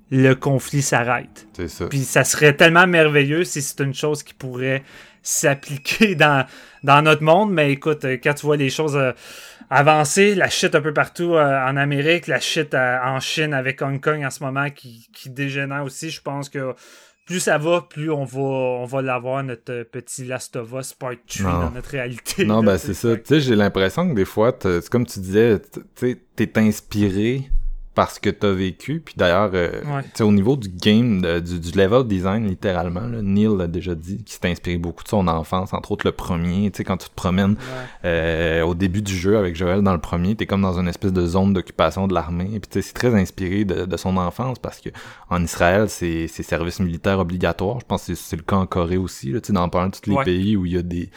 le 0.09 0.34
conflit 0.34 0.81
s'arrête. 0.81 1.47
C'est 1.53 1.67
ça. 1.67 1.88
Puis 1.88 2.03
ça 2.03 2.23
serait 2.23 2.55
tellement 2.55 2.88
merveilleux 2.88 3.43
si 3.43 3.61
c'est 3.61 3.84
une 3.84 3.93
chose 3.93 4.23
qui 4.23 4.34
pourrait 4.34 4.84
s'appliquer 5.23 6.15
dans, 6.23 6.45
dans 6.83 7.01
notre 7.01 7.23
monde. 7.23 7.51
Mais 7.51 7.71
écoute, 7.71 8.05
euh, 8.05 8.17
quand 8.21 8.33
tu 8.33 8.45
vois 8.45 8.57
les 8.57 8.69
choses 8.69 8.95
euh, 8.95 9.11
avancer, 9.69 10.35
la 10.35 10.49
shit 10.49 10.75
un 10.75 10.81
peu 10.81 10.93
partout 10.93 11.33
euh, 11.33 11.59
en 11.65 11.77
Amérique, 11.77 12.27
la 12.27 12.39
shit 12.39 12.73
euh, 12.73 12.97
en 13.03 13.19
Chine 13.19 13.53
avec 13.53 13.81
Hong 13.81 13.99
Kong 13.99 14.23
en 14.23 14.29
ce 14.29 14.43
moment 14.43 14.69
qui, 14.69 15.07
qui 15.13 15.29
dégénère 15.29 15.83
aussi, 15.83 16.09
je 16.09 16.21
pense 16.21 16.49
que 16.49 16.73
plus 17.25 17.39
ça 17.39 17.57
va, 17.57 17.81
plus 17.89 18.11
on 18.11 18.25
va, 18.25 18.39
on 18.41 18.85
va 18.85 19.01
l'avoir, 19.01 19.43
notre 19.43 19.83
petit 19.83 20.25
Last 20.25 20.57
of 20.57 20.73
Us 20.73 20.93
Part 20.93 21.11
2 21.37 21.43
Non. 21.43 21.51
dans 21.51 21.71
notre 21.71 21.89
réalité. 21.89 22.45
Non, 22.45 22.59
là, 22.61 22.73
ben 22.73 22.77
c'est 22.77 22.93
ça. 22.93 23.15
Tu 23.15 23.21
sais, 23.25 23.39
j'ai 23.39 23.55
l'impression 23.55 24.09
que 24.09 24.13
des 24.13 24.25
fois, 24.25 24.53
c'est 24.61 24.89
comme 24.89 25.05
tu 25.05 25.19
disais, 25.21 25.61
tu 25.95 26.19
t'es 26.35 26.51
inspiré 26.59 27.49
parce 27.95 28.18
que 28.20 28.30
t'as 28.30 28.52
vécu. 28.52 29.02
Puis 29.03 29.14
d'ailleurs, 29.18 29.52
euh, 29.53 29.82
Ouais. 29.86 30.02
tu 30.03 30.10
sais, 30.15 30.24
au 30.24 30.32
niveau 30.32 30.56
du 30.56 30.70
game, 30.70 31.22
de- 31.22 31.40
du, 31.40 31.60
du 31.60 31.78
level 31.78 32.03
design, 32.06 32.48
littéralement, 32.48 33.02
là, 33.02 33.22
Neil 33.22 33.49
l'a 33.57 33.68
déjà 33.68 33.94
dit, 33.95 34.24
qui 34.24 34.34
s'est 34.34 34.49
inspiré 34.49 34.78
beaucoup 34.78 35.03
de 35.03 35.10
son 35.10 35.28
enfance, 35.28 35.74
entre 35.74 35.91
autres 35.91 36.06
le 36.07 36.11
premier. 36.11 36.72
Tu 36.72 36.78
sais, 36.78 36.84
quand 36.84 36.98
tu 36.98 37.10
te 37.10 37.14
promènes 37.15 37.52
Ouais. 37.52 37.57
euh, 38.06 38.61
au 38.64 38.74
début 38.76 39.02
du 39.02 39.15
jeu 39.15 39.38
avec 39.38 39.56
Joël 39.56 39.82
dans 39.82 39.94
le 39.94 39.99
premier, 40.02 40.36
t'es 40.36 40.45
comme 40.45 40.61
dans 40.61 40.80
une 40.80 40.88
espèce 40.88 41.14
de 41.14 41.26
zone 41.26 41.53
d'occupation 41.53 42.07
de 42.07 42.14
l'armée. 42.14 42.45
Puis 42.45 42.61
tu 42.61 42.68
sais, 42.74 42.82
c'est 42.82 42.94
très 42.94 43.14
inspiré 43.14 43.64
de, 43.65 43.86
de 43.86 43.98
son 43.98 44.18
enfance 44.18 44.60
parce 44.60 44.80
que 44.80 44.90
en 45.30 45.44
Israël, 45.44 45.88
c'est 45.90 46.28
c'est 46.28 46.44
service 46.44 46.80
militaire 46.80 47.20
obligatoire. 47.20 47.80
Je 47.80 47.86
pense 47.86 48.02
que 48.07 48.15
c'est- 48.15 48.24
le 48.38 48.41
cas 48.44 48.56
en 48.56 48.65
Corée 48.65 48.98
aussi. 48.98 49.32
Là, 49.32 49.40
tu 49.41 49.48
sais, 49.48 49.53
dans 49.53 49.68
de 49.90 49.95
tous 50.02 50.10
les 50.10 50.15
Ouais. 50.15 50.24
pays 50.24 50.57
où 50.57 50.65
il 50.65 50.74
y 50.74 50.78
a 50.78 50.82
des 50.82 51.10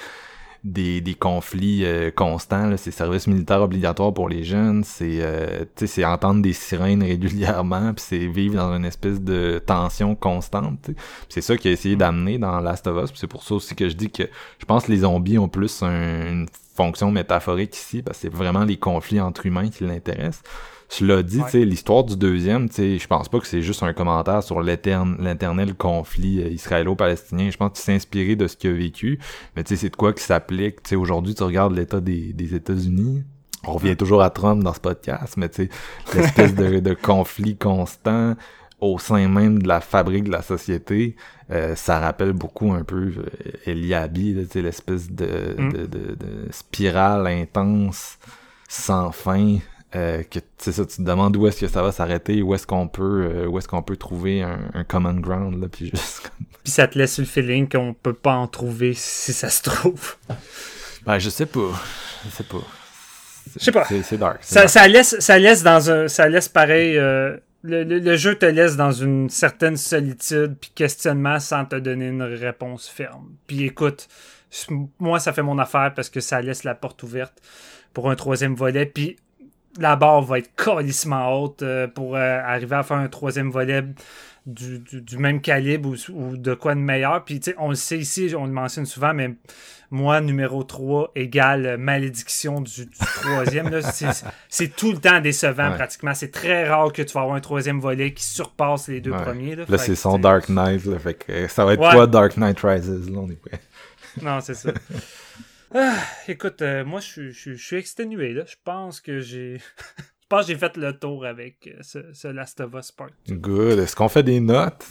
des, 0.67 1.01
des 1.01 1.15
conflits 1.15 1.85
euh, 1.85 2.11
constants, 2.11 2.77
c'est 2.77 2.91
service 2.91 3.27
militaire 3.29 3.63
obligatoire 3.63 4.13
pour 4.13 4.29
les 4.29 4.43
jeunes, 4.43 4.83
c'est 4.85 5.19
euh, 5.21 5.61
tu 5.61 5.67
sais, 5.77 5.87
c'est 5.87 6.05
entendre 6.05 6.43
des 6.43 6.53
sirènes 6.53 7.03
régulièrement, 7.15 7.95
puis 7.95 8.05
c'est 8.07 8.27
vivre 8.27 8.57
dans 8.57 8.75
une 8.77 8.85
espèce 8.85 9.21
de 9.21 9.63
tension 9.65 10.15
constante. 10.17 10.91
C'est 11.29 11.41
ça 11.41 11.57
qu'il 11.57 11.71
a 11.71 11.75
essayé 11.75 11.95
d'amener 11.97 12.39
dans 12.39 12.61
Last 12.61 12.87
of 12.89 13.05
Us, 13.05 13.13
c'est 13.15 13.27
pour 13.29 13.43
ça 13.45 13.55
aussi 13.55 13.75
que 13.77 13.89
je 13.89 13.95
dis 13.95 14.11
que 14.11 14.25
je 14.59 14.65
pense 14.67 14.87
que 14.87 14.93
les 14.93 14.99
zombies 14.99 15.39
ont 15.39 15.49
plus 15.49 15.83
un- 15.83 16.27
une 16.29 16.47
fonction 16.75 17.11
métaphorique 17.11 17.75
ici, 17.77 18.03
parce 18.03 18.19
que 18.19 18.23
c'est 18.23 18.35
vraiment 18.35 18.65
les 18.65 18.77
conflits 18.77 19.21
entre 19.21 19.47
humains 19.47 19.69
qui 19.71 19.85
l'intéressent. 19.85 20.43
Cela 20.89 21.23
dit, 21.23 21.41
Ouais. 21.41 21.65
l'histoire 21.65 22.05
du 22.05 22.17
deuxième, 22.17 22.69
je 22.71 23.07
pense 23.07 23.29
pas 23.29 23.41
que 23.41 23.47
c'est 23.47 23.63
juste 23.63 23.83
un 23.83 23.93
commentaire 23.93 24.43
sur 24.43 24.61
l'éterne- 24.63 25.17
l'éternel 25.21 25.75
conflit 25.75 26.41
euh, 26.43 26.49
israélo-palestinien. 26.49 27.51
Je 27.51 27.57
pense 27.57 27.73
qu'il 27.73 27.83
s'est 27.85 27.95
inspiré 27.95 28.37
de 28.37 28.47
ce 28.47 28.57
qu'il 28.57 28.71
a 28.71 28.75
vécu. 28.75 29.19
Mais 29.57 29.65
tu 29.65 29.71
sais, 29.75 29.81
c'est 29.83 29.91
de 29.91 29.97
quoi 29.97 30.13
qui 30.13 30.23
s'applique. 30.23 30.79
Aujourd'hui, 30.95 31.35
tu 31.35 31.43
regardes 31.43 31.75
l'état 31.77 32.01
des, 32.01 32.33
des 32.33 32.55
États-Unis. 32.55 33.25
On 33.67 33.73
revient 33.73 33.97
toujours 33.97 34.23
à 34.23 34.31
Trump 34.31 34.63
dans 34.63 34.73
ce 34.75 34.79
podcast, 34.81 35.35
mais 35.37 35.49
tu 35.49 35.65
sais, 35.65 35.69
l'espèce 36.15 36.55
de, 36.55 36.79
de 36.79 36.95
conflit 37.03 37.57
constant 37.57 38.35
au 38.81 38.99
sein 38.99 39.27
même 39.27 39.63
de 39.63 39.67
la 39.69 39.81
fabrique 39.81 40.25
de 40.25 40.31
la 40.31 40.43
société, 40.43 41.17
euh, 41.51 41.75
ça 41.75 41.99
rappelle 41.99 42.33
beaucoup 42.35 42.73
un 42.73 42.85
peu 42.85 43.13
euh, 43.19 43.25
Eliabi, 43.65 44.35
l'espèce 44.55 45.11
de, 45.11 45.27
Mm. 45.59 45.73
de, 45.73 45.79
de, 45.87 46.15
de 46.15 46.49
spirale 46.53 47.27
intense, 47.27 48.19
sans 48.69 49.11
fin, 49.13 49.57
euh, 49.95 50.23
que 50.25 50.41
c'est 50.59 50.73
ça, 50.73 50.85
tu 50.85 50.97
te 50.97 51.03
demandes 51.03 51.37
où 51.37 51.47
est-ce 51.47 51.61
que 51.61 51.69
ça 51.69 51.83
va 51.83 51.93
s'arrêter, 51.93 52.43
où 52.43 52.55
est-ce 52.55 52.67
qu'on 52.67 52.89
peut, 52.89 53.29
euh, 53.31 53.47
où 53.47 53.59
est-ce 53.59 53.69
qu'on 53.69 53.83
peut 53.83 53.97
trouver 53.97 54.43
un, 54.43 54.59
un 54.75 54.85
common 54.85 55.15
ground, 55.15 55.61
là, 55.61 55.69
puis 55.71 55.91
juste. 55.91 56.31
Puis 56.65 56.73
ça 56.73 56.89
te 56.89 56.99
laisse 56.99 57.19
le 57.21 57.25
feeling 57.25 57.69
qu'on 57.69 57.95
peut 57.95 58.13
pas 58.13 58.33
en 58.35 58.49
trouver 58.49 58.93
si 58.95 59.33
ça 59.33 59.49
se 59.49 59.63
trouve. 59.63 60.17
Ben, 61.07 61.21
je 61.21 61.31
sais 61.31 61.47
pas, 61.47 61.71
je 62.25 62.31
sais 62.31 62.43
pas. 62.43 62.63
Je 63.57 63.65
sais 63.65 63.71
pas. 63.71 63.85
C'est 63.85 64.19
dark. 64.19 64.39
Ça, 64.43 64.61
dark. 64.63 64.71
ça 64.71 64.89
laisse, 64.89 65.17
ça 65.21 65.39
laisse 65.39 65.63
dans 65.63 65.89
un, 65.91 66.09
ça 66.09 66.29
laisse 66.29 66.49
pareil. 66.49 66.99
euh, 66.99 67.37
le, 67.63 67.85
le- 67.85 68.01
le 68.01 68.17
jeu 68.17 68.35
te 68.35 68.47
laisse 68.47 68.75
dans 68.77 68.91
une 68.91 69.31
certaine 69.31 69.77
solitude 69.77 70.57
puis 70.61 70.71
questionnement 70.75 71.39
sans 71.39 71.65
te 71.65 71.77
donner 71.77 72.09
une 72.09 72.23
réponse 72.23 72.89
ferme. 72.89 73.29
Puis 73.47 73.63
écoute, 73.65 74.09
moi 74.99 75.21
ça 75.21 75.33
fait 75.33 75.43
mon 75.43 75.59
affaire 75.61 75.93
parce 75.95 76.11
que 76.11 76.19
ça 76.21 76.41
laisse 76.43 76.65
la 76.65 76.75
porte 76.75 77.03
ouverte 77.05 77.35
pour 77.93 78.11
un 78.11 78.17
troisième 78.17 78.55
volet. 78.57 78.87
Puis 78.87 79.17
la 79.79 79.97
barre 79.97 80.23
va 80.23 80.39
être 80.39 80.55
colissement 80.57 81.41
haute 81.43 81.63
euh, 81.63 81.87
pour 81.89 82.17
euh, 82.17 82.41
arriver 82.45 82.77
à 82.77 82.83
faire 82.83 82.97
un 82.99 83.09
troisième 83.09 83.51
volet 83.51 83.85
du, 84.47 84.79
du- 84.79 85.01
du 85.03 85.19
même 85.19 85.41
calibre 85.41 85.91
ou, 85.91 86.13
ou 86.13 86.37
de 86.37 86.55
quoi 86.55 86.75
de 86.75 86.81
meilleur. 86.81 87.25
Puis 87.25 87.41
tu 87.41 87.51
sais, 87.51 87.57
on 87.59 87.69
le 87.71 87.75
sait 87.75 87.99
ici, 87.99 88.33
on 88.39 88.47
le 88.47 88.53
mentionne 88.53 88.87
souvent, 88.87 89.13
mais 89.13 89.31
moi, 89.91 90.21
numéro 90.21 90.63
3 90.65 91.13
égale 91.15 91.77
malédiction 91.79 92.61
du, 92.61 92.87
du 92.87 92.97
troisième. 92.99 93.69
là. 93.71 93.83
C'est- 93.83 94.25
C'est 94.49 94.75
tout 94.75 94.93
le 94.93 94.99
temps 94.99 95.21
décevant 95.21 95.71
Ouais. 95.71 95.77
pratiquement. 95.77 96.15
C'est 96.15 96.31
très 96.31 96.69
rare 96.69 96.93
que 96.93 97.03
tu 97.03 97.13
vas 97.15 97.23
avoir 97.23 97.37
un 97.37 97.41
troisième 97.41 97.81
volet 97.81 98.13
qui 98.13 98.25
surpasse 98.25 98.89
les 98.89 99.01
deux 99.01 99.13
Ouais. 99.13 99.23
premiers. 99.23 99.57
Là, 99.57 99.65
Là, 99.69 99.79
c'est 99.79 99.95
son 99.97 100.19
Dark 100.19 100.49
Knight, 100.49 100.85
là, 100.87 100.99
fait 100.99 101.15
que 101.15 101.33
euh, 101.33 101.49
ça 101.49 101.65
va 101.65 101.75
être 101.75 101.81
Ouais. 101.83 101.93
quoi 101.93 102.07
Dark 102.07 102.37
Knight 102.37 102.59
Rises, 102.61 103.11
là, 103.11 103.19
on 103.19 103.29
est 103.31 103.35
prêt. 103.41 103.61
Non, 104.23 104.41
c'est 104.41 104.55
ça. 104.55 104.71
Ah, 105.75 105.99
écoute, 106.29 106.63
euh, 106.63 106.85
moi, 106.85 107.01
je 107.01 107.31
suis- 107.31 107.77
exténué. 107.77 108.33
Là. 108.33 108.45
Je 108.47 108.57
pense 108.65 109.01
que 109.01 109.21
j'ai. 109.21 109.59
Je 110.27 110.29
pense 110.29 110.49
j'ai 110.49 110.57
fait 110.59 110.77
le 110.77 110.93
tour 110.93 111.25
avec 111.25 111.69
euh, 111.69 111.79
ce, 111.83 112.13
ce 112.13 112.27
Last 112.27 112.61
of 112.61 112.75
Us 112.75 112.91
Part. 112.91 113.11
Good. 113.29 113.79
Est-ce 113.79 113.95
qu'on 113.95 114.09
fait 114.09 114.25
des 114.25 114.41
notes? 114.41 114.85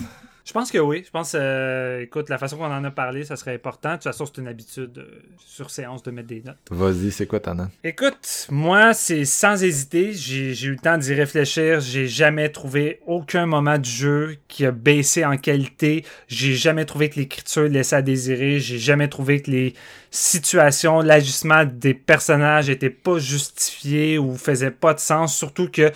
Je 0.45 0.53
pense 0.53 0.72
que 0.72 0.77
oui. 0.77 1.01
Je 1.03 1.09
pense, 1.09 1.35
euh, 1.35 2.01
écoute, 2.01 2.30
la 2.30 2.38
façon 2.38 2.57
qu'on 2.57 2.65
en 2.65 2.84
a 2.84 2.91
parlé, 2.91 3.26
ça 3.26 3.35
serait 3.35 3.55
important. 3.55 3.89
De 3.89 3.95
toute 3.95 4.03
façon, 4.03 4.27
c'est 4.27 4.39
une 4.39 4.47
habitude 4.47 4.99
euh, 4.99 5.19
sur 5.39 5.72
séance 5.72 6.03
de 6.03 6.11
mettre 6.11 6.27
des 6.27 6.43
notes. 6.45 6.59
Vas-y, 6.69 7.11
c'est 7.11 7.26
quoi 7.26 7.39
ta 7.39 7.55
note? 7.55 7.69
Écoute, 7.84 8.47
moi, 8.51 8.93
c'est 8.93 9.26
sans 9.26 9.63
hésiter. 9.63 10.13
J'ai 10.13 10.51
eu 10.67 10.72
le 10.72 10.77
temps 10.77 10.99
d'y 10.99 11.15
réfléchir. 11.15 11.80
J'ai 11.80 12.07
jamais 12.07 12.49
trouvé 12.49 12.99
aucun 13.07 13.47
moment 13.47 13.80
du 13.80 13.89
jeu 13.89 14.38
qui 14.47 14.67
a 14.67 14.72
baissé 14.72 15.26
en 15.26 15.38
qualité. 15.38 16.05
J'ai 16.27 16.53
jamais 16.53 16.85
trouvé 16.85 17.09
que 17.09 17.19
l'écriture 17.19 17.63
laissait 17.63 17.95
à 17.95 18.01
désirer. 18.03 18.59
J'ai 18.59 18.77
jamais 18.77 19.07
trouvé 19.07 19.41
que 19.41 19.49
les 19.49 19.73
situations, 20.11 21.01
l'agissement 21.01 21.65
des 21.65 21.95
personnages 21.95 22.69
étaient 22.69 22.91
pas 22.91 23.17
justifiés 23.17 24.19
ou 24.19 24.35
faisaient 24.38 24.69
pas 24.69 24.93
de 24.93 24.99
sens. 24.99 25.35
Surtout 25.35 25.72
que 25.72 25.91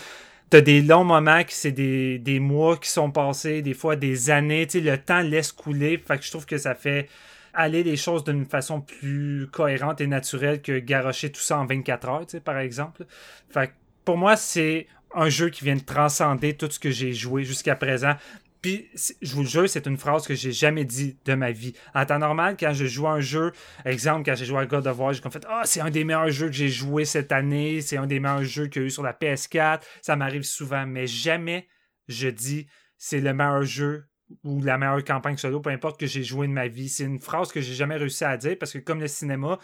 t'as 0.50 0.62
des 0.62 0.82
longs 0.82 1.04
moments 1.04 1.44
qui 1.44 1.56
c'est 1.56 1.72
des, 1.72 2.20
des 2.20 2.40
mois 2.40 2.78
qui 2.78 2.90
sont 2.90 3.12
passés, 3.12 3.62
des 3.62 3.74
fois 3.74 3.96
des 3.96 4.30
années. 4.30 4.68
Tu 4.68 4.82
le 4.82 4.98
temps 4.98 5.22
laisse 5.22 5.52
couler. 5.52 5.98
Fait 5.98 6.18
que 6.18 6.26
je 6.26 6.32
trouve 6.32 6.46
que 6.46 6.58
ça 6.58 6.76
fait 6.76 7.08
aller 7.54 7.84
les 7.84 7.98
choses 7.98 8.24
d'une 8.24 8.46
façon 8.46 8.82
plus 8.82 9.48
cohérente 9.52 10.02
et 10.02 10.08
naturelle 10.08 10.62
que 10.62 10.80
garocher 10.80 11.32
tout 11.32 11.42
ça 11.42 11.60
en 11.60 11.66
24 11.66 12.10
heures, 12.10 12.28
tu 12.28 12.40
par 12.40 12.58
exemple. 12.58 13.06
Fait 13.50 13.68
que 13.68 13.74
pour 14.06 14.18
moi, 14.18 14.36
c'est 14.36 14.88
un 15.14 15.30
jeu 15.30 15.50
qui 15.50 15.64
vient 15.64 15.76
de 15.76 15.82
transcender 15.82 16.54
tout 16.54 16.70
ce 16.70 16.80
que 16.80 16.92
j'ai 16.92 17.14
joué 17.14 17.44
jusqu'à 17.44 17.76
présent. 17.76 18.14
Puis, 18.62 18.90
je 19.22 19.34
vous 19.36 19.44
le 19.44 19.48
jure, 19.48 19.70
c'est 19.70 19.86
une 19.88 19.98
phrase 19.98 20.28
que 20.28 20.36
j'ai 20.36 20.52
jamais 20.52 20.84
dit 20.84 21.18
de 21.26 21.34
ma 21.34 21.52
vie. 21.52 21.74
En 21.94 22.06
temps 22.06 22.20
normal, 22.20 22.58
quand 22.60 22.74
je 22.74 22.86
joue 22.86 23.08
à 23.08 23.12
un 23.12 23.22
jeu, 23.22 23.54
exemple, 23.86 24.24
quand 24.26 24.36
j'ai 24.36 24.46
joué 24.46 24.60
à 24.60 24.66
God 24.66 24.86
of 24.88 25.00
War, 25.00 25.14
j'ai 25.14 25.22
comme 25.22 25.32
fait 25.32 25.46
Ah, 25.48 25.62
c'est 25.66 25.80
un 25.82 25.90
des 25.90 26.04
meilleurs 26.04 26.30
jeux 26.30 26.48
que 26.48 26.54
j'ai 26.54 26.68
joué 26.70 27.06
cette 27.06 27.32
année, 27.32 27.80
c'est 27.82 27.96
un 27.98 28.06
des 28.08 28.20
meilleurs 28.20 28.44
jeux 28.44 28.68
qu'il 28.68 28.82
y 28.82 28.86
a 28.86 28.88
eu 28.88 28.92
sur 28.92 29.04
la 29.04 29.14
PS4. 29.14 29.82
Ça 30.02 30.16
m'arrive 30.16 30.44
souvent, 30.44 30.86
mais 30.86 31.08
jamais 31.08 31.68
je 32.08 32.28
dis 32.28 32.68
c'est 32.98 33.22
le 33.22 33.34
meilleur 33.34 33.64
jeu 33.64 34.06
ou 34.44 34.62
la 34.62 34.78
meilleure 34.78 35.04
campagne 35.04 35.38
solo, 35.38 35.60
peu 35.62 35.70
importe 35.70 36.00
que 36.00 36.06
j'ai 36.06 36.24
joué 36.24 36.48
de 36.48 36.52
ma 36.52 36.68
vie. 36.68 36.90
C'est 36.90 37.06
une 37.06 37.20
phrase 37.20 37.52
que 37.52 37.62
j'ai 37.62 37.74
jamais 37.74 37.96
réussi 37.96 38.26
à 38.26 38.36
dire 38.38 38.58
parce 38.60 38.74
que, 38.74 38.78
comme 38.80 39.00
le 39.00 39.08
cinéma, 39.08 39.58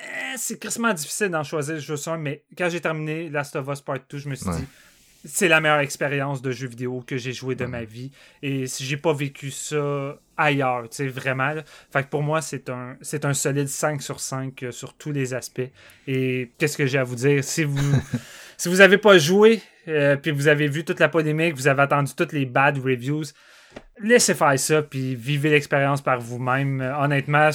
eh, 0.00 0.36
c'est 0.36 0.58
quasiment 0.58 0.92
difficile 0.94 1.28
d'en 1.28 1.44
choisir 1.44 1.78
juste 1.78 2.08
un, 2.08 2.16
mais 2.16 2.44
quand 2.56 2.70
j'ai 2.70 2.80
terminé 2.80 3.28
Last 3.28 3.54
of 3.56 3.68
Us 3.68 3.82
Part 3.82 3.98
2, 4.08 4.18
je 4.18 4.28
me 4.30 4.34
suis 4.34 4.48
Ouais. 4.48 4.56
dit 4.56 4.66
c'est 5.24 5.48
la 5.48 5.60
meilleure 5.60 5.80
expérience 5.80 6.40
de 6.42 6.50
jeu 6.50 6.66
vidéo 6.66 7.02
que 7.06 7.16
j'ai 7.16 7.32
joué 7.32 7.54
de 7.54 7.66
ma 7.66 7.84
vie. 7.84 8.10
Et 8.42 8.66
si 8.66 8.84
j'ai 8.84 8.96
pas 8.96 9.12
vécu 9.12 9.50
ça 9.50 10.18
ailleurs, 10.36 10.88
tu 10.88 10.96
sais, 10.96 11.08
vraiment. 11.08 11.54
Fait 11.92 12.02
que 12.02 12.08
pour 12.08 12.22
moi, 12.22 12.40
c'est 12.40 12.70
un, 12.70 12.96
c'est 13.02 13.24
un 13.24 13.34
solide 13.34 13.68
5 13.68 14.00
sur 14.00 14.20
5 14.20 14.62
euh, 14.62 14.70
sur 14.72 14.94
tous 14.94 15.12
les 15.12 15.34
aspects. 15.34 15.70
Et 16.06 16.52
qu'est-ce 16.58 16.78
que 16.78 16.86
j'ai 16.86 16.98
à 16.98 17.04
vous 17.04 17.16
dire? 17.16 17.44
Si 17.44 17.64
vous, 17.64 17.78
si 18.56 18.68
vous 18.68 18.80
avez 18.80 18.96
pas 18.96 19.18
joué, 19.18 19.60
euh, 19.88 20.16
puis 20.16 20.30
vous 20.30 20.48
avez 20.48 20.68
vu 20.68 20.84
toute 20.84 21.00
la 21.00 21.08
polémique, 21.08 21.54
vous 21.54 21.68
avez 21.68 21.82
attendu 21.82 22.12
toutes 22.14 22.32
les 22.32 22.46
bad 22.46 22.78
reviews, 22.78 23.24
laissez 24.02 24.34
faire 24.34 24.58
ça, 24.58 24.82
puis 24.82 25.14
vivez 25.14 25.50
l'expérience 25.50 26.00
par 26.00 26.20
vous-même. 26.20 26.80
Euh, 26.80 26.96
honnêtement, 26.96 27.50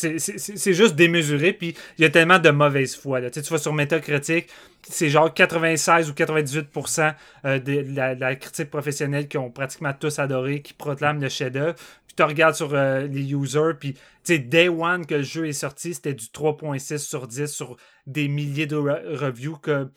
c'est 0.00 0.72
juste 0.72 0.96
démesuré, 0.96 1.52
puis 1.52 1.74
il 1.98 2.02
y 2.02 2.04
a 2.04 2.10
tellement 2.10 2.38
de 2.38 2.50
mauvaise 2.50 2.96
foi. 2.96 3.20
Là. 3.20 3.30
Tu 3.30 3.40
sais, 3.40 3.46
tu 3.46 3.52
vas 3.52 3.58
sur 3.58 3.72
Metacritic, 3.72 4.48
c'est 4.82 5.08
genre 5.08 5.32
96 5.32 6.10
ou 6.10 6.12
98% 6.12 7.14
euh, 7.44 7.58
de 7.58 7.84
la, 7.94 8.36
critique 8.36 8.70
professionnelle 8.70 9.28
qui 9.28 9.38
ont 9.38 9.50
pratiquement 9.50 9.92
tous 9.92 10.18
adoré, 10.18 10.62
qui 10.62 10.72
proclament 10.72 11.20
le 11.20 11.28
chef-d'œuvre. 11.28 11.74
Puis 12.06 12.16
tu 12.16 12.22
regardes 12.22 12.54
sur 12.54 12.74
euh, 12.74 13.06
les 13.06 13.32
users, 13.32 13.74
puis 13.78 13.94
tu 13.94 14.00
sais, 14.24 14.38
day 14.38 14.68
one 14.68 15.06
que 15.06 15.16
le 15.16 15.22
jeu 15.22 15.46
est 15.46 15.52
sorti, 15.52 15.94
c'était 15.94 16.14
du 16.14 16.26
3.6 16.26 16.98
sur 16.98 17.26
10 17.26 17.46
sur 17.46 17.76
des 18.06 18.28
milliers 18.28 18.66
de 18.66 18.76
re- 18.76 19.16
reviews 19.16 19.56
que. 19.56 19.88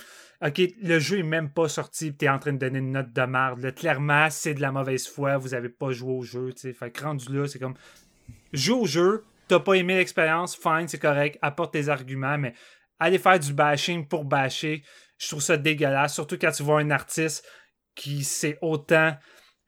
Ok, 0.45 0.61
le 0.81 0.99
jeu 0.99 1.19
est 1.19 1.23
même 1.23 1.49
pas 1.49 1.69
sorti, 1.69 2.07
puis 2.07 2.17
t'es 2.17 2.29
en 2.29 2.37
train 2.37 2.51
de 2.51 2.57
donner 2.57 2.79
une 2.79 2.91
note 2.91 3.13
de 3.13 3.21
merde. 3.21 3.73
Clairement, 3.75 4.27
c'est 4.29 4.53
de 4.53 4.59
la 4.59 4.73
mauvaise 4.73 5.07
foi, 5.07 5.37
vous 5.37 5.53
avez 5.53 5.69
pas 5.69 5.91
joué 5.91 6.11
au 6.11 6.21
jeu, 6.21 6.51
tu 6.51 6.63
sais. 6.63 6.73
Fait 6.73 6.91
que 6.91 7.01
rendu 7.01 7.33
là, 7.33 7.47
c'est 7.47 7.59
comme. 7.59 7.75
Joue 8.51 8.81
au 8.81 8.85
jeu, 8.85 9.23
t'as 9.47 9.59
pas 9.59 9.73
aimé 9.73 9.95
l'expérience, 9.95 10.55
fine, 10.55 10.87
c'est 10.87 10.99
correct, 10.99 11.37
apporte 11.41 11.73
tes 11.73 11.89
arguments, 11.89 12.37
mais 12.37 12.53
aller 12.99 13.17
faire 13.17 13.39
du 13.39 13.53
bashing 13.53 14.07
pour 14.07 14.25
bâcher, 14.25 14.83
je 15.17 15.27
trouve 15.27 15.41
ça 15.41 15.57
dégueulasse, 15.57 16.13
surtout 16.13 16.37
quand 16.37 16.51
tu 16.51 16.63
vois 16.63 16.79
un 16.79 16.91
artiste 16.91 17.45
qui 17.95 18.23
s'est 18.23 18.57
autant 18.61 19.15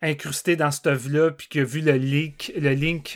incrusté 0.06 0.56
dans 0.56 0.72
cette 0.72 0.88
œuvre-là, 0.88 1.32
puis 1.32 1.48
qui 1.48 1.62
vu 1.62 1.82
le 1.82 1.94
link, 1.94 2.54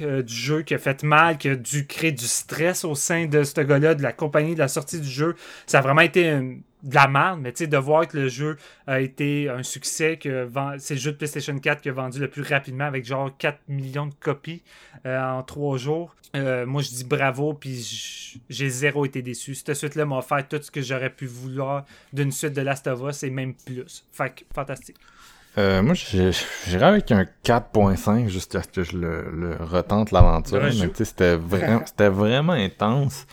euh, 0.01 0.21
du 0.21 0.33
jeu 0.33 0.61
qui 0.63 0.73
a 0.73 0.77
fait 0.77 1.03
mal, 1.03 1.37
qui 1.37 1.49
a 1.49 1.55
dû 1.55 1.85
créer 1.85 2.11
du 2.11 2.25
stress 2.25 2.83
au 2.83 2.95
sein 2.95 3.25
de 3.25 3.43
ce 3.43 3.61
gars-là, 3.61 3.95
de 3.95 4.03
la 4.03 4.11
compagnie, 4.11 4.53
de 4.53 4.59
la 4.59 4.67
sortie 4.67 4.99
du 4.99 5.07
jeu. 5.07 5.35
Ça 5.67 5.79
a 5.79 5.81
vraiment 5.81 6.01
été 6.01 6.29
euh, 6.29 6.55
de 6.83 6.95
la 6.95 7.07
merde, 7.07 7.39
mais 7.41 7.51
tu 7.51 7.59
sais, 7.59 7.67
de 7.67 7.77
voir 7.77 8.07
que 8.07 8.17
le 8.17 8.27
jeu 8.27 8.57
a 8.87 9.01
été 9.01 9.49
un 9.49 9.63
succès, 9.63 10.17
que 10.17 10.49
c'est 10.77 10.95
le 10.95 10.99
jeu 10.99 11.11
de 11.11 11.17
PlayStation 11.17 11.57
4 11.57 11.81
qui 11.81 11.89
a 11.89 11.93
vendu 11.93 12.19
le 12.19 12.29
plus 12.29 12.43
rapidement 12.43 12.85
avec 12.85 13.05
genre 13.05 13.35
4 13.37 13.59
millions 13.67 14.07
de 14.07 14.15
copies 14.19 14.63
euh, 15.05 15.21
en 15.21 15.43
3 15.43 15.77
jours. 15.77 16.15
Moi, 16.35 16.83
je 16.83 16.89
dis 16.89 17.05
bravo, 17.05 17.55
puis 17.55 18.39
j'ai 18.49 18.69
zéro 18.69 19.03
été 19.03 19.23
déçu. 19.23 19.55
Cette 19.55 19.73
suite-là 19.73 20.05
m'a 20.05 20.19
offert 20.19 20.47
tout 20.47 20.61
ce 20.61 20.69
que 20.69 20.81
j'aurais 20.81 21.09
pu 21.09 21.25
vouloir 21.25 21.85
d'une 22.13 22.31
suite 22.31 22.53
de 22.53 22.61
Last 22.61 22.85
of 22.85 23.01
Us 23.01 23.23
et 23.23 23.31
même 23.31 23.55
plus. 23.55 24.05
Fait 24.11 24.29
que, 24.29 24.43
fantastique. 24.53 24.97
Euh, 25.59 25.81
moi, 25.81 25.93
j'irais 25.93 26.85
avec 26.85 27.11
un 27.11 27.25
4.5 27.43 28.29
jusqu'à 28.29 28.63
ce 28.63 28.67
que 28.69 28.83
je 28.83 28.97
le, 28.97 29.29
le 29.31 29.57
retente 29.59 30.11
l'aventure. 30.11 30.61
Mais 30.63 30.71
tu 30.89 30.95
sais, 30.95 31.05
c'était 31.05 31.35
vraiment, 31.37 31.81
c'était 31.85 32.09
vraiment 32.09 32.53
intense. 32.53 33.25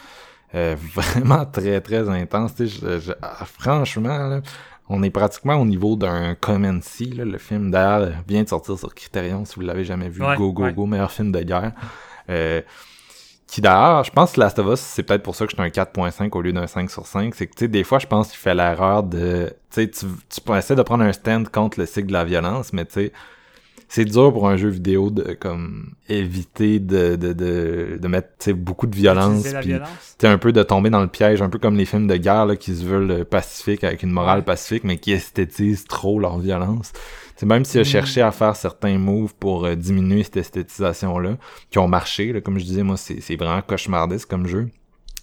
Euh, 0.55 0.75
vraiment 0.95 1.45
très, 1.47 1.81
très 1.81 2.09
intense. 2.09 2.53
Je- 2.59 2.99
je- 3.01 3.13
ah, 3.23 3.45
franchement, 3.45 4.19
là, 4.29 4.41
on 4.89 5.03
est 5.03 5.11
pratiquement 5.11 5.55
au 5.57 5.65
niveau 5.65 5.97
d'un 5.97 6.35
Comency, 6.35 7.07
là, 7.13 7.25
le 7.25 7.39
film 7.39 7.71
d'ailleurs 7.71 8.11
vient 8.27 8.43
de 8.43 8.49
sortir 8.49 8.79
sur 8.79 8.95
Criterion, 8.95 9.45
si 9.45 9.55
vous 9.57 9.63
l'avez 9.63 9.85
jamais 9.85 10.09
vu. 10.09 10.23
Ouais, 10.23 10.37
go, 10.37 10.53
go, 10.53 10.63
ouais. 10.65 10.73
go, 10.73 10.87
meilleur 10.87 11.11
film 11.13 11.33
de 11.33 11.41
guerre. 11.43 11.73
Euh, 12.31 12.61
qui 13.47 13.61
d'ailleurs, 13.61 14.03
je 14.03 14.11
pense 14.11 14.33
que 14.33 14.41
Last 14.41 14.59
of 14.59 14.67
Us, 14.67 14.81
c'est 14.81 15.05
peut-être 15.05 15.23
pour 15.23 15.37
ça 15.37 15.47
que 15.47 15.53
j'étais 15.53 15.63
un 15.63 15.85
4.5 15.85 16.31
au 16.33 16.43
lieu 16.43 16.53
d'un 16.53 16.67
5 16.67 16.91
sur 16.91 17.07
5. 17.07 17.35
C'est 17.35 17.47
que, 17.47 17.55
tu 17.55 17.61
sais, 17.61 17.69
des 17.69 17.85
fois, 17.85 17.99
je 17.99 18.07
pense 18.07 18.29
qu'il 18.29 18.39
fait 18.39 18.55
l'erreur 18.55 19.05
de... 19.05 19.53
Tu 19.71 19.83
sais, 19.83 19.91
tu, 19.91 20.53
essaies 20.53 20.75
de 20.75 20.83
prendre 20.83 21.05
un 21.05 21.13
stand 21.13 21.49
contre 21.49 21.79
le 21.79 21.87
cycle 21.87 22.09
de 22.09 22.13
la 22.13 22.25
violence, 22.25 22.73
mais 22.73 22.85
tu 22.85 22.93
sais, 22.95 23.13
c'est 23.89 24.05
dur 24.05 24.33
pour 24.33 24.49
un 24.49 24.57
jeu 24.57 24.69
vidéo 24.69 25.11
de, 25.11 25.35
comme, 25.35 25.93
éviter 26.09 26.81
de, 26.81 27.15
de, 27.15 27.33
de, 27.33 27.99
de 28.01 28.09
mettre, 28.09 28.31
tu 28.39 28.47
sais, 28.47 28.53
beaucoup 28.53 28.89
de 28.89 28.97
violence. 28.97 29.45
Puis, 29.61 29.69
violence. 29.69 29.89
tu 30.19 30.27
sais, 30.27 30.29
un 30.29 30.39
peu 30.39 30.51
de 30.51 30.65
tomber 30.65 30.91
dans 30.91 31.03
le 31.03 31.07
piège, 31.07 31.41
un 31.41 31.49
peu 31.49 31.61
comme 31.61 31.77
les 31.77 31.85
films 31.85 32.09
de 32.09 32.17
guerre, 32.17 32.47
là, 32.47 32.57
qui 32.57 32.75
se 32.75 32.85
veulent 32.85 33.25
pacifiques, 33.25 33.85
avec 33.85 34.03
une 34.03 34.11
morale 34.11 34.43
pacifique, 34.43 34.83
mais 34.83 34.99
qui 34.99 35.13
esthétisent 35.13 35.85
trop 35.85 36.19
leur 36.19 36.41
violence. 36.41 36.93
C'est 37.37 37.47
même 37.47 37.65
s'il 37.65 37.81
a 37.81 37.83
Mm. 37.83 37.85
cherché 37.85 38.23
à 38.23 38.33
faire 38.33 38.57
certains 38.57 38.99
moves 38.99 39.35
pour 39.35 39.65
euh, 39.67 39.75
diminuer 39.77 40.23
cette 40.25 40.39
esthétisation-là, 40.39 41.37
qui 41.71 41.79
ont 41.79 41.89
marché, 41.89 42.33
là, 42.33 42.41
comme 42.41 42.59
je 42.59 42.65
disais, 42.65 42.83
moi, 42.83 42.97
c'est 42.97 43.21
c'est 43.21 43.37
vraiment 43.37 43.63
cauchemardesque 43.63 44.29
comme 44.29 44.47
jeu. 44.47 44.71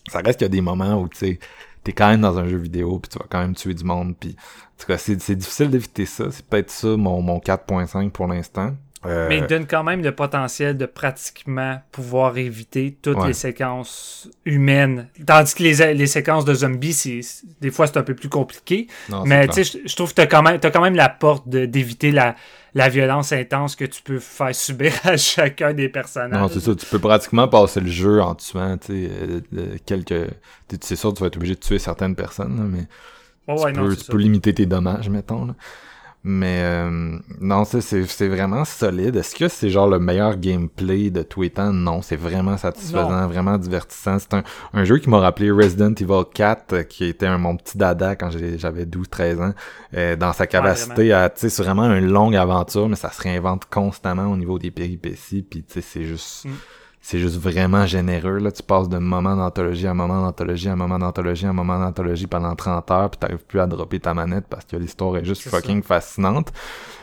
Ça 0.09 0.19
reste 0.19 0.39
qu'il 0.39 0.45
y 0.45 0.47
a 0.47 0.49
des 0.49 0.61
moments 0.61 1.01
où, 1.01 1.07
tu 1.09 1.17
sais, 1.17 1.39
t'es 1.83 1.91
quand 1.93 2.09
même 2.09 2.21
dans 2.21 2.37
un 2.37 2.47
jeu 2.47 2.57
vidéo, 2.57 2.99
puis 2.99 3.09
tu 3.09 3.17
vas 3.19 3.25
quand 3.29 3.39
même 3.39 3.55
tuer 3.55 3.73
du 3.73 3.83
monde, 3.83 4.15
puis 4.19 4.35
en 4.37 4.81
tout 4.81 4.87
cas, 4.87 4.97
c'est 4.97 5.19
c'est 5.21 5.35
difficile 5.35 5.69
d'éviter 5.69 6.05
ça. 6.05 6.25
C'est 6.31 6.45
peut-être 6.45 6.69
ça, 6.71 6.95
mon, 6.97 7.21
mon 7.21 7.39
4.5 7.39 8.11
pour 8.11 8.27
l'instant. 8.27 8.73
Euh, 9.05 9.27
Mais 9.27 9.39
il 9.39 9.47
donne 9.47 9.67
quand 9.67 9.83
même 9.83 10.01
le 10.01 10.13
potentiel 10.13 10.77
de 10.77 10.85
pratiquement 10.85 11.81
pouvoir 11.91 12.37
éviter 12.37 12.97
toutes 13.01 13.17
Ouais. 13.17 13.27
les 13.27 13.33
séquences 13.33 14.29
humaines. 14.45 15.07
Tandis 15.25 15.53
que 15.55 15.63
les, 15.63 15.93
les 15.93 16.07
séquences 16.07 16.45
de 16.45 16.53
zombies, 16.53 16.93
c'est, 16.93 17.19
des 17.61 17.69
fois, 17.71 17.87
c'est 17.87 17.97
un 17.97 18.03
peu 18.03 18.15
plus 18.15 18.29
compliqué. 18.29 18.87
non, 19.09 19.23
Mais 19.25 19.47
tu 19.47 19.63
sais, 19.63 19.81
je, 19.85 19.95
trouve 19.95 20.09
que 20.11 20.15
t'as 20.15 20.25
quand 20.27 20.41
même, 20.41 20.59
t'as 20.59 20.71
quand 20.71 20.81
même 20.81 20.95
la 20.95 21.09
porte 21.09 21.47
de- 21.49 21.65
d'éviter 21.65 22.11
la, 22.11 22.35
la 22.75 22.89
violence 22.89 23.31
intense 23.33 23.75
que 23.75 23.85
tu 23.85 24.01
peux 24.01 24.19
faire 24.19 24.55
subir 24.55 24.93
à 25.03 25.17
chacun 25.17 25.73
des 25.73 25.89
personnages. 25.89 26.39
Non, 26.41 26.47
c'est 26.47 26.59
ça. 26.61 26.73
Tu 26.75 26.85
peux 26.85 26.99
pratiquement 26.99 27.47
passer 27.47 27.81
le 27.81 27.89
jeu 27.91 28.21
en 28.21 28.35
tuant, 28.35 28.77
tu 28.77 28.87
sais, 28.87 29.11
euh, 29.57 29.77
quelques... 29.85 30.29
C'est 30.81 30.95
sûr, 30.95 31.13
tu 31.13 31.21
vas 31.21 31.27
être 31.27 31.37
obligé 31.37 31.55
de 31.55 31.59
tuer 31.59 31.77
certaines 31.79 32.15
personnes, 32.15 32.69
mais 32.71 32.87
tu, 33.57 33.73
peux, 33.73 33.95
tu 33.95 34.05
peux 34.11 34.17
limiter 34.17 34.53
tes 34.53 34.65
dommages, 34.65 35.09
mettons. 35.09 35.45
Là. 35.45 35.55
Mais 36.25 36.61
euh, 36.63 37.17
non, 37.41 37.65
c'est 37.65 37.81
c'est 37.81 38.27
vraiment 38.29 38.63
solide. 38.63 39.17
Est-ce 39.17 39.35
que 39.35 39.49
c'est 39.49 39.69
genre 39.69 39.89
le 39.89 39.99
meilleur 39.99 40.37
gameplay 40.37 41.09
de 41.09 41.21
tous 41.21 41.41
les 41.41 41.49
temps? 41.49 41.73
Non, 41.73 42.01
c'est 42.01 42.15
vraiment 42.15 42.55
satisfaisant, 42.55 43.27
vraiment 43.27 43.57
divertissant. 43.57 44.19
C'est 44.19 44.33
un, 44.33 44.43
un 44.73 44.85
jeu 44.85 44.99
qui 44.99 45.09
m'a 45.09 45.19
rappelé 45.19 45.51
Resident 45.51 45.93
Evil 45.93 46.23
4, 46.33 46.73
euh, 46.73 46.83
qui 46.83 47.03
était 47.03 47.25
un, 47.25 47.37
mon 47.37 47.57
petit 47.57 47.77
dada 47.77 48.15
quand 48.15 48.29
j'avais 48.31 48.85
12-13 48.85 49.41
ans, 49.41 49.53
euh, 49.95 50.15
dans 50.15 50.31
sa 50.31 50.47
capacité 50.47 51.11
à, 51.11 51.29
tu 51.29 51.41
sais, 51.41 51.49
c'est 51.49 51.63
vraiment 51.63 51.93
une 51.93 52.09
longue 52.09 52.37
aventure, 52.37 52.87
mais 52.87 52.95
ça 52.95 53.11
se 53.11 53.21
réinvente 53.21 53.65
constamment 53.65 54.27
au 54.27 54.37
niveau 54.37 54.57
des 54.57 54.71
péripéties, 54.71 55.41
puis 55.41 55.63
tu 55.63 55.73
sais, 55.73 55.81
c'est 55.81 56.03
juste... 56.05 56.45
Mm. 56.45 56.51
C'est 57.05 57.19
juste 57.19 57.35
vraiment 57.37 57.85
généreux, 57.85 58.37
là. 58.37 58.49
Tu 58.49 58.63
passes 58.63 58.87
de 58.87 58.97
moment 58.97 59.35
d'anthologie 59.35 59.87
à 59.87 59.93
moment 59.93 60.21
d'anthologie 60.21 60.69
à 60.69 60.75
moment 60.77 60.97
d'anthologie 60.97 61.45
à 61.45 61.51
moment 61.51 61.77
d'anthologie 61.77 62.27
pendant 62.27 62.55
30 62.55 62.91
heures, 62.91 63.09
puis 63.09 63.19
t'arrives 63.19 63.43
plus 63.45 63.59
à 63.59 63.67
dropper 63.67 63.99
ta 63.99 64.13
manette 64.13 64.45
parce 64.49 64.63
que 64.63 64.77
l'histoire 64.77 65.17
est 65.17 65.25
juste 65.25 65.41
fucking 65.49 65.83
fascinante. 65.83 66.53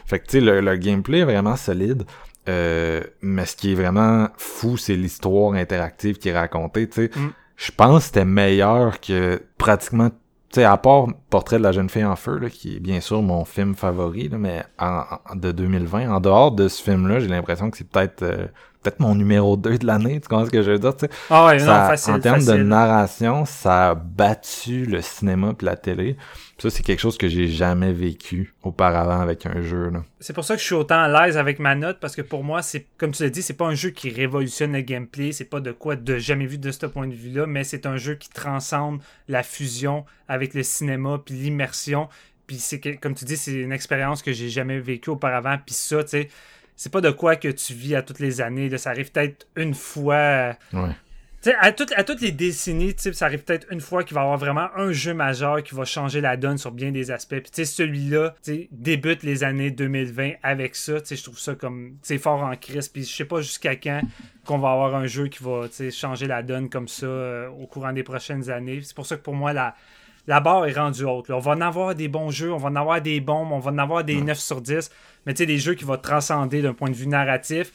Fait 0.07 0.19
que, 0.19 0.25
tu 0.25 0.39
sais, 0.39 0.41
le, 0.41 0.63
le 0.63 0.77
gameplay 0.77 1.19
est 1.19 1.25
vraiment 1.25 1.55
solide. 1.55 2.05
Euh, 2.49 3.03
mais 3.21 3.45
ce 3.45 3.55
qui 3.55 3.73
est 3.73 3.75
vraiment 3.75 4.29
fou, 4.39 4.79
c'est 4.79 4.97
l'histoire 4.97 5.53
interactive 5.53 6.17
qui 6.17 6.31
est 6.31 6.37
racontée, 6.39 6.89
tu 6.89 6.95
sais. 7.09 7.11
Mm. 7.15 7.33
Je 7.57 7.71
pense 7.73 7.99
que 7.99 8.05
c'était 8.07 8.25
meilleur 8.25 9.01
que 9.01 9.43
pratiquement 9.59 10.09
tu 10.09 10.57
sais, 10.57 10.65
à 10.65 10.79
part 10.79 11.09
Portrait 11.29 11.59
de 11.59 11.63
la 11.63 11.71
jeune 11.73 11.91
fille 11.91 12.05
en 12.07 12.17
feu, 12.17 12.39
là, 12.39 12.49
qui 12.49 12.77
est 12.77 12.81
bien 12.81 13.01
sûr 13.01 13.21
mon 13.23 13.45
film 13.45 13.75
favori, 13.77 14.29
là, 14.31 14.39
mais 14.39 14.65
en, 14.81 15.03
en- 15.31 15.37
de 15.37 15.53
2020, 15.53 16.11
en 16.11 16.21
dehors 16.21 16.51
de 16.53 16.67
ce 16.69 16.83
film-là, 16.83 17.21
j'ai 17.21 17.29
l'impression 17.29 17.71
que 17.71 17.77
c'est 17.77 17.87
peut-être 17.89 18.23
euh, 18.23 18.47
peut-être 18.83 19.01
mon 19.01 19.15
numéro 19.15 19.57
2 19.57 19.79
de 19.79 19.87
l'année, 19.87 20.21
tu 20.21 20.29
comprends 20.29 20.47
ce 20.47 20.51
que 20.51 20.63
je 20.63 20.71
veux 20.71 20.79
dire, 20.79 20.97
tu 20.97 21.07
sais? 21.07 21.13
Ah 21.29 21.47
ouais, 21.47 21.59
non, 21.59 21.67
Ça- 21.67 21.87
facile, 21.89 22.15
en 22.15 22.21
termes 22.21 22.45
de 22.45 22.55
narration, 22.55 23.45
ça 23.45 23.91
a 23.91 23.95
battu 23.95 24.87
le 24.87 25.03
cinéma 25.03 25.55
puis 25.57 25.67
la 25.67 25.77
télé. 25.77 26.15
Puis 26.15 26.71
ça, 26.71 26.77
c'est 26.77 26.83
quelque 26.83 27.01
chose 27.01 27.17
que 27.17 27.29
j'ai 27.29 27.49
jamais 27.49 27.93
vécu 27.93 28.55
auparavant 28.63 29.21
avec 29.21 29.47
un 29.47 29.63
jeu. 29.63 29.91
C'est 30.19 30.33
pour 30.35 30.45
ça 30.45 30.55
que 30.55 30.61
je 30.61 30.67
suis 30.67 30.75
autant 30.75 31.01
à 31.01 31.09
l'aise 31.09 31.37
avec 31.37 31.59
ma 31.59 31.75
note 31.75 31.99
parce 32.01 32.15
que 32.15 32.23
pour 32.23 32.45
moi, 32.45 32.63
c'est 32.63 32.87
comme 32.99 33.13
tu 33.13 33.23
l'as 33.23 33.31
dit, 33.31 33.43
c'est 33.43 33.55
pas 33.55 33.67
un 33.67 33.75
jeu 33.75 33.91
qui 33.91 34.11
révolutionne 34.11 34.73
le 34.73 34.83
gameplay, 34.83 35.33
c'est 35.33 35.45
pas 35.47 35.61
de 35.61 35.73
quoi 35.73 35.97
de 35.97 36.19
jamais 36.19 36.47
vu 36.47 36.59
de 36.59 36.71
ce 36.71 36.87
point 36.87 37.07
de 37.07 37.15
vue-là, 37.15 37.47
mais 37.47 37.65
c'est 37.65 37.87
un 37.87 37.97
jeu 37.97 38.15
qui 38.15 38.29
transcende 38.29 39.01
la 39.29 39.43
fusion 39.43 40.05
avec 40.29 40.55
le 40.55 40.63
cinéma 40.63 41.21
puis 41.25 41.35
l'immersion. 41.35 42.09
Puis 42.47 42.57
c'est 42.59 42.81
comme 42.97 43.15
tu 43.15 43.25
dis, 43.25 43.37
c'est 43.37 43.53
une 43.53 43.73
expérience 43.73 44.23
que 44.23 44.33
j'ai 44.33 44.49
jamais 44.49 44.81
vécue 44.81 45.11
auparavant. 45.11 45.57
Puis 45.65 45.75
ça, 45.75 46.03
tu 46.03 46.11
sais, 46.11 46.29
c'est 46.81 46.91
pas 46.91 47.03
de 47.03 47.11
quoi 47.11 47.37
que 47.37 47.49
tu 47.49 47.75
vis 47.75 47.95
à 47.95 48.01
toutes 48.01 48.21
les 48.21 48.41
années. 48.41 48.71
Là, 48.71 48.79
ça 48.79 48.89
arrive 48.89 49.13
peut-être 49.13 49.47
une 49.55 49.75
fois. 49.75 50.57
Ouais. 50.73 50.89
Tu 51.43 51.51
sais, 51.51 51.55
à, 51.61 51.73
toutes- 51.73 51.93
à 51.95 52.05
toutes 52.05 52.23
les 52.23 52.33
décennies, 52.33 52.95
ça 52.97 53.27
arrive 53.27 53.45
peut-être 53.45 53.67
une 53.71 53.83
fois 53.83 54.03
qu'il 54.03 54.15
va 54.15 54.23
y 54.23 54.25
avoir 54.25 54.39
vraiment 54.39 54.67
un 54.75 54.91
jeu 54.91 55.13
majeur 55.13 55.63
qui 55.63 55.75
va 55.75 55.85
changer 55.85 56.23
la 56.23 56.39
donne 56.39 56.57
sur 56.57 56.73
bien 56.73 56.91
des 56.91 57.11
aspects. 57.11 57.39
Puis 57.41 57.51
tu 57.51 57.57
sais, 57.57 57.65
celui-là, 57.67 58.35
débute 58.71 59.25
les 59.25 59.45
années 59.45 59.71
2020 59.71 60.37
avec 60.43 60.75
ça. 60.75 61.03
Tu 61.03 61.09
sais, 61.09 61.17
je 61.17 61.25
trouve 61.25 61.39
ça 61.39 61.55
comme, 61.55 61.97
c'est 62.01 62.17
fort 62.17 62.43
en 62.43 62.57
crise. 62.57 62.89
Puis 62.89 63.05
je 63.05 63.15
sais 63.15 63.27
pas 63.27 63.43
jusqu'à 63.43 63.77
quand 63.77 64.01
qu'on 64.47 64.59
va 64.59 64.73
avoir 64.73 64.95
un 64.95 65.07
jeu 65.07 65.29
qui 65.29 65.45
va, 65.45 65.67
changer 65.91 66.27
la 66.29 66.43
donne 66.43 66.71
comme 66.71 66.89
ça 66.89 67.05
euh, 67.05 67.49
au 67.51 67.67
courant 67.67 67.93
des 67.93 68.05
prochaines 68.05 68.49
années. 68.49 68.81
C'est 68.83 68.97
pour 68.97 69.05
ça 69.05 69.19
que 69.19 69.23
pour 69.23 69.35
moi, 69.35 69.53
la, 69.53 69.77
la 70.31 70.39
barre 70.39 70.67
est 70.67 70.73
rendue 70.75 71.05
haute. 71.05 71.29
là. 71.29 71.37
On 71.37 71.41
va 71.41 71.51
en 71.51 71.61
avoir 71.61 71.93
des 71.97 72.07
bons 72.07 72.31
jeux, 72.31 72.53
on 72.53 72.57
va 72.57 72.69
en 72.69 72.77
avoir 72.77 73.03
des 73.03 73.21
bombes, 73.21 73.51
on 73.51 73.59
va 73.59 73.73
en 73.73 73.79
avoir 73.79 74.05
des 74.05 74.23
9 74.23 74.39
sur 74.39 74.61
10. 74.61 74.89
Mais 75.27 75.35
tu 75.35 75.39
sais, 75.39 75.47
des 75.47 75.59
jeux 75.59 75.75
qui 75.75 75.85
vont 75.85 75.97
transcender 75.97 76.63
d'un 76.63 76.73
point 76.73 76.89
de 76.89 76.95
vue 76.95 77.09
narratif. 77.09 77.73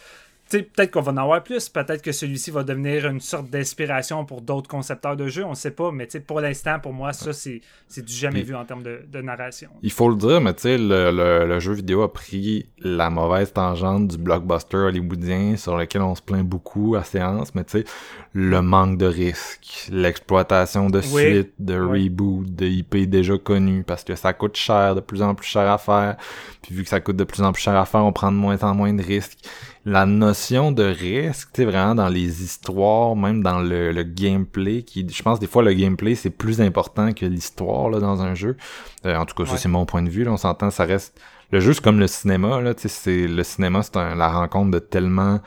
Peut-être 0.48 0.92
qu'on 0.92 1.02
va 1.02 1.12
en 1.12 1.18
avoir 1.18 1.44
plus, 1.44 1.70
peut-être 1.70 2.04
que 2.04 2.12
celui-ci 2.12 2.52
va 2.52 2.64
devenir 2.64 3.08
une 3.08 3.20
sorte 3.20 3.50
d'inspiration 3.50 4.26
pour 4.26 4.42
d'autres 4.42 4.70
concepteurs 4.70 5.16
de 5.18 5.28
jeux, 5.28 5.44
on 5.44 5.56
sait 5.56 5.72
pas, 5.72 5.92
mais 5.92 6.08
pour 6.28 6.40
l'instant, 6.40 6.80
pour 6.80 6.94
moi, 6.94 7.14
ça, 7.14 7.34
c'est 7.34 7.62
c'est 7.88 8.06
du 8.06 8.14
jamais 8.14 8.42
Puis- 8.42 8.50
vu 8.50 8.56
en 8.56 8.64
termes 8.64 8.84
de, 8.84 9.02
de 9.12 9.22
narration. 9.22 9.70
Il 9.82 9.92
faut 9.92 10.08
le 10.08 10.16
dire, 10.16 10.40
mais 10.42 10.54
tu 10.54 10.62
sais, 10.62 10.78
le, 10.78 11.10
le, 11.12 11.48
le 11.48 11.60
jeu 11.60 11.74
vidéo 11.74 12.04
a 12.04 12.14
pris 12.14 12.68
la 12.78 13.10
mauvaise 13.10 13.52
tangente 13.54 14.08
du 14.10 14.18
blockbuster 14.20 14.78
hollywoodien 14.78 15.56
sur 15.58 15.76
lequel 15.78 16.04
on 16.04 16.14
se 16.14 16.22
plaint 16.22 16.46
beaucoup 16.46 16.96
à 16.96 17.04
séance, 17.04 17.56
mais 17.56 17.64
tu 17.64 17.80
sais, 17.80 17.86
le 18.34 18.62
manque 18.62 18.98
de 19.00 19.06
risque, 19.08 19.88
l'exploitation 19.92 20.90
de 20.92 21.00
Oui. 21.12 21.22
suites, 21.32 21.54
de 21.58 21.80
Ouais. 21.80 22.04
reboot, 22.04 22.54
de 22.54 22.66
IP 22.68 22.98
déjà 23.10 23.38
connus, 23.40 23.84
parce 23.84 24.04
que 24.04 24.16
ça 24.16 24.34
coûte 24.34 24.56
cher, 24.58 24.94
de 24.96 25.00
plus 25.02 25.22
en 25.24 25.34
plus 25.34 25.48
cher 25.48 25.70
à 25.72 25.78
faire, 25.80 26.18
puis 26.62 26.76
vu 26.76 26.84
que 26.84 26.90
ça 26.90 27.00
coûte 27.00 27.18
de 27.18 27.24
plus 27.24 27.42
en 27.42 27.52
plus 27.52 27.62
cher 27.64 27.76
à 27.76 27.86
faire, 27.86 28.04
on 28.06 28.14
prend 28.14 28.32
de 28.32 28.38
moins 28.38 28.62
en 28.64 28.76
moins 28.76 28.94
de 28.94 29.02
risques. 29.04 29.40
La 29.88 30.08
notion 30.08 30.72
de 30.72 30.84
risque, 30.84 31.50
tu 31.54 31.62
sais, 31.62 31.66
vraiment 31.66 31.94
dans 31.94 32.08
les 32.10 32.42
histoires, 32.44 33.16
même 33.16 33.44
dans 33.44 33.60
le, 33.60 33.92
le 33.92 34.02
gameplay, 34.04 34.82
qui, 34.82 35.08
je 35.08 35.22
pense 35.22 35.40
des 35.40 35.46
fois 35.46 35.62
le 35.62 35.74
gameplay 35.74 36.16
c'est 36.16 36.32
plus 36.32 36.60
important 36.60 37.14
que 37.14 37.28
l'histoire 37.28 37.90
là 37.92 38.00
dans 38.00 38.24
un 38.24 38.34
jeu. 38.34 38.58
Euh, 39.06 39.16
en 39.16 39.26
tout 39.28 39.36
cas, 39.36 39.46
ça 39.48 39.58
c'est 39.58 39.70
mon 39.70 39.86
point 39.86 40.02
de 40.02 40.10
vue. 40.10 40.24
Là, 40.24 40.32
on 40.32 40.38
s'entend, 40.38 40.72
ça 40.72 40.86
reste. 40.86 41.20
Le 41.52 41.60
jeu 41.60 41.74
c'est 41.74 41.84
comme 41.84 42.00
le 42.00 42.08
cinéma. 42.08 42.62
Là, 42.62 42.74
tu 42.74 42.84
sais, 42.84 42.88
c'est 42.90 43.28
le 43.28 43.44
cinéma, 43.44 43.84
c'est 43.84 43.98
un- 43.98 44.16
la 44.16 44.30
rencontre 44.30 44.72
de 44.72 44.80
tellement 44.80 45.40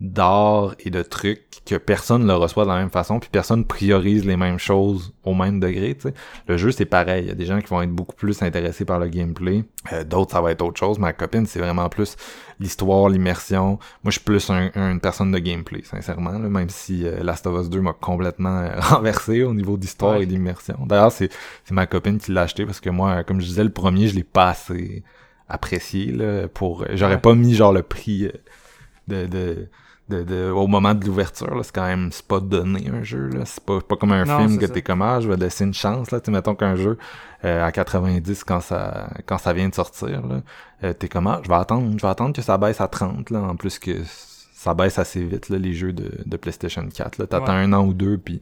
d'art 0.00 0.74
et 0.80 0.90
de 0.90 1.02
trucs 1.02 1.44
que 1.66 1.74
personne 1.74 2.26
le 2.26 2.34
reçoit 2.34 2.64
de 2.64 2.68
la 2.70 2.76
même 2.76 2.88
façon, 2.90 3.18
puis 3.18 3.28
personne 3.32 3.64
priorise 3.64 4.24
les 4.24 4.36
mêmes 4.36 4.58
choses 4.58 5.12
au 5.24 5.34
même 5.34 5.58
degré. 5.60 5.94
tu 5.96 6.02
sais. 6.08 6.14
Le 6.46 6.56
jeu 6.56 6.70
c'est 6.70 6.84
pareil. 6.86 7.24
Il 7.24 7.28
y 7.28 7.32
a 7.32 7.34
des 7.34 7.44
gens 7.46 7.60
qui 7.60 7.66
vont 7.66 7.82
être 7.82 7.90
beaucoup 7.92 8.14
plus 8.14 8.40
intéressés 8.42 8.84
par 8.84 9.00
le 9.00 9.08
gameplay. 9.08 9.64
Euh, 9.92 10.04
D'autres 10.04 10.32
ça 10.32 10.40
va 10.40 10.52
être 10.52 10.62
autre 10.62 10.78
chose. 10.78 10.98
Ma 11.00 11.12
copine 11.12 11.46
c'est 11.46 11.58
vraiment 11.58 11.88
plus 11.88 12.16
l'histoire, 12.60 13.08
l'immersion. 13.08 13.70
Moi 14.04 14.06
je 14.06 14.12
suis 14.12 14.20
plus 14.20 14.48
un- 14.50 14.70
un- 14.76 14.92
une 14.92 15.00
personne 15.00 15.32
de 15.32 15.38
gameplay, 15.40 15.82
sincèrement. 15.82 16.30
là, 16.32 16.48
même 16.48 16.68
si 16.70 17.04
euh, 17.06 17.22
Last 17.22 17.46
of 17.48 17.60
Us 17.60 17.68
2 17.68 17.80
m'a 17.80 17.92
complètement 17.92 18.60
euh, 18.60 18.70
renversé 18.80 19.42
au 19.42 19.52
niveau 19.52 19.76
d'histoire 19.76 20.16
Ouais. 20.18 20.22
et 20.22 20.26
d'immersion. 20.26 20.78
D'ailleurs 20.86 21.12
c'est 21.12 21.28
c'est 21.64 21.74
ma 21.74 21.86
copine 21.86 22.18
qui 22.18 22.30
l'a 22.32 22.42
acheté 22.42 22.64
parce 22.64 22.80
que 22.80 22.88
moi, 22.90 23.24
comme 23.24 23.40
je 23.40 23.46
disais, 23.46 23.64
le 23.64 23.70
premier, 23.72 24.06
je 24.06 24.14
l'ai 24.14 24.22
pas 24.24 24.50
assez 24.50 25.02
apprécié 25.48 26.12
là, 26.12 26.46
pour. 26.48 26.84
J'aurais 26.94 27.14
Ouais. 27.14 27.20
pas 27.20 27.34
mis 27.34 27.54
genre 27.54 27.72
le 27.72 27.82
prix 27.82 28.30
de, 29.08 29.26
de, 29.26 29.68
de, 30.08 30.22
de- 30.22 30.50
au 30.50 30.66
moment 30.66 30.94
de 30.94 31.04
l'ouverture. 31.04 31.60
C'est 31.62 31.74
quand 31.74 31.86
même 31.86 32.10
c'est 32.12 32.26
pas 32.26 32.40
donné 32.40 32.88
un 32.88 33.02
jeu. 33.02 33.30
C'est 33.44 33.62
pas, 33.62 33.80
pas 33.80 33.96
comme 33.96 34.12
un 34.12 34.24
Non, 34.24 34.38
film 34.38 34.58
que 34.58 34.66
t'es 34.66 34.82
comme 34.82 35.02
ah, 35.02 35.20
je 35.20 35.28
vais 35.28 35.36
laisser 35.36 35.64
une 35.64 35.74
chance. 35.74 36.10
Là. 36.10 36.20
Mettons 36.28 36.54
qu'un 36.54 36.76
jeu 36.76 36.96
euh, 37.44 37.64
à 37.64 37.70
90 37.72 38.44
quand 38.44 38.60
ça 38.60 39.10
quand 39.26 39.38
ça 39.38 39.52
vient 39.52 39.68
de 39.68 39.74
sortir, 39.74 40.26
là, 40.26 40.42
euh, 40.84 40.92
t'es 40.92 41.08
comme 41.08 41.26
ah, 41.26 41.40
je 41.44 41.48
vais 41.48 41.54
attendre, 41.56 41.92
je 41.96 42.02
vais 42.02 42.08
attendre 42.10 42.34
que 42.34 42.42
ça 42.42 42.56
baisse 42.58 42.80
à 42.80 42.88
30 42.88 43.30
là. 43.30 43.40
En 43.42 43.56
plus 43.56 43.78
que 43.78 43.92
ça 44.54 44.74
baisse 44.74 44.98
assez 44.98 45.22
vite 45.22 45.48
là, 45.50 45.58
les 45.58 45.72
jeux 45.74 45.92
de, 45.92 46.10
de 46.24 46.36
PlayStation 46.36 46.86
4. 46.88 47.18
Là. 47.18 47.26
T'attends 47.26 47.52
Ouais. 47.52 47.62
un 47.64 47.72
an 47.74 47.84
ou 47.84 47.92
deux 47.94 48.18
puis 48.18 48.40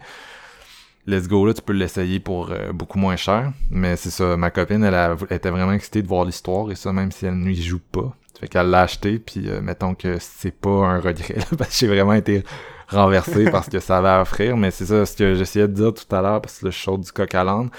let's 1.07 1.29
go 1.29 1.47
là, 1.47 1.53
tu 1.55 1.63
peux 1.63 1.73
l'essayer 1.73 2.21
pour 2.21 2.51
euh, 2.51 2.73
beaucoup 2.73 2.99
moins 2.99 3.17
cher. 3.17 3.53
Mais 3.71 3.97
c'est 3.97 4.11
ça, 4.11 4.37
ma 4.37 4.51
copine, 4.51 4.83
elle, 4.85 4.95
a- 4.95 5.17
elle 5.31 5.37
était 5.37 5.51
vraiment 5.51 5.73
excitée 5.73 6.03
de 6.03 6.09
voir 6.09 6.25
l'histoire 6.25 6.71
et 6.71 6.75
ça, 6.75 6.93
même 6.93 7.11
si 7.13 7.27
elle 7.27 7.37
n'y 7.39 7.55
joue 7.61 7.81
pas. 7.81 8.15
Fait 8.41 8.49
qu'elle 8.49 8.69
l'a 8.69 8.83
acheté, 8.83 9.19
puis 9.19 9.49
euh, 9.49 9.61
mettons 9.61 9.95
que 9.95 10.19
c'est 10.21 10.51
pas 10.51 10.71
un 10.71 11.01
regret, 11.01 11.35
là, 11.37 11.45
parce 11.57 11.71
que 11.71 11.77
j'ai 11.77 11.89
vraiment 11.89 12.13
été 12.13 12.45
renversé 12.89 13.45
parce 13.51 13.69
que 13.69 13.81
ça 13.81 13.99
avait 13.99 14.09
à 14.09 14.21
offrir. 14.23 14.57
Mais 14.57 14.71
c'est 14.71 14.87
ça, 14.87 15.07
ce 15.07 15.17
que 15.17 15.35
j'essayais 15.35 15.69
de 15.69 15.73
dire 15.73 15.95
tout 15.95 16.15
à 16.15 16.21
l'heure, 16.21 16.41
parce 16.41 16.59
que 16.59 16.67
le 16.67 16.71
show 16.71 16.99
du 16.99 17.11
coq 17.11 17.35
à 17.35 17.45
l'âne, 17.45 17.71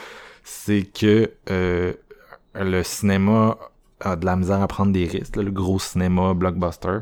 c'est 0.43 0.83
que 0.83 1.31
euh, 1.49 1.93
le 2.55 2.83
cinéma 2.83 3.57
a 3.99 4.15
de 4.15 4.25
la 4.25 4.35
misère 4.35 4.61
à 4.61 4.67
prendre 4.67 4.91
des 4.91 5.05
risques, 5.05 5.35
là, 5.35 5.43
le 5.43 5.51
gros 5.51 5.79
cinéma 5.79 6.33
blockbuster. 6.33 6.99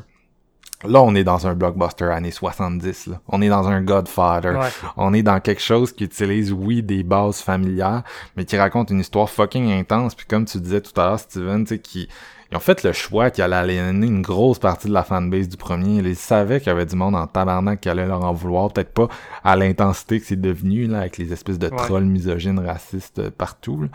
Là, 0.84 1.02
on 1.02 1.16
est 1.16 1.24
dans 1.24 1.48
un 1.48 1.56
blockbuster 1.56 2.06
années 2.06 2.32
70, 2.32 3.08
là. 3.08 3.22
On 3.28 3.42
est 3.42 3.50
dans 3.50 3.68
un 3.70 3.82
Godfather. 3.82 4.60
Ouais. 4.60 4.70
On 4.98 5.14
est 5.14 5.24
dans 5.24 5.40
quelque 5.40 5.62
chose 5.62 5.92
qui 5.92 6.04
utilise, 6.04 6.52
oui, 6.52 6.84
des 6.84 7.04
bases 7.04 7.40
familières, 7.40 8.04
mais 8.36 8.46
qui 8.46 8.58
raconte 8.58 8.92
une 8.92 9.00
histoire 9.00 9.30
fucking 9.30 9.72
intense. 9.72 10.16
Puis 10.16 10.26
comme 10.28 10.46
tu 10.46 10.60
disais 10.60 10.82
tout 10.82 11.00
à 11.00 11.06
l'heure, 11.06 11.20
Steven, 11.20 11.64
tu 11.64 11.76
sais, 11.76 11.80
qui 11.80 12.10
ils 12.56 12.58
ont 12.58 12.62
fait 12.62 12.84
le 12.84 12.94
choix 12.94 13.32
qui 13.32 13.42
allait 13.42 13.58
aliéner 13.58 14.08
une 14.08 14.22
grosse 14.22 14.60
partie 14.60 14.88
de 14.88 14.94
la 14.94 15.04
fanbase 15.04 15.50
du 15.50 15.58
premier. 15.58 15.98
Ils 15.98 16.16
savaient 16.16 16.60
qu'il 16.60 16.68
y 16.68 16.70
avait 16.70 16.86
du 16.86 16.96
monde 16.96 17.14
en 17.14 17.28
tabarnak 17.28 17.82
qui 17.82 17.90
allait 17.90 18.06
leur 18.08 18.24
en 18.24 18.32
vouloir. 18.32 18.72
Peut-être 18.72 18.94
pas 18.94 19.10
à 19.44 19.58
l'intensité 19.58 20.22
que 20.22 20.26
c'est 20.26 20.40
devenu, 20.40 20.88
là, 20.88 21.00
avec 21.00 21.18
les 21.18 21.34
espèces 21.34 21.60
de 21.60 21.68
Ouais. 21.68 21.76
trolls 21.76 22.06
misogynes, 22.06 22.60
racistes 22.60 23.20
euh, 23.20 23.30
partout. 23.30 23.82
là. 23.82 23.88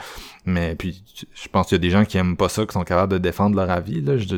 Mais 0.44 0.74
puis, 0.74 1.02
je 1.34 1.48
pense 1.48 1.68
qu'il 1.68 1.76
y 1.76 1.80
a 1.80 1.82
des 1.82 1.88
gens 1.90 2.04
qui 2.04 2.18
aiment 2.18 2.36
pas 2.36 2.48
ça, 2.50 2.66
qui 2.66 2.72
sont 2.74 2.84
capables 2.84 3.12
de 3.12 3.18
défendre 3.18 3.56
leur 3.56 3.70
avis. 3.70 4.02
Là. 4.02 4.18
Je, 4.18 4.36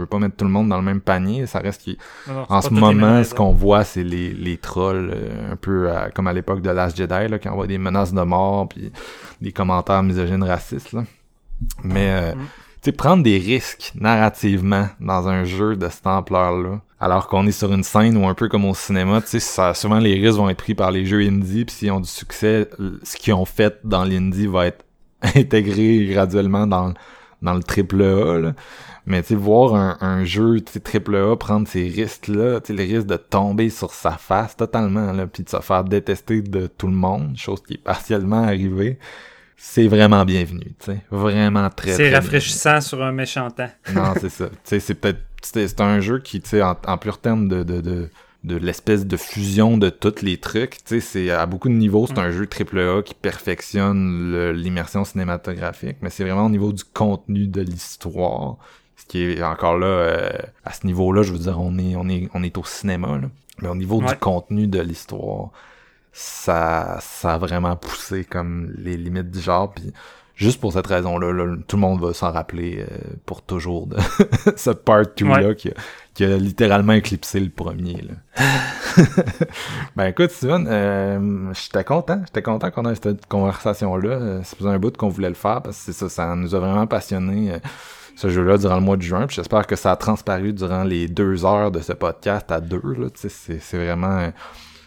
veux 0.00 0.06
pas 0.06 0.18
mettre 0.18 0.34
tout 0.36 0.44
le 0.44 0.50
monde 0.50 0.68
dans 0.68 0.76
le 0.78 0.82
même 0.82 1.00
panier. 1.00 1.46
Ça 1.46 1.60
reste 1.60 1.82
qui 1.82 1.96
en 2.48 2.60
ce 2.62 2.70
moment, 2.70 3.22
ce 3.22 3.34
qu'on 3.34 3.52
voit, 3.52 3.84
c'est 3.84 4.02
les, 4.04 4.32
les 4.32 4.56
trolls, 4.56 5.12
euh, 5.14 5.52
un 5.52 5.56
peu 5.56 5.90
à- 5.92 6.10
comme 6.10 6.26
à 6.26 6.32
l'époque 6.32 6.62
de 6.62 6.70
Last 6.70 6.96
Jedi, 6.96 7.28
là, 7.28 7.38
qui 7.38 7.48
envoient 7.48 7.66
des 7.68 7.78
menaces 7.78 8.12
de 8.12 8.22
mort, 8.22 8.68
puis 8.68 8.90
des 9.40 9.52
commentaires 9.52 10.02
misogynes 10.02 10.42
racistes. 10.44 10.92
Là. 10.92 11.04
Mais, 11.84 12.10
euh, 12.10 12.34
Mm. 12.34 12.38
Sais, 12.82 12.92
prendre 12.92 13.22
des 13.22 13.38
risques 13.38 13.92
narrativement 13.94 14.88
dans 15.00 15.28
un 15.28 15.44
jeu 15.44 15.76
de 15.76 15.88
cette 15.88 16.06
ampleur-là, 16.06 16.80
alors 16.98 17.28
qu'on 17.28 17.46
est 17.46 17.52
sur 17.52 17.72
une 17.72 17.82
scène 17.82 18.16
où 18.16 18.26
un 18.26 18.34
peu 18.34 18.48
comme 18.48 18.64
au 18.64 18.74
cinéma, 18.74 19.20
tu 19.20 19.40
sais, 19.40 19.74
souvent 19.74 19.98
les 19.98 20.14
risques 20.14 20.38
vont 20.38 20.50
être 20.50 20.58
pris 20.58 20.74
par 20.74 20.90
les 20.90 21.06
jeux 21.06 21.20
indie, 21.20 21.64
puis 21.64 21.74
s'ils 21.74 21.92
ont 21.92 22.00
du 22.00 22.08
succès, 22.08 22.68
ce 23.02 23.16
qu'ils 23.16 23.34
ont 23.34 23.44
fait 23.44 23.78
dans 23.84 24.04
l'indie 24.04 24.46
va 24.46 24.66
être 24.66 24.84
intégré 25.34 26.06
graduellement 26.06 26.66
dans, 26.66 26.94
dans 27.42 27.54
le 27.54 27.62
triple 27.62 28.02
A. 28.02 28.38
Là. 28.38 28.54
Mais 29.06 29.22
tu 29.22 29.34
voir 29.34 29.74
un, 29.74 29.96
un 30.00 30.24
jeu 30.24 30.60
triple 30.60 31.16
A 31.16 31.36
prendre 31.36 31.66
ces 31.66 31.88
risques-là, 31.88 32.60
tu 32.60 32.68
sais, 32.68 32.72
les 32.72 32.94
risques 32.94 33.08
de 33.08 33.16
tomber 33.16 33.70
sur 33.70 33.92
sa 33.92 34.12
face 34.12 34.56
totalement, 34.56 35.12
là, 35.12 35.26
puis 35.26 35.42
de 35.42 35.48
se 35.48 35.60
faire 35.60 35.84
détester 35.84 36.42
de 36.42 36.66
tout 36.66 36.86
le 36.86 36.94
monde, 36.94 37.36
chose 37.36 37.62
qui 37.62 37.74
est 37.74 37.82
partiellement 37.82 38.42
arrivée, 38.42 38.98
c'est 39.62 39.88
vraiment 39.88 40.24
bienvenu, 40.24 40.74
tu 40.78 40.86
sais. 40.86 41.00
Vraiment 41.10 41.68
très, 41.68 41.92
C'est 41.92 42.14
rafraîchissant 42.14 42.80
sur 42.80 43.02
un 43.02 43.12
méchant 43.12 43.50
temps. 43.50 43.68
non, 43.94 44.14
c'est 44.18 44.30
ça. 44.30 44.48
Tu 44.48 44.56
sais, 44.64 44.80
c'est 44.80 44.94
peut-être 44.94 45.20
c'est 45.42 45.80
un 45.82 46.00
jeu 46.00 46.18
qui, 46.18 46.40
tu 46.40 46.48
sais, 46.48 46.62
en, 46.62 46.76
en 46.86 46.96
pur 46.96 47.18
terme 47.18 47.46
de 47.46 47.62
de, 47.62 47.82
de, 47.82 48.08
de 48.44 48.56
l'espèce 48.56 49.06
de 49.06 49.16
fusion 49.18 49.76
de 49.76 49.90
tous 49.90 50.22
les 50.22 50.38
trucs, 50.38 50.78
tu 50.82 50.82
sais, 50.86 51.00
c'est 51.00 51.30
à 51.30 51.44
beaucoup 51.44 51.68
de 51.68 51.74
niveaux, 51.74 52.06
c'est 52.06 52.18
un 52.18 52.30
jeu 52.30 52.48
AAA 52.48 53.02
qui 53.02 53.12
perfectionne 53.12 54.50
l'immersion 54.52 55.04
cinématographique, 55.04 55.98
mais 56.00 56.08
c'est 56.08 56.24
vraiment 56.24 56.46
au 56.46 56.50
niveau 56.50 56.72
du 56.72 56.84
contenu 56.84 57.46
de 57.46 57.60
l'histoire. 57.60 58.56
Ce 58.96 59.04
qui 59.04 59.22
est 59.22 59.42
encore 59.42 59.78
là, 59.78 59.86
euh, 59.86 60.30
à 60.64 60.72
ce 60.72 60.86
niveau-là, 60.86 61.22
je 61.22 61.32
veux 61.32 61.38
dire, 61.38 61.60
on 61.60 61.78
est, 61.78 61.96
on 61.96 62.08
est, 62.08 62.30
on 62.32 62.42
est 62.42 62.56
au 62.56 62.64
cinéma, 62.64 63.18
là. 63.18 63.28
Mais 63.60 63.68
au 63.68 63.74
niveau 63.74 64.00
du 64.00 64.14
contenu 64.16 64.66
de 64.66 64.80
l'histoire, 64.80 65.50
ça, 66.12 66.98
ça 67.00 67.34
a 67.34 67.38
vraiment 67.38 67.76
poussé 67.76 68.24
comme 68.24 68.72
les 68.78 68.96
limites 68.96 69.30
du 69.30 69.40
genre, 69.40 69.72
puis 69.72 69.92
juste 70.34 70.60
pour 70.60 70.72
cette 70.72 70.86
raison-là, 70.86 71.32
là, 71.32 71.56
tout 71.68 71.76
le 71.76 71.80
monde 71.80 72.00
va 72.00 72.12
s'en 72.14 72.32
rappeler 72.32 72.80
euh, 72.90 72.96
pour 73.26 73.42
toujours 73.42 73.86
de 73.86 73.96
ce 74.56 74.70
part 74.70 75.02
2-là 75.02 75.48
Ouais. 75.48 75.54
qui, 75.54 75.68
a, 75.68 75.72
qui 76.14 76.24
a 76.24 76.36
littéralement 76.36 76.94
éclipsé 76.94 77.38
le 77.40 77.50
premier. 77.50 78.02
Là. 78.02 78.44
ben 79.96 80.06
écoute, 80.06 80.30
Steven, 80.30 80.66
euh, 80.68 81.52
j'étais 81.54 81.84
content. 81.84 82.22
J'étais 82.26 82.42
content 82.42 82.70
qu'on 82.70 82.88
ait 82.90 82.94
cette 82.94 83.26
conversation-là. 83.26 84.08
Euh, 84.10 84.40
C'est 84.44 84.56
plus 84.56 84.66
un 84.66 84.78
bout 84.78 84.96
qu'on 84.96 85.08
voulait 85.08 85.28
le 85.28 85.34
faire 85.34 85.62
parce 85.62 85.76
que 85.78 85.92
c'est 85.92 85.92
ça, 85.92 86.08
ça 86.08 86.34
nous 86.36 86.54
a 86.54 86.58
vraiment 86.58 86.86
passionné. 86.86 87.52
euh, 87.52 87.58
ce 88.16 88.28
jeu-là 88.28 88.58
durant 88.58 88.74
le 88.74 88.82
mois 88.82 88.96
de 88.98 89.02
juin. 89.02 89.26
Puis 89.26 89.36
j'espère 89.36 89.66
que 89.66 89.76
ça 89.76 89.92
a 89.92 89.96
transparu 89.96 90.52
durant 90.52 90.84
les 90.84 91.08
deux 91.08 91.46
heures 91.46 91.70
de 91.70 91.80
ce 91.80 91.94
podcast 91.94 92.50
à 92.52 92.60
deux. 92.60 92.82
C'est 93.14 93.76
vraiment 93.78 94.18
euh, 94.18 94.30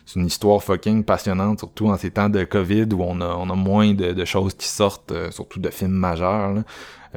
c'est 0.05 0.19
une 0.19 0.27
histoire 0.27 0.61
fucking 0.61 1.03
passionnante, 1.03 1.59
surtout 1.59 1.87
en 1.87 1.97
ces 1.97 2.11
temps 2.11 2.29
de 2.29 2.43
COVID 2.43 2.87
où 2.93 3.01
on 3.03 3.21
a, 3.21 3.27
on 3.27 3.49
a 3.49 3.55
moins 3.55 3.93
de, 3.93 4.11
de 4.13 4.25
choses 4.25 4.53
qui 4.53 4.67
sortent, 4.67 5.11
euh, 5.11 5.31
surtout 5.31 5.59
de 5.59 5.69
films 5.69 5.91
majeurs. 5.91 6.53
là. 6.53 6.63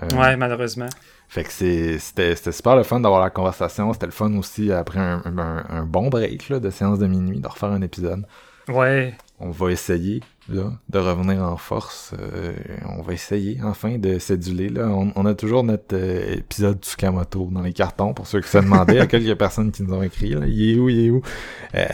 Euh, 0.03 0.17
Ouais, 0.17 0.37
malheureusement. 0.37 0.89
Fait 1.29 1.43
que 1.43 1.53
c'est, 1.53 1.99
c'était, 1.99 2.37
c'était 2.37 2.53
super 2.53 2.77
le 2.77 2.85
fun 2.85 3.01
d'avoir 3.01 3.21
la 3.21 3.31
conversation. 3.31 3.93
C'était 3.93 4.07
le 4.07 4.13
fun 4.13 4.33
aussi 4.37 4.71
après 4.71 5.01
un, 5.01 5.23
un, 5.25 5.65
un 5.69 5.83
bon 5.85 6.09
break 6.09 6.49
là, 6.51 6.61
de 6.61 6.71
séance 6.71 6.99
de 6.99 7.07
minuit, 7.07 7.41
de 7.41 7.49
refaire 7.49 7.71
un 7.71 7.83
épisode. 7.83 8.25
Ouais. 8.69 9.15
on 9.39 9.51
va 9.51 9.71
essayer 9.71 10.21
là, 10.49 10.73
de 10.89 10.99
revenir 10.99 11.41
en 11.43 11.57
force. 11.57 12.15
Euh, 12.21 12.53
on 12.99 13.03
va 13.03 13.13
essayer 13.13 13.61
enfin 13.63 13.99
de 13.99 14.19
s'éduler. 14.19 14.69
Là. 14.69 14.89
On, 14.89 15.25
a 15.27 15.35
toujours 15.35 15.63
notre 15.65 15.95
euh, 15.97 16.35
épisode 16.37 16.81
du 16.81 16.97
Kamoto 16.97 17.49
dans 17.53 17.63
les 17.63 17.73
cartons 17.73 18.13
pour 18.13 18.27
ceux 18.27 18.41
qui 18.41 18.49
se 18.49 18.59
demandaient 18.59 19.01
à 19.01 19.07
quelques 19.09 19.37
personnes 19.39 19.71
qui 19.73 19.83
nous 19.83 19.95
ont 19.95 20.03
écrit. 20.03 20.31
Là, 20.31 20.47
il 20.47 20.71
est 20.77 20.79
où, 20.79 20.89
il 20.89 21.07
est 21.07 21.11
où? 21.11 21.23
Euh, 21.75 21.87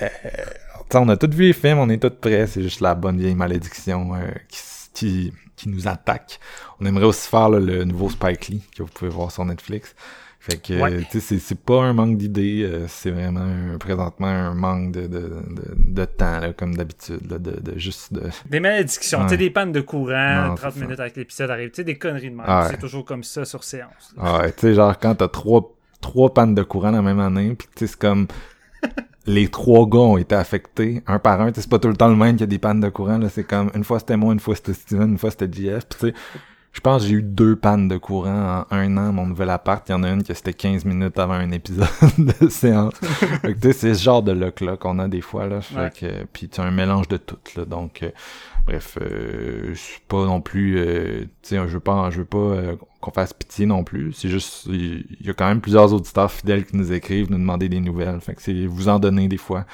on 1.00 1.08
a 1.08 1.16
tous 1.16 1.30
vu 1.30 1.44
les 1.44 1.52
films, 1.52 1.78
on 1.78 1.88
est 1.88 1.98
tous 1.98 2.10
prêts. 2.20 2.46
C'est 2.46 2.62
juste 2.62 2.80
la 2.80 2.94
bonne 2.94 3.18
vieille 3.18 3.34
malédiction 3.34 4.12
qui, 4.94 5.32
qui, 5.56 5.68
nous 5.68 5.88
attaque. 5.88 6.40
On 6.80 6.86
aimerait 6.86 7.04
aussi 7.04 7.28
faire 7.28 7.48
le 7.48 7.84
nouveau 7.84 8.10
Spike 8.10 8.48
Lee 8.48 8.62
que 8.76 8.82
vous 8.82 8.88
pouvez 8.92 9.10
voir 9.10 9.30
sur 9.30 9.44
Netflix. 9.44 9.94
Fait 10.42 10.56
que, 10.56 11.20
c'est 11.20 11.60
pas 11.60 11.84
un 11.84 11.92
manque 11.92 12.16
d'idées, 12.16 12.64
euh, 12.64 12.86
c'est 12.88 13.12
vraiment 13.12 13.78
présentement 13.78 14.26
un 14.26 14.54
manque 14.54 14.90
de, 14.90 15.06
de, 15.06 15.40
de, 15.76 16.04
temps, 16.04 16.40
là, 16.40 16.52
comme 16.52 16.74
d'habitude, 16.74 17.24
de, 17.28 17.38
de 17.38 17.78
juste 17.78 18.12
de... 18.12 18.22
Des 18.50 18.58
malédictions, 18.58 19.22
tu 19.22 19.28
sais, 19.28 19.36
des 19.36 19.50
pannes 19.50 19.70
de 19.70 19.80
courant, 19.80 20.52
30 20.56 20.76
minutes 20.78 20.98
avec 20.98 21.16
l'épisode 21.16 21.48
arrive, 21.48 21.70
tu 21.70 21.76
sais, 21.76 21.84
des 21.84 21.96
conneries 21.96 22.30
de 22.30 22.34
même. 22.34 22.46
C'est 22.68 22.80
toujours 22.80 23.04
comme 23.04 23.22
ça 23.22 23.44
sur 23.44 23.62
séance. 23.62 24.12
Ouais, 24.20 24.50
tu 24.50 24.62
sais, 24.62 24.74
genre 24.74 24.98
quand 24.98 25.14
t'as 25.14 25.28
trois, 25.28 25.76
trois 26.00 26.34
pannes 26.34 26.56
de 26.56 26.64
courant 26.64 26.90
la 26.90 27.02
même 27.02 27.20
année, 27.20 27.56
sais, 27.76 27.86
c'est 27.86 27.98
comme... 27.98 28.26
les 29.26 29.48
trois 29.48 29.86
gars 29.86 29.98
ont 29.98 30.18
été 30.18 30.34
affectés 30.34 31.02
un 31.06 31.18
par 31.18 31.40
un. 31.40 31.50
C'est 31.54 31.68
pas 31.68 31.78
tout 31.78 31.88
le 31.88 31.96
temps 31.96 32.08
le 32.08 32.16
même 32.16 32.32
qu'il 32.32 32.40
y 32.40 32.44
a 32.44 32.46
des 32.46 32.58
pannes 32.58 32.80
de 32.80 32.88
courant. 32.88 33.18
là 33.18 33.28
C'est 33.28 33.44
comme 33.44 33.70
une 33.74 33.84
fois 33.84 33.98
c'était 33.98 34.16
moi, 34.16 34.32
une 34.32 34.40
fois 34.40 34.54
c'était 34.56 34.74
Steven, 34.74 35.10
une 35.10 35.18
fois 35.18 35.30
c'était 35.30 35.50
JF. 35.50 35.88
tu 35.88 35.98
sais, 35.98 36.14
je 36.72 36.80
pense 36.80 37.02
que 37.02 37.08
j'ai 37.08 37.16
eu 37.16 37.22
deux 37.22 37.54
pannes 37.54 37.86
de 37.86 37.98
courant 37.98 38.64
en 38.70 38.74
un 38.74 38.96
an, 38.96 39.12
mon 39.12 39.26
nouvel 39.26 39.50
appart. 39.50 39.86
Il 39.88 39.92
y 39.92 39.94
en 39.94 40.02
a 40.02 40.10
une 40.10 40.22
qui 40.22 40.34
c'était 40.34 40.54
15 40.54 40.86
minutes 40.86 41.18
avant 41.18 41.34
un 41.34 41.50
épisode 41.50 41.86
de 42.18 42.48
séance. 42.48 42.94
c'est 43.60 43.94
ce 43.94 44.02
genre 44.02 44.22
de 44.22 44.32
look-là 44.32 44.78
qu'on 44.78 44.98
a 44.98 45.06
des 45.06 45.20
fois. 45.20 45.46
Là. 45.46 45.60
Fait 45.60 45.92
que, 45.94 46.24
puis 46.32 46.48
c'est 46.50 46.62
un 46.62 46.70
mélange 46.70 47.08
de 47.08 47.18
tout. 47.18 47.36
Là. 47.56 47.66
Donc, 47.66 48.02
euh, 48.02 48.10
bref, 48.66 48.96
euh, 49.00 49.68
je 49.68 49.78
suis 49.78 50.00
pas 50.08 50.24
non 50.24 50.40
plus... 50.40 50.78
Euh, 50.78 51.26
je 51.50 51.56
veux 51.58 51.80
pas, 51.80 52.08
je 52.10 52.18
veux 52.20 52.24
pas 52.24 52.38
euh, 52.38 52.76
qu'on 53.02 53.10
fasse 53.10 53.34
pitié 53.34 53.66
non 53.66 53.84
plus. 53.84 54.14
C'est 54.14 54.30
juste... 54.30 54.66
Il 54.66 55.04
y 55.20 55.28
a 55.28 55.34
quand 55.34 55.48
même 55.48 55.60
plusieurs 55.60 55.92
auditeurs 55.92 56.32
fidèles 56.32 56.64
qui 56.64 56.76
nous 56.76 56.92
écrivent, 56.92 57.30
nous 57.30 57.38
demander 57.38 57.68
des 57.68 57.80
nouvelles. 57.80 58.20
Fait 58.20 58.34
que 58.34 58.40
c'est 58.40 58.64
vous 58.64 58.88
en 58.88 58.98
donner 58.98 59.28
des 59.28 59.36
fois. 59.36 59.66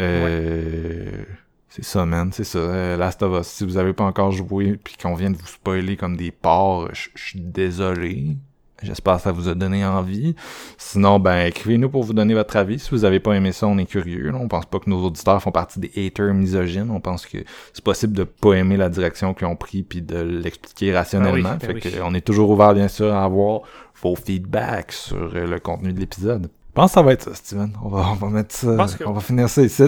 Euh... 0.00 1.24
C'est 1.68 1.84
ça, 1.84 2.06
man, 2.06 2.32
c'est 2.32 2.44
ça. 2.44 2.58
Euh, 2.58 2.96
Last 2.96 3.22
of 3.22 3.40
Us, 3.40 3.46
si 3.46 3.64
vous 3.64 3.76
avez 3.76 3.92
pas 3.92 4.04
encore 4.04 4.32
joué 4.32 4.78
puis 4.82 4.96
qu'on 5.00 5.14
vient 5.14 5.30
de 5.30 5.36
vous 5.36 5.46
spoiler 5.46 5.96
comme 5.96 6.16
des 6.16 6.30
porcs, 6.32 6.88
je 6.94 7.08
suis 7.14 7.40
désolé. 7.40 8.36
J'espère 8.82 9.16
que 9.16 9.22
ça 9.22 9.32
vous 9.32 9.48
a 9.48 9.54
donné 9.54 9.84
envie. 9.84 10.36
Sinon, 10.76 11.18
ben, 11.18 11.46
écrivez-nous 11.46 11.90
pour 11.90 12.04
vous 12.04 12.12
donner 12.12 12.34
votre 12.34 12.56
avis. 12.56 12.78
Si 12.78 12.90
vous 12.90 13.04
avez 13.04 13.18
pas 13.18 13.34
aimé 13.34 13.52
ça, 13.52 13.66
on 13.66 13.76
est 13.78 13.86
curieux. 13.86 14.32
On 14.34 14.46
pense 14.46 14.66
pas 14.66 14.78
que 14.78 14.88
nos 14.88 15.04
auditeurs 15.04 15.42
font 15.42 15.50
partie 15.50 15.80
des 15.80 15.90
haters 15.96 16.32
misogynes. 16.32 16.90
On 16.90 17.00
pense 17.00 17.26
que 17.26 17.38
c'est 17.72 17.84
possible 17.84 18.12
de 18.12 18.24
pas 18.24 18.54
aimer 18.54 18.76
la 18.76 18.88
direction 18.88 19.34
qu'ils 19.34 19.48
ont 19.48 19.56
pris 19.56 19.82
puis 19.82 20.00
de 20.00 20.18
l'expliquer 20.18 20.94
rationnellement. 20.94 21.56
Ben 21.60 21.80
fait 21.80 21.80
que 21.80 22.02
on 22.02 22.14
est 22.14 22.24
toujours 22.24 22.50
ouvert, 22.50 22.74
bien 22.74 22.88
sûr, 22.88 23.12
à 23.12 23.24
avoir 23.24 23.62
vos 24.00 24.14
feedbacks 24.14 24.92
sur 24.92 25.34
le 25.34 25.58
contenu 25.58 25.92
de 25.92 25.98
l'épisode. 25.98 26.48
Je 26.78 26.82
pense 26.82 26.92
que 26.92 26.94
ça 26.94 27.02
va 27.02 27.12
être 27.12 27.24
ça, 27.24 27.34
Steven. 27.34 27.72
On 27.82 27.88
va, 27.88 28.10
on 28.12 28.14
va 28.14 28.28
mettre 28.28 28.54
ça. 28.54 28.86
On 29.04 29.10
va 29.10 29.20
finir 29.20 29.48
ça 29.48 29.62
ici. 29.62 29.82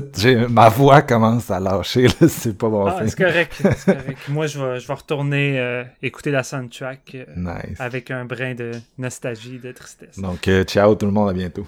Ma 0.49 0.69
voix 0.69 1.03
commence 1.03 1.49
à 1.49 1.61
lâcher, 1.61 2.09
C'est 2.29 2.59
pas 2.59 2.69
bon. 2.69 2.85
Ah, 2.85 3.03
c'est 3.07 3.17
correct, 3.17 3.63
correct. 3.63 4.19
Moi, 4.29 4.49
je 4.49 4.59
vais, 4.59 4.81
je 4.81 4.89
vais 4.89 4.95
retourner 4.95 5.61
euh, 5.61 5.85
écouter 6.03 6.33
la 6.33 6.43
soundtrack 6.43 7.15
euh, 7.15 7.55
avec 7.79 8.11
un 8.11 8.25
brin 8.25 8.55
de 8.55 8.73
nostalgie, 8.99 9.61
de 9.61 9.71
tristesse. 9.71 10.19
Donc, 10.19 10.49
euh, 10.49 10.65
ciao 10.65 10.97
tout 10.97 11.07
le 11.07 11.13
monde, 11.13 11.29
à 11.29 11.33
bientôt. 11.33 11.65